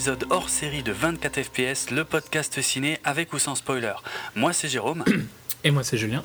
épisode 0.00 0.24
hors 0.30 0.48
série 0.48 0.82
de 0.82 0.92
24 0.92 1.42
FPS, 1.42 1.90
le 1.90 2.04
podcast 2.04 2.62
ciné 2.62 2.98
avec 3.04 3.34
ou 3.34 3.38
sans 3.38 3.54
spoiler. 3.54 3.92
Moi 4.34 4.54
c'est 4.54 4.66
Jérôme. 4.66 5.04
Et 5.62 5.70
moi 5.70 5.84
c'est 5.84 5.98
Julien. 5.98 6.24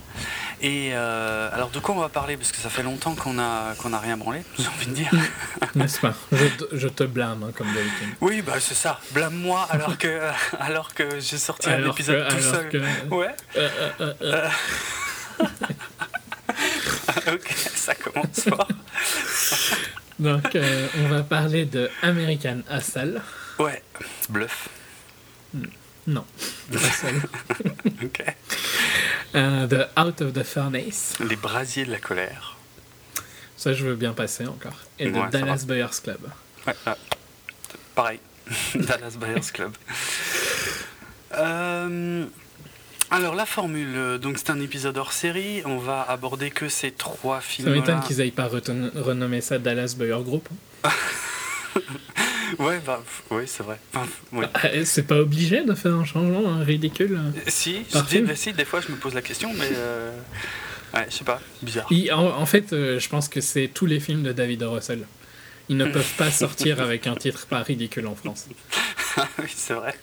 Et 0.62 0.92
euh, 0.94 1.50
alors 1.52 1.72
de 1.72 1.80
quoi 1.80 1.94
on 1.94 2.00
va 2.00 2.08
parler? 2.08 2.38
Parce 2.38 2.54
que 2.54 2.58
ça 2.60 2.70
fait 2.70 2.84
longtemps 2.84 3.16
qu'on 3.16 3.38
a, 3.38 3.76
qu'on 3.78 3.92
a 3.92 4.00
rien 4.00 4.16
branlé, 4.16 4.44
j'ai 4.58 4.68
envie 4.68 4.88
de 4.88 4.94
dire. 4.94 5.12
N'est-ce 5.76 6.00
pas? 6.00 6.14
Je 6.32 6.46
te, 6.46 6.78
je 6.78 6.88
te 6.88 7.04
blâme 7.04 7.44
hein, 7.44 7.52
comme 7.54 7.68
d'habitude. 7.68 8.16
Oui, 8.22 8.42
bah 8.42 8.62
c'est 8.62 8.76
ça. 8.76 9.02
Blâme-moi 9.12 9.68
alors 9.70 9.98
que, 9.98 10.22
alors 10.62 10.94
que 10.94 11.20
j'ai 11.20 11.38
sorti 11.38 11.70
un 11.70 11.86
épisode 11.90 12.30
tout 12.30 12.40
seul. 12.40 12.70
Que... 12.70 12.78
Ouais. 13.14 13.36
Euh, 13.58 13.70
euh, 14.00 14.14
euh, 14.22 14.50
ok, 17.34 17.54
ça 17.76 17.94
commence 17.94 18.40
fort. 18.40 18.70
Donc, 20.18 20.56
euh, 20.56 20.88
on 21.04 21.10
va 21.10 21.24
parler 21.24 21.66
de 21.66 21.90
American 22.02 22.60
Hustle. 22.72 23.22
Ouais, 23.60 23.82
bluff. 24.30 24.70
Non, 26.08 26.26
Hustle. 26.72 27.22
ok. 28.04 28.24
Euh, 29.34 29.68
the 29.68 30.00
Out 30.00 30.22
of 30.22 30.34
the 30.34 30.44
Furnace. 30.44 31.16
Les 31.20 31.36
brasiers 31.36 31.86
de 31.86 31.92
la 31.92 32.00
colère. 32.00 32.58
Ça, 33.58 33.74
je 33.74 33.86
veux 33.86 33.96
bien 33.96 34.14
passer 34.14 34.46
encore. 34.46 34.76
Et 35.00 35.10
Ouais, 35.10 35.20
ça 35.20 35.28
Dallas 35.30 35.64
Buyers 35.66 35.88
Club. 36.04 36.20
Ouais, 36.68 36.76
ah, 36.86 36.98
pareil. 37.96 38.20
Dallas 38.76 39.16
Buyers 39.20 39.52
Club. 39.52 39.74
Euh, 41.34 42.26
alors 43.10 43.36
la 43.36 43.46
formule, 43.46 44.20
donc 44.20 44.38
c'est 44.38 44.52
un 44.52 44.60
épisode 44.62 44.98
hors 44.98 45.12
série, 45.14 45.62
on 45.66 45.78
va 45.78 46.04
aborder 46.04 46.52
que 46.52 46.70
ces 46.70 46.92
trois 46.92 47.38
Ça 47.38 47.42
films. 47.42 47.72
m'étonne 47.72 48.02
qu'ils 48.02 48.22
aient 48.22 48.32
pas 48.32 48.48
renommé 48.48 49.42
ça 49.42 49.58
Dallas 49.58 49.96
Buyer 49.98 50.22
Group. 50.24 50.48
Ouais, 52.60 52.80
bah, 52.86 53.02
oui, 53.32 53.44
c'est 53.48 53.64
vrai. 53.64 53.78
Enfin, 53.94 54.06
f- 54.06 54.10
oui. 54.34 54.46
Ah, 54.54 54.84
C'est 54.86 55.04
pas 55.08 55.18
obligé 55.20 55.64
de 55.64 55.74
faire 55.74 55.94
un 55.96 56.06
changement 56.06 56.48
hein, 56.54 56.64
ridicule. 56.64 57.20
Si, 57.48 57.86
je 57.88 57.94
Parfait. 57.94 58.22
dis, 58.22 58.28
bah, 58.28 58.36
si, 58.36 58.54
des 58.54 58.66
fois 58.66 58.82
je 58.82 58.92
me 58.92 58.98
pose 58.98 59.14
la 59.14 59.22
question, 59.22 59.52
mais 59.54 59.70
euh, 59.74 60.12
ouais, 60.94 61.06
je 61.10 61.16
sais 61.16 61.24
pas, 61.24 61.40
bizarre. 61.62 61.88
Il- 61.92 62.12
en, 62.14 62.38
en 62.40 62.46
fait, 62.46 62.74
euh, 62.74 63.00
je 63.00 63.10
pense 63.10 63.28
que 63.30 63.42
c'est 63.42 63.70
tous 63.74 63.86
les 63.86 64.00
films 64.00 64.24
de 64.24 64.32
David. 64.32 64.64
Russell. 64.64 65.06
Ils 65.70 65.78
ne 65.78 65.86
peuvent 65.86 66.14
pas 66.18 66.30
sortir 66.32 66.80
avec 66.82 67.08
un 67.08 67.16
titre 67.16 67.48
pas 67.48 67.64
ridicule 67.64 68.06
en 68.08 68.16
France. 68.16 68.48
oui, 69.40 69.48
c'est 69.56 69.74
vrai. 69.74 69.96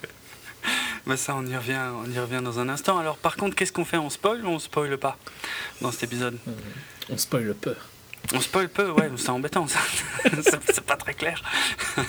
Mais 1.07 1.17
ça, 1.17 1.35
on 1.37 1.45
y 1.47 1.57
revient, 1.57 1.79
on 2.05 2.11
y 2.11 2.19
revient 2.19 2.41
dans 2.43 2.59
un 2.61 2.69
instant. 2.69 2.99
Alors, 2.99 3.17
par 3.17 3.37
contre, 3.37 3.55
qu'est-ce 3.57 3.73
qu'on 3.73 3.85
fait? 3.85 3.97
On 3.97 4.11
spoil 4.11 4.45
ou 4.45 4.49
on 4.49 4.59
spoil 4.59 4.97
pas 4.99 5.19
dans 5.81 5.91
cet 5.93 6.05
épisode? 6.05 6.37
On 7.11 7.17
spoil 7.17 7.55
peu. 7.61 7.75
On 8.35 8.41
spoil 8.41 8.69
peu, 8.69 8.91
ouais, 8.91 9.11
c'est 9.17 9.29
embêtant 9.31 9.67
ça. 9.67 9.81
c'est 10.71 10.81
pas 10.85 10.97
très 10.97 11.15
clair. 11.15 11.43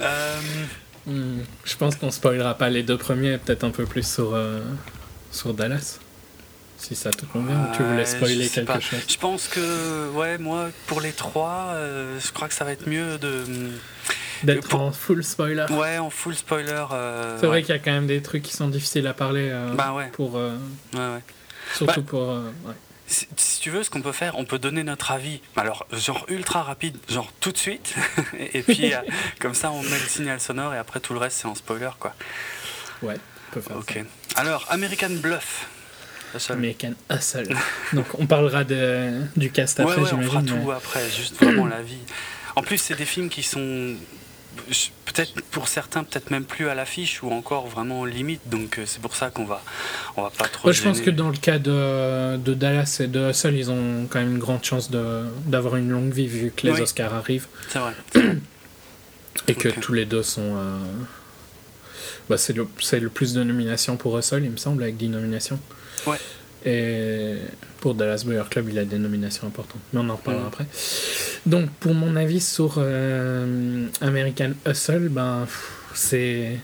Euh, 0.00 0.40
Hmm, 1.06 1.40
je 1.64 1.76
pense 1.76 1.96
qu'on 1.96 2.10
spoilera 2.10 2.54
pas 2.54 2.70
les 2.70 2.82
deux 2.82 2.96
premiers, 2.96 3.36
peut-être 3.36 3.62
un 3.62 3.70
peu 3.70 3.84
plus 3.84 4.06
sur, 4.10 4.34
euh, 4.34 4.60
sur 5.30 5.52
Dallas. 5.54 5.98
Si 6.78 6.94
ça 6.96 7.10
te 7.10 7.26
convient, 7.26 7.68
ou 7.70 7.76
tu 7.76 7.82
voulais 7.82 8.06
spoiler 8.06 8.48
quelque 8.48 8.66
pas. 8.66 8.80
chose? 8.80 9.00
Je 9.06 9.16
pense 9.18 9.46
que, 9.48 10.08
ouais, 10.12 10.38
moi, 10.38 10.70
pour 10.86 11.00
les 11.02 11.12
trois, 11.12 11.68
euh, 11.74 12.18
je 12.18 12.32
crois 12.32 12.48
que 12.48 12.54
ça 12.54 12.64
va 12.64 12.72
être 12.72 12.88
mieux 12.88 13.18
de. 13.18 13.44
D'être 14.42 14.66
pour- 14.68 14.80
en 14.80 14.92
full 14.92 15.22
spoiler. 15.22 15.66
Ouais, 15.70 15.98
en 15.98 16.08
full 16.10 16.34
spoiler. 16.34 16.84
C'est 17.38 17.46
vrai 17.46 17.58
ouais. 17.58 17.62
qu'il 17.62 17.74
y 17.74 17.78
a 17.78 17.80
quand 17.80 17.92
même 17.92 18.06
des 18.06 18.20
trucs 18.22 18.42
qui 18.42 18.54
sont 18.54 18.68
difficiles 18.68 19.06
à 19.06 19.14
parler. 19.14 19.54
Bah 19.74 19.92
ouais. 19.92 20.08
Pour, 20.12 20.34
Ouais, 20.34 20.50
ouais. 20.94 21.22
surtout 21.74 22.00
Bah- 22.02 22.06
pour. 22.08 22.22
euh, 22.30 22.50
ouais. 22.66 22.74
Si, 23.06 23.26
tu 23.60 23.70
veux, 23.70 23.82
ce 23.82 23.90
qu'on 23.90 24.00
peut 24.00 24.12
faire, 24.12 24.38
on 24.38 24.44
peut 24.44 24.58
donner 24.58 24.82
notre 24.82 25.10
avis. 25.10 25.40
Alors, 25.56 25.86
genre 25.92 26.24
ultra 26.28 26.62
rapide, 26.62 26.96
genre 27.08 27.30
tout 27.40 27.52
de 27.52 27.58
suite. 27.58 27.94
et 28.38 28.62
puis, 28.62 28.94
euh, 28.94 28.98
comme 29.40 29.54
ça, 29.54 29.70
on 29.70 29.82
met 29.82 29.90
le 29.90 30.08
signal 30.08 30.40
sonore 30.40 30.74
et 30.74 30.78
après 30.78 31.00
tout 31.00 31.12
le 31.12 31.18
reste, 31.18 31.38
c'est 31.38 31.46
en 31.48 31.54
spoiler, 31.54 31.90
quoi. 31.98 32.14
Ouais, 33.02 33.16
on 33.50 33.54
peut 33.54 33.60
faire 33.60 33.76
Ok. 33.76 34.00
ça. 34.34 34.40
Alors, 34.40 34.66
American 34.70 35.10
Bluff. 35.10 35.66
Seule. 36.36 36.56
American 36.56 36.94
Hustle. 37.10 37.54
Donc 37.92 38.06
on 38.18 38.26
parlera 38.26 38.64
de, 38.64 39.22
du 39.36 39.52
cast 39.52 39.78
ouais, 39.78 39.84
après, 39.84 40.02
ouais, 40.02 40.12
on 40.14 40.22
fera 40.22 40.42
tout 40.42 40.72
après, 40.72 41.08
juste 41.08 41.36
vraiment 41.36 41.66
la 41.66 41.80
vie. 41.80 42.02
En 42.56 42.62
plus, 42.62 42.78
c'est 42.78 42.96
des 42.96 43.04
films 43.04 43.28
qui 43.28 43.44
sont 43.44 43.94
peut-être 45.04 45.40
pour 45.50 45.68
certains, 45.68 46.04
peut-être 46.04 46.30
même 46.30 46.44
plus 46.44 46.68
à 46.68 46.74
l'affiche 46.74 47.22
ou 47.22 47.30
encore 47.30 47.66
vraiment 47.68 48.04
limite. 48.04 48.40
Donc, 48.46 48.78
euh, 48.78 48.84
c'est 48.86 49.00
pour 49.00 49.14
ça 49.16 49.30
qu'on 49.30 49.44
va, 49.44 49.62
on 50.16 50.22
va 50.22 50.30
pas 50.30 50.48
trop. 50.48 50.68
Moi, 50.68 50.72
je 50.72 50.82
pense 50.82 51.00
que 51.00 51.10
dans 51.10 51.28
le 51.30 51.36
cas 51.36 51.58
de, 51.58 52.36
de 52.36 52.54
Dallas 52.54 52.98
et 53.00 53.06
de 53.06 53.30
Hustle, 53.30 53.54
ils 53.54 53.70
ont 53.70 54.06
quand 54.08 54.18
même 54.20 54.32
une 54.32 54.38
grande 54.38 54.64
chance 54.64 54.90
de- 54.90 55.24
d'avoir 55.46 55.76
une 55.76 55.90
longue 55.90 56.12
vie 56.12 56.26
vu 56.26 56.52
que 56.56 56.66
les 56.66 56.72
Oui. 56.74 56.80
Oscars 56.80 57.14
arrivent 57.14 57.46
C'est 57.68 57.78
vrai. 57.78 57.92
et 59.48 59.54
que 59.54 59.68
tous 59.68 59.92
les 59.92 60.04
deux 60.06 60.22
sont. 60.22 60.56
euh, 60.56 60.78
Bah, 62.28 62.38
c'est 62.38 62.54
le, 62.54 62.66
le 63.00 63.08
plus 63.10 63.34
de 63.34 63.42
nominations 63.44 63.96
pour 63.96 64.18
Hustle, 64.18 64.42
il 64.44 64.50
me 64.50 64.56
semble, 64.56 64.82
avec 64.82 64.96
10 64.96 65.08
nominations. 65.08 65.58
Ouais. 66.06 66.16
Et 66.66 67.36
pour 67.80 67.94
Dallas 67.94 68.22
Buyer 68.26 68.42
Club, 68.50 68.68
il 68.70 68.78
a 68.78 68.84
des 68.84 68.98
nominations 68.98 69.46
importantes. 69.46 69.80
Mais 69.92 70.00
on 70.00 70.08
en 70.08 70.16
reparlera 70.16 70.44
Mhm. 70.44 70.48
après. 70.52 70.66
Donc, 71.46 71.70
pour 71.80 71.94
mon 71.94 72.16
avis 72.16 72.40
sur 72.40 72.74
euh, 72.78 73.86
American 74.00 74.52
Hustle, 74.66 75.08
ben, 75.10 75.46
c'est. 75.94 76.56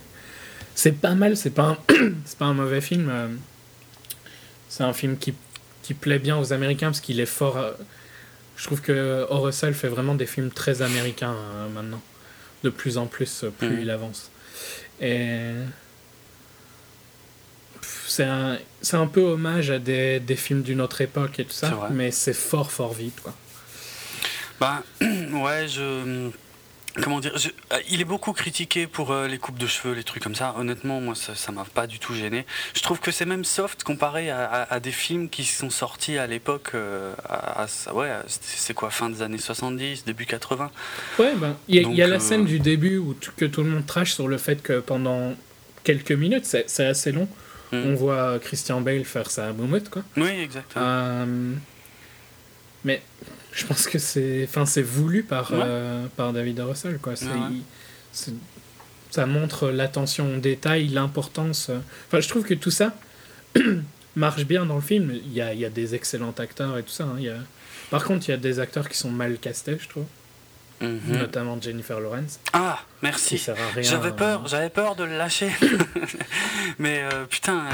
C'est 0.75 0.93
pas 0.93 1.15
mal, 1.15 1.37
c'est 1.37 1.51
pas, 1.51 1.65
un... 1.65 1.77
pas 2.39 2.47
un 2.47 2.55
mauvais 2.55 2.81
film. 2.81 3.09
euh, 3.11 3.29
C'est 4.71 4.85
un 4.85 4.93
film 4.95 5.19
qui, 5.19 5.35
qui 5.83 5.93
plaît 5.95 6.19
bien 6.19 6.39
aux 6.39 6.53
Américains 6.55 6.87
parce 6.89 7.01
qu'il 7.01 7.21
est 7.21 7.27
fort. 7.27 7.59
euh, 7.59 7.73
Je 8.57 8.65
trouve 8.65 8.81
que 8.81 9.27
O. 9.31 9.41
Russell 9.41 9.75
fait 9.75 9.89
vraiment 9.89 10.15
des 10.15 10.27
films 10.27 10.51
très 10.51 10.81
américains 10.81 11.35
euh, 11.35 11.69
maintenant. 11.69 12.01
De 12.65 12.71
plus 12.71 12.97
en 12.99 13.07
plus, 13.07 13.45
plus 13.59 13.69
Mhm. 13.69 13.79
il 13.83 13.91
avance. 13.91 14.31
Et. 15.03 15.51
C'est 18.11 18.25
un, 18.25 18.59
c'est 18.83 18.97
un 18.97 19.07
peu 19.07 19.21
hommage 19.21 19.71
à 19.71 19.79
des, 19.79 20.19
des 20.19 20.35
films 20.35 20.63
d'une 20.63 20.81
autre 20.81 21.01
époque 21.01 21.39
et 21.39 21.45
tout 21.45 21.53
ça, 21.53 21.69
mais 21.93 22.11
c'est 22.11 22.33
fort, 22.33 22.73
fort 22.73 22.93
vite. 22.93 23.21
Quoi. 23.23 23.33
Bah, 24.61 24.83
ouais, 25.01 25.69
je. 25.69 26.29
Comment 27.05 27.21
dire 27.21 27.39
je- 27.39 27.51
euh, 27.73 27.79
Il 27.89 28.01
est 28.01 28.05
beaucoup 28.05 28.33
critiqué 28.33 28.89
pour 28.89 29.13
euh, 29.13 29.29
les 29.29 29.39
coupes 29.39 29.59
de 29.61 29.69
cheveux, 29.69 29.95
les 29.95 30.03
trucs 30.03 30.25
comme 30.25 30.35
ça. 30.35 30.57
Honnêtement, 30.59 31.01
moi, 31.01 31.15
ça 31.15 31.53
m'a 31.53 31.65
pas 31.65 31.87
du 31.87 32.01
tout 32.01 32.15
gêné. 32.17 32.45
Je 32.75 32.83
trouve 32.83 32.99
que 32.99 33.13
c'est 33.13 33.27
même 33.27 33.45
soft 33.45 33.85
comparé 33.85 34.29
à, 34.29 34.45
à- 34.45 34.75
à 34.75 34.81
des 34.81 34.91
films 34.91 35.29
qui 35.29 35.45
sont 35.45 35.71
sortis 35.71 36.19
à 36.19 36.27
l'époque. 36.27 36.71
euh, 36.75 37.15
à, 37.29 37.67
ouais, 37.95 38.11
c'est 38.27 38.75
quoi, 38.75 38.91
fin 38.91 39.09
des 39.09 39.23
années 39.23 39.39
70, 39.39 40.05
début 40.05 40.27
80 40.27 40.69
Ouais, 41.21 41.33
ben, 41.37 41.57
il 41.69 41.77
y 41.77 41.79
a, 41.79 42.07
y 42.07 42.11
la 42.11 42.17
euh, 42.17 42.19
scène 42.19 42.45
du 42.45 42.59
début 42.59 42.97
où 42.99 43.15
tout- 43.15 43.31
que 43.37 43.45
tout 43.45 43.63
le 43.63 43.71
monde 43.71 43.87
trash 43.87 44.13
sur 44.15 44.27
le 44.27 44.37
fait 44.37 44.61
que 44.61 44.81
pendant 44.81 45.35
quelques 45.85 46.11
minutes, 46.13 46.45
c'est 46.45 46.85
assez 46.87 47.13
long, 47.13 47.29
Mm. 47.73 47.77
on 47.87 47.95
voit 47.95 48.39
Christian 48.41 48.81
Bale 48.81 49.05
faire 49.05 49.31
sa 49.31 49.53
moumoute, 49.53 49.89
quoi. 49.91 50.03
Oui, 50.17 50.29
exactement. 50.29 50.85
Euh, 50.85 51.55
mais 52.85 53.03
je 53.53 53.67
pense 53.67 53.87
que 53.87 53.99
c'est 53.99 54.45
enfin 54.49 54.65
c'est 54.67 54.83
voulu 54.83 55.23
par 55.23 55.51
Ouais. 55.53 55.59
euh, 55.63 56.07
par 56.17 56.33
David. 56.33 56.61
Russell 56.61 56.99
quoi 56.99 57.13
Ouais, 57.15 57.29
ouais. 57.29 58.33
ça 59.11 59.27
montre 59.27 59.71
l'attention 59.71 60.35
au 60.37 60.39
détail 60.39 60.89
l'importance 60.89 61.71
enfin 62.09 62.21
je 62.21 62.29
trouve 62.29 62.45
que 62.45 62.55
tout 62.55 62.71
ça 62.71 62.95
marche 64.17 64.45
bien 64.47 64.67
dans 64.67 64.77
le 64.77 64.81
film 64.81 65.13
il 65.13 65.33
y 65.33 65.41
a, 65.41 65.53
il 65.53 65.61
y 65.61 65.65
a 65.65 65.71
des 65.71 65.95
excellents 65.95 66.35
acteurs 66.39 66.79
et 66.79 66.83
tout 66.83 66.91
ça 66.91 67.05
hein. 67.05 67.15
il 67.19 67.25
y 67.25 67.29
a... 67.29 67.37
par 67.91 68.05
contre 68.05 68.29
il 68.29 68.31
y 68.31 68.35
a 68.35 68.39
des 68.39 68.61
acteurs 68.61 68.89
qui 68.89 68.97
sont 68.97 69.11
mal 69.11 69.37
castés 69.39 69.77
je 69.81 69.89
trouve 69.89 70.05
Mhm. 70.81 71.19
notamment 71.19 71.61
Jennifer 71.61 72.01
Lawrence 72.01 72.41
Ah, 72.53 72.79
merci. 73.03 73.37
J'avais 73.79 74.09
euh, 74.09 74.13
peur, 74.13 74.47
j'avais 74.49 74.71
peur 74.71 74.97
de 74.97 75.05
le 75.05 75.17
lâcher. 75.19 75.51
Mais 76.79 77.03
euh, 77.03 77.27
putain, 77.27 77.65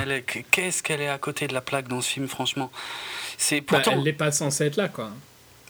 qu'est-ce 0.50 0.82
qu'elle 0.82 1.00
est 1.00 1.08
à 1.08 1.18
côté 1.18 1.46
de 1.46 1.54
la 1.54 1.60
plaque 1.60 1.86
dans 1.88 2.00
ce 2.00 2.10
film, 2.10 2.26
franchement. 2.26 2.70
C'est 3.38 3.60
bah, 3.60 3.66
pourtant. 3.76 3.92
elle 3.92 4.02
n'est 4.02 4.12
pas 4.12 4.32
censée 4.32 4.66
être 4.66 4.76
là 4.76 4.88
quoi 4.88 5.10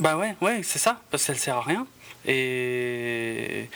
Bah 0.00 0.16
ouais, 0.16 0.34
ouais, 0.40 0.60
c'est 0.62 0.78
ça, 0.78 1.00
parce 1.10 1.24
qu'elle 1.24 1.38
sert 1.38 1.56
à 1.56 1.62
rien. 1.62 1.86
Et. 2.26 3.68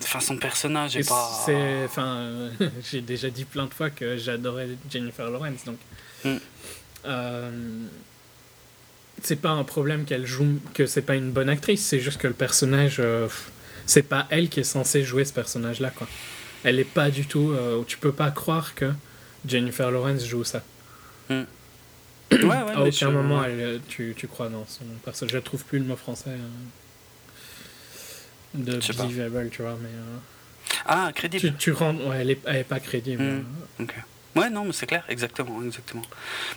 Enfin, 0.00 0.20
son 0.20 0.36
personnage 0.36 0.96
Et 0.96 1.00
est 1.00 1.08
pas. 1.08 1.42
c'est 1.44 1.84
enfin 1.84 2.06
euh, 2.06 2.50
j'ai 2.90 3.00
déjà 3.00 3.30
dit 3.30 3.44
plein 3.44 3.66
de 3.66 3.74
fois 3.74 3.90
que 3.90 4.16
j'adorais 4.16 4.68
Jennifer 4.90 5.28
Lawrence 5.30 5.64
donc 5.64 5.76
Mm. 6.24 6.38
C'est 9.22 9.36
pas 9.40 9.50
un 9.50 9.64
problème 9.64 10.04
qu'elle 10.04 10.26
joue 10.26 10.58
que 10.74 10.86
c'est 10.86 11.02
pas 11.02 11.14
une 11.16 11.30
bonne 11.30 11.48
actrice 11.48 11.84
c'est 11.84 12.00
juste 12.00 12.18
que 12.20 12.26
le 12.28 12.34
personnage 12.34 12.96
euh, 13.00 13.28
c'est 13.86 14.02
pas 14.02 14.26
elle 14.30 14.48
qui 14.48 14.60
est 14.60 14.64
censée 14.64 15.02
jouer 15.04 15.24
ce 15.24 15.32
personnage 15.32 15.80
là 15.80 15.90
quoi 15.90 16.06
elle 16.64 16.78
est 16.78 16.84
pas 16.84 17.10
du 17.10 17.26
tout 17.26 17.50
euh, 17.52 17.82
tu 17.86 17.98
peux 17.98 18.12
pas 18.12 18.30
croire 18.30 18.74
que 18.74 18.90
Jennifer 19.46 19.90
Lawrence 19.90 20.24
joue 20.26 20.44
ça 20.44 20.62
Ouais, 21.30 21.44
ouais, 22.42 22.72
à 22.74 22.82
aucun 22.82 22.90
je- 22.90 23.06
moment 23.06 23.42
elle, 23.44 23.60
euh, 23.60 23.78
tu, 23.88 24.14
tu 24.16 24.26
crois 24.28 24.48
dans 24.48 24.66
son 24.66 24.84
personnage 25.04 25.32
je 25.32 25.38
trouve 25.38 25.64
plus 25.64 25.78
le 25.78 25.84
mot 25.86 25.96
français 25.96 26.30
euh, 26.30 26.48
de 28.54 28.78
believable 29.02 29.48
tu 29.50 29.62
vois 29.62 29.76
mais 29.82 29.88
Ah, 30.86 31.08
tu, 31.14 31.20
crédible. 31.20 31.54
tu 31.58 31.72
rends 31.72 31.94
ouais, 31.94 32.18
elle, 32.20 32.30
est, 32.30 32.40
elle 32.46 32.56
est 32.56 32.64
pas 32.64 32.80
crédible 32.80 33.22
Mm. 33.22 33.44
Ok. 33.80 33.94
Ouais, 34.36 34.50
non, 34.50 34.64
mais 34.64 34.72
c'est 34.72 34.86
clair, 34.86 35.04
exactement, 35.08 35.62
exactement. 35.64 36.02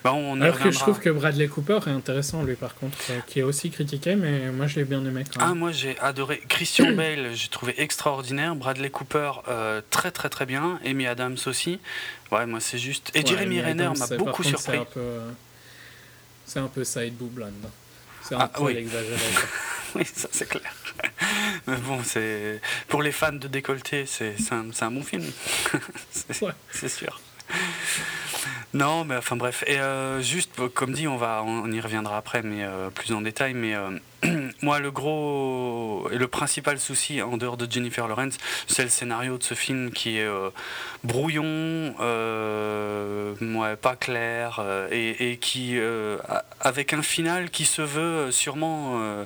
Bah, 0.03 0.13
on 0.13 0.39
Alors 0.41 0.59
que 0.59 0.69
je 0.71 0.77
trouve 0.77 0.99
que 0.99 1.09
Bradley 1.09 1.47
Cooper 1.47 1.79
est 1.87 1.89
intéressant, 1.91 2.43
lui, 2.43 2.55
par 2.55 2.75
contre, 2.75 2.97
euh, 3.09 3.19
qui 3.25 3.39
est 3.39 3.43
aussi 3.43 3.71
critiqué, 3.71 4.15
mais 4.15 4.51
moi 4.51 4.67
je 4.67 4.75
l'ai 4.75 4.85
bien 4.85 5.03
aimé 5.05 5.23
quand 5.33 5.39
Ah, 5.41 5.49
même. 5.49 5.57
moi 5.57 5.71
j'ai 5.71 5.97
adoré 5.99 6.41
Christian 6.47 6.91
Bale, 6.95 7.31
j'ai 7.33 7.47
trouvé 7.47 7.73
extraordinaire. 7.81 8.55
Bradley 8.55 8.89
Cooper, 8.89 9.31
euh, 9.47 9.81
très 9.89 10.11
très 10.11 10.29
très 10.29 10.45
bien. 10.45 10.79
Amy 10.85 11.07
Adams 11.07 11.37
aussi. 11.47 11.79
Ouais, 12.31 12.45
moi 12.45 12.59
c'est 12.59 12.77
juste. 12.77 13.09
Et 13.15 13.19
Ouais, 13.19 13.25
Jeremy 13.25 13.61
Renner 13.61 13.89
m'a 13.97 14.07
beaucoup 14.17 14.43
contre, 14.43 14.49
surpris. 14.59 14.73
C'est 14.73 14.77
un 14.79 14.85
peu, 14.85 14.99
euh, 14.99 15.29
c'est 16.45 16.59
un 16.59 16.67
peu 16.67 16.83
side 16.83 17.15
boob 17.17 17.39
là. 17.39 17.47
C'est 18.21 18.35
un 18.35 18.39
Ah, 18.41 18.47
peu 18.47 18.63
oui. 18.63 18.75
exagéré. 18.77 19.15
Oui, 19.95 20.05
ça 20.05 20.29
c'est 20.31 20.47
clair. 20.47 20.73
Mais 21.67 21.75
bon, 21.75 21.99
c'est 22.05 22.61
pour 22.87 23.01
les 23.03 23.11
fans 23.11 23.33
de 23.33 23.49
décolleté, 23.49 24.05
c'est 24.05 24.35
un, 24.51 24.67
un 24.79 24.91
bon 24.91 25.03
film. 25.03 25.25
c'est 26.11 26.41
Ouais. 26.41 26.53
c'est 26.71 26.87
sûr. 26.87 27.19
Non, 28.73 29.03
mais 29.03 29.17
enfin 29.17 29.35
bref. 29.35 29.65
Et 29.67 29.79
euh, 29.79 30.21
juste, 30.21 30.51
comme 30.73 30.93
dit, 30.93 31.07
on 31.07 31.17
va, 31.17 31.43
on 31.45 31.69
y 31.69 31.81
reviendra 31.81 32.15
après, 32.17 32.41
mais 32.41 32.63
euh, 32.63 32.89
plus 32.89 33.13
en 33.13 33.19
détail. 33.19 33.53
Mais 33.53 33.75
euh, 33.75 33.99
moi, 34.61 34.79
le 34.79 34.91
gros 34.91 36.07
et 36.09 36.17
le 36.17 36.27
principal 36.27 36.79
souci 36.79 37.21
en 37.21 37.35
dehors 37.35 37.57
de 37.57 37.69
Jennifer 37.69 38.07
Lawrence, 38.07 38.37
c'est 38.67 38.83
le 38.83 38.89
scénario 38.89 39.37
de 39.37 39.43
ce 39.43 39.55
film 39.55 39.91
qui 39.91 40.19
est 40.19 40.29
brouillon, 41.03 41.93
pas 43.81 43.95
clair, 43.99 44.63
et, 44.89 45.37
qui, 45.41 45.77
avec 46.61 46.93
un 46.93 47.01
final 47.01 47.49
qui 47.49 47.65
se 47.65 47.81
veut 47.81 48.31
sûrement 48.31 49.25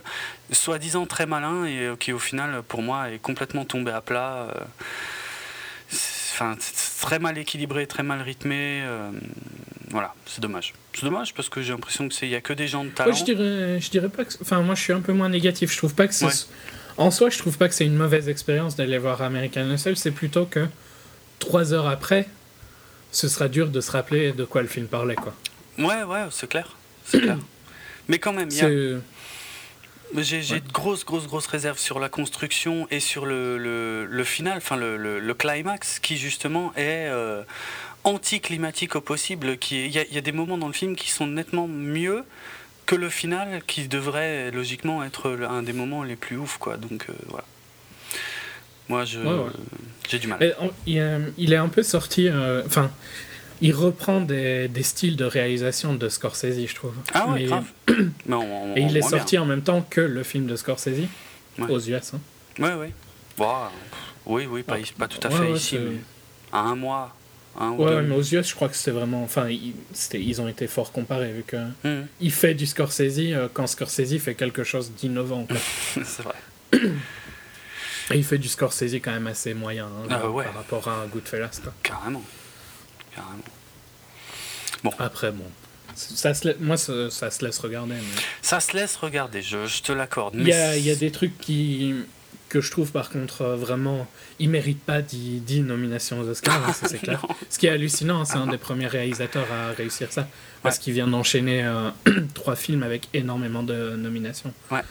soi-disant 0.51 1.05
très 1.05 1.27
malin 1.27 1.65
et 1.65 1.91
qui 1.99 2.13
au 2.13 2.19
final, 2.19 2.63
pour 2.63 2.81
moi, 2.81 3.11
est 3.11 3.19
complètement 3.19 3.65
tombé 3.65 3.91
à 3.91 4.01
plat. 4.01 4.47
C'est- 6.35 6.43
Enfin, 6.43 6.55
c'est 6.59 7.01
très 7.05 7.19
mal 7.19 7.37
équilibré, 7.37 7.87
très 7.87 8.03
mal 8.03 8.21
rythmé. 8.21 8.81
euh, 8.83 9.09
voilà, 9.89 10.13
c'est 10.25 10.41
dommage. 10.41 10.73
C'est 10.93 11.05
dommage 11.05 11.33
parce 11.33 11.47
que 11.49 11.61
j'ai 11.61 11.71
l'impression 11.71 12.07
que 12.07 12.13
c'est 12.13 12.25
il 12.27 12.31
y 12.31 12.35
a 12.35 12.41
que 12.41 12.53
des 12.53 12.67
gens 12.67 12.83
de 12.83 12.89
talent. 12.89 13.13
Je 13.13 13.23
dirais, 13.23 13.79
je 13.79 13.89
dirais 13.89 14.09
pas 14.09 14.25
que. 14.25 14.33
Enfin, 14.41 14.61
moi, 14.61 14.75
je 14.75 14.81
suis 14.81 14.93
un 14.93 15.01
peu 15.01 15.13
moins 15.13 15.29
négatif. 15.29 15.71
Je 15.71 15.77
trouve 15.77 15.95
pas 15.95 16.07
que 16.07 16.13
c'est. 16.13 16.25
Ouais. 16.25 16.31
En 16.97 17.11
soi, 17.11 17.29
je 17.29 17.37
trouve 17.37 17.57
pas 17.57 17.67
que 17.69 17.73
c'est 17.75 17.85
une 17.85 17.95
mauvaise 17.95 18.27
expérience 18.29 18.75
d'aller 18.75 18.97
voir 18.97 19.21
American 19.21 19.69
Hustle. 19.71 19.95
C'est 19.97 20.11
plutôt 20.11 20.45
que 20.45 20.65
trois 21.39 21.73
heures 21.73 21.87
après, 21.87 22.27
ce 23.11 23.27
sera 23.29 23.47
dur 23.47 23.69
de 23.69 23.79
se 23.81 23.91
rappeler 23.91 24.31
de 24.33 24.43
quoi 24.45 24.61
le 24.61 24.67
film 24.67 24.87
parlait, 24.87 25.15
quoi. 25.15 25.33
Ouais, 25.77 26.03
ouais, 26.03 26.23
c'est 26.31 26.47
clair, 26.49 26.75
c'est 27.05 27.21
clair. 27.21 27.37
Mais 28.07 28.17
quand 28.19 28.33
même, 28.33 28.49
il 28.49 28.57
y 28.57 28.61
a- 28.61 28.67
J'ai 30.17 30.37
Ouais. 30.53 30.59
de 30.61 30.71
grosses, 30.71 31.03
grosses, 31.05 31.27
grosses 31.27 31.47
réserves 31.47 31.77
sur 31.79 31.99
la 31.99 32.09
construction 32.09 32.87
et 32.91 32.99
sur 32.99 33.25
le, 33.25 33.57
le, 33.57 34.05
le 34.05 34.23
final, 34.23 34.57
enfin 34.57 34.77
le, 34.77 35.33
climax, 35.33 35.99
qui 35.99 36.17
justement 36.17 36.71
est 36.75 37.07
euh, 37.09 37.43
anticlimatique 38.03 38.95
au 38.95 39.01
possible. 39.01 39.57
Il 39.71 39.87
y, 39.87 39.99
a, 39.99 40.03
il 40.03 40.13
y 40.13 40.17
a 40.17 40.21
des 40.21 40.31
moments 40.31 40.57
dans 40.57 40.67
le 40.67 40.73
film 40.73 40.95
qui 40.95 41.09
sont 41.11 41.27
nettement 41.27 41.67
mieux 41.67 42.23
que 42.85 42.95
le 42.95 43.09
final, 43.09 43.61
qui 43.65 43.87
devrait 43.87 44.51
logiquement 44.51 45.03
être 45.03 45.37
un 45.49 45.63
des 45.63 45.73
moments 45.73 46.03
les 46.03 46.15
plus 46.15 46.37
ouf, 46.37 46.57
quoi. 46.57 46.77
Donc 46.77 47.07
euh, 47.09 47.13
voilà. 47.29 47.45
Moi, 48.87 49.05
je 49.05 49.19
Ouais, 49.19 49.25
ouais. 49.33 49.49
j'ai 50.07 50.19
du 50.19 50.27
mal. 50.27 50.55
Il 50.85 51.51
est 51.53 51.55
un 51.57 51.67
peu 51.69 51.81
sorti. 51.83 52.27
euh, 52.29 52.61
Enfin, 52.67 52.91
il 53.61 53.73
reprend 53.73 54.21
des, 54.21 54.67
des 54.67 54.83
styles 54.83 55.15
de 55.15 55.25
réalisation 55.25 55.93
de 55.95 56.09
Scorsese, 56.09 56.65
je 56.67 56.75
trouve. 56.75 56.93
Ah 57.13 57.27
ouais, 57.27 57.39
Mais- 57.41 57.45
grave. 57.45 57.65
Mais 58.25 58.35
on- 58.35 58.71
on- 58.73 58.75
Et 58.75 58.81
il 58.81 58.95
est 58.97 58.99
bien. 58.99 59.09
sorti 59.09 59.37
en 59.37 59.45
même 59.45 59.61
temps 59.61 59.85
que 59.89 60.01
le 60.01 60.23
film 60.23 60.45
de 60.47 60.55
Scorsese 60.55 60.89
Ouais. 61.57 61.69
aux 61.69 61.79
US. 61.79 62.13
hein. 62.13 62.19
Ouais, 62.59 62.69
euh, 62.71 62.87
oui, 64.25 64.45
oui, 64.49 64.63
pas, 64.63 64.77
pas 64.97 65.07
tout 65.07 65.25
à 65.27 65.29
fait 65.29 65.39
ouais, 65.39 65.53
ici, 65.53 65.77
mais 65.77 65.97
à 66.51 66.59
un 66.61 66.75
mois, 66.75 67.15
un 67.59 67.69
ou 67.71 67.83
Ouais, 67.83 67.89
deux. 67.91 67.95
ouais, 67.97 68.01
mais 68.03 68.15
aux 68.15 68.21
US, 68.23 68.47
je 68.49 68.55
crois 68.55 68.69
que 68.69 68.75
c'était 68.75 68.91
vraiment. 68.91 69.23
Enfin, 69.23 69.47
ils, 69.49 70.41
ont 70.41 70.47
été 70.47 70.67
fort 70.67 70.91
comparés, 70.91 71.31
vu 71.31 71.43
que. 71.45 71.57
Hum, 71.85 72.07
Il 72.21 72.31
fait 72.31 72.53
du 72.55 72.65
Scorsese 72.65 73.19
euh, 73.19 73.47
quand 73.53 73.67
Scorsese 73.67 74.17
fait 74.19 74.35
quelque 74.35 74.63
chose 74.63 74.91
d'innovant. 74.91 75.47
c'est 75.93 76.23
vrai. 76.23 76.35
Et 78.11 78.17
il 78.17 78.23
fait 78.23 78.37
du 78.37 78.47
Scorsese 78.47 78.95
quand 79.01 79.11
même 79.11 79.27
assez 79.27 79.53
moyen 79.53 79.85
hein, 79.87 80.07
Ah, 80.09 80.19
genre, 80.21 80.35
ouais. 80.35 80.45
par 80.45 80.53
rapport 80.55 80.87
à 80.87 81.01
un 81.03 81.07
Goodfellas. 81.07 81.59
Quoi. 81.63 81.73
Carrément. 81.83 82.21
Carrément. 83.15 84.95
Après, 84.99 85.31
bon. 85.31 85.45
Ça 85.95 86.33
se 86.33 86.49
Moi, 86.59 86.77
ça, 86.77 87.09
ça 87.09 87.31
se 87.31 87.43
laisse 87.45 87.57
regarder. 87.59 87.93
mais- 87.95 88.21
Ça 88.41 88.59
se 88.59 88.75
laisse 88.75 88.95
regarder, 88.97 89.41
je, 89.41 89.65
je 89.65 89.81
te 89.81 89.91
l'accorde. 89.91 90.35
Il 90.35 90.45
y 90.47 90.49
y 90.81 90.91
a 90.91 90.95
des 90.95 91.09
trucs 91.11 91.37
qui, 91.39 91.95
que 92.49 92.59
je 92.61 92.69
trouve 92.69 92.91
par 92.91 93.09
contre 93.09 93.41
euh, 93.43 93.55
vraiment. 93.55 94.05
Ils 94.39 94.49
méritent 94.49 94.83
pas 94.83 95.01
10, 95.01 95.39
10 95.39 95.61
nominations 95.61 96.19
aux 96.19 96.27
Oscars, 96.27 96.61
hein, 96.67 96.73
ça 96.73 96.87
c'est 96.89 96.97
clair. 97.01 97.25
Ce 97.49 97.57
qui 97.57 97.67
est 97.67 97.69
hallucinant, 97.69 98.25
c'est 98.25 98.35
un 98.37 98.47
des 98.47 98.57
premiers 98.57 98.87
réalisateurs 98.87 99.47
à 99.51 99.71
réussir 99.71 100.11
ça. 100.11 100.27
Parce 100.61 100.75
Ouais. 100.77 100.83
qu'il 100.83 100.93
vient 100.93 101.07
d'enchaîner 101.07 101.63
euh, 101.63 101.89
trois 102.33 102.55
films 102.57 102.83
avec 102.83 103.07
énormément 103.13 103.63
de 103.63 103.95
nominations. 103.95 104.53
Ouais. 104.71 104.81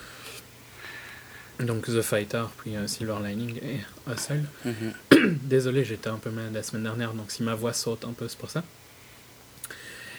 Donc 1.61 1.87
The 1.87 2.03
Fighter, 2.03 2.45
puis 2.59 2.77
euh, 2.77 2.87
Silver 2.89 3.17
Lining 3.25 3.57
et 3.59 3.81
Hustle. 4.13 4.43
Mhm. 4.65 5.39
Désolé, 5.43 5.85
j'étais 5.85 6.09
un 6.09 6.17
peu 6.19 6.31
malade 6.31 6.53
la 6.55 6.63
semaine 6.63 6.83
dernière, 6.83 7.13
donc 7.13 7.31
si 7.31 7.43
ma 7.43 7.55
voix 7.55 7.73
saute 7.73 8.05
un 8.05 8.13
peu, 8.13 8.27
c'est 8.29 8.39
pour 8.39 8.51
ça. 8.51 8.65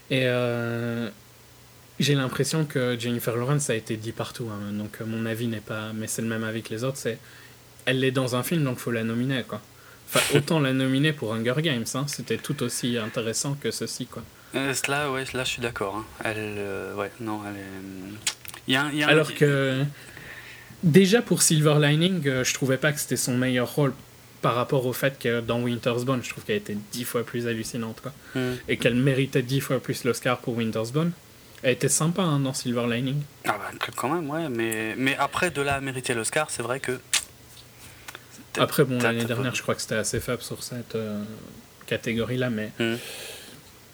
Et 0.09 0.23
euh, 0.25 1.09
j'ai 1.99 2.15
l'impression 2.15 2.65
que 2.65 2.97
Jennifer 2.97 3.35
Lawrence 3.35 3.69
a 3.69 3.75
été 3.75 3.97
dit 3.97 4.11
partout, 4.11 4.49
hein, 4.51 4.71
donc 4.73 4.99
mon 5.01 5.25
avis 5.25 5.47
n'est 5.47 5.59
pas, 5.61 5.91
mais 5.93 6.07
c'est 6.07 6.21
le 6.21 6.27
même 6.27 6.43
avis 6.43 6.61
que 6.61 6.69
les 6.69 6.83
autres, 6.83 6.97
c'est 6.97 7.17
elle 7.85 8.03
est 8.03 8.11
dans 8.11 8.35
un 8.35 8.43
film, 8.43 8.63
donc 8.63 8.77
faut 8.79 8.91
la 8.91 9.03
nominer, 9.03 9.43
quoi. 9.43 9.61
Enfin, 10.07 10.21
autant 10.37 10.59
la 10.59 10.71
nominer 10.73 11.11
pour 11.13 11.33
Hunger 11.33 11.55
Games, 11.61 11.85
hein, 11.95 12.05
c'était 12.07 12.37
tout 12.37 12.63
aussi 12.63 12.97
intéressant 12.97 13.55
que 13.55 13.71
ceci, 13.71 14.05
quoi. 14.05 14.23
Euh, 14.55 14.73
là, 14.87 15.11
ouais, 15.11 15.25
là, 15.33 15.43
je 15.43 15.49
suis 15.49 15.61
d'accord. 15.61 15.97
hein. 15.97 16.05
Elle, 16.23 16.57
ouais, 16.95 17.11
non, 17.19 17.41
elle 17.45 17.55
est. 17.57 18.15
Il 18.67 18.73
y 18.73 18.77
a, 18.77 18.87
il 18.93 18.99
y 18.99 19.03
a 19.03 19.07
un- 19.07 19.09
Alors 19.09 19.33
que 19.33 19.83
déjà 20.85 21.21
pour 21.21 21.41
Silver 21.41 21.75
Lining, 21.81 22.25
euh, 22.27 22.43
je 22.45 22.53
trouvais 22.53 22.77
pas 22.77 22.93
que 22.93 22.99
c'était 23.01 23.17
son 23.17 23.35
meilleur 23.37 23.73
rôle 23.75 23.93
par 24.41 24.55
rapport 24.55 24.85
au 24.85 24.93
fait 24.93 25.17
que 25.19 25.41
dans 25.41 25.59
Winter's 25.61 26.05
Bone, 26.05 26.21
je 26.23 26.29
trouve 26.29 26.43
qu'elle 26.45 26.57
était 26.57 26.77
dix 26.93 27.03
fois 27.03 27.25
plus 27.25 27.47
hallucinante, 27.47 27.99
quoi. 28.01 28.13
Mhm. 28.35 28.57
et 28.69 28.77
qu'elle 28.77 28.95
méritait 28.95 29.41
dix 29.41 29.59
fois 29.59 29.79
plus 29.79 30.03
l'Oscar 30.03 30.37
pour 30.37 30.55
Winter's 30.55 30.91
Bone. 30.91 31.11
Elle 31.63 31.71
était 31.73 31.89
sympa 31.89 32.21
hein, 32.21 32.39
dans 32.39 32.53
Silver 32.53 32.85
Lining. 32.87 33.17
Ah 33.45 33.57
bah, 33.57 33.71
quand 33.95 34.09
même, 34.13 34.29
ouais. 34.29 34.47
Mais, 34.49 34.93
mais 34.97 35.15
après, 35.17 35.49
de 35.49 35.61
là 35.63 35.75
à 35.75 35.81
mériter 35.81 36.13
l'Oscar, 36.13 36.49
c'est 36.51 36.61
vrai 36.61 36.79
que. 36.79 36.99
Après, 38.59 38.83
bon, 38.85 38.99
l'année 39.01 39.25
dernière, 39.25 39.55
je 39.55 39.61
crois 39.63 39.73
que 39.75 39.81
c'était 39.81 39.95
assez 39.95 40.19
faible 40.19 40.41
sur 40.43 40.61
cette 40.63 40.95
euh, 40.95 41.23
catégorie-là, 41.87 42.49
mais 42.51 42.71
Mhm. 42.79 42.97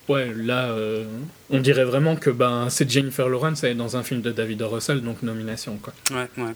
ouais, 0.09 0.33
là, 0.35 0.65
euh, 0.71 1.05
on 1.49 1.59
dirait 1.59 1.85
vraiment 1.85 2.15
que 2.17 2.29
ben, 2.29 2.69
c'est 2.69 2.89
Jennifer 2.91 3.29
Lawrence, 3.29 3.63
elle 3.63 3.71
est 3.71 3.75
dans 3.75 3.95
un 3.95 4.03
film 4.03 4.21
de 4.21 4.31
David 4.31 4.61
O. 4.63 4.69
Russell, 4.69 5.01
donc 5.01 5.23
nomination, 5.23 5.77
quoi. 5.77 5.93
Ouais, 6.11 6.27
ouais. 6.37 6.53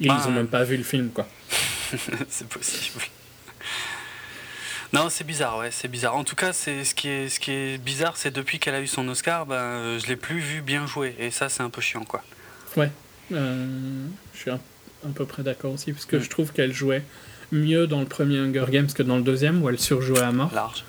Ils 0.00 0.08
Bah, 0.08 0.22
ont 0.26 0.30
euh, 0.30 0.34
même 0.34 0.46
pas 0.48 0.64
vu 0.64 0.76
le 0.76 0.82
film, 0.84 1.10
quoi. 1.10 1.26
c'est 2.28 2.48
possible. 2.48 3.02
Non, 4.92 5.08
c'est 5.10 5.24
bizarre, 5.24 5.58
ouais, 5.58 5.70
c'est 5.70 5.88
bizarre. 5.88 6.16
En 6.16 6.24
tout 6.24 6.34
cas, 6.36 6.52
c'est 6.54 6.82
ce 6.84 6.94
qui 6.94 7.08
est 7.08 7.28
ce 7.28 7.38
qui 7.40 7.50
est 7.50 7.78
bizarre, 7.78 8.16
c'est 8.16 8.30
depuis 8.30 8.58
qu'elle 8.58 8.74
a 8.74 8.80
eu 8.80 8.86
son 8.86 9.06
Oscar, 9.08 9.44
ben, 9.44 9.54
euh, 9.56 9.98
je 9.98 10.06
l'ai 10.06 10.16
plus 10.16 10.38
vu 10.40 10.62
bien 10.62 10.86
jouer, 10.86 11.14
et 11.18 11.30
ça, 11.30 11.48
c'est 11.50 11.62
un 11.62 11.68
peu 11.68 11.82
chiant, 11.82 12.04
quoi. 12.04 12.22
Ouais, 12.76 12.90
euh, 13.32 14.06
je 14.34 14.38
suis 14.40 14.50
un, 14.50 14.54
à 15.04 15.10
peu 15.14 15.26
près 15.26 15.42
d'accord 15.42 15.72
aussi, 15.74 15.92
parce 15.92 16.06
que 16.06 16.16
Mm. 16.16 16.22
je 16.22 16.30
trouve 16.30 16.52
qu'elle 16.52 16.72
jouait 16.72 17.02
mieux 17.52 17.86
dans 17.86 18.00
le 18.00 18.06
premier 18.06 18.38
Hunger 18.38 18.64
Games 18.70 18.86
que 18.90 19.02
dans 19.02 19.16
le 19.16 19.22
deuxième, 19.22 19.62
où 19.62 19.68
elle 19.68 19.78
surjouait 19.78 20.20
à 20.22 20.32
mort. 20.32 20.50
Large. 20.54 20.84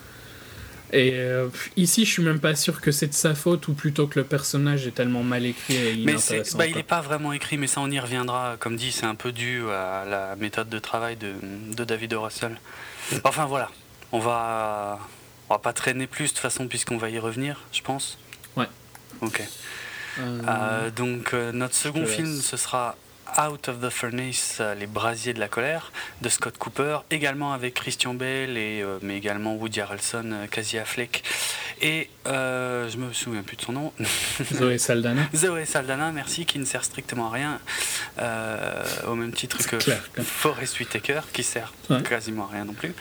Et 0.91 1.11
euh, 1.13 1.49
ici, 1.77 2.05
je 2.05 2.11
suis 2.11 2.23
même 2.23 2.39
pas 2.39 2.55
sûr 2.55 2.81
que 2.81 2.91
c'est 2.91 3.07
de 3.07 3.13
sa 3.13 3.35
faute 3.35 3.67
ou 3.67 3.73
plutôt 3.73 4.07
que 4.07 4.19
le 4.19 4.25
personnage 4.25 4.87
est 4.87 4.91
tellement 4.91 5.23
mal 5.23 5.45
écrit 5.45 5.75
et 5.75 5.93
inintéressant. 5.93 6.57
bah, 6.57 6.65
il 6.65 6.75
n'est 6.75 6.83
pas 6.83 7.01
vraiment 7.01 7.31
écrit, 7.31 7.57
mais 7.57 7.67
ça 7.67 7.81
on 7.81 7.89
y 7.91 7.99
reviendra. 7.99 8.55
Comme 8.59 8.75
dit, 8.75 8.91
c'est 8.91 9.05
un 9.05 9.15
peu 9.15 9.31
dû 9.31 9.61
à 9.69 10.05
la 10.09 10.35
méthode 10.35 10.69
de 10.69 10.79
travail 10.79 11.15
de, 11.15 11.33
de 11.75 11.83
David. 11.83 12.13
Russell. 12.13 12.59
Enfin 13.23 13.45
voilà, 13.45 13.69
on 14.11 14.19
va, 14.19 14.99
on 15.49 15.53
va 15.53 15.59
pas 15.59 15.73
traîner 15.73 16.07
plus 16.07 16.25
de 16.25 16.29
toute 16.29 16.39
façon 16.39 16.67
puisqu'on 16.67 16.97
va 16.97 17.09
y 17.09 17.19
revenir, 17.19 17.61
je 17.71 17.81
pense. 17.81 18.17
Ouais. 18.55 18.67
Ok. 19.21 19.41
Euh, 20.19 20.41
Euh, 20.47 20.89
donc 20.91 21.33
notre 21.33 21.75
second 21.75 22.05
film, 22.05 22.41
ce 22.41 22.57
sera 22.57 22.95
Out 23.39 23.69
of 23.69 23.79
the 23.79 23.89
Furnace, 23.89 24.57
euh, 24.59 24.75
les 24.75 24.87
brasiers 24.87 25.33
de 25.33 25.39
la 25.39 25.47
colère, 25.47 25.91
de 26.21 26.27
Scott 26.29 26.57
Cooper, 26.57 26.99
également 27.09 27.53
avec 27.53 27.73
Christian 27.75 28.13
Bale 28.13 28.57
et 28.57 28.81
euh, 28.81 28.99
mais 29.01 29.15
également 29.17 29.55
Woody 29.55 29.79
Harrelson, 29.79 30.29
euh, 30.33 30.47
Casey 30.47 30.77
Affleck 30.77 31.23
et 31.81 32.09
euh, 32.27 32.89
je 32.89 32.97
me 32.97 33.13
souviens 33.13 33.41
plus 33.43 33.55
de 33.55 33.61
son 33.61 33.71
nom. 33.71 33.93
Zoé 34.53 34.77
Saldana. 34.77 35.21
Zoé 35.33 35.65
Saldana, 35.65 36.11
merci, 36.11 36.45
qui 36.45 36.59
ne 36.59 36.65
sert 36.65 36.83
strictement 36.83 37.27
à 37.27 37.31
rien, 37.31 37.59
euh, 38.19 38.83
au 39.07 39.15
même 39.15 39.31
titre 39.31 39.57
que 39.65 39.77
clair, 39.77 40.01
quoi. 40.13 40.23
Forrest 40.23 40.77
Whitaker, 40.79 41.21
qui 41.31 41.43
sert 41.43 41.73
Ouais. 41.89 42.03
quasiment 42.03 42.49
à 42.49 42.53
rien 42.53 42.65
non 42.65 42.73
plus. 42.73 42.93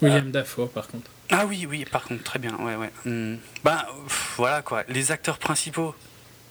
William 0.00 0.30
Dafoe, 0.30 0.68
par 0.68 0.88
contre. 0.88 1.10
Ah 1.30 1.44
oui, 1.46 1.66
oui, 1.68 1.84
par 1.84 2.04
contre, 2.04 2.22
très 2.24 2.38
bien, 2.38 2.56
ouais, 2.56 2.76
ouais. 2.76 2.90
Hmm. 3.04 3.36
Ben, 3.62 3.84
pff, 4.08 4.34
voilà 4.38 4.62
quoi, 4.62 4.84
les 4.88 5.12
acteurs 5.12 5.38
principaux, 5.38 5.94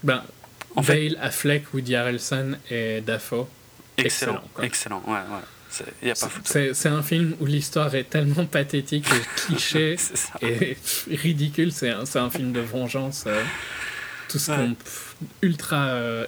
Ben, 0.04 0.24
en 0.76 0.84
fait, 0.84 1.10
Bale, 1.10 1.18
Affleck, 1.22 1.74
Woody 1.74 1.96
Harrelson 1.96 2.58
et 2.70 3.02
Dafoe. 3.02 3.48
excellent, 3.98 4.42
excellent, 4.62 4.64
excellent, 4.64 5.04
ouais, 5.08 5.14
ouais. 5.14 5.86
Il 6.02 6.08
y 6.08 6.12
a 6.12 6.16
pas 6.16 6.28
photo. 6.30 6.42
C'est 6.46 6.74
c'est 6.74 6.90
un 6.90 7.04
film 7.04 7.36
où 7.40 7.46
l'histoire 7.46 7.94
est 7.94 8.06
tellement 8.10 8.46
pathétique 8.58 9.06
et 9.08 9.22
cliché 9.46 9.96
et 10.42 10.78
ridicule. 11.12 11.72
C'est 11.72 11.90
un, 11.92 12.04
un 12.16 12.30
film 12.30 12.52
de 12.54 12.60
vengeance. 12.60 13.26
euh, 13.28 13.44
tout 14.28 14.40
ce 14.40 14.52
Ouais. 14.52 14.58
qu'on. 14.58 14.76
ultra. 15.44 15.88
euh, 15.90 16.26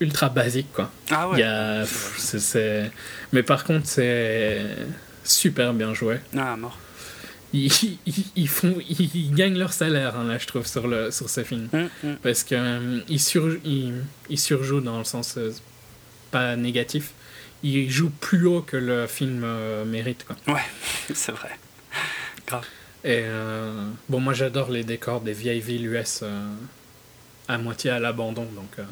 ultra 0.00 0.28
basique, 0.28 0.72
quoi. 0.72 0.90
Ah 1.10 1.26
Il 1.30 1.34
ouais. 1.34 1.40
y 1.40 1.42
a, 1.44 1.80
pff, 1.80 2.14
c'est- 2.18 2.40
c'est- 2.40 2.90
Mais 3.32 3.42
par 3.42 3.64
contre, 3.64 3.86
c'est 3.86 4.60
super 5.22 5.72
bien 5.72 5.94
joué. 5.94 6.18
Ah, 6.36 6.56
mort. 6.56 6.78
Ils, 7.54 7.98
ils, 8.04 8.24
ils 8.34 8.48
font, 8.48 8.76
ils, 8.80 9.14
ils 9.14 9.32
gagnent 9.32 9.56
leur 9.56 9.72
salaire, 9.72 10.16
hein, 10.16 10.24
là, 10.24 10.38
je 10.38 10.46
trouve, 10.46 10.66
sur, 10.66 10.88
le, 10.88 11.12
sur 11.12 11.28
ces 11.28 11.44
films. 11.44 11.68
Hum, 11.72 11.88
hum. 12.02 12.16
Parce 12.20 12.42
qu'ils 12.42 13.04
ils 13.08 13.20
sur, 13.20 13.56
ils, 13.64 13.94
ils 14.28 14.38
surjouent 14.38 14.80
dans 14.80 14.98
le 14.98 15.04
sens 15.04 15.36
euh, 15.38 15.52
pas 16.32 16.56
négatif. 16.56 17.12
Ils 17.62 17.88
jouent 17.88 18.12
plus 18.20 18.44
haut 18.46 18.60
que 18.60 18.76
le 18.76 19.06
film 19.06 19.42
euh, 19.44 19.84
mérite. 19.84 20.26
Quoi. 20.26 20.36
Ouais, 20.52 20.62
c'est 21.14 21.32
vrai. 21.32 21.50
Grave. 22.46 22.66
Et 23.04 23.20
euh, 23.22 23.86
bon, 24.08 24.18
moi 24.18 24.32
j'adore 24.32 24.70
les 24.70 24.82
décors 24.82 25.20
des 25.20 25.34
vieilles 25.34 25.60
villes 25.60 25.86
US 25.86 26.20
euh, 26.22 26.54
à 27.48 27.58
moitié 27.58 27.90
à 27.90 28.00
l'abandon. 28.00 28.46
Donc, 28.54 28.78
euh, 28.78 28.84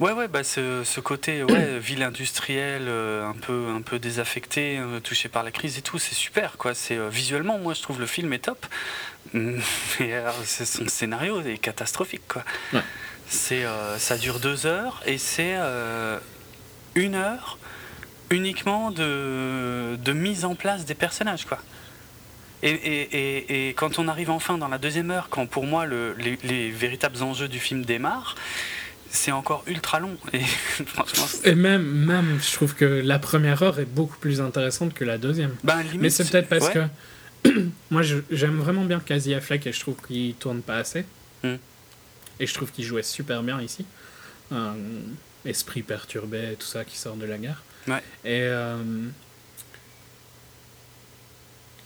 Ouais, 0.00 0.12
ouais, 0.12 0.28
bah 0.28 0.42
ce, 0.44 0.82
ce 0.84 1.00
côté 1.00 1.42
ouais, 1.44 1.78
ville 1.78 2.02
industrielle, 2.02 2.86
euh, 2.88 3.26
un 3.28 3.32
peu, 3.34 3.66
un 3.74 3.80
peu 3.80 3.98
désaffectée, 3.98 4.78
euh, 4.78 5.00
touchée 5.00 5.28
par 5.28 5.42
la 5.42 5.50
crise 5.50 5.78
et 5.78 5.82
tout, 5.82 5.98
c'est 5.98 6.14
super, 6.14 6.56
quoi. 6.56 6.74
C'est 6.74 6.96
euh, 6.96 7.08
visuellement, 7.08 7.58
moi, 7.58 7.74
je 7.74 7.82
trouve 7.82 8.00
le 8.00 8.06
film 8.06 8.32
est 8.32 8.38
top. 8.44 8.66
Mais 9.34 10.22
son 10.44 10.88
scénario 10.88 11.40
est 11.42 11.58
catastrophique, 11.58 12.26
quoi. 12.28 12.44
Ouais. 12.72 12.80
C'est, 13.26 13.64
ça 13.98 14.18
dure 14.18 14.38
deux 14.38 14.66
heures 14.66 15.02
et 15.06 15.16
c'est 15.16 15.56
une 16.94 17.14
heure 17.14 17.58
uniquement 18.30 18.90
de, 18.90 19.96
de 19.96 20.12
mise 20.12 20.44
en 20.44 20.54
place 20.54 20.84
des 20.84 20.94
personnages, 20.94 21.46
quoi. 21.46 21.58
Et, 22.62 22.70
et, 22.70 23.02
et, 23.02 23.68
et 23.68 23.74
quand 23.74 23.98
on 23.98 24.08
arrive 24.08 24.30
enfin 24.30 24.56
dans 24.58 24.68
la 24.68 24.78
deuxième 24.78 25.10
heure, 25.10 25.28
quand 25.30 25.46
pour 25.46 25.64
moi 25.64 25.84
le- 25.86 26.14
les, 26.18 26.38
les 26.44 26.70
véritables 26.70 27.22
enjeux 27.22 27.48
du 27.48 27.58
film 27.60 27.84
démarrent, 27.84 28.36
c'est 29.14 29.32
encore 29.32 29.64
ultra 29.66 30.00
long. 30.00 30.16
Et 30.32 30.40
franchement, 30.86 31.26
c'est- 31.26 31.48
Et 31.48 31.54
même, 31.54 31.82
même, 31.84 32.38
je 32.42 32.52
trouve 32.52 32.74
que 32.74 32.84
la 32.84 33.18
première 33.18 33.62
heure 33.62 33.78
est 33.78 33.84
beaucoup 33.84 34.18
plus 34.18 34.40
intéressante 34.40 34.92
que 34.94 35.04
la 35.04 35.18
deuxième. 35.18 35.54
ben, 35.62 35.82
limite, 35.82 36.00
Mais 36.00 36.10
c'est 36.10 36.28
peut-être 36.30 36.48
parce 36.48 36.66
ouais. 36.66 36.88
que 37.44 37.50
moi 37.90 38.02
j'aime 38.30 38.58
vraiment 38.58 38.84
bien 38.84 39.00
Casey 39.00 39.34
Affleck 39.34 39.66
et 39.66 39.72
je 39.72 39.80
trouve 39.80 39.96
qu'il 40.06 40.34
tourne 40.34 40.62
pas 40.62 40.76
assez. 40.76 41.04
Hmm. 41.42 41.56
Et 42.40 42.46
je 42.46 42.54
trouve 42.54 42.70
qu'il 42.72 42.84
jouait 42.84 43.02
super 43.02 43.42
bien 43.42 43.60
ici. 43.60 43.84
Un 44.50 44.74
esprit 45.44 45.82
perturbé 45.82 46.56
tout 46.58 46.66
ça 46.66 46.84
qui 46.84 46.96
sort 46.98 47.16
de 47.16 47.26
la 47.26 47.38
guerre. 47.38 47.62
Ouais. 47.86 48.02
Et 48.24 48.40
euh, 48.42 48.76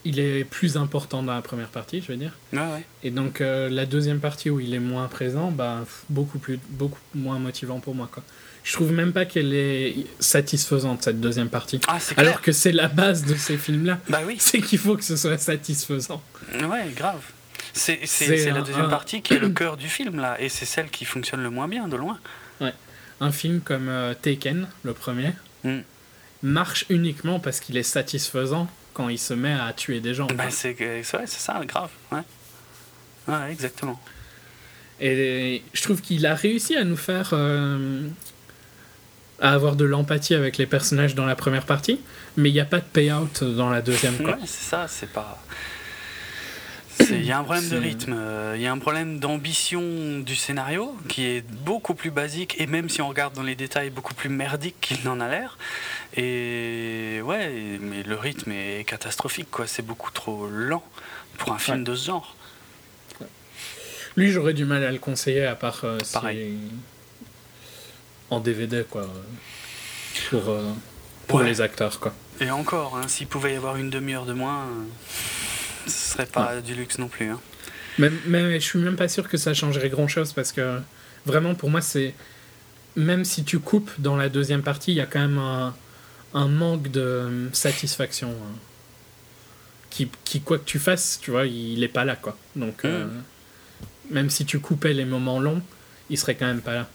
il 0.05 0.19
est 0.19 0.43
plus 0.43 0.77
important 0.77 1.23
dans 1.23 1.33
la 1.33 1.41
première 1.41 1.67
partie, 1.69 2.01
je 2.01 2.11
veux 2.11 2.17
dire. 2.17 2.31
Ouais, 2.53 2.59
ouais. 2.59 2.85
Et 3.03 3.11
donc 3.11 3.41
euh, 3.41 3.69
la 3.69 3.85
deuxième 3.85 4.19
partie 4.19 4.49
où 4.49 4.59
il 4.59 4.73
est 4.73 4.79
moins 4.79 5.07
présent, 5.07 5.51
bah, 5.51 5.85
beaucoup, 6.09 6.39
plus, 6.39 6.59
beaucoup 6.69 6.99
moins 7.15 7.39
motivant 7.39 7.79
pour 7.79 7.95
moi. 7.95 8.09
Quoi. 8.11 8.23
Je 8.63 8.73
trouve 8.73 8.91
même 8.91 9.13
pas 9.13 9.25
qu'elle 9.25 9.53
est 9.53 9.95
satisfaisante, 10.19 11.03
cette 11.03 11.19
deuxième 11.19 11.49
partie. 11.49 11.79
Ah. 11.87 11.97
Alors 12.17 12.41
que 12.41 12.51
c'est 12.51 12.71
la 12.71 12.87
base 12.87 13.25
de 13.25 13.35
ces 13.35 13.57
films-là. 13.57 13.99
Bah 14.09 14.21
oui, 14.25 14.35
C'est 14.39 14.61
qu'il 14.61 14.79
faut 14.79 14.95
que 14.95 15.03
ce 15.03 15.15
soit 15.15 15.37
satisfaisant. 15.37 16.21
ouais, 16.53 16.91
grave. 16.95 17.21
C'est, 17.73 17.99
la 18.51 18.61
deuxième 18.61 18.89
partie 18.89 19.21
qui 19.21 19.35
est 19.35 19.39
le 19.39 19.49
cœur 19.49 19.77
du 19.77 19.87
film, 19.87 20.19
là. 20.19 20.39
Et 20.41 20.49
c'est 20.49 20.65
celle 20.65 20.89
qui 20.89 21.05
fonctionne 21.05 21.41
le 21.43 21.49
moins 21.49 21.67
bien, 21.67 21.87
de 21.87 21.95
loin. 21.95 22.19
Un 23.21 23.33
film 23.33 23.59
comme 23.59 23.89
euh, 23.89 24.13
Taken, 24.13 24.67
le 24.83 24.93
premier, 24.93 25.33
Mm. 25.63 25.79
marche 26.41 26.85
uniquement 26.89 27.39
parce 27.41 27.59
qu'il 27.59 27.75
est 27.75 27.83
satisfaisant 27.83 28.67
quand 28.99 29.07
il 29.07 29.17
se 29.17 29.33
met 29.33 29.53
à 29.53 29.71
tuer 29.71 30.01
des 30.01 30.13
gens. 30.13 30.27
Quoi. 30.27 30.49
c'est, 30.49 30.77
ouais, 30.77 31.03
ça, 31.03 31.61
grave. 31.65 31.89
Ouais. 32.11 32.19
Ouais, 33.29 33.49
exactement. 33.49 33.97
Et 34.99 35.63
je 35.71 35.81
trouve 35.81 36.01
qu'il 36.01 36.25
a 36.25 36.35
réussi 36.35 36.75
à 36.75 36.83
nous 36.83 36.97
faire. 36.97 37.29
euh, 37.31 38.09
à 39.41 39.53
avoir 39.53 39.77
de 39.77 39.85
l'empathie 39.85 40.35
avec 40.35 40.57
les 40.57 40.65
personnages 40.65 41.15
dans 41.15 41.25
la 41.25 41.37
première 41.37 41.65
partie, 41.65 42.01
mais 42.35 42.49
il 42.49 42.53
n'y 42.53 42.59
a 42.59 42.65
pas 42.65 42.79
de 42.79 42.85
payout 42.91 43.29
dans 43.41 43.69
la 43.69 43.81
deuxième. 43.81 44.17
Quoi. 44.17 44.31
Ouais, 44.31 44.39
c'est 44.45 44.69
ça, 44.69 44.85
c'est 44.89 45.09
pas. 45.13 45.41
Il 46.99 47.25
y 47.25 47.31
a 47.31 47.39
un 47.39 47.43
problème 47.43 47.69
de 47.69 47.77
rythme, 47.77 48.13
euh, 48.17 48.53
il 48.55 48.61
y 48.61 48.67
a 48.67 48.71
un 48.71 48.77
problème 48.77 49.19
d'ambition 49.19 50.19
du 50.19 50.35
scénario 50.35 50.95
qui 51.07 51.25
est 51.25 51.41
beaucoup 51.41 51.93
plus 51.95 52.11
basique 52.11 52.55
et 52.59 52.67
même 52.67 52.89
si 52.89 53.01
on 53.01 53.07
regarde 53.09 53.33
dans 53.33 53.43
les 53.43 53.55
détails, 53.55 53.89
beaucoup 53.89 54.13
plus 54.13 54.29
merdique 54.29 54.75
qu'il 54.81 54.97
n'en 55.05 55.19
a 55.19 55.29
l'air. 55.29 55.57
Et 56.17 57.21
ouais, 57.23 57.77
mais 57.81 58.03
le 58.03 58.15
rythme 58.15 58.51
est 58.51 58.83
catastrophique, 58.85 59.49
quoi. 59.49 59.65
C'est 59.67 59.81
beaucoup 59.85 60.11
trop 60.11 60.47
lent 60.49 60.83
pour 61.37 61.53
un 61.53 61.57
film 61.59 61.83
de 61.83 61.95
ce 61.95 62.07
genre. 62.07 62.35
Lui, 64.15 64.31
j'aurais 64.31 64.53
du 64.53 64.65
mal 64.65 64.83
à 64.83 64.91
le 64.91 64.97
conseiller, 64.99 65.45
à 65.45 65.55
part 65.55 65.81
euh, 65.85 65.97
si- 66.03 66.13
Pareil. 66.13 66.57
en 68.29 68.39
DVD, 68.39 68.83
quoi. 68.89 69.07
Pour, 70.29 70.49
euh, 70.49 70.63
pour 71.27 71.39
Ouais. 71.39 71.45
les 71.45 71.61
acteurs, 71.61 71.99
quoi. 71.99 72.13
Et 72.41 72.51
encore, 72.51 72.97
hein, 72.97 73.07
s'il 73.07 73.27
pouvait 73.27 73.53
y 73.53 73.55
avoir 73.55 73.77
une 73.77 73.89
demi-heure 73.89 74.25
de 74.25 74.33
moins, 74.33 74.63
euh, 74.65 74.83
ce 75.87 76.13
serait 76.13 76.25
pas 76.25 76.61
du 76.61 76.75
luxe 76.75 76.97
non 76.97 77.07
plus. 77.07 77.27
hein. 77.29 77.39
Mais, 77.97 78.11
mais 78.27 78.59
je 78.59 78.65
suis 78.65 78.79
même 78.79 78.95
pas 78.95 79.07
sûr 79.09 79.27
que 79.27 79.37
ça 79.37 79.53
changerait 79.53 79.89
grand 79.89 80.07
chose 80.07 80.31
parce 80.33 80.51
que 80.51 80.79
vraiment 81.25 81.53
pour 81.55 81.69
moi 81.69 81.81
c'est 81.81 82.13
même 82.95 83.25
si 83.25 83.43
tu 83.43 83.59
coupes 83.59 83.91
dans 83.99 84.15
la 84.15 84.29
deuxième 84.29 84.61
partie 84.63 84.91
il 84.91 84.95
y 84.95 85.01
a 85.01 85.05
quand 85.05 85.19
même 85.19 85.37
un, 85.37 85.75
un 86.33 86.47
manque 86.47 86.89
de 86.91 87.01
euh, 87.01 87.49
satisfaction 87.53 88.29
hein. 88.29 88.55
qui, 89.89 90.09
qui 90.23 90.41
quoi 90.41 90.57
que 90.59 90.63
tu 90.65 90.79
fasses 90.79 91.19
tu 91.21 91.31
vois 91.31 91.45
il 91.45 91.83
est 91.83 91.87
pas 91.89 92.05
là 92.05 92.15
quoi 92.15 92.37
donc 92.55 92.85
euh, 92.85 93.07
même 94.09 94.29
si 94.29 94.45
tu 94.45 94.59
coupais 94.59 94.93
les 94.93 95.05
moments 95.05 95.39
longs 95.39 95.61
il 96.09 96.17
serait 96.17 96.35
quand 96.35 96.47
même 96.47 96.61
pas 96.61 96.73
là 96.75 96.89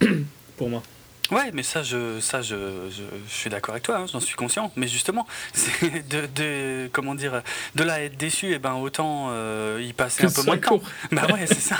pour 0.56 0.68
moi 0.70 0.82
Ouais, 1.30 1.50
mais 1.52 1.62
ça, 1.62 1.82
je, 1.82 2.18
ça, 2.20 2.42
je, 2.42 2.56
je, 2.90 3.02
je 3.28 3.32
suis 3.32 3.48
d'accord 3.50 3.72
avec 3.74 3.84
toi, 3.84 3.98
hein, 3.98 4.06
j'en 4.10 4.18
suis 4.20 4.34
conscient. 4.34 4.72
Mais 4.76 4.88
justement, 4.88 5.26
c'est 5.52 6.08
de, 6.08 6.26
de, 6.26 6.88
comment 6.92 7.14
dire, 7.14 7.42
de 7.76 7.84
là 7.84 7.94
à 7.94 8.00
être 8.00 8.16
déçu, 8.16 8.52
et 8.52 8.58
ben 8.58 8.74
autant 8.74 9.28
euh, 9.30 9.80
y 9.82 9.92
passer 9.92 10.22
Que 10.24 10.28
un 10.28 10.32
peu 10.32 10.42
moins 10.42 10.56
de 10.56 10.60
temps. 10.62 10.80
Bah 11.12 11.26
ouais, 11.32 11.46
c'est 11.46 11.60
ça. 11.60 11.76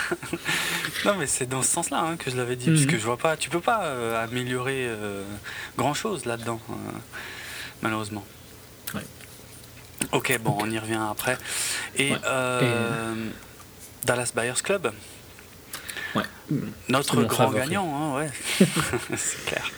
non, 1.04 1.16
mais 1.18 1.26
c'est 1.26 1.46
dans 1.46 1.62
ce 1.62 1.68
sens-là 1.70 1.98
hein, 2.00 2.16
que 2.16 2.30
je 2.30 2.36
l'avais 2.36 2.56
dit, 2.56 2.70
Mhm. 2.70 2.76
parce 2.76 2.86
que 2.86 2.98
je 2.98 3.04
vois 3.04 3.16
pas, 3.16 3.36
tu 3.36 3.50
peux 3.50 3.60
pas 3.60 3.84
euh, 3.84 4.22
améliorer 4.24 4.86
euh, 4.86 5.24
grand-chose 5.76 6.26
là-dedans, 6.26 6.60
euh, 6.70 6.74
malheureusement. 7.82 8.24
Ouais. 8.94 9.02
Ok, 10.12 10.38
bon, 10.40 10.56
on 10.60 10.70
y 10.70 10.78
revient 10.78 11.00
après. 11.10 11.36
Et, 11.96 12.12
Ouais. 12.12 12.18
euh, 12.24 13.14
Dallas 14.04 14.32
Buyers 14.34 14.54
Club, 14.62 14.92
ouais 16.14 16.22
notre 16.88 17.22
grand 17.24 17.44
favori. 17.48 17.60
gagnant, 17.60 18.16
hein, 18.16 18.18
ouais. 18.18 18.66
c'est 19.16 19.44
clair. 19.46 19.70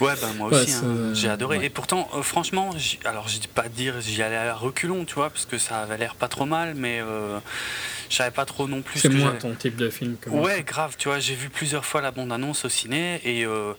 Ouais, 0.00 0.14
ben 0.20 0.32
moi 0.36 0.48
Ouais, 0.48 0.60
aussi, 0.62 0.72
hein, 0.72 1.12
j'ai 1.14 1.28
adoré. 1.28 1.58
ouais. 1.58 1.66
Et 1.66 1.70
pourtant, 1.70 2.08
euh, 2.14 2.22
franchement, 2.22 2.70
alors 3.04 3.28
je 3.28 3.38
dis 3.38 3.46
pas 3.46 3.68
dire 3.68 4.00
j'y 4.00 4.20
allais 4.22 4.36
à 4.36 4.54
reculons, 4.54 5.04
tu 5.04 5.14
vois, 5.14 5.30
parce 5.30 5.44
que 5.46 5.58
ça 5.58 5.80
avait 5.80 5.96
l'air 5.98 6.14
pas 6.16 6.26
trop 6.28 6.46
mal, 6.46 6.74
mais 6.74 7.00
euh, 7.00 7.38
je 8.10 8.16
savais 8.16 8.30
pas 8.32 8.44
trop 8.44 8.66
non 8.66 8.82
plus. 8.82 8.98
ce 8.98 9.08
c'est 9.08 9.14
moins 9.14 9.32
ton 9.32 9.54
type 9.54 9.76
de 9.76 9.90
film 9.90 10.16
que 10.20 10.30
moi. 10.30 10.42
Ouais, 10.42 10.62
grave, 10.64 10.96
tu 10.98 11.08
vois, 11.08 11.20
j'ai 11.20 11.34
vu 11.34 11.50
plusieurs 11.50 11.84
fois 11.84 12.00
la 12.00 12.10
bande-annonce 12.10 12.64
au 12.64 12.68
ciné 12.68 13.20
et 13.24 13.44
euh, 13.44 13.74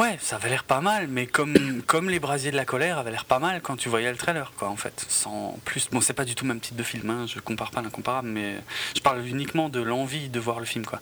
ouais, 0.00 0.18
ça 0.20 0.36
avait 0.36 0.48
l'air 0.48 0.64
pas 0.64 0.80
mal, 0.80 1.08
mais 1.08 1.26
comme, 1.26 1.82
comme 1.86 2.08
Les 2.10 2.18
Brasiers 2.20 2.50
de 2.50 2.56
la 2.56 2.64
colère 2.64 2.98
avait 2.98 3.10
l'air 3.10 3.24
pas 3.24 3.38
mal 3.38 3.60
quand 3.62 3.76
tu 3.76 3.88
voyais 3.88 4.10
le 4.10 4.16
trailer, 4.16 4.52
quoi, 4.56 4.68
en 4.68 4.76
fait. 4.76 5.04
Sans 5.08 5.58
plus, 5.64 5.88
bon, 5.90 6.00
c'est 6.00 6.12
pas 6.14 6.24
du 6.24 6.34
tout 6.34 6.44
le 6.44 6.48
même 6.48 6.60
type 6.60 6.76
de 6.76 6.82
film, 6.82 7.08
hein, 7.10 7.26
je 7.26 7.38
compare 7.40 7.70
pas 7.70 7.82
l'incomparable, 7.82 8.28
mais 8.28 8.56
je 8.96 9.00
parle 9.00 9.26
uniquement 9.26 9.68
de 9.68 9.80
l'envie 9.80 10.28
de 10.28 10.40
voir 10.40 10.58
le 10.60 10.66
film, 10.66 10.84
quoi. 10.86 11.00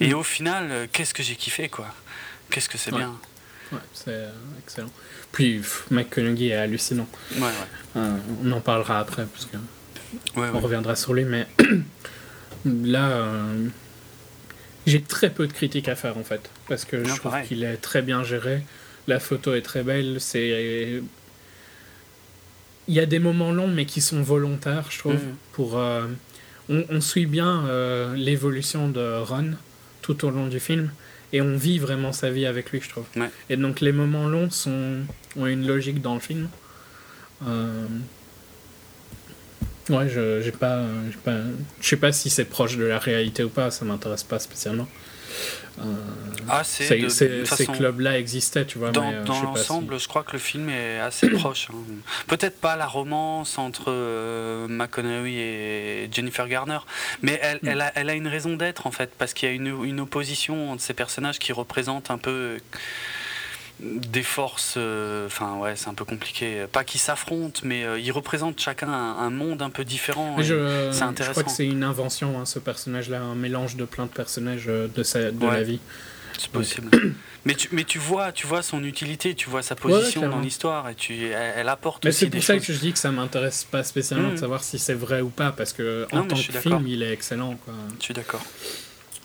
Et 0.00 0.10
Mm. 0.12 0.14
au 0.18 0.22
final, 0.22 0.68
euh, 0.70 0.86
qu'est-ce 0.90 1.14
que 1.14 1.22
j'ai 1.22 1.36
kiffé, 1.36 1.68
quoi. 1.68 1.86
Qu'est-ce 2.50 2.68
que 2.68 2.78
c'est 2.78 2.92
Ouais. 2.92 2.98
bien. 2.98 3.14
Ouais, 3.72 3.78
c'est 3.94 4.10
euh, 4.10 4.30
excellent 4.64 4.90
puis 5.32 5.56
pff, 5.60 5.86
McConaughey 5.90 6.48
est 6.48 6.54
hallucinant 6.54 7.08
Ouais, 7.36 7.40
ouais. 7.40 7.48
Euh, 7.96 8.18
on 8.44 8.52
en 8.52 8.60
parlera 8.60 8.98
après 8.98 9.24
parce 9.24 9.46
que 9.46 9.56
Ouais, 10.38 10.48
on 10.52 10.60
reviendra 10.60 10.94
sur 10.94 11.14
lui, 11.14 11.24
mais 11.24 11.46
là, 12.66 13.08
euh, 13.08 13.68
j'ai 14.86 15.00
très 15.02 15.30
peu 15.30 15.46
de 15.46 15.52
critiques 15.52 15.88
à 15.88 15.94
faire 15.96 16.16
en 16.18 16.24
fait, 16.24 16.50
parce 16.68 16.84
que 16.84 17.04
je 17.04 17.14
trouve 17.16 17.34
qu'il 17.46 17.62
est 17.64 17.76
très 17.76 18.02
bien 18.02 18.24
géré, 18.24 18.62
la 19.08 19.18
photo 19.20 19.54
est 19.54 19.62
très 19.62 19.82
belle, 19.82 20.16
c'est... 20.20 21.00
Il 22.88 22.94
y 22.94 23.00
a 23.00 23.06
des 23.06 23.20
moments 23.20 23.52
longs, 23.52 23.68
mais 23.68 23.86
qui 23.86 24.00
sont 24.00 24.22
volontaires, 24.22 24.86
je 24.90 24.98
trouve, 24.98 25.14
Mhm. 25.14 25.36
pour... 25.52 25.78
euh, 25.78 26.06
on, 26.68 26.84
on 26.90 27.00
suit 27.00 27.26
bien 27.26 27.64
euh, 27.66 28.14
l'évolution 28.16 28.88
de 28.88 29.18
Ron 29.22 29.52
tout 30.02 30.24
au 30.24 30.30
long 30.30 30.48
du 30.48 30.58
film, 30.60 30.90
et 31.32 31.40
on 31.40 31.56
vit 31.56 31.78
vraiment 31.78 32.12
sa 32.12 32.30
vie 32.30 32.44
avec 32.46 32.70
lui, 32.72 32.80
je 32.80 32.88
trouve. 32.88 33.06
Ouais. 33.16 33.30
Et 33.50 33.56
donc 33.56 33.80
les 33.80 33.92
moments 33.92 34.28
longs 34.28 34.50
sont, 34.50 34.98
ont 35.36 35.46
une 35.46 35.66
logique 35.66 36.00
dans 36.02 36.14
le 36.14 36.20
film. 36.20 36.48
Euh, 37.46 37.86
Ouais, 39.90 40.08
je 40.08 40.40
j'ai 40.42 40.52
pas, 40.52 40.84
j'ai 41.10 41.16
pas, 41.18 41.38
je 41.80 41.88
sais 41.88 41.96
pas 41.96 42.12
si 42.12 42.30
c'est 42.30 42.44
proche 42.44 42.76
de 42.76 42.84
la 42.84 42.98
réalité 42.98 43.42
ou 43.44 43.48
pas, 43.48 43.70
ça 43.70 43.84
m'intéresse 43.84 44.22
pas 44.22 44.38
spécialement. 44.38 44.86
Euh, 45.80 45.84
Assez. 46.50 46.84
ces 46.84 46.98
de- 46.98 47.04
de 47.40 47.44
ces- 47.46 47.66
clubs-là 47.66 48.18
existaient, 48.18 48.66
tu 48.66 48.78
vois. 48.78 48.90
Dans, 48.90 49.10
euh, 49.10 49.24
dans 49.24 49.40
l'ensemble, 49.42 49.98
je 49.98 50.06
crois 50.06 50.22
que 50.22 50.32
le 50.32 50.38
film 50.38 50.68
est 50.68 50.98
assez 51.00 51.30
proche. 51.30 51.68
hein. 51.72 51.76
Peut-être 52.26 52.60
pas 52.60 52.76
la 52.76 52.86
romance 52.86 53.56
entre 53.58 53.84
euh, 53.88 54.68
McConaughey 54.68 55.32
et 56.04 56.08
Jennifer 56.12 56.46
Garner, 56.46 56.78
mais 57.22 57.40
elle, 57.42 57.56
Mm. 57.62 57.68
elle, 57.68 57.80
a, 57.80 57.92
elle 57.94 58.10
a 58.10 58.14
une 58.14 58.28
raison 58.28 58.54
d'être 58.56 58.86
en 58.86 58.90
fait, 58.90 59.10
parce 59.16 59.32
qu'il 59.32 59.48
y 59.48 59.52
a 59.52 59.54
une, 59.54 59.82
une 59.84 60.00
opposition 60.00 60.70
entre 60.72 60.82
ces 60.82 60.94
personnages 60.94 61.38
qui 61.38 61.52
représentent 61.52 62.10
un 62.10 62.18
peu 62.18 62.30
euh, 62.30 62.58
des 63.80 64.22
forces. 64.22 64.74
euh, 64.76 65.26
Enfin, 65.26 65.56
ouais, 65.58 65.74
c'est 65.76 65.88
un 65.88 65.94
peu 65.94 66.04
compliqué. 66.04 66.66
Pas 66.70 66.84
qu'ils 66.84 67.00
s'affrontent, 67.00 67.60
mais 67.64 67.84
euh, 67.84 67.98
ils 67.98 68.12
représentent 68.12 68.60
chacun 68.60 68.88
un, 68.88 69.18
un 69.18 69.30
monde 69.30 69.62
un 69.62 69.70
peu 69.70 69.84
différent. 69.84 70.36
Je, 70.40 70.90
c'est 70.92 70.98
je 71.00 71.04
intéressant. 71.04 71.32
crois 71.32 71.44
que 71.44 71.50
c'est 71.50 71.66
une 71.66 71.84
invention, 71.84 72.38
hein, 72.40 72.44
ce 72.44 72.58
personnage-là, 72.58 73.20
un 73.20 73.34
mélange 73.34 73.76
de 73.76 73.84
plein 73.84 74.04
de 74.06 74.10
personnages 74.10 74.66
euh, 74.68 74.88
de, 74.94 75.02
sa, 75.02 75.30
de 75.30 75.44
Ouais. 75.44 75.52
la 75.52 75.62
vie. 75.62 75.80
C'est 76.38 76.50
possible. 76.50 76.90
mais, 77.44 77.54
tu, 77.54 77.68
mais 77.72 77.84
tu 77.84 77.98
vois, 77.98 78.32
tu 78.32 78.46
vois 78.46 78.62
son 78.62 78.82
utilité, 78.84 79.34
tu 79.34 79.50
vois 79.50 79.62
sa 79.62 79.74
position 79.74 80.28
dans 80.28 80.40
l'histoire, 80.40 80.88
et 80.88 80.94
tu, 80.94 81.26
elle, 81.26 81.52
elle 81.58 81.68
apporte 81.68 82.04
Mais 82.04 82.08
aussi 82.10 82.20
c'est 82.20 82.26
des 82.26 82.38
pour 82.38 82.44
ça 82.46 82.54
choses. 82.54 82.66
que 82.66 82.72
je 82.72 82.78
dis 82.78 82.92
que 82.92 82.98
ça 82.98 83.10
m'intéresse 83.12 83.64
pas 83.64 83.84
spécialement 83.84 84.28
Mm. 84.30 84.34
de 84.34 84.38
savoir 84.38 84.64
si 84.64 84.78
c'est 84.78 84.94
vrai 84.94 85.20
ou 85.20 85.28
pas, 85.28 85.52
parce 85.52 85.72
que 85.74 86.06
en 86.12 86.16
Non, 86.18 86.24
tant 86.28 86.36
je 86.36 86.50
que 86.50 86.58
film, 86.58 86.86
il 86.86 87.02
est 87.02 87.12
excellent. 87.12 87.56
Quoi. 87.64 87.74
Je 87.98 88.04
suis 88.04 88.14
d'accord. 88.14 88.42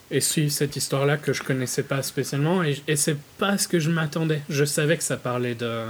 Et 0.09 0.21
suivre 0.21 0.51
cette 0.51 0.75
histoire-là 0.77 1.17
que 1.17 1.33
je 1.33 1.43
connaissais 1.43 1.83
pas 1.83 2.01
spécialement, 2.01 2.63
et, 2.63 2.81
et 2.87 2.95
c'est 2.95 3.17
pas 3.37 3.57
ce 3.57 3.67
que 3.67 3.77
je 3.79 3.89
m'attendais. 3.89 4.41
Je 4.49 4.63
savais 4.63 4.95
que 4.97 5.03
ça 5.03 5.17
parlait 5.17 5.55
de, 5.55 5.83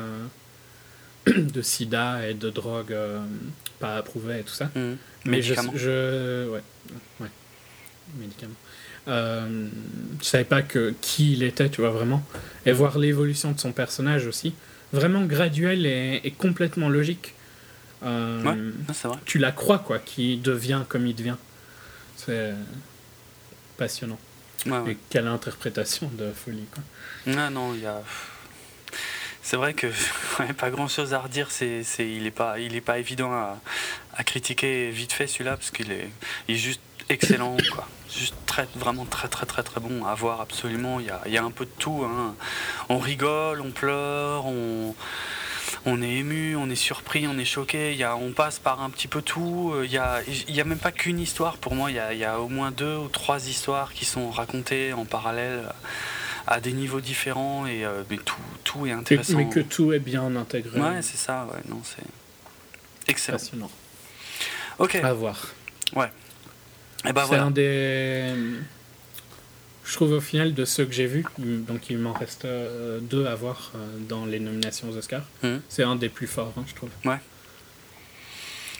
de 1.27 1.61
sida 1.61 2.27
et 2.27 2.33
de 2.33 2.49
drogue 2.49 2.93
euh, 2.93 3.19
pas 3.79 3.95
approuvée 3.97 4.39
et 4.39 4.43
tout 4.43 4.53
ça. 4.53 4.71
Mhm. 4.75 4.97
Mais 5.25 5.41
je, 5.41 5.53
je. 5.75 6.49
Ouais. 6.49 6.61
Ouais. 7.19 7.27
Médicaments. 8.19 8.53
Euh, 9.07 9.67
je 10.19 10.25
savais 10.25 10.43
pas 10.45 10.61
que, 10.63 10.93
qui 11.01 11.33
il 11.33 11.43
était, 11.43 11.69
tu 11.69 11.81
vois, 11.81 11.91
vraiment. 11.91 12.23
Et 12.65 12.71
voir 12.71 12.97
l'évolution 12.97 13.51
de 13.51 13.59
son 13.59 13.71
personnage 13.71 14.25
aussi. 14.25 14.53
Vraiment 14.93 15.23
graduel 15.25 15.85
et, 15.85 16.21
et 16.23 16.31
complètement 16.31 16.89
logique. 16.89 17.33
Euh, 18.03 18.41
Ouais. 18.43 18.55
C'est 18.93 19.07
vrai. 19.07 19.17
Tu 19.25 19.37
la 19.37 19.51
crois, 19.51 19.79
quoi, 19.79 19.99
qui 19.99 20.37
devient 20.37 20.81
comme 20.87 21.05
il 21.07 21.15
devient. 21.15 21.35
C'est 22.15 22.53
passionnant. 23.77 24.19
Ouais, 24.65 24.79
ouais. 24.79 24.91
Et 24.93 24.97
quelle 25.09 25.27
interprétation 25.27 26.09
de 26.13 26.31
folie, 26.33 26.65
quoi. 26.73 26.83
Ah 27.37 27.49
non, 27.49 27.73
il 27.73 27.81
y 27.81 27.85
a. 27.85 28.01
C'est 29.41 29.55
vrai 29.55 29.73
que 29.73 29.87
ouais, 30.39 30.53
pas 30.53 30.69
grand 30.69 30.87
chose 30.87 31.13
à 31.13 31.19
redire. 31.19 31.51
C'est, 31.51 31.83
c'est, 31.83 32.09
il 32.09 32.25
est 32.25 32.31
pas, 32.31 32.59
il 32.59 32.75
est 32.75 32.81
pas 32.81 32.97
évident 32.99 33.31
à, 33.31 33.59
à 34.15 34.23
critiquer 34.23 34.89
vite 34.89 35.13
fait 35.13 35.27
celui-là 35.27 35.55
parce 35.57 35.71
qu'il 35.71 35.91
est, 35.91 36.09
il 36.47 36.55
est 36.55 36.59
juste 36.59 36.81
excellent, 37.09 37.55
quoi. 37.73 37.87
Juste 38.13 38.35
très, 38.45 38.67
vraiment 38.75 39.05
très, 39.05 39.27
très, 39.27 39.45
très, 39.45 39.63
très 39.63 39.79
bon 39.81 40.05
à 40.05 40.15
voir 40.15 40.41
absolument. 40.41 40.99
Il 40.99 41.05
y 41.07 41.09
a, 41.09 41.21
il 41.25 41.31
y 41.33 41.37
a 41.37 41.43
un 41.43 41.51
peu 41.51 41.65
de 41.65 41.71
tout. 41.77 42.03
hein. 42.05 42.35
On 42.89 42.97
rigole, 42.99 43.61
on 43.61 43.71
pleure, 43.71 44.45
on. 44.45 44.95
On 45.89 46.01
est 46.01 46.15
ému, 46.15 46.55
on 46.57 46.69
est 46.69 46.75
surpris, 46.75 47.27
on 47.27 47.37
est 47.39 47.45
choqué, 47.45 47.93
il 47.93 47.97
y 47.97 48.03
a, 48.03 48.15
on 48.17 48.31
passe 48.33 48.59
par 48.59 48.81
un 48.81 48.89
petit 48.89 49.07
peu 49.07 49.21
tout. 49.21 49.71
euh, 49.73 49.85
Il 49.85 49.89
n'y 49.91 49.97
a, 49.97 50.21
il 50.49 50.53
y 50.53 50.59
a 50.59 50.65
même 50.65 50.77
pas 50.79 50.91
qu'une 50.91 51.17
histoire 51.19 51.55
pour 51.57 51.75
moi, 51.75 51.89
il 51.91 51.95
y 51.95 51.99
a, 51.99 52.11
il 52.13 52.19
y 52.19 52.25
a 52.25 52.41
au 52.41 52.49
moins 52.49 52.71
deux 52.71 52.97
ou 52.97 53.07
trois 53.07 53.47
histoires 53.47 53.93
qui 53.93 54.03
sont 54.03 54.29
racontées 54.29 54.91
en 54.91 55.05
parallèle 55.05 55.63
à 56.45 56.59
des 56.59 56.73
niveaux 56.73 56.99
différents 57.01 57.65
et 57.67 57.85
euh, 57.85 58.03
mais 58.09 58.17
tout, 58.17 58.35
tout 58.65 58.85
est 58.85 58.91
intéressant. 58.91 59.37
mais 59.37 59.47
que 59.49 59.61
tout 59.61 59.93
est 59.93 59.99
bien 59.99 60.35
intégré. 60.35 60.77
Ouais, 60.79 61.01
c'est 61.01 61.17
ça, 61.17 61.47
ouais, 61.53 61.59
non, 61.69 61.81
c'est 61.83 63.09
excellent. 63.09 63.37
passionnant. 63.37 63.71
Ok, 64.79 64.95
À 64.95 65.13
voir. 65.13 65.47
et 65.95 67.13
bah 67.13 67.21
c'est 67.21 67.27
voilà. 67.27 67.43
un 67.45 67.51
des. 67.51 68.33
Je 69.87 69.93
trouve 69.93 70.11
au 70.11 70.19
final 70.21 70.53
de 70.53 70.65
ceux 70.65 70.85
que 70.85 70.91
j'ai 70.93 71.05
vus, 71.07 71.23
donc 71.39 71.89
il 71.89 71.97
m'en 71.97 72.11
reste 72.11 72.43
euh, 72.43 72.99
deux 72.99 73.25
à 73.25 73.35
voir 73.35 73.71
euh, 73.75 73.77
dans 74.09 74.25
les 74.25 74.39
nominations 74.39 74.89
aux 74.89 74.97
Oscars. 74.97 75.23
Mhm. 75.43 75.61
C'est 75.69 75.83
un 75.83 75.95
des 75.95 76.09
plus 76.09 76.27
forts, 76.27 76.53
hein, 76.57 76.65
je 76.67 76.75
trouve. 76.75 76.89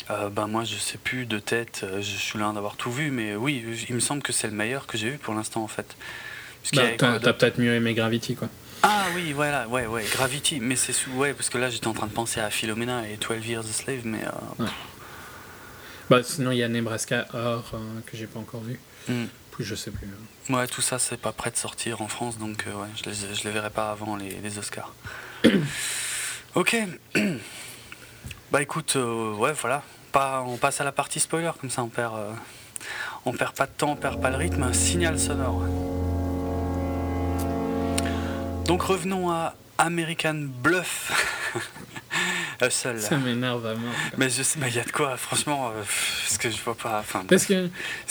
Euh, 0.10 0.30
bah 0.30 0.48
moi 0.48 0.64
je 0.64 0.76
sais 0.76 0.98
plus 0.98 1.26
de 1.26 1.40
tête, 1.40 1.86
je 1.98 2.02
suis 2.02 2.40
loin 2.40 2.54
d'avoir 2.54 2.76
tout 2.78 2.92
vu, 2.92 3.10
mais 3.12 3.36
oui, 3.36 3.64
il 3.90 3.96
me 3.96 4.00
semble 4.00 4.22
que 4.22 4.32
c'est 4.32 4.48
le 4.48 4.54
meilleur 4.54 4.86
que 4.86 4.98
j'ai 4.98 5.12
vu 5.12 5.18
pour 5.18 5.34
l'instant 5.34 5.64
en 5.64 5.68
fait. 5.68 5.96
Bah, 6.74 6.84
T'as 6.98 7.34
peut-être 7.34 7.60
mieux 7.60 7.74
aimé 7.74 7.94
Gravity, 7.94 8.36
quoi. 8.36 8.50
Ah 8.84 9.06
oui, 9.16 9.34
voilà, 9.34 9.68
ouais, 9.68 9.86
ouais, 9.88 10.06
Gravity, 10.12 10.60
mais 10.60 10.76
c'est 10.76 10.94
sous, 10.94 11.12
ouais, 11.12 11.34
parce 11.34 11.50
que 11.50 11.58
là 11.58 11.70
j'étais 11.70 11.88
en 11.88 11.94
train 11.94 12.08
de 12.08 12.12
penser 12.14 12.40
à 12.40 12.50
Philomena 12.50 13.08
et 13.10 13.18
12 13.18 13.48
Years 13.48 13.66
a 13.66 13.74
Slave, 13.74 14.02
mais 14.06 14.24
euh, 14.60 14.66
Bah, 16.10 16.22
sinon, 16.24 16.52
il 16.52 16.58
y 16.58 16.64
a 16.64 16.70
Nebraska 16.70 17.26
Or 17.34 17.72
que 18.06 18.16
j'ai 18.16 18.28
pas 18.28 18.40
encore 18.40 18.62
vu. 18.62 18.80
hmm. 19.08 19.26
Je 19.60 19.76
sais 19.76 19.92
plus. 19.92 20.08
ouais, 20.50 20.68
tout 20.68 20.82
ça 20.82 21.00
c'est 21.00 21.18
pas 21.18 21.32
prêt 21.32 21.50
de 21.52 21.58
sortir 21.58 22.02
en 22.02 22.08
France, 22.08 22.38
donc 22.38 22.66
euh, 22.68 22.74
ouais, 22.74 22.88
je 22.96 23.10
les, 23.10 23.36
je 23.36 23.44
les 23.44 23.52
verrai 23.52 23.70
pas 23.72 23.92
avant 23.92 24.16
les, 24.16 24.30
les 24.42 24.58
Oscars. 24.60 24.94
ok, 26.56 26.78
bah 28.52 28.62
écoute, 28.62 28.96
euh, 28.96 29.34
ouais, 29.34 29.54
voilà, 29.54 29.82
pas, 30.12 30.44
on 30.46 30.58
passe 30.58 30.80
à 30.80 30.84
la 30.84 30.92
partie 30.92 31.20
spoiler, 31.20 31.52
comme 31.60 31.72
ça 31.72 31.84
on 31.84 31.88
perd, 31.88 32.16
euh, 32.16 32.32
on 33.26 33.34
perd 33.34 33.56
pas 33.56 33.66
de 33.66 33.72
temps, 33.72 33.92
on 33.92 33.96
perd 33.96 34.22
pas 34.22 34.30
le 34.30 34.38
rythme, 34.38 34.64
un 34.64 34.74
signal 34.74 35.20
sonore. 35.20 35.64
Donc 38.66 38.84
revenons 38.84 39.32
à 39.32 39.56
American 39.78 40.36
Bluff. 40.62 41.54
Hustle. 42.66 43.00
Ça 43.00 43.18
m'énerve 43.18 43.66
à 43.66 43.76
mort. 43.76 43.94
quoi. 44.10 44.18
Mais 44.18 44.30
je 44.30 44.42
sais, 44.44 44.58
mais 44.60 44.70
il 44.70 44.76
y 44.76 44.80
a 44.80 44.84
de 44.84 44.92
quoi, 44.92 45.16
franchement, 45.18 45.70
euh, 45.76 45.82
parce 46.26 46.38
que 46.38 46.50
je 46.50 46.58
vois 46.64 46.76
pas. 46.76 47.00
Enfin, 47.00 47.24
Parce 47.28 47.46
que 47.46 47.54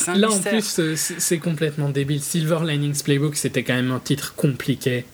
là, 0.07 0.29
mystère. 0.29 0.33
en 0.33 0.41
plus, 0.59 0.79
euh, 0.79 0.95
c'est 0.97 1.39
complètement 1.39 1.89
débile. 1.89 2.23
Silver 2.23 2.59
Linings 2.65 3.03
Playbook, 3.03 3.37
c'était 3.37 3.65
quand 3.65 3.75
même 3.75 3.91
un 3.91 3.99
titre 4.01 4.35
compliqué. 4.37 5.05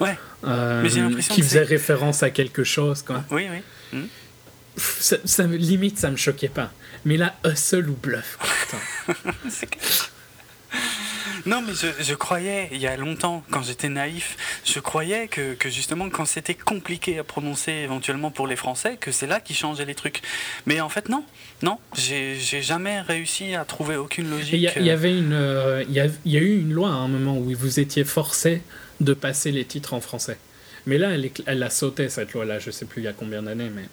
Ouais. 0.00 0.16
euh, 0.44 0.82
Mais 0.82 0.88
j'ai 0.90 1.00
l'impression 1.00 1.34
qui 1.34 1.42
faisait 1.42 1.62
référence 1.62 2.22
à 2.22 2.30
quelque 2.30 2.64
chose, 2.64 3.02
quoi. 3.02 3.24
Oui, 3.30 3.46
oui. 3.50 3.98
Pff, 4.74 4.96
Ça, 5.00 5.16
ça 5.24 5.46
me- 5.46 5.56
limite, 5.56 5.98
ça 5.98 6.10
me 6.10 6.16
choquait 6.16 6.48
pas. 6.48 6.70
Mais 7.04 7.16
là, 7.16 7.34
hustle 7.44 7.88
ou 7.90 7.94
bluff. 7.96 8.38
C'est. 9.48 9.68
Non, 11.46 11.60
mais 11.62 11.72
je, 11.74 11.88
je 12.02 12.14
croyais, 12.14 12.68
il 12.72 12.78
y 12.80 12.86
a 12.86 12.96
longtemps, 12.96 13.42
quand 13.50 13.62
j'étais 13.62 13.88
naïf, 13.88 14.36
je 14.64 14.78
croyais 14.80 15.28
que, 15.28 15.54
que 15.54 15.68
justement, 15.68 16.08
quand 16.08 16.24
c'était 16.24 16.54
compliqué 16.54 17.18
à 17.18 17.24
prononcer 17.24 17.72
éventuellement 17.72 18.30
pour 18.30 18.46
les 18.46 18.56
Français, 18.56 18.96
que 19.00 19.10
c'est 19.10 19.26
là 19.26 19.40
qu'ils 19.40 19.56
changeaient 19.56 19.84
les 19.84 19.94
trucs. 19.94 20.22
Mais 20.66 20.80
en 20.80 20.88
fait, 20.88 21.08
non. 21.08 21.24
Non, 21.62 21.78
j'ai 21.96 22.38
jamais 22.62 23.00
réussi 23.00 23.54
à 23.54 23.64
trouver 23.64 23.96
aucune 23.96 24.30
logique. 24.30 24.54
Il 24.76 24.82
y, 24.84 24.90
euh, 24.90 24.92
avait 24.94 25.16
une, 25.16 25.32
euh, 25.32 25.84
il 25.88 25.94
y 25.94 26.10
il 26.24 26.32
y 26.32 26.36
a 26.36 26.40
eu 26.40 26.60
une 26.60 26.72
loi 26.72 26.88
à 26.88 26.92
un 26.92 27.08
moment 27.08 27.36
où 27.36 27.52
vous 27.56 27.80
étiez 27.80 28.04
forcé 28.04 28.62
de 29.00 29.14
passer 29.14 29.50
les 29.52 29.64
titres 29.64 29.94
en 29.94 30.00
français. 30.00 30.38
Mais 30.86 30.98
là, 30.98 31.10
elle, 31.10 31.24
est- 31.24 31.42
elle 31.46 31.62
a 31.62 31.70
sauté 31.70 32.08
cette 32.08 32.32
loi-là. 32.32 32.58
Je 32.58 32.70
sais 32.70 32.84
plus 32.84 33.02
il 33.02 33.04
y 33.04 33.08
a 33.08 33.12
combien 33.12 33.42
d'années, 33.42 33.70
mais 33.74 33.84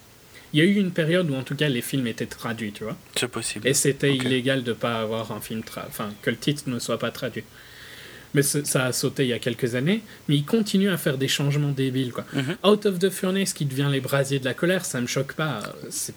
il 0.52 0.58
y 0.58 0.62
a 0.62 0.64
eu 0.64 0.74
une 0.76 0.90
période 0.90 1.30
où 1.30 1.34
en 1.34 1.42
tout 1.42 1.54
cas 1.54 1.68
les 1.68 1.82
films 1.82 2.06
étaient 2.06 2.26
traduits, 2.26 2.72
tu 2.72 2.84
vois. 2.84 2.96
C'est 3.16 3.28
possible. 3.28 3.66
Et 3.68 3.74
c'était 3.74 4.14
illégal 4.14 4.62
de 4.64 4.72
pas 4.72 5.00
avoir 5.00 5.32
un 5.32 5.40
film, 5.40 5.62
enfin 5.88 6.10
que 6.22 6.30
le 6.30 6.36
titre 6.36 6.64
ne 6.66 6.78
soit 6.78 6.98
pas 6.98 7.10
traduit. 7.10 7.44
Mais 8.34 8.42
ça 8.42 8.84
a 8.84 8.92
sauté 8.92 9.24
il 9.24 9.28
y 9.28 9.32
a 9.32 9.40
quelques 9.40 9.74
années, 9.74 10.02
mais 10.28 10.36
ils 10.36 10.44
continuent 10.44 10.92
à 10.92 10.96
faire 10.96 11.18
des 11.18 11.26
changements 11.28 11.72
débiles, 11.72 12.12
quoi. 12.12 12.24
Mhm. 12.32 12.56
Out 12.64 12.86
of 12.86 12.98
the 13.00 13.10
Furnace 13.10 13.52
qui 13.52 13.64
devient 13.64 13.88
les 13.90 14.00
brasiers 14.00 14.38
de 14.38 14.44
la 14.44 14.54
colère, 14.54 14.84
ça 14.84 15.00
me 15.00 15.08
choque 15.08 15.32
pas. 15.34 15.60
C'est, 15.90 16.14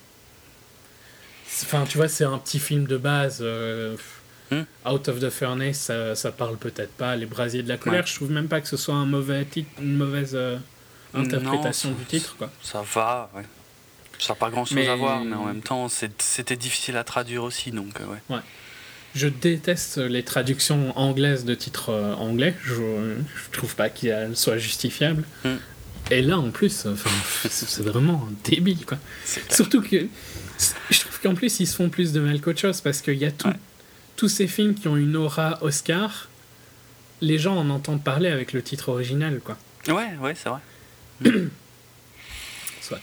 enfin, 1.63 1.85
tu 1.89 1.97
vois, 1.97 2.07
c'est 2.07 2.23
un 2.23 2.37
petit 2.37 2.59
film 2.59 2.85
de 2.85 2.97
base. 2.97 3.39
euh, 3.41 3.95
Hmm. 4.51 4.65
Out 4.85 5.07
of 5.07 5.19
the 5.19 5.29
Furnace, 5.31 5.77
ça, 5.79 6.13
ça 6.15 6.31
parle 6.31 6.57
peut-être 6.57 6.91
pas. 6.91 7.15
Les 7.15 7.25
brasiers 7.25 7.63
de 7.63 7.69
la 7.69 7.77
colère, 7.77 8.01
Ouais. 8.01 8.07
je 8.07 8.13
trouve 8.13 8.29
même 8.29 8.47
pas 8.49 8.61
que 8.61 8.67
ce 8.67 8.77
soit 8.77 8.93
un 8.93 9.05
mauvais 9.05 9.45
titre, 9.45 9.69
une 9.81 9.95
mauvaise 9.95 10.33
euh, 10.35 10.57
interprétation 11.15 11.89
Non, 11.89 11.95
du 11.95 12.03
titre, 12.05 12.35
quoi. 12.37 12.51
Ça 12.61 12.83
va, 12.93 13.31
ouais. 13.35 13.43
Ça 14.25 14.33
n'a 14.33 14.37
pas 14.37 14.49
grand 14.49 14.63
chose 14.63 14.75
Mais- 14.75 14.87
à 14.87 14.95
voir, 14.95 15.23
mais 15.23 15.35
en 15.35 15.45
même 15.45 15.61
temps, 15.61 15.87
c'était 15.89 16.55
difficile 16.55 16.95
à 16.97 17.03
traduire 17.03 17.43
aussi, 17.43 17.71
donc 17.71 17.99
euh, 17.99 18.33
ouais. 18.33 18.39
Je 19.15 19.27
déteste 19.27 19.97
les 19.97 20.23
traductions 20.23 20.97
anglaises 20.97 21.43
de 21.45 21.53
titres 21.55 21.89
euh, 21.89 22.13
anglais. 22.15 22.55
Je, 22.63 22.73
je 22.73 23.49
trouve 23.51 23.75
pas 23.75 23.89
qu'elles 23.89 24.35
soient 24.37 24.57
justifiables. 24.57 25.23
Hmm. 25.43 25.55
Et 26.09 26.21
là, 26.21 26.37
en 26.39 26.51
plus, 26.51 26.85
enfin, 26.85 27.09
c'est 27.49 27.83
vraiment 27.83 28.27
débile, 28.45 28.85
quoi. 28.85 28.97
Surtout 29.49 29.81
que 29.81 30.07
je 30.89 30.99
trouve 31.01 31.19
qu'en 31.21 31.35
plus, 31.35 31.59
ils 31.59 31.67
se 31.67 31.75
font 31.75 31.89
plus 31.89 32.11
de 32.13 32.19
mal 32.21 32.39
qu'autre 32.41 32.59
chose 32.61 32.79
parce 32.81 33.01
qu'il 33.01 33.15
y 33.17 33.25
a 33.25 33.31
tout- 33.31 33.47
Ouais. 33.49 33.53
tous 34.15 34.29
ces 34.29 34.47
films 34.47 34.73
qui 34.73 34.87
ont 34.87 34.95
une 34.97 35.15
aura 35.17 35.59
Oscar. 35.61 36.29
Les 37.21 37.37
gens 37.37 37.55
en 37.57 37.69
entendent 37.69 38.03
parler 38.03 38.29
avec 38.29 38.51
le 38.53 38.61
titre 38.63 38.89
original, 38.89 39.39
quoi. 39.43 39.57
Ouais, 39.89 40.15
ouais, 40.21 40.33
c'est 40.35 40.49
vrai. 40.49 40.59
Soit. 42.81 42.99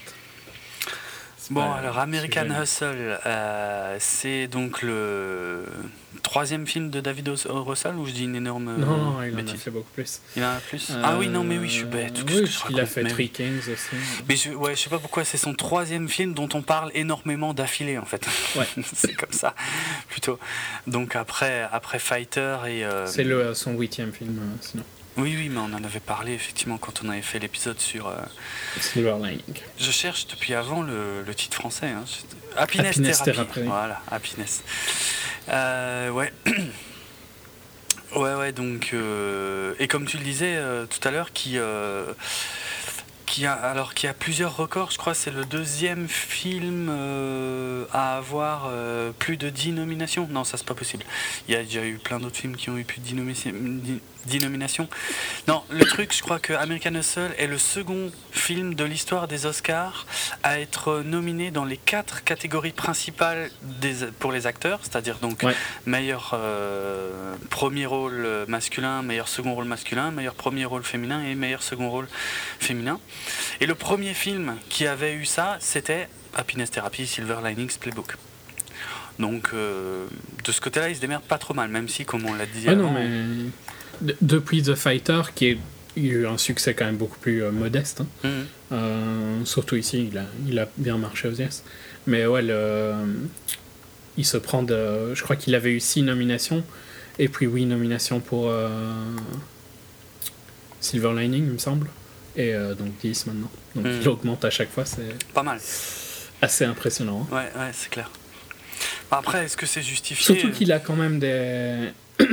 Bon, 1.51 1.71
alors 1.73 1.99
American. 1.99 2.47
Hustle, 2.61 3.19
euh, 3.25 3.97
c'est 3.99 4.47
donc 4.47 4.81
le 4.81 5.63
troisième 6.23 6.65
film 6.65 6.89
de 6.89 7.01
David 7.01 7.29
O- 7.29 7.63
Russell 7.63 7.95
ou 7.95 8.05
je 8.05 8.11
dis 8.11 8.23
une 8.23 8.35
énorme 8.35 8.75
Non, 8.77 8.85
non, 8.97 9.23
il 9.23 9.35
en 9.35 9.39
a 9.53 9.57
fait 9.57 9.69
beaucoup 9.71 9.89
plus. 9.93 10.21
Il 10.37 10.43
en 10.43 10.51
a 10.51 10.59
plus? 10.59 10.91
Ah 11.03 11.17
oui, 11.17 11.27
non, 11.27 11.43
mais 11.43 11.57
oui, 11.57 11.67
je 11.67 11.73
suis 11.73 11.83
bête. 11.85 12.19
Euh, 12.19 12.41
oui, 12.43 12.49
il 12.69 12.79
a 12.79 12.85
fait 12.85 13.03
Three. 13.03 13.29
Kings 13.29 13.57
aussi. 13.59 13.95
Mais 14.29 14.35
je, 14.37 14.51
ouais, 14.51 14.75
je 14.75 14.81
sais 14.81 14.89
pas 14.89 14.99
pourquoi, 14.99 15.25
c'est 15.25 15.37
son 15.37 15.53
troisième 15.53 16.07
film 16.07 16.33
dont 16.33 16.49
on 16.53 16.61
parle 16.61 16.91
énormément 16.93 17.53
d'affilée 17.53 17.97
en 17.97 18.05
fait. 18.05 18.25
Ouais. 18.55 18.65
c'est 18.93 19.13
comme 19.13 19.33
ça, 19.33 19.53
plutôt. 20.09 20.39
Donc 20.87 21.15
après, 21.15 21.67
après 21.71 21.99
Fighter 21.99 22.57
et. 22.67 22.85
euh, 22.85 23.05
C'est 23.07 23.25
son 23.55 23.73
huitième 23.73 24.11
film, 24.13 24.37
euh, 24.39 24.57
sinon. 24.61 24.83
Oui, 25.21 25.35
oui, 25.37 25.49
mais 25.49 25.59
on 25.59 25.73
en 25.73 25.83
avait 25.83 25.99
parlé 25.99 26.33
effectivement 26.33 26.77
quand 26.77 27.01
on 27.03 27.09
avait 27.09 27.21
fait 27.21 27.39
l'épisode 27.39 27.79
sur. 27.79 28.07
euh, 28.07 28.15
Silver 28.79 29.15
Lining. 29.21 29.41
Je 29.79 29.91
cherche 29.91 30.27
depuis 30.27 30.53
avant 30.53 30.81
le, 30.81 31.21
le 31.25 31.35
titre 31.35 31.55
français. 31.57 31.87
Hein. 31.87 32.03
Happiness, 32.57 32.97
Happiness 32.97 33.17
Therapy. 33.23 33.51
Therapy. 33.53 33.61
Voilà, 33.69 34.01
Happiness. 34.11 34.63
Euh, 35.49 36.09
ouais. 36.09 36.31
ouais, 38.15 38.35
ouais, 38.35 38.51
donc. 38.51 38.89
euh, 38.93 39.73
et 39.79 39.87
comme 39.87 40.05
tu 40.05 40.17
le 40.17 40.23
disais 40.23 40.59
tout 40.89 41.07
à 41.07 41.11
l'heure, 41.11 41.31
qui. 41.33 41.57
qui 43.25 43.45
a, 43.45 43.53
alors 43.53 43.93
qui 43.93 44.07
a 44.07 44.13
plusieurs 44.13 44.57
records, 44.57 44.91
je 44.91 44.97
crois 44.97 45.13
c'est 45.13 45.31
le 45.31 45.45
deuxième 45.45 46.09
film 46.09 46.89
euh, 46.91 47.85
à 47.93 48.17
avoir 48.17 48.67
euh, 48.69 49.11
plus 49.17 49.37
de 49.37 49.49
10 49.49 49.71
nominations. 49.71 50.27
Non, 50.29 50.43
ça 50.43 50.57
c'est 50.57 50.65
pas 50.67 50.73
possible. 50.75 51.05
Il 51.47 51.53
y 51.53 51.57
a 51.57 51.63
déjà 51.63 51.85
eu 51.85 51.97
plein 51.97 52.19
d'autres 52.19 52.35
films 52.35 52.57
qui 52.57 52.69
ont 52.69 52.77
eu 52.77 52.83
plus 52.83 52.99
de 52.99 53.05
10, 53.05 53.15
nomi- 53.15 53.79
10 53.81 53.99
nominations. 54.39 54.87
Non, 55.47 55.63
le 55.69 55.85
truc, 55.85 56.13
je 56.15 56.21
crois 56.21 56.39
que 56.39 56.53
American 56.53 56.93
Hustle 56.95 57.31
est 57.37 57.47
le 57.47 57.57
second 57.57 58.11
film 58.31 58.75
de 58.75 58.83
l'histoire 58.83 59.27
des 59.27 59.45
Oscars 59.45 60.05
à 60.43 60.59
être 60.59 61.01
nominé 61.05 61.51
dans 61.51 61.65
les 61.65 61.77
quatre 61.77 62.23
catégories 62.23 62.71
principales 62.71 63.49
des, 63.61 64.07
pour 64.19 64.31
les 64.31 64.47
acteurs, 64.47 64.79
c'est-à-dire 64.83 65.17
donc 65.17 65.43
Ouais. 65.43 65.55
meilleur 65.85 66.31
euh, 66.33 67.35
premier 67.49 67.85
rôle 67.85 68.45
masculin, 68.47 69.01
meilleur 69.01 69.27
second 69.27 69.53
rôle 69.53 69.65
masculin, 69.65 70.11
meilleur 70.11 70.35
premier 70.35 70.65
rôle 70.65 70.83
féminin 70.83 71.23
et 71.23 71.35
meilleur 71.35 71.63
second 71.63 71.89
rôle 71.89 72.07
féminin. 72.59 72.99
Et 73.59 73.65
le 73.65 73.75
premier 73.75 74.13
film 74.13 74.55
qui 74.69 74.87
avait 74.87 75.13
eu 75.13 75.25
ça, 75.25 75.57
c'était 75.59 76.07
Happiness 76.35 76.71
Therapy, 76.71 77.07
Silver 77.07 77.37
Linings 77.43 77.77
Playbook. 77.77 78.15
Donc 79.19 79.49
euh, 79.53 80.05
de 80.43 80.51
ce 80.51 80.61
côté-là, 80.61 80.89
il 80.89 80.95
se 80.95 81.01
démerde 81.01 81.23
pas 81.23 81.37
trop 81.37 81.53
mal, 81.53 81.69
même 81.69 81.89
si, 81.89 82.05
comme 82.05 82.25
on 82.25 82.33
l'a 82.33 82.45
dit 82.45 82.65
Ah 82.67 82.75
non, 82.75 82.91
mais 82.91 83.07
depuis 84.21 84.61
The 84.63 84.75
Fighter, 84.75 85.21
qui 85.35 85.45
est 85.47 85.57
il 85.97 86.05
a 86.05 86.13
eu 86.13 86.25
un 86.27 86.37
succès 86.37 86.73
quand 86.73 86.85
même 86.85 86.95
beaucoup 86.95 87.17
plus 87.19 87.43
euh, 87.43 87.51
modeste, 87.51 88.01
hein. 88.01 88.07
Mhm. 88.23 88.45
Euh, 88.71 89.45
surtout 89.45 89.75
ici, 89.75 90.07
il 90.09 90.17
a, 90.17 90.23
il 90.47 90.57
a 90.57 90.69
bien 90.77 90.97
marché 90.97 91.27
aux 91.27 91.33
US. 91.33 91.63
Mais 92.07 92.25
ouais, 92.25 92.41
le- 92.41 92.93
il 94.17 94.25
se 94.25 94.37
prend 94.37 94.63
de. 94.63 95.13
Je 95.13 95.21
crois 95.23 95.35
qu'il 95.35 95.53
avait 95.53 95.71
eu 95.73 95.79
6 95.81 96.03
nominations, 96.03 96.63
et 97.19 97.27
puis 97.27 97.45
8 97.45 97.65
nominations 97.65 98.21
pour 98.21 98.49
euh, 98.49 98.69
Silver 100.79 101.13
Lining, 101.13 101.45
il 101.45 101.51
me 101.53 101.57
semble. 101.57 101.87
Et 102.37 102.53
donc 102.79 102.93
10 103.01 103.25
maintenant. 103.27 103.51
Donc 103.75 103.85
Mhm. 103.85 103.99
il 104.01 104.07
augmente 104.09 104.45
à 104.45 104.49
chaque 104.49 104.71
fois, 104.71 104.85
c'est 104.85 105.15
pas 105.33 105.43
mal. 105.43 105.59
assez 106.41 106.63
impressionnant. 106.65 107.27
hein. 107.31 107.35
Ouais, 107.35 107.61
ouais, 107.61 107.69
c'est 107.73 107.89
clair. 107.89 108.09
Après, 109.11 109.43
est-ce 109.45 109.57
que 109.57 109.65
c'est 109.65 109.81
justifié? 109.83 110.23
Surtout 110.23 110.49
qu'il 110.51 110.71
a 110.71 110.79
quand 110.79 110.95
même 110.95 111.19
des. 111.19 111.89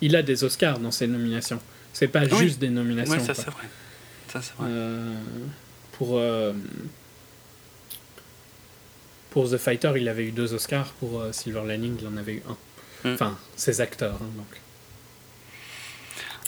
il 0.00 0.16
a 0.16 0.22
des 0.22 0.44
Oscars 0.44 0.78
dans 0.78 0.90
ses 0.90 1.06
nominations. 1.06 1.60
C'est 1.92 2.08
pas 2.08 2.22
Oui. 2.24 2.38
juste 2.38 2.58
des 2.58 2.68
nominations. 2.70 3.14
Oui, 3.18 3.24
ça 3.24 3.34
c'est 3.34 3.50
vrai. 3.50 3.68
Ça 4.32 4.40
c'est 4.42 4.54
vrai. 4.56 4.68
Euh, 4.68 5.14
pour, 5.92 6.18
euh, 6.18 6.52
pour 9.30 9.48
The 9.50 9.56
Fighter, 9.58 9.92
il 9.96 10.08
avait 10.08 10.24
eu 10.24 10.32
deux 10.32 10.54
Oscars. 10.54 10.88
Pour 11.00 11.20
euh, 11.20 11.32
Silver 11.32 11.62
Lining, 11.66 11.96
il 12.00 12.06
en 12.08 12.16
avait 12.16 12.34
eu 12.34 12.42
un. 12.48 13.08
Mm. 13.08 13.14
Enfin, 13.14 13.38
ses 13.56 13.80
acteurs. 13.80 14.18
hein, 14.20 14.26
donc. 14.36 14.46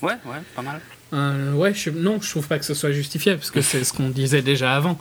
Ouais, 0.03 0.19
ouais, 0.31 0.39
pas 0.57 0.63
mal. 0.63 0.81
Ouais, 1.55 1.75
je, 1.75 1.91
non, 1.91 2.21
je 2.21 2.29
trouve 2.31 2.49
pas 2.49 2.59
que 2.59 2.65
ce 2.65 2.75
soit 2.75 2.91
justifié, 2.93 3.37
parce 3.37 3.51
que 3.51 3.61
c'est 3.63 3.85
ce 3.85 3.93
qu'on 3.93 4.09
disait 4.09 4.43
déjà 4.43 4.75
avant. 4.75 4.99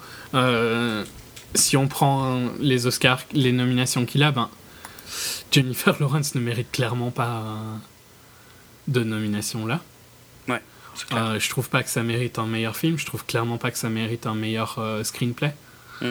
Si 1.56 1.76
on 1.76 1.88
prend 1.88 2.50
les 2.60 2.86
Oscars, 2.86 3.24
les 3.34 3.52
nominations 3.52 4.06
qu'il 4.06 4.24
a, 4.24 4.32
ben, 4.32 4.50
Jennifer 5.52 5.96
Lawrence 6.00 6.36
ne 6.36 6.40
mérite 6.40 6.72
clairement 6.72 7.12
pas 7.12 7.58
de 8.91 9.04
nomination 9.04 9.65
là. 9.65 9.82
C'est 10.93 11.08
clair. 11.08 11.23
Euh, 11.25 11.39
je 11.39 11.49
trouve 11.49 11.69
pas 11.69 11.84
que 11.84 11.89
ça 11.89 12.04
mérite 12.04 12.38
un 12.38 12.45
meilleur 12.45 12.75
film, 12.75 12.99
je 12.99 13.06
trouve 13.06 13.23
clairement 13.25 13.58
pas 13.58 13.71
que 13.71 13.77
ça 13.77 13.88
mérite 13.89 14.27
un 14.27 14.36
meilleur 14.36 14.75
euh, 14.77 15.06
screenplay. 15.06 15.56
Mm. 16.01 16.06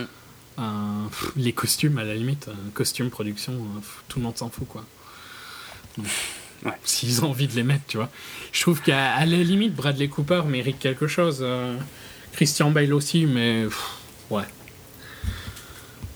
Euh, 0.58 1.06
pff, 1.10 1.32
les 1.36 1.52
costumes, 1.52 1.98
à 1.98 2.04
la 2.04 2.14
limite, 2.14 2.48
euh, 2.48 2.54
costume, 2.72 3.10
production, 3.10 3.52
pff, 3.78 4.02
tout 4.08 4.20
le 4.20 4.24
monde 4.24 4.38
s'en 4.38 4.48
fout 4.48 4.66
quoi. 4.66 4.86
Ouais. 5.98 6.72
S'ils 6.82 7.22
ont 7.22 7.28
envie 7.28 7.46
de 7.46 7.54
les 7.54 7.62
mettre, 7.62 7.84
tu 7.88 7.98
vois. 7.98 8.08
Je 8.52 8.62
trouve 8.62 8.80
qu'à 8.80 9.12
à 9.12 9.26
la 9.26 9.36
limite, 9.36 9.74
Bradley 9.74 10.08
Cooper 10.08 10.44
mérite 10.46 10.78
quelque 10.78 11.06
chose. 11.06 11.44
Christian 12.32 12.70
Bale 12.70 12.94
aussi, 12.94 13.26
mais 13.26 13.64
pff, 13.64 13.86
ouais. 14.30 14.44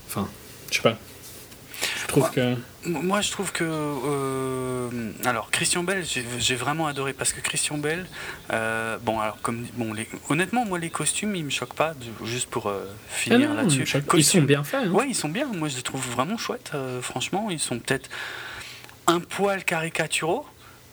Enfin, 0.06 0.26
je 0.70 0.76
sais 0.76 0.82
pas. 0.82 0.98
Je 2.00 2.06
trouve 2.08 2.24
Ouais. 2.24 2.30
que. 2.34 2.56
Moi, 2.86 3.20
je 3.20 3.30
trouve 3.30 3.50
que. 3.52 3.64
euh, 3.64 4.88
alors, 5.24 5.50
Christian 5.50 5.82
Bell, 5.84 6.04
j'ai 6.38 6.54
vraiment 6.54 6.86
adoré 6.86 7.12
parce 7.12 7.32
que 7.32 7.40
Christian 7.40 7.78
Bell, 7.78 8.06
euh, 8.52 8.98
bon, 9.02 9.20
alors, 9.20 9.38
comme. 9.42 9.64
Bon, 9.74 9.92
les, 9.92 10.08
honnêtement, 10.28 10.64
moi, 10.64 10.78
les 10.78 10.90
costumes, 10.90 11.34
ils 11.34 11.44
me 11.44 11.50
choquent 11.50 11.74
pas, 11.74 11.94
juste 12.24 12.48
pour 12.50 12.68
euh, 12.68 12.84
Ah 12.88 12.94
finir 13.08 13.48
non, 13.50 13.54
là-dessus. 13.56 13.86
ils 14.14 14.24
sont 14.24 14.42
bien 14.42 14.64
faits. 14.64 14.80
hein. 14.86 14.90
Ouais, 14.90 15.06
ils 15.08 15.14
sont 15.14 15.28
bien. 15.28 15.46
Moi, 15.46 15.68
je 15.68 15.76
les 15.76 15.82
trouve 15.82 16.04
vraiment 16.10 16.36
chouettes. 16.36 16.72
euh, 16.74 17.00
franchement, 17.00 17.48
ils 17.50 17.58
sont 17.60 17.78
peut-être 17.78 18.10
un 19.06 19.20
poil 19.20 19.64
caricaturaux, 19.64 20.46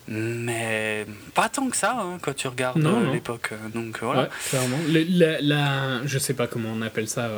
mais 0.08 1.06
pas 1.34 1.50
tant 1.50 1.70
que 1.70 1.78
ça 1.78 1.98
hein, 2.00 2.18
quand 2.22 2.36
tu 2.36 2.48
regardes 2.48 2.82
l'époque. 3.12 3.52
Donc 3.74 4.00
voilà. 4.02 4.24
Ouais, 4.24 4.30
clairement. 4.50 4.78
Le- 4.88 5.06
la, 5.10 5.42
la- 5.42 6.06
je 6.06 6.18
sais 6.20 6.34
pas 6.34 6.48
comment 6.48 6.70
on 6.74 6.82
appelle 6.82 7.08
ça, 7.08 7.30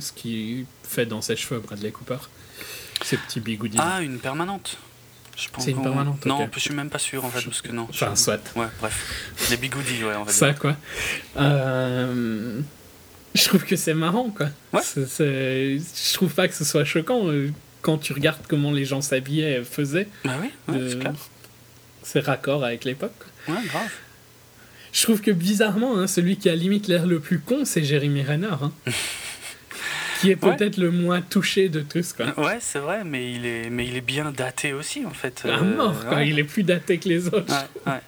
ce 0.00 0.12
qui 0.12 0.66
fait 0.84 1.06
dans 1.06 1.20
ses 1.22 1.36
cheveux, 1.36 1.60
Bradley 1.60 1.90
Cooper. 1.90 2.16
Ces 3.04 3.16
petits 3.16 3.40
bigoudis. 3.40 3.78
Ah, 3.80 4.00
une 4.02 4.18
permanente. 4.18 4.76
C'est 5.36 5.70
une 5.70 5.82
permanente, 5.82 6.24
Non, 6.26 6.44
ok. 6.44 6.50
je 6.54 6.60
suis 6.60 6.74
même 6.74 6.90
pas 6.90 6.98
sûr 6.98 7.24
en 7.24 7.30
fait, 7.30 7.42
parce 7.42 7.62
que 7.62 7.72
non. 7.72 7.86
Enfin, 7.88 8.14
soit. 8.14 8.40
Ouais, 8.54 8.66
bref. 8.80 9.34
Les 9.50 9.56
bigoudis, 9.56 10.04
ouais, 10.04 10.14
on 10.14 10.20
va 10.24 10.24
dire. 10.26 10.34
Ça, 10.34 10.52
quoi. 10.52 10.76
Euh, 11.38 12.60
je 13.34 13.44
trouve 13.44 13.64
que 13.64 13.76
c'est 13.76 13.94
marrant, 13.94 14.28
quoi. 14.30 14.46
Ouais. 14.72 14.82
Je 14.94 16.12
trouve 16.14 16.32
pas 16.34 16.48
que 16.48 16.54
ce 16.54 16.64
soit 16.64 16.84
choquant 16.84 17.28
euh, 17.28 17.50
quand 17.80 17.98
tu 17.98 18.12
regardes 18.12 18.42
comment 18.46 18.70
les 18.72 18.84
gens 18.84 19.00
s'habillaient 19.00 19.60
et 19.60 19.64
faisaient. 19.64 20.06
Bah 20.24 20.32
oui, 20.40 20.50
ouais, 20.68 20.78
de- 20.78 20.88
c'est 20.90 20.98
clair. 20.98 21.12
C'est 22.02 22.20
raccord 22.20 22.62
avec 22.64 22.84
l'époque. 22.84 23.14
Ouais, 23.48 23.54
grave. 23.66 23.90
Je 24.92 25.02
trouve 25.02 25.22
que 25.22 25.30
bizarrement, 25.30 25.98
hein, 25.98 26.06
celui 26.06 26.36
qui 26.36 26.50
a 26.50 26.54
limite 26.54 26.86
l'air 26.88 27.06
le 27.06 27.18
plus 27.20 27.38
con, 27.40 27.64
c'est 27.64 27.82
Jérémy 27.82 28.22
Renard. 28.22 28.64
hein. 28.64 28.72
qui 30.22 30.30
est 30.30 30.42
Ouais. 30.44 30.56
peut-être 30.56 30.76
le 30.78 30.90
moins 30.90 31.20
touché 31.20 31.68
de 31.68 31.80
tous, 31.80 32.12
quoi. 32.14 32.26
Ouais, 32.38 32.58
c'est 32.60 32.78
vrai, 32.78 33.04
mais 33.04 33.32
il 33.32 33.44
est, 33.44 33.68
mais 33.70 33.86
il 33.86 33.96
est 33.96 34.00
bien 34.00 34.30
daté 34.32 34.72
aussi, 34.72 35.04
en 35.04 35.10
fait. 35.12 35.42
À 35.44 35.48
Euh, 35.58 35.76
mort, 35.76 36.04
quoi. 36.06 36.16
ouais. 36.16 36.28
Il 36.28 36.38
est 36.38 36.44
plus 36.44 36.62
daté 36.62 36.98
que 36.98 37.08
les 37.08 37.26
autres. 37.28 37.52
Ouais. 37.86 38.00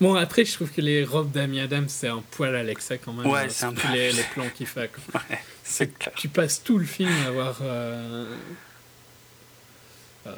Bon, 0.00 0.14
après, 0.14 0.44
je 0.44 0.52
trouve 0.54 0.70
que 0.72 0.80
les 0.80 1.04
robes 1.04 1.30
d'Amy 1.30 1.60
Adams, 1.60 1.88
c'est 1.88 2.08
un 2.08 2.22
poil 2.32 2.54
l'excès 2.66 2.98
quand 2.98 3.12
même. 3.12 3.26
Ouais, 3.26 3.48
c'est 3.48 3.66
un 3.66 3.72
peu 3.72 3.88
les, 3.92 4.12
les 4.12 4.22
plans 4.34 4.48
qu'il 4.54 4.66
fait. 4.66 4.90
quoi. 5.12 5.20
Ouais, 5.30 5.38
c'est 5.62 5.96
clair. 5.98 6.14
Tu 6.16 6.28
passes 6.28 6.62
tout 6.62 6.78
le 6.78 6.84
film 6.84 7.12
à 7.26 7.30
voir. 7.30 7.58
euh, 7.62 8.26
euh, 10.26 10.34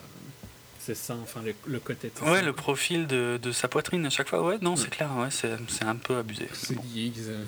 c'est 0.79 0.95
ça, 0.95 1.17
enfin, 1.23 1.41
le, 1.45 1.55
le 1.67 1.81
côté. 1.81 2.11
de 2.15 2.25
Ouais, 2.31 2.41
ça. 2.41 2.45
le 2.45 2.53
profil 2.53 3.07
de, 3.07 3.39
de 3.43 3.51
sa 3.53 3.67
poitrine 3.67 4.05
à 4.07 4.11
chaque 4.11 4.29
fois, 4.29 4.43
ouais, 4.43 4.59
non, 4.61 4.77
c'est 4.77 4.91
clair, 4.91 5.09
ouais, 5.17 5.31
c'est 5.31 5.57
c'est 5.69 5.85
un 5.85 5.97
peu 5.97 6.17
abusé. 6.19 6.49
C'est- 6.53 6.75
euh, 6.77 7.45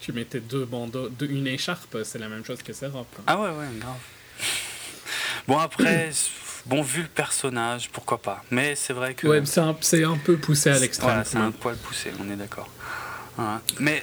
tu 0.00 0.12
mettais 0.12 0.40
deux 0.40 0.64
bandeaux, 0.64 1.08
deux- 1.08 1.26
une 1.28 1.46
écharpe, 1.46 1.98
c'est 2.04 2.18
la 2.18 2.28
même 2.28 2.44
chose 2.44 2.62
que 2.62 2.72
ses 2.72 2.86
robes. 2.86 3.06
quoi. 3.14 3.24
Ah 3.26 3.36
ouais, 3.38 3.48
ouais, 3.50 3.66
grave. 3.78 3.94
Bon, 5.46 5.58
après, 5.58 6.10
bon, 6.66 6.82
vu 6.82 7.02
le 7.02 7.08
personnage, 7.08 7.88
pourquoi 7.90 8.18
pas. 8.20 8.44
Mais 8.50 8.74
c'est 8.74 8.92
vrai 8.92 9.14
que. 9.14 9.26
Ouais, 9.26 9.42
c'est 9.44 9.60
un, 9.60 9.70
un 10.10 10.16
peu 10.18 10.36
poussé 10.36 10.70
à 10.70 10.78
l'extrême. 10.78 11.08
Voilà, 11.10 11.24
c'est 11.24 11.38
un 11.38 11.50
poil 11.50 11.76
poussé, 11.76 12.12
on 12.20 12.30
est 12.30 12.36
d'accord. 12.36 12.68
Voilà. 13.36 13.60
Mais 13.78 14.02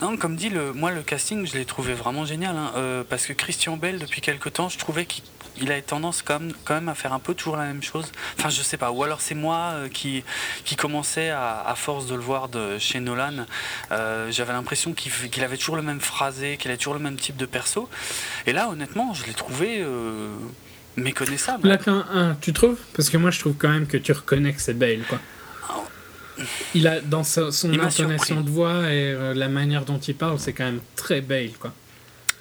non, 0.00 0.16
comme 0.16 0.36
dit, 0.36 0.48
le, 0.50 0.72
moi 0.72 0.92
le 0.92 1.02
casting, 1.02 1.46
je 1.46 1.54
l'ai 1.54 1.64
trouvé 1.64 1.94
vraiment 1.94 2.24
génial. 2.24 2.56
hein, 2.56 2.72
euh, 2.76 3.04
parce 3.08 3.26
que 3.26 3.32
Christian 3.32 3.76
Bell, 3.76 3.98
depuis 3.98 4.20
quelques 4.20 4.52
temps, 4.52 4.68
je 4.68 4.78
trouvais 4.78 5.06
qu'il 5.06 5.24
il 5.58 5.70
avait 5.72 5.82
tendance 5.82 6.22
quand 6.22 6.38
même, 6.40 6.52
quand 6.64 6.74
même 6.74 6.88
à 6.88 6.94
faire 6.94 7.12
un 7.12 7.18
peu 7.18 7.34
toujours 7.34 7.56
la 7.56 7.64
même 7.64 7.82
chose. 7.82 8.06
Enfin, 8.38 8.48
je 8.50 8.62
sais 8.62 8.76
pas. 8.76 8.90
Ou 8.90 9.02
alors 9.04 9.20
c'est 9.20 9.34
moi 9.34 9.72
euh, 9.74 9.88
qui, 9.88 10.22
qui 10.64 10.76
commençais 10.76 11.30
à, 11.30 11.60
à 11.66 11.74
force 11.74 12.06
de 12.06 12.14
le 12.14 12.20
voir 12.22 12.48
de, 12.48 12.78
chez 12.78 13.00
Nolan. 13.00 13.46
euh, 13.92 14.30
J'avais 14.30 14.52
l'impression 14.52 14.92
qu'il 14.92 15.44
avait 15.44 15.56
toujours 15.56 15.76
le 15.76 15.82
même 15.82 16.00
phrasé, 16.00 16.56
qu'il 16.56 16.70
avait 16.70 16.78
toujours 16.78 16.94
le 16.94 17.00
même 17.00 17.16
type 17.16 17.36
de 17.36 17.46
perso. 17.46 17.88
Et 18.46 18.52
là, 18.52 18.68
honnêtement, 18.68 19.12
je 19.14 19.24
l'ai 19.26 19.34
trouvé 19.34 19.80
euh, 19.80 20.34
méconnaissable. 20.96 21.68
Là, 21.68 21.76
qu'un- 21.78 22.06
un, 22.12 22.34
tu 22.40 22.52
trouves? 22.52 22.78
Parce 22.94 23.10
que 23.10 23.16
moi, 23.16 23.30
je 23.30 23.38
trouve 23.40 23.54
quand 23.54 23.68
même 23.70 23.86
que 23.86 23.96
tu 23.96 24.12
reconnais 24.12 24.52
que 24.52 24.60
c'est 24.60 24.74
Bale, 24.74 25.02
quoi. 25.08 25.18
Il 26.74 26.88
a, 26.88 27.00
dans 27.00 27.22
sa- 27.22 27.52
son 27.52 27.70
Il 27.72 27.80
intonation 27.80 28.40
de 28.40 28.48
voix 28.50 28.84
et 28.90 29.12
euh, 29.12 29.34
la 29.34 29.48
manière 29.48 29.84
dont 29.84 29.98
il 29.98 30.14
parle, 30.14 30.38
c'est 30.38 30.54
quand 30.54 30.64
même 30.64 30.80
très 30.96 31.20
Bale, 31.20 31.50
quoi. 31.58 31.72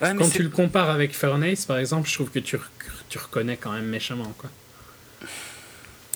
Ouais, 0.02 0.14
Quand 0.18 0.30
tu 0.30 0.42
le 0.44 0.48
compares 0.50 0.90
avec 0.90 1.14
Furnace, 1.14 1.66
par 1.66 1.78
exemple, 1.78 2.08
je 2.08 2.14
trouve 2.14 2.30
que 2.30 2.40
tu, 2.40 2.58
tu 3.10 3.18
reconnais 3.18 3.58
quand 3.58 3.72
même 3.72 3.86
méchamment. 3.86 4.34
Quoi. 4.38 4.50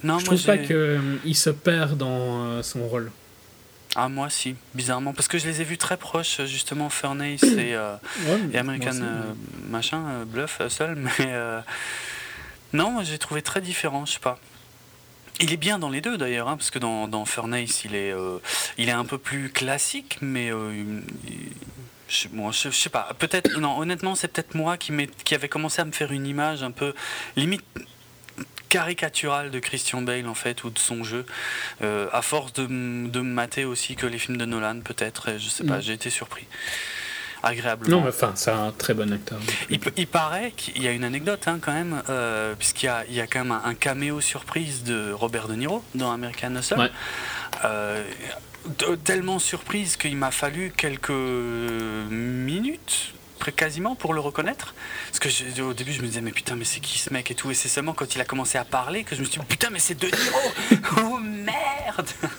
non, 0.03 0.19
je 0.19 0.25
moi, 0.25 0.35
trouve 0.35 0.45
pas 0.45 0.57
qu'il 0.57 1.35
se 1.35 1.49
perd 1.49 1.97
dans 1.97 2.45
euh, 2.45 2.63
son 2.63 2.87
rôle. 2.87 3.11
Ah, 3.95 4.09
moi, 4.09 4.29
si, 4.29 4.55
bizarrement. 4.73 5.13
Parce 5.13 5.27
que 5.27 5.37
je 5.37 5.47
les 5.47 5.61
ai 5.61 5.63
vus 5.63 5.77
très 5.77 5.97
proches, 5.97 6.41
justement, 6.45 6.89
Furnace 6.89 7.43
et, 7.43 7.75
euh, 7.75 7.95
et 8.53 8.57
American 8.57 8.89
aussi, 8.89 9.01
euh, 9.01 9.33
machin, 9.69 10.25
Bluff 10.25 10.61
seul. 10.69 10.95
Mais 11.19 11.33
non, 12.73 13.03
j'ai 13.03 13.17
trouvé 13.17 13.41
très 13.41 13.61
différent, 13.61 14.05
je 14.05 14.13
sais 14.13 14.19
pas. 14.19 14.39
Il 15.39 15.51
est 15.51 15.57
bien 15.57 15.79
dans 15.79 15.89
les 15.89 15.99
deux 16.01 16.17
d'ailleurs, 16.17 16.47
hein, 16.47 16.57
parce 16.57 16.69
que 16.69 16.79
dans, 16.79 17.07
dans 17.07 17.25
Furnace, 17.25 17.83
il 17.85 17.95
est, 17.95 18.13
il 18.77 18.87
est 18.87 18.93
un 18.93 19.05
peu 19.05 19.17
plus 19.17 19.49
classique, 19.49 20.17
mais 20.21 20.47
il- 20.47 21.03
je, 22.13 22.27
moi, 22.31 22.51
je, 22.51 22.69
je 22.69 22.75
sais 22.77 22.89
pas. 22.89 23.09
Peut-être, 23.19 23.57
non, 23.59 23.77
honnêtement, 23.77 24.15
c'est 24.15 24.27
peut-être 24.27 24.55
moi 24.55 24.77
qui, 24.77 24.91
qui 25.25 25.35
avait 25.35 25.49
commencé 25.49 25.81
à 25.81 25.85
me 25.85 25.91
faire 25.91 26.11
une 26.11 26.25
image 26.27 26.63
un 26.63 26.71
peu 26.71 26.93
limite 27.35 27.63
caricaturale 28.69 29.51
de 29.51 29.59
Christian 29.59 30.01
Bale 30.01 30.27
en 30.27 30.33
fait 30.33 30.63
ou 30.63 30.71
de 30.71 30.79
son 30.79 31.03
jeu 31.03 31.25
euh, 31.83 32.07
à 32.11 32.23
force 32.23 32.53
de, 32.53 32.63
de 32.65 33.19
me 33.19 33.33
mater 33.33 33.65
aussi 33.65 33.95
que 33.95 34.07
les 34.07 34.17
films 34.17 34.37
de 34.37 34.45
Nolan 34.45 34.79
peut-être 34.79 35.37
je 35.37 35.47
sais 35.47 35.63
pas 35.63 35.77
Mm. 35.77 35.81
j'ai 35.81 35.93
été 35.93 36.09
surpris 36.09 36.47
agréablement 37.43 37.97
Non, 37.97 38.01
mais 38.03 38.09
enfin, 38.09 38.31
c'est 38.35 38.49
un 38.51 38.71
très 38.71 38.93
bon 38.93 39.11
acteur. 39.13 39.37
il, 39.69 40.07
paraît 40.07 40.51
qu'il 40.55 40.81
y 40.81 40.87
a 40.87 40.91
une 40.91 41.03
anecdote 41.03 41.47
hein, 41.47 41.59
quand 41.61 41.73
même, 41.73 42.01
euh, 42.09 42.55
puisqu'il 42.57 42.89
y 43.09 43.15
y 43.15 43.21
a 43.21 43.27
quand 43.27 43.39
même 43.39 43.51
un, 43.51 43.61
un 43.65 43.75
caméo 43.75 44.21
surprise 44.21 44.83
de 44.83 45.11
Robert 45.11 45.47
De 45.47 45.53
Niro 45.55 45.83
dans 45.93 46.11
American 46.11 46.55
Hustle. 46.55 46.79
Ouais. 46.79 46.91
Euh, 47.65 48.03
tellement 49.03 49.39
surprise 49.39 49.97
qu'il 49.97 50.15
m'a 50.15 50.31
fallu 50.31 50.71
quelques 50.75 51.09
minutes 51.09 53.13
quasiment 53.51 53.95
pour 53.95 54.13
le 54.13 54.19
reconnaître. 54.19 54.73
Parce 55.07 55.19
que 55.19 55.61
au 55.61 55.73
début 55.73 55.93
je 55.93 56.01
me 56.01 56.07
disais 56.07 56.21
mais 56.21 56.31
putain 56.31 56.55
mais 56.55 56.65
c'est 56.65 56.79
qui 56.79 56.99
ce 56.99 57.11
mec 57.11 57.29
et 57.31 57.35
tout. 57.35 57.51
Et 57.51 57.53
c'est 57.53 57.69
seulement 57.69 57.93
quand 57.93 58.15
il 58.15 58.21
a 58.21 58.25
commencé 58.25 58.57
à 58.57 58.63
parler 58.63 59.03
que 59.03 59.15
je 59.15 59.21
me 59.21 59.25
suis 59.25 59.39
dit 59.39 59.45
putain 59.45 59.69
mais 59.69 59.79
c'est 59.79 59.99
De 59.99 60.07
Niro 60.07 60.87
oh 61.01 61.19
merde. 61.19 62.09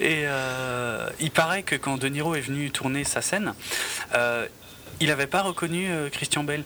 Et 0.00 0.24
euh, 0.26 1.08
il 1.20 1.30
paraît 1.30 1.62
que 1.62 1.76
quand 1.76 1.96
De 1.96 2.08
Niro 2.08 2.34
est 2.34 2.40
venu 2.40 2.70
tourner 2.70 3.04
sa 3.04 3.22
scène 3.22 3.54
euh, 4.14 4.46
il 5.00 5.08
n'avait 5.08 5.26
pas 5.26 5.42
reconnu 5.42 5.90
euh, 5.90 6.08
Christian 6.08 6.44
Bale. 6.44 6.64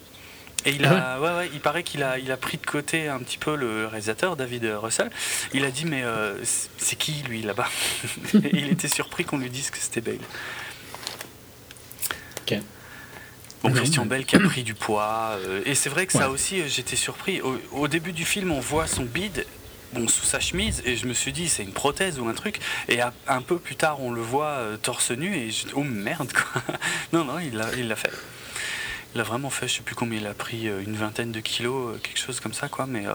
Et 0.64 0.72
il 0.72 0.84
a, 0.84 1.20
ouais, 1.20 1.30
ouais, 1.36 1.50
il 1.52 1.60
paraît 1.60 1.82
qu'il 1.82 2.02
a, 2.02 2.18
il 2.18 2.30
a 2.32 2.36
pris 2.36 2.58
de 2.58 2.66
côté 2.66 3.08
un 3.08 3.20
petit 3.20 3.38
peu 3.38 3.54
le 3.56 3.86
réalisateur 3.86 4.36
David 4.36 4.64
Russell. 4.82 5.10
Il 5.54 5.64
a 5.64 5.70
dit 5.70 5.84
mais 5.84 6.02
euh, 6.02 6.34
c'est 6.78 6.96
qui 6.96 7.22
lui 7.28 7.42
là-bas? 7.42 7.68
Il 8.52 8.68
était 8.68 8.88
surpris 8.88 9.24
qu'on 9.24 9.38
lui 9.38 9.50
dise 9.50 9.70
que 9.70 9.78
c'était 9.78 10.00
Bale. 10.00 10.18
Ok. 12.42 12.58
Bon, 13.62 13.72
Christian 13.72 14.06
Bale 14.06 14.24
qui 14.24 14.36
a 14.36 14.40
pris 14.40 14.62
du 14.62 14.74
poids. 14.74 15.38
euh, 15.44 15.62
et 15.64 15.74
c'est 15.74 15.88
vrai 15.88 16.06
que 16.06 16.12
ça 16.12 16.30
aussi, 16.30 16.60
euh, 16.60 16.68
j'étais 16.68 16.96
surpris. 16.96 17.40
Au, 17.40 17.58
au 17.72 17.88
début 17.88 18.12
du 18.12 18.24
film, 18.24 18.52
on 18.52 18.60
voit 18.60 18.86
son 18.86 19.04
bide. 19.04 19.46
Bon, 19.94 20.06
sous 20.06 20.26
sa 20.26 20.38
chemise, 20.38 20.82
et 20.84 20.96
je 20.96 21.06
me 21.06 21.14
suis 21.14 21.32
dit, 21.32 21.48
c'est 21.48 21.62
une 21.62 21.72
prothèse 21.72 22.18
ou 22.18 22.28
un 22.28 22.34
truc. 22.34 22.60
Et 22.88 22.98
un 23.00 23.40
peu 23.42 23.58
plus 23.58 23.74
tard, 23.74 24.02
on 24.02 24.10
le 24.10 24.20
voit 24.20 24.44
euh, 24.48 24.76
torse 24.76 25.12
nu, 25.12 25.34
et 25.34 25.50
je 25.50 25.66
oh 25.74 25.82
merde, 25.82 26.30
quoi. 26.32 26.62
non, 27.14 27.24
non, 27.24 27.38
il 27.38 27.56
l'a 27.56 27.74
il 27.74 27.88
l'a 27.88 27.96
fait. 27.96 28.12
Il 29.14 29.18
l'a 29.18 29.24
vraiment 29.24 29.50
fait, 29.50 29.68
je 29.68 29.74
sais 29.74 29.82
plus 29.82 29.94
combien 29.94 30.18
il 30.20 30.26
a 30.26 30.34
pris, 30.34 30.68
euh, 30.68 30.82
une 30.82 30.96
vingtaine 30.96 31.32
de 31.32 31.40
kilos, 31.40 31.94
euh, 31.94 31.98
quelque 31.98 32.18
chose 32.18 32.40
comme 32.40 32.52
ça, 32.52 32.68
quoi. 32.68 32.86
Mais 32.86 33.06
euh, 33.06 33.12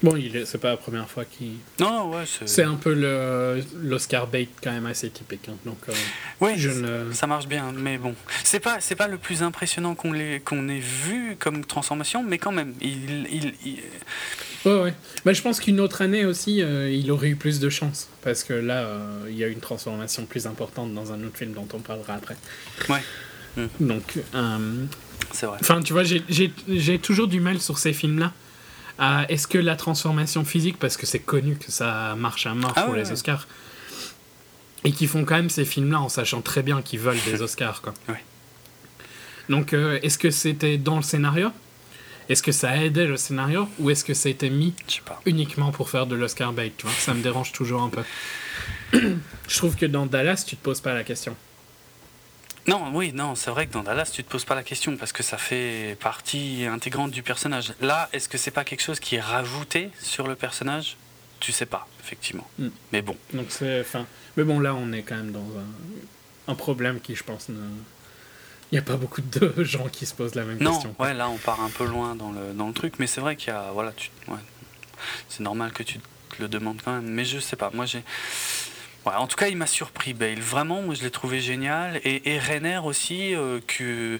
Bon, 0.00 0.16
c'est 0.46 0.58
pas 0.58 0.68
la 0.70 0.76
première 0.76 1.10
fois 1.10 1.24
qu'il. 1.24 1.54
non, 1.80 2.14
ouais, 2.14 2.22
c'est. 2.46 2.62
Un 2.62 2.76
peu 2.76 2.94
le- 2.94 3.60
l'Oscar 3.82 4.28
bait 4.28 4.48
quand 4.62 4.70
même 4.70 4.86
assez 4.86 5.10
typique. 5.10 5.48
hein, 5.48 5.56
Donc, 5.64 5.78
euh, 5.88 5.92
Ouais, 6.40 6.54
je 6.56 6.70
ne. 6.70 7.12
Ça 7.12 7.26
marche 7.26 7.48
bien, 7.48 7.72
mais 7.76 7.98
bon, 7.98 8.14
c'est 8.44 8.60
pas 8.60 8.78
c'est 8.78 8.94
pas 8.94 9.08
le 9.08 9.18
plus 9.18 9.42
impressionnant 9.42 9.96
qu'on 9.96 10.12
qu'on 10.44 10.68
ait 10.68 10.78
vu 10.78 11.34
comme 11.40 11.64
transformation, 11.64 12.22
mais 12.22 12.38
quand 12.38 12.52
même, 12.52 12.74
il, 12.80 13.26
il, 13.28 13.54
il- 13.66 13.82
Ouais, 14.64 14.80
ouais. 14.82 14.94
Bah, 15.24 15.32
je 15.32 15.42
pense 15.42 15.58
qu'une 15.58 15.80
autre 15.80 16.00
année 16.02 16.24
aussi, 16.24 16.62
euh, 16.62 16.88
il 16.92 17.10
aurait 17.10 17.28
eu 17.30 17.36
plus 17.36 17.58
de 17.58 17.68
chance. 17.68 18.08
Parce 18.22 18.44
que 18.44 18.52
là, 18.52 18.82
euh, 18.84 19.26
il 19.28 19.36
y 19.36 19.42
a 19.42 19.48
une 19.48 19.60
transformation 19.60 20.26
plus 20.26 20.46
importante 20.46 20.94
dans 20.94 21.12
un 21.12 21.24
autre 21.24 21.38
film 21.38 21.52
dont 21.54 21.66
on 21.74 21.78
parlera 21.80 22.14
après. 22.14 22.36
Ouais. 22.88 23.02
Mm. 23.56 23.66
Donc, 23.80 24.18
euh, 24.34 24.84
c'est 25.32 25.46
vrai. 25.46 25.58
enfin, 25.60 25.80
tu 25.82 25.92
vois, 25.92 26.04
j'ai- 26.04 26.98
toujours 26.98 27.28
du 27.28 27.40
mal 27.40 27.60
sur 27.60 27.78
ces 27.78 27.92
films-là. 27.92 28.32
à 29.00 29.26
Est-ce 29.30 29.46
que 29.46 29.58
la 29.58 29.76
transformation 29.76 30.44
physique, 30.44 30.76
parce 30.78 30.96
que 30.96 31.06
c'est 31.06 31.20
connu 31.20 31.54
que 31.56 31.70
ça 31.70 32.14
marche 32.16 32.46
à 32.46 32.54
mort 32.54 32.72
Ah 32.76 32.82
pour 32.82 32.94
ouais, 32.94 32.98
les 33.00 33.06
ouais. 33.06 33.12
Oscars, 33.12 33.46
et 34.84 34.90
qui 34.92 35.06
font 35.06 35.24
quand 35.24 35.36
même 35.36 35.50
ces 35.50 35.64
films-là 35.64 36.00
en 36.00 36.08
sachant 36.08 36.40
très 36.40 36.62
bien 36.62 36.82
qu'ils 36.82 36.98
veulent 37.00 37.20
des 37.24 37.40
Oscars, 37.42 37.80
quoi. 37.80 37.94
Ouais. 38.08 38.22
Donc, 39.48 39.72
euh, 39.72 39.98
est-ce 40.02 40.18
que 40.18 40.30
c'était 40.30 40.78
dans 40.78 40.96
le 40.96 41.02
scénario? 41.02 41.50
Est-ce 42.28 42.42
que 42.42 42.52
ça 42.52 42.76
aidait 42.76 43.06
le 43.06 43.16
scénario? 43.16 43.68
Ou 43.78 43.88
est-ce 43.90 44.04
que 44.04 44.12
ça 44.14 44.28
a 44.28 44.32
été 44.32 44.50
mis 44.50 44.74
pas. 45.06 45.20
uniquement 45.24 45.70
pour 45.70 45.88
faire 45.88 46.06
de 46.06 46.14
l'Oscar 46.14 46.52
bait, 46.52 46.72
tu 46.76 46.84
vois? 46.86 46.94
Ça 46.98 47.14
me 47.14 47.22
dérange 47.22 47.52
toujours 47.52 47.80
un 47.82 47.88
peu. 47.88 48.02
Je 49.48 49.56
trouve 49.56 49.76
que 49.76 49.86
dans 49.86 50.04
Dallas, 50.06 50.44
tu 50.46 50.56
te 50.56 50.62
poses 50.62 50.80
pas 50.80 50.92
la 50.92 51.04
question. 51.04 51.34
Non, 52.68 52.90
oui, 52.92 53.12
non, 53.14 53.34
c'est 53.34 53.50
vrai 53.50 53.66
que 53.66 53.72
dans 53.72 53.82
Dallas, 53.82 54.10
tu 54.12 54.22
te 54.22 54.30
poses 54.30 54.44
pas 54.44 54.54
la 54.54 54.62
question 54.62 54.96
parce 54.96 55.12
que 55.12 55.22
ça 55.22 55.38
fait 55.38 55.96
partie 56.00 56.66
intégrante 56.70 57.10
du 57.10 57.22
personnage. 57.22 57.72
Là, 57.80 58.10
est-ce 58.12 58.28
que 58.28 58.36
c'est 58.36 58.50
pas 58.50 58.64
quelque 58.64 58.82
chose 58.82 59.00
qui 59.00 59.16
est 59.16 59.20
rajouté 59.20 59.90
sur 60.00 60.28
le 60.28 60.34
personnage? 60.34 60.96
Tu 61.40 61.50
sais 61.50 61.66
pas, 61.66 61.88
effectivement. 62.00 62.46
Mm. 62.58 62.68
Mais 62.92 63.00
bon, 63.00 63.16
Donc 63.32 63.46
c'est, 63.48 63.80
enfin, 63.80 64.06
mais 64.36 64.44
bon 64.44 64.60
là, 64.60 64.74
on 64.74 64.92
est 64.92 65.02
quand 65.02 65.16
même 65.16 65.32
dans 65.32 65.40
un, 65.40 66.52
un 66.52 66.54
problème 66.54 67.00
qui, 67.00 67.14
je 67.14 67.24
pense, 67.24 67.48
ne... 67.48 67.56
il 67.56 68.74
n'y 68.74 68.78
a 68.78 68.82
pas 68.82 68.96
beaucoup 68.96 69.22
de 69.22 69.54
gens 69.64 69.88
qui 69.88 70.04
se 70.04 70.14
posent 70.14 70.34
la 70.34 70.44
même 70.44 70.58
non, 70.58 70.72
question. 70.72 70.94
ouais, 70.98 71.14
là, 71.14 71.30
on 71.30 71.38
part 71.38 71.62
un 71.62 71.70
peu 71.70 71.86
loin 71.86 72.16
dans 72.16 72.32
le, 72.32 72.52
dans 72.52 72.66
le 72.66 72.74
truc, 72.74 72.94
mais 72.98 73.06
c'est 73.06 73.22
vrai 73.22 73.36
qu'il 73.36 73.48
y 73.48 73.56
a, 73.56 73.70
voilà, 73.72 73.92
tu, 73.92 74.10
ouais, 74.26 74.36
c'est 75.30 75.40
normal 75.40 75.72
que 75.72 75.82
tu 75.82 75.98
te 75.98 76.42
le 76.42 76.48
demandes 76.48 76.82
quand 76.84 76.92
même. 76.92 77.08
Mais 77.08 77.24
je 77.24 77.38
sais 77.38 77.56
pas, 77.56 77.70
moi 77.72 77.86
j'ai. 77.86 78.02
Ouais, 79.08 79.14
en 79.16 79.26
tout 79.26 79.36
cas, 79.36 79.48
il 79.48 79.56
m'a 79.56 79.66
surpris, 79.66 80.12
Bale. 80.14 80.40
Vraiment, 80.40 80.82
moi, 80.82 80.94
je 80.94 81.02
l'ai 81.02 81.10
trouvé 81.10 81.40
génial. 81.40 82.00
Et, 82.04 82.32
et 82.34 82.38
Renner 82.38 82.80
aussi, 82.84 83.34
euh, 83.34 83.60
que. 83.66 84.18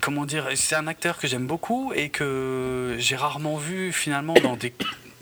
Comment 0.00 0.26
dire 0.26 0.48
C'est 0.54 0.76
un 0.76 0.86
acteur 0.86 1.18
que 1.18 1.26
j'aime 1.26 1.46
beaucoup 1.46 1.92
et 1.94 2.08
que 2.10 2.96
j'ai 2.98 3.16
rarement 3.16 3.56
vu 3.56 3.92
finalement 3.92 4.34
dans 4.34 4.56
des 4.56 4.72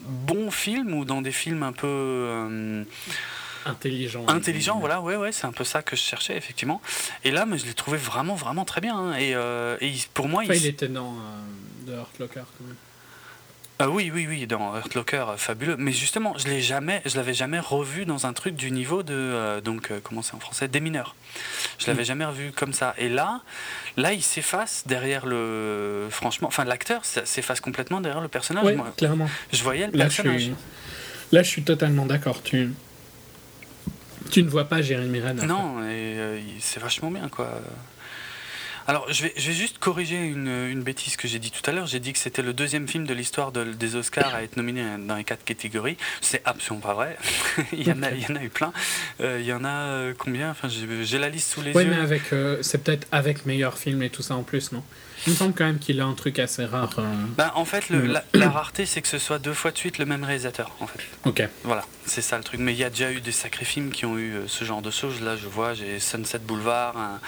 bons 0.00 0.50
films 0.50 0.92
ou 0.94 1.04
dans 1.04 1.22
des 1.22 1.32
films 1.32 1.62
un 1.62 1.72
peu. 1.72 1.86
euh, 1.86 2.84
Intelligent. 3.64 4.24
Intelligent, 4.28 4.78
voilà, 4.78 5.00
ouais, 5.00 5.16
ouais, 5.16 5.32
c'est 5.32 5.46
un 5.46 5.52
peu 5.52 5.64
ça 5.64 5.82
que 5.82 5.96
je 5.96 6.00
cherchais, 6.02 6.36
effectivement. 6.36 6.80
Et 7.24 7.30
là, 7.32 7.46
mais 7.46 7.58
je 7.58 7.66
l'ai 7.66 7.74
trouvé 7.74 7.98
vraiment, 7.98 8.34
vraiment 8.36 8.64
très 8.64 8.80
bien. 8.80 8.96
hein. 8.96 9.14
Et, 9.16 9.34
euh, 9.34 9.76
et 9.80 9.92
pour 10.14 10.28
moi, 10.28 10.42
Enfin, 10.44 10.54
il, 10.54 10.60
il 10.62 10.66
était 10.66 10.86
dans 10.88 11.14
euh, 11.14 11.86
The 11.86 11.90
Hurt 11.98 12.18
Locker 12.20 12.42
quand 12.58 12.64
même. 12.64 12.76
Ah 13.78 13.90
oui, 13.90 14.10
oui, 14.14 14.26
oui, 14.26 14.46
dans 14.46 14.74
Hurt 14.74 14.94
Locker, 14.94 15.24
euh, 15.28 15.36
fabuleux. 15.36 15.76
Mais 15.78 15.92
justement, 15.92 16.32
je 16.38 16.48
l'ai 16.48 16.62
jamais, 16.62 17.02
je 17.04 17.14
l'avais 17.16 17.34
jamais 17.34 17.58
revu 17.58 18.06
dans 18.06 18.24
un 18.24 18.32
truc 18.32 18.56
du 18.56 18.70
niveau 18.70 19.02
de, 19.02 19.12
euh, 19.12 19.60
donc, 19.60 19.90
euh, 19.90 20.00
comment 20.02 20.22
c'est 20.22 20.32
en 20.34 20.40
français, 20.40 20.66
des 20.66 20.80
mineurs. 20.80 21.14
Je 21.78 21.86
l'avais 21.88 22.02
Mm. 22.02 22.06
jamais 22.06 22.24
revu 22.24 22.52
comme 22.52 22.72
ça. 22.72 22.94
Et 22.96 23.10
là, 23.10 23.42
là, 23.98 24.14
il 24.14 24.22
s'efface 24.22 24.84
derrière 24.86 25.26
le, 25.26 26.06
franchement, 26.10 26.48
enfin, 26.48 26.64
l'acteur 26.64 27.04
s'efface 27.04 27.60
complètement 27.60 28.00
derrière 28.00 28.22
le 28.22 28.28
personnage. 28.28 28.64
Moi, 28.76 28.94
clairement. 28.96 29.28
je 29.52 29.62
voyais 29.62 29.88
le 29.88 29.92
Là, 29.98 30.08
je 30.08 30.16
personnage. 30.22 30.40
suis, 30.42 30.54
là, 31.32 31.42
je 31.42 31.48
suis 31.48 31.62
totalement 31.62 32.06
d'accord. 32.06 32.42
Tu, 32.42 32.70
tu 34.30 34.42
ne 34.42 34.48
vois 34.48 34.64
pas 34.64 34.80
Jérémy 34.80 35.20
Renner. 35.20 35.44
Non, 35.44 35.86
et 35.86 36.16
c'est 36.60 36.80
vachement 36.80 37.10
bien, 37.10 37.28
quoi. 37.28 37.50
Alors, 38.88 39.12
je 39.12 39.24
vais, 39.24 39.32
je 39.36 39.48
vais 39.48 39.52
juste 39.54 39.78
corriger 39.78 40.16
une, 40.16 40.46
une 40.46 40.82
bêtise 40.82 41.16
que 41.16 41.26
j'ai 41.26 41.40
dit 41.40 41.50
tout 41.50 41.68
à 41.68 41.72
l'heure. 41.72 41.86
J'ai 41.86 41.98
dit 41.98 42.12
que 42.12 42.18
c'était 42.20 42.42
le 42.42 42.52
deuxième 42.52 42.86
film 42.86 43.04
de 43.04 43.14
l'histoire 43.14 43.50
de- 43.50 43.72
des 43.72 43.96
Oscars 43.96 44.32
à 44.34 44.42
être 44.44 44.56
nominé 44.56 44.84
dans 45.00 45.16
les 45.16 45.24
quatre 45.24 45.44
catégories. 45.44 45.96
C'est 46.20 46.40
absolument 46.44 46.86
pas 46.86 46.94
vrai. 46.94 47.16
il, 47.72 47.86
y 47.86 47.90
en 47.90 48.00
a, 48.04 48.10
il 48.12 48.22
y 48.22 48.26
en 48.32 48.36
a 48.36 48.42
eu 48.44 48.48
plein. 48.48 48.72
Euh, 49.20 49.38
il 49.40 49.46
y 49.46 49.52
en 49.52 49.64
a 49.64 49.68
euh, 49.70 50.14
combien? 50.16 50.50
Enfin, 50.50 50.68
j'ai 50.68 50.86
j'ai 51.04 51.18
la 51.18 51.28
liste 51.28 51.50
sous 51.50 51.62
les 51.62 51.72
Ouais, 51.72 51.84
yeux. 51.84 51.90
mais 51.90 51.96
avec, 51.96 52.32
euh, 52.32 52.58
c'est 52.62 52.78
peut-être 52.84 53.08
avec 53.10 53.44
meilleur 53.44 53.76
film 53.76 54.02
et 54.02 54.10
tout 54.10 54.22
ça 54.22 54.36
en 54.36 54.44
plus, 54.44 54.70
non? 54.70 54.84
Il 55.26 55.32
me 55.32 55.36
semble 55.36 55.54
quand 55.54 55.64
même 55.64 55.78
qu'il 55.78 56.00
a 56.00 56.04
un 56.04 56.12
truc 56.14 56.38
assez 56.38 56.64
rare. 56.64 56.90
euh, 56.98 57.04
Ben, 57.36 57.50
en 57.54 57.64
fait, 57.64 57.88
le- 57.90 58.02
Mm. 58.02 58.12
la, 58.12 58.24
la 58.34 58.50
rareté, 58.50 58.86
c'est 58.86 59.02
que 59.02 59.08
ce 59.08 59.18
soit 59.18 59.38
deux 59.38 59.54
fois 59.54 59.70
de 59.72 59.78
suite 59.78 59.98
le 59.98 60.06
même 60.06 60.22
réalisateur. 60.24 60.70
En 60.80 60.86
fait. 60.86 61.00
Ok. 61.24 61.42
Voilà, 61.64 61.84
c'est 62.04 62.22
ça 62.22 62.38
le 62.38 62.44
truc. 62.44 62.60
Mais 62.60 62.72
il 62.72 62.78
y 62.78 62.84
a 62.84 62.90
déjà 62.90 63.10
eu 63.10 63.20
des 63.20 63.32
sacrés 63.32 63.64
films 63.64 63.90
qui 63.90 64.06
ont 64.06 64.16
eu 64.18 64.34
euh, 64.34 64.44
ce 64.46 64.64
genre 64.64 64.82
de 64.82 64.90
choses. 64.90 65.20
Là, 65.20 65.36
je 65.36 65.46
vois, 65.48 65.74
j'ai 65.74 65.98
Sunset 66.00 66.38
Boulevard, 66.40 66.96
un, 66.96 67.20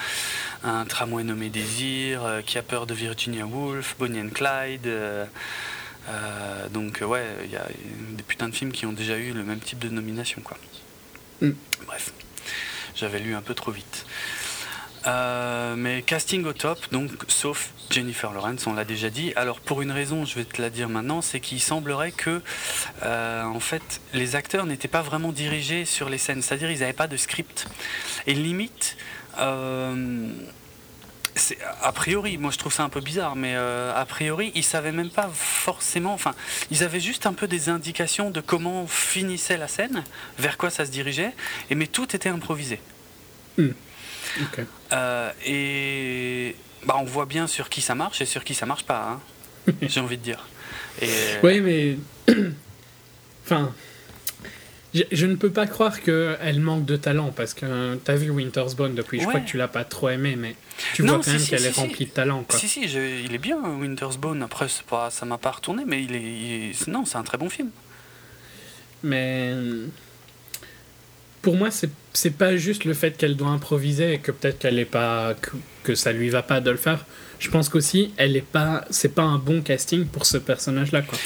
un 0.63 0.85
tramway 0.85 1.23
nommé 1.23 1.49
Désir, 1.49 2.23
euh, 2.23 2.41
Qui 2.41 2.57
a 2.57 2.63
peur 2.63 2.85
de 2.87 2.93
Virginia 2.93 3.45
Woolf, 3.45 3.95
Bonnie 3.99 4.21
and 4.21 4.29
Clyde. 4.33 4.87
euh, 4.87 5.25
donc, 6.71 7.01
ouais, 7.05 7.25
il 7.45 7.51
y 7.51 7.55
a 7.55 7.67
des 8.11 8.23
putains 8.23 8.49
de 8.49 8.55
films 8.55 8.71
qui 8.71 8.85
ont 8.85 8.93
déjà 8.93 9.17
eu 9.17 9.31
le 9.33 9.43
même 9.43 9.59
type 9.59 9.79
de 9.79 9.89
nomination, 9.89 10.41
quoi. 10.41 10.57
Mm. 11.41 11.51
Bref, 11.85 12.11
j'avais 12.95 13.19
lu 13.19 13.35
un 13.35 13.41
peu 13.41 13.53
trop 13.53 13.71
vite. 13.71 14.05
Euh, 15.07 15.75
mais 15.77 16.01
casting 16.01 16.45
au 16.45 16.53
top, 16.53 16.79
donc 16.91 17.09
sauf 17.27 17.71
Jennifer 17.89 18.31
Lawrence, 18.33 18.67
on 18.67 18.73
l'a 18.73 18.85
déjà 18.85 19.09
dit. 19.09 19.31
Alors 19.35 19.59
pour 19.59 19.81
une 19.81 19.91
raison, 19.91 20.25
je 20.25 20.35
vais 20.35 20.45
te 20.45 20.61
la 20.61 20.69
dire 20.69 20.89
maintenant, 20.89 21.21
c'est 21.21 21.39
qu'il 21.39 21.61
semblerait 21.61 22.11
que 22.11 22.41
euh, 23.03 23.43
en 23.43 23.59
fait 23.59 24.01
les 24.13 24.35
acteurs 24.35 24.65
n'étaient 24.65 24.87
pas 24.89 25.01
vraiment 25.01 25.31
dirigés 25.31 25.85
sur 25.85 26.09
les 26.09 26.17
scènes, 26.17 26.41
c'est-à-dire 26.41 26.69
ils 26.71 26.79
n'avaient 26.79 26.93
pas 26.93 27.07
de 27.07 27.17
script. 27.17 27.67
Et 28.27 28.33
limite, 28.33 28.97
euh, 29.39 30.27
a 31.81 31.91
priori, 31.93 32.37
moi 32.37 32.51
je 32.51 32.57
trouve 32.57 32.73
ça 32.73 32.83
un 32.83 32.89
peu 32.89 32.99
bizarre, 32.99 33.37
mais 33.37 33.55
a 33.55 34.05
priori, 34.05 34.51
ils 34.55 34.63
savaient 34.63 34.91
même 34.91 35.09
pas 35.09 35.29
forcément. 35.33 36.13
Enfin, 36.13 36.35
ils 36.71 36.83
avaient 36.83 36.99
juste 36.99 37.25
un 37.25 37.33
peu 37.33 37.47
des 37.47 37.69
indications 37.69 38.29
de 38.31 38.41
comment 38.41 38.85
finissait 38.87 39.55
la 39.55 39.69
scène, 39.69 40.03
vers 40.37 40.57
quoi 40.57 40.69
ça 40.69 40.85
se 40.85 40.91
dirigeait, 40.91 41.31
et 41.69 41.75
mais 41.75 41.87
tout 41.87 42.13
était 42.13 42.29
improvisé. 42.29 42.81
Euh, 44.93 45.31
et 45.45 46.55
bah, 46.85 46.95
on 46.99 47.03
voit 47.03 47.25
bien 47.25 47.47
sur 47.47 47.69
qui 47.69 47.81
ça 47.81 47.95
marche 47.95 48.21
et 48.21 48.25
sur 48.25 48.43
qui 48.43 48.53
ça 48.53 48.65
marche 48.65 48.83
pas. 48.83 49.19
Hein, 49.67 49.73
j'ai 49.81 49.99
envie 49.99 50.17
de 50.17 50.23
dire. 50.23 50.47
Et... 51.01 51.09
Oui, 51.43 51.61
mais 51.61 51.97
enfin. 53.45 53.73
Je, 54.91 55.27
ne 55.27 55.35
peux 55.35 55.51
pas 55.51 55.67
croire 55.67 56.01
qu'elle 56.01 56.59
manque 56.59 56.85
de 56.85 56.95
talent 56.95 57.31
parce 57.35 57.53
que 57.53 57.99
tu 58.03 58.09
as 58.09 58.15
vu 58.15 58.31
Winter's 58.31 58.75
Bone 58.75 58.95
depuis. 58.95 59.19
Je 59.19 59.27
crois 59.27 59.39
que 59.39 59.47
tu 59.47 59.55
l'as 59.55 59.67
pas 59.67 59.83
trop 59.83 60.09
aimé, 60.09 60.35
mais 60.35 60.55
tu 60.95 61.03
vois 61.03 61.19
quand 61.19 61.27
même 61.27 61.45
qu'elle 61.45 61.63
est 61.63 61.75
remplie 61.75 62.05
de 62.05 62.11
talent. 62.11 62.43
Quoi. 62.43 62.57
Si, 62.57 62.67
si, 62.67 62.81
il 62.81 63.35
est 63.35 63.37
bien 63.37 63.59
Winter's 63.79 64.17
Bone. 64.17 64.41
Après, 64.41 64.65
pas, 64.89 65.11
ça 65.11 65.27
m'a 65.27 65.37
pas 65.37 65.51
retourné, 65.51 65.83
mais 65.85 66.03
il 66.03 66.15
est, 66.15 66.87
non, 66.87 67.05
c'est 67.05 67.17
un 67.17 67.23
très 67.23 67.37
bon 67.37 67.49
film. 67.49 67.69
Mais 69.03 69.53
pour 71.41 71.55
moi, 71.55 71.71
c'est 71.71 71.89
c'est 72.13 72.31
pas 72.31 72.57
juste 72.57 72.85
le 72.85 72.93
fait 72.93 73.15
qu'elle 73.17 73.35
doit 73.35 73.49
improviser 73.49 74.13
et 74.13 74.19
que 74.19 74.31
peut-être 74.31 74.59
qu'elle 74.59 74.79
est 74.79 74.85
pas 74.85 75.35
que, 75.39 75.51
que, 75.83 75.95
ça 75.95 76.11
lui 76.11 76.29
va 76.29 76.41
pas 76.41 76.59
de 76.59 76.71
le 76.71 76.77
faire. 76.77 77.05
Je 77.39 77.49
pense 77.49 77.69
qu'aussi 77.69 78.11
elle 78.17 78.35
est 78.35 78.41
pas 78.41 78.85
c'est 78.89 79.13
pas 79.13 79.23
un 79.23 79.37
bon 79.37 79.61
casting 79.61 80.05
pour 80.05 80.25
ce 80.25 80.37
personnage 80.37 80.91
là 80.91 81.01
quoi. 81.01 81.17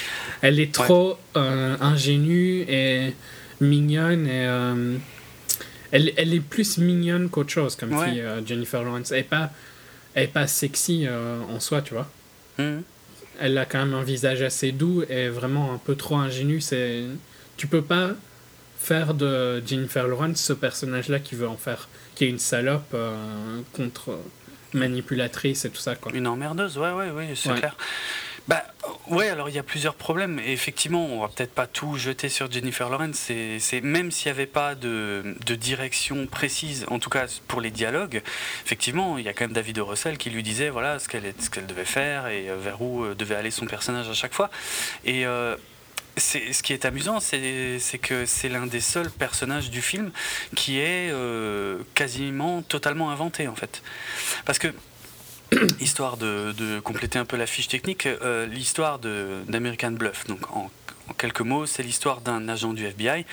Elle 0.41 0.59
est 0.59 0.71
trop 0.71 1.17
euh, 1.35 1.75
ingénue 1.79 2.65
et 2.67 3.13
mignonne 3.61 4.27
et 4.27 4.45
euh, 4.47 4.97
elle, 5.91 6.11
elle, 6.17 6.33
est 6.33 6.39
plus 6.39 6.77
mignonne 6.77 7.29
qu'autre 7.29 7.51
chose 7.51 7.75
comme 7.75 7.91
fille 8.03 8.21
euh, 8.21 8.45
Jennifer 8.45 8.83
Lawrence 8.83 9.11
elle 9.11 9.19
est 9.19 9.23
pas 9.23 9.51
elle 10.13 10.25
est 10.25 10.27
pas 10.27 10.47
sexy 10.47 11.07
en 11.49 11.59
soi 11.59 11.81
tu 11.81 11.93
vois 11.93 12.09
mhm. 12.59 12.83
elle 13.39 13.57
a 13.57 13.65
quand 13.65 13.79
même 13.79 13.93
un 13.93 14.03
visage 14.03 14.41
assez 14.41 14.71
doux 14.71 15.03
et 15.09 15.29
vraiment 15.29 15.73
un 15.73 15.77
peu 15.77 15.95
trop 15.95 16.17
ingénu 16.17 16.61
c'est 16.61 17.03
tu 17.57 17.67
peux 17.67 17.81
pas 17.81 18.11
faire 18.83 19.13
de 19.13 19.63
Jennifer 19.65 20.07
Lawrence 20.07 20.37
ce 20.37 20.53
personnage 20.53 21.09
là 21.09 21.19
qui 21.19 21.35
veut 21.35 21.47
en 21.47 21.57
faire 21.57 21.89
qui 22.15 22.25
est 22.25 22.29
une 22.29 22.39
salope 22.39 22.95
contre 23.73 24.19
manipulatrice 24.73 25.65
et 25.65 25.69
tout 25.69 25.81
ça 25.81 25.95
quoi 25.95 26.11
une 26.13 26.27
emmerdeuse 26.27 26.77
ouais 26.77 26.91
ouais 26.91 27.09
ouais 27.11 27.29
c'est 27.35 27.53
clair 27.53 27.75
bah 28.47 28.61
ouais, 29.07 29.29
alors 29.29 29.47
il 29.47 29.55
y 29.55 29.59
a 29.59 29.63
plusieurs 29.63 29.95
problèmes. 29.95 30.39
Et 30.39 30.51
effectivement, 30.51 31.05
on 31.05 31.21
va 31.21 31.29
peut-être 31.29 31.53
pas 31.53 31.65
tout 31.65 31.95
jeter 31.97 32.27
sur 32.27 32.51
Jennifer 32.51 32.89
Lawrence. 32.89 33.31
C'est 33.59 33.81
même 33.81 34.11
s'il 34.11 34.31
n'y 34.31 34.37
avait 34.37 34.47
pas 34.47 34.75
de, 34.75 35.35
de, 35.45 35.55
direction 35.55 36.27
précise, 36.27 36.85
en 36.89 36.99
tout 36.99 37.09
cas 37.09 37.27
pour 37.47 37.61
les 37.61 37.71
dialogues, 37.71 38.21
effectivement, 38.65 39.17
il 39.17 39.23
y 39.23 39.29
a 39.29 39.33
quand 39.33 39.45
même 39.45 39.53
David 39.53 39.79
Russell 39.79 40.17
qui 40.17 40.29
lui 40.29 40.43
disait 40.43 40.69
voilà 40.69 40.99
ce 40.99 41.07
qu'elle 41.07 41.33
ce 41.39 41.49
qu'elle 41.49 41.67
devait 41.67 41.85
faire 41.85 42.27
et 42.27 42.49
euh, 42.49 42.57
vers 42.57 42.81
où 42.81 43.03
euh, 43.05 43.15
devait 43.15 43.35
aller 43.35 43.51
son 43.51 43.65
personnage 43.65 44.09
à 44.09 44.13
chaque 44.13 44.33
fois. 44.33 44.49
Et 45.05 45.25
euh, 45.25 45.55
ce 46.17 46.61
qui 46.61 46.73
est 46.73 46.85
amusant, 46.85 47.19
c'est 47.19 47.79
que 48.01 48.25
c'est 48.25 48.49
l'un 48.49 48.67
des 48.67 48.81
seuls 48.81 49.09
personnages 49.09 49.69
du 49.69 49.81
film 49.81 50.11
qui 50.55 50.79
est 50.79 51.09
euh, 51.11 51.79
quasiment 51.95 52.61
totalement 52.61 53.09
inventé 53.11 53.47
en 53.47 53.55
fait. 53.55 53.81
Parce 54.45 54.59
que 54.59 54.73
histoire 55.79 56.17
de, 56.17 56.79
compléter 56.79 57.19
un 57.19 57.25
peu 57.25 57.37
la 57.37 57.45
fiche 57.47 57.67
technique, 57.67 58.05
euh, 58.05 58.45
l'histoire 58.45 58.99
d'American 58.99 59.91
Bluff. 59.91 60.25
Donc, 60.27 60.39
en, 60.51 60.69
quelques 61.17 61.41
mots, 61.41 61.65
c'est 61.65 61.83
l'histoire 61.83 62.21
d'un 62.21 62.47
agent 62.47 62.73
du 62.73 62.85
FBI, 62.85 63.25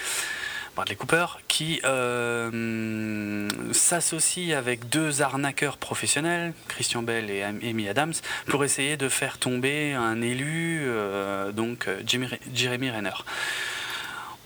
Bradley 0.74 0.96
Cooper, 0.96 1.26
qui 1.48 1.80
euh, 1.84 3.48
s'associe 3.72 4.52
avec 4.56 4.88
deux 4.88 5.22
arnaqueurs 5.22 5.76
professionnels, 5.76 6.52
Christian 6.68 7.02
Bell 7.02 7.30
et 7.30 7.42
Amy 7.42 7.88
Adams, 7.88 8.14
pour 8.46 8.64
essayer 8.64 8.96
de 8.96 9.08
faire 9.08 9.38
tomber 9.38 9.92
un 9.94 10.20
élu, 10.22 10.82
euh, 10.84 11.52
donc 11.52 11.88
Jeremy 12.06 12.90
Renner. 12.90 13.10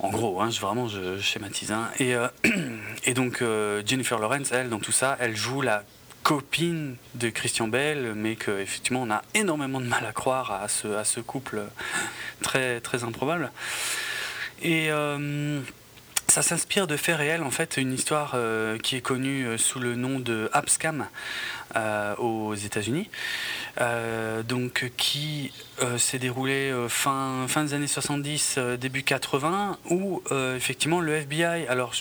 En 0.00 0.10
gros, 0.10 0.40
hein, 0.40 0.50
je, 0.50 0.60
vraiment, 0.60 0.88
je, 0.88 1.18
schématise. 1.20 1.72
Hein. 1.72 1.88
Et, 1.98 2.14
et, 3.04 3.14
donc, 3.14 3.42
Jennifer 3.86 4.18
Lawrence, 4.18 4.52
elle, 4.52 4.68
dans 4.68 4.80
tout 4.80 4.92
ça, 4.92 5.16
elle 5.20 5.36
joue 5.36 5.60
la 5.62 5.84
copine 6.24 6.96
de 7.14 7.28
Christian 7.28 7.68
Bell, 7.68 8.14
mais 8.16 8.34
qu'effectivement 8.34 9.02
on 9.02 9.10
a 9.10 9.22
énormément 9.34 9.78
de 9.78 9.86
mal 9.86 10.04
à 10.06 10.12
croire 10.12 10.50
à 10.52 10.68
ce, 10.68 10.88
à 10.88 11.04
ce 11.04 11.20
couple 11.20 11.62
très, 12.40 12.80
très 12.80 13.04
improbable. 13.04 13.52
Et 14.62 14.90
euh, 14.90 15.60
ça 16.28 16.42
s'inspire 16.42 16.86
de 16.86 16.96
faits 16.96 17.16
réels, 17.16 17.42
en 17.42 17.50
fait, 17.50 17.76
une 17.76 17.92
histoire 17.92 18.32
euh, 18.34 18.78
qui 18.78 18.96
est 18.96 19.00
connue 19.00 19.46
euh, 19.46 19.58
sous 19.58 19.78
le 19.78 19.94
nom 19.94 20.18
de 20.18 20.48
Abscam 20.52 21.06
aux 22.18 22.54
États-Unis, 22.54 23.10
donc 24.46 24.92
qui 24.96 25.50
s'est 25.98 26.20
déroulée 26.20 26.72
fin, 26.88 27.46
fin 27.48 27.64
des 27.64 27.74
années 27.74 27.88
70, 27.88 28.60
début 28.78 29.02
80, 29.02 29.78
où 29.90 30.22
effectivement 30.54 31.00
le 31.00 31.14
FBI, 31.14 31.66
alors 31.66 31.94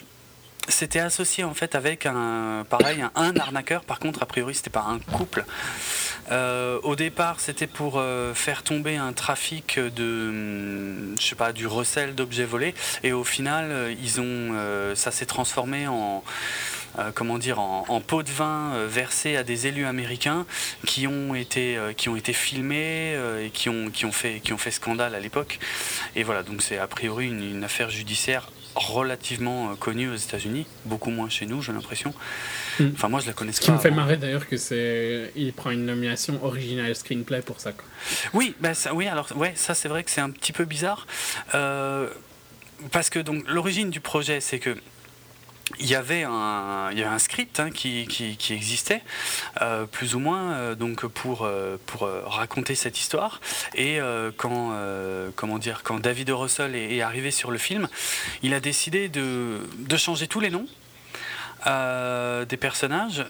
c'était 0.70 1.00
associé 1.00 1.44
en 1.44 1.54
fait 1.54 1.76
avec 1.76 2.06
un 2.06 2.66
pareil 2.70 3.04
un, 3.16 3.36
arnaqueur. 3.36 3.84
Par 3.84 4.00
contre 4.00 4.24
a 4.24 4.26
priori 4.26 4.56
c'était 4.56 4.70
pas 4.70 4.86
un 4.88 5.00
couple. 5.00 5.46
Euh, 6.32 6.80
au 6.84 6.96
départ 6.96 7.40
c'était 7.40 7.68
pour 7.68 7.96
euh, 7.98 8.34
faire 8.34 8.64
tomber 8.64 8.96
un 8.96 9.12
trafic 9.12 9.78
de 9.78 10.30
hum, 10.30 11.16
je 11.20 11.26
sais 11.26 11.36
pas 11.36 11.52
du 11.52 11.68
recel 11.68 12.16
d'objets 12.16 12.46
volés. 12.46 12.74
Et 13.04 13.12
au 13.12 13.24
final 13.24 13.68
euh, 13.72 13.94
ils 14.02 14.22
ont 14.22 14.94
ça 14.96 15.12
s'est 15.12 15.26
transformé 15.26 15.88
en 15.88 16.24
comment 17.16 17.40
dire, 17.40 17.60
en, 17.60 18.02
pot 18.02 18.22
de 18.22 18.30
vin 18.30 18.86
versé 18.86 19.36
à 19.36 19.44
des 19.44 19.66
élus 19.66 19.86
américains 19.86 20.46
qui 20.86 21.08
ont 21.08 21.34
été, 21.34 21.80
qui 21.98 22.08
ont 22.08 22.16
été 22.16 22.34
filmés 22.34 23.18
et 23.42 23.50
qui 23.50 23.68
ont, 23.70 23.90
qui, 23.90 24.06
ont 24.06 24.12
fait, 24.12 24.42
qui 24.42 24.54
ont 24.54 24.60
fait 24.60 24.70
scandale 24.70 25.16
à 25.16 25.20
l'époque. 25.20 25.58
Et 26.16 26.22
voilà, 26.22 26.44
donc 26.44 26.62
c'est 26.62 26.78
a 26.78 26.86
priori 26.86 27.30
une 27.30 27.64
affaire 27.64 27.90
judiciaire 27.90 28.48
relativement 28.76 29.72
euh, 29.72 29.76
connue 29.76 30.10
aux 30.10 30.16
États-Unis, 30.16 30.66
beaucoup 30.86 31.10
moins 31.10 31.30
chez 31.30 31.46
nous, 31.46 31.62
j'ai 31.62 31.72
l'impression. 31.72 32.14
Hmm. 32.80 32.90
Enfin, 32.94 33.10
moi, 33.10 33.20
je 33.20 33.28
la 33.28 33.34
connais 33.34 33.52
Ce 33.52 33.62
qui 33.62 33.72
me 33.72 33.78
fait 33.78 33.92
marrer 33.92 34.18
d'ailleurs 34.18 34.48
que 34.48 34.58
c'est, 34.58 35.32
il 35.36 35.54
prend 35.54 35.72
une 35.72 35.86
nomination 35.86 36.44
original 36.44 36.96
screenplay 36.96 37.42
pour 37.42 37.60
ça. 37.60 37.72
Quoi. 37.72 37.86
Oui, 38.34 38.56
bah, 38.60 38.74
ça, 38.74 38.94
oui, 38.94 39.08
alors 39.08 39.28
ouais, 39.36 39.54
ça 39.56 39.74
c'est 39.74 39.88
vrai 39.88 40.04
que 40.04 40.12
c'est 40.12 40.22
un 40.22 40.30
petit 40.30 40.54
peu 40.54 40.66
bizarre, 40.66 41.08
euh, 41.54 42.10
parce 42.92 43.10
que 43.10 43.20
donc 43.20 43.44
l'origine 43.48 43.90
du 43.90 44.00
projet, 44.00 44.40
c'est 44.40 44.60
que 44.60 44.76
il 45.80 45.88
y 45.88 45.96
avait 45.96 46.24
un, 46.24 46.90
il 46.92 47.00
y 47.00 47.04
avait 47.04 47.14
un 47.14 47.20
script 47.20 47.60
hein, 47.60 47.72
qui, 47.72 48.06
qui, 48.08 48.54
existait, 48.54 49.02
euh, 49.62 49.86
plus 49.86 50.16
ou 50.16 50.20
moins, 50.20 50.52
euh, 50.52 50.76
donc 50.76 51.06
pour, 51.08 51.44
euh, 51.44 51.78
pour 51.86 52.02
raconter 52.26 52.76
cette 52.76 53.00
histoire. 53.00 53.40
Et 53.76 54.00
quand, 54.38 54.74
comment 55.36 55.58
dire, 55.58 55.82
quand 55.84 56.00
David 56.00 56.30
Russell 56.32 56.76
est, 56.76 57.02
arrivé 57.02 57.32
sur 57.32 57.52
le 57.52 57.58
film, 57.58 57.88
il 58.44 58.54
a 58.54 58.60
décidé 58.60 59.10
de, 59.10 59.60
de 59.78 59.98
changer 59.98 60.28
tous 60.28 60.40
les 60.40 60.50
noms 60.50 60.68
des 61.66 62.58
personnages 62.58 63.26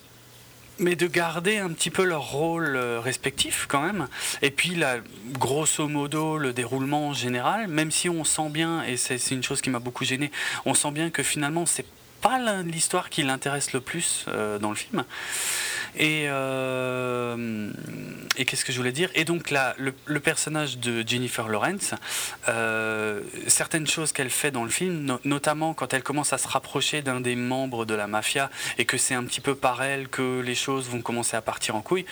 mais 0.79 0.95
de 0.95 1.05
garder 1.05 1.59
un 1.59 1.69
petit 1.69 1.91
peu 1.91 2.03
leur 2.03 2.31
rôle 2.31 2.75
respectif 2.75 3.67
quand 3.69 3.81
même. 3.81 4.07
Et 4.41 4.49
puis 4.49 4.73
là, 4.73 4.97
grosso 5.27 5.87
modo, 5.87 6.39
le 6.39 6.51
déroulement 6.51 7.13
général, 7.13 7.67
même 7.67 7.91
si 7.91 8.09
on 8.09 8.23
sent 8.23 8.49
bien, 8.49 8.83
et 8.83 8.97
c'est 8.97 9.19
une 9.29 9.43
chose 9.43 9.61
qui 9.61 9.69
m'a 9.69 9.77
beaucoup 9.77 10.03
gêné, 10.03 10.31
on 10.65 10.73
sent 10.73 10.89
bien 10.89 11.11
que 11.11 11.21
finalement 11.21 11.67
c'est 11.67 11.85
pas 12.23 12.39
l'histoire 12.63 13.09
qui 13.09 13.21
l'intéresse 13.21 13.73
le 13.73 13.81
plus 13.81 14.25
euh, 14.29 14.57
dans 14.57 14.69
le 14.69 14.75
film. 14.75 15.03
Et, 15.95 16.25
euh, 16.27 17.69
et 18.37 18.45
qu'est-ce 18.45 18.65
que 18.65 18.71
je 18.71 18.77
voulais 18.77 18.93
dire? 18.93 19.11
Et 19.13 19.25
donc 19.25 19.51
là, 19.51 19.75
le, 19.77 20.19
personnage 20.19 20.77
de 20.79 21.03
Jennifer 21.05 21.47
Lawrence, 21.49 21.93
euh, 22.47 23.21
certaines 23.47 23.85
choses 23.85 24.13
qu'elle 24.13 24.29
fait 24.29 24.51
dans 24.51 24.63
le 24.63 24.69
film, 24.69 25.19
notamment 25.25 25.73
quand 25.73 25.93
elle 25.93 26.01
commence 26.01 26.31
à 26.31 26.37
se 26.37 26.47
rapprocher 26.47 27.01
d'un 27.01 27.19
des 27.19 27.35
membres 27.35 27.85
de 27.85 27.93
la 27.93 28.07
mafia 28.07 28.49
et 28.77 28.85
que 28.85 28.97
c'est 28.97 29.13
un 29.13 29.25
petit 29.25 29.41
peu 29.41 29.53
par 29.53 29.83
elle 29.83 30.07
que 30.07 30.39
les 30.39 30.55
choses 30.55 30.87
vont 30.87 31.01
commencer 31.01 31.35
à 31.35 31.41
partir 31.41 31.75
en 31.75 31.81
couille, 31.81 32.05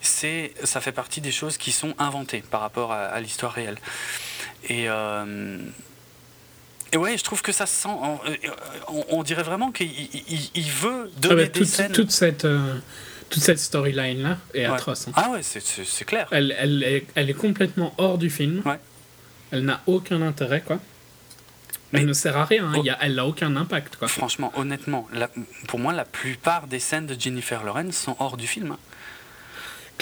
c'est 0.00 0.52
ça 0.64 0.80
fait 0.80 0.92
partie 0.92 1.20
des 1.20 1.32
choses 1.32 1.56
qui 1.56 1.70
sont 1.70 1.94
inventées 1.98 2.42
par 2.50 2.60
rapport 2.60 2.92
à, 2.92 3.20
l'histoire 3.20 3.52
réelle. 3.52 3.78
Et 4.68 4.88
et 6.92 6.96
ouais, 6.98 7.16
je 7.16 7.24
trouve 7.24 7.40
que 7.40 7.52
ça 7.52 7.66
sent. 7.66 7.88
On, 7.88 8.18
euh, 8.28 9.04
on, 9.08 9.22
dirait 9.22 9.42
vraiment 9.42 9.72
qu'il 9.72 9.90
il, 9.90 10.70
veut 10.70 11.10
donner 11.18 11.44
ah 11.46 11.58
des 11.58 11.64
scènes. 11.64 11.92
Toute 11.92 12.10
cette, 12.10 12.44
euh, 12.44 12.74
toute 13.30 13.42
cette 13.42 13.58
storyline-là 13.58 14.36
est 14.52 14.66
atroce. 14.66 15.08
Hein. 15.08 15.12
Ah 15.16 15.30
ouais, 15.30 15.40
c'est 15.42 16.04
clair. 16.04 16.28
Elle, 16.30 16.54
elle, 16.58 16.82
est, 16.82 17.06
elle 17.14 17.30
est 17.30 17.34
complètement 17.34 17.94
hors 17.96 18.18
du 18.18 18.28
film. 18.28 18.60
Ouais. 18.66 18.78
Elle 19.52 19.64
n'a 19.64 19.80
aucun 19.86 20.20
intérêt, 20.20 20.60
quoi. 20.60 20.80
Mais 21.92 22.00
elle 22.00 22.06
ne 22.06 22.12
sert 22.12 22.36
à 22.38 22.46
rien, 22.46 22.72
hein. 22.72 22.82
elle 23.00 23.14
n'a 23.16 23.26
aucun 23.26 23.54
impact. 23.54 23.96
Quoi. 23.96 24.08
Franchement, 24.08 24.50
honnêtement, 24.56 25.06
pour 25.68 25.78
moi, 25.78 25.92
la 25.92 26.06
plupart 26.06 26.66
des 26.66 26.78
scènes 26.78 27.06
de 27.06 27.18
Jennifer 27.18 27.62
Lawrence 27.64 27.96
sont 27.96 28.16
hors 28.18 28.38
du 28.38 28.46
film. 28.46 28.76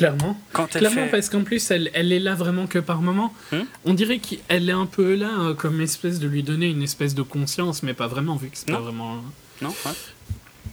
Clairement. 0.00 0.40
Quand 0.52 0.74
elle 0.74 0.80
Clairement, 0.80 1.08
parce 1.10 1.28
qu'en 1.28 1.44
plus, 1.44 1.70
elle, 1.70 1.90
elle, 1.92 2.10
est 2.12 2.18
là 2.18 2.34
vraiment 2.34 2.66
que 2.66 2.78
par 2.78 3.02
moment. 3.02 3.34
Hmm 3.52 3.64
On 3.84 3.92
dirait 3.92 4.18
qu'elle 4.18 4.68
est 4.68 4.72
un 4.72 4.86
peu 4.86 5.14
là 5.14 5.30
euh, 5.38 5.54
comme 5.54 5.80
espèce 5.80 6.18
de 6.18 6.26
lui 6.26 6.42
donner 6.42 6.68
une 6.68 6.82
espèce 6.82 7.14
de 7.14 7.22
conscience, 7.22 7.82
mais 7.82 7.92
pas 7.92 8.06
vraiment, 8.06 8.36
vu 8.36 8.48
que 8.48 8.56
c'est 8.56 8.70
pas 8.70 8.80
vraiment. 8.80 9.22
Non, 9.60 9.74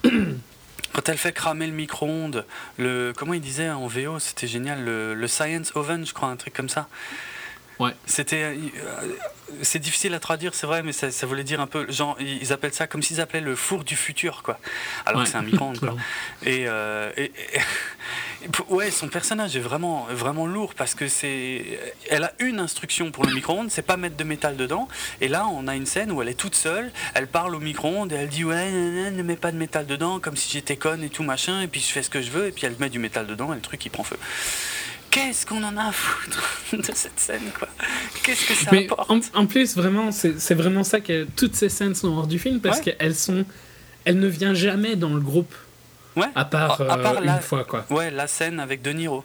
Quand 0.93 1.09
elle 1.09 1.17
fait 1.17 1.33
cramer 1.33 1.67
le 1.67 1.73
micro-ondes, 1.73 2.45
le 2.77 3.11
comment 3.15 3.33
il 3.33 3.41
disait 3.41 3.69
en 3.69 3.87
VO, 3.87 4.19
c'était 4.19 4.47
génial, 4.47 4.83
le, 4.85 5.13
le 5.13 5.27
Science 5.27 5.73
Oven, 5.75 6.05
je 6.05 6.13
crois, 6.13 6.29
un 6.29 6.37
truc 6.37 6.53
comme 6.53 6.69
ça. 6.69 6.87
Ouais. 7.79 7.91
C'était, 8.05 8.43
euh, 8.43 8.55
c'est 9.61 9.79
difficile 9.79 10.13
à 10.13 10.19
traduire, 10.19 10.53
c'est 10.55 10.65
vrai, 10.67 10.81
mais 10.83 10.91
ça, 10.93 11.11
ça 11.11 11.25
voulait 11.27 11.43
dire 11.43 11.61
un 11.61 11.67
peu, 11.67 11.89
genre, 11.91 12.17
ils 12.19 12.51
appellent 12.51 12.73
ça 12.73 12.87
comme 12.87 13.01
s'ils 13.03 13.21
appelaient 13.21 13.39
le 13.41 13.55
four 13.55 13.83
du 13.83 13.95
futur, 13.95 14.41
quoi. 14.43 14.59
Alors 15.05 15.19
Ouais. 15.19 15.25
que 15.25 15.31
c'est 15.31 15.37
un 15.37 15.43
micro-ondes, 15.43 15.79
quoi. 15.79 15.95
Et, 16.43 16.65
euh, 16.67 17.11
et- 17.17 17.31
et- 17.53 17.61
ouais, 18.69 18.91
son 18.91 19.07
personnage 19.09 19.55
est 19.55 19.59
vraiment, 19.61 20.07
vraiment 20.11 20.45
lourd 20.47 20.73
parce 20.75 20.95
que 20.95 21.07
c'est, 21.07 21.65
elle 22.09 22.23
a 22.23 22.33
une 22.39 22.59
instruction 22.59 23.11
pour 23.11 23.25
le 23.25 23.33
micro-ondes, 23.33 23.69
c'est 23.71 23.81
pas 23.83 23.97
mettre 23.97 24.15
de 24.17 24.23
métal 24.23 24.57
dedans. 24.57 24.87
Et 25.21 25.27
là, 25.27 25.47
on 25.47 25.67
a 25.67 25.75
une 25.75 25.85
scène 25.85 26.11
où 26.11 26.21
elle 26.21 26.29
est 26.29 26.33
toute 26.39 26.55
seule, 26.55 26.91
elle 27.13 27.27
parle 27.27 27.55
au 27.55 27.59
micro-ondes 27.59 28.11
et 28.11 28.15
elle 28.15 28.29
dit 28.29 28.43
ouais, 28.43 28.71
ne 29.11 29.23
mets 29.23 29.35
pas 29.35 29.51
de 29.51 29.57
métal 29.57 29.85
dedans, 29.85 30.19
comme 30.19 30.35
si 30.35 30.51
j'étais 30.51 30.77
conne 30.77 31.03
et 31.03 31.09
tout 31.09 31.23
machin. 31.23 31.61
Et 31.61 31.67
puis 31.67 31.79
je 31.81 31.87
fais 31.91 32.03
ce 32.03 32.09
que 32.09 32.21
je 32.21 32.31
veux 32.31 32.47
et 32.47 32.51
puis 32.51 32.65
elle 32.65 32.75
met 32.79 32.89
du 32.89 32.99
métal 32.99 33.27
dedans 33.27 33.51
et 33.53 33.55
le 33.55 33.61
truc 33.61 33.83
il 33.85 33.89
prend 33.89 34.03
feu. 34.03 34.17
Qu'est-ce 35.11 35.45
qu'on 35.45 35.63
en 35.63 35.75
a 35.77 35.85
à 35.87 35.91
foutre 35.91 36.43
de 36.73 36.83
cette 36.93 37.19
scène, 37.19 37.49
quoi 37.57 37.67
Qu'est-ce 38.23 38.45
que 38.47 38.53
ça 38.53 38.69
Mais 38.71 38.85
apporte 38.85 39.09
en, 39.09 39.19
en 39.41 39.45
plus, 39.45 39.75
vraiment, 39.75 40.11
c'est 40.11 40.53
vraiment 40.53 40.83
ça 40.83 40.99
que 40.99 41.25
toutes 41.35 41.55
ces 41.55 41.69
scènes 41.69 41.95
sont 41.95 42.09
hors 42.15 42.27
du 42.27 42.39
film 42.39 42.59
parce 42.59 42.79
Ouais. 42.79 42.95
qu'elles 42.97 43.15
sont. 43.15 43.45
Elle 44.05 44.19
ne 44.19 44.27
vient 44.27 44.53
jamais 44.53 44.95
dans 44.95 45.13
le 45.13 45.19
groupe, 45.21 45.53
Ouais. 46.15 46.27
à 46.35 46.45
part, 46.45 46.81
À- 46.81 46.93
à 46.93 46.97
part 46.97 47.17
euh, 47.17 47.21
la- 47.21 47.35
une 47.35 47.41
fois, 47.41 47.63
quoi. 47.63 47.85
Ouais, 47.89 48.11
la 48.11 48.27
scène 48.27 48.59
avec 48.59 48.81
De 48.81 48.91
Niro. 48.91 49.23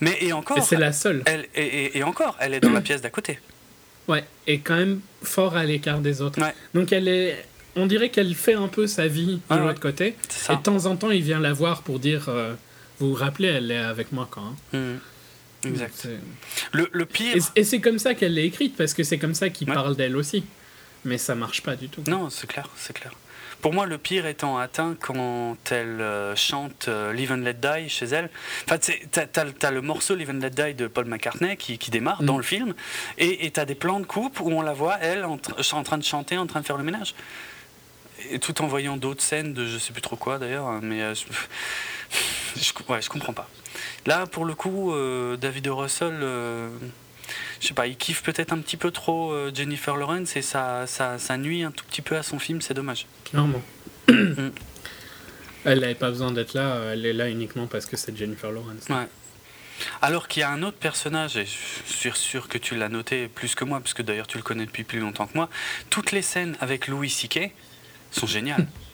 Mais 0.00 0.16
et 0.20 0.32
encore, 0.32 0.62
c'est 0.64 0.76
la 0.76 0.92
seule. 0.92 1.22
elle, 1.26 1.46
et, 1.54 1.62
et- 1.66 1.98
et 1.98 2.02
encore, 2.04 2.36
elle 2.40 2.54
est 2.54 2.60
dans 2.60 2.70
la 2.70 2.80
pièce 2.80 3.00
d'à 3.02 3.10
côté. 3.10 3.38
Ouais, 4.08 4.24
et 4.46 4.60
quand 4.60 4.76
même 4.76 5.00
fort 5.22 5.54
à 5.54 5.64
l'écart 5.64 5.98
des 5.98 6.22
autres. 6.22 6.40
Ouais. 6.40 6.54
Donc 6.72 6.92
elle 6.92 7.08
est. 7.08 7.44
On 7.76 7.84
dirait 7.84 8.08
qu'elle 8.08 8.34
fait 8.34 8.54
un 8.54 8.66
peu 8.68 8.86
sa 8.86 9.06
vie 9.06 9.26
de 9.50 9.54
Ouais, 9.54 9.60
ouais. 9.60 9.66
l'autre 9.66 9.80
côté. 9.80 10.16
C'est 10.30 10.54
Et 10.54 10.56
de 10.56 10.62
temps 10.62 10.86
en 10.86 10.96
temps, 10.96 11.10
il 11.10 11.20
vient 11.22 11.38
la 11.40 11.52
voir 11.52 11.82
pour 11.82 11.98
dire 11.98 12.24
euh, 12.28 12.54
Vous 13.00 13.08
vous 13.10 13.14
rappelez, 13.14 13.48
elle 13.48 13.70
est 13.70 13.78
avec 13.78 14.12
moi 14.12 14.26
quand. 14.30 14.42
hein? 14.42 14.54
Mhm. 14.72 15.00
Exact. 15.64 16.06
Le, 16.72 16.88
le 16.92 17.04
pire. 17.04 17.34
Et, 17.36 17.60
et 17.60 17.64
c'est 17.64 17.80
comme 17.80 17.98
ça 17.98 18.14
qu'elle 18.14 18.34
l'a 18.34 18.42
écrite, 18.42 18.76
parce 18.76 18.94
que 18.94 19.02
c'est 19.02 19.18
comme 19.18 19.34
ça 19.34 19.48
qu'il 19.50 19.68
Ouais. 19.68 19.74
parle 19.74 19.96
d'elle 19.96 20.16
aussi. 20.16 20.44
Mais 21.04 21.18
ça 21.18 21.34
marche 21.34 21.62
pas 21.62 21.74
du 21.76 21.88
tout. 21.88 22.02
Non, 22.06 22.30
c'est 22.30 22.46
clair, 22.46 22.68
c'est 22.76 22.92
clair. 22.92 23.12
Pour 23.60 23.72
moi, 23.72 23.86
le 23.86 23.98
pire 23.98 24.26
étant 24.26 24.56
atteint 24.58 24.96
quand 25.00 25.56
elle 25.72 26.00
euh, 26.00 26.36
chante 26.36 26.86
euh, 26.86 27.12
Live 27.12 27.32
and 27.32 27.38
Let 27.38 27.54
Die 27.54 27.88
chez 27.88 28.06
elle. 28.06 28.30
Enfin, 28.64 28.78
t'as, 29.10 29.26
t'as- 29.26 29.50
t'as 29.50 29.70
le 29.72 29.80
morceau 29.80 30.14
Live 30.14 30.30
and 30.30 30.34
Let 30.40 30.50
Die 30.50 30.74
de 30.74 30.86
Paul 30.86 31.06
McCartney 31.06 31.56
qui, 31.56 31.76
qui 31.76 31.90
démarre 31.90 32.22
Mm. 32.22 32.26
dans 32.26 32.36
le 32.36 32.44
film, 32.44 32.74
et 33.18 33.50
t'as 33.50 33.64
des 33.64 33.74
plans 33.74 33.98
de 33.98 34.06
coupe 34.06 34.38
où 34.38 34.48
on 34.50 34.62
la 34.62 34.74
voit, 34.74 34.98
elle, 35.00 35.24
en 35.24 35.38
train 35.38 35.98
de 35.98 36.04
chanter, 36.04 36.38
en 36.38 36.46
train 36.46 36.60
de 36.60 36.66
faire 36.66 36.78
le 36.78 36.84
ménage. 36.84 37.14
Et 38.30 38.38
tout 38.38 38.62
en 38.62 38.68
voyant 38.68 38.96
d'autres 38.96 39.22
scènes 39.22 39.54
de 39.54 39.66
je 39.66 39.78
sais 39.78 39.92
plus 39.92 40.02
trop 40.02 40.16
quoi 40.16 40.38
d'ailleurs, 40.38 40.66
hein, 40.68 40.80
mais 40.82 41.02
euh, 41.02 41.14
je, 42.56 42.92
ouais, 42.92 43.02
je 43.02 43.08
comprends 43.08 43.32
pas. 43.32 43.48
Là, 44.06 44.26
pour 44.26 44.44
le 44.44 44.54
coup, 44.54 44.92
euh, 44.92 45.36
David 45.36 45.68
Russell. 45.68 46.18
euh, 46.22 46.68
je 47.60 47.66
sais 47.66 47.74
pas, 47.74 47.86
il 47.86 47.96
kiffe 47.96 48.22
peut-être 48.22 48.52
un 48.52 48.58
petit 48.58 48.76
peu 48.76 48.90
trop 48.90 49.32
euh, 49.32 49.50
Jennifer 49.54 49.96
Lawrence 49.96 50.36
et 50.36 50.42
ça, 50.42 50.86
ça, 50.86 51.18
ça 51.18 51.36
nuit 51.36 51.62
un 51.62 51.70
tout 51.70 51.84
petit 51.84 52.02
peu 52.02 52.16
à 52.16 52.22
son 52.22 52.38
film, 52.38 52.60
c'est 52.60 52.74
dommage. 52.74 53.06
Clairement. 53.24 53.62
Mm. 54.08 54.52
elle 55.66 55.80
n'avait 55.80 55.94
pas 55.94 56.08
besoin 56.08 56.32
d'être 56.32 56.54
là, 56.54 56.92
elle 56.92 57.04
est 57.04 57.12
là 57.12 57.28
uniquement 57.28 57.66
parce 57.66 57.84
que 57.84 57.98
c'est 57.98 58.16
Jennifer 58.16 58.50
Lawrence. 58.50 58.88
Ouais. 58.88 59.06
Alors 60.00 60.28
qu'il 60.28 60.40
y 60.40 60.44
a 60.44 60.50
un 60.50 60.62
autre 60.62 60.78
personnage, 60.78 61.36
et 61.36 61.44
je 61.44 61.92
suis 61.92 62.10
sûr 62.14 62.48
que 62.48 62.56
tu 62.56 62.74
l'as 62.74 62.88
noté 62.88 63.28
plus 63.28 63.54
que 63.54 63.64
moi, 63.64 63.80
parce 63.80 63.92
que 63.92 64.00
d'ailleurs 64.00 64.26
tu 64.26 64.38
le 64.38 64.42
connais 64.42 64.64
depuis 64.64 64.84
plus 64.84 64.98
longtemps 65.00 65.26
que 65.26 65.34
moi, 65.34 65.50
toutes 65.90 66.12
les 66.12 66.22
scènes 66.22 66.56
avec 66.60 66.88
Louis 66.88 67.10
C.K. 67.10 67.52
sont 68.10 68.26
géniales. 68.26 68.66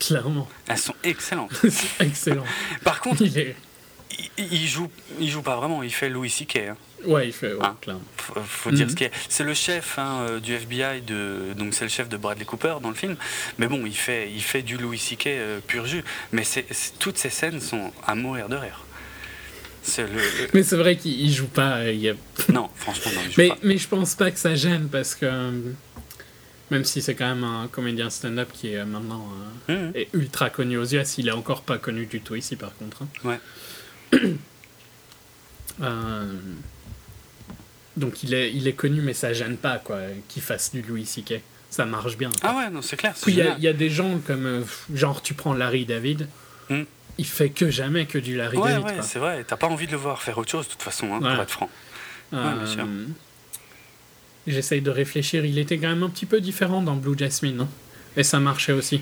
Clairement. 0.00 0.48
Elles 0.68 0.78
sont 0.78 0.94
excellentes. 1.04 1.52
c'est 1.70 2.04
excellent. 2.06 2.44
Par 2.84 3.00
contre, 3.00 3.22
Il 3.22 3.36
est... 3.38 3.56
il, 4.38 4.52
il 4.52 4.68
joue, 4.68 4.90
il 5.20 5.30
joue 5.30 5.42
pas 5.42 5.56
vraiment, 5.56 5.82
il 5.82 5.92
fait 5.92 6.08
Louis 6.08 6.30
C.K. 6.30 6.56
hein. 6.70 6.76
Ouais, 7.04 7.28
il 7.28 7.32
fait, 7.32 7.52
ouais, 7.52 7.58
Ah. 7.62 7.76
clairement. 7.80 8.02
Faut, 8.16 8.34
faut 8.44 8.70
dire 8.72 8.86
Mhm. 8.86 8.90
ce 8.90 8.96
qui 8.96 9.04
est. 9.04 9.12
C'est 9.28 9.44
le 9.44 9.54
chef 9.54 9.98
hein, 9.98 10.26
euh, 10.28 10.40
du 10.40 10.52
FBI, 10.54 11.00
de, 11.02 11.52
donc 11.56 11.72
c'est 11.74 11.84
le 11.84 11.90
chef 11.90 12.08
de 12.08 12.16
Bradley 12.16 12.44
Cooper 12.44 12.76
dans 12.82 12.88
le 12.88 12.94
film. 12.96 13.16
Mais 13.58 13.68
bon, 13.68 13.84
il 13.86 13.94
fait, 13.96 14.30
il 14.32 14.42
fait 14.42 14.62
du 14.62 14.76
Louis 14.76 14.98
C.K. 14.98 15.26
euh, 15.28 15.60
pur 15.66 15.86
jus. 15.86 16.02
Mais 16.32 16.42
toutes 16.98 17.16
ces 17.18 17.30
scènes 17.30 17.60
sont 17.60 17.92
à 18.06 18.14
mourir 18.16 18.48
de 18.48 18.56
rire. 18.56 18.84
C'est 19.82 20.02
le, 20.02 20.14
le- 20.16 20.48
Mais 20.54 20.62
c'est 20.64 20.76
vrai 20.76 20.96
qu'il 20.96 21.18
il 21.20 21.32
joue 21.32 21.46
pas. 21.46 21.76
euh, 21.78 21.92
il 21.92 22.00
y 22.00 22.08
a- 22.10 22.14
Non, 22.52 22.68
franchement, 22.74 23.12
non, 23.14 23.20
il 23.24 23.30
joue 23.32 23.34
Mais, 23.40 23.48
pas. 23.48 23.58
mais 23.62 23.78
je 23.78 23.88
pense 23.88 24.14
pas 24.16 24.30
que 24.30 24.38
ça 24.38 24.54
gêne 24.54 24.88
parce 24.90 25.14
que. 25.14 25.26
Même 26.70 26.84
si 26.84 27.00
c'est 27.00 27.14
quand 27.14 27.26
même 27.34 27.44
un 27.44 27.66
comédien 27.68 28.10
stand-up 28.10 28.50
qui 28.52 28.72
est 28.72 28.84
maintenant 28.84 29.26
euh, 29.70 29.90
est 29.94 30.08
ultra 30.12 30.50
connu 30.50 30.76
aux 30.76 30.84
US, 30.84 31.16
il 31.18 31.28
est 31.28 31.32
encore 31.32 31.62
pas 31.62 31.78
connu 31.78 32.04
du 32.06 32.20
tout 32.20 32.34
ici 32.34 32.56
par 32.56 32.74
contre. 32.76 33.02
hein. 33.02 33.08
Ouais. 33.24 33.40
Euh, 35.80 36.24
Donc 37.96 38.22
il 38.22 38.34
est, 38.34 38.52
il 38.52 38.66
est 38.68 38.72
connu, 38.72 39.00
mais 39.00 39.12
ça 39.14 39.32
gêne 39.32 39.56
pas 39.56 39.78
quoi 39.78 39.98
qu'il 40.28 40.42
fasse 40.42 40.72
du 40.72 40.82
Louis 40.82 41.06
C.K. 41.06 41.40
Ça 41.70 41.84
marche 41.84 42.16
bien. 42.16 42.30
quoi. 42.30 42.50
Ah 42.50 42.56
ouais, 42.56 42.70
non, 42.70 42.82
c'est 42.82 42.96
clair. 42.96 43.14
Puis 43.20 43.32
il 43.32 43.38
y, 43.38 43.42
a- 43.42 43.56
y 43.58 43.74
des 43.74 43.90
gens 43.90 44.18
comme. 44.26 44.46
euh, 44.46 44.62
genre, 44.92 45.22
tu 45.22 45.34
prends 45.34 45.52
Larry 45.54 45.84
David, 45.84 46.28
Hmm. 46.70 46.82
il 47.16 47.24
fait 47.26 47.50
que 47.50 47.70
jamais 47.70 48.06
que 48.06 48.18
du 48.18 48.36
Larry 48.36 48.56
Ouais, 48.58 48.72
David. 48.72 48.86
ouais, 48.86 49.02
c'est 49.02 49.18
vrai. 49.18 49.44
T'as 49.46 49.56
pas 49.56 49.68
envie 49.68 49.86
de 49.86 49.92
le 49.92 49.98
voir 49.98 50.20
faire 50.20 50.36
autre 50.38 50.50
chose, 50.50 50.66
de 50.66 50.72
toute 50.72 50.82
façon, 50.82 51.14
hein, 51.14 51.18
pour 51.18 51.28
Ouais. 51.28 51.38
être 51.40 51.50
franc. 51.50 51.70
Euh, 52.34 52.54
bien 52.56 52.66
sûr. 52.66 52.86
J'essaye 54.50 54.80
de 54.80 54.90
réfléchir. 54.90 55.44
Il 55.44 55.58
était 55.58 55.78
quand 55.78 55.88
même 55.88 56.02
un 56.02 56.08
petit 56.10 56.26
peu 56.26 56.40
différent 56.40 56.82
dans 56.82 56.96
Blue 56.96 57.16
Jasmine. 57.18 57.60
hein. 57.62 57.68
Et 58.16 58.22
ça 58.22 58.40
marchait 58.40 58.72
aussi. 58.72 59.00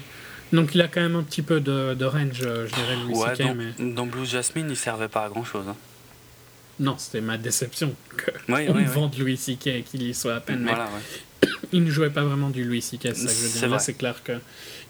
Donc 0.53 0.74
il 0.74 0.80
a 0.80 0.88
quand 0.88 1.01
même 1.01 1.16
un 1.16 1.22
petit 1.22 1.42
peu 1.42 1.61
de, 1.61 1.94
de 1.94 2.05
range, 2.05 2.40
euh, 2.42 2.66
je 2.68 2.74
dirais, 2.74 2.97
Louis 3.05 3.14
Ouais, 3.14 3.36
dans, 3.36 3.55
Mais... 3.55 3.92
dans 3.94 4.07
Blue 4.07 4.26
Jasmine, 4.26 4.66
il 4.70 4.76
servait 4.76 5.09
pas 5.09 5.24
à 5.24 5.28
grand 5.28 5.44
chose. 5.44 5.64
Non, 6.78 6.97
c'était 6.99 7.20
ma 7.22 7.38
déception 7.38 7.94
que 8.16 8.30
Oui, 8.49 8.66
on 8.68 8.76
oui, 8.76 8.84
vende 8.84 9.16
Louis 9.18 9.36
C.K. 9.36 9.66
et 9.68 9.82
qu'il 9.82 10.03
y 10.03 10.12
soit 10.14 10.34
à 10.34 10.40
peine. 10.40 10.61
Mais 10.61 10.70
Voilà, 10.70 10.84
ouais. 10.84 11.49
Il 11.72 11.84
ne 11.84 11.90
jouait 11.90 12.10
pas 12.10 12.22
vraiment 12.22 12.50
du 12.50 12.64
Louis 12.64 12.82
C.K. 12.82 13.00
C'est 13.02 13.14
ça 13.14 13.26
que 13.26 13.32
je 13.32 13.36
veux 13.42 13.48
C'est 13.48 13.58
dire. 13.60 13.68
Là, 13.70 13.78
c'est 13.78 13.94
clair 13.94 14.22
que 14.22 14.32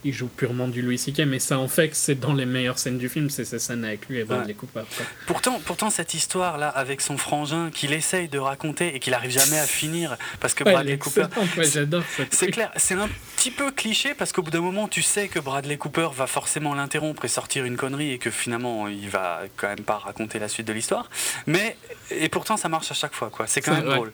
il 0.04 0.12
joue 0.12 0.28
purement 0.28 0.68
du 0.68 0.82
Louis 0.82 0.98
C.K. 0.98 1.20
Mais 1.20 1.38
ça 1.40 1.58
en 1.58 1.66
fait 1.68 1.88
que 1.88 1.96
c'est 1.96 2.14
dans 2.14 2.32
les 2.34 2.46
meilleures 2.46 2.78
scènes 2.78 2.98
du 2.98 3.08
film, 3.08 3.28
c'est 3.30 3.44
ces 3.44 3.58
scènes 3.58 3.84
avec 3.84 4.08
lui 4.08 4.18
et 4.18 4.24
Bradley 4.24 4.54
Cooper. 4.54 4.82
quoi. 4.96 5.06
Pourtant, 5.26 5.60
pourtant, 5.64 5.90
cette 5.90 6.14
histoire-là, 6.14 6.68
avec 6.68 7.00
son 7.00 7.16
frangin, 7.18 7.70
qu'il 7.70 7.92
essaye 7.92 8.28
de 8.28 8.38
raconter 8.38 8.94
et 8.94 9.00
qu'il 9.00 9.14
arrive 9.14 9.30
jamais 9.32 9.58
à 9.58 9.66
finir, 9.66 10.16
parce 10.40 10.54
que 10.54 10.62
Ouais, 10.64 10.72
Bradley 10.72 10.98
Cooper. 10.98 11.26
ouais, 11.56 11.64
j'adore 11.64 12.02
C'est 12.30 12.50
clair, 12.50 12.70
c'est 12.76 12.94
un 12.94 13.08
petit 13.36 13.50
peu 13.50 13.70
cliché 13.72 14.14
parce 14.14 14.32
qu'au 14.32 14.42
bout 14.42 14.50
d'un 14.50 14.60
moment, 14.60 14.86
tu 14.88 15.02
sais 15.02 15.28
que 15.28 15.38
Bradley 15.40 15.76
Cooper 15.76 16.08
va 16.14 16.26
forcément 16.26 16.74
l'interrompre 16.74 17.24
et 17.24 17.28
sortir 17.28 17.64
une 17.64 17.76
connerie 17.76 18.12
et 18.12 18.18
que 18.18 18.30
finalement, 18.30 18.86
il 18.88 19.08
va 19.08 19.42
quand 19.56 19.68
même 19.68 19.80
pas 19.84 19.98
raconter 19.98 20.38
la 20.38 20.48
suite 20.48 20.66
de 20.66 20.72
l'histoire. 20.72 21.08
Mais, 21.46 21.76
et 22.10 22.28
pourtant, 22.28 22.56
ça 22.56 22.68
marche 22.68 22.90
à 22.90 22.94
chaque 22.94 23.14
fois, 23.14 23.30
quoi. 23.30 23.46
C'est 23.46 23.60
quand 23.60 23.74
même 23.74 23.84
drôle. 23.84 24.10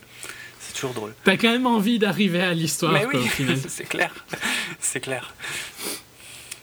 C'est 0.72 0.80
toujours 0.80 0.94
drôle. 0.94 1.14
T'as 1.24 1.36
quand 1.36 1.50
même 1.50 1.66
envie 1.66 1.98
d'arriver 1.98 2.40
à 2.40 2.54
l'histoire, 2.54 2.92
Mais 2.92 3.04
quoi, 3.04 3.20
oui, 3.20 3.56
c'est 3.68 3.84
clair. 3.84 4.12
C'est 4.80 5.00
clair. 5.00 5.34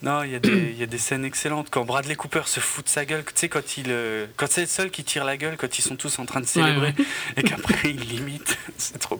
Non, 0.01 0.23
il 0.23 0.31
y, 0.31 0.35
a 0.35 0.39
des- 0.39 0.49
il 0.71 0.77
y 0.77 0.83
a 0.83 0.85
des 0.85 0.97
scènes 0.97 1.25
excellentes. 1.25 1.67
Quand 1.69 1.83
Bradley 1.83 2.15
Cooper 2.15 2.43
se 2.45 2.61
fout 2.61 2.85
de 2.85 2.89
sa 2.89 3.03
gueule, 3.03 3.23
tu 3.25 3.31
sais, 3.35 3.49
quand, 3.49 3.75
il, 3.77 3.87
euh, 3.89 4.27
quand 4.37 4.47
c'est 4.49 4.61
le 4.61 4.67
seul 4.67 4.91
qui 4.91 5.03
tire 5.03 5.25
la 5.25 5.35
gueule, 5.35 5.57
quand 5.57 5.77
ils 5.77 5.81
sont 5.81 5.97
tous 5.97 6.19
en 6.19 6.25
train 6.25 6.39
de 6.39 6.45
célébrer, 6.45 6.93
ouais. 6.97 7.05
et 7.37 7.43
qu'après 7.43 7.89
il 7.89 7.99
limite, 7.99 8.57
c'est 8.77 8.97
trop. 8.97 9.19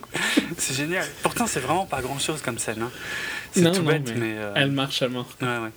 C'est 0.58 0.74
génial. 0.78 1.06
Pourtant, 1.22 1.48
c'est 1.48 1.60
vraiment 1.60 1.86
pas 1.86 2.02
grand 2.02 2.18
chose 2.18 2.42
comme 2.42 2.58
scène. 2.58 2.82
hein. 2.82 2.92
C'est 3.52 3.62
tout 3.74 3.82
non, 3.82 3.90
bête, 3.92 4.04
mais 4.08 4.16
mais. 4.16 4.34
euh, 4.38 4.54
Elle 4.56 4.72
marche 4.72 5.02
à 5.02 5.10
mort. 5.10 5.28
ouais, 5.42 5.48
ouais. 5.48 5.70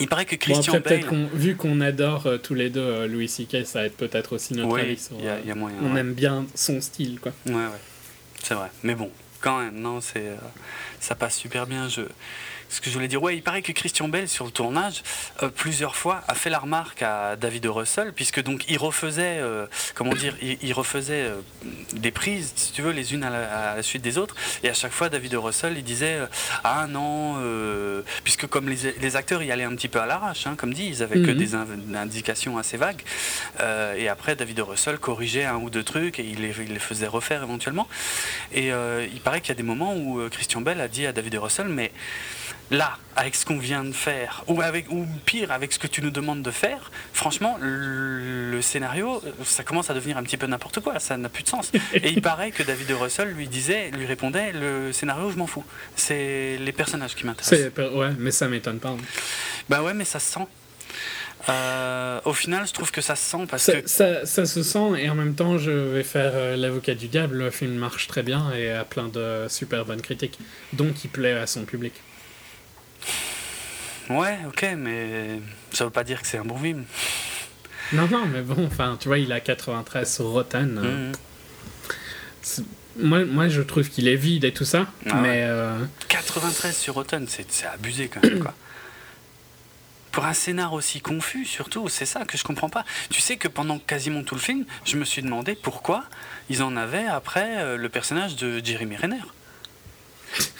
Il 0.00 0.08
paraît 0.08 0.24
que 0.24 0.34
Bon, 0.36 0.40
Christian 0.40 0.74
après, 0.74 0.98
Bale. 1.02 1.28
vu 1.34 1.54
qu'on 1.54 1.80
adore 1.82 2.26
euh, 2.26 2.38
tous 2.38 2.54
les 2.54 2.70
deux 2.70 2.80
euh, 2.80 3.06
Louis 3.06 3.28
C.K., 3.28 3.64
ça 3.66 3.80
va 3.80 3.84
être 3.86 3.96
peut-être 3.96 4.32
aussi 4.34 4.54
notre 4.54 4.72
Oui, 4.74 4.80
avis 4.80 4.96
sur, 4.98 5.16
il 5.18 5.24
y, 5.26 5.28
a- 5.28 5.38
il 5.38 5.46
y 5.46 5.50
a 5.52 5.54
moyen. 5.54 5.76
On 5.82 5.92
ouais. 5.94 6.00
aime 6.00 6.14
bien 6.14 6.46
son 6.54 6.80
style, 6.80 7.20
quoi. 7.20 7.32
Ouais, 7.46 7.52
ouais. 7.52 7.60
C'est 8.44 8.54
vrai. 8.54 8.70
Mais 8.82 8.94
bon, 8.94 9.10
quand 9.40 9.58
même, 9.58 9.80
non, 9.80 10.02
c'est, 10.02 10.28
euh, 10.28 10.36
ça 11.00 11.14
passe 11.14 11.34
super 11.34 11.66
bien. 11.66 11.88
Ce 12.74 12.80
que 12.80 12.90
je 12.90 12.94
voulais 12.94 13.06
dire, 13.06 13.22
ouais, 13.22 13.36
il 13.36 13.42
paraît 13.42 13.62
que 13.62 13.70
Christian 13.70 14.08
Bell, 14.08 14.28
sur 14.28 14.44
le 14.44 14.50
tournage, 14.50 15.04
euh, 15.44 15.48
plusieurs 15.48 15.94
fois, 15.94 16.24
a 16.26 16.34
fait 16.34 16.50
la 16.50 16.58
remarque 16.58 17.02
à 17.02 17.36
David 17.36 17.66
Russell, 17.66 18.12
puisque 18.12 18.42
donc 18.42 18.64
il 18.68 18.78
refaisait, 18.78 19.38
euh, 19.38 19.66
comment 19.94 20.12
dire, 20.12 20.34
il, 20.42 20.58
il 20.60 20.72
refaisait 20.72 21.22
euh, 21.22 21.36
des 21.92 22.10
prises, 22.10 22.52
si 22.56 22.72
tu 22.72 22.82
veux, 22.82 22.90
les 22.90 23.14
unes 23.14 23.22
à 23.22 23.30
la, 23.30 23.70
à 23.70 23.76
la 23.76 23.82
suite 23.84 24.02
des 24.02 24.18
autres, 24.18 24.34
et 24.64 24.68
à 24.70 24.74
chaque 24.74 24.90
fois, 24.90 25.08
David 25.08 25.34
Russell, 25.36 25.74
il 25.76 25.84
disait, 25.84 26.18
ah 26.64 26.88
non, 26.88 27.40
puisque 28.24 28.48
comme 28.48 28.68
les, 28.68 28.90
les 29.00 29.14
acteurs 29.14 29.44
y 29.44 29.52
allaient 29.52 29.62
un 29.62 29.76
petit 29.76 29.86
peu 29.88 30.00
à 30.00 30.06
l'arrache, 30.06 30.48
hein, 30.48 30.56
comme 30.56 30.74
dit, 30.74 30.88
ils 30.88 31.00
avaient 31.04 31.20
que 31.22 31.30
Mhm. 31.30 31.38
des 31.38 31.54
in- 31.54 31.66
indications 31.94 32.58
assez 32.58 32.76
vagues, 32.76 33.02
et 33.96 34.08
après, 34.08 34.34
David 34.34 34.58
Russell 34.58 34.98
corrigeait 34.98 35.44
un 35.44 35.58
ou 35.58 35.70
deux 35.70 35.84
trucs, 35.84 36.18
et 36.18 36.24
il 36.24 36.40
les, 36.40 36.52
il 36.60 36.72
les 36.72 36.80
faisait 36.80 37.06
refaire 37.06 37.44
éventuellement. 37.44 37.86
Et 38.52 38.70
il 38.70 39.20
paraît 39.22 39.40
qu'il 39.40 39.50
y 39.50 39.52
a 39.52 39.54
des 39.54 39.62
moments 39.62 39.94
où 39.94 40.20
Christian 40.28 40.60
Bell 40.60 40.80
a 40.80 40.88
dit 40.88 41.06
à 41.06 41.12
David 41.12 41.36
Russell, 41.36 41.68
mais 41.68 41.92
là, 42.70 42.98
avec 43.16 43.34
ce 43.34 43.44
qu'on 43.44 43.58
vient 43.58 43.84
de 43.84 43.92
faire, 43.92 44.44
ou, 44.48 44.60
avec, 44.60 44.90
ou 44.90 45.06
pire, 45.24 45.52
avec 45.52 45.72
ce 45.72 45.78
que 45.78 45.86
tu 45.86 46.02
nous 46.02 46.10
demandes 46.10 46.42
de 46.42 46.50
faire, 46.50 46.90
franchement, 47.12 47.58
le, 47.60 48.60
scénario, 48.60 49.20
ça 49.44 49.62
commence 49.62 49.90
à 49.90 49.94
devenir 49.94 50.16
un 50.16 50.22
petit 50.22 50.36
peu 50.36 50.46
n'importe 50.46 50.80
quoi, 50.80 50.98
ça 50.98 51.16
n'a 51.16 51.28
plus 51.28 51.42
de 51.42 51.48
sens. 51.48 51.70
Et 51.94 52.10
il 52.10 52.22
paraît 52.22 52.50
que 52.50 52.62
David 52.62 52.90
Russell 52.92 53.28
lui 53.28 53.48
disait, 53.48 53.90
lui 53.90 54.06
répondait, 54.06 54.52
le 54.52 54.92
scénario, 54.92 55.30
je 55.30 55.36
m'en 55.36 55.46
fous. 55.46 55.64
C'est 55.96 56.56
les 56.58 56.72
personnages 56.72 57.14
qui 57.14 57.26
m'intéressent. 57.26 57.72
Ouais, 57.94 58.10
mais 58.18 58.30
ça 58.30 58.48
m'étonne 58.48 58.78
pas. 58.78 58.90
hein. 58.90 58.98
Bah 59.68 59.82
ouais, 59.82 59.94
mais 59.94 60.04
ça 60.04 60.18
se 60.18 60.32
sent. 60.32 60.46
Euh, 61.48 62.20
au 62.24 62.32
final, 62.32 62.66
je 62.66 62.72
trouve 62.72 62.90
que 62.90 63.00
ça 63.02 63.16
se 63.16 63.30
sent 63.30 63.46
parce 63.50 63.64
ça, 63.64 63.80
que. 63.82 63.88
ça, 63.88 64.24
ça 64.24 64.46
se 64.46 64.62
sent 64.62 64.92
et 64.98 65.10
en 65.10 65.14
même 65.14 65.34
temps, 65.34 65.58
je 65.58 65.70
vais 65.70 66.02
faire 66.02 66.32
euh, 66.34 66.56
l'avocat 66.56 66.94
du 66.94 67.08
diable. 67.08 67.36
Le 67.36 67.50
film 67.50 67.74
marche 67.74 68.06
très 68.06 68.22
bien 68.22 68.50
et 68.52 68.70
a 68.70 68.84
plein 68.84 69.08
de 69.08 69.46
super 69.48 69.84
bonnes 69.84 70.00
critiques, 70.00 70.38
donc 70.72 71.04
il 71.04 71.10
plaît 71.10 71.32
à 71.32 71.46
son 71.46 71.64
public. 71.64 71.92
Ouais, 74.10 74.38
ok, 74.46 74.66
mais 74.76 75.40
ça 75.72 75.84
veut 75.84 75.90
pas 75.90 76.04
dire 76.04 76.20
que 76.20 76.26
c'est 76.26 76.38
un 76.38 76.44
bon 76.44 76.58
film. 76.58 76.84
Non, 77.92 78.08
non, 78.08 78.26
mais 78.26 78.42
bon, 78.42 78.66
enfin, 78.66 78.96
tu 79.00 79.08
vois, 79.08 79.18
il 79.18 79.32
a 79.32 79.40
93 79.40 80.12
sur 80.14 80.26
Rotten. 80.26 80.78
euh, 80.82 81.08
Mhm. 81.08 82.64
Moi, 82.96 83.24
moi, 83.24 83.48
je 83.48 83.60
trouve 83.62 83.88
qu'il 83.88 84.06
est 84.06 84.14
vide 84.16 84.44
et 84.44 84.52
tout 84.52 84.64
ça, 84.64 84.86
Ah 85.10 85.14
mais 85.16 85.42
euh, 85.42 85.78
93 86.08 86.76
sur 86.76 86.94
Rotten, 86.94 87.26
c'est 87.28 87.66
abusé 87.66 88.08
quand 88.08 88.22
même, 88.22 88.38
quoi. 88.38 88.54
Pour 90.12 90.24
un 90.26 90.32
scénar 90.34 90.72
aussi 90.74 91.00
confus, 91.00 91.44
surtout, 91.44 91.88
c'est 91.88 92.06
ça 92.06 92.24
que 92.24 92.38
je 92.38 92.44
comprends 92.44 92.68
pas. 92.68 92.84
Tu 93.10 93.20
sais 93.20 93.36
que 93.36 93.48
pendant 93.48 93.80
quasiment 93.80 94.22
tout 94.22 94.36
le 94.36 94.40
film, 94.40 94.64
je 94.84 94.96
me 94.96 95.04
suis 95.04 95.22
demandé 95.22 95.56
pourquoi 95.56 96.04
ils 96.50 96.62
en 96.62 96.76
avaient 96.76 97.06
après 97.06 97.56
euh, 97.62 97.76
le 97.76 97.88
personnage 97.88 98.36
de 98.36 98.64
Jeremy 98.64 98.94
Renner. 98.96 99.18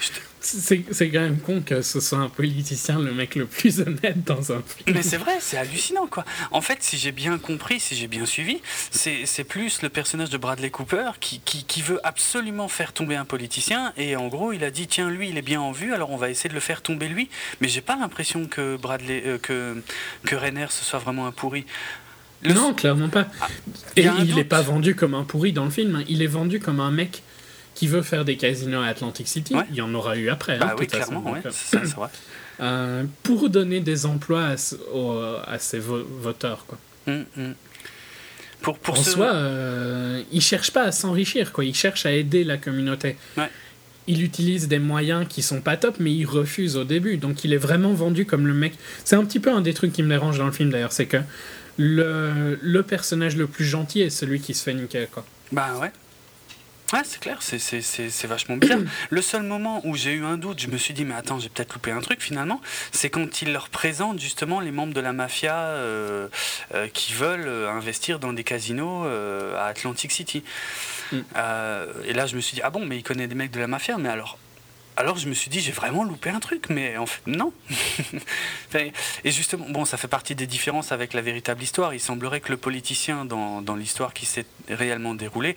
c'est 0.00 0.20
c'est 0.44 1.10
quand 1.10 1.20
même 1.20 1.38
con 1.38 1.62
que 1.62 1.82
ce 1.82 2.00
soit 2.00 2.18
un 2.18 2.28
politicien 2.28 2.98
le 2.98 3.12
mec 3.14 3.34
le 3.34 3.46
plus 3.46 3.80
honnête 3.80 4.22
dans 4.24 4.52
un 4.52 4.62
film. 4.62 4.94
Mais 4.96 5.02
c'est 5.02 5.16
vrai, 5.16 5.38
c'est 5.40 5.56
hallucinant 5.56 6.06
quoi. 6.06 6.24
En 6.50 6.60
fait, 6.60 6.78
si 6.82 6.98
j'ai 6.98 7.12
bien 7.12 7.38
compris, 7.38 7.80
si 7.80 7.96
j'ai 7.96 8.06
bien 8.06 8.26
suivi, 8.26 8.58
c'est 8.90 9.44
plus 9.44 9.82
le 9.82 9.88
personnage 9.88 10.30
de 10.30 10.36
Bradley 10.38 10.70
Cooper 10.70 11.12
qui, 11.20 11.40
qui, 11.40 11.64
qui 11.64 11.82
veut 11.82 12.00
absolument 12.04 12.68
faire 12.68 12.92
tomber 12.92 13.16
un 13.16 13.24
politicien 13.24 13.92
et 13.96 14.16
en 14.16 14.28
gros 14.28 14.52
il 14.52 14.62
a 14.64 14.70
dit 14.70 14.86
tiens 14.86 15.10
lui 15.10 15.28
il 15.30 15.38
est 15.38 15.42
bien 15.42 15.60
en 15.60 15.72
vue 15.72 15.92
alors 15.94 16.10
on 16.10 16.16
va 16.16 16.30
essayer 16.30 16.48
de 16.50 16.54
le 16.54 16.60
faire 16.60 16.82
tomber 16.82 17.08
lui. 17.08 17.28
Mais 17.60 17.68
j'ai 17.68 17.80
pas 17.80 17.96
l'impression 17.96 18.46
que 18.46 18.76
Bradley 18.76 19.22
euh, 19.26 19.38
que 19.38 19.82
que 20.24 20.36
Renner 20.36 20.66
ce 20.70 20.84
soit 20.84 20.98
vraiment 20.98 21.26
un 21.26 21.32
pourri. 21.32 21.64
Le- 22.42 22.52
Non, 22.52 22.74
clairement 22.74 23.08
pas. 23.08 23.26
Ah, 23.40 23.48
Et 23.96 24.06
il 24.20 24.34
n'est 24.34 24.44
pas 24.44 24.60
vendu 24.60 24.94
comme 24.94 25.14
un 25.14 25.24
pourri 25.24 25.52
dans 25.54 25.64
le 25.64 25.70
film. 25.70 25.96
hein. 25.96 26.04
Il 26.08 26.20
est 26.22 26.26
vendu 26.26 26.60
comme 26.60 26.78
un 26.80 26.90
mec 26.90 27.22
qui 27.74 27.86
veut 27.88 28.02
faire 28.02 28.24
des 28.24 28.36
casinos 28.36 28.80
à 28.82 28.86
Atlantic 28.86 29.26
City. 29.28 29.54
Ouais. 29.54 29.64
Il 29.70 29.76
y 29.76 29.80
en 29.82 29.92
aura 29.94 30.16
eu 30.16 30.28
après. 30.28 30.54
hein, 30.54 30.58
Bah 30.60 30.74
de 30.76 30.80
oui 30.80 30.86
clairement, 30.86 31.32
ouais, 31.32 31.40
euh, 31.44 31.50
c'est 31.52 31.82
vrai. 31.84 32.08
euh, 32.60 33.04
pour 33.22 33.48
donner 33.50 33.80
des 33.80 34.06
emplois 34.06 34.44
à, 34.44 34.54
aux- 34.94 35.18
à 35.44 35.56
vo- 35.78 36.04
voteurs. 36.20 36.66
Quoi. 36.66 36.78
Hum, 37.08 37.24
hum. 37.36 37.54
Pour 38.62 38.78
pour 38.78 38.98
en 38.98 39.02
ce 39.02 39.10
soi, 39.10 39.26
euh, 39.34 40.22
il 40.32 40.40
cherche 40.40 40.70
pas 40.70 40.84
à 40.84 40.92
s'enrichir. 40.92 41.52
quoi. 41.52 41.64
Il 41.64 41.74
cherche 41.74 42.06
à 42.06 42.12
aider 42.12 42.44
la 42.44 42.56
communauté. 42.56 43.16
Ouais. 43.36 43.50
Il 44.06 44.22
utilise 44.22 44.68
des 44.68 44.78
moyens 44.78 45.26
qui 45.28 45.42
sont 45.42 45.60
pas 45.60 45.76
top, 45.76 45.96
mais 45.98 46.12
il 46.12 46.24
refuse 46.26 46.76
au 46.76 46.84
début. 46.84 47.16
Donc 47.16 47.44
il 47.44 47.52
est 47.52 47.58
vraiment 47.58 47.92
vendu 47.92 48.24
comme 48.26 48.46
le 48.46 48.54
mec. 48.54 48.74
C'est 49.04 49.16
un 49.16 49.24
petit 49.24 49.40
peu 49.40 49.50
un 49.50 49.60
des 49.60 49.74
trucs 49.74 49.92
qui 49.92 50.02
me 50.02 50.08
dérange 50.08 50.38
dans 50.38 50.46
le 50.46 50.52
film 50.52 50.70
d'ailleurs, 50.70 50.92
c'est 50.92 51.06
que 51.06 51.18
le, 51.76 52.58
le 52.62 52.82
personnage 52.82 53.36
le 53.36 53.46
plus 53.46 53.64
gentil 53.64 54.00
est 54.02 54.10
celui 54.10 54.40
qui 54.40 54.54
se 54.54 54.62
fait 54.62 54.74
niquer. 54.74 55.08
Quoi. 55.10 55.24
Bah 55.52 55.70
ouais. 55.80 55.90
Ouais, 56.92 57.00
c'est 57.04 57.18
clair, 57.18 57.38
c'est- 57.40 58.26
vachement 58.26 58.56
bizarre. 58.56 58.78
Le 59.10 59.22
seul 59.22 59.42
moment 59.42 59.80
où 59.84 59.96
j'ai 59.96 60.12
eu 60.12 60.24
un 60.24 60.36
doute, 60.36 60.60
je 60.60 60.68
me 60.68 60.76
suis 60.76 60.94
dit, 60.94 61.04
mais 61.04 61.14
attends, 61.14 61.38
j'ai 61.38 61.48
peut-être 61.48 61.72
loupé 61.74 61.90
un 61.90 62.00
truc 62.00 62.20
finalement, 62.20 62.60
c'est 62.92 63.10
quand 63.10 63.42
il 63.42 63.52
leur 63.52 63.68
présente 63.68 64.20
justement 64.20 64.60
les 64.60 64.70
membres 64.70 64.94
de 64.94 65.00
la 65.00 65.12
mafia 65.12 65.56
euh, 65.56 66.28
euh, 66.74 66.88
qui 66.92 67.12
veulent 67.14 67.48
euh, 67.48 67.70
investir 67.70 68.18
dans 68.20 68.32
des 68.32 68.44
casinos 68.44 69.04
euh, 69.06 69.58
à 69.58 69.66
Atlantic 69.66 70.12
City. 70.12 70.44
Mm. 71.12 71.18
Et 72.06 72.12
là, 72.12 72.26
je 72.26 72.36
me 72.36 72.40
suis 72.40 72.54
dit, 72.54 72.60
ah 72.62 72.70
bon, 72.70 72.84
mais 72.84 72.96
il 72.98 73.02
connaît 73.02 73.26
des 73.26 73.34
mecs 73.34 73.50
de 73.50 73.60
la 73.60 73.66
mafia, 73.66 73.96
mais 73.98 74.08
alors. 74.08 74.38
Alors 74.96 75.16
je 75.16 75.28
me 75.28 75.34
suis 75.34 75.50
dit, 75.50 75.60
j'ai 75.60 75.72
vraiment 75.72 76.04
loupé 76.04 76.30
un 76.30 76.38
truc, 76.38 76.68
mais 76.68 76.96
en 76.96 77.06
fait, 77.06 77.22
non. 77.26 77.52
Et 78.74 79.30
justement, 79.30 79.66
bon, 79.68 79.84
ça 79.84 79.96
fait 79.96 80.08
partie 80.08 80.34
des 80.34 80.46
différences 80.46 80.92
avec 80.92 81.14
la 81.14 81.20
véritable 81.20 81.62
histoire. 81.62 81.94
Il 81.94 82.00
semblerait 82.00 82.40
que 82.40 82.50
le 82.50 82.56
politicien 82.56 83.24
dans, 83.24 83.60
dans 83.60 83.74
l'histoire 83.74 84.14
qui 84.14 84.24
s'est 84.26 84.46
réellement 84.68 85.14
déroulée 85.14 85.56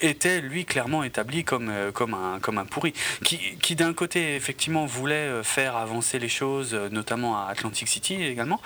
était, 0.00 0.40
lui, 0.40 0.64
clairement 0.64 1.04
établi 1.04 1.44
comme, 1.44 1.68
euh, 1.68 1.92
comme, 1.92 2.14
un, 2.14 2.40
comme 2.40 2.58
un 2.58 2.64
pourri. 2.64 2.92
Qui, 3.24 3.38
qui 3.60 3.76
d'un 3.76 3.94
côté, 3.94 4.34
effectivement, 4.34 4.84
voulait 4.84 5.14
euh, 5.14 5.42
faire 5.42 5.76
avancer 5.76 6.18
les 6.18 6.28
choses, 6.28 6.74
euh, 6.74 6.88
notamment 6.88 7.36
à 7.38 7.48
Atlantic 7.50 7.88
City 7.88 8.22
également, 8.22 8.60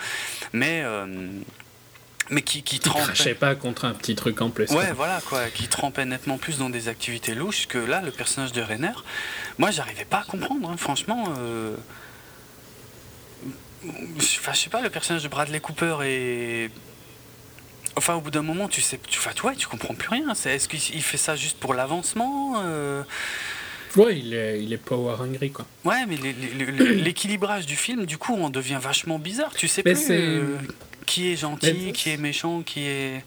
mais, 0.51 0.81
euh, 0.83 1.27
mais 2.29 2.41
qui, 2.41 2.63
qui 2.63 2.75
Il 2.77 2.81
trempait. 2.81 3.33
pas 3.35 3.55
contre 3.55 3.85
un 3.85 3.93
petit 3.93 4.15
truc 4.15 4.41
en 4.41 4.49
plus. 4.49 4.69
Ouais, 4.71 4.85
quoi. 4.85 4.93
voilà, 4.93 5.21
quoi, 5.21 5.45
qui 5.49 5.67
trempait 5.67 6.05
nettement 6.05 6.37
plus 6.37 6.57
dans 6.57 6.69
des 6.69 6.87
activités 6.89 7.35
louches 7.35 7.67
que 7.67 7.77
là, 7.77 8.01
le 8.01 8.11
personnage 8.11 8.51
de 8.51 8.61
Renner. 8.61 8.91
Moi, 9.57 9.71
j'arrivais 9.71 10.05
pas 10.05 10.19
à 10.19 10.23
comprendre, 10.23 10.69
hein, 10.69 10.77
franchement. 10.77 11.33
euh, 11.39 11.75
Enfin, 14.17 14.53
je 14.53 14.57
sais 14.59 14.69
pas, 14.69 14.81
le 14.81 14.89
personnage 14.89 15.23
de 15.23 15.27
Bradley 15.27 15.59
Cooper 15.59 15.97
est. 16.03 16.71
Enfin, 17.95 18.15
au 18.15 18.21
bout 18.21 18.31
d'un 18.31 18.41
moment, 18.41 18.67
tu 18.67 18.81
sais, 18.81 18.99
tu, 19.07 19.19
enfin, 19.19 19.31
ouais, 19.47 19.55
tu 19.55 19.67
comprends 19.67 19.93
plus 19.95 20.09
rien. 20.09 20.33
Est-ce 20.33 20.67
qu'il 20.67 20.79
il 20.95 21.01
fait 21.01 21.17
ça 21.17 21.35
juste 21.35 21.59
pour 21.59 21.73
l'avancement 21.73 22.55
euh, 22.63 23.03
Ouais, 23.95 24.19
il 24.19 24.33
est, 24.33 24.61
il 24.63 24.73
est 24.73 24.77
power 24.77 25.15
hungry 25.19 25.51
quoi. 25.51 25.65
Ouais, 25.85 26.05
mais 26.07 26.17
l'équilibrage 26.17 27.65
du 27.65 27.75
film, 27.75 28.05
du 28.05 28.17
coup, 28.17 28.33
on 28.35 28.49
devient 28.49 28.79
vachement 28.81 29.19
bizarre. 29.19 29.51
Tu 29.55 29.67
sais 29.67 29.81
Mais 29.85 29.93
plus 29.93 30.05
euh, 30.11 30.57
qui 31.07 31.31
est 31.31 31.35
gentil, 31.35 31.73
Mais- 31.87 31.91
qui 31.91 32.11
est 32.11 32.17
méchant, 32.17 32.61
qui 32.61 32.81
est. 32.85 33.23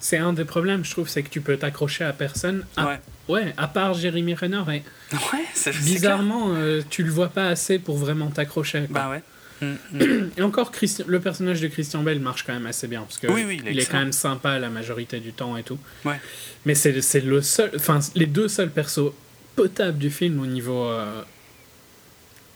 C'est 0.00 0.16
un 0.18 0.32
des 0.32 0.44
problèmes, 0.46 0.84
je 0.84 0.90
trouve, 0.90 1.08
c'est 1.08 1.22
que 1.22 1.28
tu 1.28 1.40
peux 1.42 1.56
t'accrocher 1.58 2.04
à 2.04 2.12
personne. 2.12 2.64
À, 2.76 2.86
Ouais. 2.86 3.00
ouais, 3.28 3.54
à 3.56 3.68
part 3.68 3.94
Jeremy 3.94 4.34
Renner. 4.34 4.62
Et 4.68 4.82
Ouais, 5.14 5.44
c'est 5.54 5.76
bizarrement, 5.76 6.54
euh, 6.54 6.82
tu 6.90 7.02
le 7.04 7.10
vois 7.10 7.28
pas 7.28 7.48
assez 7.48 7.78
pour 7.78 7.98
vraiment 7.98 8.30
t'accrocher. 8.30 8.86
Bah 8.90 9.10
ouais. 9.10 9.22
Mm, 9.60 9.74
mm. 9.92 10.30
Et 10.38 10.42
encore, 10.42 10.72
le 11.06 11.20
personnage 11.20 11.60
de 11.60 11.68
Christian 11.68 12.02
Bell 12.02 12.18
marche 12.18 12.42
quand 12.44 12.52
même 12.52 12.66
assez 12.66 12.88
bien. 12.88 13.02
Parce 13.02 13.18
que 13.18 13.28
Oui, 13.28 13.44
oui, 13.46 13.60
il 13.62 13.68
est 13.68 13.72
il 13.72 13.78
est 13.78 13.82
excellent. 13.82 13.98
quand 14.00 14.04
même 14.04 14.12
sympa 14.12 14.58
la 14.58 14.70
majorité 14.70 15.20
du 15.20 15.32
temps 15.32 15.56
et 15.56 15.62
tout. 15.62 15.78
Ouais. 16.04 16.18
Mais 16.66 16.74
c'est 16.74 17.00
c'est 17.00 17.20
le 17.20 17.40
seul. 17.42 17.70
Enfin, 17.76 18.00
les 18.16 18.26
deux 18.26 18.48
seuls 18.48 18.70
persos 18.72 19.12
potables 19.54 19.98
du 19.98 20.10
film 20.10 20.40
au 20.40 20.46
niveau 20.46 20.86
euh, 20.86 21.22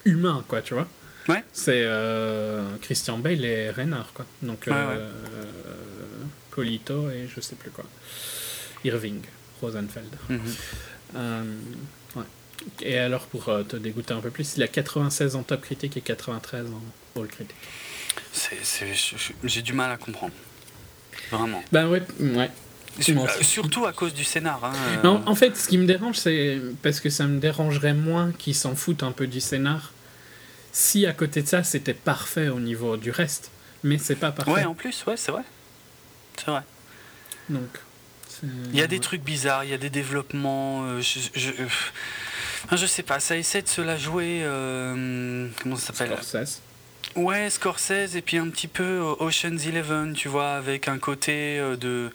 humain, 0.05 0.45
quoi, 0.49 0.63
tu 0.63 0.75
vois. 0.75 0.89
Ouais. 1.29 1.43
C'est 1.53 1.83
euh, 1.85 2.63
Christian 2.83 3.19
Bale 3.19 3.45
et 3.45 3.71
Renner, 3.71 4.03
quoi. 4.15 4.25
Donc, 4.43 4.65
Ouais, 4.67 4.73
euh, 4.73 4.97
euh, 4.99 5.45
Polito 6.51 7.11
et 7.11 7.29
je 7.35 7.41
sais 7.41 7.57
plus 7.57 7.71
quoi. 7.71 7.85
Irving, 8.85 9.21
Rosenfeld. 9.61 10.15
Mhm. 10.29 10.41
Et 12.83 12.99
alors, 12.99 13.27
pour 13.27 13.45
te 13.69 13.77
dégoûter 13.77 14.15
un 14.15 14.21
peu 14.21 14.31
plus, 14.31 14.57
il 14.57 14.63
a 14.63 14.69
96 14.69 15.37
en 15.37 15.43
top 15.43 15.61
critique 15.63 15.97
et 15.97 16.01
93 16.01 16.67
en 16.71 17.21
all 17.21 17.29
critique. 17.29 17.55
J'ai 19.45 19.63
du 19.63 19.73
mal 19.73 19.91
à 19.91 19.97
comprendre. 19.97 20.33
Vraiment. 21.31 21.63
Bah 21.73 21.87
ouais, 21.89 22.03
ouais. 22.21 22.51
Surtout 23.43 23.85
à 23.87 23.93
cause 23.93 24.15
du 24.15 24.25
scénar. 24.25 24.65
hein, 24.65 24.73
Non, 25.05 25.23
en 25.27 25.35
fait, 25.35 25.57
ce 25.57 25.69
qui 25.69 25.77
me 25.79 25.87
dérange, 25.87 26.17
c'est 26.17 26.59
parce 26.83 27.01
que 27.01 27.11
ça 27.11 27.27
me 27.27 27.39
dérangerait 27.39 27.95
moins 27.95 28.33
qu'ils 28.33 28.55
s'en 28.55 28.75
foutent 28.75 29.03
un 29.03 29.13
peu 29.13 29.27
du 29.27 29.41
scénar 29.41 29.93
si 30.79 31.07
à 31.07 31.15
côté 31.15 31.41
de 31.41 31.49
ça, 31.49 31.65
c'était 31.65 31.95
parfait 31.95 32.49
au 32.49 32.61
niveau 32.61 32.99
du 32.99 33.11
reste. 33.11 33.51
Mais 33.83 33.97
c'est 33.97 34.15
pas 34.17 34.31
parfait. 34.31 34.51
Ouais, 34.53 34.65
en 34.67 34.75
plus, 34.75 35.05
ouais, 35.07 35.17
c'est 35.17 35.33
vrai. 35.33 35.41
C'est 36.37 36.51
vrai. 36.51 36.61
Donc, 37.49 37.79
Il 38.43 38.77
y 38.77 38.83
a 38.83 38.87
des 38.87 39.01
trucs 39.01 39.23
bizarres, 39.23 39.65
il 39.65 39.71
y 39.71 39.73
a 39.75 39.79
des 39.79 39.89
développements. 39.89 40.83
euh, 40.85 41.01
je, 41.01 41.21
je, 41.35 41.51
euh, 41.53 42.77
je 42.77 42.85
sais 42.85 43.03
pas, 43.03 43.21
ça 43.21 43.39
essaie 43.39 43.63
de 43.63 43.69
se 43.69 43.81
la 43.81 43.97
jouer. 43.97 44.41
euh, 44.43 45.49
comment 45.63 45.77
ça 45.77 45.95
s'appelle? 45.95 46.15
Scorsese. 46.23 46.61
Ouais, 47.15 47.49
Scorsese 47.49 48.15
et 48.15 48.21
puis 48.21 48.37
un 48.37 48.51
petit 48.51 48.69
peu 48.69 48.99
Ocean's 49.21 49.65
Eleven, 49.67 50.13
tu 50.13 50.29
vois, 50.29 50.57
avec 50.57 50.89
un 50.89 50.99
côté 50.99 51.59
de. 51.81 52.11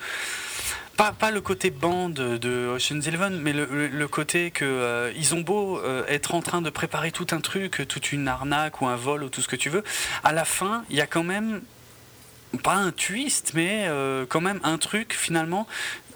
Pas, 1.18 1.32
le 1.32 1.42
côté 1.42 1.72
bande 1.72 2.14
de 2.14 2.68
Ocean's 2.68 3.08
Eleven, 3.08 3.40
mais 3.42 3.54
le, 3.54 4.08
côté 4.08 4.52
que 4.52 4.64
euh, 4.64 5.12
ils 5.16 5.34
ont 5.34 5.42
beau 5.42 5.80
euh, 5.80 6.06
être 6.08 6.36
en 6.36 6.44
train 6.44 6.62
de 6.62 6.70
préparer 6.70 7.12
tout 7.12 7.26
un 7.32 7.42
truc, 7.42 7.88
toute 7.88 8.12
une 8.12 8.28
arnaque 8.28 8.82
ou 8.82 8.86
un 8.86 8.96
vol 8.96 9.24
ou 9.24 9.30
tout 9.30 9.42
ce 9.42 9.48
que 9.48 9.56
tu 9.56 9.72
veux, 9.72 9.84
à 10.24 10.32
la 10.32 10.46
fin, 10.46 10.86
il 10.92 10.96
y 10.96 11.02
a 11.02 11.08
quand 11.08 11.24
même 11.24 11.64
pas 12.62 12.76
un 12.76 12.92
twist, 12.92 13.54
mais 13.56 13.86
euh, 13.88 14.28
quand 14.30 14.42
même 14.42 14.60
un 14.62 14.78
truc 14.78 15.14
finalement 15.14 15.66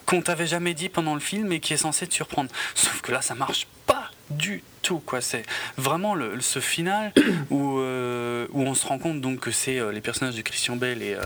qu'on 0.06 0.22
t'avait 0.22 0.46
jamais 0.46 0.76
dit 0.76 0.90
pendant 0.90 1.16
le 1.16 1.20
film 1.20 1.52
et 1.52 1.60
qui 1.60 1.74
est 1.74 1.78
censé 1.78 2.06
te 2.06 2.14
surprendre. 2.14 2.52
Sauf 2.76 3.02
que 3.02 3.12
là, 3.12 3.24
ça 3.24 3.34
marche 3.34 3.66
pas 3.88 4.12
du 4.30 4.62
tout, 4.84 5.00
quoi. 5.00 5.20
C'est 5.20 5.48
vraiment 5.78 6.14
le, 6.14 6.40
ce 6.42 6.60
final 6.60 7.12
où, 7.50 7.80
où 7.80 8.62
on 8.62 8.76
se 8.76 8.86
rend 8.86 9.00
compte 9.00 9.20
donc 9.20 9.40
que 9.40 9.52
c'est 9.52 9.80
les 9.92 10.02
personnages 10.02 10.36
de 10.36 10.44
Christian 10.44 10.76
Bale 10.76 11.02
et 11.02 11.18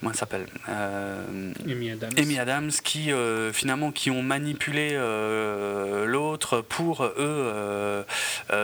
comment 0.00 0.12
elle 0.12 0.18
s'appelle 0.18 0.46
Euh, 0.68 1.52
Amy 1.68 1.90
Adams. 1.90 2.10
Amy 2.16 2.38
Adams 2.38 2.70
qui 2.82 3.12
euh, 3.12 3.52
finalement 3.52 3.92
qui 3.92 4.10
ont 4.10 4.22
manipulé 4.22 4.90
euh, 4.92 6.06
l'autre 6.06 6.60
pour 6.60 7.04
eux 7.04 8.04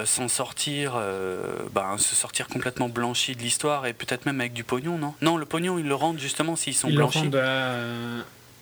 s'en 0.05 0.29
sortir 0.29 0.99
ben, 1.73 1.99
se 1.99 2.15
sortir 2.15 2.49
complètement 2.49 2.89
blanchis 2.89 3.37
de 3.37 3.43
l'histoire 3.43 3.87
et 3.87 3.93
peut-être 3.93 4.27
même 4.27 4.41
avec 4.41 4.53
du 4.53 4.65
pognon 4.65 4.99
non? 4.99 5.15
Non 5.21 5.37
le 5.37 5.47
pognon 5.47 5.79
ils 5.79 5.87
le 5.87 5.95
rendent 5.95 6.19
justement 6.19 6.57
s'ils 6.57 6.75
sont 6.75 6.89
Ils 6.89 6.95
le 6.95 6.99
blanchis 6.99 7.19
rendent 7.19 7.37
à... 7.37 7.75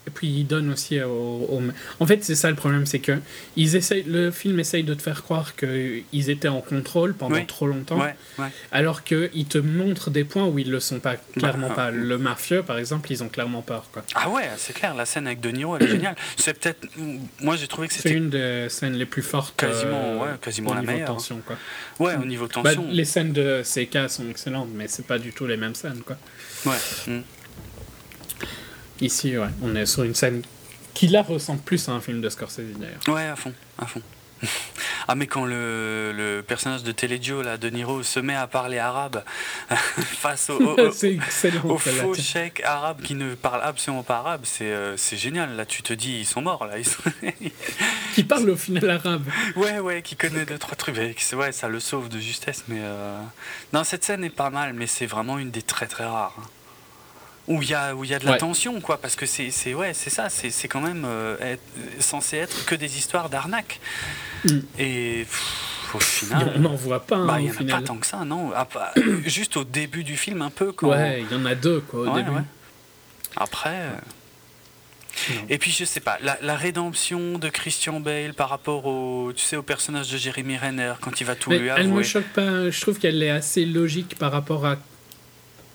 Et 0.07 0.11
puis 0.11 0.27
il 0.27 0.45
donne 0.45 0.71
aussi 0.71 1.01
au, 1.01 1.09
au- 1.09 1.61
En 1.99 2.05
fait, 2.05 2.23
c'est 2.23 2.35
ça 2.35 2.49
le 2.49 2.55
problème, 2.55 2.85
c'est 2.85 2.99
que 2.99 3.13
ils 3.55 3.75
essayent, 3.75 4.03
le 4.03 4.29
film 4.29 4.59
essaye 4.59 4.83
de 4.83 4.93
te 4.93 5.01
faire 5.01 5.23
croire 5.23 5.55
qu'ils 5.55 6.29
étaient 6.29 6.47
en 6.47 6.61
contrôle 6.61 7.15
pendant 7.15 7.35
Oui. 7.35 7.45
trop 7.47 7.65
longtemps, 7.65 7.99
Ouais, 7.99 8.15
ouais. 8.37 8.47
alors 8.71 9.03
qu'il 9.03 9.45
te 9.47 9.57
montre 9.57 10.11
des 10.11 10.23
points 10.23 10.45
où 10.45 10.59
ils 10.59 10.69
le 10.69 10.79
sont 10.79 10.99
pas, 10.99 11.15
clairement 11.37 11.69
Bah, 11.69 11.75
pas. 11.75 11.91
Le 11.91 12.17
mafieux, 12.19 12.61
par 12.61 12.77
exemple, 12.77 13.11
ils 13.11 13.23
ont 13.23 13.29
clairement 13.29 13.61
peur. 13.63 13.85
quoi. 13.91 14.03
Ah 14.13 14.29
ouais, 14.29 14.47
c'est 14.57 14.73
clair, 14.73 14.93
la 14.93 15.05
scène 15.05 15.25
avec 15.25 15.39
De 15.39 15.49
Niro, 15.49 15.75
elle 15.77 15.83
est 15.83 15.87
géniale. 15.91 16.15
C'est 16.37 16.53
peut-être. 16.59 16.85
Moi, 17.41 17.55
j'ai 17.55 17.67
trouvé 17.67 17.87
que 17.87 17.93
C'est 17.93 18.03
c'était. 18.03 18.15
une 18.15 18.29
des 18.29 18.67
scènes 18.69 18.93
les 18.93 19.05
plus 19.07 19.23
fortes. 19.23 19.55
Quasiment, 19.57 20.01
euh, 20.03 20.17
ouais, 20.19 20.37
quasiment 20.41 20.71
au 20.71 20.73
la 20.75 20.81
niveau 20.81 20.91
meilleure. 20.93 21.07
tension, 21.07 21.41
quoi. 21.45 21.55
Ouais, 21.99 22.15
au 22.15 22.25
niveau 22.25 22.45
Bah, 22.47 22.75
tension. 22.75 22.87
les 22.91 23.05
scènes 23.05 23.33
de 23.33 23.63
CK 23.63 24.07
sont 24.09 24.29
excellentes, 24.29 24.69
mais 24.75 24.87
c'est 24.87 25.07
pas 25.07 25.17
du 25.17 25.31
tout 25.33 25.47
les 25.47 25.57
mêmes 25.57 25.73
scènes. 25.75 26.01
Quoi. 26.05 26.17
Ouais. 26.65 26.77
mm. 27.07 27.21
Ici, 29.01 29.37
ouais, 29.37 29.47
on 29.61 29.75
est 29.75 29.85
sur 29.85 30.03
une 30.03 30.15
scène 30.15 30.41
qui 30.93 31.07
là 31.07 31.21
ressemble 31.21 31.59
plus 31.61 31.89
à 31.89 31.91
un 31.91 31.99
film 32.01 32.21
de 32.21 32.29
Scorsese 32.29 32.61
d'ailleurs. 32.79 33.01
Ouais, 33.07 33.27
à 33.27 33.35
fond, 33.35 33.53
à 33.77 33.85
fond. 33.85 34.01
Ah 35.07 35.13
mais 35.13 35.27
quand 35.27 35.45
le, 35.45 36.11
le 36.17 36.41
personnage 36.41 36.81
de 36.81 36.91
Teledio, 36.91 37.43
là, 37.43 37.57
De 37.57 37.69
Niro, 37.69 38.01
se 38.01 38.19
met 38.19 38.33
à 38.33 38.47
parler 38.47 38.79
arabe 38.79 39.23
face 39.69 40.49
au, 40.49 40.75
faux 41.77 42.13
chèque 42.15 42.61
arabe 42.65 43.03
qui 43.03 43.13
ne 43.13 43.35
parle 43.35 43.61
absolument 43.63 44.01
pas 44.01 44.17
arabe, 44.17 44.41
c'est 44.45 44.65
euh, 44.71 44.97
génial. 44.97 45.55
Là, 45.55 45.67
tu 45.67 45.83
te 45.83 45.93
dis, 45.93 46.21
ils 46.21 46.25
sont 46.25 46.41
morts, 46.41 46.65
là. 46.65 46.79
Ils 46.79 46.87
sont- 46.87 47.03
Qui 48.15 48.23
parle 48.23 48.49
au 48.49 48.55
final 48.55 48.89
arabe. 48.89 49.25
ouais, 49.57 49.77
ouais, 49.77 50.01
qui 50.01 50.15
connaît 50.15 50.43
deux, 50.45 50.57
trois 50.57 50.75
trucs. 50.75 50.95
Ouais, 51.33 51.51
ça 51.51 51.67
le 51.67 51.79
sauve 51.79 52.09
de 52.09 52.17
justesse, 52.19 52.63
mais... 52.67 52.79
euh, 52.81 53.19
Non, 53.73 53.83
cette 53.83 54.03
scène 54.03 54.23
est 54.23 54.29
pas 54.31 54.49
mal, 54.49 54.73
mais 54.73 54.87
c'est 54.87 55.05
vraiment 55.05 55.37
une 55.37 55.51
des 55.51 55.61
très 55.61 55.85
très 55.85 56.05
rares. 56.05 56.35
hein. 56.39 56.47
Où 57.47 57.61
il 57.61 57.69
y 57.69 57.73
a, 57.75 57.93
où 57.95 58.03
il 58.03 58.09
y 58.09 58.13
a 58.15 58.19
de 58.19 58.25
la 58.25 58.31
Ouais. 58.33 58.37
tension, 58.39 58.81
quoi, 58.81 58.97
parce 58.97 59.15
que 59.15 59.27
c'est 59.27 59.51
c'est- 59.51 59.75
ouais, 59.75 59.93
c'est 59.93 60.09
ça, 60.09 60.29
c'est 60.29 60.49
c'est 60.49 60.67
quand 60.67 60.81
même 60.81 61.03
euh, 61.05 61.37
être- 61.39 61.61
censé 62.01 62.37
être 62.37 62.65
que 62.65 62.73
des 62.73 62.97
histoires 62.97 63.29
d'arnaque. 63.29 63.79
Mm. 64.45 64.49
Et 64.79 65.25
pff, 65.29 65.91
au 65.93 65.99
final... 65.99 66.53
on 66.55 66.59
n'en 66.61 66.73
voit 66.75 67.05
pas 67.05 67.17
hein, 67.17 67.25
Bah, 67.27 67.39
il 67.39 67.41
au 67.41 67.43
n'y 67.43 67.49
en 67.49 67.53
a 67.53 67.57
final. 67.57 67.81
pas 67.81 67.87
tant 67.87 67.97
que 67.97 68.07
ça, 68.07 68.25
non. 68.25 68.51
Ah, 68.55 68.67
bah, 68.73 68.91
juste 69.25 69.57
au 69.57 69.63
début 69.63 70.03
du 70.03 70.17
film, 70.17 70.41
un 70.41 70.49
peu. 70.49 70.71
Quand... 70.71 70.89
Ouais, 70.89 71.21
il 71.21 71.31
y 71.31 71.39
en 71.39 71.45
a 71.45 71.53
deux 71.53 71.81
quoi 71.81 71.99
au 71.99 72.07
Ouais, 72.07 72.23
début. 72.23 72.35
ouais. 72.35 72.41
Après. 73.35 73.69
euh. 73.75 73.91
Et 75.49 75.57
puis, 75.59 75.71
je 75.71 75.85
sais 75.85 76.01
pas, 76.01 76.17
la, 76.21 76.37
la 76.41 76.55
rédemption 76.57 77.37
de 77.39 77.47
Christian 77.49 77.99
Bale 78.01 78.33
par 78.33 78.49
rapport 78.49 78.85
au, 78.85 79.31
tu 79.33 79.43
sais, 79.43 79.55
au 79.55 79.63
personnage 79.63 80.11
de 80.11 80.17
Jérémy 80.17 80.57
Renner, 80.57 80.93
quand 80.99 81.21
il 81.21 81.25
va 81.25 81.35
tout 81.35 81.51
Mais 81.51 81.59
lui 81.59 81.67
elle 81.69 81.85
me 81.87 81.91
avouer. 81.91 82.03
choque 82.03 82.27
pas. 82.33 82.69
Je 82.69 82.81
trouve 82.81 82.97
qu'elle 82.99 83.21
est 83.23 83.29
assez 83.29 83.65
logique 83.65 84.17
par 84.17 84.31
rapport 84.31 84.65
à. 84.65 84.77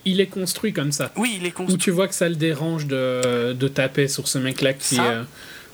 Il 0.04 0.20
est 0.20 0.26
construit 0.28 0.72
comme 0.72 0.92
ça. 0.92 1.12
Oui, 1.16 1.36
il 1.40 1.46
est 1.46 1.50
Où 1.50 1.64
construit. 1.64 1.78
tu 1.78 1.90
vois 1.90 2.08
que 2.08 2.14
ça 2.14 2.28
le 2.28 2.36
dérange 2.36 2.86
de, 2.86 3.52
de 3.52 3.68
taper 3.68 4.08
sur 4.08 4.28
ce 4.28 4.38
mec-là 4.38 4.72
qui 4.72 4.96
Ça 4.96 5.04
euh, 5.04 5.24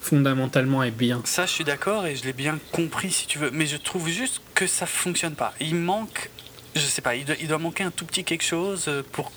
fondamentalement 0.01 0.83
est 0.83 0.91
bien. 0.91 1.21
Ça, 1.25 1.47
je 1.47 1.53
suis 1.53 1.65
d'accord 1.65 2.07
et 2.07 2.17
je 2.17 2.25
l'ai 2.25 2.33
bien 2.33 2.59
compris, 2.73 3.11
si 3.11 3.27
tu 3.27 3.39
veux. 3.39 3.51
Mais 3.53 3.67
je 3.67 3.77
trouve 3.77 4.09
juste 4.09 4.41
que 4.55 4.67
ça 4.67 4.87
fonctionne 4.87 5.35
pas. 5.35 5.55
Il 5.61 5.75
manque, 5.77 6.31
je 6.75 6.81
sais 6.81 7.03
pas, 7.03 7.15
il 7.15 7.25
doit, 7.25 7.37
il 7.41 7.49
doit 7.49 7.59
manquer 7.59 7.85
un 7.85 7.91
tout 7.91 8.05
petit 8.05 8.25
quelque 8.25 8.45
chose 8.45 8.87
euh, 8.89 9.03
pour, 9.13 9.31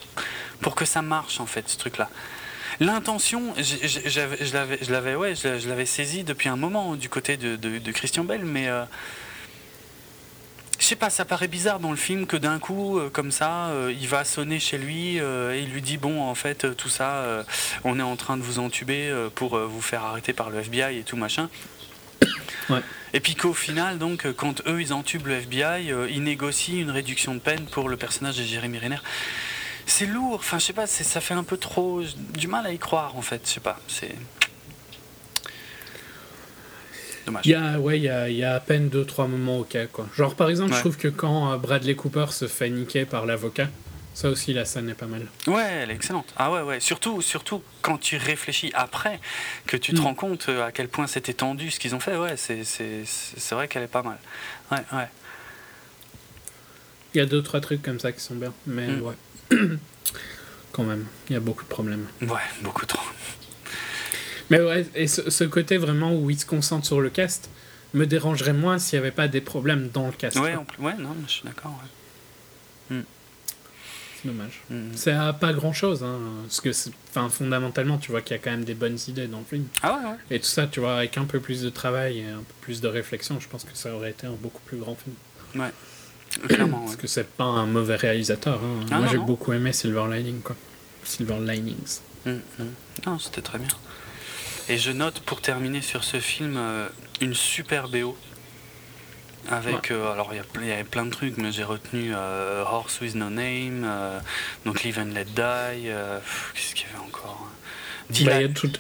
pour 0.62 0.76
que 0.76 0.86
ça 0.86 1.02
marche, 1.02 1.40
en 1.40 1.46
fait, 1.46 1.68
ce 1.70 1.78
truc-là. 1.78 2.10
L'intention, 2.80 3.54
je 3.58 4.54
l'avais, 4.54 4.78
je 4.82 4.92
l'avais, 4.92 5.16
ouais, 5.16 5.34
saisi 5.86 6.24
depuis 6.24 6.48
un 6.50 6.56
moment 6.56 6.96
du 6.96 7.10
côté 7.10 7.36
de, 7.36 7.56
de- 7.58 7.78
de 7.80 7.92
Christian 7.92 8.24
Bell, 8.24 8.46
mais 8.46 8.70
euh, 8.70 8.84
sais 10.90 10.96
pas, 10.96 11.12
ça 11.12 11.24
paraît 11.24 11.48
bizarre 11.48 11.80
dans 11.80 11.92
le 11.92 11.98
film 11.98 12.26
que 12.26 12.36
d'un 12.36 12.58
coup, 12.58 12.98
euh, 12.98 13.12
comme 13.12 13.32
ça, 13.32 13.68
euh, 13.68 13.94
il 13.96 14.08
va 14.08 14.24
sonner 14.24 14.60
chez 14.60 14.80
lui 14.80 15.20
euh, 15.20 15.56
et 15.56 15.62
il 15.62 15.70
lui 15.70 15.84
dit 15.84 15.98
bon, 15.98 16.24
en 16.24 16.34
fait, 16.34 16.76
tout 16.76 16.90
ça, 16.90 17.46
on 17.84 18.00
est 18.00 18.04
en 18.04 18.16
train 18.16 18.38
de 18.38 18.42
vous 18.42 18.58
entuber 18.58 19.14
pour 19.36 19.58
vous 19.58 19.82
faire 19.82 20.04
arrêter 20.04 20.34
par 20.34 20.50
le 20.50 20.60
FBI 20.60 20.98
et 20.98 21.04
tout 21.04 21.16
machin. 21.16 21.50
Ouais. 22.70 22.82
Et 23.14 23.20
puis 23.20 23.36
qu'au 23.36 23.54
final, 23.54 23.98
donc, 23.98 24.28
quand 24.34 24.62
eux 24.68 24.82
ils 24.82 24.94
entubent 24.94 25.28
le 25.28 25.36
FBI, 25.36 25.92
ils 26.10 26.24
négocient 26.24 26.80
une 26.80 26.92
réduction 26.92 27.34
de 27.34 27.40
peine 27.40 27.66
pour 27.66 27.90
le 27.90 27.98
personnage 27.98 28.38
de 28.38 28.44
Jérémy 28.44 28.80
Renner. 28.80 29.00
C'est 29.86 30.06
lourd, 30.06 30.36
enfin 30.36 30.60
je 30.60 30.66
sais 30.66 30.74
pas, 30.74 30.88
ça 30.88 31.22
fait 31.22 31.34
un 31.34 31.44
peu 31.44 31.58
trop 31.58 32.02
du 32.36 32.48
mal 32.48 32.66
à 32.66 32.72
y 32.72 32.80
croire 32.80 33.16
en 33.16 33.22
fait, 33.22 33.42
je 33.46 33.50
sais 33.50 33.60
pas, 33.60 33.80
c'est 33.88 34.16
dommage. 37.26 37.46
Il 37.46 37.52
y 37.52 37.56
a, 37.56 37.80
ouais, 37.80 37.98
il 37.98 38.04
y 38.04 38.10
a, 38.10 38.30
il 38.30 38.36
y 38.38 38.44
a 38.44 38.56
à 38.56 38.60
peine 38.60 38.90
deux 38.90 39.06
trois 39.06 39.28
moments 39.28 39.60
ok 39.60 39.78
quoi. 39.92 40.08
Genre 40.16 40.36
par 40.36 40.50
exemple, 40.50 40.74
je 40.74 40.80
trouve 40.80 40.98
que 40.98 41.08
quand 41.08 41.52
euh, 41.54 41.58
Bradley 41.58 41.96
Cooper 41.96 42.28
se 42.32 42.48
fait 42.48 42.70
niquer 42.70 43.06
par 43.06 43.26
l'avocat, 43.26 43.68
ça 44.14 44.30
aussi 44.30 44.54
la 44.54 44.66
scène 44.66 44.90
est 44.90 44.94
pas 44.96 45.06
mal. 45.06 45.28
Ouais, 45.48 45.64
elle 45.84 45.92
est 45.92 45.96
excellente. 45.96 46.34
Ah 46.36 46.52
ouais, 46.52 46.62
ouais. 46.62 46.80
Surtout, 46.80 47.22
surtout 47.22 47.62
quand 47.82 47.98
tu 47.98 48.18
réfléchis 48.18 48.72
après, 48.74 49.20
que 49.68 49.78
tu 49.78 49.94
te 49.94 50.00
Mm. 50.02 50.04
rends 50.04 50.16
compte 50.16 50.50
euh, 50.50 50.66
à 50.66 50.72
quel 50.72 50.88
point 50.90 51.08
c'était 51.08 51.34
tendu 51.34 51.72
ce 51.72 51.80
qu'ils 51.80 51.96
ont 51.96 52.00
fait. 52.00 52.18
Ouais, 52.18 52.36
c'est, 52.36 52.64
c'est, 52.66 53.04
c'est 53.06 53.40
c'est 53.40 53.56
vrai 53.56 53.68
qu'elle 53.68 53.84
est 53.84 53.88
pas 53.88 54.04
mal. 54.04 54.18
Ouais, 54.72 54.80
ouais. 54.94 55.08
Il 57.14 57.18
y 57.18 57.22
a 57.22 57.26
deux 57.26 57.42
trois 57.42 57.60
trucs 57.62 57.82
comme 57.82 58.00
ça 58.00 58.12
qui 58.12 58.20
sont 58.22 58.36
bien, 58.36 58.54
mais 58.68 58.88
Mm. 58.88 59.02
ouais. 59.02 59.16
Quand 60.72 60.84
même, 60.84 61.06
il 61.30 61.34
y 61.34 61.36
a 61.36 61.40
beaucoup 61.40 61.64
de 61.64 61.70
problèmes. 61.70 62.06
Ouais, 62.22 62.28
beaucoup 62.62 62.86
trop. 62.86 63.02
Mais 64.50 64.60
ouais, 64.62 64.86
et 64.96 65.08
ce, 65.08 65.30
ce 65.30 65.44
côté 65.44 65.78
vraiment 65.78 66.16
où 66.16 66.30
il 66.30 66.40
se 66.40 66.46
concentre 66.46 66.86
sur 66.86 67.02
le 67.02 67.10
cast 67.10 67.50
me 67.94 68.06
dérangerait 68.06 68.54
moins 68.54 68.80
s'il 68.80 68.98
n'y 69.00 69.06
avait 69.06 69.16
pas 69.16 69.28
des 69.28 69.42
problèmes 69.42 69.90
dans 69.94 70.08
le 70.08 70.14
cast. 70.14 70.38
Ouais, 70.40 70.56
en 70.56 70.66
plus- 70.66 70.82
ouais, 70.84 70.96
non, 70.98 71.16
je 71.28 71.32
suis 71.32 71.44
d'accord. 71.44 71.72
Ouais. 72.92 72.98
C'est 74.22 74.28
dommage. 74.28 74.62
Mm. 74.70 74.90
C'est 74.96 75.12
à 75.14 75.32
pas 75.32 75.54
grand 75.54 75.72
chose, 75.72 76.04
hein, 76.04 76.20
parce 76.44 76.60
que 76.60 76.70
enfin, 77.10 77.30
fondamentalement, 77.30 77.98
tu 77.98 78.12
vois 78.12 78.22
qu'il 78.22 78.36
y 78.36 78.40
a 78.40 78.44
quand 78.44 78.52
même 78.52 78.66
des 78.66 78.74
bonnes 78.74 78.98
idées 79.08 79.28
dans 79.28 79.40
le 79.40 79.46
film. 79.46 79.66
Ah 79.82 79.94
ouais, 79.98 80.10
ouais. 80.10 80.18
Et 80.30 80.40
tout 80.40 80.46
ça, 80.46 80.68
tu 80.68 80.82
vois, 80.82 80.98
avec 80.98 81.18
un 81.18 81.24
peu 81.24 81.40
plus 81.40 81.62
de 81.62 81.70
travail 81.70 82.20
et 82.20 82.26
un 82.28 82.40
peu 82.40 82.54
plus 82.62 82.82
de 82.82 82.88
réflexion, 82.90 83.40
je 83.40 83.48
pense 83.48 83.64
que 83.64 83.70
ça 83.76 83.94
aurait 83.96 84.10
été 84.12 84.28
un 84.28 84.32
beaucoup 84.32 84.62
plus 84.66 84.78
grand 84.78 84.96
film. 84.96 85.16
Clairement, 86.48 86.80
ouais. 86.80 86.86
Parce 86.86 86.96
que 86.98 87.08
c'est 87.08 87.28
pas 87.30 87.46
un 87.46 87.66
mauvais 87.66 87.96
réalisateur. 87.96 88.60
hein. 88.62 88.86
Ah, 88.92 89.00
Moi, 89.00 89.08
j'ai 89.10 89.18
beaucoup 89.18 89.54
aimé 89.54 89.72
Silver 89.72 90.06
Lining, 90.12 90.42
quoi. 90.42 90.56
Silver 91.06 91.38
Linings. 91.40 92.00
Mm, 92.26 92.32
mm. 92.32 92.64
Non, 93.08 93.18
c'était 93.20 93.42
très 93.42 93.58
bien. 93.58 93.70
Et 94.70 94.78
je 94.78 94.92
note 94.92 95.20
pour 95.22 95.42
terminer 95.42 95.82
sur 95.82 96.04
ce 96.04 96.20
film 96.20 96.56
euh, 96.58 96.88
une 97.22 97.34
super 97.34 97.88
BO. 97.90 98.18
Avec, 99.50 99.90
euh, 99.90 100.12
alors 100.12 100.32
il 100.34 100.68
y 100.68 100.72
avait 100.72 100.84
plein 100.84 101.06
de 101.06 101.10
trucs, 101.12 101.38
mais 101.38 101.52
j'ai 101.52 101.64
retenu 101.64 102.12
euh, 102.14 102.64
Horse 102.66 103.02
with 103.02 103.16
No 103.16 103.30
Name, 103.30 103.84
euh, 103.84 104.20
donc 104.66 104.84
Live 104.84 105.00
and 105.00 105.06
Let 105.16 105.26
Die, 105.26 105.88
qu'est-ce 106.54 106.76
qu'il 106.76 106.86
y 106.86 106.90
avait 106.94 107.04
encore 107.04 107.48
hein 107.48 107.52
Bah, 108.10 108.16
il 108.16 108.22
y 108.22 108.26
Deli- 108.26 108.46
a 108.46 108.50
tout-. 108.50 108.72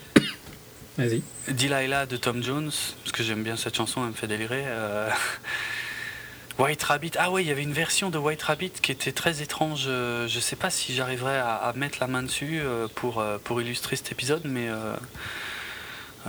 Delilah 1.47 2.05
de 2.05 2.17
Tom 2.17 2.43
Jones, 2.43 2.71
parce 3.03 3.11
que 3.13 3.23
j'aime 3.23 3.41
bien 3.41 3.55
cette 3.55 3.75
chanson, 3.77 4.01
elle 4.03 4.09
me 4.09 4.13
fait 4.13 4.27
délirer. 4.27 4.65
White 6.59 6.83
Rabbit, 6.83 7.11
ah 7.17 7.31
ouais, 7.31 7.41
il 7.43 7.47
y 7.47 7.51
avait 7.51 7.63
une 7.63 7.73
version 7.73 8.09
de 8.11 8.17
White 8.19 8.43
Rabbit 8.43 8.71
qui 8.81 8.91
était 8.91 9.13
très 9.13 9.41
étrange. 9.41 9.85
Je 9.85 10.39
sais 10.41 10.57
pas 10.57 10.69
si 10.69 10.93
j'arriverai 10.93 11.37
à, 11.37 11.55
à 11.55 11.73
mettre 11.73 11.97
la 12.01 12.07
main 12.07 12.21
dessus 12.21 12.59
pour, 12.95 13.23
pour 13.45 13.61
illustrer 13.61 13.95
cet 13.95 14.11
épisode, 14.11 14.41
mais. 14.43 14.67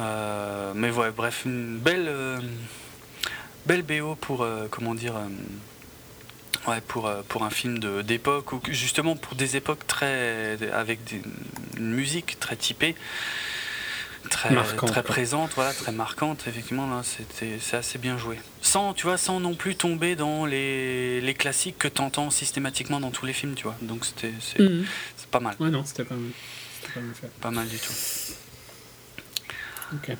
Euh, 0.00 0.72
mais 0.74 0.90
ouais, 0.90 1.10
bref, 1.10 1.42
une 1.44 1.78
belle. 1.78 2.06
euh, 2.08 2.38
belle 3.66 3.82
BO 3.82 4.14
pour. 4.16 4.42
euh, 4.42 4.66
comment 4.70 4.94
dire. 4.94 5.14
ouais, 6.66 6.80
pour, 6.88 7.10
pour 7.28 7.44
un 7.44 7.50
film 7.50 7.78
d'époque, 8.02 8.52
ou 8.52 8.60
justement 8.68 9.16
pour 9.16 9.34
des 9.34 9.56
époques 9.56 9.86
très. 9.86 10.58
avec 10.72 11.04
des- 11.04 11.22
une 11.76 11.90
musique 11.92 12.38
très 12.40 12.56
typée 12.56 12.94
très, 14.28 14.50
Marquante, 14.54 14.90
très 14.90 15.02
présente, 15.02 15.52
voilà, 15.54 15.72
très 15.72 15.92
marquante, 15.92 16.44
effectivement, 16.46 16.86
là, 16.88 17.02
c'est 17.02 17.74
assez 17.74 17.98
bien 17.98 18.18
joué. 18.18 18.38
Sans, 18.60 18.92
tu 18.92 19.06
vois, 19.06 19.16
sans 19.16 19.40
non 19.40 19.54
plus 19.54 19.74
tomber 19.76 20.14
dans 20.14 20.44
les, 20.44 21.20
les 21.22 21.34
classiques 21.34 21.78
que 21.78 21.88
tu 21.88 22.00
entends 22.02 22.30
systématiquement 22.30 23.00
dans 23.00 23.10
tous 23.10 23.24
les 23.26 23.32
films, 23.32 23.54
tu 23.54 23.64
vois. 23.64 23.76
Donc 23.82 24.04
c'était, 24.04 24.32
c'est, 24.40 24.58
c'est 25.16 25.26
pas 25.30 25.40
mal, 25.40 25.56
Ouais, 25.58 25.70
non, 25.70 25.84
c'était 25.84 26.04
pas 26.04 26.14
mal. 26.14 26.30
Pas 26.94 27.00
mal 27.00 27.14
fait. 27.14 27.30
pas 27.40 27.50
mal 27.50 27.68
du 27.68 27.78
tout. 27.78 27.92
Ok. 29.94 30.10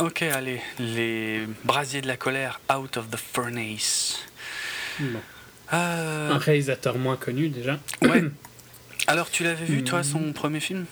Ok, 0.00 0.22
allez, 0.22 0.60
les 0.78 1.42
brasiers 1.64 2.00
de 2.00 2.06
la 2.06 2.16
colère, 2.16 2.60
Out 2.74 2.96
of 2.98 3.10
the 3.10 3.16
Furnace. 3.16 4.18
Bon. 5.00 5.18
Euh, 5.72 6.30
Un 6.32 6.38
réalisateur 6.38 6.96
moins 6.98 7.16
connu 7.16 7.48
déjà. 7.48 7.78
ouais. 8.02 8.24
Alors, 9.06 9.30
tu 9.30 9.42
l'avais 9.42 9.64
vu, 9.64 9.82
toi, 9.84 10.02
son 10.02 10.32
premier 10.34 10.60
film? 10.60 10.84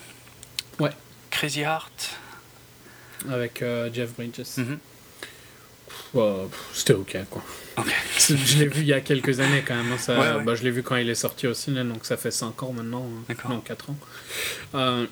Ouais. 0.79 0.89
Crazy 1.29 1.61
Heart? 1.61 2.15
Avec 3.29 3.61
euh, 3.61 3.89
Jeff 3.93 4.11
Bridges. 4.15 4.43
Pff, 6.13 6.49
C'était 6.73 6.93
ok, 6.93 7.17
quoi. 7.29 7.43
Ok. 7.77 7.93
C'est- 8.17 8.35
Je 8.45 8.57
l'ai 8.59 8.67
vu 8.67 8.81
il 8.81 8.87
y 8.87 8.93
a 8.93 9.01
quelques 9.01 9.39
années 9.39 9.63
quand 9.67 9.75
même. 9.75 9.91
hein, 9.91 9.97
ça, 9.99 10.17
Ouais, 10.19 10.35
ouais. 10.37 10.43
Bah, 10.43 10.55
je 10.55 10.63
l'ai 10.63 10.71
vu 10.71 10.81
quand 10.83 10.95
il 10.95 11.09
est 11.09 11.15
sorti 11.15 11.45
au 11.47 11.53
ciné, 11.53 11.83
donc 11.83 12.05
ça 12.05 12.17
fait 12.17 12.31
5 12.31 12.61
ans 12.63 12.73
maintenant. 12.73 13.05
hein. 13.29 13.35
Non, 13.49 13.59
4 13.61 13.89
ans. 13.91 13.97
Euh, 14.75 15.05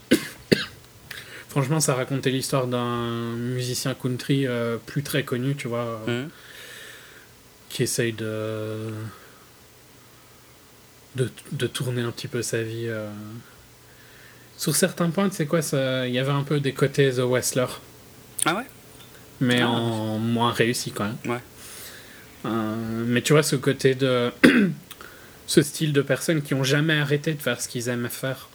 Franchement, 1.55 1.79
ça 1.79 1.95
racontait 1.95 2.31
l'histoire 2.31 2.67
d'un 2.67 3.31
musicien 3.37 3.93
country 3.93 4.45
euh, 4.45 4.75
plus 4.85 5.03
très 5.03 5.23
connu, 5.23 5.55
tu 5.55 5.69
vois, 5.69 6.01
euh, 6.09 6.25
qui 7.69 7.83
essaye 7.83 8.11
de... 8.11 8.89
de 11.15 11.29
de 11.53 11.67
tourner 11.67 12.01
un 12.01 12.11
petit 12.11 12.27
peu 12.27 12.41
sa 12.41 12.61
vie. 12.61 12.87
euh, 12.89 13.09
sur 14.57 14.75
certains 14.75 15.09
points, 15.11 15.29
tu 15.29 15.35
sais 15.37 15.45
quoi, 15.45 15.61
ça- 15.61 16.07
il 16.07 16.13
y 16.13 16.19
avait 16.19 16.31
un 16.33 16.43
peu 16.43 16.59
des 16.59 16.73
côtés 16.73 17.09
The 17.11 17.19
Wrestler, 17.19 17.67
Ah 18.45 18.55
ouais? 18.55 18.65
Mais 19.39 19.61
Ah. 19.61 19.69
en 19.69 20.17
moins 20.19 20.51
réussi 20.51 20.91
quand 20.91 21.05
même. 21.05 21.17
Ouais. 21.25 22.51
Mais 23.07 23.21
tu 23.21 23.31
vois, 23.33 23.43
ce 23.43 23.55
côté 23.55 23.95
de. 23.95 24.29
ce 25.47 25.61
style 25.61 25.93
de 25.93 26.01
personnes 26.01 26.41
qui 26.41 26.53
ont 26.53 26.63
jamais 26.65 26.97
arrêté 26.99 27.33
de 27.33 27.41
faire 27.41 27.59
ce 27.61 27.67
qu'ils 27.69 27.87
aiment 27.89 28.09
faire. 28.09 28.49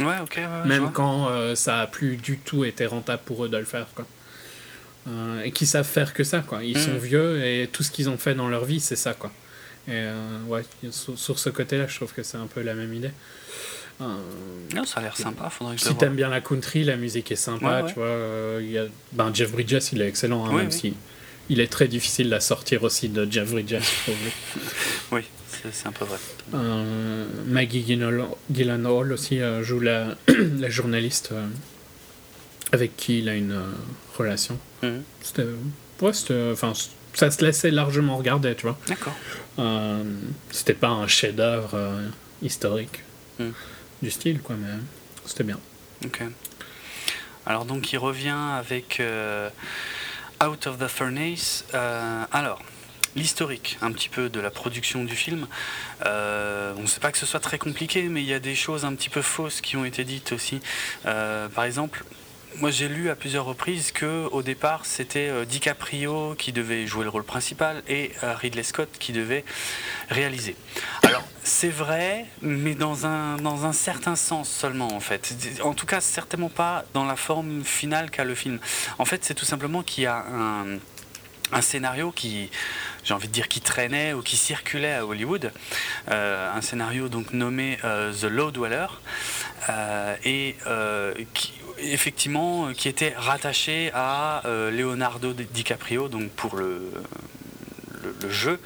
Ouais, 0.00 0.06
ok, 0.22 0.34
ouais, 0.36 0.42
ouais, 0.44 0.48
je 0.64 0.68
même 0.68 0.90
quand 0.92 1.28
euh, 1.30 1.54
ça 1.54 1.80
a 1.80 1.86
plus 1.86 2.16
du 2.16 2.36
tout 2.38 2.64
été 2.64 2.84
rentable 2.86 3.22
pour 3.24 3.44
eux 3.44 3.48
de 3.48 3.56
le 3.56 3.64
faire 3.64 3.86
quoi. 3.94 4.06
Euh, 5.08 5.42
et 5.42 5.52
qui 5.52 5.64
savent 5.66 5.86
faire 5.86 6.12
que 6.12 6.24
ça 6.24 6.40
quoi 6.40 6.62
ils 6.64 6.76
Mm. 6.76 6.80
sont 6.80 6.98
vieux 6.98 7.44
et 7.44 7.68
tout 7.72 7.82
ce 7.82 7.90
qu'ils 7.90 8.08
ont 8.10 8.16
fait 8.18 8.34
dans 8.34 8.48
leur 8.48 8.64
vie 8.64 8.80
c'est 8.80 8.96
ça 8.96 9.14
quoi 9.14 9.30
et 9.88 9.92
euh, 9.92 10.40
ouais 10.48 10.64
sur, 10.90 11.16
sur 11.16 11.38
ce 11.38 11.48
côté 11.48 11.78
là 11.78 11.86
je 11.86 11.94
trouve 11.94 12.12
que 12.12 12.22
c'est 12.24 12.36
un 12.36 12.48
peu 12.48 12.60
la 12.60 12.74
même 12.74 12.92
idée 12.92 13.12
Non, 14.00 14.84
ça 14.84 14.98
a 15.00 15.02
l'air 15.04 15.16
sympa, 15.16 15.48
faudrait 15.48 15.76
que 15.76 15.80
si 15.82 15.94
t'aimes 15.94 16.16
bien 16.16 16.28
la 16.28 16.40
country 16.40 16.84
la 16.84 16.96
musique 16.96 17.30
est 17.32 17.36
sympa 17.36 17.66
Ouais, 17.78 17.82
ouais. 17.82 17.88
tu 17.92 17.94
vois 17.98 18.60
il 18.60 18.70
y 18.70 18.78
a 18.78 18.84
ben, 19.12 19.30
Jeff 19.32 19.52
Bridges 19.52 19.78
il 19.92 20.02
est 20.02 20.08
excellent 20.08 20.44
hein, 20.44 20.50
Oui, 20.50 20.56
même 20.56 20.66
oui. 20.66 20.72
si 20.72 20.94
il 21.48 21.60
est 21.60 21.66
très 21.70 21.88
difficile 21.88 22.32
à 22.34 22.40
sortir 22.40 22.82
aussi 22.82 23.08
de 23.08 23.26
Jeff 23.30 23.50
Bridges 23.50 23.80
je 23.80 24.02
trouve. 24.12 24.16
Oui, 25.12 25.20
c'est 25.72 25.86
un 25.86 25.92
peu 25.92 26.04
vrai. 26.04 26.18
Euh, 26.54 27.26
Maggie 27.46 27.84
Gyllenhaal 27.84 29.12
aussi 29.12 29.40
euh, 29.40 29.62
joue 29.62 29.80
la, 29.80 30.16
la 30.58 30.68
journaliste 30.70 31.30
euh, 31.32 31.46
avec 32.72 32.96
qui 32.96 33.20
il 33.20 33.28
a 33.28 33.34
une 33.34 33.60
relation. 34.18 34.58
C'était, 35.22 35.44
ouais, 36.00 36.12
c'était- 36.12 36.50
enfin, 36.52 36.72
ça 37.14 37.30
se 37.30 37.44
laissait 37.44 37.70
largement 37.70 38.16
regarder, 38.16 38.54
tu 38.54 38.62
vois. 38.62 38.78
D'accord. 38.88 39.14
C'était 40.50 40.74
pas 40.74 40.88
un 40.88 41.06
chef-d'œuvre 41.08 42.00
historique 42.42 43.02
Mhm. 43.38 43.52
du 44.02 44.10
style, 44.10 44.40
quoi, 44.40 44.56
mais 44.58 44.68
c'était 45.26 45.44
bien. 45.44 45.58
Ok. 46.04 46.22
Alors 47.46 47.64
donc 47.64 47.92
il 47.92 47.98
revient 47.98 48.34
avec 48.58 49.00
Out 50.44 50.66
of 50.66 50.78
the 50.78 50.88
Furnace. 50.88 51.64
Euh, 51.74 52.24
alors, 52.32 52.60
l'historique 53.14 53.78
un 53.82 53.92
petit 53.92 54.08
peu 54.08 54.28
de 54.28 54.40
la 54.40 54.50
production 54.50 55.04
du 55.04 55.16
film. 55.16 55.46
Euh, 56.04 56.74
on 56.76 56.82
ne 56.82 56.86
sait 56.86 57.00
pas 57.00 57.12
que 57.12 57.18
ce 57.18 57.26
soit 57.26 57.40
très 57.40 57.58
compliqué, 57.58 58.02
mais 58.04 58.22
il 58.22 58.28
y 58.28 58.34
a 58.34 58.38
des 58.38 58.54
choses 58.54 58.84
un 58.84 58.94
petit 58.94 59.08
peu 59.08 59.22
fausses 59.22 59.60
qui 59.60 59.76
ont 59.76 59.84
été 59.84 60.04
dites 60.04 60.32
aussi. 60.32 60.60
Euh, 61.06 61.48
par 61.48 61.64
exemple, 61.64 62.04
moi 62.58 62.70
j'ai 62.70 62.88
lu 62.88 63.10
à 63.10 63.16
plusieurs 63.16 63.44
reprises 63.44 63.92
que 63.92 64.28
au 64.30 64.42
départ 64.42 64.86
c'était 64.86 65.44
DiCaprio 65.44 66.34
qui 66.38 66.52
devait 66.52 66.86
jouer 66.86 67.04
le 67.04 67.10
rôle 67.10 67.24
principal 67.24 67.82
et 67.86 68.12
Ridley 68.22 68.62
Scott 68.62 68.88
qui 68.98 69.12
devait 69.12 69.44
réaliser. 70.08 70.56
Alors 71.02 71.25
c'est 71.46 71.68
vrai, 71.68 72.26
mais 72.42 72.74
dans 72.74 73.06
un, 73.06 73.36
dans 73.36 73.66
un 73.66 73.72
certain 73.72 74.16
sens 74.16 74.48
seulement 74.48 74.88
en 74.92 75.00
fait. 75.00 75.34
En 75.62 75.74
tout 75.74 75.86
cas 75.86 76.00
certainement 76.00 76.48
pas 76.48 76.84
dans 76.92 77.04
la 77.04 77.14
forme 77.16 77.62
finale 77.64 78.10
qu'a 78.10 78.24
le 78.24 78.34
film. 78.34 78.58
En 78.98 79.04
fait 79.04 79.24
c'est 79.24 79.34
tout 79.34 79.44
simplement 79.44 79.82
qu'il 79.84 80.04
y 80.04 80.06
a 80.06 80.24
un, 80.32 80.64
un 81.52 81.60
scénario 81.62 82.10
qui, 82.10 82.50
j'ai 83.04 83.14
envie 83.14 83.28
de 83.28 83.32
dire, 83.32 83.46
qui 83.46 83.60
traînait 83.60 84.12
ou 84.12 84.22
qui 84.22 84.36
circulait 84.36 84.94
à 84.94 85.06
Hollywood. 85.06 85.52
Euh, 86.10 86.52
un 86.52 86.60
scénario 86.60 87.08
donc 87.08 87.32
nommé 87.32 87.78
euh, 87.84 88.12
The 88.12 88.24
Low 88.24 88.50
Dweller. 88.50 88.88
euh, 89.68 90.16
et 90.24 90.56
qui, 91.32 91.52
effectivement, 91.78 92.72
qui 92.72 92.88
était 92.88 93.14
rattaché 93.16 93.90
à 93.94 94.42
Leonardo 94.44 95.32
Di- 95.32 95.44
DiCaprio, 95.44 96.08
donc 96.08 96.30
pour 96.30 96.56
le, 96.56 96.90
le, 98.06 98.26
le 98.26 98.32
jeu 98.32 98.58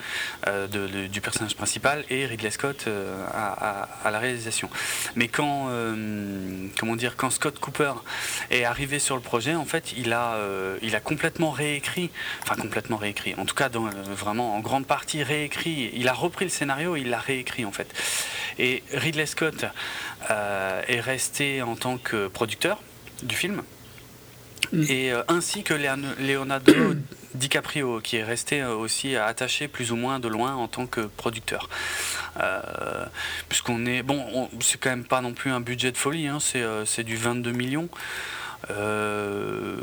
euh, 0.46 0.66
de- 0.66 0.86
de- 0.86 1.06
du 1.06 1.20
personnage 1.20 1.54
principal, 1.56 2.04
et 2.10 2.26
Ridley 2.26 2.50
Scott 2.50 2.84
euh, 2.86 3.24
à, 3.32 3.82
à- 3.82 3.88
à 4.04 4.10
la 4.10 4.18
réalisation. 4.18 4.68
Mais 5.16 5.28
quand, 5.28 5.66
euh, 5.70 6.66
comment 6.78 6.96
dire, 6.96 7.16
quand 7.16 7.30
Scott 7.30 7.58
Cooper 7.58 7.92
est 8.50 8.64
arrivé 8.64 8.98
sur 8.98 9.16
le 9.16 9.22
projet, 9.22 9.54
en 9.54 9.64
fait, 9.64 9.92
il 9.96 10.12
a, 10.12 10.36
il 10.82 10.94
a 10.96 11.00
complètement 11.00 11.50
réécrit, 11.50 12.10
enfin 12.42 12.54
complètement 12.56 12.96
réécrit, 12.96 13.34
en 13.36 13.44
tout 13.46 13.54
cas 13.54 13.68
dans, 13.68 13.88
vraiment 14.24 14.54
en 14.56 14.60
grande 14.60 14.86
partie 14.86 15.22
réécrit. 15.22 15.90
Il 15.94 16.08
a 16.08 16.12
repris 16.12 16.44
le 16.44 16.50
scénario 16.50 16.96
et 16.96 17.00
il 17.00 17.10
l'a 17.10 17.18
réécrit 17.20 17.64
en 17.64 17.72
fait. 17.72 17.88
Et 18.58 18.82
Ridley 18.92 19.26
Scott 19.26 19.64
est 20.28 21.00
resté 21.00 21.62
en 21.62 21.76
tant 21.76 21.98
que 21.98 22.28
producteur 22.28 22.82
du 23.22 23.34
film. 23.34 23.62
Mm. 24.72 24.82
Et 24.88 25.12
euh, 25.12 25.22
ainsi 25.28 25.62
que 25.62 25.74
Leon- 25.74 26.14
Leonardo 26.20 26.72
DiCaprio, 27.34 28.00
qui 28.00 28.16
est 28.16 28.24
resté 28.24 28.60
euh, 28.62 28.74
aussi 28.74 29.16
attaché 29.16 29.68
plus 29.68 29.92
ou 29.92 29.96
moins 29.96 30.18
de 30.20 30.28
loin 30.28 30.54
en 30.54 30.68
tant 30.68 30.86
que 30.86 31.00
producteur. 31.02 31.68
Euh, 32.40 32.60
Puisqu'on 33.48 33.86
est. 33.86 34.02
Bon, 34.02 34.24
on- 34.34 34.48
c'est 34.60 34.78
quand 34.80 34.90
même 34.90 35.04
pas 35.04 35.20
non 35.20 35.32
plus 35.32 35.50
un 35.50 35.60
budget 35.60 35.92
de 35.92 35.96
folie, 35.96 36.26
hein, 36.28 36.38
c'est 36.40 36.62
euh, 36.62 36.84
du 37.04 37.16
22 37.16 37.52
millions. 37.52 37.88
Euh, 38.70 39.76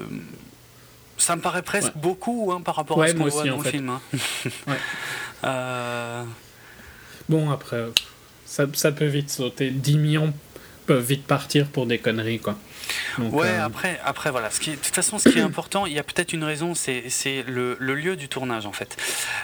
ça 1.17 1.35
me 1.35 1.41
paraît 1.41 1.63
presque 1.63 1.87
Ouais. 1.95 2.01
beaucoup 2.01 2.51
hein, 2.53 2.61
par 2.61 2.75
rapport 2.75 3.01
à 3.01 3.07
ce 3.07 3.13
qu'on 3.13 3.27
voit 3.27 3.43
dans 3.45 3.57
le 3.57 3.63
fait. 3.63 3.71
film. 3.71 3.89
hein. 3.89 4.01
Ouais. 4.67 4.77
Euh, 5.45 6.23
Bon, 7.29 7.49
après, 7.51 7.83
ça, 8.45 8.65
ça 8.73 8.91
peut 8.93 9.05
vite 9.07 9.29
sauter. 9.29 9.69
10 9.71 9.97
millions 9.97 10.33
peuvent 10.88 11.03
vite 11.05 11.25
partir 11.27 11.67
pour 11.67 11.85
des 11.85 11.99
conneries, 11.99 12.39
quoi. 12.39 12.57
Donc, 13.19 13.33
Ouais, 13.33 13.47
euh, 13.49 13.65
après, 13.65 13.99
après 14.03 14.31
voilà. 14.31 14.49
Ce 14.49 14.59
qui, 14.59 14.71
est- 14.71 14.75
de 14.77 14.81
toute 14.81 14.95
façon, 14.95 15.19
ce 15.19 15.29
qui 15.29 15.38
est 15.38 15.41
important, 15.41 15.85
il 15.85 15.93
y 15.93 15.99
a 15.99 16.03
peut-être 16.03 16.33
une 16.33 16.43
raison, 16.43 16.73
c'est 16.73 17.09
c'est 17.09 17.43
le, 17.43 17.75
le 17.79 17.93
lieu 17.95 18.15
du 18.15 18.29
tournage 18.29 18.65
en 18.65 18.71
fait. 18.71 18.97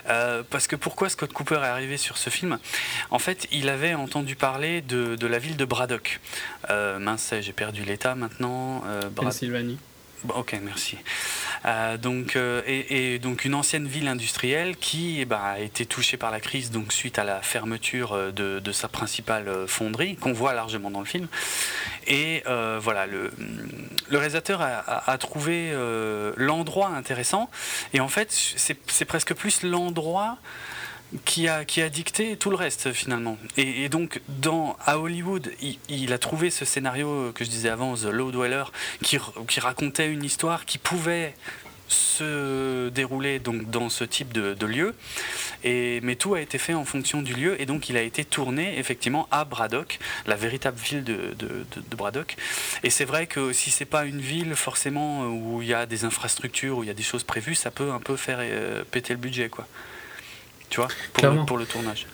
Euh, 0.09 0.41
parce 0.49 0.65
que 0.67 0.75
pourquoi 0.75 1.09
Scott 1.09 1.31
Cooper 1.33 1.55
est 1.55 1.67
arrivé 1.67 1.97
sur 1.97 2.17
ce 2.17 2.29
film? 2.29 2.57
En 3.11 3.19
fait, 3.19 3.47
il 3.51 3.69
avait 3.69 3.93
entendu 3.93 4.35
parler 4.35 4.81
de, 4.81 5.15
de 5.15 5.27
la 5.27 5.37
ville 5.39 5.57
de 5.57 5.65
Braddock. 5.65 6.19
Euh, 6.69 6.97
mince, 6.99 7.33
j'ai 7.41 7.53
perdu 7.53 7.83
l'état 7.83 8.15
maintenant. 8.15 8.81
Brad- 9.13 9.13
Pennsylvanie. 9.27 9.77
Bon, 10.23 10.35
ok, 10.35 10.55
merci. 10.61 10.97
Euh, 11.65 11.97
donc, 11.97 12.37
euh, 12.37 12.61
et, 12.65 13.19
donc 13.19 13.43
une 13.43 13.55
ancienne 13.55 13.87
ville 13.87 14.07
industrielle 14.07 14.77
qui 14.77 15.19
eh 15.19 15.25
ben, 15.25 15.39
a 15.41 15.59
été 15.59 15.85
touchée 15.85 16.15
par 16.15 16.31
la 16.31 16.39
crise 16.39 16.71
donc 16.71 16.93
suite 16.93 17.19
à 17.19 17.25
la 17.25 17.41
fermeture 17.41 18.13
euh, 18.13 18.31
de, 18.31 18.71
sa 18.71 18.87
principale 18.87 19.67
fonderie 19.67 20.15
qu'on 20.15 20.31
voit 20.31 20.53
largement 20.53 20.91
dans 20.91 20.99
le 20.99 21.05
film. 21.05 21.27
Et 22.07 22.43
voilà, 22.45 23.05
le, 23.05 23.31
réalisateur 24.09 24.61
a, 24.61 25.17
trouvé 25.17 25.73
l'endroit 26.37 26.89
intéressant. 26.89 27.49
Et 27.93 27.99
en 27.99 28.07
fait, 28.07 28.31
c'est 28.31 29.05
presque 29.05 29.33
plus 29.33 29.63
l'endroit 29.63 30.37
qui 31.25 31.47
a, 31.47 31.65
qui 31.65 31.81
a 31.81 31.89
dicté 31.89 32.37
tout 32.37 32.49
le 32.49 32.55
reste 32.55 32.91
finalement. 32.93 33.37
Et, 33.57 33.89
donc, 33.89 34.21
dans, 34.27 34.77
à 34.85 34.99
Hollywood, 34.99 35.51
il, 35.89 36.13
a 36.13 36.17
trouvé 36.17 36.49
ce 36.49 36.65
scénario 36.65 37.31
que 37.33 37.43
je 37.43 37.49
disais 37.49 37.69
avant, 37.69 37.95
The 37.95 38.05
Low 38.05 38.31
Dweller, 38.31 38.65
qui, 39.01 39.17
qui 39.47 39.59
racontait 39.59 40.09
une 40.09 40.23
histoire 40.23 40.65
qui 40.65 40.77
pouvait 40.77 41.35
se 41.87 42.89
dérouler 42.89 43.39
donc 43.39 43.69
dans 43.69 43.89
ce 43.89 44.03
type 44.03 44.33
de, 44.33 44.65
lieu. 44.65 44.95
Et, 45.63 45.99
mais 46.01 46.15
tout 46.15 46.33
a 46.33 46.41
été 46.41 46.57
fait 46.57 46.73
en 46.73 46.85
fonction 46.85 47.21
du 47.21 47.33
lieu 47.33 47.61
et 47.61 47.65
donc 47.65 47.89
il 47.89 47.97
a 47.97 48.01
été 48.01 48.25
tourné 48.25 48.79
effectivement 48.79 49.27
à 49.31 49.45
Braddock, 49.45 49.99
la 50.25 50.35
véritable 50.35 50.79
ville 50.79 51.03
de- 51.03 51.35
de 51.37 51.95
Braddock. 51.95 52.35
Et 52.83 52.89
c'est 52.89 53.05
vrai 53.05 53.27
que 53.27 53.53
si 53.53 53.69
c'est 53.69 53.85
pas 53.85 54.05
une 54.05 54.21
ville 54.21 54.55
forcément 54.55 55.27
où 55.27 55.61
il 55.61 55.67
y 55.67 55.73
a 55.73 55.85
des 55.85 56.05
infrastructures, 56.05 56.79
où 56.79 56.83
il 56.83 56.87
y 56.87 56.89
a 56.89 56.95
des 56.95 57.03
choses 57.03 57.23
prévues, 57.23 57.55
ça 57.55 57.69
peut 57.69 57.91
un 57.91 57.99
peu 57.99 58.15
faire 58.15 58.39
euh, 58.41 58.83
péter 58.89 59.13
le 59.13 59.19
budget 59.19 59.49
quoi. 59.49 59.67
Tu 60.73 60.79
vois, 60.79 60.87
pour, 61.13 61.27
le, 61.29 61.45
pour 61.45 61.57
le 61.59 61.65
tournage. 61.65 62.07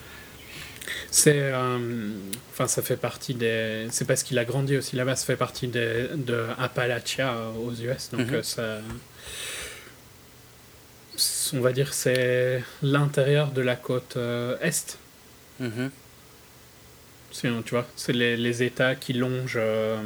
C'est. 1.10 1.32
euh, 1.34 2.10
Enfin, 2.52 2.66
ça 2.66 2.82
fait 2.82 2.98
partie 2.98 3.32
des. 3.32 3.86
C'est 3.90 4.04
parce 4.04 4.22
qu'il 4.22 4.38
a 4.38 4.44
grandi 4.44 4.76
aussi 4.76 4.96
là-bas, 4.96 5.16
ça 5.16 5.24
fait 5.24 5.36
partie 5.36 5.66
des, 5.66 6.08
de 6.14 6.44
Appalachia 6.58 7.32
euh, 7.32 7.52
aux 7.54 7.72
US. 7.72 8.10
Donc, 8.12 8.26
Mhm. 8.26 8.34
euh, 8.34 8.42
ça. 8.42 8.80
c'est- 11.16 11.56
On 11.56 11.60
va 11.62 11.72
dire 11.72 11.94
c'est 11.94 12.62
l'intérieur 12.82 13.50
de 13.52 13.62
la 13.62 13.76
côte 13.76 14.16
euh, 14.18 14.56
est. 14.60 14.98
Mhm. 15.58 15.90
Sinon, 17.32 17.62
tu 17.62 17.70
vois, 17.70 17.86
c'est 17.96 18.12
les, 18.12 18.36
les 18.36 18.62
États 18.62 18.94
qui 18.94 19.14
longent 19.14 19.54
euh, 19.56 19.96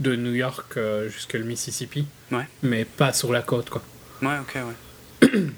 de 0.00 0.16
New 0.16 0.34
York 0.34 0.76
euh, 0.76 1.08
jusque 1.08 1.32
le 1.34 1.44
Mississippi. 1.44 2.06
Ouais. 2.30 2.46
Mais 2.62 2.84
pas 2.84 3.12
sur 3.14 3.32
la 3.32 3.40
côte, 3.42 3.70
quoi. 3.70 3.82
Ouais, 4.20 4.36
ok, 4.40 4.58
ouais. 5.22 5.28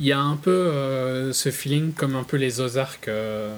Il 0.00 0.06
y 0.06 0.12
a 0.12 0.20
un 0.20 0.36
peu 0.36 0.50
euh, 0.50 1.32
ce 1.32 1.50
feeling 1.50 1.92
comme 1.92 2.16
un 2.16 2.24
peu 2.24 2.36
les 2.36 2.60
Ozarks. 2.60 3.08
euh, 3.08 3.54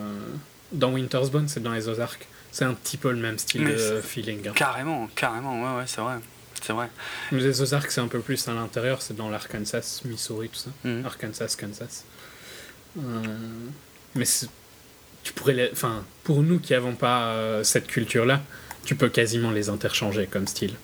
dans 0.73 0.93
Winter's 0.93 1.31
Bone, 1.31 1.49
c'est 1.49 1.63
dans 1.63 1.73
les 1.73 1.89
Ozarks. 1.89 2.27
C'est 2.53 2.65
un 2.65 2.75
petit 2.75 2.97
peu 2.97 3.11
le 3.11 3.19
même 3.19 3.39
style 3.39 3.63
Mais 3.63 3.75
de 3.75 4.01
feeling. 4.01 4.47
hein. 4.49 4.53
Carrément, 4.55 5.09
carrément, 5.15 5.61
ouais, 5.63 5.79
ouais, 5.81 5.85
c'est 5.87 6.01
vrai. 6.01 6.17
C'est 6.63 6.73
vrai. 6.73 6.89
Mais 7.33 7.41
Les 7.41 7.61
Ozarks, 7.61 7.91
c'est 7.91 8.01
un 8.01 8.09
peu 8.09 8.21
plus 8.21 8.49
à 8.49 8.53
l'intérieur, 8.55 9.01
c'est 9.01 9.17
dans 9.17 9.29
l'Arkansas, 9.31 10.01
Missouri, 10.05 10.49
tout 10.49 10.59
ça. 10.59 10.71
Mhm. 10.85 11.05
Arkansas, 11.07 11.57
Kansas. 11.59 12.05
Euh, 12.99 13.03
mais 14.15 14.25
tu 15.23 15.33
pourrais 15.35 15.55
les... 15.55 15.71
Enfin, 15.73 16.05
pour 16.25 16.43
nous 16.43 16.59
qui 16.59 16.73
n'avons 16.73 16.95
pas 16.95 17.63
cette 17.63 17.87
culture-là, 17.87 18.43
tu 18.85 18.95
peux 18.97 19.09
quasiment 19.09 19.51
les 19.51 19.69
interchanger 19.69 20.27
comme 20.27 20.47
style. 20.47 20.75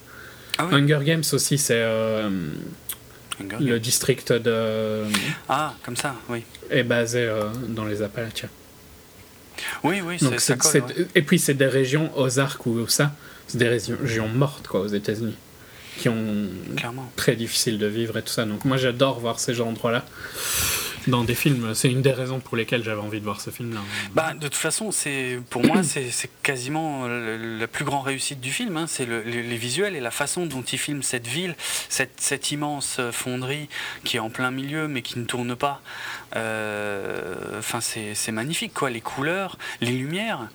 Ah 0.57 0.67
oui. 0.67 0.75
Hunger 0.75 0.99
Games 1.03 1.23
aussi, 1.33 1.57
c'est 1.57 1.83
le 3.39 3.77
district 3.79 4.31
de... 4.31 5.03
Ah, 5.49 5.73
comme 5.83 5.95
ça, 5.95 6.15
oui. 6.29 6.43
est 6.69 6.83
basé 6.83 7.23
euh, 7.23 7.49
dans 7.69 7.85
les 7.85 8.01
Appalachiens. 8.01 8.49
Oui, 9.83 10.01
oui, 10.03 10.17
c'est 10.19 10.39
ça 10.39 10.55
colle, 10.55 10.83
ouais. 10.83 11.07
Et 11.15 11.21
puis 11.21 11.39
c'est 11.39 11.53
des 11.53 11.67
régions, 11.67 12.11
Ozark 12.17 12.65
ou 12.65 12.87
ça, 12.87 13.13
c'est 13.47 13.57
des 13.57 13.69
régions 13.69 14.27
mortes 14.27 14.67
quoi, 14.67 14.81
aux 14.81 14.87
États-Unis, 14.87 15.35
qui 15.97 16.09
ont 16.09 16.47
clairement. 16.75 17.09
très 17.15 17.35
difficile 17.35 17.77
de 17.77 17.87
vivre 17.87 18.17
et 18.17 18.21
tout 18.21 18.33
ça. 18.33 18.45
Donc 18.45 18.65
moi 18.65 18.77
j'adore 18.77 19.19
voir 19.19 19.39
ces 19.39 19.61
endroits-là 19.61 20.03
dans 21.07 21.23
des 21.23 21.35
films. 21.35 21.73
C'est 21.75 21.89
une 21.91 22.01
des 22.01 22.11
raisons 22.11 22.39
pour 22.39 22.57
lesquelles 22.57 22.83
j'avais 22.83 23.01
envie 23.01 23.19
de 23.19 23.23
voir 23.25 23.41
ce 23.41 23.49
film-là. 23.49 23.81
Bah, 24.13 24.33
de 24.33 24.39
toute 24.47 24.55
façon, 24.55 24.91
c'est 24.91 25.39
pour 25.49 25.63
moi, 25.65 25.83
c'est 25.83 26.09
quasiment 26.43 27.07
la 27.07 27.67
plus 27.67 27.85
grande 27.85 28.05
réussite 28.05 28.39
du 28.41 28.51
film. 28.51 28.77
hein. 28.77 28.85
C'est 28.87 29.05
le- 29.05 29.21
les, 29.21 29.43
les 29.43 29.57
visuels 29.57 29.95
et 29.95 29.99
la 29.99 30.11
façon 30.11 30.45
dont 30.45 30.61
il 30.63 30.77
filme 30.79 31.03
cette 31.03 31.27
ville, 31.27 31.55
cette, 31.89 32.19
cette 32.21 32.51
immense 32.51 32.99
fonderie 33.11 33.69
qui 34.03 34.17
est 34.17 34.19
en 34.19 34.29
plein 34.29 34.51
milieu 34.51 34.87
mais 34.87 35.01
qui 35.01 35.19
ne 35.19 35.25
tourne 35.25 35.55
pas. 35.55 35.81
Euh, 36.35 37.57
Enfin, 37.57 37.81
c'est 37.81 38.13
c'est 38.15 38.31
magnifique, 38.31 38.73
quoi. 38.73 38.89
Les 38.89 39.01
couleurs, 39.01 39.57
les 39.81 39.91
lumières. 39.91 40.47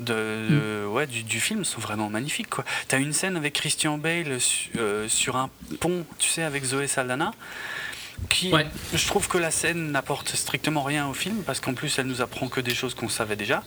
De, 0.00 0.14
de- 0.48 0.86
ouais, 0.86 1.08
du, 1.08 1.24
du 1.24 1.40
film 1.40 1.64
sont 1.64 1.80
vraiment 1.80 2.08
magnifiques 2.08 2.48
quoi. 2.50 2.64
T'as 2.86 3.00
une 3.00 3.12
scène 3.12 3.36
avec 3.36 3.52
Christian 3.54 3.98
Bale 3.98 4.40
su- 4.40 4.70
euh, 4.78 5.08
sur 5.08 5.34
un 5.34 5.50
pont, 5.80 6.06
tu 6.20 6.28
sais, 6.28 6.44
avec 6.44 6.62
Zoé 6.64 6.86
Saldana, 6.86 7.32
qui, 8.28 8.52
Ouais. 8.52 8.66
je 8.94 9.06
trouve 9.06 9.28
que 9.28 9.38
la 9.38 9.50
scène 9.50 9.90
n'apporte 9.92 10.34
strictement 10.34 10.82
rien 10.82 11.06
au 11.08 11.14
film 11.14 11.36
parce 11.46 11.60
qu'en 11.60 11.74
plus 11.74 11.98
elle 11.98 12.06
nous 12.06 12.20
apprend 12.20 12.48
que 12.48 12.60
des 12.60 12.74
choses 12.74 12.94
qu'on 12.94 13.08
savait 13.08 13.36
déjà. 13.36 13.62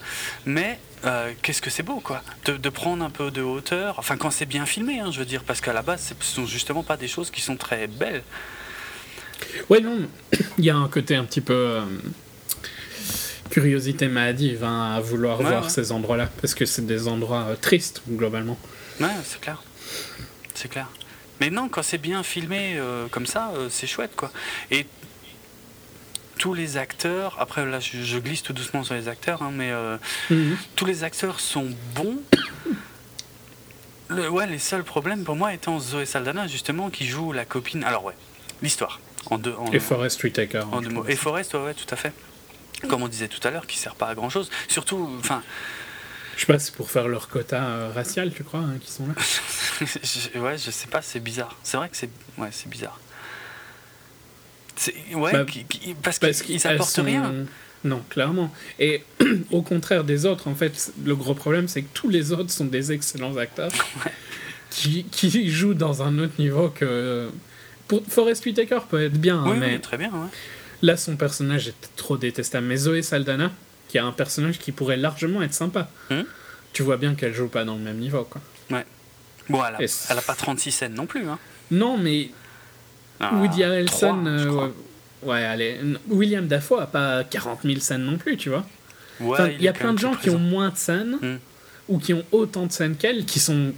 Mais 0.46 0.78
euh, 1.04 1.32
qu'est-ce 1.42 1.62
que 1.62 1.70
c'est 1.70 1.82
beau 1.82 2.00
quoi 2.00 2.22
de, 2.44 2.56
de 2.56 2.68
prendre 2.68 3.04
un 3.04 3.10
peu 3.10 3.30
de 3.30 3.42
hauteur. 3.42 3.98
Enfin 3.98 4.16
quand 4.16 4.30
c'est 4.30 4.46
bien 4.46 4.66
filmé, 4.66 5.00
hein, 5.00 5.10
je 5.10 5.18
veux 5.18 5.24
dire, 5.24 5.42
parce 5.44 5.60
qu'à 5.60 5.72
la 5.72 5.82
base 5.82 6.12
ce 6.20 6.26
sont 6.26 6.46
justement 6.46 6.82
pas 6.82 6.96
des 6.96 7.08
choses 7.08 7.30
qui 7.30 7.40
sont 7.40 7.56
très 7.56 7.86
belles. 7.86 8.22
Ouais, 9.68 9.80
non, 9.80 9.98
il 10.58 10.64
y 10.64 10.70
a 10.70 10.76
un 10.76 10.88
côté 10.88 11.16
un 11.16 11.24
petit 11.24 11.40
peu 11.40 11.52
euh, 11.52 11.84
curiosité 13.50 14.08
maladive 14.08 14.64
hein, 14.64 14.92
à 14.96 15.00
vouloir 15.00 15.40
Ouais, 15.40 15.46
voir 15.46 15.64
ouais. 15.64 15.68
ces 15.70 15.92
endroits-là, 15.92 16.28
parce 16.40 16.54
que 16.54 16.64
c'est 16.64 16.86
des 16.86 17.08
endroits 17.08 17.46
euh, 17.50 17.56
tristes 17.56 18.02
globalement. 18.08 18.56
Ouais, 19.00 19.08
c'est 19.24 19.40
clair. 19.40 19.62
C'est 20.54 20.68
clair. 20.68 20.88
Mais 21.42 21.50
non, 21.50 21.68
quand 21.68 21.82
c'est 21.82 21.98
bien 21.98 22.22
filmé 22.22 22.74
euh, 22.76 23.08
comme 23.08 23.26
ça, 23.26 23.50
euh, 23.56 23.66
c'est 23.68 23.88
chouette 23.88 24.12
quoi. 24.14 24.30
Et 24.70 24.86
tous 26.38 26.54
les 26.54 26.76
acteurs, 26.76 27.36
après 27.40 27.66
là 27.66 27.80
je, 27.80 28.00
je 28.00 28.18
glisse 28.18 28.44
tout 28.44 28.52
doucement 28.52 28.84
sur 28.84 28.94
les 28.94 29.08
acteurs, 29.08 29.42
hein, 29.42 29.50
mais 29.52 29.72
euh, 29.72 29.96
Mhm. 30.30 30.56
tous 30.76 30.84
les 30.84 31.02
acteurs 31.02 31.40
sont 31.40 31.68
bons. 31.96 32.20
Le- 34.08 34.30
ouais, 34.30 34.46
les 34.46 34.60
seuls 34.60 34.84
problèmes 34.84 35.24
pour 35.24 35.34
moi 35.34 35.52
étant 35.52 35.80
Zoé 35.80 36.06
Saldana, 36.06 36.46
justement, 36.46 36.90
qui 36.90 37.06
joue 37.08 37.32
la 37.32 37.44
copine. 37.44 37.82
Alors, 37.82 38.04
ouais, 38.04 38.14
l'histoire. 38.62 39.00
En 39.26 39.36
deux, 39.38 39.54
en, 39.58 39.72
Et 39.72 39.80
Forest 39.80 40.22
Whitaker. 40.22 40.62
en 40.70 40.80
deux 40.80 40.90
mots. 40.90 41.04
Et 41.08 41.16
Forrest, 41.16 41.54
ouais, 41.54 41.60
ouais, 41.64 41.74
tout 41.74 41.92
à 41.92 41.96
fait. 41.96 42.12
Comme 42.88 43.02
on 43.02 43.08
disait 43.08 43.26
tout 43.28 43.40
à 43.46 43.50
l'heure, 43.50 43.66
qui 43.66 43.78
sert 43.78 43.96
pas 43.96 44.06
à 44.06 44.14
grand 44.14 44.30
chose. 44.30 44.48
Surtout, 44.68 45.10
enfin, 45.18 45.42
Je 46.36 46.40
sais 46.40 46.46
pas, 46.52 46.58
c'est 46.58 46.74
pour 46.74 46.90
faire 46.90 47.08
leur 47.08 47.28
quota 47.28 47.62
euh, 47.62 47.90
racial, 47.94 48.32
tu 48.34 48.42
crois, 48.44 48.60
hein, 48.60 48.76
qui 48.80 48.90
sont 48.90 49.06
là. 49.06 49.14
je- 49.80 50.38
ouais, 50.38 50.56
je 50.58 50.70
sais 50.70 50.86
pas, 50.88 51.02
c'est 51.02 51.20
bizarre. 51.20 51.56
C'est 51.62 51.76
vrai 51.76 51.88
que 51.88 51.96
c'est, 51.96 52.08
ouais, 52.38 52.48
c'est 52.50 52.68
bizarre. 52.68 52.98
Ouais, 55.14 55.32
Bah, 55.32 55.44
qui- 55.44 55.64
qui- 55.64 55.94
parce 55.94 56.18
Parce 56.18 56.42
qu'ils 56.42 56.66
apportent 56.66 56.90
sont- 56.90 57.04
rien. 57.04 57.32
Non, 57.84 58.02
clairement. 58.08 58.52
Et 58.78 59.02
au 59.50 59.62
contraire 59.62 60.02
des 60.04 60.24
autres, 60.26 60.48
en 60.48 60.54
fait, 60.54 60.92
le 61.04 61.14
gros 61.14 61.34
problème, 61.34 61.68
c'est 61.68 61.82
que 61.82 61.88
tous 61.94 62.08
les 62.08 62.32
autres 62.32 62.50
sont 62.50 62.64
des 62.64 62.90
excellents 62.92 63.36
acteurs 63.36 63.70
qui, 64.70 65.04
qui 65.04 65.50
jouent 65.50 65.74
dans 65.74 66.02
un 66.02 66.18
autre 66.18 66.34
niveau 66.38 66.68
que. 66.70 67.28
Pour 67.88 68.02
Forrest 68.08 68.44
Whitaker 68.46 68.80
peut 68.88 69.02
être 69.04 69.20
bien, 69.20 69.38
hein, 69.38 69.50
Oui, 69.50 69.56
mais 69.58 69.74
oui, 69.74 69.80
très 69.80 69.98
bien. 69.98 70.10
Ouais. 70.10 70.28
là, 70.80 70.96
son 70.96 71.16
personnage 71.16 71.68
est 71.68 71.74
trop 71.96 72.16
détestable. 72.16 72.66
Mais 72.66 72.76
Zoé 72.76 73.02
Saldana, 73.02 73.52
qui 73.92 73.98
a 73.98 74.06
un 74.06 74.12
personnage 74.12 74.58
qui 74.58 74.72
pourrait 74.72 74.96
largement 74.96 75.42
être 75.42 75.52
sympa, 75.52 75.90
Hmm. 76.10 76.22
tu 76.72 76.82
vois 76.82 76.96
bien 76.96 77.14
qu'elle 77.14 77.34
joue 77.34 77.48
pas 77.48 77.62
dans 77.66 77.74
le 77.74 77.80
même 77.82 77.98
niveau, 77.98 78.24
quoi. 78.24 78.40
Bon, 79.50 79.60
elle 79.68 79.74
a, 79.84 79.88
elle 80.10 80.18
a 80.18 80.22
pas 80.22 80.34
36 80.34 80.70
scènes 80.72 80.94
non 80.94 81.04
plus. 81.04 81.28
Hein. 81.28 81.38
Non, 81.70 81.98
mais 81.98 82.30
Ah, 83.20 83.34
Woody 83.34 83.64
Harrelson, 83.64 84.24
euh, 84.24 84.48
ouais, 84.50 84.70
ouais, 85.24 85.44
allez, 85.44 85.78
William 86.08 86.46
Dafoe 86.46 86.78
a 86.80 86.86
pas 86.86 87.22
40 87.24 87.60
000 87.64 87.80
scènes 87.80 88.04
non 88.04 88.16
plus, 88.16 88.36
tu 88.38 88.48
vois. 88.48 88.64
Ouais, 89.20 89.32
Enfin, 89.32 89.48
il 89.48 89.60
y 89.62 89.68
a 89.68 89.72
plein 89.74 89.92
de 89.92 89.98
gens 89.98 90.14
qui 90.14 90.30
ont 90.30 90.38
moins 90.38 90.70
de 90.70 90.76
scènes 90.76 91.18
Hmm. 91.20 91.36
ou 91.88 91.98
qui 91.98 92.14
ont 92.14 92.24
autant 92.32 92.64
de 92.66 92.72
scènes 92.72 92.96
qu'elle, 92.96 93.26
qui 93.26 93.40
sont 93.40 93.72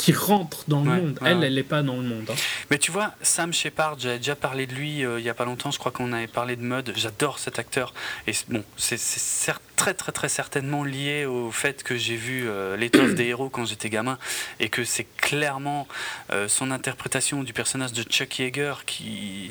qui 0.00 0.12
rentrent 0.12 0.64
dans 0.68 0.82
le 0.82 0.90
Ouais, 0.90 0.96
monde. 1.00 1.18
ouais, 1.20 1.30
elle, 1.30 1.38
ouais. 1.38 1.46
elle 1.46 1.54
n'est 1.54 1.62
pas 1.62 1.82
dans 1.82 1.96
le 1.96 2.02
monde. 2.02 2.24
hein. 2.30 2.34
Mais 2.70 2.78
tu 2.78 2.90
vois, 2.90 3.12
Sam 3.22 3.52
Shepard, 3.52 3.98
j'avais 3.98 4.18
déjà 4.18 4.36
parlé 4.36 4.66
de 4.66 4.74
lui 4.74 5.04
euh, 5.04 5.18
il 5.20 5.24
y 5.24 5.28
a 5.28 5.34
pas 5.34 5.44
longtemps, 5.44 5.70
je 5.70 5.78
crois 5.78 5.92
qu'on 5.92 6.12
avait 6.12 6.26
parlé 6.26 6.56
de 6.56 6.62
mode. 6.62 6.92
J'adore 6.96 7.38
cet 7.38 7.58
acteur. 7.58 7.92
Et 8.26 8.32
bon, 8.48 8.64
c'est 8.76 8.96
c'est 8.98 9.20
cer- 9.52 9.58
très 9.80 9.94
très 9.94 10.12
très 10.12 10.28
certainement 10.28 10.84
lié 10.84 11.24
au 11.24 11.50
fait 11.50 11.82
que 11.82 11.96
j'ai 11.96 12.14
vu 12.16 12.46
euh, 12.46 12.76
l'étoffe 12.76 13.14
des 13.14 13.28
héros 13.28 13.48
quand 13.48 13.64
j'étais 13.64 13.88
gamin 13.88 14.18
et 14.58 14.68
que 14.68 14.84
c'est 14.84 15.06
clairement 15.16 15.88
euh, 16.32 16.48
son 16.48 16.70
interprétation 16.70 17.42
du 17.42 17.54
personnage 17.54 17.94
de 17.94 18.02
Chuck 18.02 18.38
Yeager 18.38 18.74
qui. 18.84 19.50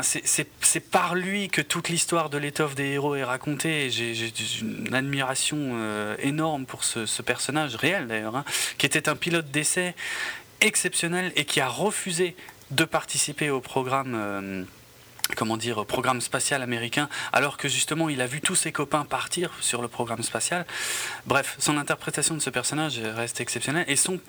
C'est- 0.00 0.80
par 0.90 1.14
lui 1.14 1.50
que 1.50 1.60
toute 1.60 1.90
l'histoire 1.90 2.30
de 2.30 2.38
l'étoffe 2.38 2.74
des 2.76 2.86
héros 2.94 3.14
est 3.14 3.24
racontée. 3.24 3.90
J'ai 3.90 4.14
une 4.62 4.94
admiration 4.94 5.58
euh, 5.60 6.16
énorme 6.20 6.64
pour 6.64 6.82
ce, 6.82 7.04
ce 7.04 7.20
personnage 7.20 7.74
réel 7.76 8.06
d'ailleurs, 8.06 8.36
hein, 8.36 8.44
qui 8.78 8.86
était 8.86 9.06
un 9.10 9.16
pilote 9.16 9.50
d'essai 9.50 9.94
exceptionnel 10.62 11.30
et 11.36 11.44
qui 11.44 11.60
a 11.60 11.68
refusé 11.68 12.36
de 12.70 12.84
participer 12.86 13.50
au 13.50 13.60
programme. 13.60 14.64
Euh, 15.30 15.34
comment 15.36 15.56
dire, 15.56 15.84
programme 15.86 16.20
spatial 16.20 16.62
américain, 16.62 17.08
alors 17.32 17.56
que 17.56 17.68
justement 17.68 18.08
il 18.08 18.20
a 18.20 18.26
vu 18.26 18.40
tous 18.40 18.54
ses 18.54 18.72
copains 18.72 19.04
partir 19.04 19.50
sur 19.60 19.82
le 19.82 19.88
programme 19.88 20.22
spatial. 20.22 20.66
Bref, 21.26 21.56
son 21.58 21.76
interprétation 21.78 22.34
de 22.34 22.40
ce 22.40 22.50
personnage 22.50 22.98
reste 22.98 23.40
exceptionnelle 23.40 23.84
et 23.88 23.96
son 23.96 24.20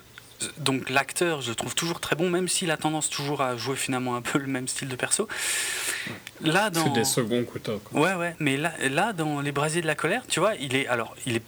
donc 0.58 0.88
l'acteur, 0.88 1.42
je 1.42 1.50
le 1.50 1.54
trouve 1.54 1.74
toujours 1.74 2.00
très 2.00 2.16
bon, 2.16 2.30
même 2.30 2.48
s'il 2.48 2.70
a 2.70 2.76
tendance 2.76 3.10
toujours 3.10 3.42
à 3.42 3.56
jouer 3.56 3.76
finalement 3.76 4.16
un 4.16 4.22
peu 4.22 4.38
le 4.38 4.46
même 4.46 4.68
style 4.68 4.88
de 4.88 4.96
perso. 4.96 5.28
Là, 6.40 6.70
dans 6.70 6.84
C'est 6.84 6.92
des 6.92 7.04
seconds 7.04 7.44
couteaux. 7.44 7.78
quoi. 7.84 8.00
Ouais, 8.00 8.14
ouais, 8.14 8.36
mais 8.38 8.56
là, 8.56 8.72
là, 8.88 9.12
dans 9.12 9.40
Les 9.40 9.52
Brasiers 9.52 9.82
de 9.82 9.86
la 9.86 9.94
colère, 9.94 10.22
tu 10.26 10.40
vois, 10.40 10.54
il 10.54 10.74
est, 10.74 10.86
alors, 10.88 11.14
il 11.26 11.36
est, 11.36 11.42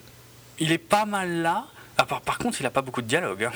il 0.59 0.73
est 0.73 0.79
pas 0.79 1.07
mal 1.07 1.41
là. 1.43 1.67
Part, 2.07 2.21
par 2.23 2.39
contre, 2.39 2.61
il 2.61 2.67
a 2.67 2.71
pas 2.71 2.83
beaucoup 2.83 3.03
de 3.03 3.07
dialogue. 3.07 3.45
hein. 3.45 3.53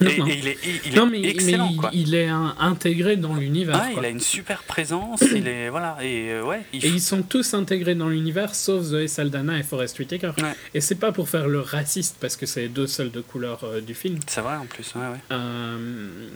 Non, 0.00 0.10
Et, 0.10 0.18
non. 0.18 0.26
et 0.28 0.38
il 0.38 0.46
est, 0.48 0.58
il 0.86 0.94
non, 0.94 1.06
est 1.08 1.10
mais, 1.10 1.18
mais 1.20 1.28
excellent, 1.30 1.68
il, 1.72 1.76
quoi. 1.76 1.90
il 1.92 2.14
est 2.14 2.28
un- 2.28 2.54
intégré 2.60 3.16
dans 3.16 3.34
l'univers. 3.34 3.84
Il 3.96 4.04
a 4.04 4.08
une 4.08 4.20
super 4.20 4.62
présence. 4.62 5.20
il 5.34 5.48
est, 5.48 5.68
voilà, 5.70 5.96
et 6.00 6.30
euh, 6.30 6.44
ouais, 6.44 6.62
Et 6.72 6.86
ils 6.86 7.00
sont 7.00 7.22
tous 7.22 7.54
intégrés 7.54 7.96
dans 7.96 8.08
l'univers, 8.08 8.54
sauf 8.54 8.82
Zoé 8.84 9.08
Saldana 9.08 9.58
et 9.58 9.64
Forrest 9.64 9.98
Whitaker. 9.98 10.32
Ouais. 10.38 10.52
Et 10.74 10.80
c'est 10.80 10.94
pas 10.94 11.10
pour 11.10 11.28
faire 11.28 11.48
le 11.48 11.60
raciste, 11.60 12.16
parce 12.20 12.36
que 12.36 12.46
c'est 12.46 12.60
les 12.62 12.68
deux 12.68 12.86
seuls 12.86 13.10
de 13.10 13.20
couleur 13.20 13.64
euh, 13.64 13.80
du 13.80 13.94
film. 13.94 14.20
c'est 14.28 14.40
vrai 14.40 14.56
en 14.56 14.66
plus. 14.66 14.94
Ouais, 14.94 15.02
ouais. 15.08 15.18
Euh, 15.32 16.28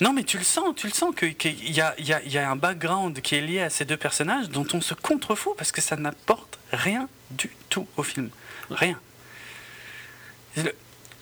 Non, 0.00 0.12
mais 0.14 0.24
tu 0.24 0.36
le 0.38 0.44
sens, 0.44 0.74
tu 0.76 0.86
le 0.86 0.92
sens 0.94 1.14
que- 1.14 1.26
qu'il 1.26 1.70
y 1.74 1.80
a, 1.82 1.94
y, 2.00 2.12
a, 2.12 2.22
y 2.24 2.38
a 2.38 2.50
un 2.50 2.56
background 2.56 3.20
qui 3.20 3.34
est 3.34 3.40
lié 3.42 3.60
à 3.60 3.70
ces 3.70 3.84
deux 3.84 3.96
personnages 3.98 4.48
dont 4.48 4.66
on 4.74 4.80
se 4.80 4.94
contrefout 4.94 5.54
parce 5.56 5.72
que 5.72 5.80
ça 5.82 5.96
n'apporte 5.96 6.58
rien 6.72 7.08
du 7.30 7.50
tout 7.70 7.86
au 7.96 8.02
film. 8.02 8.30
Rien. 8.70 8.98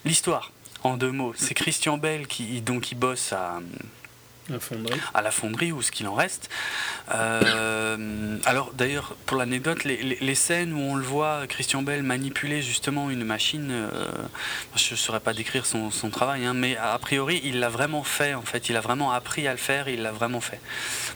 L'histoire, 0.05 0.51
en 0.83 0.97
deux 0.97 1.11
mots, 1.11 1.33
c'est 1.35 1.53
Christian 1.55 1.97
Bell 1.97 2.27
qui, 2.27 2.61
donc, 2.61 2.81
qui 2.83 2.95
bosse 2.95 3.33
à, 3.33 3.59
un 4.53 4.59
fonderie. 4.59 4.99
à 5.15 5.21
la 5.23 5.31
fonderie 5.31 5.71
ou 5.71 5.81
ce 5.81 5.91
qu'il 5.91 6.07
en 6.07 6.13
reste. 6.13 6.49
Euh, 7.29 8.37
alors 8.45 8.71
d'ailleurs, 8.73 9.15
pour 9.25 9.37
l'anecdote, 9.37 9.83
les, 9.83 9.97
les- 10.03 10.17
les 10.21 10.35
scènes 10.35 10.73
où 10.73 10.79
on 10.79 10.95
le 10.95 11.03
voit, 11.03 11.47
Christian 11.47 11.81
Bell 11.81 12.03
manipuler 12.03 12.61
justement 12.61 13.09
une 13.09 13.23
machine, 13.23 13.69
euh, 13.71 13.89
je 14.75 14.91
ne 14.91 14.95
saurais 14.97 15.19
pas 15.19 15.33
décrire 15.33 15.65
son, 15.65 15.89
son 15.91 16.09
travail, 16.09 16.45
hein, 16.45 16.53
mais 16.53 16.77
a 16.77 16.97
priori, 16.99 17.41
il 17.43 17.59
l'a 17.59 17.69
vraiment 17.69 18.03
fait, 18.03 18.33
en 18.35 18.41
fait, 18.43 18.69
il 18.69 18.75
a 18.77 18.81
vraiment 18.81 19.11
appris 19.11 19.47
à 19.47 19.51
le 19.51 19.57
faire, 19.57 19.87
il 19.87 20.01
l'a 20.03 20.11
vraiment 20.11 20.41
fait. 20.41 20.59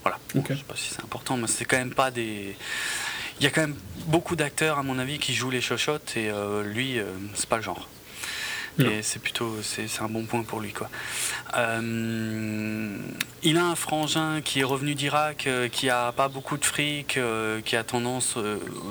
Voilà, 0.03 0.17
Bon, 0.34 0.43
je 0.49 0.55
sais 0.55 0.63
pas 0.63 0.76
si 0.76 0.93
c'est 0.93 1.03
important, 1.03 1.38
mais 1.38 1.47
c'est 1.47 1.65
quand 1.65 1.78
même 1.78 1.93
pas 1.93 2.09
des... 2.11 2.55
Il 3.39 3.43
y 3.43 3.47
a 3.47 3.51
quand 3.51 3.61
même 3.61 3.78
beaucoup 4.07 4.36
d'acteurs, 4.36 4.80
à 4.80 4.84
mon 4.84 4.99
avis, 4.99 5.17
qui 5.20 5.34
jouent 5.34 5.51
les 5.51 5.61
chochottes, 5.61 6.17
et 6.17 6.30
euh, 6.30 6.63
lui, 6.63 6.99
euh, 6.99 7.05
c'est 7.36 7.47
pas 7.47 7.55
le 7.57 7.63
genre. 7.63 7.88
Non. 8.78 8.89
Et 8.89 9.01
c'est 9.01 9.20
plutôt, 9.20 9.57
c'est 9.61 9.88
c'est 9.88 10.01
un 10.01 10.07
bon 10.07 10.24
point 10.24 10.43
pour 10.43 10.59
lui, 10.61 10.72
quoi. 10.72 10.89
Euh, 11.57 12.97
il 13.43 13.57
a 13.57 13.65
un 13.65 13.76
frangin 13.76 14.41
qui 14.41 14.61
est 14.61 14.63
revenu 14.63 14.95
d'Irak, 14.95 15.47
euh, 15.47 15.67
qui 15.67 15.89
a 15.89 16.11
pas 16.11 16.28
beaucoup 16.30 16.57
de 16.57 16.63
fric, 16.65 17.17
euh, 17.17 17.61
qui 17.61 17.76
a 17.76 17.84
tendance, 17.84 18.38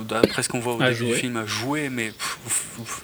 d'après 0.08 0.42
ce 0.42 0.48
qu'on 0.48 0.60
voit 0.60 0.74
au 0.74 0.82
À 0.82 0.86
début 0.90 0.96
jouer. 0.98 1.08
du 1.08 1.14
film, 1.14 1.36
à 1.36 1.46
jouer, 1.46 1.88
mais 1.88 2.08
pff, 2.10 2.38
pff, 2.44 2.66
pff. 2.76 3.02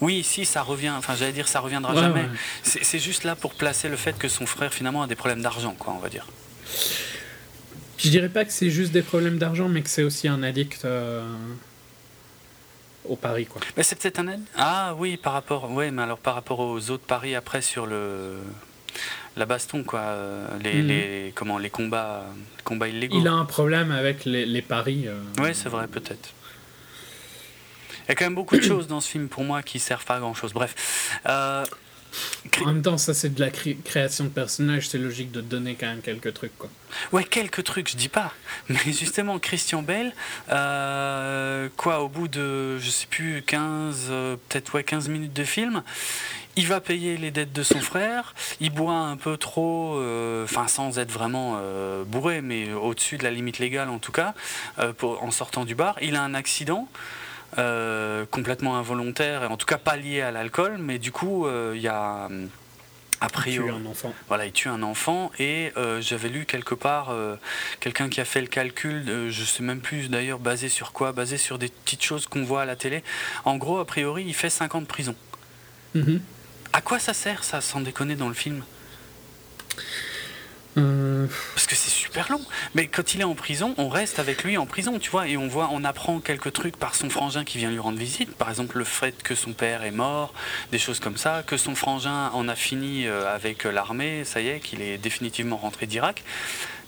oui, 0.00 0.22
si 0.22 0.44
ça 0.44 0.62
revient. 0.62 0.92
Enfin, 0.96 1.14
j'allais 1.16 1.32
dire, 1.32 1.48
ça 1.48 1.60
reviendra 1.60 1.94
Ouais, 1.94 2.00
jamais. 2.00 2.20
ouais. 2.22 2.28
C'est 2.62 2.84
c'est 2.84 2.98
juste 3.00 3.24
là 3.24 3.34
pour 3.34 3.54
placer 3.54 3.88
le 3.88 3.96
fait 3.96 4.16
que 4.18 4.28
son 4.28 4.46
frère 4.46 4.72
finalement 4.72 5.02
a 5.02 5.06
des 5.06 5.16
problèmes 5.16 5.42
d'argent, 5.42 5.74
quoi, 5.78 5.94
on 5.96 5.98
va 6.00 6.08
dire. 6.08 6.26
Je 7.98 8.08
dirais 8.08 8.28
pas 8.30 8.44
que 8.44 8.52
c'est 8.52 8.70
juste 8.70 8.92
des 8.92 9.02
problèmes 9.02 9.36
d'argent, 9.38 9.68
mais 9.68 9.82
que 9.82 9.90
c'est 9.90 10.02
aussi 10.04 10.26
un 10.28 10.42
addict 10.42 10.84
euh, 10.84 11.22
au 13.08 13.16
pari, 13.16 13.46
quoi. 13.46 13.60
Mais 13.76 13.82
c'est 13.82 13.96
peut-être 13.98 14.18
un 14.20 14.28
aide. 14.28 14.42
Ah 14.56 14.94
oui, 14.98 15.16
par 15.16 15.32
rapport, 15.32 15.70
ouais, 15.70 15.90
mais 15.90 16.02
alors 16.02 16.18
par 16.18 16.34
rapport 16.34 16.60
aux 16.60 16.90
autres 16.90 17.04
paris 17.06 17.34
après 17.34 17.62
sur 17.62 17.86
le 17.86 18.36
la 19.36 19.46
baston, 19.46 19.84
quoi, 19.84 20.00
euh, 20.00 20.46
les, 20.62 20.82
Mhm. 20.82 20.88
les 20.88 21.32
comment 21.34 21.56
les 21.58 21.70
combats, 21.70 22.24
combats 22.64 22.88
illégaux. 22.88 23.16
Il 23.20 23.28
a 23.28 23.32
un 23.32 23.44
problème 23.44 23.90
avec 23.92 24.24
les, 24.24 24.44
les 24.44 24.62
paris. 24.62 25.04
euh, 25.06 25.20
Ouais, 25.38 25.54
c'est 25.54 25.68
vrai, 25.68 25.86
peut-être. 25.86 26.30
y 28.08 28.12
a 28.12 28.14
quand 28.16 28.24
même 28.24 28.34
beaucoup 28.34 28.56
de 28.56 28.62
choses 28.62 28.88
dans 28.88 29.00
ce 29.00 29.08
film 29.08 29.28
pour 29.28 29.44
moi 29.44 29.62
qui 29.62 29.78
servent 29.78 30.04
pas 30.04 30.16
à 30.16 30.18
grand 30.20 30.34
chose. 30.34 30.52
Bref. 30.52 31.20
Euh, 31.26 31.64
en 32.62 32.66
même 32.66 32.82
temps, 32.82 32.98
ça 32.98 33.14
c'est 33.14 33.34
de 33.34 33.40
la 33.40 33.50
création 33.50 34.24
de 34.24 34.30
personnages, 34.30 34.88
c'est 34.88 34.98
logique 34.98 35.30
de 35.30 35.40
donner 35.40 35.74
quand 35.74 35.86
même 35.86 36.00
quelques 36.00 36.34
trucs. 36.34 36.56
Quoi. 36.58 36.68
Ouais, 37.12 37.24
quelques 37.24 37.64
trucs, 37.64 37.90
je 37.90 37.96
dis 37.96 38.08
pas. 38.08 38.32
Mais 38.68 38.78
justement, 38.86 39.38
Christian 39.38 39.82
Bell, 39.82 40.12
euh, 40.50 41.68
quoi, 41.76 42.00
au 42.00 42.08
bout 42.08 42.28
de, 42.28 42.78
je 42.78 42.90
sais 42.90 43.06
plus, 43.06 43.42
15, 43.42 44.06
euh, 44.10 44.36
peut-être 44.48 44.74
ouais, 44.74 44.84
15 44.84 45.08
minutes 45.08 45.32
de 45.32 45.44
film, 45.44 45.82
il 46.56 46.66
va 46.66 46.80
payer 46.80 47.16
les 47.16 47.30
dettes 47.30 47.52
de 47.52 47.62
son 47.62 47.80
frère, 47.80 48.34
il 48.60 48.70
boit 48.70 48.92
un 48.92 49.16
peu 49.16 49.36
trop, 49.36 49.96
euh, 49.96 50.44
enfin 50.44 50.66
sans 50.66 50.98
être 50.98 51.10
vraiment 51.10 51.60
bourré, 52.06 52.42
mais 52.42 52.72
au-dessus 52.72 53.18
de 53.18 53.24
la 53.24 53.30
limite 53.30 53.58
légale 53.58 53.88
en 53.88 53.98
tout 53.98 54.12
cas, 54.12 54.34
pour, 54.98 55.22
en 55.22 55.30
sortant 55.30 55.64
du 55.64 55.74
bar. 55.74 55.96
Il 56.02 56.16
a 56.16 56.22
un 56.22 56.34
accident. 56.34 56.88
Euh, 57.58 58.26
complètement 58.30 58.76
involontaire, 58.76 59.42
et 59.42 59.46
en 59.46 59.56
tout 59.56 59.66
cas 59.66 59.78
pas 59.78 59.96
lié 59.96 60.20
à 60.20 60.30
l'alcool, 60.30 60.78
mais 60.78 60.98
du 60.98 61.10
coup, 61.10 61.46
euh, 61.46 61.72
il 61.74 61.82
y 61.82 61.88
a. 61.88 62.28
A 63.22 63.28
priori, 63.28 63.68
il 63.68 63.74
tue 63.74 63.86
un 63.86 63.90
enfant. 63.90 64.14
Voilà, 64.28 64.46
il 64.46 64.52
tue 64.52 64.68
un 64.68 64.82
enfant, 64.82 65.30
et 65.38 65.72
euh, 65.76 66.00
j'avais 66.00 66.28
lu 66.28 66.46
quelque 66.46 66.74
part 66.74 67.12
quelqu'un 67.80 68.08
qui 68.08 68.20
a 68.20 68.24
fait 68.24 68.40
le 68.40 68.46
calcul, 68.46 69.28
je 69.28 69.44
sais 69.44 69.62
même 69.62 69.80
plus 69.80 70.08
d'ailleurs 70.08 70.38
basé 70.38 70.68
sur 70.68 70.92
quoi, 70.92 71.12
basé 71.12 71.36
sur 71.36 71.58
des 71.58 71.68
petites 71.68 72.04
choses 72.04 72.26
qu'on 72.26 72.44
voit 72.44 72.62
à 72.62 72.64
la 72.64 72.76
télé. 72.76 73.02
En 73.44 73.56
gros, 73.56 73.78
a 73.78 73.84
priori, 73.84 74.24
il 74.26 74.34
fait 74.34 74.48
5 74.48 74.74
ans 74.76 74.80
de 74.80 74.86
prison. 74.86 75.14
Mhm. 75.94 76.20
À 76.72 76.80
quoi 76.80 76.98
ça 76.98 77.12
sert, 77.12 77.44
ça, 77.44 77.60
sans 77.60 77.80
déconner, 77.80 78.14
dans 78.14 78.28
le 78.28 78.34
film? 78.34 78.62
Euh, 80.78 81.26
Parce 81.54 81.66
que 81.66 81.74
c'est 81.74 81.90
super 81.90 82.30
long. 82.30 82.40
Mais 82.74 82.86
quand 82.86 83.14
il 83.14 83.20
est 83.20 83.24
en 83.24 83.34
prison, 83.34 83.74
on 83.78 83.88
reste 83.88 84.18
avec 84.18 84.44
lui 84.44 84.56
en 84.56 84.66
prison, 84.66 84.98
tu 84.98 85.10
vois, 85.10 85.28
et 85.28 85.36
on 85.36 85.48
voit, 85.48 85.70
on 85.72 85.84
apprend 85.84 86.20
quelques 86.20 86.52
trucs 86.52 86.76
par 86.76 86.94
son 86.94 87.10
frangin 87.10 87.44
qui 87.44 87.58
vient 87.58 87.70
lui 87.70 87.78
rendre 87.78 87.98
visite. 87.98 88.34
Par 88.34 88.48
exemple, 88.48 88.78
le 88.78 88.84
fait 88.84 89.22
que 89.22 89.34
son 89.34 89.52
père 89.52 89.82
est 89.82 89.90
mort, 89.90 90.32
des 90.70 90.78
choses 90.78 91.00
comme 91.00 91.16
ça, 91.16 91.42
que 91.46 91.56
son 91.56 91.74
frangin 91.74 92.30
en 92.32 92.48
a 92.48 92.54
fini 92.54 93.06
euh, 93.06 93.34
avec 93.34 93.64
l'armée, 93.64 94.24
ça 94.24 94.40
y 94.40 94.48
est, 94.48 94.60
qu'il 94.60 94.82
est 94.82 94.98
définitivement 94.98 95.56
rentré 95.56 95.86
d'Irak. 95.86 96.22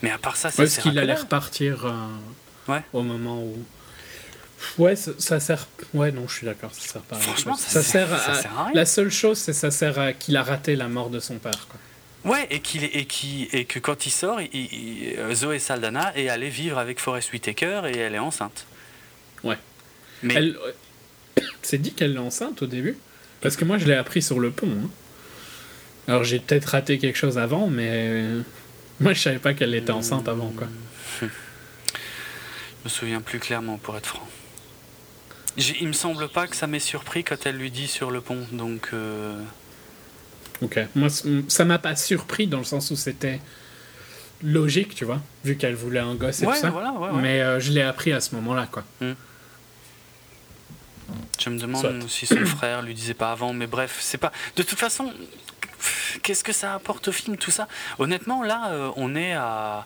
Mais 0.02 0.10
à 0.10 0.18
part 0.18 0.36
ça, 0.36 0.50
c'est. 0.50 0.64
Est-ce 0.64 0.80
qu'il 0.80 0.98
allait 0.98 1.14
repartir 1.14 1.86
euh, 1.86 2.72
ouais. 2.72 2.82
au 2.92 3.02
moment 3.02 3.38
où. 3.42 3.56
Ouais, 4.78 4.94
ça, 4.94 5.40
sert. 5.40 5.66
Ouais, 5.92 6.12
non, 6.12 6.28
je 6.28 6.36
suis 6.36 6.46
d'accord, 6.46 6.70
ça 6.72 6.92
sert 6.92 7.02
pas. 7.02 7.16
Franchement, 7.16 7.56
ça, 7.56 7.82
sert, 7.82 8.12
à... 8.12 8.64
rien. 8.64 8.72
La 8.74 8.86
seule 8.86 9.10
chose, 9.10 9.38
c'est 9.38 9.52
ça 9.52 9.72
sert 9.72 9.98
à 9.98 10.12
qu'il 10.12 10.36
a 10.36 10.44
raté 10.44 10.76
la 10.76 10.86
mort 10.86 11.10
de 11.10 11.18
son 11.18 11.38
père. 11.38 11.66
Quoi. 11.68 11.80
Ouais, 12.24 12.46
et, 12.50 12.60
qu'il 12.60 12.84
et, 12.84 13.04
qui, 13.06 13.48
et 13.52 13.64
que 13.64 13.80
quand 13.80 14.06
il 14.06 14.10
sort, 14.10 14.38
euh, 14.38 15.34
Zoé 15.34 15.58
Saldana 15.58 16.16
est 16.16 16.28
allée 16.28 16.50
vivre 16.50 16.78
avec 16.78 17.00
Forest 17.00 17.32
Whitaker 17.32 17.82
et 17.92 17.98
elle 17.98 18.14
est 18.14 18.20
enceinte. 18.20 18.66
Ouais. 19.42 19.58
Mais 20.22 20.34
elle, 20.34 20.56
c'est 21.62 21.78
dit 21.78 21.92
qu'elle 21.92 22.14
est 22.14 22.18
enceinte 22.18 22.62
au 22.62 22.66
début 22.66 22.96
Parce 23.40 23.56
que 23.56 23.64
moi 23.64 23.76
je 23.78 23.86
l'ai 23.86 23.94
appris 23.94 24.22
sur 24.22 24.38
le 24.38 24.52
pont. 24.52 24.70
Hein. 24.70 24.88
Alors 26.06 26.22
j'ai 26.22 26.38
peut-être 26.38 26.66
raté 26.66 26.98
quelque 26.98 27.18
chose 27.18 27.38
avant, 27.38 27.66
mais 27.66 28.24
moi 29.00 29.14
je 29.14 29.20
savais 29.20 29.38
pas 29.38 29.52
qu'elle 29.52 29.74
était 29.74 29.90
enceinte 29.90 30.28
avant 30.28 30.50
quoi. 30.50 30.68
Je 32.82 32.88
me 32.88 32.90
souviens 32.90 33.20
plus 33.20 33.38
clairement 33.38 33.78
pour 33.78 33.96
être 33.96 34.06
franc. 34.06 34.28
Il 35.56 35.86
me 35.86 35.92
semble 35.92 36.28
pas 36.28 36.48
que 36.48 36.56
ça 36.56 36.66
m'ait 36.66 36.80
surpris 36.80 37.22
quand 37.22 37.46
elle 37.46 37.56
lui 37.56 37.70
dit 37.70 37.86
sur 37.86 38.10
le 38.10 38.20
pont, 38.20 38.44
donc. 38.50 38.88
Euh, 38.92 39.40
Ok. 40.62 40.80
Moi, 40.94 41.08
ça 41.48 41.64
m'a 41.64 41.78
pas 41.78 41.96
surpris 41.96 42.46
dans 42.46 42.58
le 42.58 42.64
sens 42.64 42.90
où 42.90 42.96
c'était 42.96 43.40
logique, 44.42 44.94
tu 44.94 45.04
vois, 45.04 45.20
vu 45.44 45.56
qu'elle 45.56 45.74
voulait 45.74 46.00
un 46.00 46.14
gosse 46.14 46.42
et 46.42 46.46
tout 46.46 46.54
ça. 46.54 46.72
Mais 47.14 47.40
euh, 47.40 47.60
je 47.60 47.72
l'ai 47.72 47.82
appris 47.82 48.12
à 48.12 48.20
ce 48.20 48.34
moment-là, 48.36 48.68
quoi. 48.70 48.84
Hmm. 49.00 49.12
Je 51.38 51.50
me 51.50 51.58
demande 51.58 52.08
si 52.08 52.26
son 52.26 52.44
frère 52.46 52.82
lui 52.82 52.94
disait 52.94 53.14
pas 53.14 53.32
avant, 53.32 53.52
mais 53.52 53.66
bref, 53.66 53.98
c'est 54.00 54.18
pas. 54.18 54.32
De 54.56 54.62
toute 54.62 54.78
façon, 54.78 55.12
qu'est-ce 56.22 56.44
que 56.44 56.52
ça 56.52 56.74
apporte 56.74 57.08
au 57.08 57.12
film, 57.12 57.36
tout 57.36 57.50
ça? 57.50 57.68
Honnêtement, 57.98 58.42
là, 58.42 58.70
euh, 58.70 58.90
on 58.96 59.14
est 59.14 59.32
à. 59.32 59.84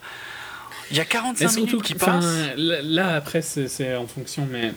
Il 0.91 0.97
y 0.97 1.01
a 1.01 1.05
45 1.05 1.55
minutes 1.57 1.83
qui 1.83 1.95
passent. 1.95 2.55
Là, 2.57 3.17
après, 3.17 3.43
c'est 3.43 3.97
en 3.97 4.07
fonction, 4.07 4.47
mais 4.51 4.73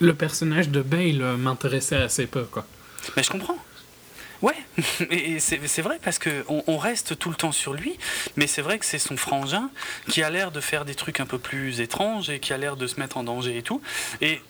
le 0.00 0.14
personnage 0.14 0.70
de 0.70 0.82
Bale 0.82 1.36
m'intéressait 1.36 1.96
assez 1.96 2.26
peu, 2.26 2.44
quoi. 2.44 2.66
Mais 3.16 3.22
je 3.22 3.30
comprends. 3.30 3.58
Ouais, 4.44 4.54
et 5.10 5.40
c'est 5.40 5.80
vrai 5.80 5.98
parce 6.04 6.18
qu'on 6.18 6.62
on 6.66 6.76
reste 6.76 7.18
tout 7.18 7.30
le 7.30 7.34
temps 7.34 7.50
sur 7.50 7.72
lui, 7.72 7.96
mais 8.36 8.46
c'est 8.46 8.60
vrai 8.60 8.78
que 8.78 8.84
c'est 8.84 8.98
son 8.98 9.16
frangin 9.16 9.70
qui 10.08 10.22
a 10.22 10.28
l'air 10.28 10.52
de 10.52 10.60
faire 10.60 10.84
des 10.84 10.94
trucs 10.94 11.18
un 11.18 11.24
peu 11.24 11.38
plus 11.38 11.80
étranges 11.80 12.28
et 12.28 12.40
qui 12.40 12.52
a 12.52 12.58
l'air 12.58 12.76
de 12.76 12.86
se 12.86 13.00
mettre 13.00 13.16
en 13.16 13.24
danger 13.24 13.56
et 13.56 13.62
tout. 13.62 13.80
Et 14.20 14.42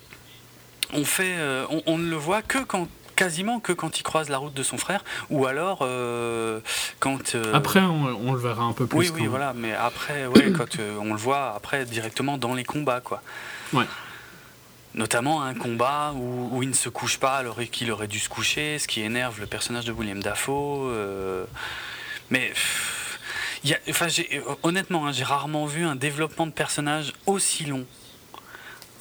on 0.94 1.04
fait, 1.04 1.36
euh, 1.36 1.64
on, 1.86 1.96
ne 1.96 2.10
le 2.10 2.16
voit 2.16 2.42
que 2.42 2.58
quand 2.58 2.88
quasiment 3.14 3.60
que 3.60 3.72
quand 3.72 4.00
il 4.00 4.02
croise 4.02 4.30
la 4.30 4.38
route 4.38 4.54
de 4.54 4.64
son 4.64 4.78
frère, 4.78 5.04
ou 5.30 5.46
alors 5.46 5.78
euh, 5.82 6.58
quand. 6.98 7.36
Euh, 7.36 7.54
après, 7.54 7.80
on, 7.80 8.32
le 8.32 8.38
verra 8.40 8.64
un 8.64 8.72
peu 8.72 8.88
plus. 8.88 8.98
Oui, 8.98 9.10
oui, 9.14 9.26
voilà, 9.28 9.52
mais 9.54 9.74
après, 9.74 10.26
ouais, 10.26 10.50
quand 10.56 10.76
on 11.00 11.12
le 11.12 11.20
voit 11.20 11.54
après 11.54 11.84
directement 11.84 12.36
dans 12.36 12.54
les 12.54 12.64
combats, 12.64 13.00
quoi. 13.00 13.22
Ouais 13.72 13.86
notamment 14.94 15.42
un 15.42 15.54
combat 15.54 16.12
où, 16.14 16.62
il 16.62 16.68
ne 16.68 16.74
se 16.74 16.88
couche 16.88 17.18
pas 17.18 17.36
alors 17.36 17.58
qu'il 17.70 17.90
aurait 17.90 18.08
dû 18.08 18.18
se 18.18 18.28
coucher, 18.28 18.78
ce 18.78 18.86
qui 18.86 19.00
énerve 19.00 19.40
le 19.40 19.46
personnage 19.46 19.84
de 19.84 19.92
William 19.92 20.22
Dafoe. 20.22 20.88
Euh, 20.90 21.44
mais 22.30 22.52
honnêtement, 24.62 25.06
hein, 25.06 25.12
j'ai 25.12 25.24
rarement 25.24 25.66
vu 25.66 25.84
un 25.84 25.96
développement 25.96 26.46
de 26.46 26.52
personnage 26.52 27.12
aussi 27.26 27.64
long. 27.64 27.86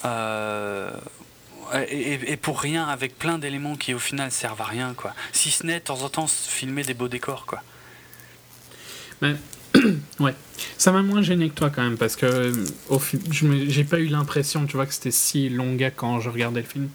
Euh, 0.06 0.92
et, 1.88 2.38
pour 2.38 2.60
rien, 2.60 2.88
avec 2.88 3.18
plein 3.18 3.38
d'éléments 3.38 3.76
qui 3.76 3.94
au 3.94 4.00
final 4.00 4.32
servent 4.32 4.62
à 4.62 4.66
rien, 4.66 4.94
quoi. 4.94 5.14
Si 5.32 5.50
ce 5.50 5.66
n'est 5.66 5.80
de 5.80 5.86
temps 5.86 6.02
en 6.02 6.10
temps 6.10 6.28
filmer 6.28 6.84
des 6.84 6.94
beaux 6.94 7.08
décors, 7.08 7.46
quoi. 7.46 7.62
ouais. 10.20 10.34
Ça 10.78 10.92
m'a 10.92 11.02
moins 11.02 11.22
gêné 11.22 11.50
que 11.50 11.56
toi 11.56 11.70
quand 11.70 11.84
même, 11.84 11.98
parce 11.98 12.16
que 12.16 12.52
au 12.90 13.02
j'ai 13.32 13.84
pas 13.84 14.00
eu 14.00 14.08
l'impression, 14.08 14.66
tu 14.66 14.76
vois, 14.76 14.86
que 14.86 14.94
c'était 14.94 15.12
si 15.12 15.50
longuet 15.50 15.94
quand 15.96 16.20
je 16.20 16.30
regardais 16.30 16.62
le 16.62 16.68
film. 16.68 16.90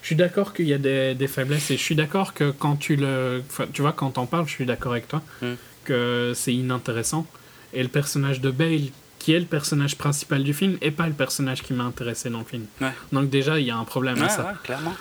Je 0.00 0.06
suis 0.06 0.16
d'accord 0.16 0.54
qu'il 0.54 0.66
y 0.66 0.72
a 0.72 0.78
des, 0.78 1.14
des, 1.14 1.28
faiblesses, 1.28 1.70
et 1.70 1.76
je 1.76 1.82
suis 1.82 1.94
d'accord 1.94 2.34
que 2.34 2.50
quand 2.50 2.76
tu 2.76 2.96
le. 2.96 3.42
Tu 3.72 3.82
vois, 3.82 3.92
quand 3.92 4.12
t'en 4.12 4.26
parles, 4.26 4.46
je 4.46 4.52
suis 4.52 4.66
d'accord 4.66 4.92
avec 4.92 5.08
toi, 5.08 5.22
mm. 5.42 5.52
que 5.84 6.32
c'est 6.34 6.54
inintéressant. 6.54 7.26
Et 7.72 7.82
le 7.82 7.88
personnage 7.88 8.40
de 8.40 8.50
Bale, 8.50 8.88
qui 9.18 9.32
est 9.32 9.40
le 9.40 9.46
personnage 9.46 9.96
principal 9.96 10.42
du 10.44 10.54
film, 10.54 10.78
est 10.80 10.90
pas 10.90 11.06
le 11.06 11.12
personnage 11.12 11.62
qui 11.62 11.72
m'a 11.72 11.84
intéressé 11.84 12.30
dans 12.30 12.40
le 12.40 12.44
film. 12.44 12.66
Donc 13.12 13.30
déjà, 13.30 13.58
il 13.58 13.66
y 13.66 13.70
a 13.70 13.76
un 13.76 13.84
problème 13.84 14.22
à 14.22 14.28
ça. 14.28 14.44
Ouais, 14.44 14.52
clairement. 14.62 14.94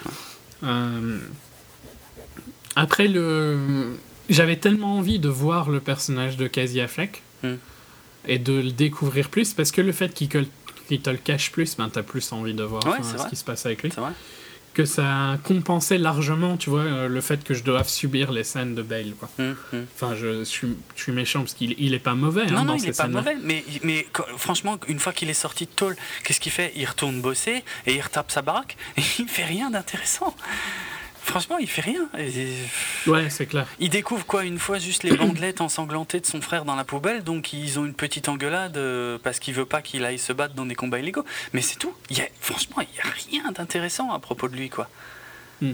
Euh, 0.63 1.19
après, 2.75 3.07
le 3.07 3.95
j'avais 4.33 4.57
tellement 4.57 4.97
envie 4.97 5.19
de 5.19 5.29
voir 5.29 5.69
le 5.69 5.79
personnage 5.79 6.37
de 6.37 6.47
Casey 6.47 6.81
Affleck 6.81 7.21
hmm. 7.43 7.55
et 8.27 8.39
de 8.39 8.53
le 8.53 8.71
découvrir 8.71 9.29
plus 9.29 9.53
parce 9.53 9.71
que 9.71 9.81
le 9.81 9.91
fait 9.91 10.13
qu'il 10.13 10.27
te 10.29 11.09
le 11.09 11.17
cache 11.17 11.51
plus, 11.51 11.77
ben, 11.77 11.89
t'as 11.89 12.03
plus 12.03 12.31
envie 12.31 12.53
de 12.53 12.63
voir 12.63 12.83
ce 12.83 13.29
qui 13.29 13.35
se 13.35 13.43
passe 13.43 13.65
avec 13.65 13.83
lui. 13.83 13.91
Que 14.73 14.85
ça 14.85 15.37
compensait 15.43 15.99
largement, 15.99 16.57
tu 16.57 16.71
vois, 16.71 16.81
euh, 16.81 17.07
le 17.07 17.21
fait 17.21 17.43
que 17.43 17.53
je 17.53 17.63
doive 17.63 17.87
subir 17.87 18.31
les 18.31 18.43
scènes 18.43 18.73
de 18.73 18.81
Bale. 18.81 19.13
Quoi. 19.19 19.29
Hmm, 19.37 19.51
hmm. 19.71 19.85
Enfin, 19.93 20.15
je, 20.15 20.43
suis, 20.43 20.75
je, 20.95 21.01
suis, 21.03 21.11
méchant 21.11 21.41
parce 21.41 21.53
qu'il 21.53 21.75
il 21.77 21.93
est 21.93 21.99
pas 21.99 22.15
mauvais. 22.15 22.47
Non, 22.47 22.57
hein, 22.57 22.65
non, 22.65 22.75
il 22.77 22.89
est 22.89 22.97
pas 22.97 23.07
mauvais. 23.07 23.37
Mais, 23.43 23.63
mais 23.83 24.07
franchement, 24.35 24.79
une 24.87 24.97
fois 24.97 25.13
qu'il 25.13 25.29
est 25.29 25.35
sorti 25.35 25.65
de 25.65 25.71
tôle, 25.75 25.95
qu'est-ce 26.23 26.39
qu'il 26.39 26.51
fait? 26.51 26.73
Il 26.75 26.85
retourne 26.87 27.21
bosser 27.21 27.63
et 27.85 27.93
il 27.93 28.01
retape 28.01 28.31
sa 28.31 28.41
baraque 28.41 28.75
et 28.97 29.03
il 29.19 29.27
fait 29.27 29.45
rien 29.45 29.69
d'intéressant. 29.69 30.35
Franchement, 31.23 31.57
il 31.57 31.69
fait 31.69 31.81
rien. 31.81 32.09
Ouais, 33.07 33.29
c'est 33.29 33.45
clair. 33.45 33.65
Il 33.79 33.89
découvre 33.89 34.25
quoi 34.25 34.43
une 34.43 34.59
fois 34.59 34.77
juste 34.77 35.03
les 35.03 35.15
bandelettes 35.15 35.61
ensanglantées 35.61 36.19
de 36.19 36.25
son 36.25 36.41
frère 36.41 36.65
dans 36.65 36.75
la 36.75 36.83
poubelle, 36.83 37.23
donc 37.23 37.53
ils 37.53 37.79
ont 37.79 37.85
une 37.85 37.93
petite 37.93 38.27
engueulade 38.27 38.75
euh, 38.75 39.17
parce 39.23 39.39
qu'il 39.39 39.53
veut 39.53 39.65
pas 39.65 39.81
qu'il 39.81 40.03
aille 40.03 40.19
se 40.19 40.33
battre 40.33 40.53
dans 40.53 40.65
des 40.65 40.75
combats 40.75 40.99
illégaux. 40.99 41.25
Mais 41.53 41.61
c'est 41.61 41.77
tout. 41.77 41.93
Il 42.09 42.17
y 42.17 42.21
a, 42.21 42.27
franchement, 42.41 42.77
il 42.81 42.95
y 42.97 42.99
a 42.99 43.41
rien 43.41 43.51
d'intéressant 43.53 44.11
à 44.11 44.19
propos 44.19 44.49
de 44.49 44.55
lui, 44.55 44.69
quoi. 44.69 44.89
Hmm. 45.61 45.73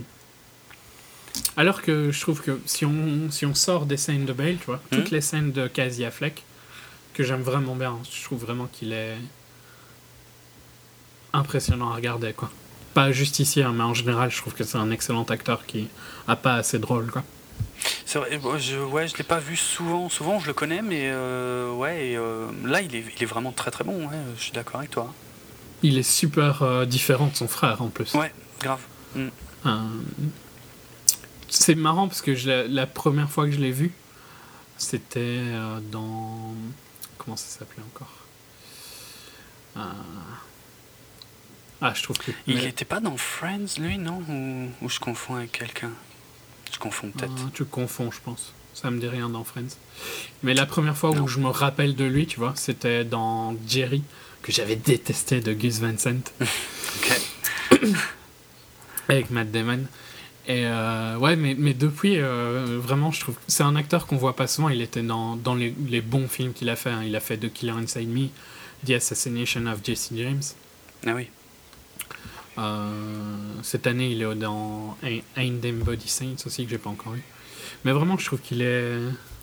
Alors 1.57 1.81
que 1.81 2.11
je 2.11 2.21
trouve 2.21 2.41
que 2.41 2.61
si 2.65 2.85
on, 2.85 3.31
si 3.31 3.45
on 3.45 3.55
sort 3.55 3.87
des 3.87 3.97
scènes 3.97 4.25
de 4.25 4.33
Bale, 4.33 4.57
tu 4.57 4.65
vois, 4.67 4.81
toutes 4.91 5.11
hmm. 5.11 5.15
les 5.15 5.21
scènes 5.21 5.51
de 5.51 5.67
Casey 5.67 6.05
Affleck, 6.05 6.43
que 7.15 7.23
j'aime 7.23 7.41
vraiment 7.41 7.75
bien, 7.75 7.97
je 8.09 8.23
trouve 8.23 8.39
vraiment 8.39 8.67
qu'il 8.67 8.93
est 8.93 9.17
impressionnant 11.33 11.89
à 11.89 11.95
regarder, 11.95 12.33
quoi 12.33 12.51
pas 12.99 13.13
justicier, 13.13 13.63
mais 13.73 13.83
en 13.83 13.93
général, 13.93 14.29
je 14.29 14.37
trouve 14.37 14.53
que 14.53 14.65
c'est 14.65 14.77
un 14.77 14.91
excellent 14.91 15.23
acteur 15.23 15.65
qui 15.65 15.87
a 16.27 16.35
pas 16.35 16.55
assez 16.55 16.79
drôle, 16.79 17.09
quoi. 17.09 17.23
C'est 18.05 18.19
vrai, 18.19 18.37
je, 18.59 18.77
ouais, 18.77 19.07
je 19.07 19.15
l'ai 19.15 19.23
pas 19.23 19.39
vu 19.39 19.55
souvent, 19.55 20.09
souvent 20.09 20.37
je 20.37 20.47
le 20.47 20.53
connais, 20.53 20.81
mais 20.81 21.03
euh, 21.03 21.71
ouais, 21.71 22.15
euh, 22.17 22.47
là 22.65 22.81
il 22.81 22.93
est, 22.93 23.05
il 23.15 23.23
est, 23.23 23.25
vraiment 23.25 23.53
très 23.53 23.71
très 23.71 23.85
bon, 23.85 24.07
ouais, 24.09 24.17
je 24.35 24.41
suis 24.43 24.51
d'accord 24.51 24.79
avec 24.81 24.91
toi. 24.91 25.13
Il 25.81 25.97
est 25.97 26.11
super 26.11 26.61
euh, 26.61 26.85
différent 26.85 27.27
de 27.27 27.37
son 27.37 27.47
frère 27.47 27.81
en 27.81 27.87
plus. 27.87 28.13
Ouais, 28.15 28.33
grave. 28.59 28.81
Mm. 29.15 29.29
c'est 31.47 31.75
marrant 31.75 32.09
parce 32.09 32.21
que 32.21 32.35
je, 32.35 32.67
la 32.67 32.85
première 32.85 33.29
fois 33.29 33.45
que 33.45 33.51
je 33.51 33.59
l'ai 33.59 33.71
vu, 33.71 33.93
c'était 34.77 35.41
dans. 35.89 36.53
Comment 37.17 37.37
ça 37.37 37.59
s'appelait 37.59 37.83
encore? 37.93 38.15
Ah, 41.81 41.93
je 41.95 42.03
trouve 42.03 42.17
que. 42.17 42.31
Il 42.47 42.55
mais- 42.57 42.65
était 42.65 42.85
pas 42.85 42.99
dans 42.99 43.15
Friends, 43.17 43.79
lui, 43.79 43.97
non 43.97 44.21
ou, 44.27 44.69
ou 44.85 44.89
je 44.89 44.99
confonds 44.99 45.35
avec 45.35 45.51
quelqu'un 45.53 45.91
Je 46.73 46.77
confonds 46.79 47.09
peut-être. 47.11 47.31
Ah, 47.37 47.49
tu 47.53 47.65
confonds, 47.65 48.11
je 48.11 48.19
pense. 48.23 48.53
Ça 48.73 48.91
me 48.91 48.99
dit 48.99 49.07
rien 49.07 49.29
dans 49.29 49.43
Friends. 49.43 49.75
Mais 50.43 50.53
la 50.53 50.65
première 50.65 50.95
fois 50.97 51.11
Non. 51.13 51.23
où 51.23 51.27
je 51.27 51.39
me 51.39 51.47
rappelle 51.49 51.95
de 51.95 52.05
lui, 52.05 52.27
tu 52.27 52.37
vois, 52.39 52.53
c'était 52.55 53.03
dans 53.03 53.55
Jerry, 53.67 54.03
que 54.41 54.51
j'avais 54.51 54.75
détesté 54.75 55.41
de 55.41 55.53
Gus 55.53 55.79
Van 55.79 55.97
Sant, 55.97 56.31
Ok. 56.41 57.21
avec 59.09 59.29
Matt 59.31 59.51
Damon. 59.51 59.85
Et 60.47 60.65
euh, 60.65 61.17
ouais, 61.17 61.35
mais, 61.35 61.55
mais 61.57 61.73
depuis, 61.73 62.15
euh, 62.19 62.79
vraiment, 62.81 63.11
je 63.11 63.19
trouve 63.19 63.35
c'est 63.47 63.63
un 63.63 63.75
acteur 63.75 64.07
qu'on 64.07 64.17
voit 64.17 64.35
pas 64.35 64.47
souvent. 64.47 64.69
Il 64.69 64.81
était 64.81 65.03
dans, 65.03 65.35
dans 65.35 65.53
les, 65.55 65.75
les 65.87 66.01
bons 66.01 66.27
films 66.27 66.53
qu'il 66.53 66.69
a 66.69 66.75
fait. 66.75 66.89
hein. 66.89 67.03
Il 67.05 67.15
a 67.15 67.19
fait 67.19 67.37
The 67.37 67.51
Killer 67.51 67.73
Inside 67.73 68.07
Me, 68.09 68.27
The 68.87 68.91
Assassination 68.91 69.65
of 69.67 69.79
Jesse 69.83 70.09
James. 70.15 70.41
Ah 71.05 71.11
oui. 71.15 71.29
Euh, 72.59 72.91
cette 73.63 73.87
année, 73.87 74.11
il 74.11 74.21
est 74.21 74.35
dans 74.35 74.97
dem 75.03 75.79
Body 75.79 76.07
Saints 76.07 76.45
aussi, 76.45 76.65
que 76.65 76.69
j'ai 76.71 76.77
pas 76.77 76.89
encore 76.89 77.13
vu. 77.13 77.23
Mais 77.85 77.91
vraiment, 77.91 78.17
je 78.17 78.25
trouve 78.25 78.39
qu'il 78.41 78.61
est. 78.61 78.97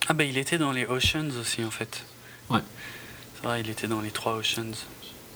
Ah 0.08 0.12
bah 0.12 0.24
il 0.24 0.38
était 0.38 0.58
dans 0.58 0.72
les 0.72 0.86
Oceans 0.86 1.30
aussi 1.40 1.64
en 1.64 1.70
fait. 1.70 2.04
Ouais. 2.50 2.60
C'est 3.34 3.46
vrai, 3.46 3.60
il 3.60 3.70
était 3.70 3.88
dans 3.88 4.00
les 4.00 4.10
trois 4.10 4.34
Oceans. 4.36 4.72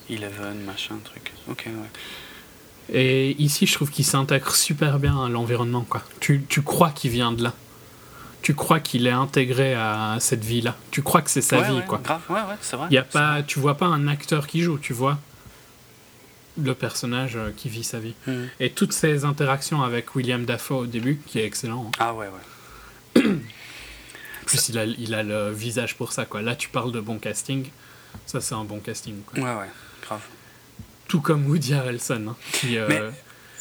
Eleven, 0.09 0.63
machin, 0.65 0.95
truc. 1.03 1.33
Ok, 1.49 1.67
ouais. 1.67 2.93
Et 2.93 3.41
ici, 3.41 3.65
je 3.65 3.73
trouve 3.73 3.89
qu'il 3.89 4.05
s'intègre 4.05 4.53
super 4.53 4.99
bien 4.99 5.23
à 5.23 5.29
l'environnement. 5.29 5.85
quoi. 5.87 6.03
Tu, 6.19 6.43
tu 6.49 6.61
crois 6.61 6.89
qu'il 6.91 7.11
vient 7.11 7.31
de 7.31 7.43
là. 7.43 7.53
Tu 8.41 8.53
crois 8.55 8.79
qu'il 8.79 9.07
est 9.07 9.11
intégré 9.11 9.75
à 9.75 10.17
cette 10.19 10.43
vie-là. 10.43 10.75
Tu 10.89 11.01
crois 11.01 11.21
que 11.21 11.29
c'est 11.29 11.41
sa 11.41 11.59
ouais, 11.59 11.67
vie. 11.69 11.75
ouais, 11.75 11.85
quoi. 11.85 11.99
Grave, 12.03 12.21
ouais, 12.29 12.35
ouais, 12.41 12.57
c'est 12.61 12.75
vrai. 12.75 12.87
Y 12.89 12.97
a 12.97 13.03
pas, 13.03 13.43
tu 13.43 13.59
vois 13.59 13.77
pas 13.77 13.85
un 13.85 14.07
acteur 14.07 14.47
qui 14.47 14.61
joue, 14.61 14.77
tu 14.79 14.93
vois 14.93 15.19
le 16.57 16.73
personnage 16.75 17.35
euh, 17.37 17.51
qui 17.55 17.69
vit 17.69 17.83
sa 17.83 17.99
vie. 17.99 18.13
Mhm. 18.27 18.49
Et 18.59 18.69
toutes 18.71 18.93
ces 18.93 19.23
interactions 19.25 19.81
avec 19.83 20.15
William 20.15 20.43
Dafoe 20.45 20.79
au 20.79 20.85
début, 20.85 21.19
qui 21.27 21.39
est 21.39 21.45
excellent. 21.45 21.85
hein. 21.87 21.91
Ah 21.99 22.13
ouais, 22.13 22.27
ouais. 22.27 23.21
Plus, 24.45 24.69
il 24.69 24.77
a, 24.77 24.85
il 24.85 25.13
a 25.13 25.23
le 25.23 25.51
visage 25.51 25.95
pour 25.95 26.11
ça. 26.11 26.25
Quoi. 26.25 26.41
Là, 26.41 26.55
tu 26.55 26.69
parles 26.69 26.91
de 26.91 26.99
bon 26.99 27.19
casting. 27.19 27.67
Ça, 28.25 28.41
c'est 28.41 28.55
un 28.55 28.63
bon 28.65 28.79
casting. 28.79 29.15
quoi. 29.25 29.39
Ouais, 29.39 29.55
ouais, 29.61 29.69
grave. 30.01 30.21
Tout 31.07 31.21
comme 31.21 31.45
Woody 31.47 31.73
Harrelson. 31.73 32.27
hein, 32.29 32.35
qui, 32.53 32.77
euh, 32.77 32.87
Mais- 32.89 33.01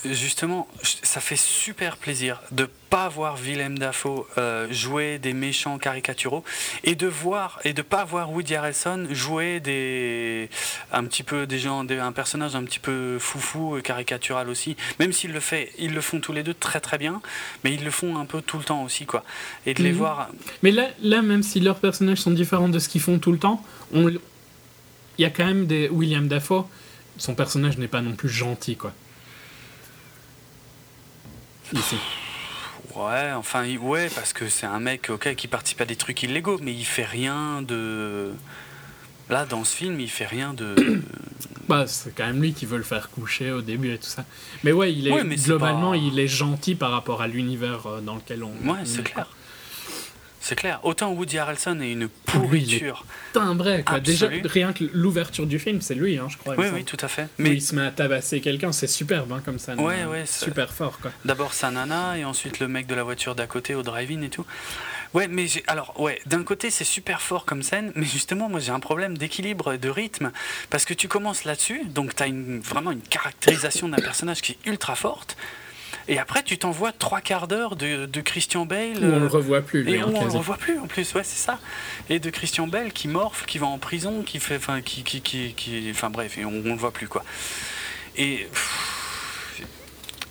Justement, 0.04 0.66
ça 0.82 1.20
fait 1.20 1.36
super 1.36 1.98
plaisir 1.98 2.40
de 2.52 2.68
pas 2.88 3.08
voir 3.10 3.36
Willem 3.36 3.78
Dafoe 3.78 4.26
euh, 4.38 4.66
jouer 4.72 5.18
des 5.18 5.34
méchants 5.34 5.76
caricaturaux 5.78 6.42
et 6.84 6.94
de 6.94 7.06
voir 7.06 7.60
et 7.64 7.72
de 7.74 7.82
pas 7.82 8.04
voir 8.04 8.32
Woody 8.32 8.54
Harrelson 8.54 9.06
jouer 9.10 9.60
des 9.60 10.48
un 10.90 11.04
petit 11.04 11.22
peu 11.22 11.46
des 11.46 11.58
gens 11.58 11.84
des- 11.84 11.98
un 11.98 12.12
personnage 12.12 12.56
un 12.56 12.64
petit 12.64 12.78
peu 12.78 13.18
foufou 13.20 13.76
et 13.76 13.82
caricatural 13.82 14.48
aussi 14.48 14.74
même 14.98 15.12
s'il 15.12 15.32
le 15.32 15.40
fait 15.40 15.70
ils 15.78 15.92
le 15.92 16.00
font 16.00 16.18
tous 16.18 16.32
les 16.32 16.42
deux 16.42 16.54
très 16.54 16.80
très 16.80 16.96
bien 16.98 17.20
mais 17.62 17.74
ils 17.74 17.84
le 17.84 17.90
font 17.90 18.16
un 18.18 18.24
peu 18.24 18.40
tout 18.40 18.56
le 18.58 18.64
temps 18.64 18.82
aussi 18.82 19.04
quoi 19.06 19.22
et 19.66 19.74
de 19.74 19.82
les 19.82 19.90
Mhm. 19.92 19.96
voir 19.98 20.28
Mais 20.62 20.70
là, 20.70 20.88
là, 21.02 21.20
même 21.20 21.42
si 21.42 21.60
leurs 21.60 21.78
personnages 21.78 22.18
sont 22.18 22.30
différents 22.30 22.68
de 22.70 22.78
ce 22.78 22.88
qu'ils 22.88 23.00
font 23.02 23.18
tout 23.18 23.32
le 23.32 23.38
temps, 23.38 23.62
on... 23.92 24.08
il 24.08 24.18
y 25.18 25.24
a 25.26 25.30
quand 25.30 25.44
même 25.44 25.66
des. 25.66 25.88
William 25.90 26.26
Dafoe, 26.26 26.64
son 27.18 27.34
personnage 27.34 27.76
n'est 27.76 27.88
pas 27.88 28.00
non 28.00 28.12
plus 28.12 28.28
gentil, 28.30 28.76
quoi. 28.76 28.92
Ici. 31.72 31.96
ouais 32.96 33.32
enfin 33.36 33.64
ouais 33.76 34.08
parce 34.14 34.32
que 34.32 34.48
c'est 34.48 34.66
un 34.66 34.80
mec 34.80 35.10
ok 35.10 35.34
qui 35.34 35.46
participe 35.48 35.80
à 35.80 35.84
des 35.84 35.96
trucs 35.96 36.22
illégaux 36.22 36.58
mais 36.62 36.72
il 36.74 36.84
fait 36.84 37.04
rien 37.04 37.62
de 37.62 38.32
là 39.28 39.44
dans 39.46 39.64
ce 39.64 39.76
film 39.76 40.00
il 40.00 40.10
fait 40.10 40.26
rien 40.26 40.52
de 40.54 40.74
Bah, 41.68 41.84
c'est 41.86 42.12
quand 42.16 42.26
même 42.26 42.42
lui 42.42 42.52
qui 42.52 42.66
veut 42.66 42.78
le 42.78 42.82
faire 42.82 43.10
coucher 43.10 43.52
au 43.52 43.62
début 43.62 43.92
et 43.92 43.98
tout 43.98 44.08
ça. 44.08 44.24
Mais 44.64 44.72
ouais, 44.72 44.92
il 44.92 45.06
est, 45.06 45.12
Ouais, 45.12 45.22
mais 45.22 45.36
c'est 45.36 45.44
globalement, 45.50 45.92
pas- 45.92 45.96
il 45.98 46.18
est 46.18 46.26
gentil 46.26 46.74
par 46.74 46.90
rapport 46.90 47.22
à 47.22 47.28
l'univers 47.28 47.86
euh, 47.86 48.00
dans 48.00 48.16
lequel 48.16 48.42
on. 48.42 48.48
Ouais, 48.68 48.80
c'est 48.82 49.02
est, 49.02 49.02
clair. 49.04 49.28
C'est 50.42 50.56
clair. 50.56 50.80
Autant 50.84 51.10
Woody 51.12 51.36
Harrelson 51.38 51.78
est 51.80 51.92
une 51.92 52.08
pourriture. 52.08 53.04
Timbré, 53.34 53.82
quoi. 53.86 54.00
Déjà, 54.00 54.26
Absolu. 54.26 54.42
rien 54.46 54.72
que 54.72 54.84
l'ouverture 54.94 55.46
du 55.46 55.58
film, 55.58 55.82
c'est 55.82 55.94
lui, 55.94 56.16
hein, 56.18 56.28
je 56.30 56.38
crois. 56.38 56.54
Oui, 56.56 56.66
oui, 56.72 56.84
tout 56.84 56.96
à 57.00 57.08
fait. 57.08 57.24
Où 57.24 57.26
Mais 57.38 57.50
il 57.50 57.60
se 57.60 57.74
met 57.74 57.82
à 57.84 57.90
tabasser 57.90 58.40
quelqu'un, 58.40 58.72
c'est 58.72 58.86
superbe 58.86 59.30
hein, 59.32 59.42
comme 59.44 59.58
ça. 59.58 59.74
Ouais, 59.74 60.04
ouais, 60.06 60.22
c'est- 60.24 60.46
Super 60.46 60.72
fort, 60.72 60.98
quoi. 61.00 61.10
d'abord 61.26 61.52
sa 61.52 61.70
nana 61.70 62.16
et 62.16 62.24
ensuite 62.24 62.58
le 62.58 62.68
mec 62.68 62.86
de 62.86 62.94
la 62.94 63.02
voiture 63.02 63.34
d'à 63.34 63.46
côté 63.46 63.74
au 63.74 63.82
drive-in 63.82 64.22
et 64.22 64.30
tout. 64.30 64.46
Ouais, 65.12 65.28
mais 65.28 65.46
alors, 65.66 65.98
ouais, 66.00 66.20
d'un 66.26 66.44
côté 66.44 66.70
c'est 66.70 66.84
super 66.84 67.20
fort 67.20 67.44
comme 67.44 67.62
scène, 67.62 67.92
mais 67.96 68.06
justement, 68.06 68.48
moi 68.48 68.60
j'ai 68.60 68.70
un 68.70 68.78
problème 68.80 69.18
d'équilibre 69.18 69.72
et 69.72 69.78
de 69.78 69.88
rythme 69.90 70.30
parce 70.70 70.84
que 70.84 70.94
tu 70.94 71.08
commences 71.08 71.44
là-dessus, 71.44 71.82
donc 71.86 72.14
tu 72.14 72.22
as 72.22 72.26
une, 72.28 72.60
vraiment 72.60 72.92
une 72.92 73.00
caractérisation 73.02 73.88
d'un 73.88 73.96
personnage 73.98 74.40
qui 74.40 74.52
est 74.52 74.68
ultra 74.70 74.94
forte. 74.94 75.36
Et 76.10 76.18
après, 76.18 76.42
tu 76.42 76.58
t'envoies 76.58 76.90
trois 76.90 77.20
quarts 77.20 77.46
d'heure 77.46 77.76
de, 77.76 78.04
de 78.04 78.20
Christian 78.20 78.66
Bale. 78.66 78.98
Où 78.98 79.04
on 79.04 79.12
euh, 79.12 79.20
le 79.20 79.26
revoit 79.28 79.62
plus, 79.62 79.84
lui, 79.84 79.92
Et 79.92 80.02
où 80.02 80.08
on 80.08 80.24
le 80.24 80.30
revoit 80.30 80.56
plus 80.56 80.76
en 80.76 80.88
plus, 80.88 81.14
ouais, 81.14 81.22
c'est 81.22 81.38
ça. 81.38 81.60
Et 82.08 82.18
de 82.18 82.30
Christian 82.30 82.66
Bell 82.66 82.92
qui 82.92 83.06
morphe, 83.06 83.46
qui 83.46 83.58
va 83.58 83.66
en 83.66 83.78
prison, 83.78 84.22
qui 84.24 84.40
fait, 84.40 84.56
enfin, 84.56 84.80
qui, 84.80 85.04
qui, 85.04 85.20
qui, 85.22 85.92
bref, 86.10 86.36
et 86.36 86.44
on, 86.44 86.48
on 86.48 86.72
le 86.72 86.78
voit 86.78 86.90
plus 86.92 87.06
quoi. 87.06 87.24
Et 88.16 88.48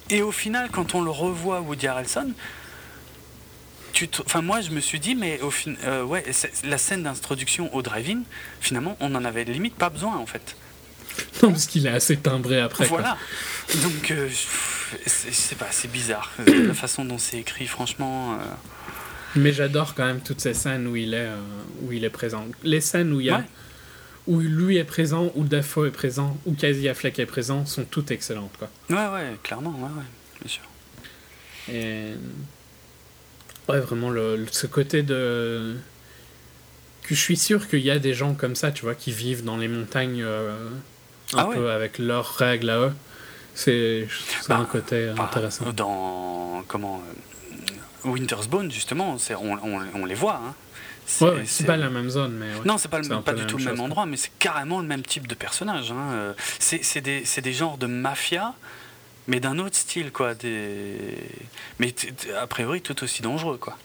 et 0.10 0.22
au 0.22 0.34
final, 0.34 0.70
quand 0.70 0.96
on 0.96 1.02
le 1.02 1.12
revoit 1.12 1.62
Woody 1.62 1.88
Harrelson, 1.88 2.34
enfin 4.26 4.42
moi 4.42 4.60
je 4.60 4.72
me 4.72 4.82
suis 4.82 5.00
dit, 5.00 5.16
mais 5.16 5.40
au 5.42 5.52
fin, 5.52 5.74
euh, 5.86 6.04
ouais, 6.04 6.26
la 6.66 6.78
scène 6.78 7.04
d'introduction 7.04 7.74
au 7.74 7.82
drive-in, 7.82 8.24
finalement, 8.60 8.98
on 9.00 9.16
en 9.16 9.24
avait 9.24 9.46
limite 9.46 9.76
pas 9.76 9.90
besoin 9.90 10.18
en 10.18 10.26
fait. 10.26 10.58
Non, 11.42 11.52
parce 11.52 11.68
qu'il 11.68 11.86
est 11.86 11.92
assez 11.92 12.18
timbré 12.18 12.60
après. 12.60 12.88
quoi. 12.88 12.98
voilà. 13.00 13.18
Donc, 13.84 14.12
euh, 14.12 14.30
c'est 15.06 15.58
pas, 15.58 15.68
c'est 15.72 15.92
bizarre 15.92 16.32
Euh, 16.48 16.68
la 16.68 16.74
façon 16.74 17.06
dont 17.06 17.18
c'est 17.18 17.38
écrit, 17.38 17.68
franchement. 17.68 18.34
euh, 18.34 18.38
Mais 19.36 19.52
j'adore 19.54 19.94
quand 19.96 20.06
même 20.06 20.22
toutes 20.22 20.42
ces 20.42 20.54
scènes 20.54 20.88
où 20.88 20.96
il 20.96 21.14
est, 21.14 21.28
euh, 21.28 21.38
où 21.84 21.92
il 21.92 22.04
est 22.04 22.10
présent. 22.10 22.46
Les 22.64 22.82
scènes 22.82 23.14
où 23.14 23.20
il 23.20 23.28
y 23.28 23.30
a, 23.30 23.38
Ouais. 23.40 23.44
où 24.28 24.40
lui 24.40 24.78
est 24.78 24.84
présent, 24.84 25.32
où 25.36 25.44
Dafoe 25.44 25.86
est 25.88 25.92
présent, 25.92 26.38
où 26.46 26.54
Casey 26.54 26.88
Affleck 26.90 27.20
est 27.20 27.26
présent, 27.26 27.66
sont 27.66 27.84
toutes 27.86 28.12
excellentes, 28.12 28.54
quoi. 28.58 28.70
Ouais, 28.90 28.96
ouais, 29.14 29.36
clairement, 29.44 29.72
ouais, 29.72 29.84
ouais, 29.98 30.06
bien 30.42 30.50
sûr. 30.50 30.64
Et 31.72 32.14
ouais, 33.68 33.80
vraiment 33.80 34.10
le, 34.10 34.36
le- 34.38 34.48
ce 34.52 34.66
côté 34.68 35.04
de 35.04 35.76
que 37.04 37.16
je 37.16 37.20
suis 37.20 37.38
sûr 37.38 37.68
qu'il 37.68 37.80
y 37.80 37.90
a 37.92 37.98
des 38.00 38.14
gens 38.14 38.34
comme 38.36 38.56
ça, 38.56 38.72
tu 38.72 38.84
vois, 38.84 38.94
qui 38.96 39.12
vivent 39.12 39.44
dans 39.44 39.58
les 39.58 39.68
montagnes 39.68 40.22
euh, 40.24 40.70
un 41.34 41.38
Ah 41.38 41.48
ouais. 41.48 41.56
peu 41.56 41.72
avec 41.72 41.98
leurs 42.00 42.36
règles 42.38 42.70
à 42.70 42.80
eux. 42.80 42.94
C'est 43.56 44.08
c'est 44.42 44.50
Bah, 44.50 44.58
un 44.58 44.66
côté 44.66 45.10
Enfin, 45.12 45.24
intéressant. 45.24 45.72
Dans 45.74 46.64
comment 46.68 47.02
euh, 48.06 48.10
Winter's 48.10 48.48
Bone 48.48 48.72
justement, 48.72 49.18
c'est 49.18 49.36
on, 49.36 49.54
on- 49.64 49.86
on 49.96 50.06
les 50.06 50.16
voit. 50.16 50.42
Hein. 50.46 50.54
C'est- 51.06 51.26
Ouais, 51.26 51.32
ouais, 51.32 51.66
pas 51.66 51.76
la 51.78 51.90
même 51.90 52.10
zone, 52.10 52.34
mais 52.34 52.54
ouais. 52.54 52.62
Non, 52.66 52.78
c'est 52.78 52.88
pas, 52.88 53.00
un 53.00 53.22
pas 53.22 53.34
du 53.34 53.46
tout 53.48 53.58
le 53.58 53.64
même 53.66 53.76
chose, 53.78 53.84
endroit, 53.86 54.06
mais 54.06 54.16
c'est 54.16 54.32
carrément 54.38 54.80
le 54.80 54.86
même 54.88 55.02
type 55.02 55.26
de 55.28 55.34
personnage. 55.36 55.92
Hein. 55.92 56.12
Euh, 56.12 56.34
C'est 56.60 57.02
des, 57.02 57.24
des 57.42 57.54
genres 57.54 57.78
de 57.80 57.88
mafia, 57.88 58.54
mais 59.28 59.40
d'un 59.40 59.58
autre 59.58 59.76
style, 59.76 60.12
quoi. 60.12 60.36
Des... 60.36 61.18
Mais 61.80 61.96
a 62.40 62.46
priori 62.48 62.82
tout 62.82 63.04
aussi 63.04 63.22
dangereux, 63.24 63.58
quoi. 63.58 63.76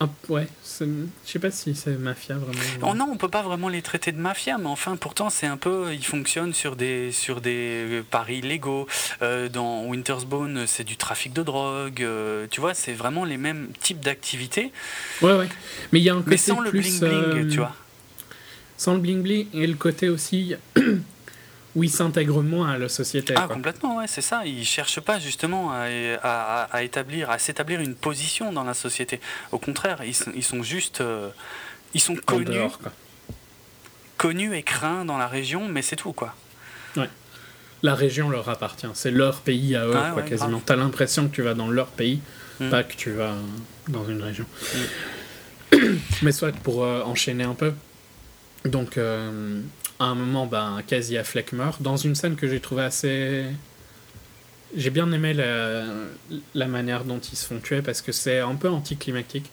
Un- 0.00 0.10
ouais, 0.28 0.46
c'est- 0.62 0.65
je 0.84 1.30
sais 1.30 1.38
pas 1.38 1.50
si 1.50 1.74
c'est 1.74 1.96
mafia 1.96 2.36
vraiment. 2.36 2.88
Oh 2.90 2.94
non, 2.94 3.08
on 3.12 3.16
peut 3.16 3.28
pas 3.28 3.42
vraiment 3.42 3.68
les 3.68 3.82
traiter 3.82 4.12
de 4.12 4.18
mafia, 4.18 4.58
mais 4.58 4.66
enfin, 4.66 4.96
pourtant, 4.96 5.30
c'est 5.30 5.46
un 5.46 5.56
peu. 5.56 5.92
Ils 5.94 6.04
fonctionnent 6.04 6.52
sur 6.54 6.76
des, 6.76 7.12
sur 7.12 7.40
des 7.40 8.00
euh, 8.00 8.02
paris 8.08 8.40
légaux. 8.40 8.86
Euh, 9.22 9.48
dans 9.48 9.84
Winter's 9.86 10.24
Bone, 10.24 10.64
c'est 10.66 10.84
du 10.84 10.96
trafic 10.96 11.32
de 11.32 11.42
drogue. 11.42 12.02
euh, 12.02 12.46
tu 12.50 12.60
vois, 12.60 12.74
c'est 12.74 12.92
vraiment 12.92 13.24
les 13.24 13.36
mêmes 13.36 13.68
types 13.80 14.00
d'activités, 14.00 14.72
Ouais, 15.22 15.36
ouais. 15.36 15.48
Mais 15.92 16.00
il 16.00 16.02
y 16.02 16.10
a 16.10 16.14
un 16.14 16.18
côté 16.18 16.30
mais 16.30 16.36
sans 16.36 16.60
le 16.60 16.70
bling-bling, 16.70 17.04
euh, 17.06 17.50
tu 17.50 17.56
vois. 17.58 17.74
Sans 18.76 18.94
le 18.94 19.00
bling 19.00 19.22
bling 19.22 19.46
et 19.54 19.66
le 19.66 19.74
côté 19.74 20.08
aussi 20.08 20.54
où 21.76 21.84
il 21.84 21.90
s'intègre 21.90 22.42
moins 22.42 22.70
à 22.70 22.78
la 22.78 22.88
société. 22.88 23.34
Ah, 23.36 23.42
quoi. 23.46 23.54
complètement, 23.54 23.98
ouais, 23.98 24.06
c'est 24.08 24.22
ça. 24.22 24.44
Ils 24.46 24.64
cherchent 24.64 25.00
pas 25.00 25.18
justement 25.20 25.70
à, 25.72 25.84
à- 26.22 26.62
à 26.72 26.82
établir, 26.82 27.30
à 27.30 27.38
s'établir 27.38 27.80
une 27.80 27.94
position 27.94 28.50
dans 28.52 28.64
la 28.64 28.74
société. 28.74 29.20
Au 29.52 29.58
contraire, 29.58 29.98
ils, 30.04 30.14
sont- 30.14 30.32
ils 30.34 30.42
sont 30.42 30.62
juste. 30.62 31.00
euh, 31.02 31.28
ils 31.94 32.00
sont 32.00 32.14
En 32.14 32.32
connus, 32.32 32.44
dehors, 32.46 32.78
connus 34.16 34.54
et 34.56 34.62
craints 34.62 35.04
dans 35.04 35.18
la 35.18 35.28
région, 35.28 35.68
mais 35.68 35.82
c'est 35.82 35.96
tout, 35.96 36.12
quoi. 36.12 36.34
La 37.82 37.94
région 37.94 38.30
leur 38.30 38.48
appartient, 38.48 38.86
c'est 38.94 39.10
leur 39.10 39.40
pays 39.42 39.76
à 39.76 39.86
eux, 39.86 39.92
Ah, 39.94 40.10
quoi, 40.14 40.22
ouais, 40.22 40.28
quasiment. 40.28 40.60
T'as 40.64 40.76
l'impression 40.76 41.28
que 41.28 41.34
tu 41.34 41.42
vas 41.42 41.52
dans 41.54 41.68
leur 41.68 41.88
pays, 41.88 42.20
Mm. 42.58 42.70
pas 42.70 42.82
que 42.84 42.94
tu 42.96 43.10
vas 43.12 43.34
dans 43.88 44.06
une 44.08 44.22
région. 44.22 44.46
Mm. 45.72 45.76
Mais 46.22 46.32
soit 46.32 46.52
pour 46.52 46.84
euh, 46.84 47.02
enchaîner 47.02 47.44
un 47.44 47.52
peu. 47.54 47.74
Donc, 48.64 48.96
euh, 48.96 49.60
à 49.98 50.04
un 50.04 50.14
moment, 50.14 50.46
ben, 50.46 50.82
Casey 50.86 51.16
Affleck 51.16 51.52
meurt 51.52 51.80
dans 51.82 51.96
une 51.96 52.14
scène 52.14 52.36
que 52.36 52.48
j'ai 52.48 52.60
trouvée 52.60 52.84
assez. 52.84 53.44
J'ai 54.76 54.90
bien 54.90 55.10
aimé 55.12 55.32
la, 55.32 55.84
la 56.54 56.66
manière 56.66 57.04
dont 57.04 57.18
ils 57.18 57.36
se 57.36 57.46
font 57.46 57.60
tuer 57.60 57.82
parce 57.82 58.02
que 58.02 58.12
c'est 58.12 58.40
un 58.40 58.56
peu 58.56 58.68
anticlimactique. 58.68 59.50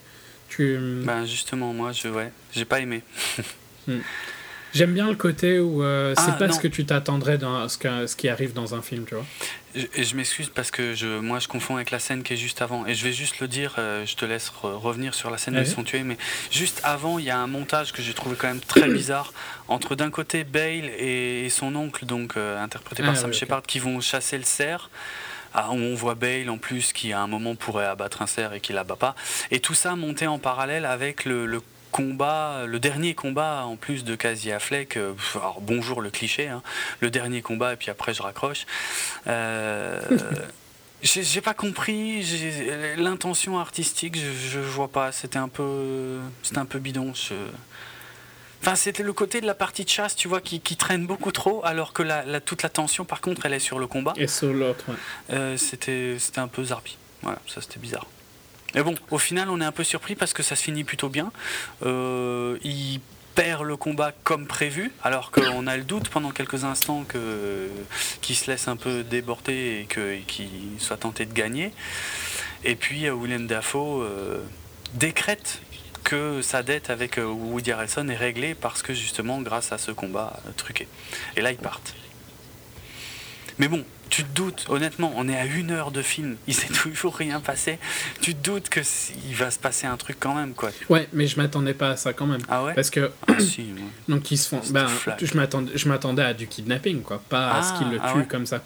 Tu, 0.50 0.78
Ben 1.06 1.26
justement, 1.26 1.74
moi, 1.74 1.92
je 1.92 2.08
ouais, 2.10 2.32
j'ai 2.54 2.66
pas 2.66 2.80
aimé. 2.80 3.02
J'aime 4.74 4.94
bien 4.94 5.08
le 5.10 5.16
côté 5.16 5.60
où 5.60 5.84
euh, 5.84 6.14
c'est 6.18 6.32
Ah, 6.32 6.34
pas 6.34 6.48
non. 6.48 6.54
ce 6.54 6.60
que 6.60 6.68
tu 6.68 6.86
t'attendrais 6.86 7.38
dans 7.38 7.68
ce, 7.70 7.78
que- 7.78 8.08
ce 8.08 8.16
qui 8.16 8.28
arrive 8.30 8.54
dans 8.54 8.74
un 8.76 8.82
film, 8.82 9.06
tu 9.06 9.14
vois. 9.16 9.26
Je- 9.76 10.16
m'excuse 10.16 10.50
parce 10.54 10.70
que 10.72 10.94
je, 10.94 11.20
moi 11.20 11.40
je 11.40 11.48
confonds 11.48 11.76
avec 11.76 11.90
la 11.92 12.00
scène 12.00 12.22
qui 12.24 12.34
est 12.34 12.38
juste 12.38 12.62
avant. 12.62 12.86
Et 12.86 12.94
je 12.96 13.04
vais 13.04 13.14
juste 13.14 13.40
le 13.40 13.48
dire, 13.48 13.76
euh, 13.78 14.06
je 14.06 14.16
te 14.16 14.26
laisse 14.26 14.52
re- 14.62 14.74
revenir 14.76 15.14
sur 15.14 15.30
la 15.32 15.38
scène 15.38 15.56
où 15.58 15.60
ils 15.62 15.68
sont 15.68 15.84
tués. 15.84 16.04
Mais 16.04 16.18
juste 16.52 16.80
avant, 16.84 17.20
il 17.20 17.26
y 17.26 17.30
a 17.32 17.38
un 17.38 17.48
montage 17.48 17.92
que 17.92 18.02
j'ai 18.02 18.14
trouvé 18.14 18.36
quand 18.36 18.48
même 18.48 18.60
très 18.62 18.88
bizarre 18.94 19.32
entre 19.68 19.96
d'un 19.96 20.10
côté 20.10 20.44
Bale 20.44 20.86
et, 20.98 21.46
et 21.46 21.50
son 21.50 21.76
oncle, 21.76 22.06
donc 22.06 22.38
euh, 22.38 22.62
interprété 22.62 23.04
par 23.04 23.14
Ah, 23.14 23.16
Sam. 23.16 23.34
Shepard, 23.34 23.64
qui 23.64 23.80
vont 23.80 24.00
chasser 24.02 24.38
le 24.38 24.44
cerf. 24.44 24.90
Ah, 25.56 25.70
on 25.72 25.94
voit 25.94 26.16
Bale 26.16 26.50
en 26.50 26.58
plus 26.58 26.94
qui 26.94 27.14
à 27.14 27.22
un 27.22 27.28
moment 27.28 27.54
pourrait 27.54 27.86
abattre 27.86 28.24
un 28.24 28.28
cerf 28.28 28.54
et 28.54 28.60
qui 28.60 28.74
l'abat 28.74 28.96
pas. 28.96 29.16
Et 29.52 29.60
tout 29.60 29.76
ça 29.76 29.96
monté 29.96 30.26
en 30.26 30.40
parallèle 30.40 30.86
avec 30.86 31.26
le, 31.26 31.46
le 31.46 31.62
combat, 31.94 32.66
le 32.66 32.80
dernier 32.80 33.14
combat 33.14 33.64
en 33.66 33.76
plus 33.78 34.04
de 34.04 34.16
Casey 34.16 34.52
Affleck. 34.52 34.98
euh, 34.98 35.14
alors 35.36 35.62
bonjour 35.62 36.02
le 36.02 36.10
cliché, 36.10 36.48
hein, 36.50 36.62
le 37.00 37.10
dernier 37.12 37.42
combat 37.42 37.74
et 37.74 37.76
puis 37.78 37.90
après 37.92 38.14
je 38.14 38.22
raccroche. 38.24 38.66
Euh, 39.28 40.02
j'ai 41.04 41.42
pas 41.42 41.54
compris 41.54 42.26
l'intention 42.98 43.60
artistique, 43.60 44.18
je, 44.18 44.32
je 44.50 44.60
vois 44.60 44.88
pas. 44.90 45.12
C'était 45.12 45.38
un 45.40 45.48
peu, 45.50 46.18
c'était 46.42 46.58
un 46.60 46.66
peu 46.66 46.80
bidon. 46.80 47.14
je- 47.14 47.34
Enfin, 48.62 48.76
c'était 48.76 49.04
le 49.04 49.12
côté 49.12 49.42
de 49.42 49.46
la 49.46 49.56
partie 49.56 49.84
de 49.84 49.90
chasse, 49.90 50.16
tu 50.16 50.30
vois, 50.30 50.40
qui, 50.40 50.62
qui 50.62 50.78
traîne 50.78 51.06
beaucoup 51.06 51.34
trop, 51.34 51.60
alors 51.66 51.92
que 51.92 52.02
la, 52.02 52.24
la- 52.24 52.40
toute 52.40 52.64
la 52.64 52.70
tension, 52.70 53.04
par 53.04 53.20
contre, 53.20 53.46
elle 53.46 53.52
est 53.54 53.60
sur 53.60 53.78
le 53.78 53.88
combat. 53.88 54.14
Et 54.16 54.26
sur 54.28 54.54
l'autre, 54.54 54.86
ouais. 54.88 54.96
Euh, 55.32 55.58
c'était 55.58 56.16
c'était 56.18 56.40
un 56.40 56.48
peu 56.48 56.64
zarbi. 56.64 56.98
Voilà, 57.24 57.40
ça 57.46 57.60
c'était 57.62 57.80
bizarre. 57.80 58.06
Mais 58.76 58.82
bon, 58.82 58.96
au 59.12 59.18
final, 59.18 59.50
on 59.50 59.62
est 59.62 59.66
un 59.66 59.72
peu 59.72 59.84
surpris 59.84 60.16
parce 60.16 60.34
que 60.34 60.44
ça 60.44 60.56
se 60.56 60.64
finit 60.64 60.84
plutôt 60.84 61.10
bien. 61.10 61.32
Euh, 61.86 62.58
il 62.64 63.00
perd 63.36 63.64
le 63.64 63.78
combat 63.78 64.12
comme 64.24 64.46
prévu, 64.46 64.92
alors 65.04 65.32
qu'on 65.32 65.66
a 65.66 65.78
le 65.78 65.84
doute 65.84 66.10
pendant 66.10 66.32
quelques 66.32 66.66
instants 66.66 67.04
que 67.04 67.68
qu'il 68.22 68.36
se 68.36 68.50
laisse 68.50 68.68
un 68.68 68.76
peu 68.76 69.04
déborder 69.04 69.88
et 69.92 70.24
qu'il 70.28 70.50
soit 70.80 70.98
tenté 70.98 71.26
de 71.26 71.34
gagner. 71.34 71.72
Et 72.64 72.76
puis 72.76 73.08
euh, 73.08 73.14
William 73.14 73.48
Dafoe 73.48 74.04
euh, 74.04 74.40
décrète 74.94 75.62
que 76.04 76.42
sa 76.42 76.64
dette 76.64 76.90
avec 76.90 77.18
Woody 77.18 77.72
Harrelson 77.72 78.08
est 78.10 78.16
réglée 78.16 78.56
parce 78.56 78.84
que 78.84 78.94
justement 78.94 79.42
grâce 79.42 79.72
à 79.72 79.78
ce 79.78 79.92
combat 79.92 80.40
truqué. 80.58 80.88
Et 81.36 81.42
là 81.42 81.52
ils 81.52 81.58
partent. 81.58 81.96
Mais 83.58 83.68
bon, 83.68 83.86
tu 84.16 84.24
te 84.24 84.36
doutes, 84.36 84.66
honnêtement, 84.70 85.12
on 85.16 85.28
est 85.28 85.36
à 85.36 85.46
une 85.46 85.72
heure 85.72 85.90
de 85.90 86.04
film, 86.04 86.36
il 86.48 86.54
s'est 86.54 86.68
toujours 86.84 87.16
rien 87.16 87.40
passé. 87.40 87.80
Tu 88.22 88.36
te 88.36 88.44
doutes 88.44 88.70
que 88.70 88.82
il 89.28 89.36
va 89.36 89.50
se 89.50 89.58
passer 89.58 89.88
un 89.88 89.98
truc 89.98 90.18
quand 90.20 90.36
même, 90.36 90.54
quoi. 90.54 90.70
Ouais, 90.90 91.08
mais 91.14 91.26
je 91.26 91.38
m'attendais 91.38 91.74
pas 91.74 91.90
à 91.92 91.96
ça 91.98 92.14
quand 92.14 92.28
même. 92.28 92.42
Ah 92.48 92.64
ouais? 92.64 92.74
Parce 92.76 92.92
que, 92.92 93.12
Ah, 93.28 93.34
si, 93.40 93.62
ouais. 93.62 93.82
donc, 94.08 94.30
ils 94.30 94.38
se 94.38 94.50
font. 94.50 94.62
Ben, 94.70 94.88
flag. 94.88 95.18
je 95.24 95.88
m'attendais, 95.90 96.22
à 96.22 96.34
du 96.36 96.46
kidnapping, 96.48 97.02
quoi. 97.02 97.24
Pas 97.28 97.54
à 97.56 97.64
ce 97.64 97.72
Ah, 97.74 97.78
qu'ils 97.80 97.90
le 97.90 97.98
tuent 97.98 98.04
ah 98.06 98.18
ouais? 98.18 98.26
comme 98.28 98.46
ça. 98.46 98.62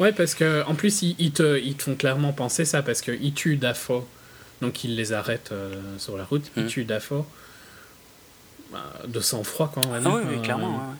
Ouais, 0.00 0.12
parce 0.12 0.34
que, 0.34 0.64
en 0.66 0.74
plus, 0.74 1.02
ils, 1.02 1.16
ils 1.18 1.32
te, 1.32 1.58
ils 1.60 1.74
te 1.74 1.82
font 1.82 1.94
clairement 1.96 2.32
penser 2.32 2.64
ça, 2.64 2.82
parce 2.82 3.02
qu'ils 3.02 3.34
tuent 3.34 3.56
Dafoe. 3.56 4.06
Donc, 4.62 4.84
ils 4.84 4.96
les 4.96 5.12
arrêtent 5.12 5.50
euh, 5.52 5.74
sur 5.98 6.16
la 6.16 6.24
route. 6.24 6.50
Ils 6.56 6.62
Mhm. 6.64 6.68
tuent 6.68 6.84
Dafoe. 6.84 7.24
Bah, 8.72 8.92
de 9.06 9.20
sang-froid, 9.20 9.70
quand 9.74 9.86
même. 9.88 10.02
Ah 10.06 10.10
oui, 10.14 10.22
oui, 10.28 10.42
clairement. 10.42 10.76
ouais. 10.78 10.94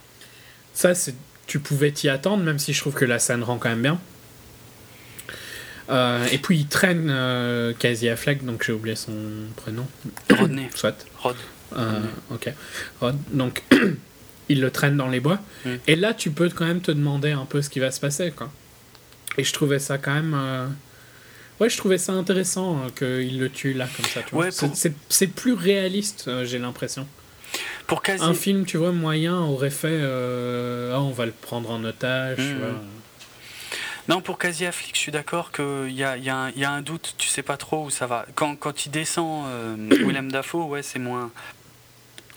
Ça, 0.74 0.94
c'est, 0.94 1.14
tu 1.48 1.58
pouvais 1.58 1.90
t'y 1.90 2.08
attendre, 2.08 2.44
même 2.44 2.60
si 2.60 2.72
je 2.72 2.80
trouve 2.80 2.94
que 2.94 3.04
la 3.04 3.18
scène 3.18 3.42
rend 3.42 3.58
quand 3.58 3.70
même 3.70 3.82
bien. 3.82 3.98
Euh, 5.90 6.26
et 6.30 6.38
puis 6.38 6.58
il 6.58 6.66
traîne 6.66 7.08
euh, 7.10 7.72
Casey 7.78 8.10
Affleck, 8.10 8.44
donc 8.44 8.62
j'ai 8.62 8.72
oublié 8.72 8.94
son 8.94 9.14
prénom. 9.56 9.86
Rodney, 10.30 10.68
Soit. 10.74 11.06
Rod. 11.18 11.36
Euh, 11.76 12.00
ok. 12.30 12.52
Rod. 13.00 13.16
Donc 13.32 13.62
il 14.50 14.60
le 14.60 14.70
traîne 14.70 14.96
dans 14.98 15.08
les 15.08 15.20
bois. 15.20 15.40
Mm. 15.64 15.70
Et 15.86 15.96
là, 15.96 16.12
tu 16.14 16.30
peux 16.30 16.50
quand 16.50 16.66
même 16.66 16.82
te 16.82 16.90
demander 16.92 17.30
un 17.32 17.46
peu 17.46 17.62
ce 17.62 17.70
qui 17.70 17.80
va 17.80 17.90
se 17.90 18.00
passer, 18.00 18.30
quoi. 18.32 18.52
Et 19.38 19.44
je 19.44 19.52
trouvais 19.52 19.78
ça 19.78 19.96
quand 19.98 20.14
même. 20.14 20.34
euh, 20.34 20.66
Ouais, 21.60 21.68
je 21.68 21.76
trouvais 21.76 21.98
ça 21.98 22.12
intéressant 22.12 22.86
qu'il 22.96 23.40
le 23.40 23.48
tue 23.50 23.72
là, 23.72 23.88
comme 23.96 24.04
ça. 24.06 24.20
Tu 24.22 24.32
vois. 24.34 24.44
Ouais, 24.44 24.50
C'est- 24.52 24.66
pour- 24.68 24.76
c'est, 24.76 24.92
c'est 25.08 25.26
plus 25.26 25.54
réaliste, 25.54 26.30
j'ai 26.44 26.58
l'impression. 26.58 27.04
Pour 27.88 28.02
quasi. 28.02 28.22
Un 28.24 28.34
film, 28.34 28.64
tu 28.66 28.76
vois, 28.76 28.92
moyen 28.92 29.34
aurait 29.40 29.70
fait. 29.70 29.88
euh, 29.90 30.92
Ah, 30.94 31.00
on 31.00 31.10
va 31.10 31.26
le 31.26 31.32
prendre 31.32 31.70
en 31.72 31.82
otage, 31.84 32.38
Mm. 32.38 32.58
vois. 32.58 32.68
Non, 34.08 34.22
pour 34.22 34.38
Quasi 34.38 34.64
Affleck, 34.64 34.92
je 34.94 35.00
suis 35.00 35.12
d'accord 35.12 35.52
qu'il 35.52 35.90
y 35.90 36.02
a, 36.02 36.16
y 36.16 36.30
a 36.30 36.70
un 36.70 36.80
doute, 36.80 37.14
tu 37.18 37.28
sais 37.28 37.42
pas 37.42 37.58
trop 37.58 37.84
où 37.84 37.90
ça 37.90 38.06
va. 38.06 38.24
Quand, 38.36 38.56
quand 38.56 38.86
il 38.86 38.90
descend, 38.90 39.44
euh, 39.48 39.76
Willem 39.90 40.32
Dafoe, 40.32 40.64
ouais, 40.66 40.82
c'est 40.82 40.98
moins 40.98 41.30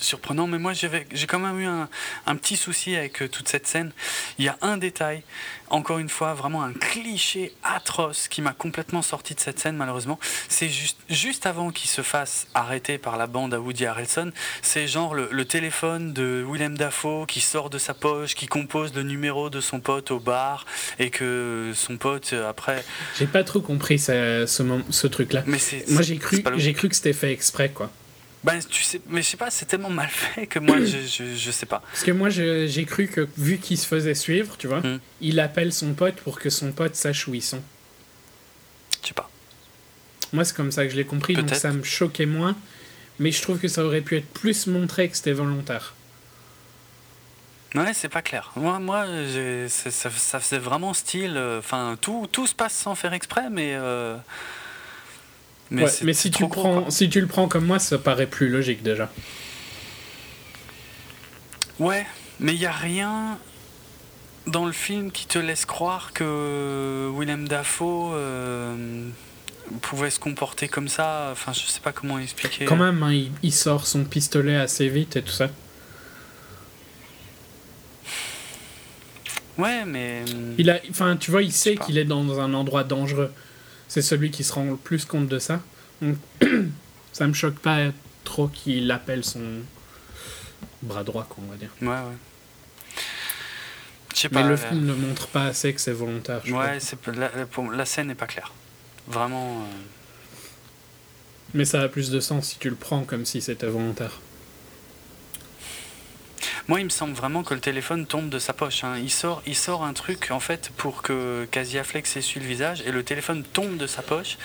surprenant. 0.01 0.47
Mais 0.47 0.59
moi, 0.59 0.73
j'ai 0.73 1.27
quand 1.27 1.39
même 1.39 1.59
eu 1.59 1.65
un, 1.65 1.87
un 2.27 2.35
petit 2.35 2.57
souci 2.57 2.95
avec 2.95 3.21
euh, 3.21 3.29
toute 3.29 3.47
cette 3.47 3.67
scène. 3.67 3.91
Il 4.39 4.45
y 4.45 4.49
a 4.49 4.57
un 4.61 4.77
détail, 4.77 5.23
encore 5.69 5.99
une 5.99 6.09
fois, 6.09 6.33
vraiment 6.33 6.63
un 6.63 6.73
cliché 6.73 7.53
atroce 7.63 8.27
qui 8.27 8.41
m'a 8.41 8.53
complètement 8.53 9.01
sorti 9.01 9.35
de 9.35 9.39
cette 9.39 9.59
scène, 9.59 9.77
malheureusement. 9.77 10.19
C'est 10.49 10.67
juste, 10.69 10.97
juste 11.09 11.45
avant 11.45 11.71
qu'il 11.71 11.89
se 11.89 12.01
fasse 12.01 12.47
arrêter 12.53 12.97
par 12.97 13.17
la 13.17 13.27
bande 13.27 13.53
à 13.53 13.59
Woody 13.61 13.85
Harrelson, 13.85 14.31
c'est 14.61 14.87
genre 14.87 15.13
le, 15.15 15.29
le 15.31 15.45
téléphone 15.45 16.13
de 16.13 16.45
Willem 16.47 16.77
Dafoe 16.77 17.25
qui 17.27 17.39
sort 17.41 17.69
de 17.69 17.77
sa 17.77 17.93
poche, 17.93 18.35
qui 18.35 18.47
compose 18.47 18.93
le 18.93 19.03
numéro 19.03 19.49
de 19.49 19.61
son 19.61 19.79
pote 19.79 20.11
au 20.11 20.19
bar 20.19 20.65
et 20.99 21.09
que 21.09 21.71
son 21.75 21.97
pote 21.97 22.31
euh, 22.33 22.49
après. 22.49 22.83
J'ai 23.17 23.27
pas 23.27 23.43
trop 23.43 23.61
compris 23.61 23.99
ce, 23.99 24.45
ce, 24.47 24.63
mom- 24.63 24.83
ce 24.89 25.07
truc-là. 25.07 25.43
Mais 25.45 25.57
Moi, 25.87 26.01
j'ai 26.01 26.17
cru, 26.17 26.41
cru 26.41 26.89
que 26.89 26.95
c'était 26.95 27.13
fait 27.13 27.31
exprès, 27.31 27.69
quoi. 27.69 27.89
Ben, 28.43 28.59
tu 28.59 28.81
sais, 28.81 28.99
mais 29.07 29.21
je 29.21 29.27
sais 29.29 29.37
pas, 29.37 29.51
c'est 29.51 29.65
tellement 29.67 29.91
mal 29.91 30.07
fait 30.09 30.47
que 30.47 30.57
moi 30.57 30.77
je, 30.79 30.97
je, 31.05 31.35
je 31.35 31.51
sais 31.51 31.67
pas. 31.67 31.79
Parce 31.91 32.03
que 32.03 32.11
moi, 32.11 32.29
j'ai 32.29 32.85
cru 32.85 33.07
que 33.07 33.27
vu 33.37 33.59
qu'il 33.59 33.77
se 33.77 33.85
faisait 33.85 34.15
suivre, 34.15 34.55
tu 34.57 34.67
vois, 34.67 34.79
Mm. 34.81 34.99
il 35.21 35.39
appelle 35.39 35.71
son 35.71 35.93
pote 35.93 36.15
pour 36.15 36.39
que 36.39 36.49
son 36.49 36.71
pote 36.71 36.95
sache 36.95 37.27
où 37.27 37.35
ils 37.35 37.43
sont. 37.43 37.61
Je 39.03 39.09
sais 39.09 39.13
pas. 39.13 39.29
Moi, 40.33 40.43
c'est 40.45 40.55
comme 40.55 40.71
ça 40.71 40.85
que 40.85 40.91
je 40.91 40.95
l'ai 40.95 41.05
compris, 41.05 41.35
donc 41.35 41.53
ça 41.53 41.71
me 41.71 41.83
choquait 41.83 42.25
moins. 42.25 42.55
Mais 43.19 43.31
je 43.31 43.41
trouve 43.43 43.59
que 43.59 43.67
ça 43.67 43.85
aurait 43.85 44.01
pu 44.01 44.17
être 44.17 44.27
plus 44.33 44.65
montré 44.65 45.07
que 45.09 45.15
c'était 45.17 45.33
volontaire. 45.33 45.93
Ouais, 47.75 47.93
c'est 47.93 48.09
pas 48.09 48.21
clair. 48.23 48.51
Moi, 48.55 48.79
moi 48.79 49.05
ça 49.67 50.39
faisait 50.39 50.57
vraiment 50.57 50.93
style. 50.93 51.35
euh, 51.37 51.59
Enfin, 51.59 51.97
tout, 52.01 52.27
tout 52.31 52.47
se 52.47 52.55
passe 52.55 52.73
sans 52.73 52.95
faire 52.95 53.13
exprès, 53.13 53.49
mais. 53.51 53.75
euh, 53.75 54.17
Mais, 55.71 55.87
si, 55.87 56.31
tu 56.31 56.43
le 56.43 56.49
prends, 56.49 56.81
quoi. 56.81 56.91
si 56.91 57.09
tu 57.09 57.21
le 57.21 57.27
prends 57.27 57.47
comme 57.47 57.65
moi, 57.65 57.79
ça 57.79 57.97
paraît 57.97 58.27
plus 58.27 58.49
logique 58.49 58.83
déjà. 58.83 59.09
Ouais, 61.79 62.05
mais 62.41 62.53
il 62.53 62.59
y 62.59 62.65
a 62.65 62.71
rien 62.71 63.39
dans 64.47 64.65
le 64.65 64.73
film 64.73 65.11
qui 65.11 65.25
te 65.27 65.39
laisse 65.39 65.65
croire 65.65 66.11
que 66.13 67.09
Willem 67.17 67.47
Dafoe 67.47 68.11
euh, 68.13 69.07
pouvait 69.81 70.09
se 70.09 70.19
comporter 70.19 70.67
comme 70.67 70.89
ça. 70.89 71.29
Enfin, 71.31 71.53
je 71.53 71.61
sais 71.61 71.79
pas 71.79 71.93
comment 71.93 72.19
expliquer. 72.19 72.65
Quand 72.65 72.75
même, 72.75 73.01
hein, 73.01 73.13
il, 73.13 73.31
il 73.41 73.53
sort 73.53 73.87
son 73.87 74.03
pistolet 74.03 74.57
assez 74.57 74.89
vite 74.89 75.15
et 75.15 75.21
tout 75.21 75.31
ça. 75.31 75.47
Ouais, 79.57 79.85
mais. 79.85 80.23
hum, 80.29 80.55
Il 80.57 80.69
a, 80.69 80.79
enfin, 80.89 81.15
tu 81.17 81.31
vois, 81.31 81.43
il 81.43 81.51
sait 81.51 81.75
qu'il 81.75 81.97
est 81.97 82.05
dans 82.05 82.39
un 82.39 82.53
endroit 82.53 82.83
dangereux. 82.83 83.31
C'est 83.93 84.01
celui 84.01 84.31
qui 84.31 84.45
se 84.45 84.53
rend 84.53 84.63
le 84.63 84.77
plus 84.77 85.03
compte 85.03 85.27
de 85.27 85.37
ça. 85.37 85.59
Donc, 86.01 86.15
ça 87.11 87.27
me 87.27 87.33
choque 87.33 87.59
pas 87.59 87.87
trop 88.23 88.47
qu'il 88.47 88.89
appelle 88.89 89.25
son 89.25 89.41
bras 90.81 91.03
droit, 91.03 91.25
quoi, 91.29 91.43
on 91.45 91.51
va 91.51 91.57
dire. 91.57 91.71
Ouais, 91.81 91.87
ouais. 91.89 92.15
Sais 94.13 94.29
Mais 94.31 94.43
pas. 94.43 94.47
le 94.47 94.53
euh, 94.53 94.57
film 94.57 94.85
ne 94.85 94.93
montre 94.93 95.27
pas 95.27 95.43
assez 95.47 95.73
que 95.73 95.81
c'est 95.81 95.91
volontaire. 95.91 96.39
je 96.45 96.53
Ouais, 96.53 96.79
c'est 96.79 97.05
la, 97.07 97.29
la- 97.35 97.45
pour- 97.45 97.69
la 97.69 97.83
scène 97.85 98.07
n'est 98.07 98.15
pas 98.15 98.27
claire. 98.27 98.53
Vraiment. 99.09 99.63
euh, 99.63 99.65
Mais 101.53 101.65
ça 101.65 101.81
a 101.81 101.89
plus 101.89 102.11
de 102.11 102.21
sens 102.21 102.47
si 102.47 102.59
tu 102.59 102.69
le 102.69 102.75
prends 102.77 103.03
comme 103.03 103.25
si 103.25 103.41
c'était 103.41 103.67
volontaire. 103.67 104.21
Moi, 106.71 106.79
il 106.79 106.85
me 106.85 106.89
semble 106.89 107.11
vraiment 107.15 107.43
que 107.43 107.53
le 107.53 107.59
téléphone 107.59 108.05
tombe 108.05 108.29
de 108.29 108.39
sa 108.39 108.53
poche. 108.53 108.85
hein. 108.85 108.93
Il, 108.97 109.11
sort, 109.11 109.43
il 109.45 109.57
sort 109.57 109.83
un 109.83 109.91
truc, 109.91 110.31
en 110.31 110.39
fait, 110.39 110.71
pour 110.77 111.01
que 111.01 111.45
Casey 111.51 111.77
Affleck 111.77 112.07
s'essuie 112.07 112.39
le 112.39 112.45
visage, 112.45 112.81
et 112.85 112.93
le 112.93 113.03
téléphone 113.03 113.43
tombe 113.43 113.75
de 113.75 113.87
sa 113.87 114.01
poche, 114.01 114.37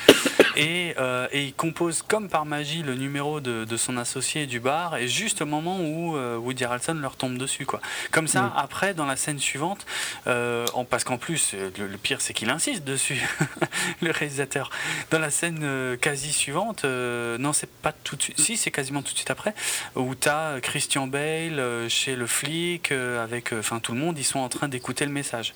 et, 0.56 0.96
euh, 0.98 1.28
et 1.30 1.44
il 1.44 1.54
compose 1.54 2.02
comme 2.02 2.28
par 2.28 2.44
magie 2.44 2.82
le 2.82 2.96
numéro 2.96 3.38
de, 3.40 3.64
de 3.64 3.76
son 3.76 3.96
associé 3.96 4.46
du 4.46 4.58
bar, 4.58 4.96
et 4.96 5.06
juste 5.06 5.40
au 5.42 5.46
moment 5.46 5.78
où 5.78 6.16
euh, 6.16 6.36
Woody 6.36 6.64
Harrelson 6.64 6.94
leur 6.94 7.14
tombe 7.14 7.38
dessus. 7.38 7.64
Quoi. 7.64 7.80
Comme 8.10 8.26
ça, 8.26 8.42
Mm. 8.42 8.52
après, 8.56 8.92
dans 8.94 9.06
la 9.06 9.14
scène 9.14 9.38
suivante, 9.38 9.86
euh, 10.26 10.66
en- 10.74 10.84
parce 10.84 11.04
qu'en 11.04 11.18
plus, 11.18 11.52
euh, 11.54 11.70
le, 11.78 11.86
le 11.86 11.96
pire, 11.96 12.20
c'est 12.20 12.34
qu'il 12.34 12.50
insiste 12.50 12.82
dessus, 12.82 13.22
le 14.02 14.10
réalisateur. 14.10 14.70
Dans 15.12 15.20
la 15.20 15.30
scène 15.30 15.60
euh, 15.62 15.96
quasi 15.96 16.32
suivante, 16.32 16.84
euh, 16.84 17.38
non, 17.38 17.52
c'est 17.52 17.70
pas 17.70 17.92
tout 17.92 18.16
de 18.16 18.22
suite, 18.22 18.40
si, 18.40 18.56
c'est 18.56 18.72
quasiment 18.72 19.02
tout 19.02 19.12
de 19.12 19.16
suite 19.16 19.30
après, 19.30 19.54
où 19.94 20.16
tu 20.16 20.28
as 20.28 20.56
Christian 20.60 21.06
Bale 21.06 21.60
euh, 21.60 21.88
chez 21.88 22.15
le 22.16 22.26
flic, 22.26 22.92
euh, 22.92 23.22
avec 23.22 23.52
enfin 23.52 23.80
tout 23.80 23.92
le 23.92 23.98
monde, 23.98 24.18
ils 24.18 24.24
sont 24.24 24.38
en 24.40 24.48
train 24.48 24.68
d'écouter 24.68 25.04
le 25.04 25.12
message. 25.12 25.54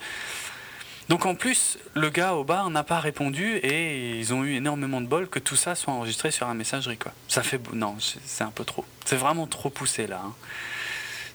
Donc 1.08 1.26
en 1.26 1.34
plus, 1.34 1.78
le 1.94 2.08
gars 2.08 2.34
au 2.34 2.44
bar 2.44 2.70
n'a 2.70 2.84
pas 2.84 3.00
répondu 3.00 3.56
et 3.56 4.16
ils 4.18 4.32
ont 4.32 4.44
eu 4.44 4.54
énormément 4.54 5.00
de 5.00 5.08
bol 5.08 5.28
que 5.28 5.40
tout 5.40 5.56
ça 5.56 5.74
soit 5.74 5.92
enregistré 5.92 6.30
sur 6.30 6.46
un 6.46 6.54
messagerie. 6.54 6.98
Quoi. 6.98 7.12
Ça 7.26 7.42
fait 7.42 7.60
non, 7.72 7.96
c'est 7.98 8.20
c'est 8.24 8.44
un 8.44 8.52
peu 8.52 8.64
trop. 8.64 8.84
C'est 9.04 9.16
vraiment 9.16 9.48
trop 9.48 9.70
poussé 9.70 10.06
là. 10.06 10.22
hein. 10.24 10.34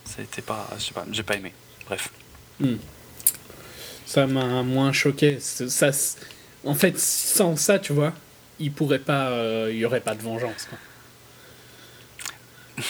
C'était 0.04 0.40
pas, 0.40 0.68
je 0.78 0.84
sais 0.84 0.94
pas, 0.94 1.04
j'ai 1.10 1.22
pas 1.22 1.34
aimé. 1.34 1.52
Bref. 1.86 2.08
Hmm. 2.60 2.76
Ça 4.06 4.26
m'a 4.26 4.62
moins 4.62 4.92
choqué. 4.92 5.38
Ça, 5.40 5.90
en 6.64 6.74
fait, 6.74 6.98
sans 6.98 7.56
ça, 7.56 7.78
tu 7.78 7.92
vois, 7.92 8.14
il 8.58 8.72
pourrait 8.72 9.00
pas, 9.00 9.28
euh, 9.30 9.68
il 9.72 9.78
y 9.78 9.84
aurait 9.84 10.00
pas 10.00 10.14
de 10.14 10.22
vengeance. 10.22 10.68
Quoi. 10.70 10.78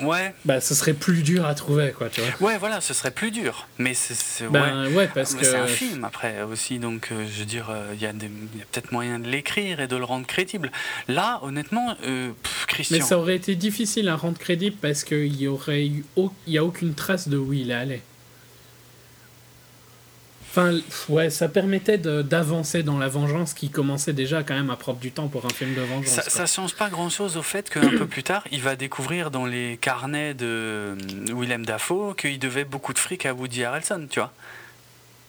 Ouais. 0.00 0.34
Bah, 0.44 0.60
ce 0.60 0.74
serait 0.74 0.94
plus 0.94 1.22
dur 1.22 1.46
à 1.46 1.54
trouver, 1.54 1.92
quoi, 1.96 2.08
tu 2.08 2.20
vois. 2.20 2.48
Ouais, 2.48 2.58
voilà, 2.58 2.80
ce 2.80 2.94
serait 2.94 3.10
plus 3.10 3.30
dur. 3.30 3.66
Mais 3.78 3.94
c'est. 3.94 4.48
Ben, 4.48 4.92
ouais. 4.92 5.08
parce 5.12 5.34
que. 5.34 5.44
C'est 5.44 5.56
un 5.56 5.66
film 5.66 6.04
après 6.04 6.42
aussi, 6.42 6.78
donc 6.78 7.08
euh, 7.10 7.26
je 7.32 7.40
veux 7.40 7.44
dire, 7.44 7.68
euh, 7.70 7.92
il 7.94 8.00
y 8.00 8.06
a, 8.06 8.12
peut-être 8.12 8.92
moyen 8.92 9.18
de 9.18 9.28
l'écrire 9.28 9.80
et 9.80 9.86
de 9.86 9.96
le 9.96 10.04
rendre 10.04 10.26
crédible. 10.26 10.70
Là, 11.08 11.40
honnêtement, 11.42 11.96
euh, 12.06 12.30
Christian. 12.66 12.98
Mais 12.98 13.02
ça 13.02 13.18
aurait 13.18 13.36
été 13.36 13.54
difficile 13.54 14.08
à 14.08 14.16
rendre 14.16 14.38
crédible 14.38 14.76
parce 14.80 15.04
qu'il 15.04 15.40
y 15.40 15.48
aurait 15.48 15.86
eu. 15.86 16.04
Il 16.46 16.52
y 16.52 16.58
a 16.58 16.64
aucune 16.64 16.94
trace 16.94 17.28
de 17.28 17.36
où 17.36 17.52
il 17.52 17.70
est 17.70 17.74
allé. 17.74 18.02
Enfin, 20.50 20.80
ouais, 21.08 21.30
ça 21.30 21.48
permettait 21.48 21.96
d'avancer 21.96 22.82
dans 22.82 22.98
la 22.98 23.06
vengeance 23.06 23.54
qui 23.54 23.70
commençait 23.70 24.12
déjà 24.12 24.42
quand 24.42 24.54
même 24.54 24.70
à 24.70 24.76
prendre 24.76 24.98
du 24.98 25.12
temps 25.12 25.28
pour 25.28 25.46
un 25.46 25.50
film 25.50 25.74
de 25.74 25.80
vengeance. 25.80 26.12
Ça, 26.12 26.22
ça 26.22 26.46
change 26.46 26.74
pas 26.74 26.88
grand 26.88 27.08
chose 27.08 27.36
au 27.36 27.42
fait 27.42 27.70
qu'un 27.70 27.88
peu 27.90 28.06
plus 28.06 28.24
tard, 28.24 28.42
il 28.50 28.60
va 28.60 28.74
découvrir 28.74 29.30
dans 29.30 29.46
les 29.46 29.78
carnets 29.80 30.34
de 30.34 30.46
euh, 30.46 30.96
Willem 31.28 31.64
Dafoe 31.64 32.16
qu'il 32.16 32.40
devait 32.40 32.64
beaucoup 32.64 32.92
de 32.92 32.98
fric 32.98 33.26
à 33.26 33.32
Woody 33.32 33.62
Harrelson, 33.62 34.08
tu 34.10 34.18
vois. 34.18 34.32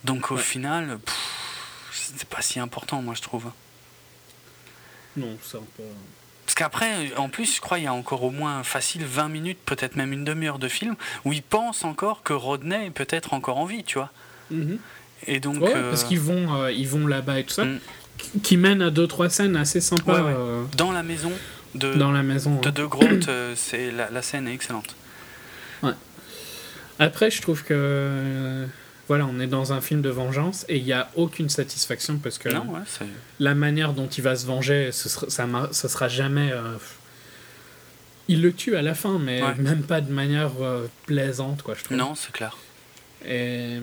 Donc 0.05 0.31
au 0.31 0.37
final, 0.37 0.97
c'est 1.91 2.27
pas 2.27 2.41
si 2.41 2.59
important, 2.59 3.03
moi 3.03 3.13
je 3.15 3.21
trouve. 3.21 3.51
Non, 5.15 5.37
ça 5.43 5.59
peut. 5.77 5.83
Parce 6.47 6.55
qu'après, 6.55 7.15
en 7.15 7.29
plus, 7.29 7.57
je 7.57 7.61
crois 7.61 7.77
qu'il 7.77 7.85
y 7.85 7.87
a 7.87 7.93
encore 7.93 8.23
au 8.23 8.31
moins 8.31 8.63
facile 8.63 9.05
20 9.05 9.29
minutes, 9.29 9.59
peut-être 9.65 9.95
même 9.95 10.13
une 10.13 10.25
demi-heure 10.25 10.57
de 10.57 10.67
film, 10.67 10.95
où 11.25 11.31
il 11.31 11.43
pense 11.43 11.85
encore 11.85 12.23
que 12.23 12.33
Rodney 12.33 12.87
est 12.87 12.91
peut-être 12.91 13.33
encore 13.33 13.59
en 13.59 13.65
vie, 13.65 13.83
tu 13.83 13.99
vois. 13.99 14.09
Mm-hmm. 14.51 14.77
Et 15.27 15.39
donc, 15.39 15.61
ouais, 15.61 15.73
parce 15.73 16.03
qu'ils 16.03 16.19
vont, 16.19 16.55
euh, 16.55 16.71
ils 16.71 16.87
vont 16.87 17.07
là-bas 17.07 17.39
et 17.39 17.43
tout 17.43 17.53
ça, 17.53 17.65
mm. 17.65 17.79
qui 18.43 18.57
mène 18.57 18.81
à 18.81 18.89
deux 18.89 19.07
trois 19.07 19.29
scènes 19.29 19.55
assez 19.55 19.81
sympas. 19.81 20.23
Euh, 20.23 20.63
dans 20.77 20.91
la 20.91 21.03
maison 21.03 21.31
de. 21.75 21.93
Dans 21.93 22.11
la 22.11 22.23
maison. 22.23 22.59
De 22.59 22.69
De 22.69 22.85
Groot, 22.85 23.27
euh, 23.27 23.53
c'est 23.55 23.91
la, 23.91 24.09
la, 24.09 24.21
scène 24.21 24.47
est 24.47 24.53
excellente. 24.53 24.95
Ouais. 25.83 25.93
Après, 26.99 27.31
je 27.31 27.41
trouve 27.41 27.63
que 27.63 28.65
voilà, 29.07 29.25
on 29.25 29.39
est 29.39 29.47
dans 29.47 29.73
un 29.73 29.81
film 29.81 30.01
de 30.01 30.09
vengeance 30.09 30.65
et 30.69 30.77
il 30.77 30.83
n'y 30.83 30.93
a 30.93 31.09
aucune 31.15 31.49
satisfaction 31.49 32.17
parce 32.17 32.37
que 32.37 32.49
non, 32.49 32.65
ouais, 32.73 33.07
la 33.39 33.55
manière 33.55 33.93
dont 33.93 34.07
il 34.07 34.23
va 34.23 34.35
se 34.35 34.45
venger, 34.45 34.91
ce 34.91 35.09
sera, 35.09 35.29
ça, 35.29 35.47
ça 35.71 35.89
sera 35.89 36.07
jamais. 36.07 36.51
il 38.27 38.41
le 38.41 38.53
tue 38.53 38.75
à 38.75 38.81
la 38.81 38.95
fin, 38.95 39.19
mais 39.19 39.41
même 39.57 39.83
pas 39.83 40.01
de 40.01 40.11
manière 40.11 40.51
plaisante, 41.05 41.61
quoi, 41.61 41.75
je 41.77 41.83
trouve. 41.83 41.97
Non, 41.97 42.15
c'est 42.15 42.31
clair. 42.31 42.57
Et 43.27 43.77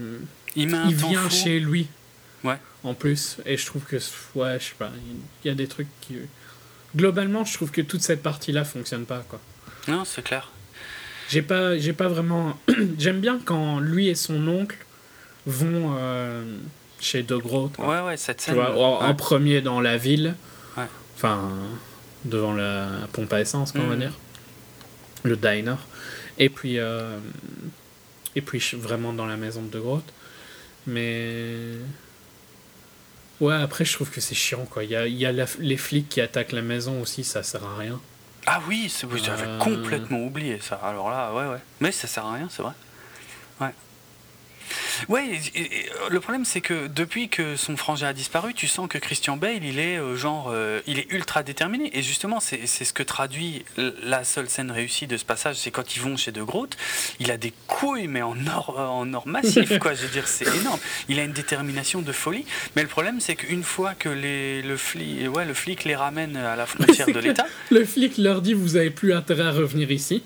il, 0.57 0.69
vient 0.95 1.29
chez 1.29 1.61
lui. 1.61 1.87
Ouais. 2.45 2.59
En 2.85 2.95
plus. 2.95 3.39
Et 3.45 3.57
je 3.57 3.67
trouve 3.67 3.83
que, 3.83 3.97
ouais, 4.35 4.59
je 4.59 4.65
sais 4.65 4.75
pas, 4.79 4.91
il 5.45 5.49
y 5.49 5.51
a 5.51 5.55
des 5.55 5.67
trucs 5.67 5.89
qui. 6.01 6.17
Globalement, 6.97 7.45
je 7.45 7.55
trouve 7.55 7.71
que 7.71 7.81
toute 7.81 8.01
cette 8.01 8.23
partie-là 8.23 8.65
fonctionne 8.65 9.05
pas, 9.05 9.25
quoi. 9.29 9.41
Non, 9.89 10.05
c'est 10.05 10.23
clair. 10.23 10.51
J'ai 11.29 11.43
pas, 11.43 11.77
j'ai 11.79 11.93
pas 11.93 12.09
vraiment. 12.09 12.59
J'aime 12.99 13.21
bien 13.21 13.39
quand 13.45 13.81
lui 13.81 14.09
et 14.09 14.15
son 14.15 14.47
oncle 14.49 14.79
vont 15.47 15.97
euh, 15.99 16.57
chez 17.01 17.23
De 17.23 17.37
Groot. 17.37 17.77
Ouais, 17.79 18.01
ouais, 18.01 18.17
cette 18.17 18.41
scène. 18.41 18.55
Tu 18.55 18.61
vois, 18.61 19.03
en, 19.03 19.15
premier 19.15 19.61
dans 19.61 19.81
la 19.81 19.97
ville. 19.99 20.35
Ouais. 20.77 20.87
Enfin, 21.17 21.51
devant 22.25 22.55
la 22.55 22.89
pompe 23.13 23.33
à 23.33 23.41
essence, 23.41 23.73
on 23.75 23.87
va 23.87 23.95
mhm. 23.95 24.01
dire. 24.01 24.13
Le 25.25 25.37
diner. 25.37 25.77
Et 26.39 26.49
puis. 26.49 26.79
Euh, 26.79 27.19
et 28.37 28.41
puis 28.41 28.63
vraiment 28.75 29.13
dans 29.13 29.27
la 29.27 29.37
maison 29.37 29.63
de 29.63 29.69
De 29.69 29.81
Groot. 29.81 30.05
Mais. 30.87 31.75
Ouais, 33.41 33.55
après, 33.55 33.85
je 33.85 33.93
trouve 33.93 34.11
que 34.11 34.21
c'est 34.21 34.35
chiant, 34.35 34.65
quoi. 34.65 34.85
Il 34.85 34.91
y 34.91 34.97
a, 34.97 35.07
y 35.07 35.27
a 35.27 35.47
les 35.59 35.77
flics 35.77 36.09
qui 36.09 36.21
attaquent 36.21 36.53
la 36.53 36.63
maison 36.63 37.01
aussi, 37.01 37.23
ça 37.25 37.43
sert 37.43 37.65
à 37.65 37.77
rien. 37.77 38.01
Ah 38.47 38.61
oui, 38.67 38.91
j'avais 39.23 39.47
euh... 39.47 39.59
complètement 39.59 40.25
oublié 40.25 40.59
ça. 40.61 40.77
Alors 40.77 41.11
là, 41.11 41.35
ouais, 41.35 41.47
ouais. 41.47 41.61
Mais 41.81 41.93
ça 41.93 42.09
sert 42.09 42.25
à 42.25 42.35
rien, 42.35 42.49
c'est 42.51 42.63
vrai. 42.63 42.73
Ouais. 43.61 43.75
Ouais, 45.09 45.41
le 46.11 46.21
problème 46.21 46.45
c'est 46.45 46.61
que 46.61 46.87
depuis 46.87 47.29
que 47.29 47.57
son 47.57 47.77
frangin 47.77 48.09
a 48.09 48.13
disparu, 48.13 48.55
tu 48.55 48.67
sens 48.67 48.89
que 48.89 48.99
Christian 48.99 49.37
Bale, 49.37 49.65
il 49.65 49.79
est 49.79 49.99
euh, 49.99 50.17
genre, 50.17 50.51
euh, 50.53 50.81
il 50.87 50.99
est 50.99 51.11
ultra 51.13 51.43
déterminé. 51.43 51.91
Et 51.97 52.03
justement, 52.03 52.41
c'est 52.41 52.67
ce 52.67 52.93
que 52.93 53.03
traduit 53.03 53.65
la 54.03 54.25
seule 54.25 54.49
scène 54.49 54.71
réussie 54.71 55.07
de 55.07 55.17
ce 55.17 55.25
passage, 55.25 55.57
c'est 55.57 55.71
quand 55.71 55.97
ils 55.97 56.03
vont 56.03 56.17
chez 56.17 56.33
De 56.33 56.43
Groot, 56.43 56.77
il 57.21 57.31
a 57.31 57.37
des 57.37 57.53
couilles 57.67 58.09
mais 58.09 58.23
en 58.23 58.37
or, 58.47 58.79
en 58.79 59.13
or 59.15 59.27
massif, 59.27 59.79
quoi. 59.79 59.95
Je 59.95 60.03
veux 60.03 60.09
dire, 60.09 60.29
c'est 60.29 60.47
énorme. 60.57 60.81
Il 61.09 61.19
a 61.19 61.25
une 61.25 61.33
détermination 61.33 62.03
de 62.03 62.13
folie. 62.13 62.45
Mais 62.77 62.83
le 62.83 62.89
problème 62.89 63.21
c'est 63.21 63.37
qu'une 63.37 63.63
fois 63.63 63.95
que 63.95 64.09
les, 64.09 64.63
le 64.63 64.77
flic, 64.77 65.35
ouais, 65.35 65.45
le 65.45 65.55
flic 65.55 65.85
les 65.85 65.97
ramène 65.97 66.37
à 66.37 66.57
la 66.57 66.67
frontière 66.67 67.07
de 67.07 67.19
l'État, 67.19 67.47
le 67.71 67.85
flic 67.85 68.19
leur 68.19 68.43
dit 68.43 68.55
vous 68.55 68.77
avez 68.77 68.91
plus 68.91 69.13
intérêt 69.13 69.45
à 69.45 69.53
revenir 69.53 69.91
ici. 69.91 70.23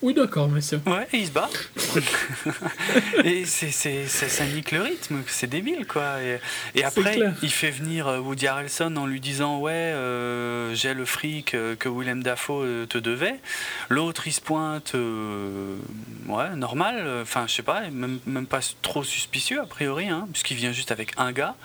Oui, 0.00 0.14
d'accord, 0.14 0.48
monsieur. 0.48 0.80
Ouais, 0.86 1.08
et 1.12 1.18
il 1.18 1.26
se 1.26 1.32
bat. 1.32 1.50
et 3.24 3.44
c'est, 3.44 3.72
c'est, 3.72 4.06
ça 4.06 4.46
nique 4.46 4.70
le 4.70 4.82
rythme, 4.82 5.22
c'est 5.26 5.48
débile, 5.48 5.86
quoi. 5.88 6.22
Et, 6.22 6.38
et 6.76 6.84
après, 6.84 7.18
il 7.42 7.50
fait 7.50 7.72
venir 7.72 8.06
euh, 8.06 8.20
Woody 8.20 8.46
Harrelson 8.46 8.94
en 8.96 9.06
lui 9.06 9.18
disant 9.20 9.58
Ouais, 9.58 9.72
euh, 9.72 10.72
j'ai 10.72 10.94
le 10.94 11.04
fric 11.04 11.54
euh, 11.54 11.74
que 11.74 11.88
Willem 11.88 12.22
Dafoe 12.22 12.86
te 12.88 12.96
devait. 12.96 13.40
L'autre, 13.88 14.28
il 14.28 14.32
se 14.32 14.40
pointe, 14.40 14.94
ouais, 14.94 16.54
normal, 16.54 17.04
enfin, 17.22 17.46
je 17.48 17.54
sais 17.54 17.62
pas, 17.62 17.90
même, 17.90 18.20
même 18.24 18.46
pas 18.46 18.60
trop 18.82 19.02
suspicieux, 19.02 19.60
a 19.60 19.66
priori, 19.66 20.08
hein, 20.08 20.28
puisqu'il 20.32 20.56
vient 20.56 20.72
juste 20.72 20.92
avec 20.92 21.12
un 21.16 21.32
gars. 21.32 21.56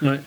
Ouais. 0.00 0.20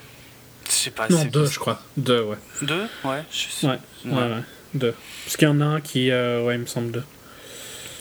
Je 0.67 0.71
sais 0.71 0.91
pas. 0.91 1.07
Non, 1.09 1.25
deux, 1.25 1.47
je 1.47 1.57
crois. 1.57 1.81
Deux, 1.97 2.21
ouais. 2.21 2.37
Deux 2.61 2.87
Ouais, 3.03 3.23
je 3.31 3.49
sais. 3.49 3.67
Ouais, 3.67 3.79
ouais, 4.05 4.13
ouais. 4.13 4.43
Deux. 4.75 4.93
Parce 5.23 5.37
qu'il 5.37 5.47
y 5.47 5.51
en 5.51 5.61
a 5.61 5.65
un 5.65 5.81
qui. 5.81 6.11
ouais, 6.11 6.53
il 6.53 6.59
me 6.59 6.65
semble 6.67 6.91
deux. 6.91 7.03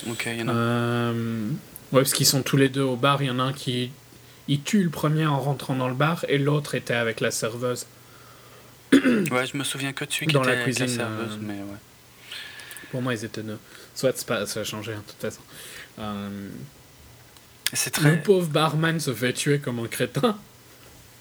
Ok, 0.07 0.27
il 0.27 0.39
y 0.39 0.43
en 0.43 0.47
a. 0.47 0.51
Euh, 0.51 1.49
ouais, 1.91 2.01
parce 2.01 2.13
qu'ils 2.13 2.25
sont 2.25 2.43
tous 2.43 2.57
les 2.57 2.69
deux 2.69 2.81
au 2.81 2.95
bar. 2.95 3.21
Il 3.21 3.27
y 3.27 3.29
en 3.29 3.39
a 3.39 3.43
un 3.43 3.53
qui 3.53 3.91
il 4.47 4.61
tue 4.61 4.83
le 4.83 4.89
premier 4.89 5.25
en 5.25 5.39
rentrant 5.39 5.75
dans 5.75 5.87
le 5.87 5.95
bar 5.95 6.25
et 6.27 6.37
l'autre 6.37 6.75
était 6.75 6.93
avec 6.93 7.19
la 7.19 7.31
serveuse. 7.31 7.87
ouais, 8.93 9.47
je 9.47 9.57
me 9.57 9.63
souviens 9.63 9.93
que 9.93 10.05
de 10.05 10.11
celui 10.11 10.27
qui 10.27 10.37
était 10.37 10.55
la 10.55 10.63
cuisine, 10.63 10.83
avec 10.83 10.97
la 10.97 11.05
serveuse, 11.05 11.33
euh, 11.33 11.37
mais 11.41 11.53
ouais. 11.55 11.79
Pour 12.91 13.01
moi, 13.01 13.13
ils 13.13 13.25
étaient 13.25 13.41
deux. 13.41 13.57
Soit 13.95 14.25
pas, 14.25 14.45
ça 14.45 14.59
a 14.59 14.63
changé, 14.63 14.93
hein, 14.93 15.03
de 15.05 15.11
toute 15.11 15.21
façon. 15.21 15.41
Euh, 15.99 16.49
c'est 17.73 17.89
très... 17.89 18.11
Le 18.11 18.21
pauvre 18.21 18.47
barman 18.47 18.99
se 18.99 19.13
fait 19.13 19.33
tuer 19.33 19.59
comme 19.59 19.79
un 19.79 19.87
crétin. 19.87 20.37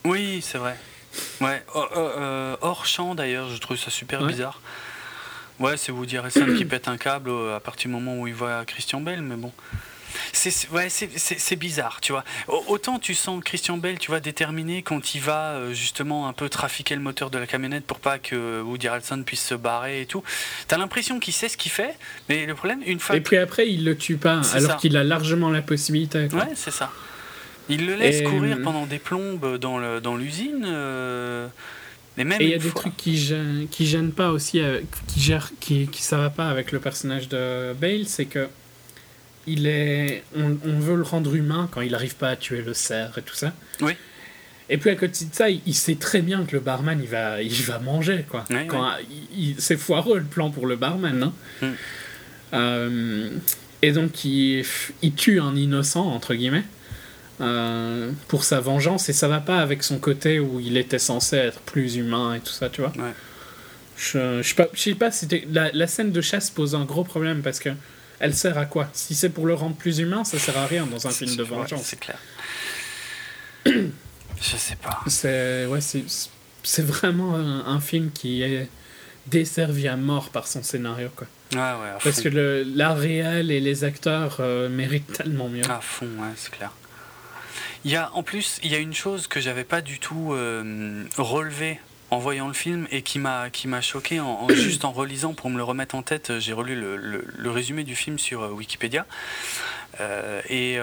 Oui, 0.04 0.40
c'est 0.42 0.58
vrai. 0.58 0.76
Ouais, 1.40 1.62
oh, 1.74 1.86
oh, 1.96 2.56
hors 2.60 2.84
champ 2.84 3.14
d'ailleurs, 3.14 3.48
je 3.48 3.58
trouve 3.58 3.76
ça 3.76 3.90
super 3.90 4.26
bizarre. 4.26 4.60
Ouais, 5.60 5.76
c'est 5.76 5.92
Woody 5.92 6.16
Harrelson 6.16 6.46
qui 6.56 6.64
pète 6.64 6.88
un 6.88 6.96
câble 6.96 7.30
euh, 7.30 7.56
à 7.56 7.60
partir 7.60 7.88
du 7.88 7.94
moment 7.94 8.18
où 8.18 8.26
il 8.26 8.34
voit 8.34 8.64
Christian 8.64 9.00
Bell, 9.00 9.22
mais 9.22 9.36
bon. 9.36 9.52
C'est 10.32 10.68
ouais, 10.70 10.88
c'est 10.88 11.56
bizarre, 11.56 11.98
tu 12.00 12.12
vois. 12.12 12.24
Autant 12.46 13.00
tu 13.00 13.14
sens 13.14 13.42
Christian 13.42 13.78
Bell, 13.78 13.98
tu 13.98 14.12
vois, 14.12 14.20
déterminé 14.20 14.82
quand 14.82 15.16
il 15.16 15.20
va 15.20 15.54
euh, 15.54 15.74
justement 15.74 16.28
un 16.28 16.32
peu 16.32 16.48
trafiquer 16.48 16.94
le 16.94 17.00
moteur 17.00 17.30
de 17.30 17.38
la 17.38 17.48
camionnette 17.48 17.84
pour 17.84 17.98
pas 17.98 18.20
que 18.20 18.60
Woody 18.62 18.86
Harrelson 18.86 19.24
puisse 19.24 19.44
se 19.44 19.54
barrer 19.54 20.02
et 20.02 20.06
tout. 20.06 20.22
T'as 20.68 20.78
l'impression 20.78 21.18
qu'il 21.18 21.34
sait 21.34 21.48
ce 21.48 21.56
qu'il 21.56 21.72
fait, 21.72 21.96
mais 22.28 22.46
le 22.46 22.54
problème, 22.54 22.80
une 22.86 23.00
fois. 23.00 23.16
Et 23.16 23.20
puis 23.20 23.36
après, 23.38 23.68
il 23.68 23.84
le 23.84 23.96
tue 23.96 24.16
pas, 24.16 24.40
alors 24.54 24.76
qu'il 24.76 24.96
a 24.96 25.02
largement 25.02 25.50
la 25.50 25.62
possibilité. 25.62 26.28
Ouais, 26.32 26.52
c'est 26.54 26.72
ça. 26.72 26.92
Il 27.68 27.86
le 27.86 27.94
laisse 27.94 28.22
courir 28.22 28.58
pendant 28.62 28.86
des 28.86 28.98
plombes 28.98 29.56
dans 29.56 30.16
l'usine. 30.16 30.62
Dans 30.62 31.50
euh, 32.18 32.22
et 32.40 32.44
il 32.44 32.50
y 32.50 32.54
a 32.54 32.58
des 32.58 32.70
trucs 32.70 32.96
qui 32.96 33.16
gênent, 33.16 33.66
qui 33.70 33.86
gênent 33.86 34.12
pas 34.12 34.30
aussi, 34.30 34.60
euh, 34.60 34.80
qui 35.08 35.20
gèrent, 35.20 35.50
qui, 35.60 35.88
qui 35.88 36.02
ça 36.02 36.16
va 36.16 36.30
pas 36.30 36.48
avec 36.48 36.72
le 36.72 36.78
personnage 36.78 37.28
de 37.28 37.72
Bale, 37.74 38.06
c'est 38.06 38.26
que 38.26 38.48
il 39.46 39.66
est, 39.66 40.24
on, 40.36 40.56
on, 40.64 40.78
veut 40.78 40.96
le 40.96 41.02
rendre 41.02 41.34
humain 41.34 41.68
quand 41.70 41.82
il 41.82 41.92
n'arrive 41.92 42.16
pas 42.16 42.30
à 42.30 42.36
tuer 42.36 42.62
le 42.62 42.72
cerf 42.72 43.18
et 43.18 43.22
tout 43.22 43.34
ça. 43.34 43.52
Oui. 43.80 43.92
Et 44.70 44.78
puis 44.78 44.90
à 44.90 44.94
côté 44.94 45.26
de 45.26 45.34
ça, 45.34 45.50
il, 45.50 45.74
sait 45.74 45.96
très 45.96 46.22
bien 46.22 46.44
que 46.44 46.52
le 46.52 46.60
barman 46.60 46.98
il 47.00 47.08
va, 47.08 47.42
il 47.42 47.62
va 47.64 47.78
manger 47.78 48.24
quoi. 48.28 48.44
quand 48.68 48.92
c'est 49.58 49.76
foireux 49.76 50.18
le 50.18 50.24
plan 50.24 50.50
pour 50.50 50.66
le 50.66 50.76
barman. 50.76 51.22
Hein. 51.22 51.32
Mm. 51.60 51.72
Euh, 52.54 53.30
et 53.82 53.92
donc 53.92 54.24
il, 54.24 54.64
il 55.02 55.14
tue 55.14 55.40
un 55.40 55.54
innocent 55.54 56.06
entre 56.06 56.34
guillemets. 56.34 56.64
Euh, 57.40 58.12
pour 58.28 58.44
sa 58.44 58.60
vengeance 58.60 59.08
et 59.08 59.12
ça 59.12 59.26
va 59.26 59.40
pas 59.40 59.58
avec 59.58 59.82
son 59.82 59.98
côté 59.98 60.38
où 60.38 60.60
il 60.60 60.76
était 60.76 61.00
censé 61.00 61.36
être 61.36 61.58
plus 61.62 61.96
humain 61.96 62.34
et 62.34 62.40
tout 62.40 62.52
ça, 62.52 62.68
tu 62.68 62.80
vois. 62.80 62.92
Ouais. 62.96 63.12
Je, 63.96 64.40
je, 64.40 64.48
sais 64.48 64.54
pas, 64.54 64.68
je 64.72 64.80
sais 64.80 64.94
pas 64.94 65.10
c'était 65.10 65.44
la, 65.50 65.72
la, 65.72 65.88
scène 65.88 66.12
de 66.12 66.20
chasse 66.20 66.50
pose 66.50 66.76
un 66.76 66.84
gros 66.84 67.02
problème 67.02 67.42
parce 67.42 67.58
que 67.58 67.70
elle 68.20 68.34
sert 68.34 68.56
à 68.56 68.66
quoi? 68.66 68.88
Si 68.92 69.16
c'est 69.16 69.30
pour 69.30 69.46
le 69.46 69.54
rendre 69.54 69.74
plus 69.74 69.98
humain, 69.98 70.22
ça 70.22 70.38
sert 70.38 70.56
à 70.56 70.66
rien 70.66 70.86
dans 70.86 71.08
un 71.08 71.10
film 71.10 71.34
de 71.34 71.42
vengeance. 71.42 71.82
c'est 71.82 71.98
clair. 71.98 72.18
je 73.66 73.82
sais 74.40 74.76
pas. 74.76 75.00
C'est 75.08 75.66
ouais, 75.66 75.80
c'est 75.80 76.82
vraiment 76.86 77.34
un, 77.34 77.66
un, 77.66 77.80
film 77.80 78.12
qui 78.12 78.42
est 78.42 78.68
desservi 79.26 79.88
à 79.88 79.96
mort 79.96 80.30
par 80.30 80.46
son 80.46 80.62
scénario. 80.62 81.08
Quoi. 81.16 81.26
Ouais, 81.52 81.58
ouais, 81.58 81.98
Parce 82.02 82.16
fond. 82.16 82.22
que 82.22 82.28
le, 82.28 82.62
l'art 82.62 82.96
réel 82.96 83.50
et 83.50 83.60
les 83.60 83.84
acteurs 83.84 84.36
euh, 84.40 84.68
méritent 84.68 85.12
tellement 85.12 85.48
mieux. 85.48 85.68
À 85.68 85.80
fond, 85.80 86.06
ouais, 86.06 86.32
c'est 86.36 86.52
clair. 86.52 86.70
Il 87.84 87.90
y 87.90 87.96
a, 87.96 88.10
en 88.14 88.22
plus, 88.22 88.58
il 88.62 88.70
y 88.72 88.74
a 88.74 88.78
une 88.78 88.94
chose 88.94 89.26
que 89.26 89.40
j'avais 89.40 89.64
pas 89.64 89.80
du 89.82 89.98
tout 89.98 90.32
euh, 90.32 91.04
relevée 91.18 91.78
en 92.10 92.18
voyant 92.18 92.48
le 92.48 92.54
film 92.54 92.86
et 92.90 93.02
qui 93.02 93.18
m'a 93.18 93.50
qui 93.50 93.66
m'a 93.68 93.80
choqué 93.80 94.20
en, 94.20 94.48
juste 94.48 94.84
en 94.84 94.92
relisant 94.92 95.34
pour 95.34 95.50
me 95.50 95.56
le 95.56 95.64
remettre 95.64 95.94
en 95.94 96.02
tête. 96.02 96.30
euh, 96.30 96.40
J'ai 96.40 96.52
relu 96.52 96.76
le, 96.80 96.96
le- 96.96 97.50
résumé 97.50 97.84
du 97.84 97.94
film 97.96 98.18
sur 98.18 98.42
euh, 98.42 98.48
Wikipédia 98.50 99.06
et 100.48 100.78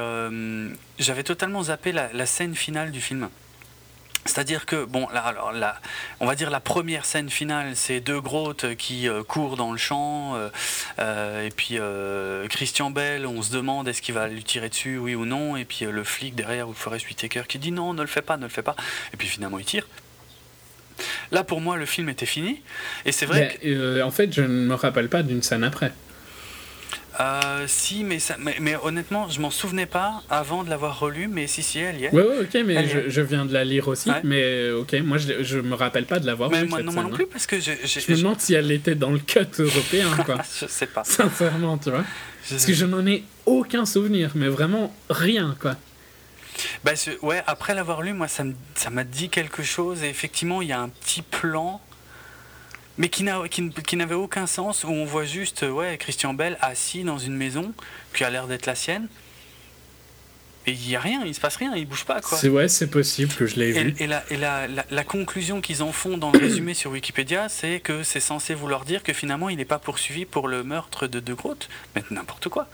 j'avais 0.99 1.23
totalement 1.23 1.63
zappé 1.63 1.91
la 1.91 2.25
scène 2.25 2.55
finale 2.55 2.91
du 2.91 3.01
film. 3.01 3.29
C'est-à-dire 4.25 4.65
que, 4.65 4.85
bon, 4.85 5.07
là, 5.09 5.21
alors, 5.21 5.51
là, 5.51 5.79
on 6.19 6.27
va 6.27 6.35
dire 6.35 6.51
la 6.51 6.59
première 6.59 7.05
scène 7.05 7.29
finale, 7.29 7.75
c'est 7.75 8.01
deux 8.01 8.21
grottes 8.21 8.75
qui 8.75 9.07
euh, 9.07 9.23
courent 9.23 9.57
dans 9.57 9.71
le 9.71 9.77
champ, 9.77 10.35
euh, 10.35 10.49
euh, 10.99 11.47
et 11.47 11.49
puis 11.49 11.79
Christian 12.49 12.91
Bell, 12.91 13.25
on 13.25 13.41
se 13.41 13.51
demande 13.51 13.87
est-ce 13.87 14.01
qu'il 14.01 14.13
va 14.13 14.27
lui 14.27 14.43
tirer 14.43 14.69
dessus, 14.69 14.97
oui 14.97 15.15
ou 15.15 15.25
non, 15.25 15.57
et 15.57 15.65
puis 15.65 15.85
le 15.85 16.03
flic 16.03 16.35
derrière, 16.35 16.69
ou 16.69 16.73
Forest 16.73 17.07
Whitaker, 17.07 17.43
qui 17.47 17.57
dit 17.57 17.71
non, 17.71 17.93
ne 17.93 18.01
le 18.01 18.07
fais 18.07 18.21
pas, 18.21 18.37
ne 18.37 18.43
le 18.43 18.49
fais 18.49 18.61
pas, 18.63 18.75
et 19.13 19.17
puis 19.17 19.27
finalement 19.27 19.57
il 19.57 19.65
tire. 19.65 19.87
Là, 21.31 21.43
pour 21.43 21.61
moi, 21.61 21.77
le 21.77 21.87
film 21.87 22.09
était 22.09 22.27
fini, 22.27 22.61
et 23.05 23.11
c'est 23.11 23.25
vrai 23.25 23.57
en 24.03 24.11
fait, 24.11 24.33
je 24.33 24.41
ne 24.41 24.47
me 24.47 24.75
rappelle 24.75 25.09
pas 25.09 25.23
d'une 25.23 25.41
scène 25.41 25.63
après. 25.63 25.91
Euh, 27.19 27.65
si, 27.67 28.03
mais, 28.03 28.19
ça, 28.19 28.35
mais, 28.39 28.55
mais 28.59 28.75
honnêtement, 28.81 29.27
je 29.27 29.41
m'en 29.41 29.51
souvenais 29.51 29.85
pas 29.85 30.23
avant 30.29 30.63
de 30.63 30.69
l'avoir 30.69 30.99
relu, 30.99 31.27
mais 31.27 31.45
si, 31.47 31.61
si, 31.61 31.79
elle 31.79 31.99
y 31.99 32.05
est. 32.05 32.13
Ouais, 32.13 32.23
ouais, 32.23 32.39
ok, 32.41 32.63
mais 32.65 32.87
je, 33.09 33.21
viens 33.21 33.45
de 33.45 33.53
la 33.53 33.65
lire 33.65 33.87
aussi. 33.89 34.09
Ouais. 34.09 34.21
Mais 34.23 34.41
euh, 34.41 34.79
ok, 34.79 34.93
moi 35.03 35.17
je, 35.17 35.43
je 35.43 35.59
me 35.59 35.75
rappelle 35.75 36.05
pas 36.05 36.19
de 36.19 36.25
l'avoir 36.25 36.49
mais 36.49 36.61
vue, 36.61 36.69
moi, 36.69 36.79
cette 36.79 36.85
non, 36.85 36.93
moi 36.93 37.03
non 37.03 37.09
scène, 37.09 37.17
plus, 37.17 37.27
parce 37.27 37.45
que 37.45 37.59
je, 37.59 37.71
je, 37.83 37.99
Je 37.99 38.11
me 38.11 38.17
demande 38.17 38.39
si 38.39 38.53
elle 38.53 38.71
était 38.71 38.95
dans 38.95 39.11
le 39.11 39.19
cut 39.19 39.39
européen, 39.59 40.07
quoi. 40.25 40.37
je 40.59 40.65
sais 40.67 40.87
pas. 40.87 41.03
Sincèrement, 41.03 41.77
tu 41.77 41.89
vois. 41.89 42.05
Parce 42.49 42.65
que 42.65 42.73
je 42.73 42.85
n'en 42.85 43.05
ai 43.05 43.23
aucun 43.45 43.85
souvenir, 43.85 44.31
mais 44.35 44.47
vraiment 44.47 44.93
rien, 45.09 45.55
quoi. 45.59 45.75
Bah, 46.83 46.91
ouais, 47.21 47.43
après 47.47 47.73
l'avoir 47.75 48.01
lu, 48.01 48.13
moi, 48.13 48.27
ça 48.27 48.43
m'a 48.89 49.03
dit 49.03 49.29
quelque 49.29 49.63
chose. 49.63 50.03
Et 50.03 50.09
effectivement, 50.09 50.61
il 50.61 50.69
y 50.69 50.73
a 50.73 50.79
un 50.79 50.89
petit 50.89 51.21
plan, 51.21 51.81
mais 52.97 53.09
qui 53.09 53.23
n'a- 53.23 53.47
qui 53.49 53.61
n- 53.61 53.73
qui 53.73 53.95
n'avait 53.97 54.15
aucun 54.15 54.47
sens, 54.47 54.83
où 54.83 54.89
on 54.89 55.05
voit 55.05 55.25
juste 55.25 55.63
euh, 55.63 55.69
ouais, 55.71 55.97
Christian 55.97 56.33
Bell 56.33 56.57
assis 56.61 57.03
dans 57.03 57.17
une 57.17 57.35
maison 57.35 57.73
qui 58.13 58.23
a 58.23 58.29
l'air 58.29 58.47
d'être 58.47 58.65
la 58.65 58.75
sienne. 58.75 59.07
Et 60.67 60.73
il 60.73 60.87
n'y 60.89 60.95
a 60.95 60.99
rien, 60.99 61.23
il 61.25 61.33
se 61.33 61.39
passe 61.39 61.55
rien, 61.55 61.73
il 61.75 61.87
bouge 61.87 62.05
pas. 62.05 62.21
Quoi. 62.21 62.37
C'est 62.37 62.47
ouais, 62.49 62.67
c'est 62.67 62.85
possible 62.85 63.33
que 63.33 63.47
je 63.47 63.55
l'ai 63.55 63.71
vu. 63.71 63.95
Et, 63.97 64.05
la, 64.05 64.23
et 64.29 64.37
la- 64.37 64.67
la- 64.67 64.85
la 64.91 65.03
conclusion 65.03 65.59
qu'ils 65.59 65.81
en 65.81 65.91
font 65.91 66.19
dans 66.19 66.31
le 66.31 66.37
résumé 66.37 66.75
sur 66.75 66.91
Wikipédia, 66.91 67.49
c'est 67.49 67.79
que 67.79 68.03
c'est 68.03 68.19
censé 68.19 68.53
vouloir 68.53 68.85
dire 68.85 69.01
que 69.01 69.11
finalement 69.11 69.49
il 69.49 69.57
n'est 69.57 69.65
pas 69.65 69.79
poursuivi 69.79 70.25
pour 70.25 70.47
le 70.47 70.63
meurtre 70.63 71.07
de 71.07 71.19
De 71.19 71.33
Groot. 71.33 71.67
Mais 71.95 72.03
n'importe 72.11 72.47
quoi. 72.49 72.67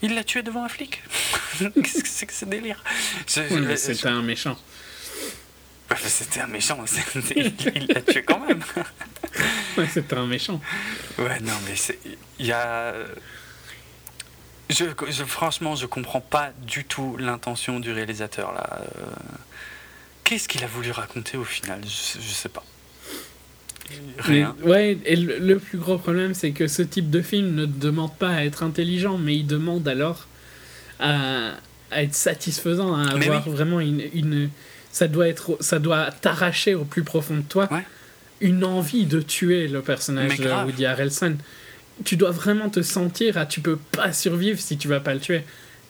Il 0.00 0.14
l'a 0.14 0.24
tué 0.24 0.42
devant 0.42 0.64
un 0.64 0.70
flic. 0.70 1.02
Qu'est-ce 1.58 2.02
que 2.02 2.08
c'est 2.08 2.24
que 2.24 2.32
ce 2.32 2.46
délire? 2.46 2.82
Je- 3.26 3.42
je- 3.50 3.54
Ouais, 3.54 3.60
mais 3.60 3.72
je- 3.76 3.80
C'était 3.82 4.08
un 4.08 4.22
méchant. 4.22 4.56
C'était 6.06 6.40
un 6.40 6.46
méchant, 6.46 6.82
il 7.76 7.86
l'a 7.88 8.00
tué 8.00 8.22
quand 8.22 8.40
même. 8.46 8.62
Ouais, 9.78 9.86
c'était 9.92 10.16
un 10.16 10.26
méchant. 10.26 10.60
Ouais, 11.18 11.38
non, 11.40 11.52
mais 11.66 11.76
c'est. 11.76 11.98
Il 12.38 12.46
y 12.46 12.52
a. 12.52 12.92
Je, 14.68 14.84
je- 15.08 15.24
franchement, 15.24 15.74
je 15.76 15.86
comprends 15.86 16.20
pas 16.20 16.50
du 16.66 16.84
tout 16.84 17.16
l'intention 17.18 17.80
du 17.80 17.92
réalisateur 17.92 18.52
là. 18.52 18.80
Euh, 18.82 19.04
Qu'est-ce 20.24 20.48
qu'il 20.48 20.62
a 20.62 20.68
voulu 20.68 20.90
raconter 20.92 21.36
au 21.36 21.44
final? 21.44 21.80
Je, 21.84 22.20
je 22.20 22.28
sais 22.32 22.48
pas. 22.48 22.64
Rien. 24.18 24.54
Mais, 24.60 24.68
ouais, 24.70 24.98
et 25.04 25.16
le, 25.16 25.38
le 25.38 25.58
plus 25.58 25.78
gros 25.78 25.98
problème, 25.98 26.34
c'est 26.34 26.52
que 26.52 26.68
ce 26.68 26.82
type 26.82 27.10
de 27.10 27.20
film 27.22 27.54
ne 27.54 27.66
demande 27.66 28.14
pas 28.16 28.28
à 28.30 28.44
être 28.44 28.62
intelligent, 28.62 29.18
mais 29.18 29.34
il 29.34 29.46
demande 29.46 29.88
alors 29.88 30.26
à, 31.00 31.50
à 31.90 32.02
être 32.02 32.14
satisfaisant, 32.14 32.94
à 32.94 33.16
Mais 33.16 33.26
avoir 33.26 33.46
oui. 33.48 33.52
vraiment 33.52 33.80
une, 33.80 34.02
une. 34.14 34.50
Ça 34.92 35.08
doit 35.08 35.26
être, 35.28 35.56
ça 35.60 35.78
doit 35.80 36.10
t'arracher 36.12 36.74
au 36.76 36.84
plus 36.84 37.02
profond 37.02 37.36
de 37.36 37.42
toi 37.42 37.68
Ouais. 37.72 37.84
Une 38.40 38.64
envie 38.64 39.06
de 39.06 39.20
tuer 39.20 39.68
le 39.68 39.82
personnage 39.82 40.38
de. 40.38 40.48
Woody 40.66 40.86
Harrelson. 40.86 41.36
Tu 42.04 42.16
dois 42.16 42.30
vraiment 42.30 42.70
te 42.70 42.80
sentir 42.82 43.36
à 43.36 43.44
tu 43.46 43.60
peux 43.60 43.76
pas 43.76 44.12
survivre 44.12 44.58
si 44.58 44.78
tu 44.78 44.88
vas 44.88 45.00
pas 45.00 45.12
le 45.14 45.20
tuer. 45.20 45.42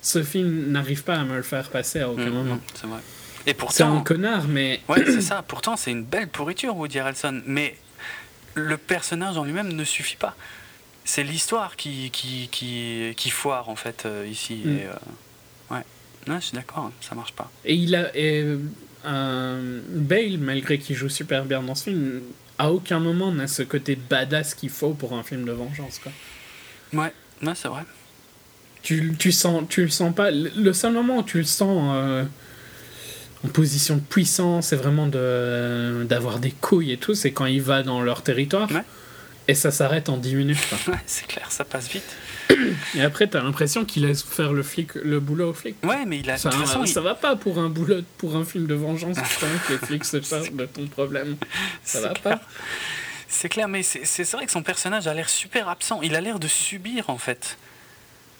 Ce 0.02 0.22
film 0.22 0.70
n'arrive 0.72 1.04
pas 1.04 1.16
à 1.16 1.24
me 1.24 1.36
le 1.36 1.42
faire 1.42 1.68
passer 1.68 2.00
à 2.00 2.08
aucun 2.10 2.26
Mm, 2.30 2.34
moment. 2.34 2.54
mm, 2.56 2.60
c'est 2.74 2.86
vrai. 2.86 2.98
Et 3.46 3.50
C'est 3.50 3.50
un 3.50 3.54
pourtant, 3.54 4.00
connard, 4.02 4.48
mais 4.48 4.80
ouais, 4.88 5.04
c'est 5.06 5.20
ça. 5.20 5.42
Pourtant, 5.46 5.76
c'est 5.76 5.90
une 5.92 6.04
belle 6.04 6.28
pourriture, 6.28 6.76
Woody 6.76 6.98
Harrelson. 6.98 7.40
Mais 7.46 7.76
le 8.54 8.76
personnage 8.76 9.36
en 9.38 9.44
lui-même 9.44 9.72
ne 9.72 9.84
suffit 9.84 10.16
pas. 10.16 10.34
C'est 11.04 11.22
l'histoire 11.22 11.76
qui, 11.76 12.10
qui, 12.10 12.48
qui, 12.50 13.14
qui 13.16 13.30
foire 13.30 13.68
en 13.68 13.76
fait 13.76 14.04
euh, 14.06 14.26
ici. 14.30 14.62
Mm. 14.64 14.68
Et, 14.76 14.84
euh, 14.86 15.74
ouais. 15.74 15.82
Ouais, 16.28 16.40
je 16.40 16.46
suis 16.46 16.54
d'accord, 16.56 16.84
hein, 16.84 16.92
ça 17.00 17.14
marche 17.14 17.32
pas. 17.32 17.50
Et 17.64 17.74
il 17.74 17.94
a. 17.94 18.14
Et, 18.16 18.44
euh, 19.06 19.80
Bale, 19.88 20.38
malgré 20.38 20.78
qu'il 20.78 20.96
joue 20.96 21.08
super 21.08 21.44
bien 21.44 21.62
dans 21.62 21.74
ce 21.74 21.84
film, 21.84 22.20
à 22.58 22.70
aucun 22.72 22.98
moment 23.00 23.32
n'a 23.32 23.46
ce 23.46 23.62
côté 23.62 23.96
badass 23.96 24.54
qu'il 24.54 24.70
faut 24.70 24.90
pour 24.94 25.14
un 25.14 25.22
film 25.22 25.44
de 25.44 25.52
vengeance. 25.52 25.98
Quoi. 25.98 26.12
Ouais, 26.92 27.12
ouais 27.42 27.54
c'est 27.54 27.68
vrai. 27.68 27.82
Tu, 28.82 29.14
tu, 29.18 29.32
sens, 29.32 29.64
tu 29.68 29.82
le 29.82 29.90
sens 29.90 30.14
pas. 30.14 30.30
Le 30.30 30.72
seul 30.72 30.92
moment 30.92 31.18
où 31.18 31.22
tu 31.22 31.38
le 31.38 31.44
sens 31.44 31.92
euh, 31.94 32.24
en 33.44 33.48
position 33.48 33.96
de 33.96 34.00
puissance, 34.00 34.68
c'est 34.68 34.76
vraiment 34.76 35.06
de- 35.06 36.04
d'avoir 36.08 36.38
des 36.38 36.50
couilles 36.50 36.92
et 36.92 36.96
tout, 36.96 37.14
c'est 37.14 37.32
quand 37.32 37.46
il 37.46 37.60
va 37.62 37.82
dans 37.82 38.02
leur 38.02 38.22
territoire. 38.22 38.70
Ouais. 38.70 38.82
Et 39.48 39.54
ça 39.54 39.70
s'arrête 39.70 40.08
en 40.08 40.16
10 40.16 40.34
minutes. 40.34 40.58
quoi. 40.68 40.78
Ouais, 40.94 41.00
c'est 41.06 41.26
clair, 41.26 41.50
ça 41.50 41.64
passe 41.64 41.88
vite. 41.88 42.04
Et 42.94 43.02
après, 43.02 43.26
t'as 43.26 43.42
l'impression 43.42 43.84
qu'il 43.84 44.06
laisse 44.06 44.22
faire 44.22 44.52
le, 44.52 44.62
flic, 44.62 44.94
le 44.96 45.20
boulot 45.20 45.50
au 45.50 45.52
flic. 45.54 45.76
Ouais, 45.84 46.04
mais 46.06 46.18
il 46.18 46.30
a. 46.30 46.34
de 46.34 46.38
Ça, 46.40 46.50
toute 46.50 46.60
façon, 46.60 46.84
il- 46.84 46.88
ça 46.88 47.00
va 47.00 47.14
pas 47.14 47.36
pour 47.36 47.58
un 47.58 47.68
boulot, 47.68 48.00
pour 48.18 48.36
un 48.36 48.44
film 48.44 48.66
de 48.66 48.74
vengeance, 48.74 49.16
que 49.66 49.72
les 49.72 49.78
flics 49.78 50.04
se 50.04 50.20
chargent 50.20 50.52
de 50.52 50.66
ton 50.66 50.86
problème. 50.86 51.36
Ça 51.84 52.00
va 52.00 52.08
clair. 52.10 52.38
pas. 52.38 52.40
C'est 53.28 53.48
clair, 53.48 53.68
mais 53.68 53.82
c'est 53.84 54.04
c'est 54.04 54.28
vrai 54.32 54.44
que 54.46 54.52
son 54.52 54.62
personnage 54.62 55.06
a 55.06 55.14
l'air 55.14 55.28
super 55.28 55.68
absent. 55.68 56.00
Il 56.02 56.14
a 56.16 56.20
l'air 56.20 56.38
de 56.40 56.48
subir 56.48 57.08
en 57.10 57.18
fait. 57.18 57.58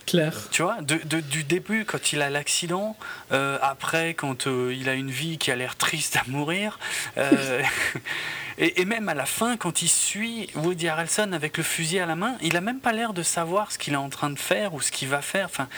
Claire. 0.07 0.35
Tu 0.51 0.63
vois, 0.63 0.81
de, 0.83 0.97
de- 1.05 1.21
du 1.21 1.45
début, 1.45 1.85
quand 1.85 2.13
il 2.13 2.21
a 2.23 2.31
l'accident, 2.31 2.97
euh, 3.33 3.59
après, 3.63 4.15
quand 4.15 4.47
euh, 4.47 4.75
il 4.77 4.89
a 4.89 4.95
une 4.95 5.11
vie 5.11 5.39
qui 5.39 5.51
a 5.53 5.57
l'air 5.57 5.77
triste 5.77 6.17
à 6.17 6.23
mourir, 6.27 6.79
euh, 7.17 7.63
et, 8.59 8.81
et 8.81 8.85
même 8.85 9.09
à 9.09 9.15
la 9.15 9.27
fin, 9.27 9.57
quand 9.57 9.83
il 9.83 9.89
suit 9.89 10.49
Woody 10.57 10.89
Harrelson 10.89 11.33
avec 11.33 11.57
le 11.59 11.63
fusil 11.63 12.01
à 12.01 12.07
la 12.07 12.17
main, 12.17 12.37
il 12.43 12.57
a 12.57 12.61
même 12.61 12.81
pas 12.81 12.93
l'air 12.93 13.13
de 13.13 13.23
savoir 13.23 13.71
ce 13.71 13.79
qu'il 13.79 13.93
est 13.93 13.97
en 13.97 14.09
train 14.09 14.31
de 14.31 14.39
faire 14.39 14.75
ou 14.75 14.81
ce 14.81 14.91
qu'il 14.91 15.09
va 15.09 15.23
faire. 15.23 15.47
Enfin, 15.47 15.69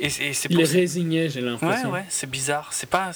et, 0.00 0.06
et 0.06 0.32
c'est 0.34 0.50
Il 0.50 0.60
est 0.60 0.64
résigné, 0.64 1.30
j'ai 1.30 1.40
Ouais, 1.40 1.46
l'impression. 1.50 1.90
ouais, 1.92 2.04
c'est 2.08 2.28
bizarre. 2.28 2.68
C'est 2.72 2.88
pas. 2.90 3.12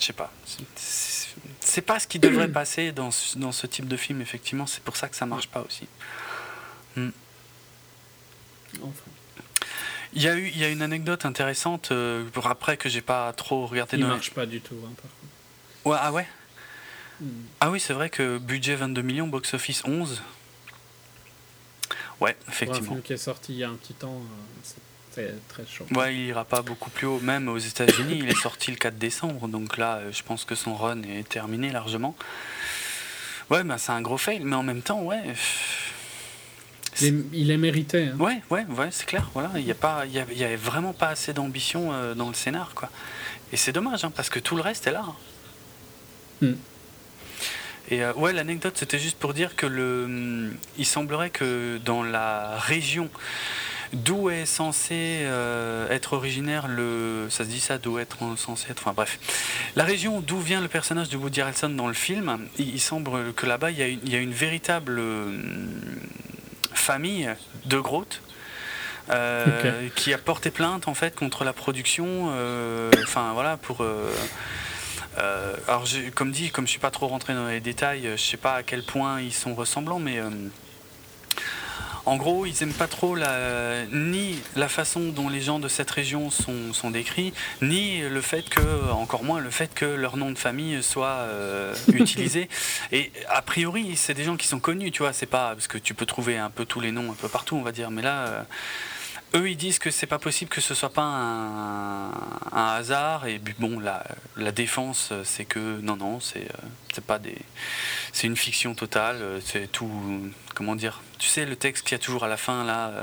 Je 0.00 0.04
sais 0.04 0.12
pas. 0.14 0.32
C'est- 0.76 1.82
pas 1.82 1.98
ce 2.00 2.06
qui 2.06 2.18
devrait 2.18 2.48
passer 2.62 2.90
dans 2.92 3.10
ce, 3.10 3.36
dans 3.38 3.52
ce 3.52 3.66
type 3.66 3.86
de 3.86 3.96
film, 3.98 4.22
effectivement. 4.22 4.66
C'est 4.66 4.82
pour 4.82 4.96
ça 4.96 5.08
que 5.08 5.16
ça 5.16 5.26
marche 5.26 5.48
pas 5.48 5.60
aussi. 5.60 5.86
Enfin, 8.82 9.05
Il 10.16 10.22
y 10.22 10.28
a 10.28 10.34
eu 10.34 10.48
il 10.48 10.58
y 10.58 10.64
a 10.64 10.68
une 10.68 10.82
anecdote 10.82 11.24
intéressante, 11.24 11.92
euh, 11.92 12.24
pour 12.32 12.46
après 12.48 12.76
que 12.76 12.88
j'ai 12.88 13.02
pas 13.02 13.32
trop 13.34 13.66
regardé 13.66 13.96
il 13.96 14.02
dans. 14.02 14.08
marche 14.08 14.32
pas 14.32 14.46
du 14.46 14.60
tout. 14.60 14.74
hein, 14.84 14.90
par 14.96 15.10
contre. 15.10 15.88
Ouais, 15.88 15.96
ah 16.00 16.12
ouais 16.12 16.26
Hmm. 17.18 17.28
Ah 17.60 17.70
oui, 17.70 17.80
c'est 17.80 17.94
vrai 17.94 18.10
que 18.10 18.36
budget 18.36 18.74
22 18.74 19.00
millions, 19.00 19.26
box-office 19.26 19.84
11. 19.86 20.20
Ouais, 22.20 22.36
effectivement. 22.48 22.90
film 22.90 23.02
qui 23.02 23.14
est 23.14 23.16
sorti 23.16 23.52
il 23.54 23.58
y 23.58 23.64
a 23.64 23.70
un 23.70 23.74
petit 23.74 23.94
temps, 23.94 24.16
euh, 24.16 24.60
c'est 24.62 24.76
c'est 25.12 25.48
très 25.48 25.64
chaud. 25.66 25.86
Ouais, 25.94 26.14
il 26.14 26.26
ira 26.26 26.44
pas 26.44 26.60
beaucoup 26.60 26.90
plus 26.90 27.06
haut. 27.06 27.18
Même 27.20 27.48
aux 27.48 27.56
États-Unis, 27.56 28.18
il 28.22 28.28
est 28.28 28.34
sorti 28.38 28.70
le 28.70 28.76
4 28.76 28.98
décembre, 28.98 29.48
donc 29.48 29.78
là, 29.78 29.96
euh, 29.96 30.12
je 30.12 30.22
pense 30.22 30.44
que 30.44 30.54
son 30.54 30.74
run 30.74 31.02
est 31.04 31.26
terminé 31.26 31.70
largement. 31.70 32.14
Ouais, 33.48 33.64
bah, 33.64 33.78
c'est 33.78 33.92
un 33.92 34.02
gros 34.02 34.18
fail, 34.18 34.40
mais 34.40 34.56
en 34.56 34.62
même 34.62 34.82
temps, 34.82 35.00
ouais. 35.00 35.22
Il 37.00 37.06
est, 37.06 37.14
il 37.32 37.50
est 37.50 37.56
mérité. 37.56 38.08
hein. 38.08 38.16
Ouais, 38.18 38.40
ouais, 38.50 38.64
ouais, 38.76 38.88
c'est 38.90 39.06
clair. 39.06 39.28
Voilà, 39.34 39.50
il 39.56 39.66
y 39.66 39.70
a 39.70 39.74
pas, 39.74 40.04
il 40.06 40.12
y 40.12 40.18
a, 40.18 40.24
il 40.30 40.38
y 40.38 40.44
avait 40.44 40.56
vraiment 40.56 40.92
pas 40.92 41.08
assez 41.08 41.32
d'ambition 41.32 41.92
euh, 41.92 42.14
dans 42.14 42.28
le 42.28 42.34
scénar, 42.34 42.72
quoi. 42.74 42.90
Et 43.52 43.56
c'est 43.56 43.72
dommage, 43.72 44.04
hein, 44.04 44.12
parce 44.14 44.28
que 44.30 44.38
tout 44.38 44.56
le 44.56 44.62
reste 44.62 44.86
est 44.86 44.92
là. 44.92 45.04
Hmm. 46.40 46.54
Et 47.88 48.02
euh, 48.02 48.12
ouais, 48.14 48.32
l'anecdote, 48.32 48.76
c'était 48.76 48.98
juste 48.98 49.18
pour 49.18 49.32
dire 49.34 49.54
que 49.56 49.66
le, 49.66 50.04
hum, 50.06 50.54
il 50.78 50.86
semblerait 50.86 51.30
que 51.30 51.78
dans 51.84 52.02
la 52.02 52.58
région 52.58 53.08
d'où 53.92 54.30
est 54.30 54.46
censé 54.46 55.20
euh, 55.22 55.88
être 55.90 56.14
originaire 56.14 56.66
le, 56.66 57.28
ça 57.30 57.44
se 57.44 57.48
dit 57.48 57.60
ça, 57.60 57.78
d'où 57.78 57.98
être 58.00 58.18
censé 58.36 58.72
être, 58.72 58.80
enfin 58.80 58.92
bref, 58.92 59.20
la 59.76 59.84
région 59.84 60.20
d'où 60.20 60.40
vient 60.40 60.60
le 60.60 60.66
personnage 60.66 61.08
de 61.08 61.16
Woody 61.16 61.40
Harrelson 61.40 61.68
dans 61.68 61.86
le 61.86 61.94
film, 61.94 62.48
il, 62.58 62.74
il 62.74 62.80
semble 62.80 63.32
que 63.34 63.46
là-bas 63.46 63.70
il 63.70 63.78
y 63.78 63.82
a 63.82 63.86
une, 63.86 64.00
il 64.04 64.12
y 64.12 64.16
a 64.16 64.18
une 64.18 64.32
véritable 64.32 64.98
hum, 64.98 65.70
famille 66.86 67.28
de 67.64 67.78
Groot. 67.80 68.22
euh, 69.10 69.88
qui 69.94 70.12
a 70.12 70.18
porté 70.18 70.50
plainte 70.50 70.88
en 70.88 70.94
fait 70.94 71.14
contre 71.14 71.44
la 71.44 71.52
production, 71.52 72.30
euh, 72.30 72.90
enfin 73.04 73.32
voilà 73.34 73.56
pour 73.56 73.82
euh, 73.82 74.10
alors, 75.66 75.84
comme 76.14 76.30
dit, 76.30 76.50
comme 76.50 76.66
je 76.66 76.70
suis 76.70 76.80
pas 76.80 76.90
trop 76.90 77.06
rentré 77.06 77.34
dans 77.34 77.46
les 77.46 77.60
détails, 77.60 78.08
je 78.16 78.22
sais 78.22 78.36
pas 78.36 78.54
à 78.54 78.62
quel 78.62 78.82
point 78.82 79.20
ils 79.20 79.32
sont 79.32 79.54
ressemblants, 79.54 79.98
mais 79.98 80.18
euh, 80.18 80.28
en 82.06 82.16
gros, 82.16 82.46
ils 82.46 82.62
aiment 82.62 82.72
pas 82.72 82.86
trop 82.86 83.16
la, 83.16 83.84
ni 83.92 84.38
la 84.54 84.68
façon 84.68 85.10
dont 85.10 85.28
les 85.28 85.40
gens 85.40 85.58
de 85.58 85.68
cette 85.68 85.90
région 85.90 86.30
sont, 86.30 86.72
sont 86.72 86.90
décrits, 86.90 87.32
ni 87.62 88.00
le 88.00 88.20
fait 88.20 88.48
que, 88.48 88.90
encore 88.92 89.24
moins 89.24 89.40
le 89.40 89.50
fait 89.50 89.74
que 89.74 89.84
leur 89.84 90.16
nom 90.16 90.30
de 90.30 90.38
famille 90.38 90.82
soit 90.82 91.06
euh, 91.06 91.74
utilisé. 91.92 92.48
Et 92.92 93.10
a 93.28 93.42
priori, 93.42 93.96
c'est 93.96 94.14
des 94.14 94.24
gens 94.24 94.36
qui 94.36 94.46
sont 94.46 94.60
connus, 94.60 94.92
tu 94.92 95.02
vois. 95.02 95.12
C'est 95.12 95.26
pas 95.26 95.54
parce 95.54 95.68
que 95.68 95.78
tu 95.78 95.94
peux 95.94 96.06
trouver 96.06 96.38
un 96.38 96.50
peu 96.50 96.64
tous 96.64 96.80
les 96.80 96.92
noms 96.92 97.10
un 97.10 97.14
peu 97.14 97.28
partout, 97.28 97.56
on 97.56 97.62
va 97.62 97.72
dire. 97.72 97.90
Mais 97.90 98.02
là, 98.02 98.26
euh, 98.26 98.42
eux, 99.34 99.50
ils 99.50 99.56
disent 99.56 99.78
que 99.78 99.90
c'est 99.90 100.06
pas 100.06 100.18
possible 100.18 100.50
que 100.50 100.60
ce 100.60 100.74
soit 100.74 100.92
pas 100.92 101.02
un, 101.02 102.10
un 102.52 102.74
hasard. 102.76 103.26
Et 103.26 103.40
bon, 103.58 103.78
la, 103.80 104.04
la 104.36 104.52
défense, 104.52 105.12
c'est 105.24 105.44
que 105.44 105.80
non, 105.80 105.96
non, 105.96 106.20
c'est 106.20 106.42
euh, 106.44 106.66
c'est 106.94 107.04
pas 107.04 107.18
des, 107.18 107.36
c'est 108.12 108.26
une 108.26 108.36
fiction 108.36 108.74
totale. 108.74 109.16
euh, 109.20 109.40
C'est 109.44 109.70
tout, 109.70 109.90
comment 110.54 110.74
dire. 110.76 111.02
Tu 111.18 111.28
sais, 111.28 111.44
le 111.44 111.56
texte 111.56 111.84
qu'il 111.84 111.92
y 111.92 112.00
a 112.00 112.04
toujours 112.04 112.24
à 112.24 112.28
la 112.28 112.36
fin 112.36 112.64
là. 112.64 112.88
euh, 112.88 113.02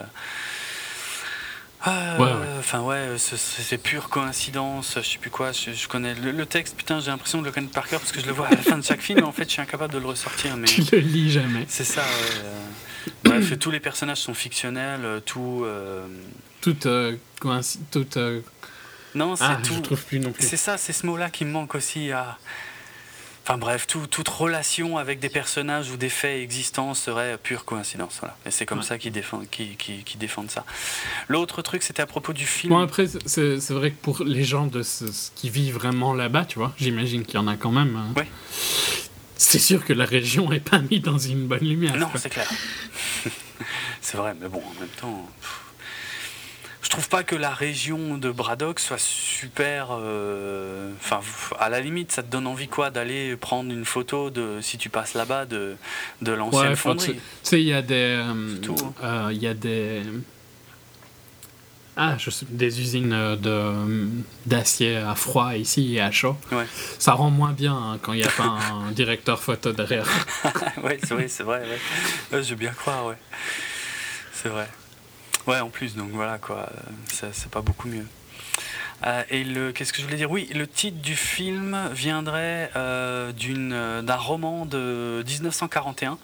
Ouais, 1.86 2.24
ouais. 2.24 2.32
Enfin 2.60 2.80
ouais, 2.80 3.18
c'est- 3.18 3.78
pure 3.78 4.08
coïncidence, 4.08 4.94
je 4.96 5.02
sais 5.02 5.18
plus 5.18 5.30
quoi, 5.30 5.52
je, 5.52 5.72
je 5.74 5.88
connais 5.90 6.16
le, 6.16 6.32
le 6.32 6.46
texte, 6.46 6.78
putain 6.78 7.02
j'ai 7.02 7.12
l'impression 7.12 7.42
de 7.42 7.46
le 7.46 7.52
connaître 7.52 7.74
par 7.74 7.90
cœur 7.90 8.00
parce 8.00 8.14
que 8.14 8.22
je 8.22 8.26
le 8.26 8.32
vois 8.32 8.48
à 8.48 8.52
la 8.52 8.62
fin 8.62 8.78
de 8.78 8.84
chaque 8.86 9.02
film 9.02 9.20
et 9.20 9.24
en 9.24 9.34
fait 9.34 9.44
je 9.44 9.50
suis 9.50 9.62
incapable 9.62 9.94
de 9.94 9.98
le 10.00 10.06
ressortir 10.06 10.56
mais 10.56 10.66
Tu 10.68 10.82
le 10.92 11.00
lis 11.00 11.30
jamais. 11.30 11.66
c'est 11.68 11.84
ça 11.84 12.00
ouais. 12.04 12.50
Bref, 13.24 13.58
tous 13.60 13.72
les 13.72 13.80
personnages 13.80 14.20
sont 14.20 14.34
fictionnels, 14.34 15.02
euh, 15.04 15.20
tout... 15.20 15.66
Toute. 16.62 16.86
euh, 16.86 17.16
toute 17.92 18.18
euh, 18.18 18.40
Non, 19.16 19.36
c'est 19.36 19.44
Ah, 19.46 19.60
je 19.64 19.70
tout... 19.70 19.80
trouve 19.82 20.02
plus 20.04 20.20
non 20.20 20.32
plus. 20.32 20.46
C'est 20.48 20.58
ça, 20.58 20.78
c'est 20.78 20.94
ce 20.94 21.06
mot-là 21.06 21.30
qui 21.30 21.44
me 21.46 21.52
manque 21.52 21.76
aussi 21.76 22.12
à... 22.12 22.38
Enfin 23.46 23.58
bref, 23.58 23.88
tout- 23.88 24.08
toute 24.08 24.30
relation 24.30 24.98
avec 24.98 25.20
des 25.20 25.28
personnages 25.28 25.92
ou 25.92 25.98
des 25.98 26.08
faits 26.08 26.42
existants 26.42 26.94
serait 26.94 27.38
pure 27.38 27.66
coïncidence. 27.66 28.16
Voilà. 28.22 28.38
Et 28.46 28.52
c'est 28.52 28.66
comme 28.66 28.78
Ouais. 28.80 28.86
ça 28.86 28.98
qu'ils 28.98 29.12
défendent, 29.12 30.50
ça. 30.50 30.64
L'autre 31.28 31.62
truc, 31.62 31.84
c'était 31.84 32.02
à 32.02 32.06
propos 32.06 32.32
du 32.32 32.46
film. 32.46 32.72
Bon, 32.72 32.80
après, 32.80 33.06
c'est 33.26 33.60
c'est 33.60 33.74
vrai 33.74 33.92
que 33.92 34.02
pour 34.02 34.24
les 34.24 34.46
gens 34.46 34.66
de 34.68 34.82
ce, 34.82 35.12
ce 35.12 35.30
qui 35.36 35.50
vivent 35.50 35.74
vraiment 35.74 36.14
là-bas, 36.14 36.46
tu 36.46 36.58
vois, 36.58 36.72
j'imagine 36.78 37.26
qu'il 37.26 37.36
y 37.36 37.38
en 37.38 37.50
a 37.50 37.58
quand 37.58 37.72
même. 37.74 37.98
hein. 37.98 38.14
Ouais. 38.16 38.28
C'est 39.46 39.60
sûr 39.60 39.84
que 39.86 39.94
la 39.94 40.06
région 40.06 40.52
est 40.52 40.60
pas 40.60 40.80
mise 40.80 41.02
dans 41.02 41.18
une 41.18 41.48
bonne 41.48 41.60
lumière. 41.68 41.96
Non, 41.98 42.10
c'est 42.16 42.30
clair. 42.30 42.50
c'est 44.02 44.18
vrai, 44.18 44.34
mais 44.40 44.48
bon, 44.48 44.60
en 44.66 44.80
même 44.80 44.90
temps. 45.00 45.30
Je 46.82 46.90
trouve 46.90 47.10
pas 47.10 47.24
que 47.24 47.36
la 47.36 47.50
région 47.50 48.18
de 48.18 48.30
Braddock 48.32 48.80
soit 48.80 49.00
super. 49.00 49.88
euh, 49.92 50.92
Enfin, 51.00 51.22
à 51.60 51.70
la 51.70 51.80
limite, 51.80 52.12
ça 52.12 52.22
te 52.24 52.30
donne 52.30 52.46
envie 52.46 52.68
quoi 52.68 52.90
d'aller 52.92 53.36
prendre 53.36 53.72
une 53.72 53.86
photo 53.86 54.30
de 54.30 54.60
si 54.62 54.78
tu 54.78 54.90
passes 54.90 55.14
là-bas 55.14 55.46
de, 55.46 55.76
de 56.22 56.32
l'ancienne 56.32 56.76
Ouais, 56.86 56.96
tu 56.98 57.16
sais, 57.42 57.62
il 57.62 57.68
y 57.68 57.74
a 57.74 57.82
des. 57.82 57.94
euh, 57.96 58.56
C'est 58.56 58.62
tout, 58.62 58.76
hein. 58.80 58.94
euh, 59.28 59.30
Il 59.34 59.42
y 59.42 59.48
a 59.48 59.54
des. 59.54 60.02
Ah, 61.96 62.16
je 62.18 62.30
sais, 62.30 62.46
des 62.50 62.82
usines 62.82 63.14
euh, 63.14 63.36
de 63.36 64.10
d'acier 64.46 64.98
à 64.98 65.16
froid 65.16 65.56
ici 65.56 65.96
et 65.96 66.02
à 66.02 66.12
chaud. 66.12 66.36
Ouais. 66.52 66.66
Ça 66.98 67.14
rend 67.14 67.30
moins 67.30 67.52
bien 67.52 67.76
hein, 67.76 68.00
quand 68.02 68.14
il 68.14 68.22
n'y 68.22 68.26
a 68.26 68.32
pas 68.32 68.44
un 68.46 68.92
directeur 68.96 69.42
photo 69.42 69.72
derrière. 69.72 70.08
ouais, 70.84 71.00
c'est 71.04 71.14
vrai, 71.14 71.28
c'est 71.28 71.44
vrai. 71.44 71.60
Ouais. 71.62 72.38
Ouais, 72.38 72.44
je 72.44 72.50
veux 72.50 72.56
bien 72.56 72.72
croire, 72.72 73.06
ouais. 73.06 73.18
C'est 74.34 74.50
vrai. 74.50 74.68
Ouais, 75.46 75.60
en 75.60 75.70
plus, 75.70 75.96
donc 75.96 76.10
voilà 76.12 76.38
quoi, 76.38 76.70
c'est 77.12 77.50
pas 77.50 77.62
beaucoup 77.62 77.88
mieux. 77.88 78.06
Euh, 79.06 79.24
et 79.30 79.44
le, 79.44 79.72
qu'est-ce 79.72 79.92
que 79.92 80.00
je 80.00 80.06
voulais 80.06 80.18
dire? 80.18 80.32
Oui, 80.32 80.50
le 80.54 80.66
titre 80.68 81.02
du 81.02 81.16
film 81.16 81.78
viendrait 81.92 82.72
euh, 82.76 83.32
d'une, 83.34 83.74
euh, 83.74 84.02
d'un 84.02 84.16
roman 84.16 84.66
de 84.66 85.24
1941 85.28 86.18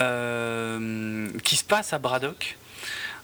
euh, 0.00 1.28
qui 1.44 1.56
se 1.56 1.64
passe 1.64 1.92
à 1.92 1.98
Braddock. 1.98 2.56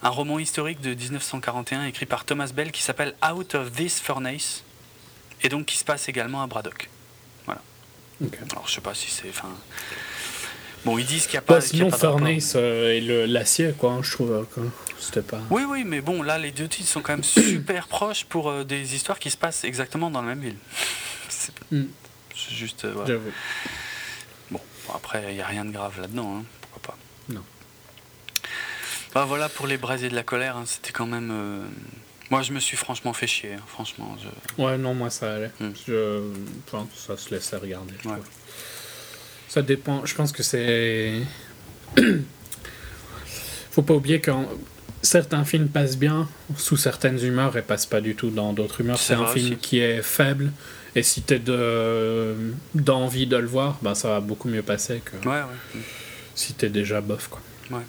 Un 0.02 0.08
roman 0.10 0.38
historique 0.38 0.80
de 0.80 0.94
1941 0.94 1.84
écrit 1.86 2.06
par 2.06 2.24
Thomas 2.24 2.50
Bell 2.54 2.72
qui 2.72 2.82
s'appelle 2.82 3.14
Out 3.26 3.54
of 3.54 3.72
This 3.72 4.00
Furnace 4.00 4.62
et 5.42 5.48
donc 5.48 5.66
qui 5.66 5.76
se 5.78 5.84
passe 5.84 6.08
également 6.08 6.42
à 6.42 6.46
Braddock. 6.46 6.88
Ok. 8.22 8.38
Alors 8.52 8.68
je 8.68 8.74
sais 8.74 8.80
pas 8.80 8.94
si 8.94 9.10
c'est. 9.10 9.32
Bon, 10.84 10.98
ils 10.98 11.04
disent 11.06 11.24
qu'il 11.24 11.32
n'y 11.32 11.38
a 11.38 11.42
pas. 11.42 11.58
De 11.58 11.82
rapport. 11.84 11.98
Furnace 11.98 12.52
euh, 12.54 12.90
et 12.92 13.00
le- 13.00 13.24
l'acier, 13.26 13.72
quoi, 13.76 13.92
hein, 13.92 14.02
je 14.02 14.12
trouve. 14.12 14.30
euh, 14.32 14.44
quoi. 14.54 14.62
C'était 15.00 15.22
pas. 15.22 15.40
Oui, 15.50 15.62
oui, 15.66 15.82
mais 15.84 16.00
bon, 16.00 16.22
là, 16.22 16.38
les 16.38 16.52
deux 16.52 16.68
titres 16.68 16.88
sont 16.88 17.00
quand 17.00 17.14
même 17.14 17.24
super 17.24 17.88
proches 17.88 18.24
pour 18.24 18.50
euh, 18.50 18.62
des 18.62 18.94
histoires 18.94 19.18
qui 19.18 19.30
se 19.30 19.36
passent 19.36 19.64
exactement 19.64 20.10
dans 20.10 20.22
la 20.22 20.28
même 20.28 20.40
ville. 20.40 20.56
C'est 21.28 21.52
Mm. 21.72 21.86
c'est 22.36 22.54
juste. 22.54 22.84
euh, 22.84 22.92
voilà. 22.92 23.08
J'avoue. 23.08 23.32
Bon, 24.52 24.60
bon, 24.86 24.94
après, 24.94 25.24
il 25.30 25.34
n'y 25.34 25.40
a 25.42 25.46
rien 25.46 25.64
de 25.64 25.72
grave 25.72 26.00
là-dedans, 26.00 26.36
hein, 26.38 26.44
pourquoi 26.70 26.94
pas. 26.94 26.98
Non. 27.34 27.42
Bah 29.14 29.24
voilà 29.26 29.48
pour 29.48 29.66
les 29.66 29.76
brasiers 29.76 30.08
de 30.08 30.14
la 30.14 30.22
colère, 30.24 30.56
hein, 30.56 30.64
c'était 30.66 30.92
quand 30.92 31.06
même. 31.06 31.30
euh, 31.32 31.62
Moi, 32.30 32.42
je 32.42 32.52
me 32.52 32.58
suis 32.60 32.76
franchement 32.76 33.12
fait 33.12 33.26
chier, 33.26 33.54
hein, 33.54 33.62
franchement. 33.66 34.16
je- 34.20 34.62
Ouais, 34.62 34.76
non, 34.78 34.94
moi 34.94 35.10
ça 35.10 35.34
allait. 35.34 35.50
Hmm. 35.60 35.70
Je... 35.86 36.22
Enfin, 36.66 36.86
ça 36.96 37.16
se 37.16 37.32
laissait 37.32 37.56
regarder. 37.56 37.94
Ouais. 38.04 38.16
Ça 39.48 39.62
dépend. 39.62 40.04
Je 40.04 40.14
pense 40.14 40.32
que 40.32 40.42
c'est. 40.42 41.20
Faut 43.70 43.82
pas 43.82 43.94
oublier 43.94 44.20
que 44.20 44.30
certains 45.02 45.44
films 45.44 45.68
passent 45.68 45.96
bien 45.96 46.28
sous 46.56 46.76
certaines 46.76 47.22
humeurs 47.24 47.56
et 47.56 47.62
passent 47.62 47.86
pas 47.86 48.00
du 48.00 48.14
tout 48.14 48.30
dans 48.30 48.52
d'autres 48.52 48.80
humeurs. 48.80 48.98
C'est 48.98 49.14
un 49.14 49.26
film 49.26 49.46
aussi. 49.52 49.56
qui 49.56 49.78
est 49.80 50.02
faible 50.02 50.52
et 50.96 51.02
si 51.02 51.22
t'es 51.22 51.38
de 51.40 52.36
d'envie 52.74 53.26
de 53.26 53.36
le 53.36 53.46
voir, 53.46 53.78
ben 53.82 53.94
ça 53.94 54.08
va 54.08 54.20
beaucoup 54.20 54.48
mieux 54.48 54.62
passer 54.62 55.02
que 55.04 55.16
Ouais, 55.28 55.42
ouais. 55.42 55.80
si 56.36 56.54
t'es 56.54 56.68
déjà 56.68 57.00
bof 57.00 57.28
quoi. 57.28 57.40
Ouais. 57.70 57.82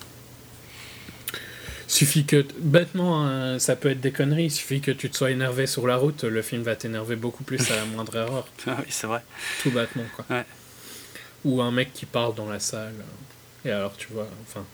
Suffit 1.95 2.25
que 2.25 2.45
bêtement, 2.59 3.25
hein, 3.25 3.57
ça 3.57 3.77
peut 3.77 3.89
être 3.89 4.01
des 4.01 4.11
conneries. 4.11 4.45
Il 4.45 4.51
suffit 4.51 4.81
que 4.81 4.91
tu 4.91 5.09
te 5.09 5.15
sois 5.15 5.31
énervé 5.31 5.65
sur 5.65 5.87
la 5.87 5.95
route, 5.95 6.25
le 6.25 6.41
film 6.41 6.61
va 6.61 6.75
t'énerver 6.75 7.15
beaucoup 7.15 7.43
plus 7.45 7.71
à 7.71 7.75
la 7.77 7.85
moindre 7.85 8.13
erreur. 8.17 8.45
Ah 8.67 8.75
oui, 8.79 8.87
c'est 8.89 9.07
vrai. 9.07 9.21
Tout 9.63 9.71
bêtement, 9.71 10.03
quoi. 10.13 10.25
Ouais. 10.29 10.43
Ou 11.45 11.61
un 11.61 11.71
mec 11.71 11.93
qui 11.93 12.05
parle 12.05 12.35
dans 12.35 12.49
la 12.49 12.59
salle. 12.59 12.95
euh, 12.99 13.69
Et 13.69 13.71
alors, 13.71 13.95
tu 13.95 14.07
vois, 14.11 14.27
enfin. 14.41 14.65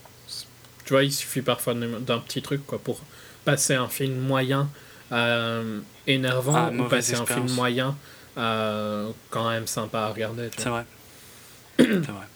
Tu 0.84 0.94
vois, 0.94 1.04
il 1.04 1.12
suffit 1.14 1.44
parfois 1.44 1.76
d'un 1.76 2.18
petit 2.20 2.42
truc, 2.42 2.66
quoi, 2.66 2.80
pour 2.80 3.00
passer 3.46 3.76
un 3.76 3.88
film 3.88 4.18
moyen 4.20 4.68
euh, 5.12 5.80
énervant 6.08 6.56
Ah, 6.56 6.72
ou 6.76 6.86
passer 6.86 7.14
un 7.16 7.26
film 7.28 7.52
moyen 7.52 7.96
euh, 8.38 9.12
quand 9.30 9.48
même 9.48 9.68
sympa 9.68 10.00
à 10.00 10.10
regarder. 10.10 10.50
C'est 10.58 10.70
vrai. 10.70 10.86
c'est 11.78 11.86
vrai. 11.86 12.28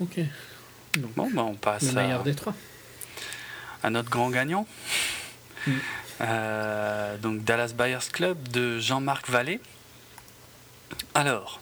Ok. 0.00 0.20
Bon, 1.16 1.30
bah, 1.32 1.42
on 1.42 1.54
passe 1.54 1.82
Le 1.92 1.98
à, 1.98 2.02
meilleur 2.02 2.22
des 2.22 2.34
trois. 2.34 2.54
à 3.82 3.90
notre 3.90 4.10
grand 4.10 4.30
gagnant. 4.30 4.66
Mm. 5.66 5.72
Euh, 6.22 7.16
donc 7.18 7.44
Dallas 7.44 7.72
Buyers 7.76 7.98
Club 8.12 8.48
de 8.48 8.78
Jean-Marc 8.78 9.28
Vallée. 9.28 9.60
Alors, 11.14 11.60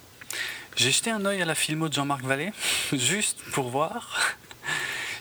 j'ai 0.76 0.90
jeté 0.90 1.10
un 1.10 1.24
œil 1.24 1.42
à 1.42 1.44
la 1.44 1.54
filmo 1.54 1.88
de 1.88 1.94
Jean-Marc 1.94 2.22
Vallée, 2.24 2.52
juste 2.92 3.38
pour 3.52 3.68
voir. 3.70 4.36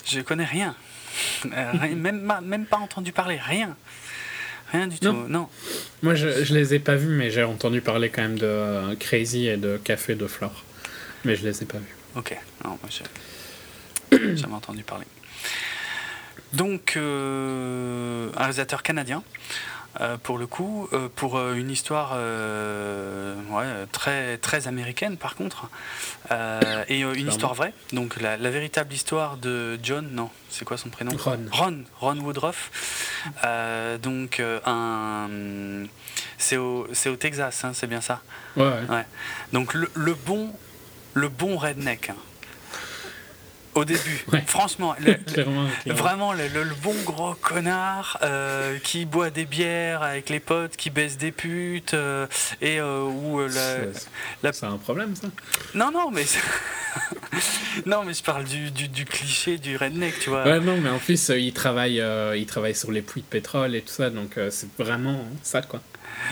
Je 0.06 0.19
connais 0.22 0.45
rien. 0.45 0.76
Euh, 1.45 1.95
même, 1.95 2.27
pas- 2.27 2.41
même 2.41 2.65
pas 2.65 2.77
entendu 2.77 3.11
parler, 3.11 3.38
rien. 3.41 3.76
Rien 4.72 4.88
du 4.88 4.98
Non. 5.03 5.14
tout, 5.14 5.27
non. 5.30 5.49
Moi, 6.02 6.15
je, 6.15 6.44
je 6.44 6.53
les 6.53 6.73
ai 6.73 6.80
pas 6.80 6.95
vus, 6.95 7.15
mais 7.15 7.30
j'ai 7.30 7.44
entendu 7.44 7.80
parler 7.81 8.10
quand 8.10 8.23
même 8.23 8.40
de 8.40 8.45
euh, 8.45 8.95
Crazy 8.95 9.48
et 9.48 9.57
de 9.57 9.77
Café 9.77 10.15
de 10.15 10.26
Flore. 10.27 10.64
Mais 11.26 11.35
je 11.35 11.44
les 11.45 11.61
ai 11.61 11.65
pas 11.65 11.77
vus. 11.77 11.95
Ok, 12.15 12.35
non, 12.64 12.72
moi 12.72 12.90
j'ai 12.90 13.03
jamais 14.35 14.56
entendu 14.56 14.84
parler. 14.84 15.06
Donc, 16.53 16.94
euh, 16.98 18.30
un 18.35 18.40
réalisateur 18.40 18.84
canadien, 18.84 19.23
euh, 20.02 20.18
pour 20.18 20.38
le 20.38 20.45
coup, 20.48 20.88
euh, 20.94 21.07
pour 21.15 21.40
une 21.52 21.72
histoire 21.72 22.11
ouais, 22.14 23.88
très, 23.91 24.38
très 24.38 24.68
américaine 24.68 25.18
par 25.18 25.35
contre, 25.35 25.69
et 26.88 26.99
une 27.02 27.27
histoire 27.27 27.53
vraie. 27.56 27.73
Donc, 27.91 28.19
la, 28.22 28.38
la 28.38 28.49
véritable 28.52 28.94
histoire 28.94 29.38
de 29.38 29.80
John, 29.81 30.07
non, 30.11 30.30
c'est 30.49 30.65
quoi 30.65 30.77
son 30.77 30.90
prénom? 30.90 31.15
Ron. 31.18 31.40
Ron, 31.52 31.84
Ron 31.99 32.18
Woodruff. 32.19 32.72
Donc, 34.02 34.41
un. 34.65 35.27
C'est 36.38 36.57
au, 36.57 36.88
c'est 36.94 37.10
au 37.10 37.15
Texas, 37.15 37.64
hein, 37.64 37.72
c'est 37.73 37.88
bien 37.88 38.02
ça? 38.02 38.22
Ouais, 38.57 38.65
ouais. 38.90 39.06
donc 39.53 39.73
le, 39.73 39.90
le 39.95 40.14
bon, 40.14 40.52
le 41.14 41.30
bon 41.30 41.57
redneck. 41.57 42.10
hein. 42.10 42.15
Au 43.76 43.86
début, 43.86 44.24
Ouais. 44.32 44.44
franchement, 44.45 44.95
le- 45.00 45.06
le- 45.12 45.14
clairement. 45.16 45.68
clairement. 45.82 46.02
vraiment 46.02 46.34
le, 46.34 46.48
le- 46.48 46.66
bon 46.82 46.94
gros 47.06 47.34
connard 47.36 48.20
euh, 48.22 48.78
qui 48.84 49.06
boit 49.06 49.30
des 49.32 49.45
bières 49.45 50.04
avec 50.04 50.30
les 50.30 50.40
potes, 50.40 50.76
qui 50.76 50.90
baisse 50.91 51.18
des 51.18 51.32
putes 51.32 51.94
euh, 51.95 52.28
et 52.62 52.80
euh, 52.80 53.02
où 53.04 53.40
euh, 53.40 53.48
la- 53.48 53.94
C'est- 54.52 54.64
la- 54.64 54.70
un 54.70 54.78
problème, 54.78 55.16
ça 55.16 55.28
non 55.74 55.90
non 55.91 56.12
mais 56.12 56.24
non 57.86 58.04
mais 58.04 58.14
je 58.14 58.22
parle 58.24 58.44
du, 58.44 58.70
du, 58.72 58.88
du 58.88 59.06
cliché 59.06 59.58
du 59.58 59.76
redneck, 59.78 60.20
tu 60.20 60.30
vois. 60.30 60.44
Ouais, 60.44 60.60
non, 60.60 60.78
mais 60.80 60.90
en 60.90 61.00
plus, 61.00 61.30
il 61.30 61.52
travaille, 61.54 62.04
il 62.36 62.45
travaille 62.45 62.76
sur 62.76 62.91
les 62.91 63.02
puits 63.02 63.22
de 63.22 63.26
pétrole 63.28 63.76
et 63.76 63.82
tout 63.82 63.94
ça, 63.94 64.10
donc 64.12 64.38
c'est 64.52 64.68
vraiment 64.78 65.26
ça, 65.41 65.62
quoi. 65.64 65.82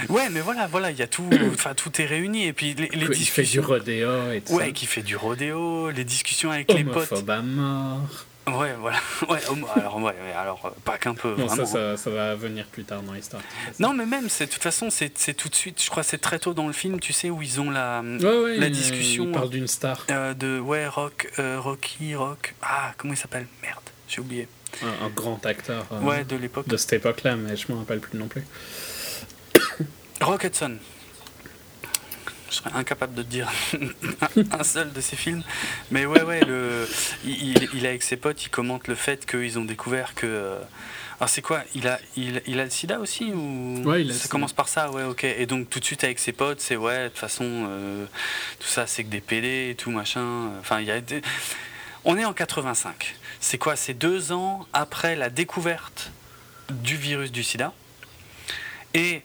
Ouais, 0.09 0.30
mais 0.30 0.39
voilà, 0.41 0.68
voilà, 0.68 0.91
il 0.91 0.97
y 0.97 1.01
a 1.01 1.07
tout, 1.07 1.27
enfin 1.53 1.73
tout 1.73 2.01
est 2.01 2.05
réuni 2.05 2.45
et 2.45 2.53
puis 2.53 2.73
les, 2.73 2.88
les 2.88 2.89
Il 2.93 2.99
fait 2.99 3.07
du 3.09 3.18
discussions. 3.19 3.61
rodéo 3.63 4.31
et 4.31 4.41
tout 4.41 4.53
Ouais, 4.53 4.65
ça. 4.68 4.72
qui 4.72 4.85
fait 4.85 5.01
du 5.03 5.15
rodéo, 5.15 5.89
les 5.91 6.03
discussions 6.03 6.51
avec 6.51 6.72
les 6.73 6.84
potes. 6.84 7.11
À 7.30 7.41
mort. 7.41 7.99
Ouais, 8.47 8.73
voilà. 8.80 8.97
Ouais, 9.30 9.38
alors, 9.76 9.97
ouais, 9.97 10.03
ouais, 10.03 10.34
alors 10.35 10.65
euh, 10.65 10.69
pas 10.84 10.97
qu'un 10.97 11.13
peu. 11.13 11.30
Vraiment. 11.34 11.55
ça, 11.55 11.65
ça, 11.65 11.95
ça 11.97 12.09
va 12.09 12.34
venir 12.35 12.65
plus 12.65 12.84
tard 12.84 13.03
dans 13.03 13.13
l'histoire. 13.13 13.41
Non, 13.80 13.93
mais 13.93 14.05
même, 14.07 14.26
de 14.26 14.45
toute 14.45 14.63
façon, 14.63 14.89
c'est 14.89 15.09
tout 15.38 15.47
de 15.47 15.55
suite. 15.55 15.81
Je 15.81 15.89
crois, 15.91 16.01
c'est 16.01 16.18
très 16.18 16.39
tôt 16.39 16.53
dans 16.55 16.65
le 16.65 16.73
film, 16.73 16.99
tu 16.99 17.13
sais, 17.13 17.30
où 17.30 17.41
ils 17.43 17.61
ont 17.61 17.69
la 17.69 18.01
Ouais, 18.01 18.23
ouais, 18.43 18.57
la 18.57 18.65
il- 18.65 18.72
discussion. 18.72 19.26
Il 19.26 19.31
parle 19.31 19.51
d'une 19.51 19.68
star. 19.68 20.05
euh, 20.09 20.34
de 20.34 20.59
ouais, 20.59 20.88
Rock, 20.88 21.31
euh, 21.38 21.59
Rocky, 21.59 22.15
Rock. 22.15 22.55
Ah, 22.63 22.93
comment 22.97 23.13
il 23.13 23.18
s'appelle? 23.18 23.45
Merde, 23.61 23.77
j'ai 24.07 24.22
oublié. 24.22 24.47
Un, 24.81 25.05
un 25.05 25.09
grand 25.09 25.45
acteur 25.45 25.85
euh, 25.91 25.99
Ouais, 25.99 26.23
de 26.23 26.35
l'époque. 26.35 26.68
de 26.68 26.77
cette 26.77 26.93
époque-là, 26.93 27.35
mais 27.35 27.55
je 27.55 27.72
m'en 27.72 27.77
rappelle 27.80 27.99
plus 27.99 28.18
non 28.18 28.27
plus. 28.27 28.43
Rock 30.22 30.43
Hudson. 30.45 30.77
Je 32.49 32.56
serais 32.57 32.72
incapable 32.73 33.14
de 33.15 33.23
te 33.23 33.27
dire 33.30 33.49
un 34.52 34.64
seul 34.64 34.91
de 34.91 34.99
ses 35.02 35.15
films. 35.15 35.41
Mais 35.89 36.06
ouais, 36.06 36.22
ouais, 36.22 36.41
le, 36.41 36.88
il, 37.23 37.69
il- 37.73 37.85
avec 37.88 38.03
ses 38.03 38.18
potes, 38.18 38.43
il 38.43 38.49
commente 38.49 38.88
le 38.89 38.95
fait 38.95 39.26
qu'ils 39.26 39.57
ont 39.57 39.64
découvert 39.65 40.14
que. 40.15 40.27
euh, 40.27 40.60
alors 41.19 41.30
c'est 41.30 41.41
quoi 41.43 41.64
il 41.76 41.88
a, 41.88 41.99
il, 42.18 42.41
il 42.48 42.60
a 42.60 42.64
le 42.65 42.69
sida 42.72 42.99
aussi 42.99 43.31
ou 43.34 43.84
Ouais, 43.85 44.02
il 44.02 44.11
a 44.11 44.14
Ça 44.14 44.27
commence 44.27 44.53
par 44.53 44.68
ça, 44.68 44.91
ouais, 44.91 45.03
ok. 45.03 45.23
Et 45.23 45.45
donc 45.45 45.69
tout 45.69 45.80
de 45.80 45.85
suite 45.85 46.03
avec 46.03 46.19
ses 46.19 46.31
potes, 46.34 46.60
c'est 46.60 46.76
ouais, 46.76 47.03
de 47.06 47.10
toute 47.10 47.19
façon, 47.19 47.45
euh, 47.45 48.06
tout 48.60 48.68
ça 48.68 48.85
c'est 48.88 49.03
que 49.06 49.10
des 49.10 49.22
PD 49.22 49.69
et 49.72 49.76
tout 49.76 49.91
machin. 49.91 50.49
Enfin, 50.60 50.80
il 50.81 50.88
y 50.88 50.91
a 50.91 50.99
des- 50.99 51.22
On 52.03 52.18
est 52.18 52.26
en 52.26 52.34
85. 52.34 53.15
C'est 53.39 53.57
quoi 53.60 53.76
C'est 53.77 53.93
deux 53.93 54.31
ans 54.34 54.68
après 54.73 55.15
la 55.15 55.30
découverte 55.30 56.11
du 56.69 56.98
virus 56.98 57.31
du 57.31 57.43
sida. 57.43 57.72
Et 58.93 59.18
euh, 59.18 59.19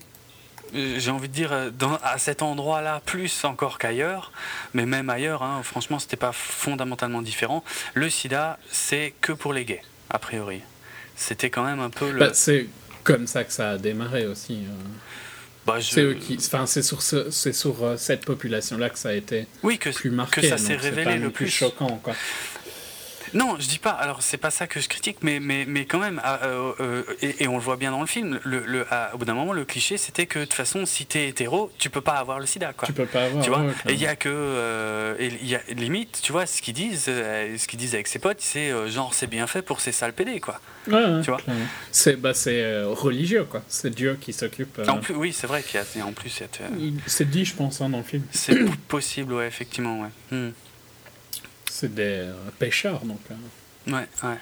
j'ai 0.74 1.10
envie 1.10 1.28
de 1.28 1.32
dire, 1.32 1.52
euh, 1.52 1.70
dans- 1.70 1.98
à 2.02 2.18
cet 2.18 2.42
endroit-là, 2.42 3.00
plus 3.06 3.44
encore 3.44 3.78
qu'ailleurs, 3.78 4.32
mais 4.74 4.86
même 4.86 5.10
ailleurs, 5.10 5.42
hein, 5.42 5.60
franchement, 5.62 5.98
c'était 5.98 6.16
pas 6.16 6.32
fondamentalement 6.32 7.22
différent. 7.22 7.62
Le 7.94 8.10
sida, 8.10 8.58
c'est 8.70 9.14
que 9.20 9.32
pour 9.32 9.52
les 9.52 9.64
gays, 9.64 9.82
a 10.10 10.18
priori. 10.18 10.60
C'était 11.16 11.50
quand 11.50 11.64
même 11.64 11.80
un 11.80 11.90
peu 11.90 12.10
le. 12.10 12.18
Bah, 12.20 12.30
c'est 12.34 12.66
comme 13.04 13.26
ça 13.26 13.44
que 13.44 13.52
ça 13.52 13.70
a 13.70 13.78
démarré 13.78 14.26
aussi. 14.26 14.64
euh. 14.66 14.88
Bah, 15.66 15.80
je- 15.80 15.90
C'est 15.90 16.02
eux 16.02 16.14
qui, 16.14 16.36
enfin, 16.38 16.64
c'est 16.66 16.82
sur, 16.82 17.02
ce- 17.02 17.30
c'est 17.30 17.52
sur 17.52 17.82
euh, 17.82 17.96
cette 17.96 18.24
population-là 18.24 18.88
que 18.90 18.98
ça 18.98 19.08
a 19.08 19.12
été 19.14 19.46
Oui, 19.64 19.78
que, 19.78 19.90
plus 19.90 20.10
marqué. 20.10 20.42
que 20.42 20.48
ça 20.48 20.58
s'est 20.58 20.76
révélé 20.76 21.04
pas 21.04 21.16
le 21.16 21.30
plus 21.30 21.46
plus. 21.46 21.48
choquant, 21.50 21.98
quoi. 22.02 22.14
Non, 23.34 23.56
je 23.58 23.66
dis 23.68 23.78
pas. 23.78 23.90
Alors, 23.90 24.22
c'est 24.22 24.36
pas 24.36 24.50
ça 24.50 24.66
que 24.66 24.80
je 24.80 24.88
critique, 24.88 25.18
mais, 25.22 25.40
mais, 25.40 25.64
mais 25.66 25.84
quand 25.84 25.98
même, 25.98 26.20
ah, 26.24 26.40
euh, 26.44 26.72
euh, 26.80 27.02
et, 27.22 27.44
et 27.44 27.48
on 27.48 27.54
le 27.56 27.62
voit 27.62 27.76
bien 27.76 27.90
dans 27.90 28.00
le 28.00 28.06
film, 28.06 28.38
le, 28.44 28.60
le, 28.66 28.86
à- 28.92 29.14
au 29.14 29.18
bout 29.18 29.24
d'un 29.24 29.34
moment, 29.34 29.52
le 29.52 29.64
cliché, 29.64 29.96
c'était 29.96 30.26
que 30.26 30.38
de 30.40 30.44
toute 30.44 30.54
façon, 30.54 30.86
si 30.86 31.06
t'es 31.06 31.28
hétéro, 31.28 31.70
tu 31.78 31.90
peux 31.90 32.00
pas 32.00 32.14
avoir 32.14 32.38
le 32.40 32.46
sida, 32.46 32.72
quoi. 32.72 32.86
Tu 32.86 32.92
peux 32.92 33.06
pas 33.06 33.24
avoir. 33.24 33.42
Tu 33.44 33.50
vois? 33.50 33.60
ouais, 33.60 33.72
Et 33.88 33.92
il 33.94 34.00
y 34.00 34.06
a 34.06 34.16
que. 34.16 34.28
euh, 34.30 35.14
et 35.18 35.32
y 35.44 35.54
a, 35.54 35.60
limite, 35.74 36.20
tu 36.22 36.32
vois, 36.32 36.46
ce 36.46 36.60
qu'ils 36.62 36.74
disent, 36.74 37.06
euh, 37.08 37.56
ce 37.58 37.66
qu'ils 37.66 37.78
disent 37.78 37.94
avec 37.94 38.06
ses 38.08 38.18
potes, 38.18 38.40
c'est 38.40 38.70
genre, 38.90 39.14
c'est 39.14 39.26
bien 39.26 39.46
fait 39.46 39.62
pour 39.62 39.80
ces 39.80 39.92
sales 39.92 40.12
PD, 40.12 40.40
quoi. 40.40 40.60
Ouais, 40.88 40.94
ouais, 40.94 41.20
tu 41.22 41.30
vois? 41.30 41.40
clairement. 41.40 41.66
C'est 41.90 42.16
bah, 42.16 42.32
c'est 42.34 42.82
religieux, 42.84 43.44
quoi. 43.44 43.62
C'est 43.68 43.94
Dieu 43.94 44.16
qui 44.20 44.32
s'occupe. 44.32 44.80
En 44.88 44.98
plus, 44.98 45.14
oui, 45.14 45.32
c'est 45.32 45.46
vrai 45.46 45.62
qu'il 45.62 45.80
y 45.80 46.00
a. 46.00 46.06
En 46.06 46.12
plus, 46.12 46.42
C'est 47.06 47.28
dit, 47.30 47.44
je 47.44 47.54
pense, 47.54 47.80
hein, 47.80 47.88
dans 47.88 47.98
le 47.98 48.04
film. 48.04 48.22
c'est 48.30 48.54
possible, 48.88 49.32
ouais, 49.32 49.46
effectivement, 49.48 50.00
ouais. 50.02 50.08
Hmm. 50.30 50.50
C'est 51.78 51.94
des 51.94 52.26
pêcheurs, 52.58 53.00
donc. 53.04 53.20
euh, 53.30 53.92
Ouais, 53.92 54.06
ouais. 54.24 54.36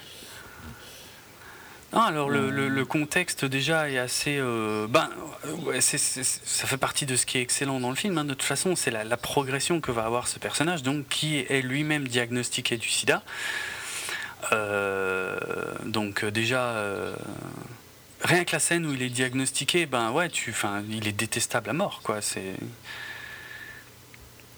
Non, 1.91 1.99
alors 2.01 2.29
le, 2.29 2.85
contexte 2.85 3.43
déjà 3.43 3.89
est 3.89 3.97
assez. 3.97 4.37
euh, 4.39 4.87
ben, 4.87 5.09
ça 5.81 6.67
fait 6.67 6.77
partie 6.77 7.05
de 7.05 7.17
ce 7.17 7.25
qui 7.25 7.37
est 7.37 7.41
excellent 7.41 7.81
dans 7.81 7.89
le 7.89 7.97
film. 7.97 8.17
hein. 8.17 8.23
De 8.23 8.33
toute 8.33 8.43
façon, 8.43 8.77
c'est 8.77 8.89
la, 8.89 9.03
la 9.03 9.17
progression 9.17 9.81
que 9.81 9.91
va 9.91 10.05
avoir 10.05 10.29
ce 10.29 10.39
personnage, 10.39 10.81
donc 10.81 11.09
qui 11.09 11.39
est 11.39 11.61
lui-même 11.61 12.07
diagnostiqué 12.07 12.77
du 12.77 12.87
SIDA. 12.87 13.21
Euh, 14.53 15.37
donc 15.83 16.23
euh, 16.23 16.31
déjà, 16.31 16.75
rien 18.21 18.45
que 18.45 18.53
la 18.53 18.59
scène 18.59 18.85
où 18.85 18.93
il 18.93 19.01
est 19.01 19.09
diagnostiqué, 19.09 19.85
ben 19.87 20.11
ouais, 20.11 20.29
tu, 20.29 20.55
il 20.89 21.05
est 21.05 21.11
détestable 21.11 21.69
à 21.69 21.73
mort, 21.73 21.99
quoi. 22.01 22.21
C'est. 22.21 22.55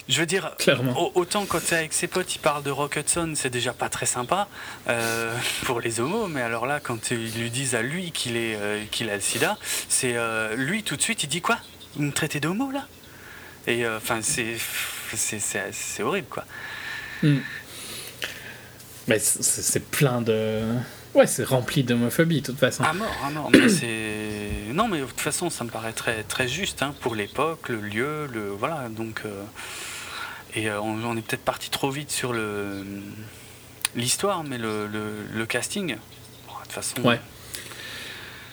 Je 0.09 0.19
veux 0.21 0.25
dire, 0.25 0.55
Clairement. 0.57 1.11
autant 1.15 1.45
quand 1.45 1.59
t'es 1.63 1.75
avec 1.75 1.93
ses 1.93 2.07
potes, 2.07 2.33
il 2.35 2.39
parle 2.39 2.63
de 2.63 2.71
Rock 2.71 2.95
Hudson, 2.95 3.33
c'est 3.35 3.49
déjà 3.49 3.73
pas 3.73 3.89
très 3.89 4.05
sympa 4.05 4.47
euh, 4.87 5.35
pour 5.65 5.81
les 5.81 5.99
homos, 5.99 6.27
mais 6.27 6.41
alors 6.41 6.65
là, 6.65 6.79
quand 6.79 7.11
ils 7.11 7.33
lui 7.41 7.49
disent 7.51 7.75
à 7.75 7.81
lui 7.81 8.11
qu'il 8.11 8.37
est 8.37 8.55
euh, 8.55 8.83
qu'il 8.89 9.09
a 9.09 9.15
le 9.15 9.21
sida, 9.21 9.57
c'est 9.89 10.15
euh, 10.15 10.55
lui 10.55 10.83
tout 10.83 10.95
de 10.95 11.01
suite, 11.01 11.23
il 11.23 11.27
dit 11.27 11.41
quoi? 11.41 11.57
Vous 11.95 12.03
me 12.03 12.11
traitez 12.13 12.39
d'homo 12.39 12.71
là? 12.71 12.85
Et 13.67 13.85
euh, 13.85 13.97
enfin, 13.97 14.19
c'est 14.21 16.03
horrible 16.03 16.27
quoi. 16.29 16.45
Hmm. 17.21 17.39
Mais 19.07 19.19
c'est- 19.19 19.79
plein 19.91 20.21
de. 20.21 20.61
Ouais, 21.13 21.25
c'est 21.27 21.43
rempli 21.45 21.83
d'homophobie, 21.83 22.41
de 22.41 22.45
toute 22.47 22.59
façon. 22.59 22.83
À 22.83 22.93
mort, 22.93 23.15
à 23.25 23.29
mort. 23.31 23.49
Mais 23.51 23.69
c'est 23.69 24.73
non, 24.73 24.87
mais 24.87 24.99
de 24.99 25.05
toute 25.05 25.19
façon, 25.19 25.49
ça 25.49 25.63
me 25.63 25.69
paraît 25.69 25.93
très 25.93 26.23
très 26.23 26.47
juste 26.47 26.81
hein, 26.83 26.93
pour 27.01 27.15
l'époque, 27.15 27.69
le 27.69 27.81
lieu, 27.81 28.27
le 28.31 28.49
voilà. 28.49 28.87
Donc 28.89 29.21
euh, 29.25 29.43
et 30.55 30.69
euh, 30.69 30.79
on, 30.81 31.03
on 31.03 31.17
est 31.17 31.21
peut-être 31.21 31.43
parti 31.43 31.69
trop 31.69 31.89
vite 31.91 32.11
sur 32.11 32.33
le 32.33 32.83
l'histoire, 33.95 34.43
mais 34.43 34.57
le, 34.57 34.87
le, 34.87 34.99
le 35.33 35.45
casting. 35.45 35.87
de 35.95 35.95
toute 36.63 36.71
façon. 36.71 37.01
Ouais. 37.01 37.19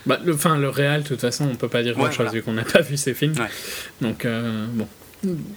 Bah, 0.07 0.19
le, 0.25 0.35
enfin, 0.35 0.57
le 0.59 0.69
réel, 0.69 1.03
de 1.03 1.09
toute 1.09 1.21
façon, 1.21 1.49
on 1.51 1.55
peut 1.57 1.69
pas 1.69 1.83
dire 1.83 1.97
Ouais, 1.97 2.03
grand-chose 2.05 2.17
voilà. 2.27 2.31
vu 2.33 2.43
qu'on 2.43 2.53
n'a 2.53 2.65
pas 2.65 2.81
vu 2.83 2.97
ces 2.97 3.15
films. 3.15 3.35
Ouais. 3.39 3.49
Donc, 4.01 4.25
euh, 4.25 4.67
bon. 4.71 4.89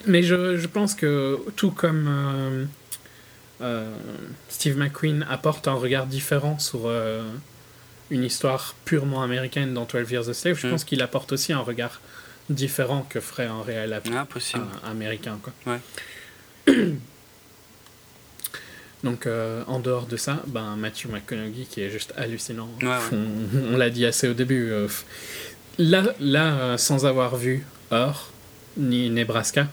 Mais 0.06 0.24
je, 0.24 0.58
je 0.58 0.68
pense 0.68 0.96
que 0.96 1.38
tout 1.58 1.72
comme 1.72 2.06
euh, 2.08 2.66
euh, 3.62 3.94
Steve 4.50 4.78
McQueen 4.78 5.26
apporte 5.30 5.68
un 5.68 5.74
regard 5.74 6.06
différent 6.06 6.58
sur 6.60 6.90
une 8.10 8.24
histoire 8.24 8.76
purement 8.86 9.22
américaine 9.24 9.74
dans 9.74 9.84
12 9.86 10.10
Years 10.12 10.30
a 10.30 10.34
Slave, 10.34 10.58
je 10.58 10.68
Mm. 10.68 10.72
pense 10.72 10.84
qu'il 10.86 11.02
apporte 11.02 11.34
aussi 11.34 11.52
un 11.52 11.60
regard 11.60 12.00
différent 12.50 13.06
que 13.10 13.20
ferait 13.20 13.48
un 13.48 13.62
réel 13.62 13.92
un- 13.94 14.90
américain. 14.90 15.38
Quoi. 15.44 15.52
Ouais. 15.74 15.80
Donc, 19.04 19.28
euh, 19.28 19.64
en 19.68 19.80
dehors 19.80 20.08
de 20.08 20.18
ça, 20.18 20.42
ben, 20.48 20.76
Matthew 20.76 21.08
McConaughey 21.12 21.66
qui 21.70 21.82
est 21.82 21.90
juste 21.90 22.14
hallucinant. 22.18 22.70
Ouais, 22.82 22.88
ouais. 22.88 22.96
On, 23.14 23.74
on 23.74 23.78
l'a 23.78 23.90
dit 23.90 24.06
assez 24.06 24.28
au 24.28 24.34
début. 24.34 24.72
euh, 24.72 24.88
là, 25.78 26.04
là 26.20 26.54
euh, 26.60 26.78
sans 26.78 27.06
avoir 27.06 27.36
vu 27.38 27.64
Or 27.92 28.32
ni 28.76 29.10
Nebraska, 29.10 29.68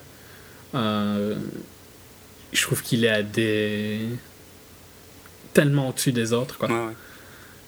euh, 0.74 1.34
je 2.52 2.62
trouve 2.62 2.82
qu'il 2.82 3.04
est 3.04 3.10
à 3.10 3.22
des. 3.22 4.00
tellement 5.54 5.88
au-dessus 5.88 6.12
des 6.12 6.32
autres. 6.32 6.58
Quoi. 6.58 6.68
Ouais. 6.68 6.92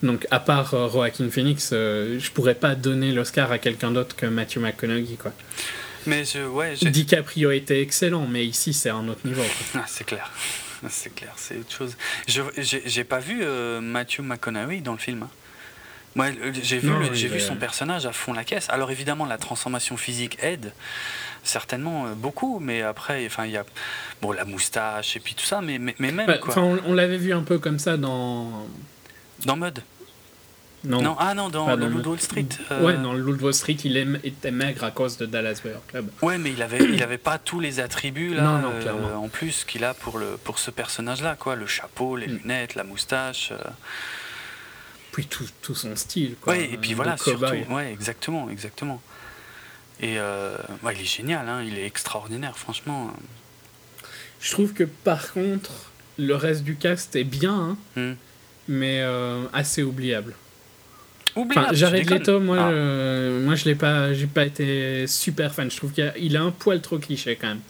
Donc, 0.02 0.26
à 0.30 0.40
part 0.40 0.90
Joaquin 0.90 1.28
Phoenix, 1.30 1.70
je 1.72 2.30
pourrais 2.32 2.54
pas 2.54 2.74
donner 2.74 3.12
l'Oscar 3.12 3.50
à 3.50 3.58
quelqu'un 3.58 3.90
d'autre 3.90 4.14
que 4.14 4.26
Matthew 4.26 4.58
McConaughey. 4.58 5.16
Quoi. 5.20 5.32
Mais 6.06 6.24
je, 6.24 6.40
ouais, 6.46 6.74
DiCaprio 6.76 7.50
était 7.50 7.80
excellent, 7.82 8.26
mais 8.26 8.44
ici, 8.46 8.72
c'est 8.72 8.90
un 8.90 9.06
autre 9.08 9.20
niveau. 9.26 9.42
Ah, 9.74 9.84
c'est 9.86 10.04
clair. 10.04 10.30
C'est 10.88 11.14
clair, 11.14 11.32
c'est 11.36 11.56
autre 11.58 11.72
chose. 11.72 11.96
Je 12.28 12.42
j'ai 12.84 13.04
pas 13.04 13.18
vu 13.18 13.40
euh, 13.42 13.80
Matthew 13.80 14.20
McConaughey 14.20 14.80
dans 14.80 14.92
le 14.92 14.98
film. 14.98 15.22
hein. 15.24 15.30
Moi, 16.14 16.26
j'ai 16.62 16.78
vu, 16.78 16.90
j'ai 17.12 17.38
son 17.40 17.56
personnage 17.56 18.06
à 18.06 18.12
fond 18.12 18.32
la 18.32 18.44
caisse. 18.44 18.68
Alors 18.70 18.90
évidemment, 18.90 19.26
la 19.26 19.36
transformation 19.38 19.96
physique 19.96 20.38
aide 20.42 20.72
certainement 21.44 22.06
euh, 22.06 22.14
beaucoup, 22.14 22.58
mais 22.60 22.82
après, 22.82 23.24
enfin, 23.26 23.44
il 23.46 23.52
y 23.52 23.56
a 23.56 23.64
bon 24.22 24.32
la 24.32 24.44
moustache 24.44 25.16
et 25.16 25.20
puis 25.20 25.34
tout 25.34 25.44
ça, 25.44 25.60
mais 25.60 25.78
mais, 25.78 25.94
mais 25.98 26.12
même 26.12 26.26
Bah, 26.26 26.38
quoi. 26.38 26.56
on, 26.58 26.78
on 26.86 26.92
l'avait 26.94 27.18
vu 27.18 27.32
un 27.32 27.42
peu 27.42 27.58
comme 27.58 27.78
ça 27.78 27.96
dans. 27.96 28.66
Dans 29.44 29.56
Mud. 29.56 29.80
Non. 30.86 31.02
Non, 31.02 31.16
ah 31.18 31.34
non, 31.34 31.48
dans 31.48 31.74
le 31.74 31.86
Wall 32.06 32.20
Street. 32.20 32.46
euh, 32.70 32.84
Ouais, 32.84 32.96
dans 32.96 33.12
le 33.12 33.22
Wall 33.24 33.52
Street, 33.52 33.76
il 33.84 33.96
aime- 33.96 34.20
était 34.22 34.50
maigre 34.52 34.84
à 34.84 34.90
cause 34.92 35.16
de 35.16 35.26
Dallas 35.26 35.60
Buyers 35.62 35.76
Club. 35.88 36.08
Ouais, 36.22 36.38
mais 36.38 36.52
il 36.52 36.62
avait, 36.62 36.78
il 36.78 37.02
avait 37.02 37.18
pas 37.18 37.38
tous 37.38 37.58
les 37.60 37.80
attributs 37.80 38.34
là, 38.34 38.42
Non, 38.42 38.58
non, 38.58 38.72
euh, 38.72 39.14
en 39.16 39.28
plus 39.28 39.64
qu'il 39.64 39.84
a 39.84 39.94
pour 39.94 40.18
le 40.18 40.36
pour 40.44 40.58
ce 40.58 40.70
personnage-là, 40.70 41.34
quoi, 41.36 41.56
le 41.56 41.66
chapeau, 41.66 42.16
les 42.16 42.28
Mm. 42.28 42.36
lunettes, 42.38 42.74
la 42.76 42.84
moustache. 42.84 43.50
euh, 43.52 43.56
Puis 45.12 45.26
tout, 45.26 45.46
tout 45.62 45.74
son 45.74 45.96
style. 45.96 46.36
Quoi, 46.40 46.52
Ouais, 46.52 46.70
et 46.72 46.76
puis 46.76 46.92
voilà, 46.94 47.16
surtout. 47.16 47.44
Ouais, 47.70 47.90
exactement, 47.92 48.48
exactement. 48.50 49.00
Et 50.00 50.18
ouais, 50.18 50.94
il 50.94 51.00
est 51.00 51.04
génial, 51.04 51.48
hein, 51.48 51.62
il 51.66 51.78
est 51.78 51.86
extraordinaire, 51.86 52.58
franchement. 52.58 53.10
Je 54.40 54.50
trouve 54.52 54.72
que 54.74 54.84
par 54.84 55.32
contre, 55.32 55.72
le 56.18 56.34
reste 56.34 56.62
du 56.64 56.76
cast 56.76 57.16
est 57.16 57.24
bien, 57.24 57.54
hein, 57.54 57.76
Hmm. 57.96 58.14
mais 58.68 59.02
assez 59.54 59.82
oubliable. 59.82 60.34
Enfin, 61.36 61.68
Jared. 61.72 62.08
Leto, 62.10 62.40
moi, 62.40 62.56
Ah. 62.60 62.68
euh, 62.70 63.44
moi 63.44 63.54
je 63.54 63.64
l'ai 63.66 63.74
pas, 63.74 64.12
j'ai 64.14 64.26
pas 64.26 64.44
été 64.46 65.06
super 65.06 65.54
fan. 65.54 65.70
Je 65.70 65.76
trouve 65.76 65.92
qu'il 65.92 66.04
a, 66.04 66.16
il 66.18 66.36
a 66.36 66.42
un 66.42 66.50
poil 66.50 66.80
trop 66.80 66.98
cliché 66.98 67.36
quand 67.40 67.48
même. 67.48 67.60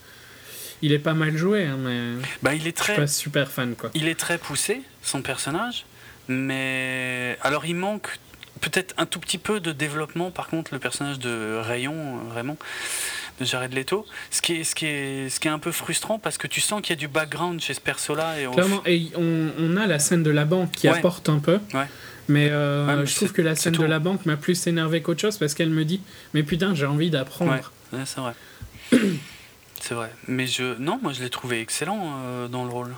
Il 0.83 0.93
est 0.93 0.99
pas 0.99 1.15
mal 1.15 1.37
joué, 1.37 1.65
hein, 1.65 1.77
mais 1.79 2.23
Bah, 2.43 2.55
il 2.55 2.59
est 2.59 2.59
je 2.61 2.65
suis 2.65 2.73
très, 2.75 2.97
pas 2.97 3.07
super 3.07 3.51
fan 3.51 3.75
quoi. 3.75 3.91
il 3.95 4.09
est 4.09 4.15
très 4.15 4.37
poussé, 4.39 4.83
son 5.03 5.23
personnage, 5.23 5.85
mais 6.29 7.39
alors 7.43 7.65
il 7.67 7.75
manque 7.77 8.09
peut-être 8.61 8.95
un 8.99 9.07
tout 9.07 9.19
petit 9.21 9.39
peu 9.39 9.61
de 9.61 9.73
développement, 9.73 10.31
par 10.31 10.49
contre, 10.49 10.73
le 10.73 10.79
personnage 10.81 11.19
de 11.19 11.59
Rayon, 11.63 12.17
vraiment, 12.31 12.57
de 13.41 13.45
Jared 13.45 13.73
Leto. 13.75 14.07
Ce 14.31 14.41
qui 14.41 14.55
est, 14.55 14.65
ce 14.65 14.75
qui 14.75 14.87
est, 14.87 15.29
ce 15.29 15.41
qui 15.41 15.49
est 15.49 15.51
un 15.51 15.59
peu 15.59 15.73
frustrant 15.73 16.19
parce 16.19 16.39
que 16.39 16.47
tu 16.47 16.61
sens 16.63 16.81
qu'il 16.81 16.91
y 16.91 16.99
a 16.99 17.01
du 17.01 17.09
background 17.09 17.61
chez 17.61 17.75
ce 17.75 17.81
perso-là. 17.81 18.41
Et 18.41 18.47
on- 18.47 18.53
Clairement, 18.53 18.83
et 18.87 19.09
on, 19.15 19.51
on 19.59 19.77
a 19.77 19.87
la 19.87 19.99
scène 19.99 20.23
de 20.23 20.31
la 20.31 20.45
banque 20.47 20.71
qui 20.73 20.89
Ouais. 20.89 20.97
apporte 20.99 21.29
un 21.29 21.39
peu. 21.39 21.59
Ouais. 21.75 21.87
Mais, 22.29 22.49
euh, 22.51 22.87
Ouais, 22.87 22.97
mais 22.97 23.07
je 23.07 23.15
trouve 23.15 23.33
que 23.33 23.43
la 23.43 23.55
scène 23.55 23.75
de 23.75 23.85
la 23.85 23.99
banque 23.99 24.27
m'a 24.27 24.37
plus 24.37 24.67
énervé 24.67 25.01
qu'autre 25.03 25.21
chose 25.21 25.39
parce 25.39 25.55
qu'elle 25.55 25.71
me 25.71 25.85
dit 25.85 26.01
Mais 26.35 26.43
putain, 26.43 26.75
j'ai 26.75 26.87
envie 26.87 27.11
d'apprendre. 27.11 27.53
Ouais. 27.53 27.63
Ouais, 27.99 28.05
c'est 28.05 28.21
vrai. 28.21 28.35
c'est 29.81 29.95
vrai. 29.95 30.11
Mais 30.27 30.47
je, 30.47 30.77
non, 30.79 30.99
moi 31.03 31.13
je 31.13 31.23
l'ai 31.23 31.31
trouvé 31.31 31.61
excellent 31.61 32.15
euh, 32.25 32.49
dans 32.49 32.65
le 32.65 32.71
rôle. 32.71 32.95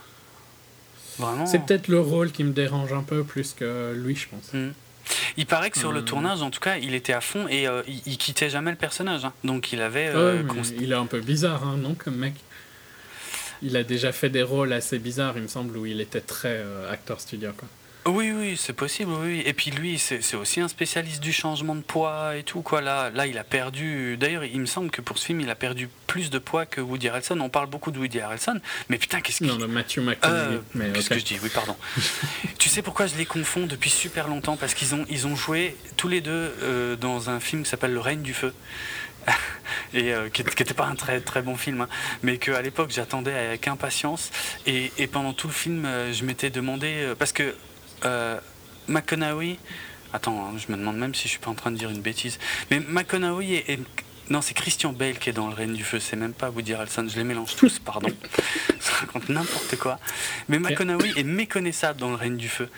Vraiment. 1.19 1.47
C'est 1.47 1.59
peut-être 1.59 1.89
le 1.89 2.01
rôle 2.01 2.31
qui 2.31 2.45
me 2.45 2.53
dérange 2.53 2.93
un 2.93 3.03
peu 3.03 3.25
plus 3.25 3.53
que 3.53 3.93
lui, 3.97 4.15
je 4.15 4.29
pense. 4.29 4.53
Mm. 4.53 4.69
Il 5.37 5.47
paraît 5.47 5.71
que 5.71 5.79
sur 5.79 5.91
le 5.93 6.01
Euh. 6.01 6.03
tournage, 6.03 6.43
en 6.43 6.51
tout 6.51 6.61
cas, 6.61 6.77
il 6.77 6.95
était 6.95 7.13
à 7.13 7.21
fond 7.21 7.49
et 7.49 7.67
euh, 7.67 7.83
il, 7.89 8.01
il 8.07 8.19
quittait 8.19 8.51
jamais 8.51 8.71
le 8.71 8.77
personnage. 8.77 9.25
hein. 9.25 9.33
Donc 9.45 9.73
il 9.73 9.81
avait. 9.83 10.15
Ouais, 10.15 10.43
mais 10.43 10.53
const- 10.53 10.75
il 10.81 10.93
est 10.93 10.97
un 10.97 11.07
peu 11.07 11.21
bizarre, 11.21 11.67
hein, 11.67 11.77
non, 11.77 11.95
comme 11.95 12.15
mec. 12.17 12.35
Il 13.63 13.77
a 13.77 13.83
déjà 13.83 14.13
fait 14.13 14.31
des 14.31 14.43
rôles 14.45 14.73
assez 14.73 14.99
bizarres, 15.01 15.33
il 15.37 15.43
me 15.43 15.49
semble, 15.49 15.77
où 15.77 15.85
il 15.87 16.01
était 16.01 16.21
très 16.21 16.59
euh, 16.63 16.93
acteur 16.93 17.21
studio. 17.21 17.51
Quoi. 17.57 17.67
Oui, 18.09 18.33
oui, 18.33 18.57
c'est 18.57 18.73
possible. 18.73 19.13
Oui. 19.13 19.43
Et 19.45 19.53
puis 19.53 19.71
lui, 19.71 19.99
c'est 19.99 20.35
aussi 20.35 20.61
un 20.61 20.69
spécialiste 20.69 21.23
du 21.23 21.33
changement 21.33 21.75
de 21.75 21.83
poids 21.83 22.37
et 22.37 22.43
tout. 22.43 22.63
Quoi. 22.63 22.81
Là, 22.81 23.11
là, 23.11 23.27
il 23.27 23.37
a 23.37 23.45
perdu. 23.45 24.17
D'ailleurs, 24.17 24.45
il 24.45 24.61
me 24.61 24.67
semble 24.67 24.91
que 24.91 25.03
pour 25.03 25.19
ce 25.19 25.27
film, 25.27 25.41
il 25.41 25.51
a 25.51 25.55
perdu 25.55 25.89
plus 26.07 26.31
de 26.31 26.39
poids 26.39 26.65
que 26.65 26.81
Woody 26.81 27.09
Harrelson. 27.09 27.39
On 27.41 27.51
parle 27.51 27.67
beaucoup 27.67 27.91
de 27.91 27.99
Woody 27.99 28.21
Harrelson, 28.21 28.61
mais 28.89 28.97
putain, 28.99 29.21
qu'est-ce 29.21 29.39
qu'il 29.39 29.47
Non, 29.47 29.59
le 29.59 29.69
Matthew 29.69 29.99
McConaughey. 29.99 30.61
Euh, 30.77 30.93
Qu'est-ce 30.95 31.11
que 31.11 31.19
je 31.19 31.25
dis? 31.25 31.39
Oui, 31.43 31.51
pardon. 31.53 31.77
tu 32.59 32.69
sais 32.69 32.83
pourquoi 32.83 33.07
je 33.07 33.17
les 33.17 33.27
confonds 33.27 33.67
depuis 33.67 33.91
super 33.91 34.29
longtemps? 34.29 34.57
Parce 34.57 34.75
qu'ils 34.75 34.95
ont, 34.95 35.05
ils 35.11 35.27
ont 35.27 35.37
joué 35.37 35.77
tous 35.97 36.09
les 36.09 36.23
deux 36.23 36.55
euh, 36.63 36.97
dans 36.97 37.29
un 37.29 37.41
film 37.41 37.63
qui 37.63 37.71
s'appelle 37.71 37.93
Le 37.93 38.01
règne 38.01 38.23
du 38.23 38.35
feu. 38.35 38.55
et 39.93 40.15
euh, 40.15 40.31
qui 40.31 40.43
n'était 40.43 40.73
pas 40.73 40.87
un 40.87 40.95
très 40.95 41.21
très 41.21 41.43
bon 41.43 41.55
film, 41.55 41.83
hein, 41.83 41.89
mais 42.23 42.39
qu'à 42.39 42.63
l'époque 42.63 42.91
j'attendais 42.91 43.35
avec 43.35 43.69
impatience. 43.69 44.31
Et, 44.67 44.91
et 44.97 45.07
pendant 45.07 45.35
tout 45.35 45.49
le 45.49 45.53
film, 45.53 45.85
euh, 45.85 46.13
je 46.15 46.25
m'étais 46.25 46.49
demandé 46.49 47.13
parce 47.19 47.33
que 47.33 47.55
euh, 48.05 48.39
McConaughey. 48.89 49.59
Attends, 50.13 50.47
hein, 50.47 50.57
je 50.59 50.73
me 50.73 50.79
demande 50.79 50.97
même 50.97 51.15
si 51.15 51.25
je 51.25 51.29
suis 51.29 51.39
pas 51.39 51.51
en 51.51 51.55
train 51.55 51.71
de 51.71 51.77
dire 51.77 51.91
une 51.91 52.01
bêtise. 52.01 52.39
Mais 52.71 52.81
McConaughey 52.81 53.65
est, 53.69 53.73
est- 53.75 53.81
non, 54.31 54.43
c'est 54.43 54.55
Christian 54.55 54.93
Bale 54.93 55.19
qui 55.19 55.31
est 55.31 55.33
dans 55.33 55.49
le 55.49 55.55
règne 55.55 55.73
du 55.75 55.85
feu. 55.85 55.99
C'est 56.01 56.17
même 56.17 56.33
pas 56.35 56.51
Woody 56.51 56.75
Harrelson. 56.75 57.07
Je 57.09 57.17
les 57.17 57.25
mélange 57.25 57.57
tous, 57.57 57.79
pardon. 57.85 58.09
Je 58.81 58.91
raconte 59.01 59.29
n'importe 59.29 59.77
quoi. 59.77 59.99
Mais 60.49 60.59
McConaughey 60.59 61.13
est 61.17 61.25
méconnaissable 61.25 61.99
dans 62.01 62.11
le 62.11 62.17
règne 62.17 62.37
du 62.37 62.49
feu. 62.49 62.69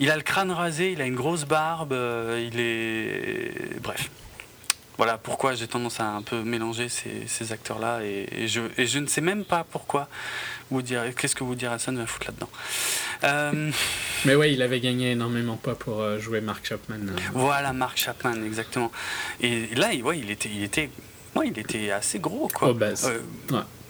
Il 0.00 0.10
a 0.10 0.16
le 0.16 0.22
crâne 0.22 0.52
rasé, 0.52 0.92
il 0.92 1.00
a 1.00 1.06
une 1.06 1.16
grosse 1.16 1.44
barbe, 1.44 1.92
euh, 1.92 2.48
il 2.52 2.60
est. 2.60 3.80
Bref. 3.80 4.08
Voilà 4.98 5.16
pourquoi 5.16 5.54
j'ai 5.54 5.68
tendance 5.68 6.00
à 6.00 6.06
un 6.08 6.22
peu 6.22 6.42
mélanger 6.42 6.88
ces, 6.88 7.26
ces 7.28 7.52
acteurs-là 7.52 8.00
et, 8.02 8.26
et 8.32 8.48
je, 8.48 8.60
et 8.76 8.86
je 8.86 8.98
ne 8.98 9.06
sais 9.06 9.20
même 9.20 9.44
pas 9.44 9.64
pourquoi 9.70 10.08
Woody, 10.70 10.96
qu'est-ce 11.16 11.34
que 11.36 11.44
Woody 11.44 11.66
Harrelson 11.66 11.92
va 11.92 12.04
foutre 12.06 12.26
là-dedans. 12.26 12.50
Euh, 13.24 13.70
Mais 14.24 14.34
ouais, 14.34 14.52
il 14.52 14.60
avait 14.60 14.80
gagné 14.80 15.12
énormément 15.12 15.56
poids 15.56 15.78
pour 15.78 16.00
euh, 16.00 16.18
jouer 16.18 16.40
Mark 16.40 16.66
Chapman. 16.66 16.96
euh. 16.96 17.16
voilà 17.32 17.72
Mark 17.72 17.96
Chapman 17.96 18.34
exactement. 18.44 18.90
Et 19.40 19.66
là, 19.76 19.92
il, 19.92 20.02
ouais, 20.02 20.18
il 20.18 20.30
était, 20.30 20.50
il 20.52 20.62
était, 20.64 20.90
ouais, 21.36 21.48
il 21.48 21.58
était 21.58 21.90
assez 21.92 22.18
gros 22.18 22.48
quoi. 22.52 22.68
Obèse. 22.68 23.06
Euh, 23.08 23.20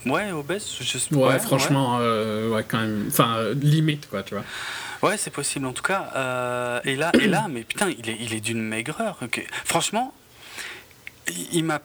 Ouais. 0.06 0.12
ouais, 0.12 0.30
obèse. 0.32 0.66
Je, 0.80 1.14
Ouais, 1.16 1.38
franchement, 1.40 1.98
euh, 2.00 2.50
ouais, 2.50 2.64
quand 2.68 2.78
même. 2.78 3.06
Enfin, 3.08 3.36
euh, 3.38 3.54
limite, 3.54 4.08
quoi, 4.08 4.22
tu 4.22 4.34
vois. 4.34 4.44
Ouais, 5.02 5.16
c'est 5.16 5.30
possible 5.30 5.66
en 5.66 5.72
tout 5.72 5.82
cas. 5.82 6.10
Euh, 6.16 6.80
et 6.84 6.96
là, 6.96 7.10
et 7.20 7.26
là, 7.26 7.46
mais 7.50 7.62
putain, 7.62 7.88
il 7.98 8.08
est, 8.08 8.16
il 8.20 8.34
est 8.34 8.40
d'une 8.40 8.62
maigreur. 8.62 9.16
ok. 9.22 9.44
Franchement, 9.64 10.12
il, 11.52 11.64
m'a 11.64 11.80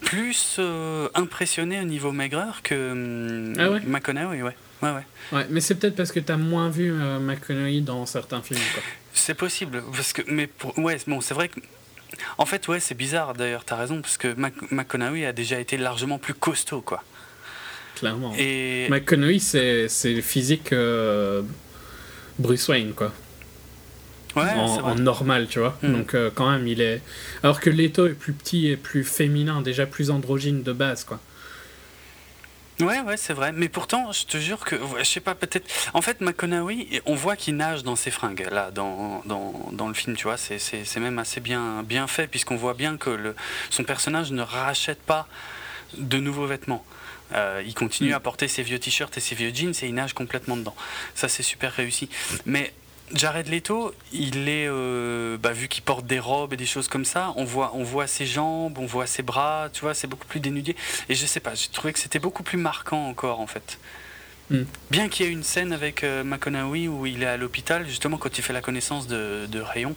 plus 0.00 0.56
euh, 0.58 1.08
impressionné 1.14 1.80
au 1.80 1.84
niveau 1.84 2.12
maigreur 2.12 2.62
que 2.62 2.92
hum, 2.92 3.54
Ah 3.58 3.70
ouais 3.70 3.80
McConaughey, 3.86 4.42
ouais. 4.42 4.56
Ouais, 4.82 4.90
ouais. 4.92 5.06
Ouais, 5.32 5.46
mais 5.50 5.60
c'est 5.60 5.74
peut-être 5.74 5.96
parce 5.96 6.12
que 6.12 6.20
t'as 6.20 6.36
moins 6.36 6.70
vu 6.70 6.92
euh, 6.92 7.18
McConaughey 7.18 7.80
dans 7.80 8.06
certains 8.06 8.42
films. 8.42 8.60
C'est 9.12 9.34
possible, 9.34 9.82
parce 9.92 10.12
que, 10.12 10.22
mais 10.28 10.46
pour, 10.46 10.78
ouais, 10.78 10.98
bon, 11.08 11.20
c'est 11.20 11.34
vrai 11.34 11.48
que, 11.48 11.58
en 12.38 12.46
fait, 12.46 12.68
ouais, 12.68 12.78
c'est 12.78 12.94
bizarre 12.94 13.34
d'ailleurs, 13.34 13.64
t'as 13.64 13.74
raison, 13.76 14.00
parce 14.00 14.16
que 14.16 14.32
Mac- 14.34 14.70
McConaughey 14.70 15.26
a 15.26 15.32
déjà 15.32 15.58
été 15.58 15.76
largement 15.76 16.18
plus 16.18 16.34
costaud, 16.34 16.80
quoi. 16.80 17.02
Clairement. 17.96 18.32
Et 18.38 18.86
McConaughey, 18.90 19.40
c'est 19.40 20.22
physique 20.22 20.72
euh, 20.72 21.42
Bruce 22.38 22.68
Wayne, 22.68 22.92
quoi. 22.92 23.12
Ouais, 24.44 24.80
en, 24.82 24.94
normal, 24.96 25.46
tu 25.48 25.58
vois. 25.58 25.76
Mm. 25.82 25.92
Donc, 25.92 26.14
euh, 26.14 26.30
quand 26.34 26.50
même, 26.50 26.66
il 26.66 26.80
est. 26.80 27.00
Alors 27.42 27.60
que 27.60 27.70
Leto 27.70 28.06
est 28.06 28.14
plus 28.14 28.32
petit 28.32 28.68
et 28.68 28.76
plus 28.76 29.04
féminin, 29.04 29.62
déjà 29.62 29.86
plus 29.86 30.10
androgyne 30.10 30.62
de 30.62 30.72
base, 30.72 31.04
quoi. 31.04 31.20
Ouais, 32.80 33.00
ouais, 33.00 33.16
c'est 33.16 33.32
vrai. 33.32 33.50
Mais 33.50 33.68
pourtant, 33.68 34.12
je 34.12 34.24
te 34.24 34.36
jure 34.38 34.60
que, 34.64 34.76
je 34.98 35.02
sais 35.04 35.18
pas, 35.18 35.34
peut-être. 35.34 35.68
En 35.94 36.00
fait, 36.02 36.20
McConaughey, 36.20 37.02
on 37.06 37.16
voit 37.16 37.34
qu'il 37.34 37.56
nage 37.56 37.82
dans 37.82 37.96
ses 37.96 38.12
fringues, 38.12 38.46
là, 38.52 38.70
dans, 38.70 39.20
dans, 39.26 39.68
dans 39.72 39.88
le 39.88 39.94
film, 39.94 40.14
tu 40.16 40.24
vois. 40.24 40.36
C'est- 40.36 40.96
même 41.00 41.18
assez 41.18 41.40
bien, 41.40 41.82
bien 41.82 42.06
fait, 42.06 42.28
puisqu'on 42.28 42.54
voit 42.56 42.74
bien 42.74 42.96
que 42.96 43.10
le, 43.10 43.34
son 43.70 43.82
personnage 43.82 44.30
ne 44.30 44.42
rachète 44.42 45.02
pas 45.02 45.26
de 45.96 46.18
nouveaux 46.18 46.46
vêtements. 46.46 46.84
Euh, 47.34 47.62
il 47.66 47.74
continue 47.74 48.10
Mm. 48.10 48.14
à 48.14 48.20
porter 48.20 48.46
ses 48.48 48.62
vieux 48.62 48.78
t-shirts 48.78 49.16
et 49.16 49.20
ses 49.20 49.34
vieux 49.34 49.50
jeans 49.52 49.74
et 49.82 49.86
il 49.86 49.94
nage 49.94 50.12
complètement 50.12 50.56
dedans. 50.56 50.76
Ça, 51.16 51.28
c'est 51.28 51.42
super 51.42 51.72
réussi. 51.72 52.08
Mais 52.46 52.72
Jared 53.14 53.48
Leto, 53.48 53.94
il 54.12 54.48
est, 54.48 54.66
euh, 54.68 55.36
bah, 55.38 55.52
vu 55.52 55.68
qu'il 55.68 55.82
porte 55.82 56.06
des 56.06 56.18
robes 56.18 56.52
et 56.52 56.56
des 56.56 56.66
choses 56.66 56.88
comme 56.88 57.04
ça, 57.04 57.32
on 57.36 57.44
voit, 57.44 57.72
on 57.74 57.82
voit 57.84 58.06
ses 58.06 58.26
jambes, 58.26 58.78
on 58.78 58.86
voit 58.86 59.06
ses 59.06 59.22
bras, 59.22 59.68
tu 59.72 59.80
vois, 59.80 59.94
c'est 59.94 60.06
beaucoup 60.06 60.26
plus 60.26 60.40
dénudé. 60.40 60.76
Et 61.08 61.14
je 61.14 61.26
sais 61.26 61.40
pas, 61.40 61.54
j'ai 61.54 61.68
trouvé 61.68 61.92
que 61.92 61.98
c'était 61.98 62.18
beaucoup 62.18 62.42
plus 62.42 62.58
marquant 62.58 63.06
encore 63.08 63.40
en 63.40 63.46
fait. 63.46 63.78
Mm. 64.50 64.62
Bien 64.90 65.08
qu'il 65.10 65.26
y 65.26 65.28
ait 65.28 65.32
une 65.32 65.42
scène 65.42 65.72
avec 65.74 66.04
euh, 66.04 66.24
McConaughey 66.24 66.88
où 66.88 67.04
il 67.06 67.22
est 67.22 67.26
à 67.26 67.36
l'hôpital, 67.36 67.86
justement 67.86 68.16
quand 68.16 68.38
il 68.38 68.42
fait 68.42 68.54
la 68.54 68.62
connaissance 68.62 69.06
de, 69.06 69.46
de 69.46 69.60
Rayon 69.60 69.94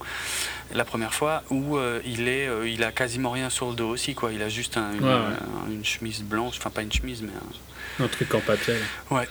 la 0.74 0.86
première 0.86 1.14
fois, 1.14 1.44
où 1.50 1.78
euh, 1.78 2.02
il 2.06 2.28
est, 2.28 2.48
euh, 2.48 2.68
il 2.68 2.84
a 2.84 2.92
quasiment 2.92 3.32
rien 3.32 3.50
sur 3.50 3.70
le 3.70 3.76
dos 3.76 3.90
aussi, 3.90 4.14
quoi. 4.16 4.32
Il 4.34 4.42
a 4.42 4.50
juste 4.50 4.78
un- 4.78 4.94
une, 4.94 5.04
Ouais, 5.04 5.10
ouais. 5.10 5.16
un- 5.68 5.72
une 5.72 5.84
chemise 5.86 6.22
blanche, 6.24 6.56
enfin 6.58 6.70
pas 6.70 6.82
une 6.82 6.92
chemise, 6.92 7.22
mais 7.22 7.32
un, 8.00 8.06
Un 8.06 8.08
truc 8.08 8.34
en 8.36 8.40
papier. 8.40 8.76
là. 8.76 9.18
Ouais. 9.18 9.28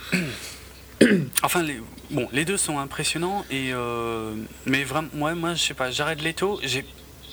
enfin, 1.43 1.62
les, 1.62 1.81
bon, 2.10 2.28
les 2.32 2.44
deux 2.44 2.56
sont 2.56 2.78
impressionnants 2.78 3.44
et 3.50 3.70
euh, 3.72 4.34
mais 4.66 4.84
vraiment, 4.84 5.08
moi, 5.14 5.34
moi, 5.34 5.54
je 5.54 5.62
sais 5.62 5.74
pas. 5.74 5.90
Jared 5.90 6.20
Leto, 6.22 6.60
j'ai, 6.62 6.84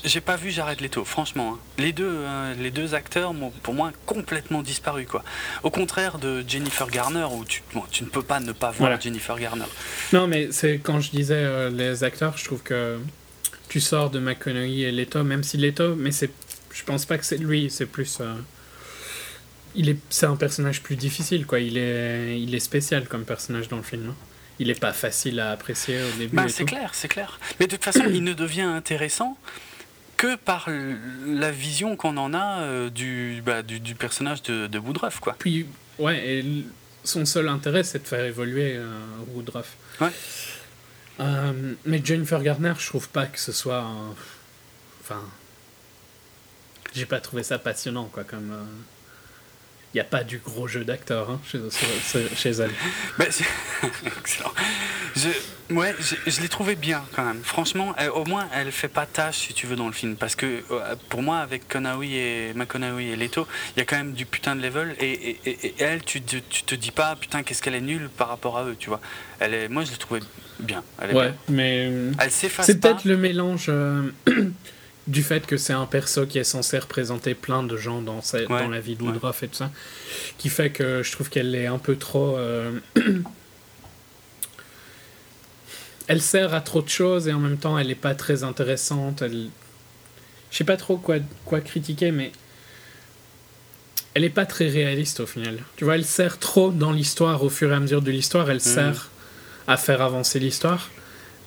j'ai 0.04 0.22
pas 0.22 0.36
vu 0.36 0.52
Jared 0.52 0.80
Leto, 0.82 1.04
franchement. 1.04 1.54
hein. 1.56 1.60
Les 1.78 1.92
deux, 1.94 2.08
euh, 2.10 2.54
les 2.60 2.72
deux 2.72 2.94
acteurs, 2.94 3.34
m'ont, 3.34 3.50
pour 3.50 3.74
moi, 3.74 3.92
complètement 4.06 4.62
disparu, 4.62 5.06
quoi. 5.06 5.24
Au 5.64 5.70
contraire 5.70 6.18
de 6.20 6.44
Jennifer 6.48 6.88
Garner, 6.90 7.26
où 7.32 7.44
tu, 7.46 7.62
bon, 7.74 7.84
tu 7.92 8.04
ne 8.04 8.10
peux 8.10 8.22
pas 8.24 8.40
ne 8.40 8.52
pas 8.52 8.68
voir 8.68 8.78
Voilà. 8.90 9.00
Jennifer 9.00 9.38
Garner. 9.40 9.66
Non, 10.14 10.28
mais 10.28 10.50
c'est 10.52 10.80
quand 10.80 11.00
je 11.00 11.12
disais 11.12 11.36
euh, 11.36 11.70
les 11.70 12.04
acteurs, 12.04 12.38
je 12.38 12.46
trouve 12.46 12.64
que 12.64 13.00
tu 13.70 13.80
sors 13.82 14.10
de 14.10 14.20
McConaughey 14.20 14.82
et 14.82 14.92
Leto, 14.92 15.24
même 15.24 15.44
si 15.44 15.58
Leto, 15.58 15.96
mais 15.96 16.12
c'est, 16.12 16.32
je 16.74 16.84
pense 16.84 17.06
pas 17.06 17.18
que 17.18 17.26
c'est 17.26 17.38
lui, 17.38 17.70
c'est 17.70 17.86
plus. 17.88 18.20
euh, 18.22 18.34
il 19.76 19.90
est, 19.90 19.98
c'est 20.10 20.26
un 20.26 20.36
personnage 20.38 20.82
plus 20.82 20.96
difficile, 20.96 21.46
quoi. 21.46 21.60
Il 21.60 21.78
est, 21.78 22.40
il 22.42 22.56
est 22.56 22.60
spécial 22.60 23.08
comme 23.08 23.26
personnage 23.26 23.68
dans 23.68 23.78
le 23.78 23.84
film. 23.84 24.08
hein. 24.10 24.16
Il 24.60 24.70
est 24.70 24.80
pas 24.80 24.94
facile 24.94 25.40
à 25.40 25.52
apprécier 25.52 26.02
au 26.02 26.18
début. 26.18 26.44
Et 26.44 26.50
c'est 26.50 26.66
clair, 26.66 26.90
c'est 26.94 27.08
clair. 27.08 27.40
Mais 27.60 27.68
de 27.68 27.72
toute 27.76 27.84
façon, 27.84 28.06
il 28.10 28.24
ne 28.24 28.34
devient 28.34 28.62
intéressant 28.62 29.38
que 30.18 30.36
par 30.36 30.68
la 31.28 31.52
vision 31.52 31.96
qu'on 31.96 32.18
en 32.18 32.34
a 32.34 32.62
euh, 32.62 32.90
du, 32.90 33.42
bah, 33.46 33.62
du, 33.62 33.80
du 33.80 33.94
personnage 33.94 34.42
de, 34.44 34.66
de 34.66 34.80
Woodruff, 34.80 35.20
quoi. 35.20 35.36
Puis, 35.38 35.68
ouais, 36.00 36.28
et 36.40 36.66
son 37.04 37.24
seul 37.26 37.48
intérêt, 37.50 37.84
c'est 37.84 38.00
de 38.02 38.08
faire 38.08 38.26
évoluer 38.26 38.74
euh, 38.78 38.88
Woodruff. 39.34 39.76
Ouais. 40.02 40.10
Euh, 41.20 41.74
mais 41.86 42.02
Jennifer 42.04 42.42
Garner, 42.42 42.74
je 42.80 42.88
trouve 42.88 43.10
pas 43.10 43.26
que 43.28 43.40
ce 43.40 43.52
soit. 43.52 43.80
un- 43.82 44.16
Enfin. 45.02 45.22
J'ai 46.94 47.06
pas 47.06 47.20
trouvé 47.20 47.44
ça 47.44 47.60
passionnant, 47.60 48.06
quoi, 48.06 48.24
comme. 48.24 48.52
Il 49.94 49.98
n'y 49.98 50.02
a 50.02 50.04
pas 50.04 50.24
du 50.24 50.38
gros 50.40 50.68
jeu 50.68 50.84
d'acteur 50.84 51.30
hein, 51.32 51.40
chez, 52.36 52.50
elle. 52.50 52.72
Bah, 53.18 53.26
Excellent. 54.20 54.52
Je, 55.16 55.74
ouais, 55.74 55.96
je, 56.00 56.30
je 56.30 56.42
l'ai 56.42 56.50
trouvé 56.50 56.76
bien 56.76 57.04
quand 57.16 57.24
même. 57.24 57.42
Franchement, 57.44 57.96
elle- 57.98 58.10
au 58.12 58.26
moins, 58.26 58.48
elle 58.54 58.72
fait 58.72 58.90
pas 58.90 59.06
tâche 59.06 59.38
si 59.48 59.54
tu 59.54 59.66
veux 59.66 59.76
dans 59.78 59.88
le 59.88 59.94
film. 59.94 60.16
Parce 60.18 60.36
que 60.36 60.62
euh, 60.72 60.96
pour 61.10 61.22
moi, 61.24 61.38
avec 61.38 61.68
Konawi 61.68 62.16
et 62.16 62.54
McConaughey 62.54 63.06
et 63.08 63.16
Leto, 63.16 63.48
il 63.76 63.80
y 63.80 63.82
a 63.82 63.86
quand 63.86 63.96
même 63.98 64.12
du 64.12 64.26
putain 64.26 64.56
de 64.56 64.62
level. 64.62 64.94
Et, 65.00 65.10
et- 65.12 65.40
et- 65.46 65.68
et 65.68 65.76
elle, 65.80 66.04
tu, 66.04 66.22
tu 66.22 66.42
te 66.64 66.76
dis 66.76 66.92
pas, 66.92 67.16
putain, 67.16 67.42
qu'est-ce 67.44 67.62
qu'elle 67.64 67.76
est 67.76 67.82
nulle 67.82 68.10
par 68.10 68.28
rapport 68.28 68.58
à 68.58 68.66
eux, 68.66 68.76
tu 68.78 68.90
vois. 68.90 69.00
Elle 69.40 69.54
est, 69.54 69.70
moi, 69.70 69.84
je 69.86 69.92
l'ai 69.92 69.98
trouvée 69.98 70.20
bien. 70.60 70.84
Elle 71.02 71.12
est 71.12 71.14
Ouais, 71.16 71.30
bien. 71.30 71.38
mais. 71.50 71.92
Elle 72.20 72.32
s'efface 72.32 72.66
C'est 72.66 72.80
peut-être 72.80 73.06
le 73.06 73.16
mélange 73.18 73.68
euh, 73.70 74.04
du 75.08 75.24
fait 75.24 75.46
que 75.48 75.56
c'est 75.58 75.74
un 75.74 75.86
perso 75.86 76.26
qui 76.26 76.38
est 76.38 76.44
censé 76.44 76.78
représenter 76.80 77.34
plein 77.34 77.64
de 77.64 77.78
gens 77.78 78.02
dans, 78.02 78.22
sa- 78.22 78.40
Ouais, 78.40 78.48
dans 78.48 78.70
la 78.70 78.80
vie 78.82 78.96
de 78.96 79.04
Woodruff 79.04 79.44
et 79.44 79.48
tout 79.48 79.56
ça, 79.56 79.72
qui 80.38 80.50
fait 80.50 80.70
que 80.70 81.02
je 81.04 81.12
trouve 81.14 81.30
qu'elle 81.30 81.56
est 81.56 81.68
un 81.68 81.78
peu 81.80 81.96
trop. 81.96 82.38
euh, 82.38 82.72
elle 86.08 86.22
sert 86.22 86.54
à 86.54 86.62
trop 86.62 86.82
de 86.82 86.90
choses 86.90 87.28
et 87.28 87.34
en 87.34 87.40
même 87.40 87.58
temps 87.58 87.78
elle 87.78 87.88
n'est 87.88 87.96
pas 87.96 88.16
très 88.16 88.44
intéressante. 88.44 89.22
Elle... 89.22 89.50
Je 90.52 90.58
sais 90.58 90.64
pas 90.64 90.78
trop 90.78 90.98
quoi, 90.98 91.18
quoi 91.46 91.60
critiquer, 91.60 92.12
mais 92.12 92.32
elle 94.14 94.22
n'est 94.22 94.30
pas 94.30 94.46
très 94.46 94.70
réaliste 94.70 95.20
au 95.20 95.26
final. 95.26 95.60
Tu 95.76 95.84
vois, 95.84 95.96
elle 95.96 96.06
sert 96.06 96.40
trop 96.40 96.72
dans 96.72 96.92
l'histoire 96.92 97.44
au 97.44 97.50
fur 97.50 97.72
et 97.72 97.76
à 97.76 97.80
mesure 97.80 98.02
de 98.02 98.12
l'histoire. 98.12 98.50
Elle 98.50 98.62
sert 98.62 99.10
à 99.68 99.76
faire 99.78 100.02
avancer 100.02 100.40
l'histoire, 100.40 100.90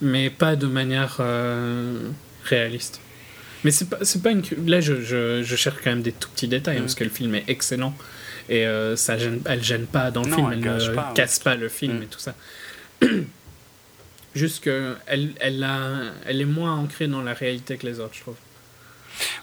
mais 0.03 0.29
pas 0.31 0.57
de 0.57 0.67
manière 0.67 1.17
euh, 1.21 1.99
réaliste. 2.45 3.01
Mais 3.65 3.71
c'est 3.71 3.89
pas, 3.89 3.99
pas 4.23 4.31
une. 4.31 4.43
Là, 4.67 4.81
je, 4.81 5.01
je, 5.03 5.43
je 5.43 5.57
cherche 5.57 5.77
quand 5.85 5.91
même 5.91 6.03
des 6.03 6.13
tout 6.13 6.29
petits 6.31 6.49
détails 6.49 6.81
parce 6.81 6.95
que 6.95 7.05
le 7.05 7.11
film 7.11 7.35
est 7.35 7.45
excellent 7.49 7.95
et 8.49 8.67
euh, 8.67 8.97
ça 8.97 9.17
gêne, 9.19 9.41
elle 9.45 9.63
gêne 9.63 9.87
pas 9.87 10.11
dans 10.11 10.23
le 10.23 10.31
Non, 10.31 10.37
film, 10.37 10.53
elle 10.53 10.61
ne 10.61 10.95
pas, 10.95 11.09
ouais. 11.09 11.15
casse 11.15 11.39
pas 11.39 11.55
le 11.57 11.69
film 11.69 11.99
Mm. 11.99 12.03
et 12.03 12.07
tout 12.07 12.19
ça. 12.19 12.35
Juste 14.35 14.63
que 14.63 14.97
elle, 15.07 15.33
elle, 15.41 16.41
est 16.41 16.45
moins 16.45 16.77
ancrée 16.77 17.09
dans 17.09 17.23
la 17.23 17.35
réalité 17.35 17.77
que 17.77 17.87
les 17.87 17.99
autres, 17.99 18.15
je 18.15 18.21
trouve. 18.21 18.37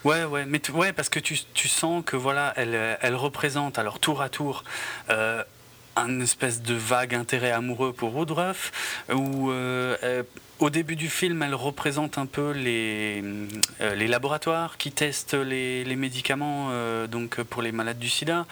Ouais, 0.05 0.23
ouais, 0.23 0.45
mais 0.45 0.59
tu- 0.59 0.71
ouais, 0.71 0.93
parce 0.93 1.09
que 1.09 1.19
tu, 1.19 1.37
tu 1.53 1.67
sens 1.67 2.03
que 2.05 2.15
voilà, 2.15 2.53
elle, 2.55 2.97
elle 3.01 3.15
représente 3.15 3.77
alors 3.79 3.99
tour 3.99 4.21
à 4.21 4.29
tour 4.29 4.63
euh, 5.09 5.43
un 5.97 6.21
espèce 6.21 6.61
de 6.61 6.73
vague 6.73 7.13
intérêt 7.15 7.51
amoureux 7.51 7.91
pour 7.91 8.15
Woodruff, 8.15 8.71
où 9.13 9.51
euh, 9.51 9.97
euh, 10.03 10.23
au 10.59 10.69
début 10.69 10.95
du 10.95 11.09
film, 11.09 11.43
elle 11.43 11.55
représente 11.55 12.17
un 12.17 12.25
peu 12.25 12.51
les, 12.51 13.23
euh, 13.81 14.07
laboratoires 14.07 14.77
qui 14.77 14.91
testent 14.91 15.33
les, 15.33 15.83
les 15.83 15.95
médicaments 15.95 16.69
euh, 16.71 17.07
donc 17.07 17.41
pour 17.43 17.61
les 17.61 17.71
malades 17.71 17.99
du 17.99 18.09
sida. 18.09 18.45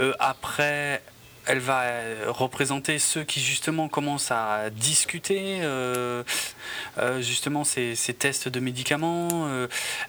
Euh, 0.00 0.12
après. 0.18 1.02
Elle 1.46 1.58
va 1.58 1.82
euh, 1.82 2.24
représenter 2.28 2.98
ceux 2.98 3.24
qui 3.24 3.40
justement 3.40 3.88
commencent 3.88 4.30
à 4.30 4.70
discuter 4.70 5.58
euh, 5.62 6.22
euh, 6.98 7.20
justement 7.20 7.64
ces, 7.64 7.96
tests 8.18 8.48
de 8.48 8.60
médicaments. 8.60 9.28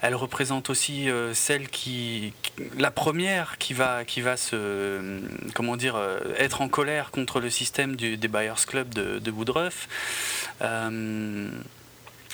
Elle 0.02 0.14
représente 0.14 0.70
aussi 0.70 1.08
celle 1.32 1.68
qui, 1.68 2.32
la 2.78 2.90
première 2.90 3.58
qui 3.58 3.72
va, 3.72 4.04
qui 4.04 4.20
va 4.20 4.36
se, 4.36 5.20
comment 5.54 5.76
dire, 5.76 5.96
être 6.38 6.60
en 6.60 6.68
colère 6.68 7.10
contre 7.10 7.40
le 7.40 7.50
système 7.50 7.96
des 7.96 8.28
Buyers 8.28 8.64
Club 8.66 8.92
de, 8.92 9.18
de 9.18 9.30
Woodruff. 9.30 9.88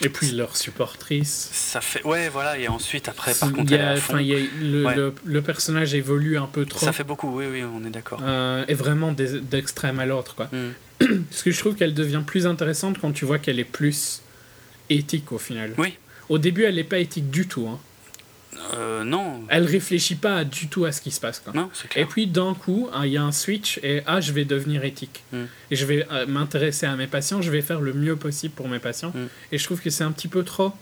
Et 0.03 0.09
puis 0.09 0.31
leur 0.33 0.57
supportrice. 0.57 1.51
ça 1.53 1.81
fait, 1.81 2.03
ouais, 2.05 2.29
voilà. 2.29 2.59
Et 2.59 2.69
ensuite, 2.69 3.09
après, 3.09 3.35
par 3.35 3.53
contre, 3.53 3.71
y 3.71 3.77
a- 3.77 3.97
fond. 3.97 4.19
y 4.19 4.35
a- 4.35 4.39
le, 4.61 4.85
Ouais. 4.87 4.95
le, 4.97 5.15
le 5.25 5.43
personnage 5.43 5.95
évolue 5.95 6.39
un 6.39 6.47
peu 6.47 6.65
trop. 6.65 6.85
Ça 6.87 6.93
fait 6.93 7.05
beaucoup. 7.05 7.29
Oui, 7.37 7.45
oui, 7.51 7.63
on 7.65 7.85
est 7.87 7.91
d'accord. 7.91 8.21
euh, 8.25 8.65
et 8.69 8.75
vraiment 8.75 9.13
d'extrême 9.13 9.99
à 10.01 10.07
l'autre, 10.07 10.35
quoi. 10.35 10.49
Mm. 10.53 10.71
Parce 11.31 11.43
que 11.43 11.51
je 11.51 11.59
trouve 11.59 11.75
qu'elle 11.77 11.95
devient 11.95 12.23
plus 12.27 12.47
intéressante 12.47 12.99
quand 13.01 13.13
tu 13.13 13.25
vois 13.25 13.39
qu'elle 13.39 13.59
est 13.61 13.65
plus 13.65 14.23
éthique 14.89 15.33
au 15.33 15.39
final. 15.39 15.73
Oui. 15.79 15.95
Au 16.29 16.39
début, 16.39 16.65
elle 16.65 16.77
n'est 16.77 16.85
pas 16.85 16.99
éthique 16.99 17.31
du 17.31 17.47
tout. 17.47 17.67
hein. 17.69 17.79
Euh, 18.75 19.05
non, 19.05 19.45
Elle 19.49 19.65
réfléchit 19.65 20.15
pas 20.15 20.45
du 20.45 20.69
tout 20.69 20.85
à 20.85 20.93
ce 20.93 21.01
qui 21.01 21.11
se 21.11 21.21
passe. 21.21 21.41
Quoi. 21.41 21.53
non, 21.53 21.71
c'est 21.73 21.97
Et 21.97 22.05
puis 22.05 22.27
d'un 22.27 22.55
coup, 22.55 22.89
ah, 22.93 23.07
il 23.07 23.13
y 23.13 23.17
a 23.17 23.23
un 23.23 23.33
switch 23.33 23.79
et 23.83 24.03
ah, 24.07 24.21
je 24.21 24.33
vais 24.33 24.45
devenir 24.45 24.85
éthique. 24.85 25.25
Mm. 25.33 25.45
Et 25.71 25.77
je 25.77 25.85
vais 25.87 26.07
euh, 26.11 26.27
m'intéresser 26.27 26.87
à 26.87 26.97
mes 26.97 27.07
patients, 27.07 27.43
je 27.43 27.51
vais 27.51 27.63
faire 27.63 27.81
le 27.81 27.93
mieux 27.93 28.17
possible 28.17 28.55
pour 28.55 28.69
mes 28.69 28.79
patients. 28.79 29.13
Mm. 29.15 29.27
Et 29.53 29.59
je 29.59 29.65
trouve 29.65 29.81
que 29.81 29.91
c'est 29.91 30.05
un 30.05 30.13
petit 30.13 30.29
peu 30.29 30.45
trop 30.45 30.73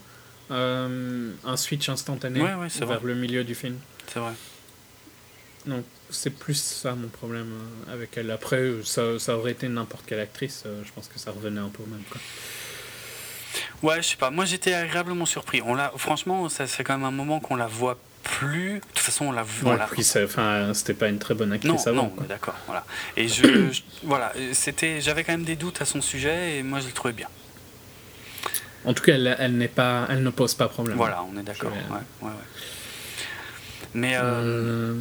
euh, 0.51 1.31
un 1.45 1.57
switch 1.57 1.89
instantané 1.89 2.41
Ouais, 2.41 2.55
ouais, 2.55 2.69
c'est 2.69 2.85
vers 2.85 2.99
vrai. 2.99 3.13
le 3.13 3.15
milieu 3.15 3.43
du 3.43 3.55
film. 3.55 3.77
C'est 4.07 4.19
vrai. 4.19 4.33
Donc 5.65 5.83
c'est 6.09 6.31
plus 6.31 6.55
ça 6.55 6.95
mon 6.95 7.09
problème 7.09 7.51
avec 7.91 8.17
elle. 8.17 8.31
Après, 8.31 8.71
ça, 8.83 9.19
ça 9.19 9.37
aurait 9.37 9.51
été 9.51 9.67
n'importe 9.67 10.05
quelle 10.07 10.19
actrice, 10.19 10.63
je 10.65 10.91
pense 10.91 11.07
que 11.07 11.19
ça 11.19 11.31
revenait 11.31 11.59
un 11.59 11.69
peu 11.69 11.83
au 11.83 11.85
même. 11.85 12.01
Quoi. 12.09 12.19
Ouais, 13.81 14.01
je 14.01 14.07
sais 14.09 14.15
pas. 14.17 14.29
Moi, 14.29 14.45
j'étais 14.45 14.73
agréablement 14.73 15.25
surpris. 15.25 15.61
On 15.61 15.73
l'a, 15.75 15.91
franchement, 15.95 16.49
ça 16.49 16.67
fait 16.67 16.83
quand 16.83 16.95
même 16.97 17.05
un 17.05 17.11
moment 17.11 17.39
qu'on 17.39 17.55
la 17.55 17.67
voit 17.67 17.97
plus. 18.23 18.75
De 18.75 18.79
toute 18.79 18.99
façon, 18.99 19.25
on 19.25 19.31
la 19.31 19.43
voit. 19.43 19.75
Ouais, 19.75 20.23
enfin, 20.23 20.73
c'était 20.73 20.93
pas 20.93 21.07
une 21.07 21.19
très 21.19 21.33
bonne 21.33 21.53
actrice 21.53 21.71
Non, 21.85 21.91
avant. 21.91 22.03
non, 22.17 22.25
d'accord, 22.27 22.55
voilà. 22.67 22.83
Et 23.15 23.27
je, 23.29 23.43
je- 23.71 23.81
voilà, 24.03 24.33
c'était, 24.53 24.99
j'avais 25.01 25.23
quand 25.23 25.31
même 25.33 25.45
des 25.45 25.55
doutes 25.55 25.81
à 25.81 25.85
son 25.85 26.01
sujet 26.01 26.57
et 26.57 26.63
moi 26.63 26.79
je 26.81 26.87
le 26.87 26.91
trouvais 26.91 27.13
bien. 27.13 27.27
En 28.85 28.93
tout 28.93 29.03
cas, 29.03 29.13
elle, 29.13 29.35
elle 29.39 29.57
n'est 29.57 29.67
pas, 29.69 30.05
elle 30.09 30.23
ne 30.23 30.29
pose 30.29 30.53
pas 30.53 30.67
problème. 30.67 30.97
Voilà, 30.97 31.23
on 31.23 31.37
est 31.39 31.43
d'accord. 31.43 31.69
Vais- 31.71 31.77
ouais, 31.93 32.01
ouais, 32.21 32.27
ouais. 32.29 32.33
Mais 33.93 34.15
euh, 34.15 34.21
Euh, 34.23 34.95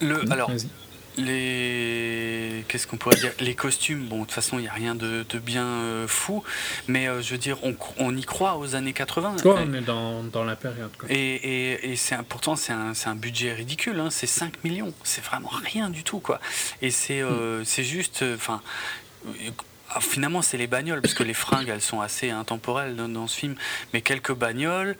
le, 0.00 0.32
alors, 0.32 0.50
vas-y. 0.50 0.68
Les, 1.16 2.64
qu'est-ce 2.68 2.86
qu'on 2.86 2.96
pourrait 2.96 3.16
dire? 3.16 3.32
Les 3.40 3.54
costumes, 3.54 4.06
bon, 4.06 4.20
de 4.20 4.24
toute 4.24 4.32
façon, 4.32 4.58
il 4.58 4.62
n'y 4.62 4.68
a 4.68 4.72
rien 4.72 4.94
de, 4.94 5.24
de 5.28 5.38
bien 5.38 5.64
euh, 5.66 6.06
fou, 6.08 6.42
mais 6.88 7.08
euh, 7.08 7.22
je 7.22 7.32
veux 7.32 7.38
dire, 7.38 7.58
on, 7.62 7.76
on 7.98 8.16
y 8.16 8.24
croit 8.24 8.56
aux 8.58 8.74
années 8.74 8.92
80. 8.92 9.36
Ouais, 9.44 9.54
on 9.66 9.72
est 9.72 9.80
dans, 9.80 10.22
dans 10.24 10.44
la 10.44 10.56
période. 10.56 10.90
Quoi. 10.98 11.08
Et, 11.10 11.16
et, 11.16 11.92
et 11.92 11.96
c'est 11.96 12.16
pourtant 12.28 12.56
c'est 12.56 12.72
un, 12.72 12.92
un 13.06 13.14
budget 13.14 13.52
ridicule, 13.54 13.98
hein, 14.00 14.10
c'est 14.10 14.26
5 14.26 14.64
millions, 14.64 14.92
c'est 15.04 15.24
vraiment 15.24 15.48
rien 15.48 15.90
du 15.90 16.02
tout 16.04 16.20
quoi. 16.20 16.40
Et 16.82 16.90
c'est 16.90 17.20
euh, 17.22 17.64
c'est 17.64 17.84
juste, 17.84 18.22
euh, 18.22 18.36
enfin, 18.36 18.62
finalement 20.00 20.42
c'est 20.42 20.56
les 20.58 20.66
bagnoles 20.66 21.00
parce 21.00 21.14
que 21.14 21.22
les 21.22 21.34
fringues 21.34 21.68
elles 21.68 21.80
sont 21.82 22.00
assez 22.00 22.30
intemporelles 22.30 22.96
dans, 22.96 23.08
dans 23.08 23.26
ce 23.26 23.38
film, 23.38 23.54
mais 23.92 24.00
quelques 24.02 24.34
bagnoles, 24.34 24.96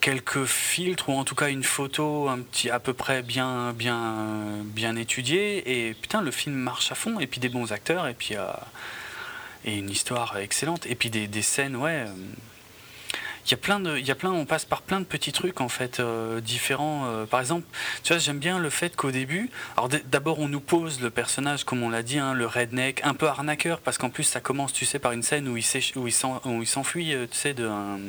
quelques 0.00 0.44
filtres 0.44 1.08
ou 1.08 1.12
en 1.12 1.24
tout 1.24 1.34
cas 1.34 1.48
une 1.48 1.64
photo 1.64 2.28
un 2.28 2.38
petit 2.38 2.70
à 2.70 2.80
peu 2.80 2.92
près 2.92 3.22
bien 3.22 3.72
bien 3.72 4.62
bien 4.64 4.96
étudiée 4.96 5.88
et 5.88 5.94
putain 5.94 6.22
le 6.22 6.30
film 6.30 6.54
marche 6.54 6.92
à 6.92 6.94
fond 6.94 7.18
et 7.20 7.26
puis 7.26 7.40
des 7.40 7.48
bons 7.48 7.72
acteurs 7.72 8.06
et 8.06 8.14
puis 8.14 8.36
euh, 8.36 8.46
et 9.64 9.76
une 9.76 9.90
histoire 9.90 10.36
excellente 10.38 10.86
et 10.86 10.94
puis 10.94 11.10
des, 11.10 11.26
des 11.26 11.42
scènes 11.42 11.76
ouais. 11.76 12.04
euh, 12.06 12.12
il 13.46 13.52
y 13.52 13.54
a 13.54 13.58
plein 13.58 13.78
de, 13.78 13.96
il 13.96 14.04
y 14.04 14.10
a 14.10 14.16
plein, 14.16 14.32
on 14.32 14.44
passe 14.44 14.64
par 14.64 14.82
plein 14.82 14.98
de 14.98 15.04
petits 15.04 15.30
trucs 15.30 15.60
en 15.60 15.68
fait 15.68 16.00
euh, 16.00 16.40
différents. 16.40 17.24
par 17.30 17.38
exemple, 17.38 17.64
tu 18.02 18.12
vois, 18.12 18.18
j'aime 18.18 18.40
bien 18.40 18.58
le 18.58 18.70
fait 18.70 18.96
qu'au 18.96 19.12
début, 19.12 19.50
alors 19.76 19.88
d'abord 19.88 20.40
on 20.40 20.48
nous 20.48 20.58
pose 20.58 21.00
le 21.00 21.10
personnage 21.10 21.62
comme 21.62 21.84
on 21.84 21.88
l'a 21.88 22.02
dit, 22.02 22.18
hein, 22.18 22.34
le 22.34 22.44
redneck, 22.44 23.02
un 23.04 23.14
peu 23.14 23.28
arnaqueur, 23.28 23.78
parce 23.78 23.98
qu'en 23.98 24.10
plus 24.10 24.24
ça 24.24 24.40
commence, 24.40 24.72
tu 24.72 24.84
sais, 24.84 24.98
par 24.98 25.12
une 25.12 25.22
scène 25.22 25.46
où 25.46 25.56
il 25.56 26.66
s'enfuit, 26.66 27.14
tu 27.30 27.38
sais, 27.38 27.54
d'un 27.54 28.00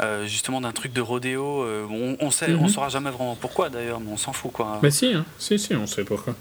euh, 0.00 0.26
justement 0.26 0.60
d'un 0.60 0.72
truc 0.72 0.92
de 0.92 1.00
rodéo. 1.00 1.62
euh, 1.62 1.86
on, 1.90 2.16
on 2.20 2.30
sait, 2.30 2.52
on 2.54 2.62
Mhm. 2.64 2.68
saura 2.68 2.88
jamais 2.88 3.10
vraiment 3.10 3.36
pourquoi 3.36 3.68
d'ailleurs, 3.70 4.00
mais 4.00 4.10
on 4.10 4.16
s'en 4.16 4.32
fout 4.32 4.52
quoi. 4.52 4.78
Bah 4.82 4.90
si, 4.90 5.14
hein. 5.14 5.24
si, 5.38 5.58
si, 5.58 5.74
on 5.74 5.86
sait 5.86 6.04
pourquoi. 6.04 6.34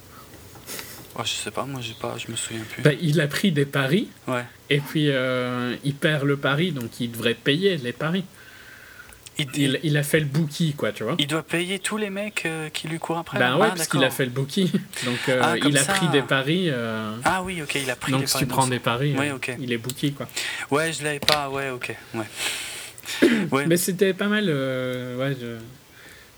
Ouais, 1.16 1.26
je 1.26 1.32
sais 1.34 1.52
pas, 1.52 1.64
moi 1.66 1.80
j'ai 1.82 1.94
pas, 1.94 2.16
je 2.18 2.32
me 2.32 2.36
souviens 2.36 2.64
plus. 2.72 2.82
Bah, 2.82 2.90
il 3.00 3.22
a 3.22 3.28
pris 3.28 3.52
des 3.52 3.66
paris, 3.66 4.08
Ouais. 4.28 4.44
et 4.72 4.80
puis 4.80 5.10
euh, 5.10 5.76
il 5.84 5.94
perd 5.94 6.24
le 6.24 6.38
pari, 6.38 6.72
donc 6.72 7.00
il 7.00 7.12
devrait 7.12 7.36
payer 7.36 7.78
les 7.78 7.94
paris. 7.94 8.26
Il, 9.40 9.48
Il, 9.56 9.80
il 9.82 9.98
a 9.98 10.04
fait 10.04 10.20
le 10.20 10.28
bookie, 10.28 10.74
quoi, 10.74 10.92
tu 10.92 11.04
vois. 11.04 11.16
il 11.18 11.26
doit 11.26 11.42
payer 11.42 11.80
tous 11.80 11.98
les 11.98 12.12
mecs 12.12 12.44
euh, 12.46 12.70
qui 12.70 12.88
lui 12.88 13.00
courent 13.00 13.18
après. 13.18 13.40
Ben 13.40 13.58
ouais, 13.58 13.68
Ah, 13.72 13.74
parce 13.76 13.88
qu'il 13.88 14.04
a 14.04 14.12
fait 14.12 14.26
le 14.26 14.32
bookie. 14.32 14.72
Donc 15.06 15.18
euh, 15.30 15.40
Ah, 15.44 15.56
il 15.58 15.76
a 15.76 15.84
ça. 15.84 15.94
pris 15.94 16.08
des 16.10 16.22
paris. 16.22 16.70
euh, 16.70 17.16
Ah 17.24 17.42
oui, 17.44 17.60
ok, 17.64 17.74
il 17.76 17.90
a 17.90 17.96
pris. 17.96 18.12
donc 18.12 18.22
les 18.22 18.28
si 18.28 18.34
paris 18.34 18.46
tu 18.46 18.50
prends 18.52 18.68
des 18.68 18.78
paris, 18.80 19.16
Ouais, 19.18 19.30
euh, 19.32 19.36
ok. 19.38 19.56
il 19.60 19.72
est 19.74 19.78
bookie, 19.80 20.14
quoi. 20.14 20.28
Ouais, 20.70 20.94
je 20.94 21.04
l'avais 21.04 21.20
pas, 21.20 21.50
ouais, 21.50 21.72
ok. 21.72 21.96
Ouais. 22.14 22.26
ouais. 23.52 23.66
Mais 23.66 23.78
c'était 23.78 24.14
pas 24.14 24.28
mal, 24.28 24.46
euh, 24.48 25.18
ouais, 25.18 25.36
je- 25.40 25.58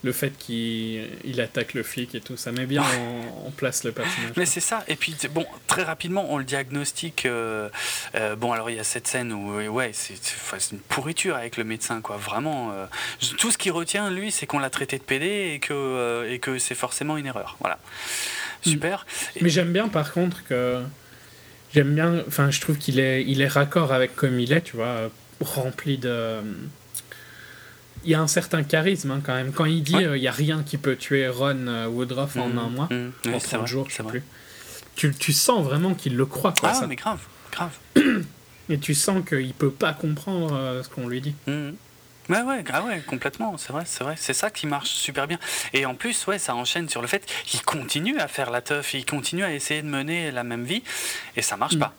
le 0.04 0.12
fait 0.12 0.38
qu'il 0.38 1.04
il 1.24 1.42
attaque 1.42 1.74
le 1.74 1.82
flic 1.82 2.14
et 2.14 2.22
tout, 2.22 2.38
ça 2.38 2.52
met 2.52 2.68
bien 2.68 2.84
en, 2.84 3.48
en 3.48 3.50
place 3.52 3.84
le 3.84 3.92
personnage. 3.92 4.34
Mais 4.38 4.46
c'est 4.46 4.60
ça. 4.60 4.84
Et 4.88 4.96
puis, 4.96 5.16
bon, 5.32 5.48
très 5.66 5.82
rapidement, 5.82 6.32
on 6.32 6.38
le 6.38 6.44
diagnostique. 6.44 7.26
euh, 7.26 7.70
euh, 8.14 8.36
bon, 8.36 8.52
alors, 8.52 8.70
il 8.70 8.76
y 8.76 8.80
a 8.80 8.84
cette 8.84 9.08
scène 9.08 9.34
où, 9.34 9.56
ouais, 9.68 9.90
c'est 9.94 10.14
une 10.72 10.78
pourriture 10.78 11.36
avec 11.36 11.58
le 11.58 11.64
médecin, 11.64 12.02
quoi. 12.02 12.18
Vraiment. 12.18 12.72
tout 13.40 13.50
ce 13.50 13.58
qui 13.58 13.72
retient, 13.72 14.12
lui, 14.12 14.32
c'est 14.32 14.46
qu'on 14.46 14.60
l'a 14.60 14.70
traité 14.70 15.00
de 15.00 15.04
PD 15.04 15.54
et 15.56 15.60
que, 15.60 16.28
et 16.30 16.38
que 16.38 16.60
c'est 16.60 16.76
forcément 16.76 17.18
une 17.18 17.26
erreur. 17.26 17.58
Voilà. 17.62 17.80
Super. 18.62 19.08
Mais 19.42 19.50
j'aime 19.50 19.74
bien 19.74 19.88
par 19.88 20.12
contre 20.14 20.44
que. 20.48 20.82
J'aime 21.74 21.96
bien. 21.96 22.24
Enfin, 22.28 22.52
je 22.52 22.62
trouve 22.62 22.78
qu'il 22.78 23.00
est, 23.00 23.24
il 23.26 23.42
est 23.42 23.48
raccord 23.48 23.92
avec 23.92 24.16
comme 24.16 24.40
il 24.40 24.54
est, 24.54 24.62
tu 24.62 24.76
vois, 24.76 25.10
rempli 25.42 25.98
de. 25.98 26.42
Il 28.04 28.12
y 28.12 28.16
a 28.16 28.22
un 28.22 28.28
certain 28.28 28.64
charisme 28.64 29.12
hein, 29.12 29.22
quand 29.26 29.34
même. 29.34 29.52
Quand 29.52 29.66
il 29.66 29.82
dit 29.82 29.96
Ouais. 29.96 30.06
euh, 30.06 30.18
il 30.18 30.22
y 30.24 30.28
a 30.28 30.32
rien 30.32 30.62
qui 30.64 30.78
peut 30.78 30.96
tuer 30.96 31.28
Ron 31.28 31.66
euh, 31.68 31.88
Woodruff 31.88 32.38
en 32.38 32.50
Mhm, 32.50 32.58
un 32.60 32.70
mois, 32.70 32.88
mhm, 32.92 33.12
en 33.28 33.30
ouais, 33.32 33.40
c'est 33.40 33.48
30 33.48 33.60
vrai, 33.62 33.68
jours, 33.68 33.90
je 33.90 33.96
sais 33.96 34.04
vrai. 34.04 34.12
plus. 34.12 34.24
Tu, 34.96 35.12
tu 35.14 35.34
sens 35.34 35.64
vraiment 35.64 35.94
qu'il 35.96 36.16
le 36.16 36.26
croit, 36.26 36.54
quoi. 36.60 36.70
Ah, 36.70 36.74
ça. 36.76 36.88
mais 36.88 36.96
grave, 36.96 37.20
grave. 37.52 37.72
Et 38.70 38.80
tu 38.80 38.94
sens 38.96 39.24
qu'il 39.28 39.54
peut 39.54 39.72
pas 39.72 39.94
comprendre 39.94 40.54
euh, 40.56 40.84
ce 40.84 40.90
qu'on 40.90 41.08
lui 41.08 41.22
dit. 41.22 41.36
Mhm. 41.48 41.76
Ouais, 42.28 42.42
ouais, 42.42 42.64
ah 42.74 42.82
ouais, 42.84 43.02
complètement, 43.06 43.56
c'est 43.58 43.72
vrai, 43.72 43.84
c'est 43.86 44.04
vrai. 44.04 44.16
C'est 44.18 44.34
ça 44.34 44.50
qui 44.50 44.66
marche 44.66 44.90
super 44.90 45.28
bien. 45.28 45.38
Et 45.74 45.86
en 45.86 45.94
plus, 45.94 46.26
ouais, 46.26 46.40
ça 46.40 46.56
enchaîne 46.56 46.90
sur 46.90 47.02
le 47.04 47.08
fait 47.08 47.24
qu'il 47.46 47.62
continue 47.62 48.18
à 48.18 48.28
faire 48.28 48.50
la 48.50 48.62
teuf, 48.62 48.96
il 48.96 49.06
continue 49.06 49.44
à 49.44 49.54
essayer 49.54 49.84
de 49.84 49.88
mener 49.88 50.32
la 50.32 50.44
même 50.44 50.64
vie, 50.64 50.82
et 51.36 51.44
ça 51.44 51.56
marche 51.56 51.76
Mm. 51.76 51.80
pas. 51.80 51.94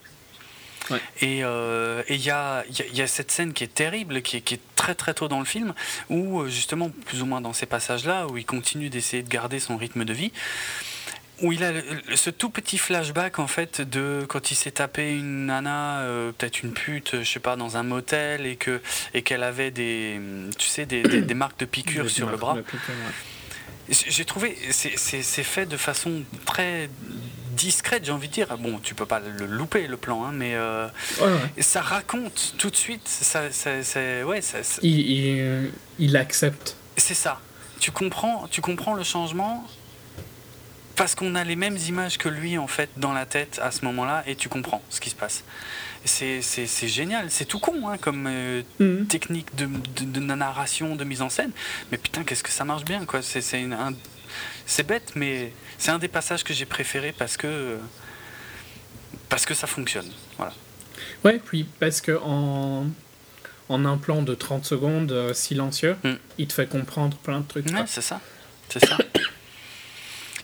Ouais. 0.91 1.01
Et 1.21 1.43
euh, 1.45 2.03
et 2.09 2.15
il 2.15 2.21
y, 2.25 2.31
a, 2.31 2.65
il 2.71 2.79
y 2.79 2.83
a- 2.83 2.87
il 2.87 2.97
y 2.97 3.03
a 3.03 3.07
cette 3.07 3.31
scène 3.31 3.53
qui 3.53 3.65
est 3.65 3.75
terrible, 3.75 4.23
qui 4.23 4.37
est, 4.37 4.41
qui 4.41 4.55
est 4.55 4.61
très 4.77 4.95
très 4.95 5.15
tôt 5.15 5.29
dans 5.29 5.41
le 5.41 5.45
film, 5.45 5.75
où 6.11 6.41
euh, 6.41 6.49
justement, 6.49 6.91
plus 7.07 7.23
ou 7.23 7.27
moins 7.27 7.41
dans 7.41 7.53
ces 7.53 7.67
passages-là, 7.67 8.27
où 8.29 8.37
il 8.37 8.47
continue 8.47 8.89
d'essayer 8.89 9.23
de 9.23 9.29
garder 9.29 9.59
son 9.59 9.77
rythme 9.77 10.05
de 10.05 10.13
vie. 10.13 10.33
où 11.43 11.53
il 11.53 11.63
a 11.65 11.71
ce 12.15 12.31
tout 12.31 12.49
petit 12.49 12.79
flashback 12.79 13.39
en 13.39 13.47
fait 13.47 13.83
de 13.83 14.25
quand 14.27 14.51
il 14.51 14.55
s'est 14.55 14.71
tapé 14.71 15.11
une 15.13 15.47
nana, 15.47 15.99
euh, 16.01 16.33
peut-être 16.33 16.63
une 16.63 16.73
pute, 16.73 17.23
je 17.23 17.31
sais 17.31 17.41
pas, 17.41 17.57
dans 17.57 17.77
un 17.77 17.83
motel 17.83 18.47
et 18.47 18.57
que 18.57 18.81
et 19.13 19.21
qu'elle 19.21 19.43
avait 19.43 19.71
des, 19.71 20.19
tu 20.57 20.67
sais, 20.67 20.87
des, 20.87 21.03
des- 21.03 21.21
des 21.21 21.35
marques 21.35 21.61
de 21.61 21.67
piqûres 21.67 22.09
sur 22.09 22.31
le 22.31 22.39
bras. 22.39 22.55
de 22.55 22.63
piqûres, 22.63 22.81
ouais. 22.89 23.13
J'ai 23.89 24.25
trouvé, 24.25 24.57
c'est- 24.71 24.97
fait 25.45 25.67
de 25.67 25.77
façon 25.77 26.23
très 26.45 26.91
discrète, 27.53 28.05
j'ai 28.05 28.13
envie 28.13 28.29
de 28.29 28.33
dire. 28.33 28.59
Bon, 28.59 28.79
tu 28.83 28.95
peux 28.95 29.07
pas 29.07 29.21
le 29.21 29.47
louper 29.47 29.87
le 29.87 29.97
plan, 29.97 30.25
hein, 30.25 30.33
mais 30.33 30.55
euh, 30.55 30.89
Ouais, 31.21 31.27
ouais. 31.27 31.63
ça 31.63 31.81
raconte 31.83 32.55
tout 32.59 32.69
de 32.71 32.77
suite. 32.77 33.07
Ça, 33.07 33.51
ça- 33.53 33.83
ça- 33.83 34.25
ouais, 34.27 34.41
ça- 34.43 34.63
ça- 34.63 34.81
Il, 34.83 34.99
il, 35.01 35.71
il 35.99 36.17
accepte. 36.17 36.77
c'est 36.97 37.15
ça. 37.15 37.41
Tu 37.79 37.91
comprends, 37.93 38.47
tu 38.51 38.61
comprends 38.61 38.95
le 38.95 39.05
changement 39.05 39.65
parce 40.97 41.15
qu'on 41.15 41.35
a 41.35 41.45
les 41.45 41.57
mêmes 41.57 41.77
images 41.77 42.17
que 42.19 42.29
lui 42.29 42.57
en 42.59 42.67
fait 42.67 42.89
dans 42.97 43.13
la 43.13 43.27
tête 43.27 43.61
à 43.63 43.71
ce 43.71 43.85
moment-là 43.85 44.23
et 44.27 44.35
tu 44.35 44.49
comprends 44.49 44.83
ce 44.91 45.01
qui 45.01 45.11
se 45.11 45.15
passe. 45.15 45.45
C'est 46.07 46.89
génial, 46.89 47.31
c'est 47.31 47.45
tout 47.45 47.59
con 47.59 47.89
hein, 47.89 47.99
comme 47.99 48.27
euh, 48.29 48.63
Mhm. 48.81 49.07
technique 49.07 49.55
de, 49.57 49.67
de- 49.67 50.05
de 50.21 50.21
narration, 50.35 50.97
de 50.97 51.05
mise 51.05 51.21
en 51.23 51.29
scène. 51.29 51.51
Mais 51.91 51.99
putain, 51.99 52.23
qu'est-ce 52.25 52.43
que 52.45 52.51
ça 52.51 52.65
marche 52.65 52.85
bien 52.85 53.05
quoi. 53.05 53.23
C'est 53.23 53.41
un- 53.73 53.93
c'est 54.67 54.87
bête, 54.87 55.13
mais 55.17 55.53
c'est 55.79 55.91
un 55.91 55.99
des 55.99 56.09
passages 56.09 56.45
que 56.45 56.55
j'ai 56.55 56.67
préféré 56.67 57.13
parce 57.17 57.37
que 57.37 57.77
parce 59.29 59.45
que 59.45 59.55
ça 59.55 59.67
fonctionne. 59.67 60.11
Voilà. 60.37 60.53
Ouais, 61.25 61.41
puis 61.45 61.65
parce 61.81 62.01
que 62.01 62.13
en, 62.23 62.87
en 63.69 63.85
un 63.85 63.97
plan 63.99 64.23
de 64.23 64.35
30 64.35 64.65
secondes 64.65 65.11
euh, 65.13 65.35
silencieux, 65.35 65.97
Mm. 66.05 66.13
il 66.39 66.47
te 66.47 66.53
fait 66.53 66.69
comprendre 66.69 67.17
plein 67.19 67.41
de 67.41 67.47
trucs. 67.47 67.67
Ouais, 67.67 67.85
c'est 67.87 68.01
ça. 68.03 68.21
C'est 68.69 68.85
ça. 68.85 68.97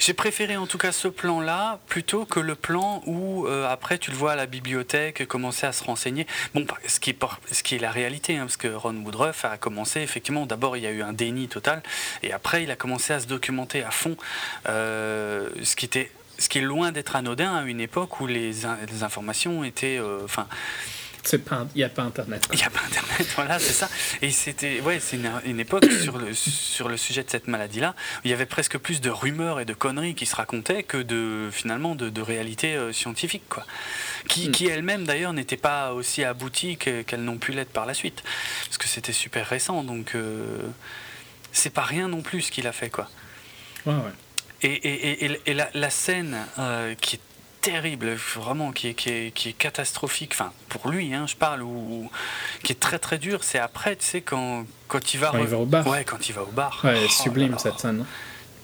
J'ai 0.04 0.14
préféré 0.14 0.56
en 0.56 0.66
tout 0.66 0.78
cas 0.78 0.90
ce 0.90 1.06
plan-là 1.06 1.78
plutôt 1.86 2.24
que 2.24 2.40
le 2.40 2.56
plan 2.56 3.04
où 3.06 3.46
euh, 3.46 3.68
après 3.70 3.98
tu 3.98 4.10
le 4.10 4.16
vois 4.16 4.32
à 4.32 4.34
la 4.34 4.46
bibliothèque 4.46 5.28
commencer 5.28 5.64
à 5.64 5.70
se 5.70 5.84
renseigner. 5.84 6.26
Bon, 6.56 6.64
par- 6.64 6.80
ce 6.88 6.98
qui 6.98 7.10
est, 7.10 7.18
ce 7.52 7.62
qui 7.62 7.76
est 7.76 7.78
la 7.78 7.92
réalité, 7.92 8.36
hein, 8.36 8.40
parce 8.46 8.56
que 8.56 8.66
Ron 8.66 8.96
Woodruff 8.96 9.44
a 9.44 9.56
commencé 9.58 10.00
effectivement. 10.00 10.44
D'abord, 10.44 10.76
il 10.76 10.82
y 10.82 10.88
a 10.88 10.90
eu 10.90 11.02
un 11.02 11.12
déni 11.12 11.46
total, 11.46 11.84
et 12.24 12.32
après, 12.32 12.64
il 12.64 12.72
a 12.72 12.74
commencé 12.76 13.12
à 13.12 13.20
se 13.20 13.28
documenter 13.28 13.84
à 13.84 13.92
fond, 13.92 14.16
euh, 14.68 15.48
ce 15.62 15.76
qui 15.76 15.84
était. 15.84 16.10
Ce 16.38 16.48
qui 16.48 16.58
est 16.58 16.62
loin 16.62 16.90
d'être 16.90 17.14
anodin 17.14 17.54
à 17.54 17.62
une 17.62 17.80
époque 17.80 18.18
où 18.20 18.26
les, 18.26 18.66
in- 18.66 18.78
les 18.90 19.04
informations 19.04 19.62
étaient, 19.62 19.98
euh, 19.98 20.26
pas, 21.44 21.66
il 21.74 21.80
y 21.80 21.84
a 21.84 21.88
pas 21.88 22.02
Internet. 22.02 22.46
il 22.52 22.56
n'y 22.56 22.64
a 22.64 22.70
pas 22.70 22.80
Internet, 22.86 23.26
voilà, 23.36 23.58
c'est 23.58 23.72
ça. 23.72 23.88
Et 24.22 24.30
c'était, 24.30 24.80
ouais, 24.80 24.98
c'est 25.00 25.16
une, 25.16 25.30
une 25.44 25.60
époque 25.60 25.84
sur 26.02 26.18
le, 26.18 26.34
sur 26.34 26.88
le 26.88 26.96
sujet 26.96 27.22
de 27.22 27.30
cette 27.30 27.46
maladie-là, 27.48 27.94
où 28.16 28.20
il 28.24 28.30
y 28.30 28.34
avait 28.34 28.46
presque 28.46 28.76
plus 28.78 29.00
de 29.00 29.10
rumeurs 29.10 29.60
et 29.60 29.64
de 29.64 29.74
conneries 29.74 30.14
qui 30.14 30.26
se 30.26 30.34
racontaient 30.36 30.82
que 30.82 30.98
de, 30.98 31.48
finalement, 31.52 31.94
de, 31.94 32.10
de 32.10 32.20
réalité 32.20 32.74
euh, 32.74 32.92
scientifique, 32.92 33.44
quoi. 33.48 33.64
Qui, 34.28 34.48
Mm. 34.48 34.52
qui 34.52 34.66
elles-mêmes, 34.66 35.04
d'ailleurs, 35.04 35.32
n'étaient 35.32 35.56
pas 35.56 35.92
aussi 35.94 36.24
abouties 36.24 36.76
que- 36.76 37.02
qu'elles 37.02 37.24
n'ont 37.24 37.38
pu 37.38 37.52
l'être 37.52 37.72
par 37.72 37.86
la 37.86 37.94
suite. 37.94 38.22
Parce 38.66 38.78
que 38.78 38.88
c'était 38.88 39.12
super 39.12 39.46
récent, 39.46 39.82
donc 39.84 40.14
euh, 40.14 40.58
c'est 41.52 41.70
pas 41.72 41.82
rien 41.82 42.08
non 42.08 42.22
plus 42.22 42.42
ce 42.42 42.50
qu'il 42.52 42.66
a 42.66 42.72
fait, 42.72 42.90
quoi. 42.90 43.08
Ouais, 43.86 43.94
ouais. 43.94 44.12
Et, 44.62 44.68
et- 44.72 45.24
et- 45.24 45.24
et- 45.32 45.40
et 45.46 45.54
la, 45.54 45.68
la 45.74 45.90
scène 45.90 46.36
euh, 46.58 46.94
qui 46.94 47.16
est 47.16 47.20
terrible, 47.62 48.12
vraiment, 48.36 48.72
qui 48.72 48.88
est, 48.88 48.94
qui 48.94 49.08
est, 49.08 49.30
qui 49.34 49.48
est 49.48 49.52
catastrophique, 49.54 50.32
enfin, 50.34 50.52
pour 50.68 50.90
lui, 50.90 51.14
hein, 51.14 51.26
je 51.26 51.36
parle, 51.36 51.62
ou, 51.62 52.10
qui 52.62 52.72
est 52.72 52.80
très 52.80 52.98
très 52.98 53.18
dur, 53.18 53.42
c'est 53.44 53.58
après, 53.58 53.96
tu 53.96 54.04
sais, 54.04 54.20
quand, 54.20 54.66
quand 54.88 55.14
il 55.14 55.20
va... 55.20 55.30
Quand 55.30 55.38
il 55.38 55.46
va 55.46 55.56
au 55.58 55.64
bar. 55.64 55.86
Ouais, 55.86 56.04
quand 56.04 56.28
il 56.28 56.34
va 56.34 56.42
au 56.42 56.50
bar. 56.50 56.80
Ouais, 56.84 57.00
Oh 57.04 57.08
sublime 57.08 57.56
cette 57.58 57.78
scène. 57.78 58.00
hein. 58.02 58.06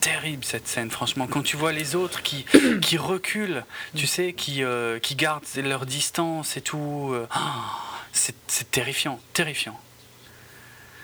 Terrible 0.00 0.44
cette 0.44 0.68
scène, 0.68 0.90
franchement. 0.90 1.26
Quand 1.26 1.42
tu 1.42 1.56
vois 1.56 1.72
les 1.72 1.96
autres 1.96 2.22
qui, 2.22 2.44
qui 2.82 2.98
reculent, 2.98 3.64
tu 3.96 4.06
sais, 4.06 4.32
qui, 4.32 4.62
euh, 4.62 4.98
qui 4.98 5.14
gardent 5.14 5.44
leur 5.56 5.86
distance 5.86 6.56
et 6.56 6.60
tout, 6.60 7.10
euh, 7.12 7.26
ah, 7.30 7.74
c'est 8.12 8.36
c'est 8.46 8.70
terrifiant, 8.70 9.20
terrifiant. 9.32 9.78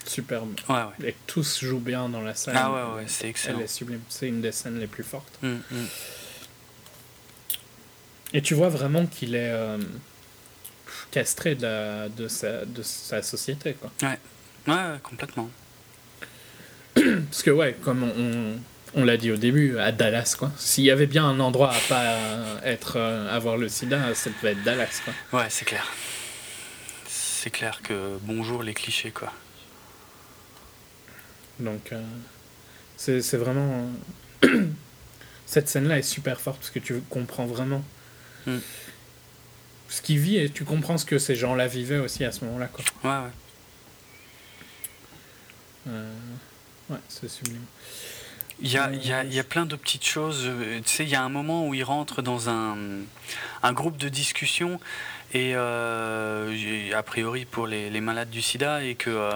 Superbe. 0.06 0.54
Ouais, 0.68 0.76
ouais. 0.76 1.08
Et 1.10 1.16
tous 1.26 1.64
jouent 1.64 1.78
bien 1.80 2.08
dans 2.08 2.20
la 2.20 2.34
scène. 2.34 2.54
Ah 2.56 2.70
ouais, 2.70 2.96
ouais, 2.96 3.04
c'est 3.06 3.28
excellent. 3.28 3.58
Elle 3.58 3.64
est 3.64 3.68
sublime. 3.68 4.02
C'est 4.08 4.28
une 4.28 4.40
des 4.40 4.52
scènes 4.52 4.78
les 4.78 4.86
plus 4.86 5.02
fortes. 5.04 5.38
Mm, 5.42 5.54
mm. 5.70 5.86
Et 8.34 8.42
tu 8.42 8.54
vois 8.54 8.68
vraiment 8.68 9.06
qu'il 9.06 9.34
est 9.34 9.50
euh, 9.50 9.78
castré 11.10 11.54
de, 11.54 11.62
la- 11.62 12.08
de, 12.08 12.28
sa, 12.28 12.64
de 12.64 12.82
sa 12.82 13.22
société. 13.22 13.74
Quoi. 13.74 13.90
Ouais, 14.02 14.18
ouais, 14.68 14.98
complètement. 15.02 15.48
Parce 16.94 17.42
que, 17.42 17.50
ouais, 17.50 17.76
comme 17.82 18.02
on, 18.02 18.12
on, 18.18 19.00
on 19.00 19.04
l'a 19.04 19.16
dit 19.16 19.30
au 19.30 19.36
début, 19.36 19.78
à 19.78 19.92
Dallas, 19.92 20.34
quoi. 20.38 20.50
S'il 20.58 20.84
y 20.84 20.90
avait 20.90 21.06
bien 21.06 21.24
un 21.24 21.38
endroit 21.40 21.72
à 21.72 21.78
pas 21.88 22.16
être, 22.64 22.96
euh, 22.96 23.34
avoir 23.34 23.56
le 23.56 23.68
sida, 23.68 24.14
ça 24.14 24.30
devait 24.30 24.52
être 24.52 24.62
Dallas, 24.64 25.00
quoi. 25.04 25.40
Ouais, 25.40 25.46
c'est 25.48 25.64
clair. 25.64 25.86
C'est 27.06 27.50
clair 27.50 27.80
que 27.82 28.18
bonjour 28.22 28.62
les 28.62 28.74
clichés, 28.74 29.10
quoi. 29.10 29.32
Donc, 31.60 31.92
euh, 31.92 32.02
c'est 32.96 33.36
vraiment. 33.36 33.88
Cette 35.46 35.68
scène-là 35.68 35.98
est 35.98 36.02
super 36.02 36.40
forte 36.40 36.58
parce 36.58 36.70
que 36.70 36.78
tu 36.80 37.00
comprends 37.10 37.46
vraiment 37.46 37.84
Mm. 38.46 38.58
ce 39.88 40.02
qu'il 40.02 40.18
vit 40.18 40.36
et 40.38 40.50
tu 40.50 40.64
comprends 40.64 40.98
ce 40.98 41.04
que 41.04 41.18
ces 41.18 41.34
gens-là 41.36 41.66
vivaient 41.66 41.98
aussi 41.98 42.24
à 42.24 42.32
ce 42.32 42.44
moment-là. 42.44 42.66
Quoi. 42.68 42.84
Ouais, 43.04 43.24
ouais. 43.26 43.30
Euh, 45.88 46.12
Ouais, 46.90 46.98
c'est 47.08 47.30
sublime. 47.30 47.64
Il 48.60 48.70
y 48.70 48.76
a, 48.76 48.90
il 48.92 49.04
y, 49.06 49.12
a, 49.12 49.24
y 49.24 49.38
a 49.38 49.44
plein 49.44 49.64
de 49.64 49.74
petites 49.74 50.04
choses. 50.04 50.42
euh, 50.44 50.80
Tu 50.84 50.88
sais, 50.92 51.04
il 51.04 51.08
y 51.08 51.14
a 51.14 51.22
un 51.22 51.30
moment 51.30 51.66
où 51.66 51.72
il 51.74 51.82
rentre 51.82 52.20
dans 52.20 52.50
un, 52.50 52.76
un 53.62 53.72
groupe 53.72 53.96
de 53.96 54.08
discussion, 54.10 54.78
et 55.34 55.52
euh, 55.56 56.54
a 56.94 57.02
priori 57.02 57.44
pour 57.44 57.66
les, 57.66 57.90
les 57.90 58.00
malades 58.00 58.30
du 58.30 58.40
sida, 58.40 58.84
et 58.84 58.94
que 58.94 59.10
euh, 59.10 59.30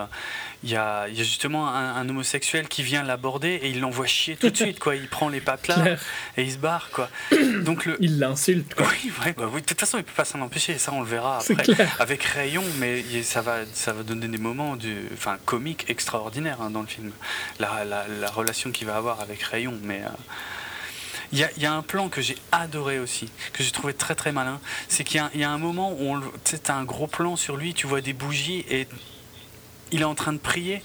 il 0.62 0.70
y, 0.70 0.77
a, 0.77 1.09
il 1.09 1.16
y 1.16 1.20
a 1.20 1.25
justement 1.25 1.69
un, 1.69 1.97
un 1.97 2.09
homosexuel 2.09 2.69
qui 2.69 2.85
vient 2.85 3.03
l'aborder 3.03 3.61
et 3.62 3.69
il 3.70 3.81
l'envoie 3.81 4.07
chier 4.07 4.37
tout 4.37 4.49
de 4.49 4.57
suite, 4.65 4.79
quoi. 4.79 4.95
Il 4.95 5.09
prend 5.09 5.29
les 5.29 5.41
pattes 5.41 5.66
là 5.66 5.97
et 6.37 6.43
il 6.43 6.53
se 6.53 6.59
barre, 6.59 6.91
quoi. 6.93 7.09
Donc 7.65 7.85
le. 7.85 7.97
il 8.01 8.20
l'insulte. 8.20 8.75
quoi. 8.75 8.87
Oui, 8.87 9.12
ouais, 9.25 9.35
bah 9.37 9.51
oui, 9.53 9.61
de 9.61 9.66
toute 9.66 9.81
façon, 9.81 9.99
il 9.99 10.05
peut 10.05 10.12
pas 10.16 10.25
s'en 10.25 10.41
empêcher, 10.41 10.79
ça 10.79 10.93
on 10.93 11.01
le 11.01 11.07
verra 11.07 11.39
après. 11.39 11.65
Avec 11.99 12.23
Rayon, 12.23 12.65
mais 12.79 13.03
ça 13.25 13.43
va, 13.43 13.59
ça 13.73 13.93
va 13.93 14.05
donner 14.05 14.29
des 14.29 14.39
moments 14.39 14.77
enfin, 15.12 15.37
comiques 15.45 15.85
extraordinaires 15.89 16.61
hein, 16.62 16.70
dans 16.70 16.83
le 16.83 16.87
film. 16.87 17.11
La, 17.59 17.85
la, 17.85 18.07
la 18.07 18.31
relation 18.31 18.70
qu'il 18.70 18.87
va 18.87 18.97
avoir 18.97 19.20
avec 19.20 19.43
Rayon, 19.43 19.75
mais 19.83 20.03
euh, 20.05 20.09
il 21.33 21.39
y, 21.39 21.45
a, 21.45 21.51
il 21.57 21.63
y 21.63 21.67
a 21.67 21.73
un 21.75 21.83
plan 21.83 22.09
que 22.09 22.21
j'ai 22.23 22.37
adoré 22.53 22.99
aussi, 22.99 23.31
que 23.53 23.63
j'ai 23.63 23.71
trouvé 23.71 23.93
très 23.95 24.15
très 24.15 24.33
malin. 24.33 24.61
C'est 24.89 25.05
qu'il 25.05 25.17
y, 25.17 25.21
a- 25.21 25.31
il 25.35 25.41
y 25.41 25.45
a 25.45 25.51
un 25.51 25.59
moment 25.59 25.93
où 25.93 26.19
tu 26.45 26.59
t'as 26.59 26.75
un 26.75 26.85
gros 26.85 27.07
plan 27.07 27.37
sur 27.37 27.57
lui, 27.57 27.75
tu 27.75 27.87
vois 27.87 28.01
des 28.01 28.13
bougies 28.15 28.65
et 28.71 28.87
il 29.93 30.01
est 30.01 30.05
en 30.05 30.15
train 30.15 30.33
de 30.33 30.39
prier. 30.39 30.83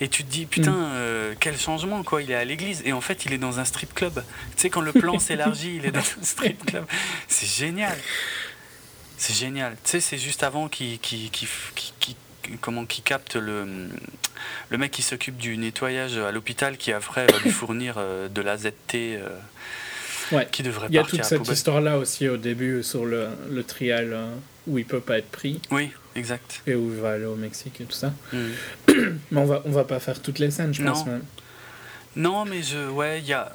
Et 0.00 0.08
tu 0.08 0.24
te 0.24 0.30
dis, 0.30 0.44
putain, 0.44 0.72
Mm. 0.72 0.90
euh, 0.92 1.34
quel 1.40 1.58
changement, 1.58 2.02
quoi. 2.02 2.22
Il 2.22 2.30
est 2.30 2.34
à 2.34 2.44
l'église 2.44 2.82
et 2.84 2.92
en 2.92 3.00
fait, 3.00 3.24
il 3.24 3.32
est 3.32 3.38
dans 3.38 3.60
un 3.60 3.64
strip 3.64 3.94
club. 3.94 4.22
Tu 4.54 4.62
sais, 4.62 4.70
quand 4.70 4.82
le 4.82 4.92
plan 4.92 5.18
s'élargit, 5.18 5.76
il 5.76 5.86
est 5.86 5.90
dans 5.90 6.00
un 6.00 6.22
strip 6.22 6.66
club. 6.66 6.84
C'est 7.28 7.46
génial. 7.46 7.96
C'est 9.16 9.32
génial. 9.34 9.72
Tu 9.84 9.90
sais, 9.92 10.00
c'est 10.00 10.18
juste 10.18 10.42
avant 10.42 10.68
qu'il- 10.68 10.98
comment 12.60 12.84
qu'il 12.86 13.04
capte 13.04 13.36
le, 13.36 13.66
le 14.70 14.78
mec 14.78 14.90
qui 14.90 15.02
s'occupe 15.02 15.36
du 15.36 15.56
nettoyage 15.56 16.16
à 16.18 16.30
l'hôpital 16.32 16.76
qui 16.76 16.92
après 16.92 17.26
va 17.26 17.38
lui 17.40 17.50
fournir 17.50 17.94
euh, 17.98 18.28
de 18.28 18.40
la 18.42 18.56
ZT 18.56 18.72
euh, 18.94 19.28
Ouais. 20.32 20.48
qui 20.50 20.64
devrait 20.64 20.88
Il 20.90 20.94
y 20.96 20.98
a 20.98 21.04
toute 21.04 21.22
cette 21.22 21.46
histoire-là 21.48 21.98
aussi 21.98 22.28
au 22.28 22.36
début 22.36 22.82
sur 22.82 23.04
le, 23.04 23.28
le 23.48 23.62
trial 23.62 24.12
euh, 24.12 24.26
où 24.66 24.76
il 24.78 24.84
peut 24.84 24.98
pas 25.00 25.18
être 25.18 25.30
pris 25.30 25.60
Oui, 25.70 25.90
exact. 26.16 26.62
et 26.66 26.74
où 26.74 26.90
il 26.92 27.00
va 27.00 27.12
aller 27.12 27.26
au 27.26 27.36
Mexique 27.36 27.80
et 27.80 27.84
tout 27.84 27.92
ça. 27.96 28.12
Mm. 28.32 28.38
Mais 29.30 29.40
on 29.40 29.44
va, 29.44 29.62
on 29.64 29.70
va 29.70 29.84
pas 29.84 30.00
faire 30.00 30.20
toutes 30.20 30.40
les 30.40 30.50
scènes, 30.50 30.74
je 30.74 30.82
Non. 30.82 30.92
pense. 30.94 31.06
Même. 31.06 31.22
Non, 32.16 32.44
mais 32.46 32.62
je, 32.62 32.88
ouais, 32.88 33.20
il 33.20 33.26
y 33.26 33.34
a 33.34 33.52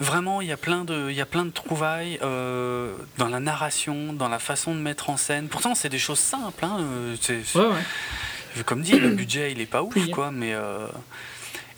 vraiment, 0.00 0.40
il 0.40 0.48
y 0.48 0.52
a 0.52 0.56
plein 0.56 0.84
de, 0.84 1.08
il 1.10 1.16
y 1.16 1.20
a 1.20 1.26
plein 1.26 1.44
de 1.44 1.50
trouvailles 1.50 2.18
euh, 2.22 2.94
dans 3.18 3.28
la 3.28 3.40
narration, 3.40 4.12
dans 4.12 4.28
la 4.28 4.38
façon 4.38 4.74
de 4.74 4.80
mettre 4.80 5.10
en 5.10 5.16
scène. 5.16 5.48
Pourtant, 5.48 5.74
c'est 5.74 5.88
des 5.88 5.98
choses 5.98 6.18
simples. 6.18 6.64
Hein, 6.64 6.78
euh, 6.80 7.16
c'est- 7.20 7.42
c'est- 7.44 7.58
Ouais, 7.58 7.66
ouais. 7.66 8.62
Comme 8.64 8.82
dit, 8.82 8.98
le 8.98 9.10
budget, 9.10 9.52
il 9.52 9.60
est 9.60 9.66
pas 9.66 9.82
ouf, 9.82 9.94
Oui. 9.96 10.10
quoi, 10.10 10.30
mais 10.30 10.54
euh, 10.54 10.86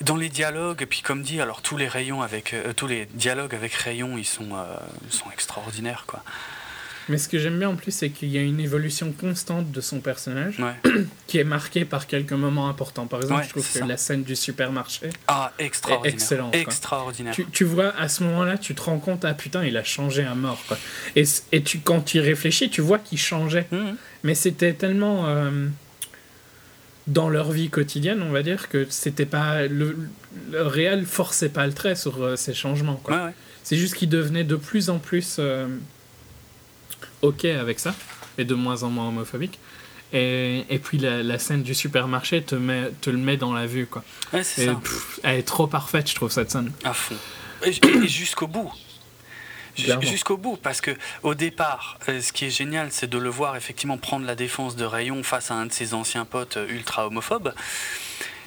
dans 0.00 0.14
les 0.16 0.28
dialogues, 0.28 0.82
et 0.82 0.86
puis 0.86 1.02
comme 1.02 1.22
dit, 1.22 1.40
alors 1.40 1.60
tous 1.60 1.76
les 1.76 1.88
rayons 1.88 2.22
avec, 2.22 2.54
euh, 2.54 2.72
tous 2.72 2.86
les 2.86 3.06
dialogues 3.06 3.54
avec 3.54 3.72
rayons, 3.74 4.16
ils 4.16 4.24
sont, 4.24 4.50
sont 5.10 5.30
extraordinaires, 5.32 6.04
quoi. 6.06 6.22
Mais 7.08 7.18
ce 7.18 7.28
que 7.28 7.38
j'aime 7.38 7.58
bien 7.58 7.68
en 7.70 7.76
plus, 7.76 7.90
c'est 7.92 8.10
qu'il 8.10 8.28
y 8.28 8.38
a 8.38 8.42
une 8.42 8.60
évolution 8.60 9.12
constante 9.12 9.70
de 9.72 9.80
son 9.80 10.00
personnage 10.00 10.58
Ouais. 10.60 10.74
qui 11.26 11.38
est 11.38 11.44
marquée 11.44 11.84
par 11.84 12.06
quelques 12.06 12.32
moments 12.32 12.68
importants. 12.68 13.06
Par 13.06 13.20
exemple, 13.22 13.40
Ouais, 13.40 13.46
je 13.46 13.50
trouve 13.50 13.66
que 13.72 13.78
ça. 13.78 13.86
la 13.86 13.96
scène 13.96 14.22
du 14.24 14.36
supermarché, 14.36 15.10
Ah, 15.26 15.52
extraordinaire. 15.58 16.14
excellente, 16.14 16.52
quoi. 16.52 16.60
Extraordinaire. 16.60 17.34
tu, 17.34 17.46
tu 17.46 17.64
vois, 17.64 17.94
à 17.96 18.08
ce 18.08 18.22
moment-là, 18.24 18.58
tu 18.58 18.74
te 18.74 18.82
rends 18.82 18.98
compte, 18.98 19.24
ah 19.24 19.34
putain, 19.34 19.64
il 19.64 19.76
a 19.76 19.84
changé 19.84 20.22
à 20.24 20.34
mort. 20.34 20.62
Quoi. 20.68 20.76
Et, 21.16 21.24
et 21.52 21.62
tu, 21.62 21.78
quand 21.80 22.00
tu 22.02 22.18
y 22.18 22.20
réfléchis, 22.20 22.68
tu 22.70 22.80
vois 22.80 22.98
qu'il 22.98 23.18
changeait. 23.18 23.66
Mhm. 23.72 23.96
Mais 24.24 24.34
c'était 24.34 24.72
tellement 24.74 25.26
euh, 25.28 25.66
dans 27.06 27.28
leur 27.30 27.50
vie 27.52 27.70
quotidienne, 27.70 28.22
on 28.22 28.30
va 28.32 28.42
dire 28.42 28.68
que 28.68 28.86
c'était 28.90 29.24
pas 29.26 29.62
le, 29.66 29.96
le 30.50 30.62
réel 30.62 31.06
forçait 31.06 31.48
pas 31.48 31.66
le 31.66 31.72
trait 31.72 31.94
sur 31.96 32.22
euh, 32.22 32.36
ces 32.36 32.52
changements. 32.52 33.00
Ouais. 33.08 33.32
C'est 33.62 33.76
juste 33.76 33.94
qu'ils 33.94 34.08
devenaient 34.10 34.44
de 34.44 34.56
plus 34.56 34.90
en 34.90 34.98
plus 34.98 35.36
euh, 35.38 35.66
ok 37.22 37.44
avec 37.46 37.80
ça 37.80 37.94
et 38.38 38.44
de 38.44 38.54
moins 38.54 38.82
en 38.82 38.90
moins 38.90 39.08
homophobiques. 39.08 39.58
Et, 40.12 40.64
et 40.70 40.78
puis 40.78 40.96
la, 40.96 41.22
la 41.22 41.38
scène 41.38 41.62
du 41.62 41.74
supermarché 41.74 42.42
te, 42.42 42.54
met, 42.54 42.90
te 43.00 43.10
le 43.10 43.18
met 43.18 43.36
dans 43.36 43.52
la 43.52 43.66
vue. 43.66 43.86
Quoi. 43.86 44.02
Ouais, 44.32 44.42
c'est 44.42 44.62
Et 44.62 44.66
ça. 44.66 44.74
pff, 44.74 45.20
elle 45.22 45.38
est 45.38 45.42
trop 45.42 45.66
parfaite, 45.66 46.08
je 46.08 46.14
trouve, 46.14 46.30
cette 46.30 46.50
scène. 46.50 46.72
À 46.84 46.94
fond. 46.94 47.16
Et, 47.64 47.72
jusqu'au 48.08 48.46
bout. 48.46 48.72
Jusqu'au 50.00 50.36
bout, 50.36 50.56
parce 50.56 50.80
que 50.80 50.90
au 51.22 51.34
départ, 51.34 51.98
euh, 52.08 52.20
ce 52.20 52.32
qui 52.32 52.46
est 52.46 52.50
génial, 52.50 52.88
c'est 52.90 53.06
de 53.06 53.18
le 53.18 53.28
voir 53.28 53.54
effectivement 53.54 53.96
prendre 53.96 54.26
la 54.26 54.34
défense 54.34 54.74
de 54.74 54.84
Rayon 54.84 55.22
face 55.22 55.52
à 55.52 55.54
un 55.54 55.66
de 55.66 55.72
ses 55.72 55.94
anciens 55.94 56.24
potes 56.24 56.56
euh, 56.56 56.66
ultra 56.68 57.06
homophobes. 57.06 57.54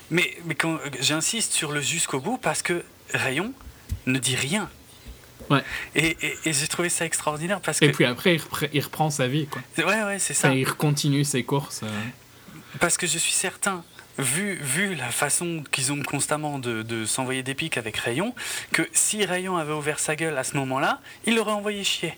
Mais, 0.09 0.35
mais 0.43 0.55
quand 0.55 0.73
euh, 0.73 0.89
j'insiste 0.99 1.53
sur 1.53 1.71
le 1.71 1.79
jusqu'au 1.79 2.19
bout, 2.19 2.37
parce 2.37 2.61
que 2.61 2.83
Rayon 3.13 3.53
ne 4.07 4.19
dit 4.19 4.35
rien. 4.35 4.69
Ouais. 5.51 5.63
Et, 5.95 6.17
et- 6.21 6.35
et 6.45 6.53
j'ai 6.53 6.67
trouvé 6.67 6.89
ça 6.89 7.05
extraordinaire 7.05 7.59
parce 7.61 7.79
que. 7.79 7.85
Et 7.85 7.91
puis 7.91 8.05
après, 8.05 8.35
il, 8.35 8.39
repre- 8.41 8.69
il 8.73 8.81
reprend 8.81 9.09
sa 9.09 9.27
vie. 9.27 9.47
Quoi. 9.47 9.61
ouais, 9.85 10.03
ouais, 10.03 10.19
c'est 10.19 10.33
ça. 10.33 10.47
Enfin, 10.49 10.57
il 10.57 10.65
continue 10.65 11.23
ses 11.23 11.43
courses. 11.43 11.81
euh. 11.83 11.87
Parce 12.79 12.97
que 12.97 13.05
je 13.05 13.17
suis 13.17 13.33
certain, 13.33 13.83
vu, 14.17 14.55
vu 14.61 14.95
la 14.95 15.09
façon 15.09 15.63
qu'ils 15.71 15.91
ont 15.91 16.01
constamment 16.03 16.57
de, 16.57 16.83
de 16.83 17.05
s'envoyer 17.05 17.43
des 17.43 17.53
pics 17.53 17.77
avec 17.77 17.97
Rayon, 17.97 18.33
que 18.71 18.87
si 18.93 19.25
Rayon 19.25 19.57
avait 19.57 19.73
ouvert 19.73 19.99
sa 19.99 20.15
gueule 20.15 20.37
à 20.37 20.43
ce 20.43 20.55
moment-là, 20.57 21.01
il 21.25 21.35
l'aurait 21.35 21.51
envoyé 21.51 21.83
chier. 21.83 22.13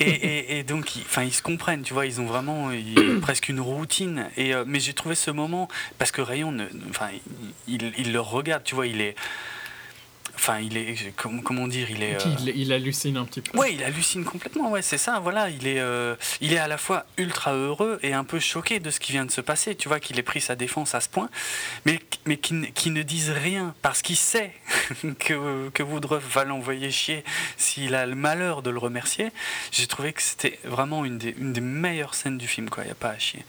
Et, 0.00 0.04
et- 0.10 0.58
et 0.58 0.62
donc, 0.62 0.94
ils, 0.96 1.02
enfin, 1.02 1.22
ils 1.24 1.32
se 1.32 1.42
comprennent, 1.42 1.82
tu 1.82 1.94
vois, 1.94 2.04
ils 2.06 2.20
ont 2.20 2.26
vraiment 2.26 2.70
presque 3.22 3.48
une 3.48 3.60
routine. 3.60 4.28
Et, 4.36 4.54
euh, 4.54 4.64
mais 4.66 4.78
j'ai 4.78 4.92
trouvé 4.92 5.14
ce 5.14 5.30
moment, 5.30 5.68
parce 5.98 6.12
que 6.12 6.20
Rayon, 6.20 6.52
ne, 6.52 6.66
enfin, 6.90 7.08
il, 7.66 7.82
il, 7.82 7.92
il 7.98 8.12
le 8.12 8.20
regarde, 8.20 8.62
tu 8.62 8.74
vois, 8.74 8.86
il 8.86 9.00
est. 9.00 9.16
Enfin, 10.40 10.60
il 10.60 10.76
est. 10.76 10.94
Comment, 11.16 11.66
dire 11.66 11.90
Il 11.90 12.00
est. 12.02 12.14
Euh, 12.14 12.34
il, 12.40 12.56
il 12.56 12.72
hallucine 12.72 13.16
un 13.16 13.24
petit 13.24 13.40
peu. 13.40 13.58
Ouais, 13.58 13.74
il 13.74 13.82
hallucine 13.82 14.24
complètement, 14.24 14.70
ouais, 14.70 14.82
c'est 14.82 14.96
ça, 14.98 15.18
voilà, 15.18 15.50
il 15.50 15.66
est, 15.66 15.80
euh, 15.80 16.14
il 16.40 16.52
est 16.52 16.58
à 16.58 16.68
la 16.68 16.78
fois 16.78 17.06
ultra 17.16 17.52
heureux 17.54 17.98
et 18.04 18.12
un 18.12 18.22
peu 18.22 18.38
choqué 18.38 18.78
de 18.78 18.90
ce 18.90 19.00
qui 19.00 19.10
vient 19.10 19.24
de 19.24 19.32
se 19.32 19.40
passer, 19.40 19.74
tu 19.74 19.88
vois, 19.88 19.98
qu'il 19.98 20.16
ait 20.18 20.22
pris 20.22 20.40
sa 20.40 20.54
défense 20.54 20.94
à 20.94 21.00
ce 21.00 21.08
point, 21.08 21.28
mais, 21.86 21.98
mais 22.26 22.36
qui, 22.36 22.54
ne- 22.54 22.66
qui 22.66 22.90
ne 22.90 23.02
dise 23.02 23.30
rien, 23.30 23.74
parce 23.82 24.00
qu'il 24.00 24.16
sait 24.16 24.52
que, 25.18 25.68
que 25.70 25.82
Woodruff 25.82 26.22
va 26.32 26.44
l'envoyer 26.44 26.90
chier 26.92 27.24
s'il 27.56 27.94
a 27.96 28.06
le 28.06 28.14
malheur 28.14 28.62
de 28.62 28.70
le 28.70 28.78
remercier. 28.78 29.30
J'ai 29.72 29.88
trouvé 29.88 30.12
que 30.12 30.22
c'était 30.22 30.58
vraiment 30.64 31.04
une 31.04 31.18
des, 31.18 31.34
une 31.38 31.52
des 31.52 31.60
meilleures 31.60 32.14
scènes 32.14 32.38
du 32.38 32.46
film, 32.46 32.70
quoi, 32.70 32.84
il 32.84 32.86
n'y 32.86 32.92
a 32.92 32.96
pas 32.96 33.10
à 33.10 33.18
chier. 33.18 33.44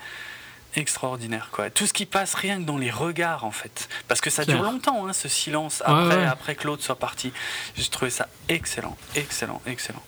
Extraordinaire, 0.76 1.50
quoi. 1.52 1.70
Tout 1.70 1.88
ce 1.88 1.94
qui 1.94 2.06
passe 2.06 2.36
rien 2.36 2.60
que 2.60 2.66
dans 2.66 2.78
les 2.78 2.92
regards, 2.92 3.44
en 3.44 3.52
fait. 3.52 3.90
Parce 4.08 4.22
que 4.22 4.30
ça 4.30 4.46
dure 4.46 4.62
longtemps, 4.62 5.08
hein, 5.08 5.14
ce 5.14 5.28
silence, 5.28 5.82
après, 5.86 6.16
ouais. 6.18 6.26
après 6.26 6.56
que 6.56 6.68
l'autre 6.68 6.84
soit 6.84 7.00
parti. 7.00 7.34
J'ai 7.76 7.90
trouvé 7.90 8.12
ça 8.12 8.28
excellent, 8.50 8.96
excellent, 9.16 9.62
excellent. 9.66 10.04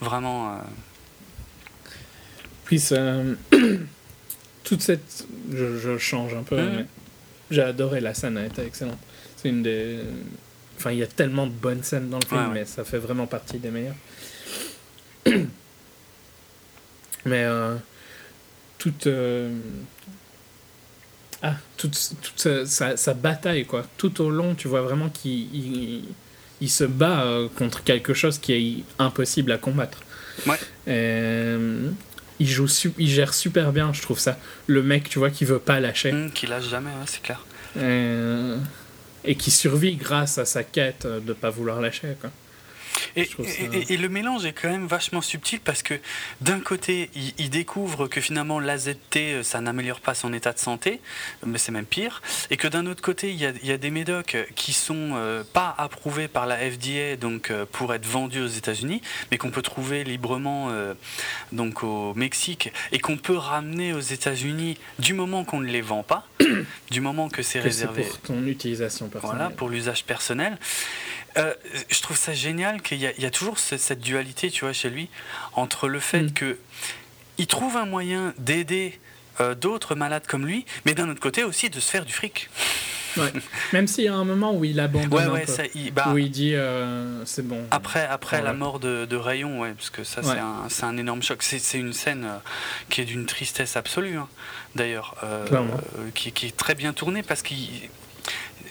Vraiment. 0.00 0.52
euh, 0.52 0.56
Puis 2.64 2.78
ça- 2.78 3.22
toute 4.64 4.82
cette. 4.82 5.26
Je, 5.50 5.78
je 5.78 5.98
change 5.98 6.34
un 6.34 6.42
peu, 6.44 6.56
mais 6.62 6.86
j'ai 7.50 7.62
adoré 7.62 8.00
la 8.00 8.14
scène, 8.14 8.36
elle 8.38 8.46
était 8.46 8.66
excellente. 8.66 8.98
C'est 9.36 9.48
une 9.48 9.62
des. 9.62 9.98
Enfin, 10.76 10.92
il 10.92 10.98
y 10.98 11.02
a 11.02 11.06
tellement 11.08 11.46
de 11.48 11.52
bonnes 11.52 11.82
scènes 11.82 12.08
dans 12.08 12.20
le 12.20 12.26
film, 12.26 12.48
ouais. 12.48 12.54
mais 12.54 12.64
ça 12.64 12.84
fait 12.84 12.98
vraiment 12.98 13.26
partie 13.26 13.58
des 13.58 13.70
meilleures. 13.70 13.96
mais 15.26 15.46
euh, 17.44 17.76
toute. 18.78 19.06
euh, 19.06 19.52
Ah, 21.42 21.54
toute, 21.76 21.96
toute 22.22 22.66
sa, 22.66 23.14
bataille, 23.14 23.64
quoi. 23.64 23.84
Tout 23.96 24.20
au 24.20 24.30
long, 24.30 24.54
tu 24.56 24.66
vois 24.66 24.82
vraiment 24.82 25.08
qu'il 25.08 25.54
il, 25.54 26.04
il 26.60 26.68
se 26.68 26.84
bat 26.84 27.22
euh, 27.22 27.48
contre 27.56 27.84
quelque 27.84 28.12
chose 28.12 28.38
qui 28.38 28.52
est 28.52 28.84
impossible 28.98 29.52
à 29.52 29.58
combattre. 29.58 30.00
Ouais. 30.46 30.58
Euh, 30.88 31.90
il, 32.40 32.48
joue 32.48 32.66
il 32.98 33.08
gère 33.08 33.34
super 33.34 33.72
bien, 33.72 33.92
je 33.92 34.02
trouve 34.02 34.18
ça. 34.18 34.36
Le 34.66 34.82
mec, 34.82 35.08
tu 35.08 35.18
vois, 35.20 35.30
qui 35.30 35.44
veut 35.44 35.60
pas 35.60 35.78
lâcher. 35.78 36.12
hum, 36.12 36.32
qui 36.32 36.46
lâche 36.46 36.68
jamais, 36.68 36.90
ouais, 36.90 37.06
c'est 37.06 37.22
clair. 37.22 37.44
Et 39.24 39.34
qui 39.36 39.50
survit 39.50 39.94
grâce 39.96 40.38
à 40.38 40.44
sa 40.44 40.64
quête 40.64 41.06
de 41.06 41.32
pas 41.32 41.50
vouloir 41.50 41.80
lâcher. 41.80 42.16
Quoi. 42.20 42.30
Et, 43.16 43.24
ça- 43.24 43.96
le 43.96 44.08
mélange 44.08 44.44
est 44.44 44.52
quand 44.52 44.68
même 44.70 44.86
vachement 44.86 45.20
subtil 45.20 45.60
parce 45.60 45.82
que 45.82 45.94
d'un 46.40 46.60
côté, 46.60 47.10
il, 47.14 47.32
il 47.38 47.50
découvre 47.50 48.06
que 48.06 48.20
finalement 48.20 48.60
l'AZT, 48.60 49.16
euh, 49.16 49.42
ça 49.42 49.60
n'améliore 49.60 50.00
pas 50.00 50.14
son 50.14 50.32
état 50.32 50.52
de 50.52 50.58
santé, 50.58 51.00
mais 51.46 51.58
c'est 51.58 51.72
même 51.72 51.84
pire. 51.86 52.22
Et 52.50 52.56
que 52.56 52.68
d'un 52.68 52.86
autre 52.86 53.02
côté, 53.02 53.30
il 53.30 53.36
y 53.36 53.46
a, 53.46 53.52
il 53.62 53.66
y 53.68 53.72
a 53.72 53.78
des 53.78 53.90
médocs 53.90 54.36
qui 54.54 54.72
sont 54.72 55.12
euh, 55.14 55.42
pas 55.52 55.74
approuvés 55.78 56.28
par 56.28 56.46
la 56.46 56.56
FDA 56.58 57.16
donc, 57.16 57.50
euh, 57.50 57.64
pour 57.70 57.92
être 57.94 58.06
vendus 58.06 58.40
aux 58.40 58.46
États-Unis, 58.46 59.02
mais 59.30 59.38
qu'on 59.38 59.50
peut 59.50 59.62
trouver 59.62 60.04
librement 60.04 60.68
euh, 60.70 60.94
donc, 61.52 61.82
au 61.82 62.14
Mexique 62.14 62.72
et 62.92 62.98
qu'on 62.98 63.16
peut 63.16 63.36
ramener 63.36 63.92
aux 63.92 64.00
États-Unis 64.00 64.76
du 64.98 65.14
moment 65.14 65.44
qu'on 65.44 65.60
ne 65.60 65.66
les 65.70 65.80
vend 65.82 66.02
pas, 66.02 66.26
du 66.90 67.00
moment 67.00 67.28
que 67.28 67.42
c'est 67.42 67.58
Que 67.60 67.70
c'est 67.70 67.86
réservé. 67.86 68.02
pour 68.04 68.18
ton 68.20 68.46
utilisation 68.46 69.08
personnelle. 69.08 69.36
Voilà, 69.36 69.50
pour 69.50 69.68
l'usage 69.68 70.04
personnel. 70.04 70.58
Euh, 71.38 71.54
je 71.88 72.00
trouve 72.00 72.16
ça 72.16 72.32
génial 72.32 72.82
qu'il 72.82 72.98
y, 72.98 73.02
y 73.20 73.26
a 73.26 73.30
toujours 73.30 73.58
ce- 73.58 73.76
cette 73.76 74.00
dualité, 74.00 74.50
tu 74.50 74.64
vois, 74.64 74.72
chez 74.72 74.90
lui, 74.90 75.08
entre 75.54 75.88
le 75.88 76.00
fait 76.00 76.22
Mm. 76.22 76.32
que 76.32 76.58
il 77.38 77.46
trouve 77.46 77.76
un 77.76 77.86
moyen 77.86 78.34
d'aider 78.38 78.98
euh, 79.40 79.54
d'autres 79.54 79.94
malades 79.94 80.26
comme 80.26 80.44
lui, 80.46 80.66
mais 80.84 80.94
d'un 80.94 81.08
autre 81.08 81.20
côté 81.20 81.44
aussi 81.44 81.70
de 81.70 81.78
se 81.78 81.88
faire 81.88 82.04
du 82.04 82.12
fric. 82.12 82.50
Ouais. 83.16 83.32
Même 83.72 83.86
s'il 83.86 84.02
y 84.02 84.08
a 84.08 84.14
un 84.14 84.24
moment 84.24 84.52
où 84.52 84.64
il 84.64 84.80
abandonne 84.80 85.12
Ouais, 85.14 85.22
un 85.22 85.30
ouais, 85.30 85.44
peu. 85.46 85.52
ça, 85.52 85.62
il- 85.76 85.92
bah, 85.92 86.08
où 86.12 86.18
il 86.18 86.28
dit 86.32 86.54
euh, 86.56 87.24
c'est 87.24 87.46
bon. 87.46 87.64
après, 87.70 88.04
après 88.04 88.42
la 88.42 88.52
mort 88.52 88.80
de, 88.80 89.04
de 89.04 89.14
Rayon, 89.16 89.60
ouais, 89.60 89.72
parce 89.74 89.90
que 89.90 90.02
ça, 90.02 90.22
c'est 90.68 90.84
un, 90.84 90.96
énorme 90.96 91.22
choc. 91.22 91.44
C'est 91.44 91.78
une 91.78 91.92
scène 91.92 92.24
euh, 92.24 92.36
qui 92.90 93.00
est 93.00 93.04
d'une 93.04 93.26
tristesse 93.26 93.76
absolue, 93.76 94.16
hein, 94.18 94.26
d'ailleurs, 94.74 95.14
euh, 95.22 95.46
qui, 96.16 96.32
qui 96.32 96.46
est 96.46 96.56
très 96.56 96.74
bien 96.74 96.92
tournée 96.92 97.22
parce 97.22 97.42
qu'il. 97.42 97.88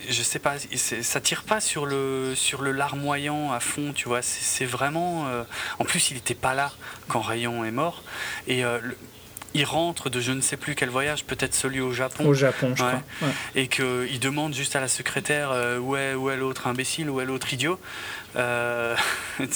Je 0.09 0.23
sais 0.23 0.39
pas, 0.39 0.55
ça 0.75 1.19
tire 1.21 1.43
pas 1.43 1.59
sur 1.59 1.85
le, 1.85 2.33
sur 2.35 2.61
le 2.61 2.71
larmoyant 2.71 3.51
à 3.51 3.59
fond, 3.59 3.91
tu 3.93 4.07
vois. 4.07 4.21
C'est 4.21 4.65
vraiment. 4.65 5.27
euh, 5.27 5.43
en 5.79 5.83
plus, 5.83 6.11
il 6.11 6.17
était 6.17 6.35
pas 6.35 6.53
là 6.53 6.71
quand 7.07 7.19
Rayon 7.19 7.65
est 7.65 7.71
mort. 7.71 8.03
Et 8.47 8.63
euh, 8.63 8.79
il 9.57 9.65
rentre 9.65 10.09
de 10.09 10.19
je 10.21 10.31
ne 10.31 10.41
sais 10.41 10.55
plus 10.57 10.75
quel 10.75 10.89
voyage, 10.89 11.23
peut-être 11.25 11.53
celui 11.55 11.81
au 11.81 11.91
Japon 11.91 12.25
Au 12.25 12.33
Japon, 12.33 12.73
je 12.75 12.83
Ouais. 12.83 12.89
crois. 12.89 13.27
Ouais. 13.27 13.33
et 13.55 13.67
qu'il 13.67 14.19
demande 14.19 14.53
juste 14.53 14.75
à 14.75 14.79
la 14.79 14.87
secrétaire 14.87 15.49
euh, 15.51 15.77
où, 15.79 15.95
est, 15.97 16.13
où 16.13 16.29
est 16.29 16.37
l'autre 16.37 16.67
imbécile, 16.67 17.09
où 17.09 17.19
est 17.21 17.25
l'autre 17.25 17.51
idiot. 17.53 17.79
Euh, 18.35 18.95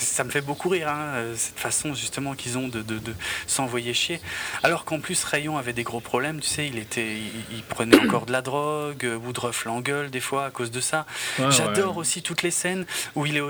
ça 0.00 0.24
me 0.24 0.30
fait 0.30 0.40
beaucoup 0.40 0.68
rire, 0.70 0.88
hein, 0.88 1.24
cette 1.36 1.58
façon 1.58 1.94
justement 1.94 2.34
qu'ils 2.34 2.56
ont 2.56 2.68
de, 2.68 2.80
de- 2.82 2.98
de 2.98 3.12
s'envoyer 3.46 3.92
chier. 3.94 4.20
Alors 4.62 4.84
qu'en 4.84 5.00
plus, 5.00 5.22
Rayon 5.24 5.58
avait 5.58 5.72
des 5.72 5.82
gros 5.82 6.00
problèmes, 6.00 6.40
tu 6.40 6.48
sais, 6.48 6.66
il, 6.66 6.78
était, 6.78 7.16
il, 7.16 7.56
il 7.56 7.62
prenait 7.62 7.98
encore 7.98 8.26
de 8.26 8.32
la 8.32 8.42
drogue, 8.42 9.04
euh, 9.04 9.16
Woodruff 9.16 9.64
l'engueule 9.66 10.10
des 10.10 10.20
fois 10.20 10.46
à 10.46 10.50
cause 10.50 10.70
de 10.70 10.80
ça. 10.80 11.04
Ouais, 11.38 11.50
J'adore 11.50 11.96
aussi 11.98 12.22
toutes 12.22 12.42
les 12.42 12.50
scènes 12.50 12.86
où 13.14 13.26
il 13.26 13.36
est 13.36 13.42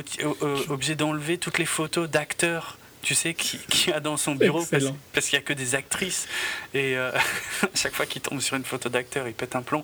obligé 0.68 0.94
d'enlever 0.96 1.38
toutes 1.38 1.58
les 1.58 1.66
photos 1.66 2.08
d'acteurs. 2.10 2.76
Tu 3.02 3.14
sais, 3.14 3.34
qui, 3.34 3.58
qui 3.68 3.92
a 3.92 3.98
dans 4.00 4.16
son 4.16 4.34
bureau 4.36 4.60
parce, 4.60 4.72
Excellent. 4.74 4.96
parce 5.12 5.26
qu'il 5.28 5.38
n'y 5.38 5.44
a 5.44 5.46
que 5.46 5.52
des 5.52 5.74
actrices. 5.74 6.28
Et 6.72 6.96
euh, 6.96 7.10
à 7.62 7.68
chaque 7.76 7.94
fois 7.94 8.06
qu'il 8.06 8.22
tombe 8.22 8.40
sur 8.40 8.56
une 8.56 8.64
photo 8.64 8.88
d'acteur, 8.88 9.26
il 9.26 9.34
pète 9.34 9.56
un 9.56 9.62
plomb. 9.62 9.82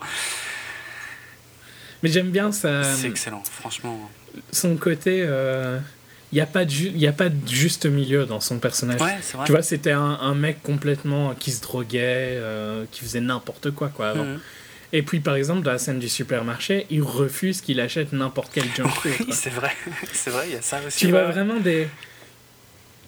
Mais 2.02 2.10
j'aime 2.10 2.30
bien 2.30 2.52
sa, 2.52 2.84
C'est 2.84 3.08
excellent, 3.08 3.42
franchement. 3.44 4.08
son 4.52 4.76
côté. 4.76 5.26
Il 6.30 6.34
n'y 6.34 6.40
a, 6.42 6.46
pas 6.46 6.66
de 6.66 6.72
y 6.72 7.06
a 7.06 7.12
pas 7.12 7.30
de 7.30 7.48
juste 7.48 7.86
milieu 7.86 8.26
dans 8.26 8.40
son 8.40 8.58
personnage. 8.58 9.00
Ouais, 9.00 9.16
c'est 9.22 9.36
vrai. 9.38 9.46
Tu 9.46 9.52
vois, 9.52 9.62
c'était 9.62 9.92
un, 9.92 10.18
un 10.20 10.34
mec 10.34 10.62
complètement 10.62 11.34
qui 11.34 11.50
se 11.52 11.62
droguait, 11.62 12.36
euh, 12.36 12.84
qui 12.92 13.00
faisait 13.00 13.22
n'importe 13.22 13.70
quoi, 13.70 13.88
quoi, 13.88 14.10
avant. 14.10 14.24
Mhm. 14.24 14.40
Et 14.92 15.02
puis, 15.02 15.20
par 15.20 15.36
exemple, 15.36 15.62
dans 15.62 15.72
la 15.72 15.78
scène 15.78 15.98
du 15.98 16.08
supermarché, 16.08 16.86
il 16.90 17.02
refuse 17.02 17.62
qu'il 17.62 17.80
achète 17.80 18.12
n'importe 18.12 18.50
quel 18.54 18.64
junk 18.76 18.88
food. 19.02 19.12
Oui, 19.20 19.32
c'est 19.32 19.50
vrai. 19.50 19.72
C'est 20.12 20.30
vrai, 20.30 20.44
il 20.48 20.54
y 20.54 20.56
a 20.56 20.62
ça 20.62 20.80
aussi. 20.86 20.98
Tu 20.98 21.10
vois 21.10 21.24
vraiment 21.24 21.58
des. 21.60 21.88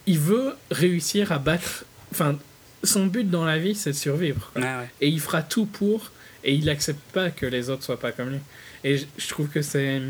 Il 0.06 0.18
veut 0.18 0.56
réussir 0.70 1.32
à 1.32 1.38
battre. 1.38 1.84
Enfin, 2.12 2.38
son 2.82 3.06
but 3.06 3.28
dans 3.30 3.44
la 3.44 3.58
vie, 3.58 3.74
c'est 3.74 3.90
de 3.92 3.96
survivre. 3.96 4.50
Ouais, 4.56 4.62
ouais. 4.62 4.90
Et 5.00 5.08
il 5.08 5.20
fera 5.20 5.42
tout 5.42 5.66
pour. 5.66 6.10
Et 6.42 6.54
il 6.54 6.68
accepte 6.70 7.00
pas 7.12 7.30
que 7.30 7.44
les 7.46 7.68
autres 7.70 7.82
soient 7.84 8.00
pas 8.00 8.12
comme 8.12 8.30
lui. 8.30 8.38
Et 8.82 8.96
je, 8.96 9.04
je 9.18 9.28
trouve 9.28 9.48
que 9.48 9.60
c'est. 9.62 10.00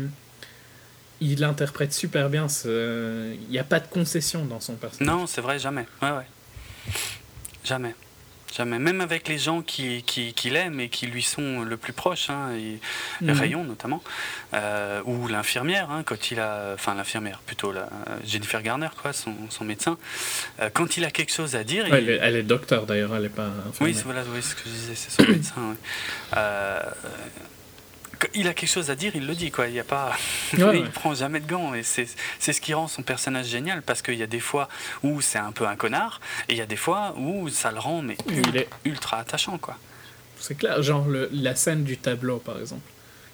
Il 1.19 1.43
interprète 1.43 1.93
super 1.93 2.29
bien. 2.29 2.47
ce- 2.49 3.33
Il 3.43 3.49
n'y 3.49 3.59
a 3.59 3.63
pas 3.63 3.79
de 3.79 3.87
concession 3.87 4.45
dans 4.45 4.59
son 4.59 4.75
personnage. 4.75 5.13
Non, 5.15 5.27
c'est 5.27 5.41
vrai, 5.41 5.59
jamais. 5.59 5.85
Ouais, 6.01 6.11
ouais. 6.11 6.25
Jamais. 7.63 7.93
Jamais. 8.55 8.79
Même 8.79 8.99
avec 9.01 9.27
les 9.29 9.37
gens 9.37 9.61
qui, 9.61 10.03
qui, 10.03 10.33
qui 10.33 10.49
l'aiment 10.49 10.79
et 10.81 10.89
qui 10.89 11.07
lui 11.07 11.21
sont 11.23 11.61
le 11.61 11.77
plus 11.77 11.93
proches, 11.93 12.29
hein, 12.29 12.49
et 12.57 12.79
Mhm. 13.21 13.31
Rayon 13.31 13.63
notamment, 13.63 14.03
euh, 14.53 15.01
ou 15.05 15.27
l'infirmière, 15.27 15.89
hein, 15.89 16.03
quand 16.05 16.31
il 16.31 16.39
a. 16.39 16.71
Enfin, 16.73 16.95
l'infirmière, 16.95 17.39
plutôt, 17.45 17.71
la, 17.71 17.87
Jennifer 18.25 18.61
Garner, 18.61 18.89
quoi, 19.01 19.13
son, 19.13 19.33
son 19.49 19.63
médecin. 19.63 19.97
Euh, 20.59 20.69
quand 20.73 20.97
il 20.97 21.05
a 21.05 21.11
quelque 21.11 21.31
chose 21.33 21.55
à 21.55 21.63
dire. 21.63 21.85
Ouais, 21.89 22.03
il- 22.03 22.09
elle, 22.09 22.35
est, 22.35 22.43
docteur 22.43 22.85
d'ailleurs, 22.85 23.15
elle 23.15 23.25
est 23.25 23.29
pas. 23.29 23.49
Oui, 23.79 23.91
infirmière. 23.91 24.01
voilà, 24.05 24.23
oui, 24.33 24.41
ce 24.41 24.55
que 24.55 24.61
je 24.65 24.69
disais, 24.69 24.95
c'est 24.95 25.11
son 25.11 25.23
médecin. 25.31 25.61
ouais. 25.69 25.75
Euh, 26.37 26.79
il 28.33 28.47
a 28.47 28.53
quelque 28.53 28.69
chose 28.69 28.89
à 28.89 28.95
dire, 28.95 29.11
il 29.15 29.25
le 29.27 29.35
dit, 29.35 29.51
quoi. 29.51 29.67
Il 29.67 29.73
y 29.73 29.79
a 29.79 29.83
pas, 29.83 30.11
Ouais, 30.53 30.63
ouais. 30.63 30.79
il 30.79 30.89
prend 30.89 31.13
jamais 31.13 31.39
de 31.39 31.47
gants, 31.47 31.73
et 31.73 31.83
c'est 31.83 32.07
c'est 32.39 32.53
ce 32.53 32.61
qui 32.61 32.73
rend 32.73 32.87
son 32.87 33.01
personnage 33.03 33.47
génial, 33.47 33.81
parce 33.81 34.01
qu'il 34.01 34.15
y 34.15 34.23
a 34.23 34.27
des 34.27 34.39
fois 34.39 34.67
où 35.03 35.21
c'est 35.21 35.39
un 35.39 35.51
peu 35.51 35.65
un 35.67 35.75
connard, 35.75 36.19
et 36.49 36.53
il 36.53 36.57
y 36.57 36.61
a 36.61 36.65
des 36.65 36.75
fois 36.75 37.13
où 37.17 37.49
ça 37.49 37.71
le 37.71 37.79
rend 37.79 38.01
mais 38.01 38.17
Il 38.29 38.55
est- 38.57 38.69
ultra 38.85 39.17
attachant, 39.17 39.57
quoi. 39.57 39.77
C'est 40.39 40.55
clair, 40.57 40.81
genre 40.81 41.07
le- 41.07 41.29
la 41.33 41.55
scène 41.55 41.83
du 41.83 41.97
tableau 41.97 42.37
par 42.37 42.59
exemple. 42.59 42.81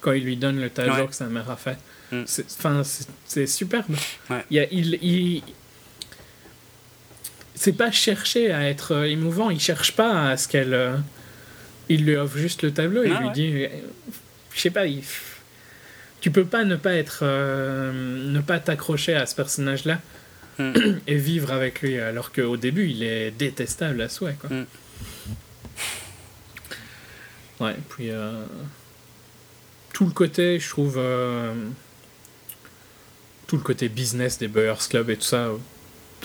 Quand 0.01 0.11
il 0.11 0.23
lui 0.23 0.37
donne 0.37 0.59
le 0.59 0.69
tableau 0.69 0.93
Ouais. 0.93 1.07
que 1.07 1.15
sa 1.15 1.25
mère 1.25 1.49
a 1.49 1.55
fait. 1.55 1.77
Mm. 2.11 2.23
C'est- 3.25 3.47
superbe. 3.47 3.95
Il, 4.51 4.57
y 4.57 4.59
a- 4.59 4.67
il, 4.71 4.99
il- 5.03 5.43
C'est 7.55 7.73
pas 7.73 7.91
chercher 7.91 8.51
à 8.51 8.69
être 8.69 8.93
euh, 8.93 9.03
émouvant, 9.09 9.49
il 9.49 9.59
cherche 9.59 9.93
pas 9.93 10.29
à 10.29 10.37
ce 10.37 10.47
qu'elle. 10.47 10.73
euh, 10.73 10.95
Il 11.89 12.05
lui 12.05 12.15
offre 12.17 12.37
juste 12.37 12.61
le 12.63 12.71
tableau 12.73 13.03
et 13.03 13.07
il 13.07 13.13
Ah 13.13 13.19
lui 13.21 13.27
ouais. 13.27 13.33
dit. 13.33 13.67
Je 14.57 14.61
sais 14.63 14.71
pas, 14.71 14.85
il- 14.87 15.03
tu 16.19 16.31
peux 16.31 16.45
pas 16.45 16.63
ne 16.65 16.75
pas 16.75 16.93
être. 16.95 17.19
euh, 17.21 17.91
ne 18.31 18.39
pas 18.41 18.59
t'accrocher 18.59 19.13
à 19.15 19.25
ce 19.25 19.35
personnage-là 19.35 19.99
Mm. 20.59 20.73
et 21.07 21.15
vivre 21.15 21.51
avec 21.53 21.81
lui, 21.83 21.99
alors 21.99 22.31
qu'au 22.31 22.57
début 22.57 22.87
il 22.89 23.03
est 23.03 23.29
détestable 23.29 24.01
à 24.01 24.09
souhait. 24.09 24.35
Quoi. 24.41 24.49
Mm. 24.49 24.65
Ouais, 27.59 27.75
puis 27.89 28.09
euh, 28.11 28.43
tout 29.93 30.05
le 30.05 30.11
côté, 30.11 30.59
je 30.59 30.67
trouve, 30.69 30.95
euh, 30.97 31.53
tout 33.47 33.57
le 33.57 33.61
côté 33.63 33.87
business 33.89 34.37
des 34.39 34.47
Buyers 34.47 34.73
Club 34.89 35.09
et 35.11 35.15
tout 35.17 35.23
ça, 35.23 35.51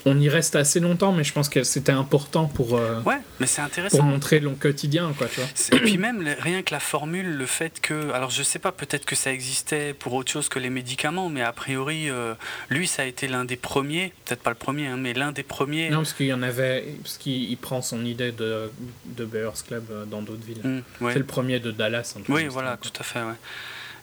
on 0.04 0.18
y 0.20 0.28
reste 0.28 0.56
assez 0.56 0.80
longtemps, 0.80 1.12
mais 1.12 1.24
je 1.24 1.32
pense 1.32 1.48
que 1.48 1.62
c'était 1.62 1.92
important 1.92 2.46
pour, 2.46 2.76
euh, 2.76 3.00
Ouais, 3.02 3.18
mais 3.40 3.46
c'est 3.46 3.56
pour 3.62 3.66
intéressant. 3.66 4.02
montrer 4.02 4.40
le 4.40 4.50
quotidien, 4.50 5.12
quoi, 5.16 5.28
tu 5.28 5.40
vois. 5.40 5.48
C'est- 5.54 5.74
Et 5.74 5.78
puis 5.80 5.98
même, 5.98 6.26
rien 6.40 6.62
que 6.62 6.72
la 6.74 6.80
formule, 6.80 7.36
le 7.36 7.46
fait 7.46 7.80
que... 7.80 8.10
Alors 8.12 8.30
je 8.30 8.42
sais 8.42 8.58
pas, 8.58 8.72
peut-être 8.72 9.04
que 9.04 9.14
ça 9.16 9.32
existait 9.32 9.94
pour 9.94 10.12
autre 10.14 10.30
chose 10.32 10.48
que 10.48 10.58
les 10.58 10.70
médicaments, 10.70 11.28
mais 11.28 11.42
a 11.42 11.52
priori, 11.52 12.10
euh, 12.10 12.34
lui, 12.70 12.86
ça 12.86 13.02
a 13.02 13.04
été 13.04 13.28
l'un 13.28 13.44
des 13.44 13.56
premiers, 13.56 14.12
peut-être 14.24 14.42
pas 14.42 14.50
le 14.50 14.56
premier, 14.56 14.88
hein, 14.88 14.96
mais 14.96 15.12
l'un 15.14 15.32
des 15.32 15.42
premiers... 15.44 15.90
Non, 15.90 15.98
parce 15.98 16.12
qu'il 16.14 16.26
y 16.26 16.32
en 16.32 16.42
avait, 16.42 16.84
parce 17.02 17.18
qu'il 17.18 17.50
il 17.50 17.56
prend 17.56 17.82
son 17.82 18.04
idée 18.04 18.32
de, 18.32 18.70
de 19.06 19.24
Buyers 19.24 19.50
Club 19.66 19.84
euh, 19.90 20.04
dans 20.04 20.22
d'autres 20.22 20.44
villes. 20.44 20.60
Mm, 20.64 21.04
ouais. 21.04 21.12
C'est 21.12 21.18
le 21.18 21.24
premier 21.26 21.60
de 21.60 21.70
Dallas. 21.70 22.14
en 22.16 22.20
tout 22.22 22.32
Oui, 22.32 22.46
voilà, 22.46 22.76
quoi. 22.76 22.90
tout 22.90 23.00
à 23.00 23.04
fait, 23.04 23.20
ouais. 23.20 23.34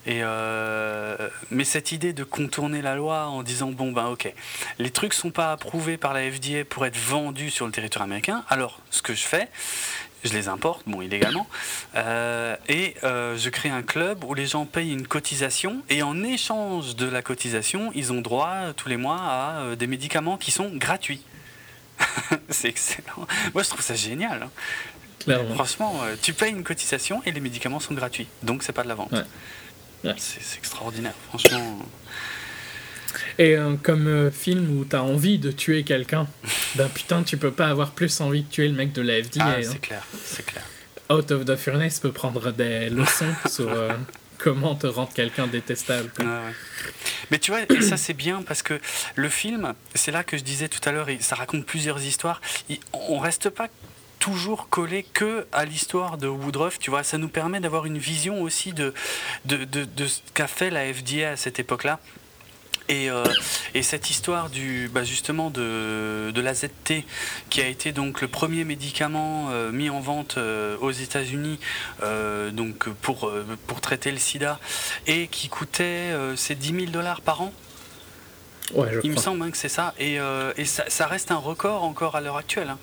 Et 0.05 0.21
euh, 0.23 1.15
mais 1.51 1.65
cette 1.65 1.91
idée 1.91 2.13
de 2.13 2.23
contourner 2.23 2.81
la 2.81 2.95
loi 2.95 3.25
en 3.27 3.43
disant 3.43 3.69
bon 3.71 3.91
ben 3.91 4.05
ok, 4.07 4.33
les 4.79 4.89
trucs 4.91 5.13
sont 5.13 5.29
pas 5.29 5.51
approuvés 5.51 5.97
par 5.97 6.13
la 6.13 6.21
FDA 6.31 6.63
pour 6.67 6.85
être 6.85 6.97
vendus 6.97 7.49
sur 7.49 7.65
le 7.65 7.71
territoire 7.71 8.03
américain. 8.03 8.43
Alors 8.49 8.79
ce 8.91 9.01
que 9.01 9.13
je 9.13 9.23
fais, 9.23 9.49
je 10.23 10.31
les 10.33 10.47
importe, 10.47 10.83
bon 10.87 11.01
illégalement, 11.01 11.47
euh, 11.95 12.55
et 12.69 12.95
euh, 13.03 13.37
je 13.37 13.49
crée 13.49 13.69
un 13.69 13.83
club 13.83 14.23
où 14.23 14.33
les 14.33 14.47
gens 14.47 14.65
payent 14.65 14.93
une 14.93 15.05
cotisation 15.05 15.83
et 15.89 16.01
en 16.01 16.23
échange 16.23 16.95
de 16.95 17.05
la 17.05 17.21
cotisation, 17.21 17.91
ils 17.93 18.13
ont 18.13 18.21
droit 18.21 18.71
tous 18.77 18.87
les 18.87 18.97
mois 18.97 19.19
à 19.19 19.75
des 19.77 19.87
médicaments 19.87 20.37
qui 20.37 20.51
sont 20.51 20.69
gratuits. 20.75 21.23
C'est 22.49 22.69
excellent. 22.69 23.27
Moi 23.53 23.63
je 23.63 23.69
trouve 23.69 23.81
ça 23.81 23.95
génial. 23.95 24.43
hein. 24.43 24.49
Clairement. 25.19 25.53
Franchement, 25.55 25.99
tu 26.21 26.31
payes 26.33 26.51
une 26.51 26.63
cotisation 26.63 27.21
et 27.25 27.31
les 27.33 27.41
médicaments 27.41 27.81
sont 27.81 27.93
gratuits. 27.93 28.29
Donc, 28.41 28.63
c'est 28.63 28.71
pas 28.71 28.83
de 28.83 28.87
la 28.87 28.95
vente. 28.95 29.11
Ouais. 29.11 29.23
Ouais. 30.03 30.13
C'est 30.17 30.57
extraordinaire, 30.57 31.15
franchement. 31.27 31.79
Et 33.37 33.55
euh, 33.55 33.75
comme 33.81 34.07
euh, 34.07 34.31
film 34.31 34.77
où 34.77 34.85
t'as 34.85 35.01
envie 35.01 35.39
de 35.39 35.51
tuer 35.51 35.83
quelqu'un, 35.83 36.27
ben 36.75 36.89
putain, 36.89 37.23
tu 37.23 37.37
peux 37.37 37.51
pas 37.51 37.67
avoir 37.67 37.91
plus 37.91 38.21
envie 38.21 38.43
de 38.43 38.49
tuer 38.49 38.67
le 38.67 38.75
mec 38.75 38.91
de 38.93 39.01
la 39.01 39.23
FDA. 39.23 39.43
Ah, 39.43 39.55
hein. 39.57 39.61
c'est 39.63 39.81
clair, 39.81 40.05
c'est 40.23 40.45
clair. 40.45 40.63
Out 41.09 41.31
of 41.31 41.45
the 41.45 41.55
Furnace 41.55 41.99
peut 41.99 42.11
prendre 42.11 42.51
des 42.51 42.89
leçons 42.89 43.33
sur 43.49 43.69
euh, 43.69 43.93
comment 44.37 44.75
te 44.75 44.87
rendre 44.87 45.11
quelqu'un 45.13 45.47
détestable. 45.47 46.11
Mais 47.31 47.39
tu 47.39 47.51
vois, 47.51 47.61
et 47.61 47.81
ça 47.81 47.97
c'est 47.97 48.13
bien 48.13 48.41
parce 48.43 48.61
que 48.61 48.79
le 49.15 49.29
film, 49.29 49.73
c'est 49.95 50.11
là 50.11 50.23
que 50.23 50.37
je 50.37 50.43
disais 50.43 50.67
tout 50.67 50.81
à 50.87 50.91
l'heure, 50.91 51.07
ça 51.19 51.35
raconte 51.35 51.65
plusieurs 51.65 52.01
histoires. 52.01 52.41
On 52.93 53.19
reste 53.19 53.49
pas 53.49 53.67
toujours 54.19 54.69
collé 54.69 55.03
que 55.03 55.47
à 55.51 55.65
l'histoire 55.65 56.17
de 56.17 56.27
Woodruff, 56.27 56.77
tu 56.79 56.89
vois, 56.89 57.03
ça 57.03 57.17
nous 57.17 57.29
permet 57.29 57.59
d'avoir 57.59 57.85
une 57.85 57.97
vision 57.97 58.41
aussi 58.41 58.73
de, 58.73 58.93
de, 59.45 59.63
de, 59.65 59.85
de 59.85 60.07
ce 60.07 60.19
qu'a 60.33 60.47
fait 60.47 60.69
la 60.69 60.93
FDA 60.93 61.31
à 61.31 61.35
cette 61.37 61.59
époque-là. 61.59 61.99
Et, 62.91 63.11
euh, 63.11 63.23
et 63.75 63.83
cette 63.83 64.09
histoire 64.09 64.49
du, 64.49 64.89
bah 64.91 65.03
justement 65.03 65.51
de, 65.51 66.31
de 66.31 66.41
l'AZT, 66.41 67.03
qui 67.51 67.61
a 67.61 67.67
été 67.67 67.91
donc 67.91 68.19
le 68.21 68.27
premier 68.27 68.63
médicament 68.63 69.49
euh, 69.51 69.71
mis 69.71 69.91
en 69.91 69.99
vente 69.99 70.37
euh, 70.39 70.75
aux 70.81 70.89
États-Unis 70.89 71.59
donc 72.51 72.89
pour, 72.89 73.31
pour 73.67 73.79
traiter 73.79 74.11
le 74.11 74.17
sida, 74.17 74.59
et 75.05 75.27
qui 75.27 75.49
coûtait 75.49 75.83
euh, 75.83 76.35
c'est 76.35 76.55
10 76.55 76.71
000 76.73 76.85
dollars 76.91 77.21
par 77.21 77.41
an, 77.41 77.53
Ouais, 78.73 78.87
je 78.91 78.99
il 79.03 79.11
me 79.11 79.17
semble 79.17 79.43
hein, 79.43 79.51
que 79.51 79.57
c'est 79.57 79.69
ça, 79.69 79.93
et, 79.99 80.17
et 80.57 80.65
ça, 80.65 80.83
ça 80.89 81.05
reste 81.07 81.31
un 81.31 81.37
record 81.37 81.83
encore 81.83 82.15
à 82.15 82.21
l'heure 82.21 82.37
actuelle. 82.37 82.69
hein. 82.69 82.77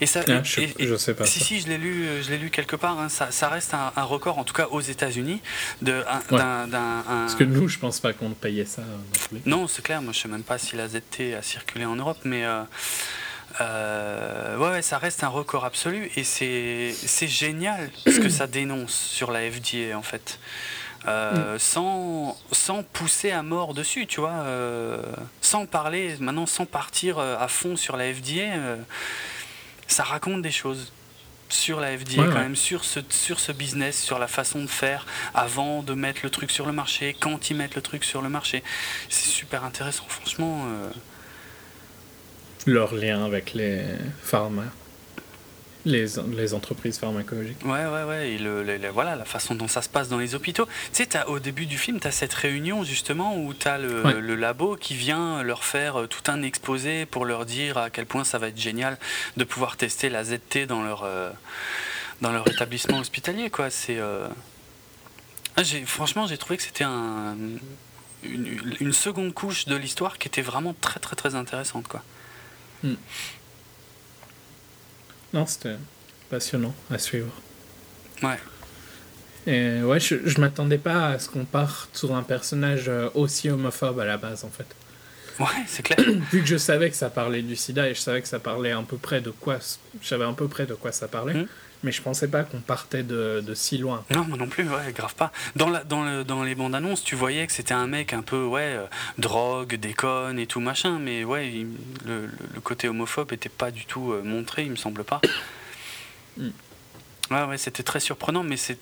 Et 0.00 0.06
ça, 0.06 0.20
Ah, 0.26 0.30
et- 0.32 0.44
je, 0.44 0.50
sais- 0.54 0.74
et- 0.78 0.86
je 0.88 0.96
sais 0.96 1.14
pas. 1.14 1.24
si, 1.24 1.38
ça. 1.38 1.44
si, 1.44 1.60
je 1.60 1.68
l'ai 1.68 1.78
lu, 1.78 2.04
euh, 2.04 2.22
je 2.22 2.30
l'ai 2.30 2.38
lu 2.38 2.50
quelque 2.50 2.76
part. 2.76 2.98
hein, 2.98 3.08
ça, 3.08 3.30
ça 3.30 3.48
reste 3.48 3.74
un, 3.74 3.92
un 3.96 4.02
record, 4.02 4.38
en 4.38 4.44
tout 4.44 4.52
cas 4.54 4.66
aux 4.70 4.80
États-Unis, 4.80 5.40
Ouais. 5.82 6.02
d'un, 6.30 6.66
d'un- 6.66 6.98
un- 7.08 7.20
Parce 7.22 7.34
que 7.36 7.44
nous, 7.44 7.68
je 7.68 7.78
pense 7.78 8.00
pas 8.00 8.12
qu'on 8.12 8.30
payait 8.30 8.64
ça. 8.64 8.82
non 9.46 9.66
c'est 9.68 9.82
clair. 9.82 10.02
Moi, 10.02 10.12
je 10.12 10.20
sais 10.20 10.28
même 10.28 10.42
pas 10.42 10.58
si 10.58 10.74
la 10.76 10.88
ZT 10.88 11.34
a 11.34 11.42
circulé 11.42 11.84
en 11.84 11.94
Europe, 11.96 12.18
mais 12.24 12.44
euh, 12.44 12.62
euh, 13.60 14.56
ouais, 14.58 14.70
ouais, 14.70 14.82
ça 14.82 14.98
reste 14.98 15.22
un 15.22 15.28
record 15.28 15.64
absolu 15.64 16.10
et 16.16 16.24
c'est 16.24 16.94
génial 17.28 17.90
ce 18.06 18.18
que 18.18 18.28
ça 18.28 18.46
dénonce 18.46 18.94
sur 18.94 19.30
la 19.30 19.40
FDA 19.50 19.96
en 19.96 20.02
fait. 20.02 20.38
Euh, 21.06 21.58
sans, 21.58 22.34
sans 22.50 22.82
pousser 22.82 23.30
à 23.30 23.42
mort 23.42 23.74
dessus, 23.74 24.06
tu 24.06 24.20
vois, 24.20 24.30
euh, 24.46 25.02
sans 25.42 25.66
parler, 25.66 26.16
maintenant 26.18 26.46
sans 26.46 26.64
partir 26.64 27.18
à 27.18 27.46
fond 27.48 27.76
sur 27.76 27.96
la 27.98 28.06
FDA, 28.12 28.54
ça 29.86 30.02
raconte 30.04 30.42
des 30.42 30.50
choses 30.50 30.92
sur 31.48 31.78
la 31.78 31.96
FDA 31.96 32.22
Ouais, 32.22 32.28
quand 32.28 32.34
ouais. 32.34 32.40
même, 32.40 32.56
sur 32.56 32.84
ce, 32.84 33.00
sur 33.10 33.38
ce 33.38 33.52
business, 33.52 34.00
sur 34.02 34.18
la 34.18 34.26
façon 34.26 34.62
de 34.62 34.66
faire 34.66 35.06
avant 35.34 35.82
de 35.82 35.94
mettre 35.94 36.20
le 36.24 36.30
truc 36.30 36.50
sur 36.50 36.66
le 36.66 36.72
marché, 36.72 37.14
quand 37.20 37.50
ils 37.50 37.56
mettent 37.56 37.76
le 37.76 37.82
truc 37.82 38.02
sur 38.04 38.22
le 38.22 38.28
marché. 38.28 38.62
C'est 39.08 39.28
super 39.28 39.62
intéressant, 39.64 40.04
franchement. 40.08 40.64
euh, 40.66 40.90
Leur 42.66 42.94
lien 42.94 43.24
avec 43.24 43.52
les 43.54 43.82
pharma. 44.22 44.64
Les, 45.86 46.06
les 46.36 46.54
entreprises 46.54 46.98
pharmacologiques. 46.98 47.62
Ouais, 47.64 47.84
ouais, 47.86 48.04
ouais. 48.04 48.30
Et 48.32 48.38
le, 48.38 48.62
le- 48.62 48.78
le- 48.78 48.88
voilà, 48.88 49.16
la 49.16 49.24
façon 49.26 49.54
dont 49.54 49.68
ça 49.68 49.82
se 49.82 49.88
passe 49.90 50.08
dans 50.08 50.16
les 50.18 50.34
hôpitaux. 50.34 50.66
Tu 50.94 51.04
sais, 51.04 51.24
au 51.26 51.38
début 51.38 51.66
du 51.66 51.76
film, 51.76 52.00
tu 52.00 52.06
as 52.06 52.10
cette 52.10 52.32
réunion 52.32 52.84
justement 52.84 53.36
où 53.36 53.52
tu 53.52 53.68
as 53.68 53.76
le, 53.78 54.02
Ouais. 54.02 54.14
le 54.20 54.34
labo 54.34 54.76
qui 54.76 54.94
vient 54.94 55.42
leur 55.42 55.62
faire 55.64 56.00
euh, 56.00 56.06
tout 56.06 56.30
un 56.30 56.42
exposé 56.42 57.04
pour 57.04 57.26
leur 57.26 57.44
dire 57.44 57.76
à 57.76 57.90
quel 57.90 58.06
point 58.06 58.24
ça 58.24 58.38
va 58.38 58.48
être 58.48 58.58
génial 58.58 58.96
de 59.36 59.44
pouvoir 59.44 59.76
tester 59.76 60.08
la 60.08 60.24
ZT 60.24 60.66
dans 60.66 60.82
leur, 60.82 61.02
euh, 61.04 61.30
dans 62.22 62.32
leur 62.32 62.48
établissement 62.48 62.98
hospitalier. 62.98 63.50
Quoi. 63.50 63.68
C'est, 63.68 63.98
euh, 63.98 64.26
ah, 65.56 65.62
franchement, 65.84 66.26
j'ai 66.26 66.38
trouvé 66.38 66.56
que 66.56 66.62
c'était 66.62 66.84
un, 66.84 67.36
une, 68.24 68.74
une 68.80 68.92
seconde 68.94 69.34
couche 69.34 69.66
de 69.66 69.76
l'histoire 69.76 70.16
qui 70.18 70.28
était 70.28 70.40
vraiment 70.42 70.74
très, 70.80 70.98
très, 70.98 71.14
très 71.14 71.34
intéressante. 71.34 71.86
Quoi. 71.88 72.02
Non, 75.34 75.44
c'était 75.46 75.76
passionnant 76.30 76.74
à 76.90 76.96
suivre. 76.98 77.32
Ouais. 78.22 78.38
Et 79.46 79.82
ouais, 79.82 80.00
je, 80.00 80.14
je 80.24 80.40
m'attendais 80.40 80.78
pas 80.78 81.08
à 81.08 81.18
ce 81.18 81.28
qu'on 81.28 81.44
parte 81.44 81.90
sur 81.96 82.14
un 82.14 82.22
personnage 82.22 82.84
euh, 82.88 83.10
aussi 83.14 83.50
homophobe 83.50 84.00
à 84.00 84.06
la 84.06 84.16
base, 84.16 84.44
en 84.44 84.48
fait. 84.50 84.64
Ouais, 85.38 85.64
c'est 85.66 85.82
clair. 85.82 85.98
Vu 86.32 86.40
que 86.40 86.46
je 86.46 86.56
savais 86.56 86.88
que 86.88 86.96
ça 86.96 87.10
parlait 87.10 87.42
du 87.42 87.56
sida 87.56 87.88
et 87.90 87.94
je 87.94 88.00
savais 88.00 88.22
que 88.22 88.28
ça 88.28 88.38
parlait 88.38 88.70
à 88.72 88.80
peu 88.82 88.96
près 88.96 89.20
de 89.20 89.30
quoi, 89.30 89.58
je 90.00 90.06
savais 90.08 90.24
à 90.24 90.32
peu 90.32 90.48
près 90.48 90.64
de 90.66 90.74
quoi 90.74 90.92
ça 90.92 91.08
parlait, 91.08 91.34
Mhm. 91.34 91.46
Mais 91.84 91.92
je 91.92 92.02
pensais 92.02 92.26
pas 92.28 92.42
qu'on 92.42 92.58
partait 92.60 93.02
de, 93.04 93.40
de 93.46 93.54
si 93.54 93.78
loin. 93.78 94.04
Non, 94.10 94.24
moi 94.24 94.36
non 94.36 94.48
plus, 94.48 94.68
ouais, 94.68 94.92
grave 94.92 95.14
pas. 95.14 95.30
Dans, 95.54 95.68
la, 95.68 95.84
dans, 95.84 96.02
le, 96.02 96.24
dans 96.24 96.42
les 96.42 96.54
bandes 96.56 96.74
annonces, 96.74 97.04
tu 97.04 97.14
voyais 97.14 97.46
que 97.46 97.52
c'était 97.52 97.74
un 97.74 97.86
mec 97.86 98.12
un 98.12 98.22
peu, 98.22 98.44
ouais, 98.44 98.62
euh, 98.76 98.86
drogue, 99.18 99.74
déconne 99.76 100.38
et 100.38 100.46
tout 100.46 100.60
machin, 100.60 100.98
mais 100.98 101.22
ouais, 101.24 101.48
il- 101.52 101.68
le, 102.06 102.28
côté 102.62 102.88
homophobe 102.88 103.32
était 103.32 103.48
pas 103.48 103.70
du 103.70 103.84
tout 103.84 104.12
euh, 104.12 104.22
montré, 104.22 104.64
il 104.64 104.70
me 104.70 104.76
semble 104.76 105.04
pas. 105.04 105.20
Mm. 106.38 106.48
Ouais, 107.30 107.44
ouais, 107.44 107.58
c'était 107.58 107.82
très 107.82 108.00
surprenant, 108.00 108.42
mais 108.42 108.56
c'est 108.56 108.78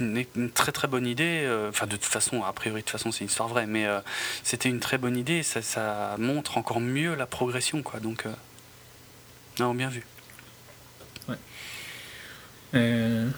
une, 0.00 0.50
très 0.50 0.72
très 0.72 0.88
bonne 0.88 1.06
idée. 1.06 1.42
euh, 1.44 1.68
Enfin, 1.68 1.86
de 1.86 1.96
toute 1.96 2.04
façon, 2.06 2.42
a 2.42 2.52
priori, 2.52 2.80
de 2.80 2.84
toute 2.86 2.92
façon, 2.92 3.12
c'est 3.12 3.20
une 3.20 3.26
histoire 3.30 3.48
vraie, 3.48 3.66
mais 3.66 3.86
euh, 3.86 4.00
c'était 4.42 4.68
une 4.68 4.80
très 4.80 4.98
bonne 4.98 5.16
idée. 5.16 5.42
Ça, 5.42 5.62
ça 5.62 6.16
montre 6.18 6.58
encore 6.58 6.80
mieux 6.80 7.14
la 7.14 7.26
progression, 7.26 7.82
quoi. 7.82 8.00
Donc, 8.00 8.26
euh, 8.26 8.32
non, 9.58 9.74
bien 9.74 9.88
vu. 9.88 10.04
Euh, 12.74 13.28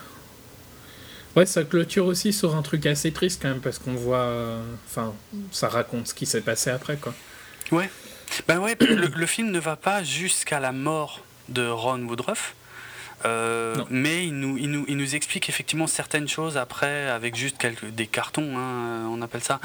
Ouais, 1.37 1.47
ça 1.47 1.65
clôture 1.65 2.07
aussi 2.07 2.33
sur 2.33 2.55
un 2.55 2.63
truc 2.63 2.87
assez 2.87 3.11
triste 3.13 3.43
quand 3.43 3.49
même, 3.49 3.61
parce 3.61 3.81
qu'on 3.81 3.95
voit. 3.95 4.61
Enfin, 4.89 5.13
ça 5.51 5.69
raconte 5.69 6.07
ce 6.07 6.15
qui 6.15 6.27
s'est 6.27 6.41
passé 6.43 6.71
après, 6.71 6.97
quoi. 6.97 7.13
Ouais. 7.73 7.91
Ben 8.47 8.59
ouais, 8.61 8.77
le, 8.81 9.09
le 9.09 9.27
film 9.27 9.51
ne 9.51 9.59
va 9.59 9.75
pas 9.75 10.05
jusqu'à 10.05 10.61
la 10.61 10.71
mort 10.71 11.25
de 11.49 11.67
Ron 11.67 12.03
Woodruff. 12.03 12.55
euh, 13.25 13.75
mais 13.91 14.27
il 14.29 14.35
nous, 14.35 14.57
il, 14.59 14.71
nous, 14.71 14.85
il 14.87 14.97
nous 14.97 15.15
explique 15.17 15.49
effectivement 15.49 15.89
certaines 15.89 16.29
choses 16.29 16.57
après 16.57 17.09
avec 17.09 17.35
juste 17.35 17.59
quelques, 17.59 17.87
des 17.87 18.07
cartons, 18.07 18.57
hein, 18.57 19.09
on 19.11 19.21
appelle 19.21 19.43
ça. 19.43 19.61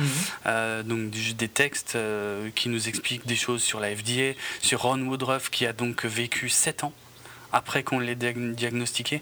Euh, 0.48 0.82
donc 0.82 1.14
juste 1.14 1.38
des 1.38 1.50
textes 1.50 1.94
euh, 1.96 2.50
qui 2.56 2.70
nous 2.70 2.88
expliquent 2.90 3.28
des 3.28 3.36
choses 3.36 3.62
sur 3.62 3.80
la 3.80 3.96
FDA, 3.96 4.34
sur 4.62 4.82
Ron 4.82 5.02
Woodruff 5.02 5.50
qui 5.52 5.66
a 5.68 5.74
donc 5.74 6.04
vécu 6.06 6.50
7 6.50 6.84
ans 6.84 6.94
après 7.52 7.84
qu'on 7.84 8.00
l'ait 8.00 8.16
diag- 8.16 8.54
diagnostiqué. 8.56 9.22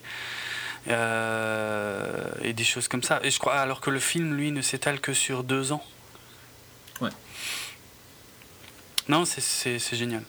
Euh, 0.90 2.24
et 2.44 2.54
des 2.54 2.64
choses 2.64 2.88
comme 2.88 3.04
ça. 3.04 3.20
Et 3.24 3.32
je 3.32 3.40
crois 3.40 3.56
alors 3.60 3.82
que 3.82 3.90
le 3.90 4.00
film 4.00 4.36
lui 4.36 4.52
ne 4.52 4.62
s'étale 4.62 5.00
que 5.02 5.14
sur 5.14 5.44
deux 5.44 5.72
ans. 5.74 5.84
Ouais. 7.02 7.10
Non, 9.10 9.26
c'est- 9.26 9.80
génial. 9.96 10.24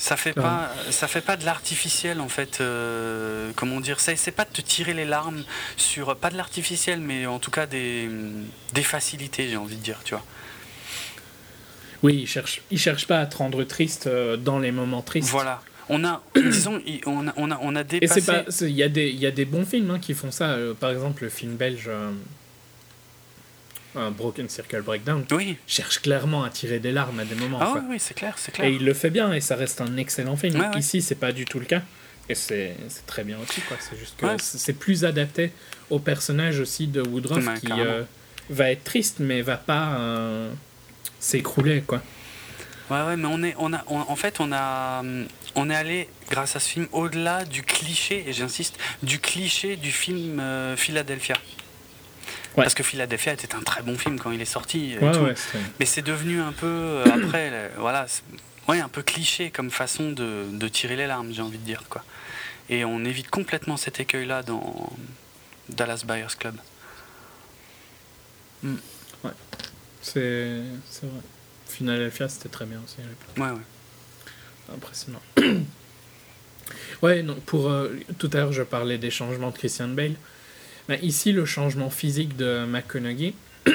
Ça 0.00 0.16
fait 0.16 0.32
pas, 0.32 0.70
ça 0.90 1.08
fait 1.08 1.20
pas 1.22 1.36
de 1.36 1.44
l'artificiel 1.44 2.20
en 2.20 2.28
fait. 2.28 2.60
euh, 2.60 3.50
comment 3.56 3.80
dire 3.80 3.98
Ça 4.00 4.12
essaie 4.12 4.30
pas 4.30 4.44
de 4.44 4.50
te 4.52 4.60
tirer 4.60 4.94
les 4.94 5.04
larmes 5.04 5.44
sur 5.76 6.16
pas 6.16 6.30
de 6.30 6.36
l'artificiel, 6.36 7.00
mais 7.00 7.26
en 7.26 7.38
tout 7.40 7.50
cas 7.50 7.66
des, 7.66 8.08
des 8.74 8.82
facilités, 8.84 9.48
j'ai 9.48 9.56
envie 9.56 9.74
de 9.76 9.82
dire, 9.82 10.00
tu 10.04 10.14
vois. 10.14 10.24
Oui, 12.04 12.14
il 12.22 12.26
cherche, 12.28 12.62
il 12.70 12.78
cherche 12.78 13.08
pas 13.08 13.18
à 13.18 13.26
te 13.26 13.36
rendre 13.38 13.64
triste 13.64 14.06
euh, 14.06 14.36
dans 14.36 14.60
les 14.60 14.70
moments 14.70 15.02
tristes. 15.02 15.30
Voilà. 15.30 15.60
On 15.90 16.04
a, 16.04 16.22
disons, 16.36 16.80
on 17.06 17.28
a, 17.28 17.32
on 17.36 17.50
a, 17.50 17.58
on 17.62 17.74
a 17.76 17.84
dépassé. 17.84 18.22
il 18.62 18.70
y 18.70 18.82
a 18.82 18.88
des, 18.88 19.08
il 19.08 19.18
y 19.18 19.26
a 19.26 19.30
des 19.30 19.44
bons 19.44 19.64
films 19.64 19.90
hein, 19.90 19.98
qui 19.98 20.14
font 20.14 20.30
ça. 20.30 20.50
Euh, 20.50 20.74
par 20.74 20.90
exemple, 20.90 21.22
le 21.24 21.30
film 21.30 21.56
belge 21.56 21.86
euh, 21.88 22.10
euh, 23.96 24.10
Broken 24.10 24.48
Circle 24.48 24.82
Breakdown 24.82 25.24
Oui. 25.30 25.56
cherche 25.66 26.00
clairement 26.00 26.44
à 26.44 26.50
tirer 26.50 26.78
des 26.78 26.92
larmes 26.92 27.18
à 27.20 27.24
des 27.24 27.34
moments. 27.34 27.58
Ah 27.60 27.68
quoi. 27.72 27.80
oui, 27.80 27.86
oui, 27.92 27.96
c'est 27.98 28.14
clair, 28.14 28.34
c'est 28.36 28.52
clair. 28.52 28.68
Et 28.68 28.72
il 28.74 28.84
le 28.84 28.92
fait 28.94 29.10
bien 29.10 29.32
et 29.32 29.40
ça 29.40 29.56
reste 29.56 29.80
un 29.80 29.96
excellent 29.96 30.36
film. 30.36 30.60
Ouais, 30.60 30.66
ouais. 30.68 30.78
Ici, 30.78 31.00
c'est 31.00 31.14
pas 31.14 31.32
du 31.32 31.44
tout 31.46 31.58
le 31.58 31.64
cas. 31.66 31.82
Et 32.28 32.34
c'est 32.34 32.76
très 33.06 33.24
bien 33.24 33.38
aussi, 33.42 33.62
quoi. 33.62 33.78
C'est 33.80 33.98
juste 33.98 34.16
que 34.18 34.26
Ouais. 34.26 34.36
c'est 34.38 34.74
plus 34.74 35.06
adapté 35.06 35.50
au 35.88 35.98
personnage 35.98 36.60
aussi 36.60 36.86
de 36.86 37.00
Woodruff 37.00 37.48
qui 37.60 37.72
va 38.50 38.70
être 38.70 38.84
triste 38.84 39.16
mais 39.20 39.40
va 39.42 39.56
pas 39.56 39.98
s'écrouler, 41.18 41.80
quoi. 41.80 42.02
Ouais, 42.90 43.02
ouais, 43.02 43.16
mais 43.16 43.26
on 43.30 43.42
est, 43.42 43.54
on 43.58 43.72
a, 43.74 43.82
on- 43.88 43.98
en 44.00 44.16
fait, 44.16 44.36
on 44.40 44.50
a, 44.52 45.00
hum, 45.00 45.26
on 45.54 45.70
est 45.70 45.74
allé 45.74 46.08
grâce 46.30 46.56
à 46.56 46.60
ce 46.60 46.68
film 46.68 46.88
au-delà 46.92 47.44
du 47.44 47.62
cliché, 47.62 48.24
et 48.28 48.32
j'insiste, 48.32 48.76
du 49.02 49.18
cliché 49.18 49.76
du 49.76 49.90
film 49.92 50.40
euh, 50.40 50.76
Philadelphia. 50.76 51.36
Ouais. 52.56 52.64
Parce 52.64 52.74
que 52.74 52.82
Philadelphia 52.82 53.32
était 53.34 53.54
un 53.54 53.62
très 53.62 53.82
bon 53.82 53.96
film 53.96 54.18
quand 54.18 54.30
il 54.32 54.40
est 54.40 54.44
sorti. 54.44 54.92
et 54.94 54.98
Ouais, 54.98 55.12
tout. 55.12 55.20
ouais, 55.20 55.34
Mais 55.78 55.86
c'est 55.86 56.02
devenu 56.02 56.40
un 56.40 56.52
peu 56.52 56.66
euh, 56.66 57.04
après, 57.26 57.70
voilà, 57.78 58.06
ouais, 58.68 58.80
un 58.80 58.88
peu 58.88 59.02
cliché 59.02 59.50
comme 59.50 59.70
façon 59.70 60.10
de, 60.12 60.44
de 60.52 60.68
tirer 60.68 60.96
les 60.96 61.06
larmes, 61.06 61.32
j'ai 61.32 61.42
envie 61.42 61.58
de 61.58 61.64
dire 61.64 61.82
quoi. 61.88 62.02
Et 62.68 62.84
on 62.84 63.04
évite 63.04 63.30
complètement 63.30 63.76
cet 63.76 64.00
écueil-là 64.00 64.42
dans 64.42 64.92
Dallas 65.70 66.02
Buyers 66.06 66.26
Club. 66.38 66.56
c'est 70.02 70.62
c'est 70.90 71.06
vrai. 71.06 71.20
Philadelphia, 71.66 72.28
c'était 72.28 72.48
très 72.48 72.64
bien 72.66 72.80
aussi 72.84 72.96
à 73.00 73.04
l'époque. 73.04 73.36
Ouais, 73.36 73.50
ouais. 73.56 73.64
Impressionnant. 74.74 75.20
ouais, 77.02 77.22
non, 77.22 77.34
pour 77.46 77.70
euh, 77.70 77.88
tout 78.18 78.30
à 78.32 78.38
l'heure, 78.38 78.52
je 78.52 78.62
parlais 78.62 78.98
des 78.98 79.10
changements 79.10 79.50
de 79.50 79.56
Christian 79.56 79.88
Bale. 79.88 80.14
Ben, 80.88 80.98
ici, 81.02 81.32
le 81.32 81.44
changement 81.44 81.90
physique 81.90 82.36
de 82.36 82.64
McConaughey, 82.66 83.34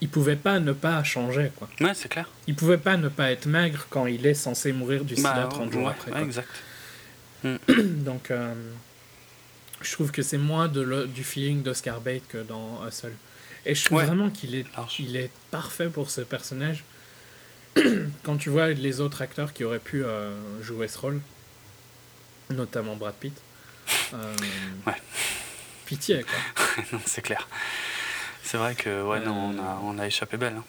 il 0.00 0.08
pouvait 0.08 0.36
pas 0.36 0.60
ne 0.60 0.72
pas 0.72 1.02
changer, 1.04 1.50
quoi. 1.56 1.68
Ouais, 1.80 1.94
c'est 1.94 2.08
clair. 2.08 2.28
Il 2.46 2.54
pouvait 2.54 2.78
pas 2.78 2.96
ne 2.96 3.08
pas 3.08 3.30
être 3.30 3.46
maigre 3.46 3.86
quand 3.90 4.06
il 4.06 4.26
est 4.26 4.34
censé 4.34 4.72
mourir 4.72 5.04
du 5.04 5.16
sida 5.16 5.32
Bah, 5.34 5.48
30 5.50 5.72
jours 5.72 5.84
ouais, 5.84 5.90
après. 5.90 6.12
ouais, 6.12 6.22
exact. 6.22 6.48
Donc, 7.68 8.30
euh, 8.30 8.54
je 9.80 9.92
trouve 9.92 10.10
que 10.10 10.22
c'est 10.22 10.38
moins 10.38 10.68
de 10.68 10.80
le- 10.80 11.06
du 11.06 11.24
feeling 11.24 11.62
d'Oscar 11.62 12.00
Bate 12.00 12.22
que 12.28 12.38
dans 12.38 12.80
Hustle. 12.86 13.12
Et 13.66 13.74
je 13.74 13.84
trouve 13.84 13.98
Ouais. 13.98 14.04
vraiment 14.06 14.30
qu'il 14.30 14.54
est, 14.54 14.66
Large. 14.76 14.96
il 15.00 15.16
est 15.16 15.30
parfait 15.50 15.88
pour 15.88 16.10
ce 16.10 16.20
personnage. 16.20 16.84
Quand 18.22 18.36
tu 18.36 18.50
vois 18.50 18.68
les 18.68 19.00
autres 19.00 19.22
acteurs 19.22 19.52
qui 19.52 19.64
auraient 19.64 19.78
pu 19.78 20.04
euh, 20.04 20.30
jouer 20.62 20.88
ce 20.88 20.98
rôle, 20.98 21.20
notamment 22.50 22.96
Brad 22.96 23.14
Pitt, 23.14 23.36
euh, 24.14 24.34
Ouais. 24.86 24.94
pitié 25.86 26.24
quoi. 26.24 26.74
non, 26.92 27.00
c'est 27.06 27.22
clair. 27.22 27.48
C'est 28.42 28.56
vrai 28.58 28.74
que 28.74 29.02
ouais, 29.02 29.20
non, 29.20 29.34
on 29.54 29.58
a, 29.58 29.80
on 29.82 29.98
a 29.98 30.06
échappé 30.06 30.36
belle. 30.36 30.54
hein. 30.58 30.64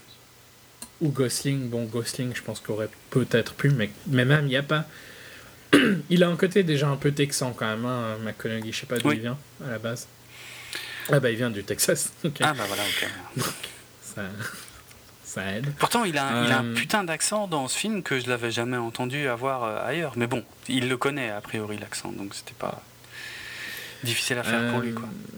Ou 1.01 1.09
Gosling, 1.09 1.69
bon 1.69 1.83
Gosling 1.85 2.33
je 2.35 2.41
pense 2.41 2.59
qu'aurait 2.61 2.89
peut-être 3.09 3.53
pu, 3.53 3.69
mais, 3.69 3.89
mais 4.07 4.23
même 4.25 4.45
il 4.45 4.49
n'y 4.49 4.55
a 4.57 4.63
pas... 4.63 4.85
il 6.09 6.23
a 6.23 6.29
un 6.29 6.37
côté 6.37 6.63
déjà 6.63 6.87
un 6.87 6.95
peu 6.95 7.11
texan 7.11 7.51
quand 7.53 7.65
même, 7.67 7.85
hein, 7.85 8.17
McConaughey, 8.23 8.71
je 8.71 8.79
sais 8.79 8.85
pas 8.85 8.97
d'où 8.97 9.09
Oui. 9.09 9.15
il 9.15 9.21
vient 9.21 9.37
à 9.65 9.71
la 9.71 9.79
base. 9.79 10.07
Ah 11.11 11.19
bah 11.19 11.29
il 11.29 11.35
vient 11.37 11.51
du 11.51 11.63
Texas, 11.63 12.11
ok. 12.23 12.37
Ah 12.41 12.53
bah 12.53 12.63
voilà, 12.67 12.83
ok. 12.83 13.43
Ça, 14.01 14.21
ça 15.35 15.51
aide. 15.51 15.71
Pourtant, 15.77 16.03
il 16.03 16.17
a, 16.17 16.45
il 16.45 16.51
a 16.51 16.59
un 16.59 16.65
Euh, 16.65 16.73
putain 16.73 17.03
d'accent 17.03 17.47
dans 17.47 17.67
ce 17.67 17.77
film 17.77 18.01
que 18.03 18.19
je 18.19 18.27
l'avais 18.29 18.51
jamais 18.51 18.77
entendu 18.77 19.27
avoir 19.27 19.63
euh, 19.63 19.87
ailleurs. 19.87 20.13
Mais 20.15 20.27
bon, 20.27 20.43
il 20.67 20.89
le 20.89 20.97
connaît 20.97 21.29
a 21.29 21.41
priori 21.41 21.77
l'accent, 21.77 22.11
donc 22.11 22.33
c'était 22.33 22.53
pas 22.57 22.81
difficile 24.03 24.37
à 24.37 24.43
faire 24.43 24.71
pour 24.71 24.81
lui 24.81 24.93
quoi. 24.93 25.05
Euh, 25.05 25.37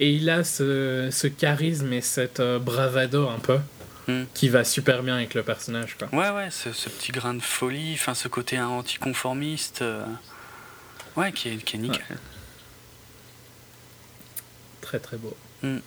Et 0.00 0.10
il 0.10 0.28
a 0.30 0.44
ce, 0.44 1.08
ce 1.12 1.26
charisme 1.26 1.92
et 1.92 2.00
cette 2.00 2.40
bravado 2.40 3.28
un 3.28 3.38
peu 3.38 3.58
Hmm. 4.08 4.24
qui 4.34 4.48
va 4.48 4.64
super 4.64 5.04
bien 5.04 5.14
avec 5.14 5.32
le 5.34 5.44
personnage. 5.44 5.96
Quoi. 5.96 6.08
Ouais, 6.12 6.30
ouais, 6.30 6.50
ce, 6.50 6.72
ce 6.72 6.88
petit 6.88 7.12
grain 7.12 7.34
de 7.34 7.40
folie, 7.40 7.92
enfin 7.94 8.14
ce 8.14 8.26
côté 8.26 8.58
anticonformiste, 8.60 9.82
euh, 9.82 10.04
ouais, 11.16 11.30
qui 11.30 11.50
est, 11.50 11.56
qui 11.58 11.76
est 11.76 11.78
nickel. 11.78 12.18
Très 14.80 14.98
très 14.98 15.16
beau. 15.16 15.36
Hmm. 15.62 15.78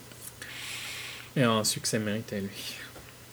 Et 1.36 1.44
un 1.44 1.66
succès 1.66 2.00
mérité 2.00 2.40
lui. 2.40 2.76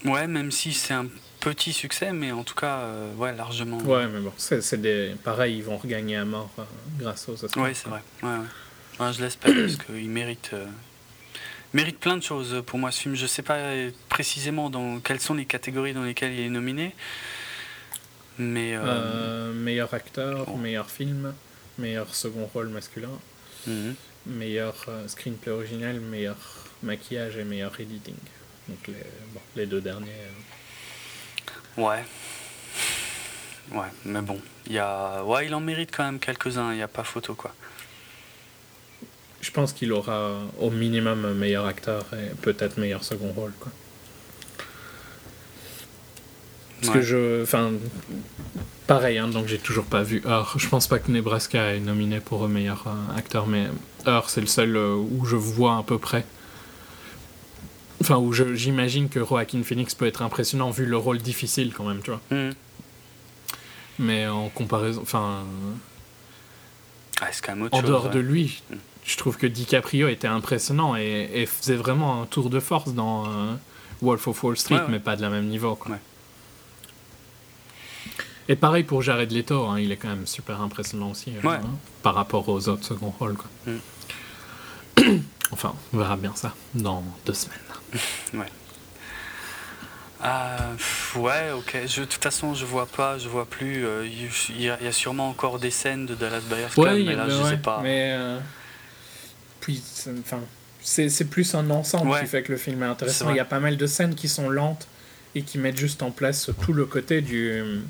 Ouais, 0.05 0.27
même 0.27 0.51
si 0.51 0.73
c'est 0.73 0.95
un 0.95 1.07
petit 1.41 1.73
succès, 1.73 2.13
mais 2.13 2.33
en 2.33 2.45
tout 2.45 2.55
cas, 2.55 2.79
euh, 2.79 3.15
ouais, 3.17 3.35
largement. 3.35 3.79
Ouais, 3.79 4.07
mais 4.07 4.21
bon, 4.21 4.33
c'est 4.37 4.81
des... 4.81 5.15
pareil, 5.23 5.57
ils 5.59 5.65
vont 5.65 5.77
regagner 5.77 6.17
à 6.17 6.25
mort 6.25 6.51
euh, 6.59 6.63
grâce 6.99 7.29
aux 7.29 7.45
Oscars. 7.45 7.63
Ouais, 7.63 7.75
c'est 7.75 7.89
vrai. 7.89 8.03
Ouais, 8.23 8.29
ouais. 8.31 9.07
Ouais, 9.07 9.13
je 9.13 9.23
l'espère 9.23 9.53
parce 9.61 9.77
qu'il 9.77 10.11
mérite, 10.11 10.51
euh, 10.53 10.67
mérite 11.73 11.99
plein 11.99 12.17
de 12.17 12.23
choses 12.23 12.63
pour 12.67 12.79
moi 12.79 12.91
ce 12.93 13.01
film. 13.01 13.15
Je 13.15 13.27
sais 13.27 13.43
pas 13.43 13.57
euh, 13.57 13.91
précisément 14.09 14.71
dans 14.71 15.01
quelles 15.01 15.21
sont 15.21 15.35
les 15.35 15.47
catégories 15.47 15.95
dans 15.95 16.05
lesquelles 16.05 16.33
il 16.33 16.41
est 16.41 16.49
nominé, 16.51 16.95
mais 18.39 18.75
euh, 18.77 18.81
Euh, 18.85 19.53
meilleur 19.53 19.93
acteur, 19.95 20.47
Bon. 20.47 20.57
meilleur 20.59 20.91
film, 20.91 21.33
meilleur 21.79 22.15
second 22.15 22.49
rôle 22.53 22.69
masculin, 22.69 23.11
mhm. 23.67 23.95
meilleur 24.27 24.75
euh, 24.89 25.07
screenplay 25.09 25.53
original, 25.53 26.01
meilleur 26.01 26.37
maquillage 26.83 27.37
et 27.37 27.45
meilleur 27.45 27.79
editing. 27.81 28.15
Donc 28.69 28.79
les, 28.89 28.95
bon, 29.33 29.41
les 29.57 29.67
deux 29.67 29.81
derniers. 29.81 30.09
euh, 31.79 31.83
ouais, 31.83 32.05
ouais, 33.73 33.87
mais 34.05 34.21
bon, 34.23 34.41
il 34.67 34.73
y 34.73 34.79
a, 34.79 35.23
ouais, 35.25 35.47
il 35.47 35.55
en 35.55 35.61
mérite 35.61 35.91
quand 35.95 36.05
même 36.05 36.19
quelques-uns. 36.21 36.73
Il 36.73 36.77
n'y 36.77 36.83
a 36.83 36.89
pas 36.89 37.05
photo 37.05 37.35
quoi. 37.35 37.55
Je 39.41 39.51
pense 39.51 39.73
qu'il 39.73 39.93
aura 39.93 40.39
au 40.61 40.71
minimum 40.71 41.25
un 41.25 41.35
meilleur 41.35 41.67
acteur 41.67 42.07
et 42.15 42.31
peut-être 42.43 42.79
meilleur 42.79 43.03
second 43.03 43.33
rôle. 43.33 43.53
Quoi. 43.59 43.73
Parce 46.81 46.93
que 46.93 47.03
je. 47.03 47.43
Enfin. 47.43 47.73
Pareil, 48.87 49.19
hein, 49.19 49.29
donc 49.29 49.47
j'ai 49.47 49.59
toujours 49.59 49.85
pas 49.85 50.03
vu 50.03 50.23
Heure. 50.27 50.55
Je 50.59 50.69
pense 50.69 50.89
pas 50.89 50.99
que 50.99 51.11
Nebraska 51.11 51.75
est 51.75 51.81
nominé 51.81 52.19
pour 52.21 52.47
meilleur 52.49 52.85
euh, 52.89 53.17
acteur, 53.19 53.47
mais 53.47 53.69
Heure, 54.07 54.29
c'est 54.29 54.41
le 54.41 54.49
seul 54.49 54.77
euh, 54.77 54.95
où 54.95 55.25
je 55.25 55.37
vois 55.37 55.79
à 55.79 55.83
peu 55.85 55.99
près. 55.99 56.25
Enfin, 58.03 58.17
où 58.17 58.33
j'imagine 58.33 59.09
que 59.09 59.25
Joaquin 59.25 59.63
Phoenix 59.63 59.95
peut 59.95 60.07
être 60.07 60.23
impressionnant 60.23 60.71
vu 60.71 60.87
le 60.87 60.97
rôle 60.97 61.19
difficile 61.19 61.73
quand 61.73 61.85
même, 61.85 62.03
tu 62.03 62.11
vois. 62.11 62.21
Mhm. 62.33 62.53
Mais 64.01 64.27
en 64.27 64.49
comparaison. 64.49 65.01
Enfin. 65.03 65.45
Ah, 67.21 67.27
En 67.71 67.81
chose, 67.81 67.89
dehors 67.89 68.05
ouais. 68.07 68.11
de 68.11 68.19
lui, 68.19 68.61
Mm. 68.71 68.75
je 69.05 69.17
trouve 69.17 69.37
que 69.37 69.47
DiCaprio 69.47 70.09
était 70.09 70.27
impressionnant 70.27 70.97
et, 70.97 71.31
et 71.33 71.47
faisait 71.47 71.77
vraiment 71.77 72.21
un 72.23 72.27
tour 72.27 72.51
de 72.51 72.59
force 72.59 72.93
dans 72.95 73.27
euh, 73.29 73.55
Wolf 74.01 74.27
of 74.27 74.43
Wall 74.43 74.57
Street, 74.57 74.75
Ouais, 74.75 74.81
ouais. 74.81 74.87
mais 74.91 74.99
pas 74.99 75.15
de 75.15 75.23
la 75.23 75.31
même 75.31 75.47
niveau. 75.47 75.77
Quoi. 75.77 75.97
Et 78.49 78.57
pareil 78.57 78.83
pour 78.83 79.01
Jared 79.03 79.31
Leto, 79.31 79.67
hein, 79.67 79.79
il 79.79 79.93
est 79.93 79.97
quand 79.97 80.09
même 80.09 80.27
super 80.27 80.61
impressionnant 80.61 81.13
aussi 81.13 81.31
euh, 81.37 81.49
hein, 81.49 81.61
par 82.03 82.17
rapport 82.17 82.49
aux 82.49 82.69
autres 82.69 82.85
second 82.85 83.15
rôles. 83.17 83.37
Quoi. 83.37 83.51
Mm. 85.05 85.21
enfin, 85.53 85.75
on 85.93 85.99
verra 85.99 86.17
bien 86.17 86.33
ça 86.35 86.53
dans 86.75 87.05
deux 87.25 87.35
semaines. 87.35 87.59
Ah, 90.25 90.57
pff, 90.77 91.17
ouais, 91.17 91.51
ok. 91.51 91.77
Je, 91.87 92.03
de 92.03 92.07
toute 92.07 92.23
façon, 92.23 92.55
je 92.55 92.65
vois 92.65 92.87
pas, 92.87 93.19
je 93.19 93.29
vois 93.29 93.45
plus. 93.45 93.85
euh, 93.85 94.07
Il 94.51 94.63
y, 94.63 94.71
a- 94.71 94.79
il 94.81 94.85
y 94.85 94.89
a 94.89 94.93
sûrement 94.93 95.29
encore 95.29 95.59
des 95.59 95.73
scènes 95.73 96.07
de 96.07 96.15
Dallas 96.15 96.43
Buyers 96.49 96.67
Club, 96.73 96.87
Ouais, 96.87 97.03
mais 97.05 97.17
là, 97.17 97.29
je 97.29 97.43
ouais, 97.43 97.51
sais 97.51 97.57
pas. 97.57 97.81
Mais 97.83 98.13
euh, 98.13 98.39
puis, 99.61 99.83
c'est- 99.85 100.13
enfin, 100.21 100.39
c'est 100.81 101.09
c'est 101.09 101.25
plus 101.25 101.55
un 101.57 101.69
ensemble 101.71 102.11
Ouais. 102.13 102.21
qui 102.21 102.27
fait 102.27 102.43
que 102.45 102.53
le 102.53 102.59
film 102.59 102.83
est 102.85 102.87
intéressant. 102.87 103.31
Il 103.31 103.37
y 103.37 103.41
a 103.41 103.45
pas 103.45 103.59
mal 103.59 103.77
de 103.77 103.87
scènes 103.89 104.15
qui 104.15 104.29
sont 104.29 104.49
lentes 104.49 104.87
et 105.35 105.43
qui 105.43 105.59
mettent 105.59 105.77
juste 105.79 106.03
en 106.05 106.13
place 106.13 106.51
tout 106.65 106.73
le 106.73 106.87
côté 106.87 107.21
du 107.21 107.83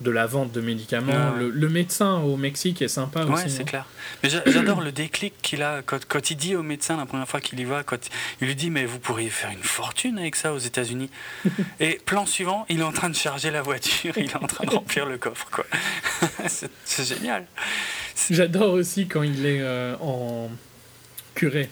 de 0.00 0.10
la 0.12 0.26
vente 0.26 0.52
de 0.52 0.60
médicaments. 0.60 1.32
Le, 1.36 1.50
le 1.50 1.68
médecin 1.68 2.18
au 2.18 2.36
Mexique 2.36 2.82
est 2.82 2.88
sympa 2.88 3.24
Ouais, 3.24 3.34
aussi. 3.44 3.50
c'est 3.50 3.64
clair. 3.64 3.84
Mais 4.22 4.30
j'a- 4.30 4.42
j'adore 4.46 4.80
le 4.80 4.92
déclic 4.92 5.34
qu'il 5.42 5.62
a 5.62 5.82
quand, 5.84 6.04
quand 6.06 6.30
il 6.30 6.36
dit 6.36 6.54
au 6.54 6.62
médecin 6.62 6.96
la 6.96 7.04
première 7.06 7.26
fois 7.28 7.40
qu'il 7.40 7.58
y 7.58 7.64
va, 7.64 7.82
quand 7.82 7.98
il 8.40 8.46
lui 8.46 8.54
dit 8.54 8.70
mais 8.70 8.84
vous 8.86 9.00
pourriez 9.00 9.28
faire 9.30 9.50
une 9.50 9.62
fortune 9.62 10.18
avec 10.18 10.36
ça 10.36 10.52
aux 10.52 10.58
États-Unis. 10.58 11.10
Et 11.80 12.00
plan 12.04 12.26
suivant, 12.26 12.64
il 12.68 12.78
est 12.80 12.84
en 12.84 12.92
train 12.92 13.10
de 13.10 13.16
charger 13.16 13.50
la 13.50 13.60
voiture, 13.62 14.16
il 14.16 14.24
est 14.30 14.36
en 14.36 14.46
train 14.46 14.64
de 14.66 14.70
remplir 14.70 15.04
le 15.06 15.18
coffre 15.18 15.48
quoi. 15.50 15.64
c'est 16.46 17.04
génial. 17.04 17.46
J'adore 18.30 18.74
aussi 18.74 19.08
quand 19.08 19.22
il 19.22 19.44
est 19.46 19.60
euh, 19.60 19.96
en 20.00 20.48
curé. 21.34 21.68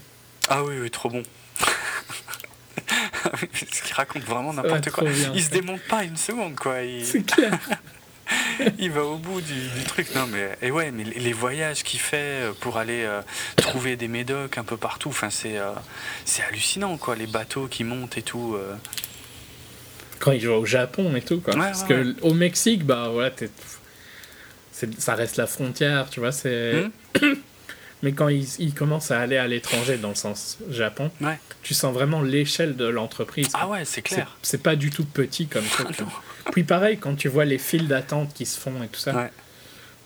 Ah 0.49 0.65
oui 0.65 0.75
oui 0.81 0.91
trop 0.91 1.11
bon. 1.11 1.23
Ce 3.55 3.83
qu'il 3.83 3.95
raconte 3.95 4.23
vraiment 4.23 4.53
n'importe 4.53 4.91
quoi. 4.91 5.05
il 5.35 5.43
se 5.43 5.51
démonte 5.51 5.83
pas 5.83 6.05
une 6.05 6.17
seconde 6.17 6.55
quoi. 6.57 6.83
Il, 6.83 7.05
C'est 7.05 7.23
clair. 7.25 7.59
il 8.79 8.91
va 8.91 9.05
au 9.05 9.17
bout 9.17 9.41
du, 9.41 9.55
du 9.55 9.85
truc. 9.85 10.15
Non 10.15 10.27
mais 10.27 10.57
et 10.63 10.71
ouais 10.71 10.91
mais 10.91 11.05
les 11.05 11.33
voyages 11.33 11.83
qu'il 11.85 12.01
fait 12.01 12.17
euh, 12.49 12.53
pour 12.61 12.77
aller 12.79 13.03
euh, 13.05 13.21
trouver 13.57 13.97
des 13.97 14.09
médocs 14.09 14.59
un 14.59 14.65
peu 14.65 14.77
partout. 14.77 15.11
Enfin 15.11 15.31
c'est 15.31 15.59
euh, 15.59 15.71
c'est 16.25 16.43
hallucinant 16.43 16.97
quoi. 16.97 17.15
Les 17.17 17.27
bateaux 17.27 17.67
qui 17.67 17.85
montent 17.85 18.19
et 18.19 18.23
tout. 18.23 18.55
euh. 18.57 18.75
quand 20.19 20.33
il 20.33 20.41
joue 20.41 20.53
au 20.53 20.65
Japon 20.67 21.15
et 21.15 21.23
tout 21.23 21.41
quoi. 21.41 21.55
Ouais, 21.55 21.61
Parce 21.61 21.83
ouais, 21.83 21.89
que 21.89 22.17
au 22.23 22.33
Mexique, 22.35 22.85
bah 22.85 23.09
voilà, 23.13 23.31
t'es- 23.31 23.51
c'est- 24.73 25.01
ça 25.01 25.15
reste 25.15 25.37
la 25.37 25.47
frontière, 25.47 26.09
tu 26.11 26.21
vois. 26.21 26.33
C'est. 26.33 26.85
Hmm. 27.23 27.35
Mais 28.03 28.13
quand 28.13 28.29
il, 28.29 28.47
il 28.59 28.75
commence 28.75 29.11
à 29.11 29.19
aller 29.21 29.39
à 29.39 29.49
l'étranger, 29.49 29.97
dans 29.97 30.11
le 30.11 30.15
sens 30.15 30.59
Japon, 30.71 31.11
tu 31.63 31.73
sens 31.73 31.95
vraiment 31.95 32.21
l'échelle 32.21 32.77
de 32.77 32.85
l'entreprise. 32.87 33.49
Ah 33.55 33.69
ouais 33.69 33.85
c'est 33.87 34.03
clair. 34.03 34.37
C'est 34.43 34.63
pas 34.63 34.77
du 34.77 34.91
tout 34.91 35.05
petit 35.07 35.47
comme 35.47 35.65
truc. 35.65 35.89
Ah. 36.01 36.05
Puis 36.53 36.65
pareil, 36.65 36.99
quand 36.99 37.15
tu 37.17 37.29
vois 37.29 37.45
les 37.45 37.59
files 37.59 37.89
d'attente 37.89 38.33
qui 38.35 38.47
se 38.47 38.59
font 38.59 38.83
et 38.83 38.89
tout 38.89 39.01
ça, 39.01 39.15
Ouais. 39.15 39.31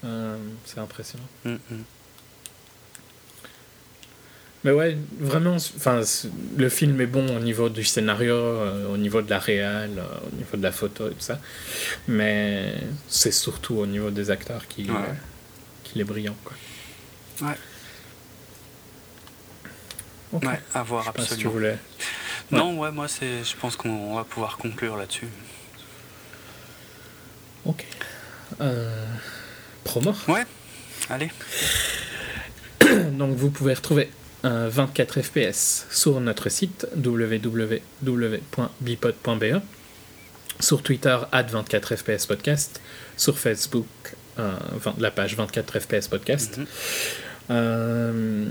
euh, 0.04 0.36
c'est 0.64 0.78
impressionnant. 0.78 1.26
Mm, 1.44 1.50
mm. 1.52 1.82
Mais 4.62 4.72
ouais, 4.72 4.98
vraiment, 5.18 5.54
enfin, 5.54 6.02
le 6.58 6.68
film 6.68 7.00
est 7.00 7.06
bon 7.06 7.34
au 7.34 7.40
niveau 7.40 7.70
du 7.70 7.82
scénario, 7.82 8.34
euh, 8.34 8.92
au 8.92 8.98
niveau 8.98 9.22
de 9.22 9.30
la 9.30 9.38
réal, 9.38 9.92
euh, 9.96 10.02
au 10.30 10.36
niveau 10.36 10.56
de 10.58 10.62
la 10.62 10.72
photo 10.72 11.06
et 11.08 11.12
tout 11.12 11.20
ça. 11.20 11.40
Mais 12.08 12.74
c'est 13.08 13.32
surtout 13.32 13.76
au 13.76 13.86
niveau 13.86 14.10
des 14.10 14.30
acteurs 14.30 14.68
qui, 14.68 14.90
Ouais. 14.90 15.14
qu'il 15.84 16.00
est 16.02 16.04
brillant. 16.04 16.36
Quoi. 16.44 16.56
Ouais. 17.48 17.54
Ok. 20.32 20.44
Ouais, 20.44 20.60
à 20.74 20.82
voir 20.82 21.02
Je 21.04 21.06
sais 21.08 21.12
pas 21.14 21.22
si 21.22 21.36
tu 21.38 21.46
absolument. 21.46 21.76
Non, 22.50 22.78
ouais, 22.80 22.90
moi, 22.92 23.06
je 23.08 23.56
pense 23.56 23.76
qu'on 23.76 24.14
va 24.14 24.24
pouvoir 24.24 24.58
conclure 24.58 24.96
là-dessus. 24.98 25.28
Ok. 27.64 27.86
Euh, 28.60 29.06
promo. 29.84 30.14
Ouais, 30.28 30.44
allez. 31.08 31.30
Donc 33.12 33.36
vous 33.36 33.50
pouvez 33.50 33.74
retrouver 33.74 34.10
un 34.42 34.68
24 34.68 35.22
fps 35.22 35.86
sur 35.90 36.20
notre 36.20 36.48
site 36.48 36.86
www.bipod.be, 36.96 38.02
sur 40.60 40.82
Twitter 40.82 41.18
at 41.32 41.42
24 41.44 41.96
fps 41.96 42.26
podcast, 42.26 42.80
sur 43.16 43.38
Facebook 43.38 43.86
euh, 44.38 44.52
la 44.98 45.10
page 45.10 45.36
24 45.36 45.80
fps 45.80 46.08
podcast. 46.08 46.58
Mhm. 46.58 46.66
Euh, 47.50 48.46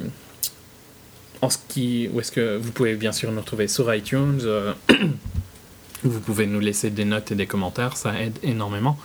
en 1.41 1.49
ce 1.49 1.57
qui, 1.69 2.09
où 2.11 2.19
est-ce 2.19 2.31
que 2.31 2.57
vous 2.57 2.71
pouvez 2.71 2.95
bien 2.95 3.13
sûr 3.13 3.31
nous 3.31 3.39
retrouver 3.39 3.67
sur 3.67 3.93
iTunes. 3.93 4.41
Vous 6.03 6.19
pouvez 6.19 6.45
nous 6.45 6.59
laisser 6.59 6.89
des 6.89 7.05
notes 7.05 7.31
et 7.31 7.35
des 7.35 7.47
commentaires, 7.47 7.97
ça 7.97 8.19
aide 8.19 8.37
énormément. 8.43 8.97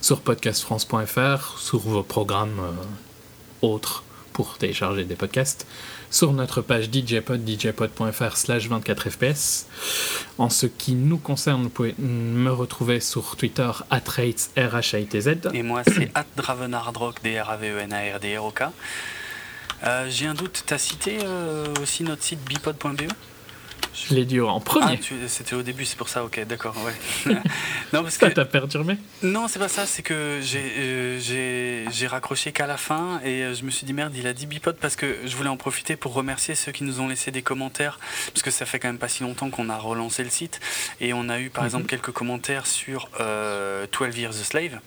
Sur 0.00 0.20
podcastfrance.fr, 0.20 1.58
sur 1.58 1.78
vos 1.80 2.02
programmes 2.02 2.58
euh, 2.60 3.66
autres 3.66 4.02
pour 4.32 4.56
télécharger 4.58 5.04
des 5.04 5.16
podcasts. 5.16 5.66
Sur 6.10 6.32
notre 6.32 6.62
page 6.62 6.90
DJpod, 6.90 7.46
djpod.fr 7.46 8.36
slash 8.36 8.68
24fps. 8.68 9.66
En 10.38 10.48
ce 10.48 10.66
qui 10.66 10.94
nous 10.94 11.18
concerne, 11.18 11.64
vous 11.64 11.68
pouvez 11.68 11.94
me 11.98 12.50
retrouver 12.50 13.00
sur 13.00 13.36
Twitter, 13.36 13.70
atrates, 13.90 14.50
R-H-A-I-T-Z. 14.56 15.50
Et 15.52 15.62
moi, 15.62 15.82
c'est 15.86 16.10
at 16.14 16.24
Dravenardrock, 16.36 17.22
D-R-A-V-E-N-A-R-D-R-O-K. 17.22 18.62
Euh, 19.84 20.06
J'ai 20.10 20.26
un 20.26 20.34
doute, 20.34 20.64
t'as 20.66 20.78
cité 20.78 21.18
euh, 21.22 21.66
aussi 21.82 22.02
notre 22.02 22.22
site 22.22 22.40
bipod.be 22.44 23.10
Je 23.94 24.14
l'ai 24.14 24.24
dit 24.24 24.40
en 24.40 24.56
Ah, 24.58 24.60
premier. 24.60 24.98
tu- 24.98 25.14
c'était 25.28 25.54
au 25.54 25.62
début, 25.62 25.84
c'est 25.84 25.96
pour 25.98 26.08
ça, 26.08 26.24
ok, 26.24 26.40
d'accord, 26.46 26.74
ouais. 26.84 26.94
non, 27.92 28.02
parce 28.02 28.16
que 28.18 28.26
Ça 28.26 28.32
t'a 28.32 28.44
perturbé 28.44 28.96
Non, 29.22 29.48
c'est 29.48 29.58
pas 29.58 29.68
ça, 29.68 29.84
c'est 29.86 30.02
que 30.02 30.38
j'ai 30.42 30.62
euh, 30.78 32.08
raccroché 32.08 32.52
qu'à 32.52 32.66
la 32.66 32.76
fin 32.76 33.20
et 33.24 33.42
euh, 33.42 33.54
je 33.54 33.64
me 33.64 33.70
suis 33.70 33.84
dit 33.86 33.92
merde, 33.92 34.14
il 34.16 34.26
a 34.26 34.32
dit 34.32 34.46
bipod 34.46 34.76
parce 34.76 34.96
que 34.96 35.16
je 35.26 35.36
voulais 35.36 35.48
en 35.48 35.56
profiter 35.56 35.96
pour 35.96 36.12
remercier 36.14 36.54
ceux 36.54 36.72
qui 36.72 36.84
nous 36.84 37.00
ont 37.00 37.08
laissé 37.08 37.30
des 37.30 37.42
commentaires 37.42 37.98
parce 38.32 38.42
que 38.42 38.50
ça 38.50 38.64
fait 38.64 38.78
quand 38.78 38.88
même 38.88 38.98
pas 38.98 39.08
si 39.08 39.22
longtemps 39.22 39.50
qu'on 39.50 39.68
a 39.68 39.76
relancé 39.76 40.22
le 40.24 40.30
site 40.30 40.60
et 41.00 41.12
on 41.12 41.28
a 41.28 41.38
eu 41.40 41.50
par 41.50 41.62
Mhm. 41.64 41.66
exemple 41.66 41.86
quelques 41.86 42.12
commentaires 42.12 42.66
sur 42.66 43.08
euh, 43.20 43.86
12 43.92 44.16
Years 44.18 44.30
a 44.40 44.44
Slave, 44.44 44.78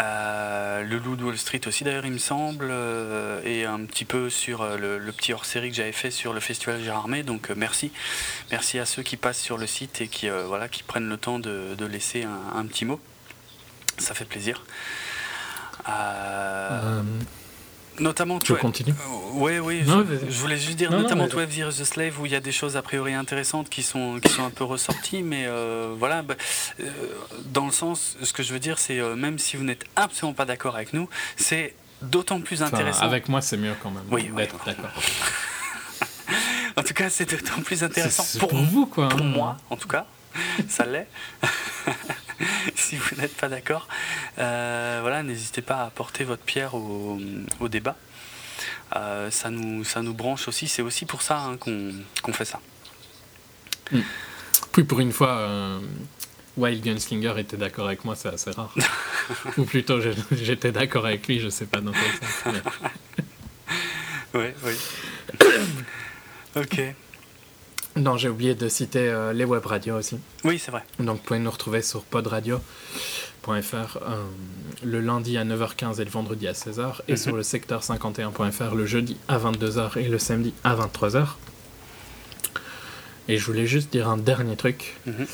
euh, 0.00 0.82
le 0.82 0.98
Loup 0.98 1.16
de 1.16 1.24
Wall 1.24 1.38
Street 1.38 1.60
aussi 1.66 1.84
d'ailleurs, 1.84 2.06
il 2.06 2.12
me 2.12 2.18
semble, 2.18 2.68
euh, 2.70 3.40
et 3.44 3.64
un 3.64 3.80
petit 3.84 4.04
peu 4.04 4.30
sur 4.30 4.64
le, 4.76 4.98
le 4.98 5.12
petit 5.12 5.32
hors-série 5.32 5.70
que 5.70 5.76
j'avais 5.76 5.92
fait 5.92 6.10
sur 6.10 6.32
le 6.32 6.40
festival 6.40 6.82
Gérardmer. 6.82 7.22
Donc 7.22 7.50
merci, 7.56 7.90
merci 8.50 8.78
à 8.78 8.86
ceux 8.86 9.02
qui 9.02 9.16
passent 9.16 9.40
sur 9.40 9.58
le 9.58 9.66
site 9.66 10.00
et 10.00 10.08
qui 10.08 10.28
euh, 10.28 10.44
voilà 10.46 10.68
qui 10.68 10.82
prennent 10.82 11.08
le 11.08 11.16
temps 11.16 11.38
de, 11.38 11.74
de 11.76 11.84
laisser 11.86 12.24
un, 12.24 12.58
un 12.58 12.66
petit 12.66 12.84
mot. 12.84 13.00
Ça 13.98 14.14
fait 14.14 14.24
plaisir. 14.24 14.62
Euh, 15.88 15.90
Euh, 15.90 17.02
notamment, 17.98 18.38
Tu 18.38 18.46
toi- 18.52 18.58
continues 18.58 18.94
euh, 18.94 19.38
ouais, 19.38 19.58
oui, 19.58 19.82
Non, 19.86 20.04
je, 20.08 20.30
je 20.30 20.38
voulais 20.38 20.56
juste 20.56 20.76
dire, 20.76 20.90
Non, 20.90 20.98
non, 20.98 21.02
notamment. 21.02 21.26
12 21.26 21.56
Years 21.56 21.80
a 21.80 21.84
Slave, 21.84 22.18
où 22.20 22.26
il 22.26 22.32
y 22.32 22.34
a 22.36 22.40
des 22.40 22.52
choses 22.52 22.76
a 22.76 22.82
priori 22.82 23.12
intéressantes 23.14 23.68
qui 23.68 23.82
sont, 23.82 24.18
qui 24.20 24.30
sont 24.32 24.44
un 24.44 24.50
peu 24.50 24.64
ressorties, 24.64 25.22
mais 25.22 25.44
euh, 25.46 25.94
voilà, 25.98 26.22
bah, 26.22 26.34
euh, 26.80 26.90
dans 27.46 27.66
le 27.66 27.72
sens, 27.72 28.16
ce 28.22 28.32
que 28.32 28.42
je 28.42 28.52
veux 28.52 28.60
dire, 28.60 28.78
c'est 28.78 28.98
euh, 28.98 29.14
même 29.16 29.38
si 29.38 29.56
vous 29.56 29.64
n'êtes 29.64 29.84
absolument 29.96 30.34
pas 30.34 30.44
d'accord 30.46 30.74
avec 30.76 30.92
nous, 30.94 31.08
c'est 31.36 31.74
d'autant 32.00 32.40
plus 32.40 32.62
enfin, 32.62 32.74
intéressant. 32.74 33.02
avec 33.02 33.28
moi, 33.28 33.40
c'est 33.42 33.56
mieux 33.58 33.74
quand 33.82 33.90
même 33.90 34.04
Oui, 34.10 34.30
oui, 34.34 34.44
oui. 34.48 34.48
d'accord. 34.66 34.90
En 36.76 36.82
tout 36.82 36.94
cas, 36.94 37.10
c'est 37.10 37.28
d'autant 37.30 37.60
plus 37.62 37.82
intéressant 37.84 38.38
pour, 38.38 38.48
pour 38.50 38.62
vous, 38.62 38.86
quoi. 38.86 39.08
pour 39.08 39.20
hein. 39.20 39.24
moi, 39.24 39.56
en 39.70 39.76
tout 39.76 39.88
cas, 39.88 40.06
ça 40.68 40.86
l'est. 40.86 41.06
si 42.74 42.96
vous 42.96 43.16
n'êtes 43.16 43.36
pas 43.36 43.48
d'accord, 43.48 43.88
euh, 44.38 44.98
voilà, 45.02 45.22
n'hésitez 45.22 45.62
pas 45.62 45.76
à 45.76 45.84
apporter 45.86 46.24
votre 46.24 46.42
pierre 46.42 46.74
au, 46.74 47.20
au 47.60 47.68
débat. 47.68 47.96
Euh, 48.96 49.30
ça, 49.30 49.50
nous, 49.50 49.84
ça 49.84 50.02
nous 50.02 50.14
branche 50.14 50.48
aussi, 50.48 50.68
c'est 50.68 50.82
aussi 50.82 51.04
pour 51.06 51.22
ça 51.22 51.38
hein, 51.40 51.56
qu'on 51.56 52.32
fait 52.32 52.44
ça. 52.44 52.60
Puis 54.72 54.84
pour 54.84 55.00
une 55.00 55.12
fois, 55.12 55.36
euh, 55.38 55.80
Wild 56.56 56.82
Gunslinger 56.84 57.34
était 57.38 57.56
d'accord 57.56 57.86
avec 57.86 58.04
moi, 58.04 58.16
c'est 58.16 58.28
assez 58.28 58.50
rare. 58.50 58.74
Ou 59.56 59.64
plutôt, 59.64 59.98
j'étais 60.30 60.72
d'accord 60.72 61.06
avec 61.06 61.26
lui, 61.26 61.40
je 61.40 61.48
sais 61.48 61.66
pas 61.66 61.80
dans 61.80 61.92
quel 61.92 62.02
sens. 62.28 62.54
mais- 62.54 62.62
Oui, 64.34 64.46
oui. 64.64 64.72
Ok. 66.56 66.80
Non, 67.96 68.16
j'ai 68.16 68.28
oublié 68.30 68.54
de 68.54 68.68
citer 68.68 69.08
euh, 69.08 69.32
les 69.34 69.44
web 69.44 69.66
radios 69.66 69.96
aussi. 69.96 70.18
Oui, 70.44 70.58
c'est 70.58 70.70
vrai. 70.70 70.82
Donc, 70.98 71.18
vous 71.18 71.22
pouvez 71.24 71.38
nous 71.40 71.50
retrouver 71.50 71.82
sur 71.82 72.04
podradio.fr 72.04 72.56
euh, 73.48 74.24
le 74.82 75.00
lundi 75.00 75.36
à 75.36 75.44
9h15 75.44 76.00
et 76.00 76.04
le 76.04 76.10
vendredi 76.10 76.48
à 76.48 76.52
16h, 76.52 77.00
et 77.08 77.12
Mhm. 77.12 77.16
sur 77.18 77.36
le 77.36 77.42
secteur 77.42 77.82
51.fr 77.82 78.74
le 78.74 78.86
jeudi 78.86 79.18
à 79.28 79.36
22h 79.38 79.98
et 79.98 80.08
le 80.08 80.18
samedi 80.18 80.54
à 80.64 80.74
23h. 80.74 81.26
Et 83.28 83.36
je 83.36 83.44
voulais 83.44 83.66
juste 83.66 83.92
dire 83.92 84.08
un 84.08 84.16
dernier 84.16 84.56
truc. 84.56 84.96
Mhm. 85.06 85.26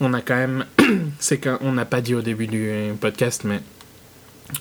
On 0.00 0.14
a 0.14 0.22
quand 0.22 0.34
même. 0.36 0.64
C'est 1.20 1.38
qu'on 1.38 1.72
n'a 1.72 1.84
pas 1.84 2.00
dit 2.00 2.14
au 2.14 2.22
début 2.22 2.46
du 2.46 2.72
podcast, 3.00 3.42
mais. 3.44 3.60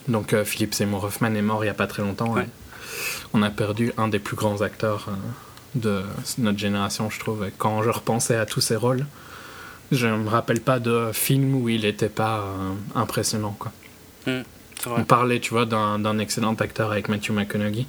Donc, 0.10 0.34
euh, 0.34 0.44
Philippe 0.46 0.74
Seymour 0.74 1.06
Hoffman 1.06 1.34
est 1.34 1.42
mort 1.42 1.64
il 1.64 1.68
n'y 1.68 1.72
a 1.72 1.74
pas 1.76 1.88
très 1.88 2.02
longtemps. 2.04 2.34
Ouais. 2.34 2.48
On 3.34 3.42
a 3.42 3.50
perdu 3.50 3.94
un 3.98 4.10
des 4.10 4.20
plus 4.20 4.36
grands 4.36 4.62
acteurs 4.62 5.08
de 5.76 6.04
notre 6.38 6.58
génération, 6.60 7.10
je 7.10 7.20
trouve. 7.20 7.46
Et 7.46 7.54
quand 7.58 7.82
je 7.84 7.90
repensais 7.90 8.36
à 8.36 8.46
tous 8.46 8.62
ses 8.62 8.76
rôles, 8.76 9.06
je 9.92 10.08
me 10.08 10.30
rappelle 10.30 10.62
pas 10.62 10.80
de 10.80 11.12
film 11.14 11.56
où 11.56 11.70
il 11.70 11.82
n'était 11.82 12.10
pas 12.10 12.40
euh, 12.40 12.74
impressionnant. 12.96 13.56
Quoi. 13.60 13.72
C'est 14.26 14.44
On 14.88 15.04
parlait, 15.04 15.40
tu 15.40 15.52
vois, 15.52 15.66
d'un 15.66 16.00
d'un 16.00 16.18
excellent 16.20 16.54
acteur 16.56 16.92
avec 16.92 17.08
Matthew 17.10 17.32
McConaughey, 17.32 17.86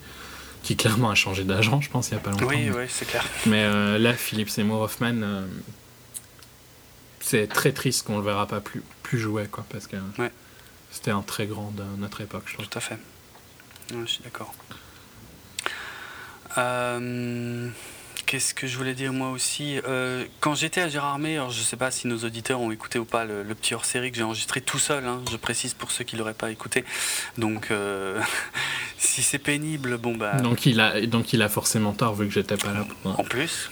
qui 0.62 0.76
clairement 0.76 1.10
a 1.10 1.14
changé 1.14 1.44
d'agent, 1.44 1.80
je 1.80 1.90
pense, 1.90 2.09
il 2.10 2.14
n'y 2.14 2.18
a 2.18 2.22
pas 2.22 2.30
longtemps. 2.30 2.46
Oui, 2.46 2.66
mais 2.70 2.76
oui, 2.76 2.84
c'est 2.88 3.04
clair. 3.06 3.24
mais, 3.46 3.64
euh, 3.64 3.98
là, 3.98 4.12
Philippe 4.14 4.50
Seymour 4.50 4.80
Hoffman, 4.82 5.14
euh, 5.22 5.46
c'est 7.20 7.46
très 7.46 7.72
triste 7.72 8.06
qu'on 8.06 8.18
le 8.18 8.24
verra 8.24 8.46
pas 8.46 8.60
plus, 8.60 8.82
plus 9.02 9.18
jouer, 9.18 9.46
quoi, 9.50 9.64
parce 9.70 9.86
que 9.86 9.96
Ouais. 10.18 10.30
c'était 10.90 11.10
un 11.12 11.22
très 11.22 11.46
grand 11.46 11.72
de 11.76 11.82
notre 11.98 12.20
époque, 12.20 12.42
je 12.46 12.54
trouve. 12.54 12.68
Tout 12.68 12.78
à 12.78 12.80
fait. 12.80 12.98
Ouais, 13.92 14.02
je 14.06 14.10
suis 14.12 14.22
d'accord. 14.24 14.52
Euh, 16.58 17.68
Qu'est-ce 18.32 18.54
que 18.54 18.66
je 18.66 18.78
voulais 18.78 18.94
dire 18.94 19.12
moi 19.12 19.28
aussi 19.28 19.78
Euh, 19.86 20.24
Quand 20.40 20.54
j'étais 20.54 20.80
à 20.80 20.88
Gérardmer, 20.88 21.34
alors 21.34 21.50
je 21.50 21.59
ne 21.60 21.64
sais 21.64 21.76
pas 21.76 21.90
si 21.90 22.06
nos 22.06 22.16
auditeurs 22.24 22.62
ont 22.62 22.70
écouté 22.70 22.98
ou 22.98 23.04
pas 23.04 23.26
le, 23.26 23.42
le 23.42 23.54
petit 23.54 23.74
hors-série 23.74 24.10
que 24.10 24.16
j'ai 24.16 24.22
enregistré 24.22 24.62
tout 24.62 24.78
seul, 24.78 25.04
hein, 25.06 25.20
je 25.30 25.36
précise 25.36 25.74
pour 25.74 25.90
ceux 25.90 26.02
qui 26.02 26.14
ne 26.14 26.20
l'auraient 26.20 26.32
pas 26.32 26.50
écouté. 26.50 26.86
Donc 27.36 27.70
euh, 27.70 28.18
si 28.96 29.22
c'est 29.22 29.38
pénible, 29.38 29.98
bon 29.98 30.16
bah... 30.16 30.36
Donc 30.40 30.64
il 30.64 30.80
a, 30.80 31.02
donc 31.02 31.34
il 31.34 31.42
a 31.42 31.50
forcément 31.50 31.92
tort 31.92 32.14
vu 32.14 32.26
que 32.26 32.32
j'étais 32.32 32.56
pas 32.56 32.72
là. 32.72 32.86
Pour... 33.02 33.20
En 33.20 33.22
plus. 33.24 33.68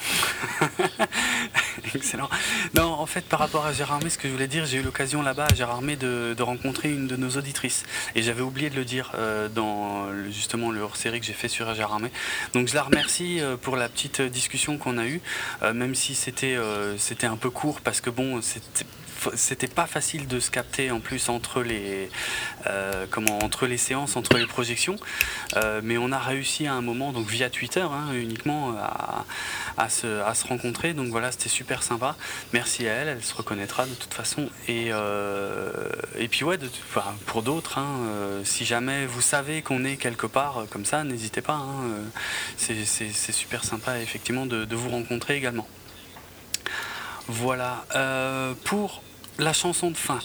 Excellent. 1.95 2.29
Non, 2.75 2.83
en 2.93 3.07
fait, 3.07 3.25
par 3.25 3.39
rapport 3.39 3.65
à 3.65 3.73
Gérardmer, 3.73 4.11
ce 4.11 4.19
que 4.19 4.29
je 4.29 4.33
voulais 4.35 4.47
dire, 4.47 4.67
j'ai 4.67 4.77
eu 4.77 4.83
l'occasion 4.83 5.23
là-bas 5.23 5.47
à 5.51 5.55
Gérardmer 5.55 5.97
de, 5.97 6.35
de 6.37 6.43
rencontrer 6.43 6.91
une 6.93 7.07
de 7.07 7.17
nos 7.17 7.31
auditrices. 7.31 7.85
Et 8.15 8.23
j'avais 8.23 8.43
oublié 8.43 8.69
de 8.69 8.77
le 8.77 8.85
dire 8.85 9.13
euh, 9.15 9.49
dans 9.49 10.07
justement 10.31 10.71
le 10.71 10.83
hors-série 10.83 11.19
que 11.19 11.25
j'ai 11.25 11.33
fait 11.33 11.49
sur 11.49 11.75
Gérardmer. 11.75 12.11
Donc 12.53 12.69
je 12.69 12.75
la 12.75 12.83
remercie 12.83 13.41
pour 13.63 13.77
la 13.77 13.89
petite 13.89 14.21
discussion 14.21 14.50
qu'on 14.79 14.99
a 14.99 15.07
eue, 15.07 15.21
euh, 15.63 15.73
même 15.73 15.95
si 15.95 16.15
c'était 16.15 16.57
euh, 16.57 16.97
c'était 16.99 17.27
un 17.27 17.37
peu 17.37 17.51
court 17.51 17.81
parce 17.81 18.01
que 18.01 18.11
bon, 18.11 18.41
c'était 18.43 18.85
c'était 19.35 19.67
pas 19.69 19.87
facile 19.87 20.27
de 20.27 20.41
se 20.41 20.51
capter 20.51 20.91
en 20.91 21.01
plus 21.01 21.29
entre 21.29 21.63
les 21.63 22.09
euh, 22.67 23.07
comment 23.11 23.39
entre 23.43 23.67
les 23.67 23.77
séances 23.79 24.17
entre 24.17 24.37
les 24.39 24.47
projections. 24.47 24.97
Euh, 25.57 25.81
mais 25.83 25.99
on 25.99 26.13
a 26.13 26.19
réussi 26.19 26.67
à 26.67 26.75
un 26.75 26.81
moment 26.81 27.13
donc 27.13 27.27
via 27.29 27.51
Twitter 27.51 27.81
hein, 27.81 28.13
uniquement 28.15 28.75
à, 28.79 29.25
à 29.77 29.89
se, 29.89 30.21
à 30.23 30.35
se 30.35 30.47
rencontrer. 30.47 30.95
Donc 30.95 31.09
voilà 31.09 31.33
c'était 31.33 31.49
super 31.49 31.83
sympa. 31.83 32.17
Merci 32.53 32.89
à 32.89 32.93
elle 32.93 33.09
elle 33.09 33.23
se 33.25 33.35
reconnaîtra 33.35 33.87
de 33.87 33.95
toute 33.95 34.15
façon. 34.15 34.49
Et 34.69 34.89
euh, 34.91 35.73
et 36.19 36.29
puis 36.29 36.45
ouais 36.45 36.59
pour 37.27 37.43
d'autres 37.43 37.79
hein, 37.79 37.89
si 38.45 38.65
jamais 38.65 39.07
vous 39.07 39.21
savez 39.23 39.63
qu'on 39.63 39.85
est 39.85 39.97
quelque 39.97 40.27
part 40.27 40.65
comme 40.71 40.85
ça 40.85 41.05
n'hésitez 41.05 41.41
pas 41.41 41.55
hein, 41.55 41.85
c'est- 42.57 42.85
super 43.33 43.65
sympa 43.65 43.99
effectivement 44.01 44.47
de, 44.47 44.75
vous 44.75 44.91
rencontrer 44.91 45.37
également. 45.37 45.69
Voilà 47.29 47.85
pour 48.65 49.03
la 49.41 49.53
chanson 49.53 49.91
de 49.91 49.97
fin. 49.97 50.21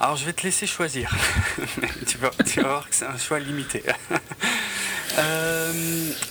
Alors 0.00 0.16
je 0.16 0.24
vais 0.24 0.32
te 0.32 0.42
laisser 0.42 0.66
choisir. 0.66 1.14
Tu, 2.06 2.16
vas, 2.18 2.30
tu 2.46 2.60
vas 2.60 2.68
voir 2.68 2.88
que 2.88 2.94
c'est 2.94 3.04
un 3.04 3.18
choix 3.18 3.38
limité. 3.38 3.82
Euh, 5.18 5.72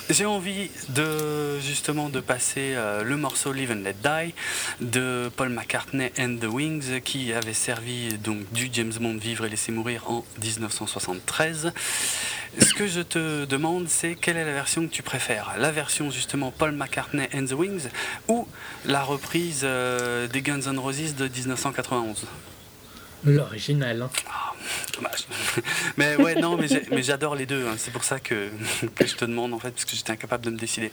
j'ai 0.10 0.26
envie 0.26 0.70
de 0.90 1.60
justement 1.60 2.08
de 2.08 2.22
passer 2.22 2.74
euh, 2.76 3.04
le 3.04 3.18
morceau 3.18 3.52
Live 3.52 3.72
and 3.72 3.84
Let 3.84 3.96
Die 4.02 4.34
de 4.80 5.30
Paul 5.36 5.50
McCartney 5.50 6.10
and 6.18 6.38
the 6.40 6.46
Wings 6.46 7.02
qui 7.02 7.34
avait 7.34 7.54
servi 7.54 8.18
donc 8.18 8.50
du 8.54 8.70
James 8.72 8.94
Bond 9.02 9.18
Vivre 9.18 9.46
et 9.46 9.50
laisser 9.50 9.74
mourir 9.74 10.10
en 10.10 10.24
1973. 10.42 11.74
Ce 12.60 12.74
que 12.74 12.88
je 12.88 13.02
te 13.02 13.46
demande 13.46 13.90
c'est 13.90 14.16
quelle 14.16 14.38
est 14.38 14.46
la 14.46 14.54
version 14.54 14.88
que 14.88 14.94
tu 14.94 15.04
préfères? 15.04 15.56
La 15.58 15.72
version 15.72 16.10
justement 16.10 16.52
Paul 16.52 16.72
McCartney 16.72 17.28
and 17.34 17.46
the 17.46 17.54
Wings 17.54 17.90
ou 18.30 18.48
la 18.86 19.04
reprise 19.04 19.62
euh, 19.64 20.28
des 20.28 20.42
Guns 20.42 20.62
N' 20.62 20.80
Roses 20.80 21.16
de 21.16 21.28
1991 21.78 22.26
L'original. 23.26 24.02
hein. 24.04 24.10
Dommage. 24.96 25.28
Mais 25.98 26.16
ouais, 26.18 26.36
non, 26.36 26.56
mais 26.58 26.68
j'adore 27.04 27.36
les 27.36 27.46
deux. 27.46 27.66
hein. 27.68 27.76
C'est 27.78 27.92
pour 27.92 28.04
ça 28.04 28.20
que, 28.20 28.50
que 28.96 29.06
je 29.08 29.16
te 29.16 29.26
demande 29.26 29.54
en 29.54 29.60
fait, 29.60 29.72
parce 29.72 29.86
que 29.86 29.96
j'étais 29.96 30.12
incapable 30.12 30.46
de 30.46 30.52
me 30.52 30.58
décider. 30.58 30.92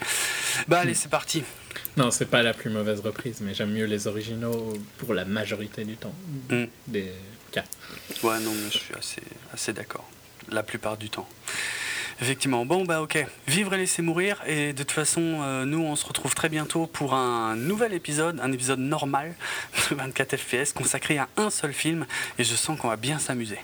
Bah 0.69 0.81
allez, 0.81 0.94
c'est 0.94 1.09
parti. 1.11 1.43
Non, 1.97 2.11
c'est 2.11 2.27
pas 2.27 2.43
la 2.43 2.55
plus 2.55 2.70
mauvaise 2.70 3.01
reprise, 3.01 3.39
mais 3.40 3.55
j'aime 3.55 3.73
mieux 3.73 3.85
les 3.85 4.06
originaux 4.06 4.73
pour 4.98 5.12
la 5.15 5.24
majorité 5.24 5.85
du 5.85 5.97
temps. 5.97 6.15
Mm. 6.51 6.65
Des 6.89 7.12
cas. 7.52 7.65
Ouais, 8.23 8.40
non, 8.40 8.52
mais 8.52 8.70
je 8.73 8.78
suis 8.78 8.94
assez, 8.94 9.23
assez 9.52 9.73
d'accord. 9.73 10.09
La 10.51 10.62
plupart 10.62 10.97
du 10.97 11.11
temps. 11.11 11.28
Effectivement. 12.20 12.65
Bon, 12.65 12.85
bah 12.85 13.03
ok. 13.03 13.24
Vivre 13.49 13.74
et 13.74 13.78
laisser 13.78 14.03
mourir. 14.03 14.41
Et 14.47 14.73
de 14.73 14.78
toute 14.82 14.93
façon, 14.93 15.41
euh, 15.43 15.65
nous, 15.65 15.81
on 15.81 15.97
se 15.97 16.07
retrouve 16.07 16.35
très 16.35 16.49
bientôt 16.49 16.86
pour 16.86 17.15
un 17.15 17.57
nouvel 17.57 17.93
épisode, 17.93 18.39
un 18.43 18.53
épisode 18.53 18.78
normal 18.78 19.35
de 19.91 19.95
24 19.97 20.36
FPS 20.36 20.73
consacré 20.73 21.19
à 21.19 21.28
un 21.36 21.51
seul 21.51 21.73
film. 21.73 22.07
Et 22.39 22.45
je 22.45 22.55
sens 22.55 22.78
qu'on 22.78 22.89
va 22.89 22.97
bien 22.97 23.19
s'amuser. 23.19 23.59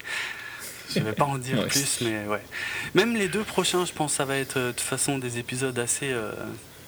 Je 0.94 0.98
vais 1.00 1.12
pas 1.12 1.24
en 1.24 1.38
dire 1.38 1.58
Ouais. 1.60 1.66
plus, 1.68 2.00
mais 2.00 2.26
ouais. 2.26 2.42
Même 2.94 3.14
les 3.14 3.28
deux 3.28 3.44
prochains, 3.44 3.84
je 3.84 3.92
pense, 3.92 4.14
ça 4.14 4.24
va 4.24 4.36
être 4.36 4.56
euh, 4.56 4.66
de 4.68 4.72
toute 4.72 4.80
façon 4.80 5.18
des 5.18 5.38
épisodes 5.38 5.78
assez 5.78 6.10
euh, 6.10 6.32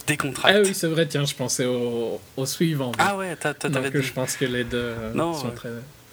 décontractés. 0.08 0.58
Ah 0.58 0.66
oui, 0.66 0.74
c'est 0.74 0.88
vrai, 0.88 1.06
tiens, 1.06 1.24
je 1.24 1.34
pensais 1.36 1.66
au, 1.66 2.20
au 2.36 2.46
suivant. 2.46 2.90
Ah 2.98 3.16
ouais, 3.16 3.36
t'avais 3.36 3.90
Donc 3.92 4.02
je 4.02 4.12
pense 4.12 4.34
que 4.36 4.44
les 4.44 4.64
deux 4.64 4.94
Non, 5.14 5.32
sont 5.34 5.50
ouais. 5.50 5.54
très 5.54 5.68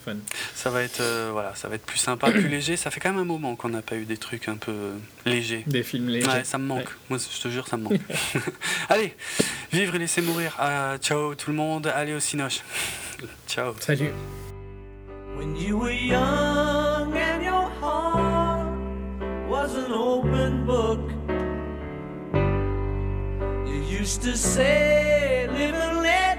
fun. 0.10 0.18
Ça 0.56 0.70
va 0.70 0.84
être 0.84 1.02
euh, 1.02 1.30
voilà, 1.32 1.56
ça 1.56 1.68
va 1.68 1.76
être 1.76 1.86
plus 1.86 1.98
sympa, 1.98 2.32
plus 2.32 2.48
léger. 2.50 2.78
Ça 2.78 2.92
fait 2.92 3.00
quand 3.00 3.12
même 3.12 3.20
un 3.20 3.26
moment 3.26 3.56
qu'on 3.56 3.70
n'a 3.70 3.82
pas 3.82 3.96
eu 3.96 4.06
des 4.06 4.18
trucs 4.18 4.48
un 4.48 4.56
peu 4.56 4.72
euh, 4.72 4.98
légers. 5.26 5.64
Des 5.68 5.84
films 5.84 6.10
légers. 6.10 6.28
Ouais, 6.28 6.44
ça 6.44 6.58
me 6.58 6.66
manque. 6.66 6.90
Moi, 7.10 7.20
je 7.20 7.42
te 7.42 7.50
jure, 7.50 7.68
ça 7.68 7.78
me 7.78 7.84
manque. 7.84 8.00
Allez, 8.90 9.16
vivre 9.72 9.96
et 9.96 10.00
laisser 10.00 10.22
mourir. 10.22 10.56
Ah, 10.60 10.98
ciao 11.00 11.36
tout 11.36 11.52
le 11.52 11.58
monde. 11.58 11.88
Allez 11.88 12.14
au 12.14 12.20
Cinoche. 12.20 12.62
ciao. 13.48 13.74
Salut. 13.80 14.12
When 15.38 15.56
you 15.56 15.78
were 15.78 15.92
young 15.92 17.16
and 17.16 17.44
your 17.44 17.70
heart 17.80 18.68
was 19.48 19.74
an 19.76 19.94
open 19.94 20.66
book, 20.66 21.00
you 23.66 24.00
used 24.00 24.22
to 24.24 24.36
say, 24.36 25.48
Live 25.48 25.76
and 25.76 26.02
let 26.02 26.39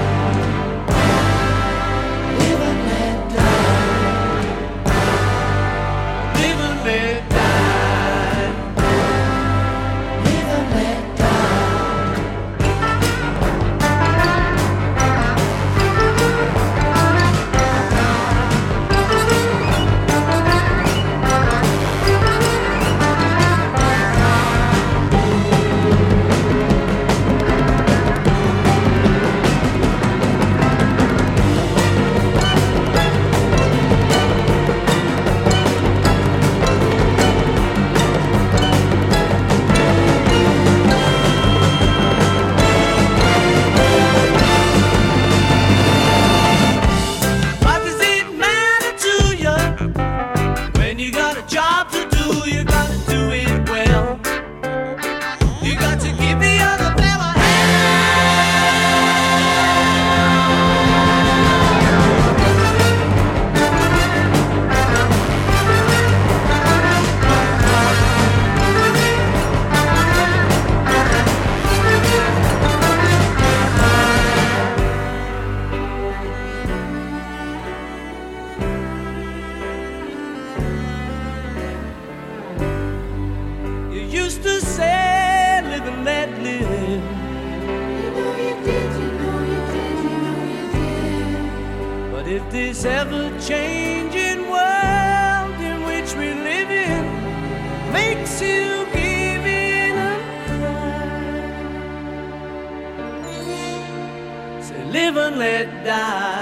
Let 105.41 105.65
die. 105.83 106.40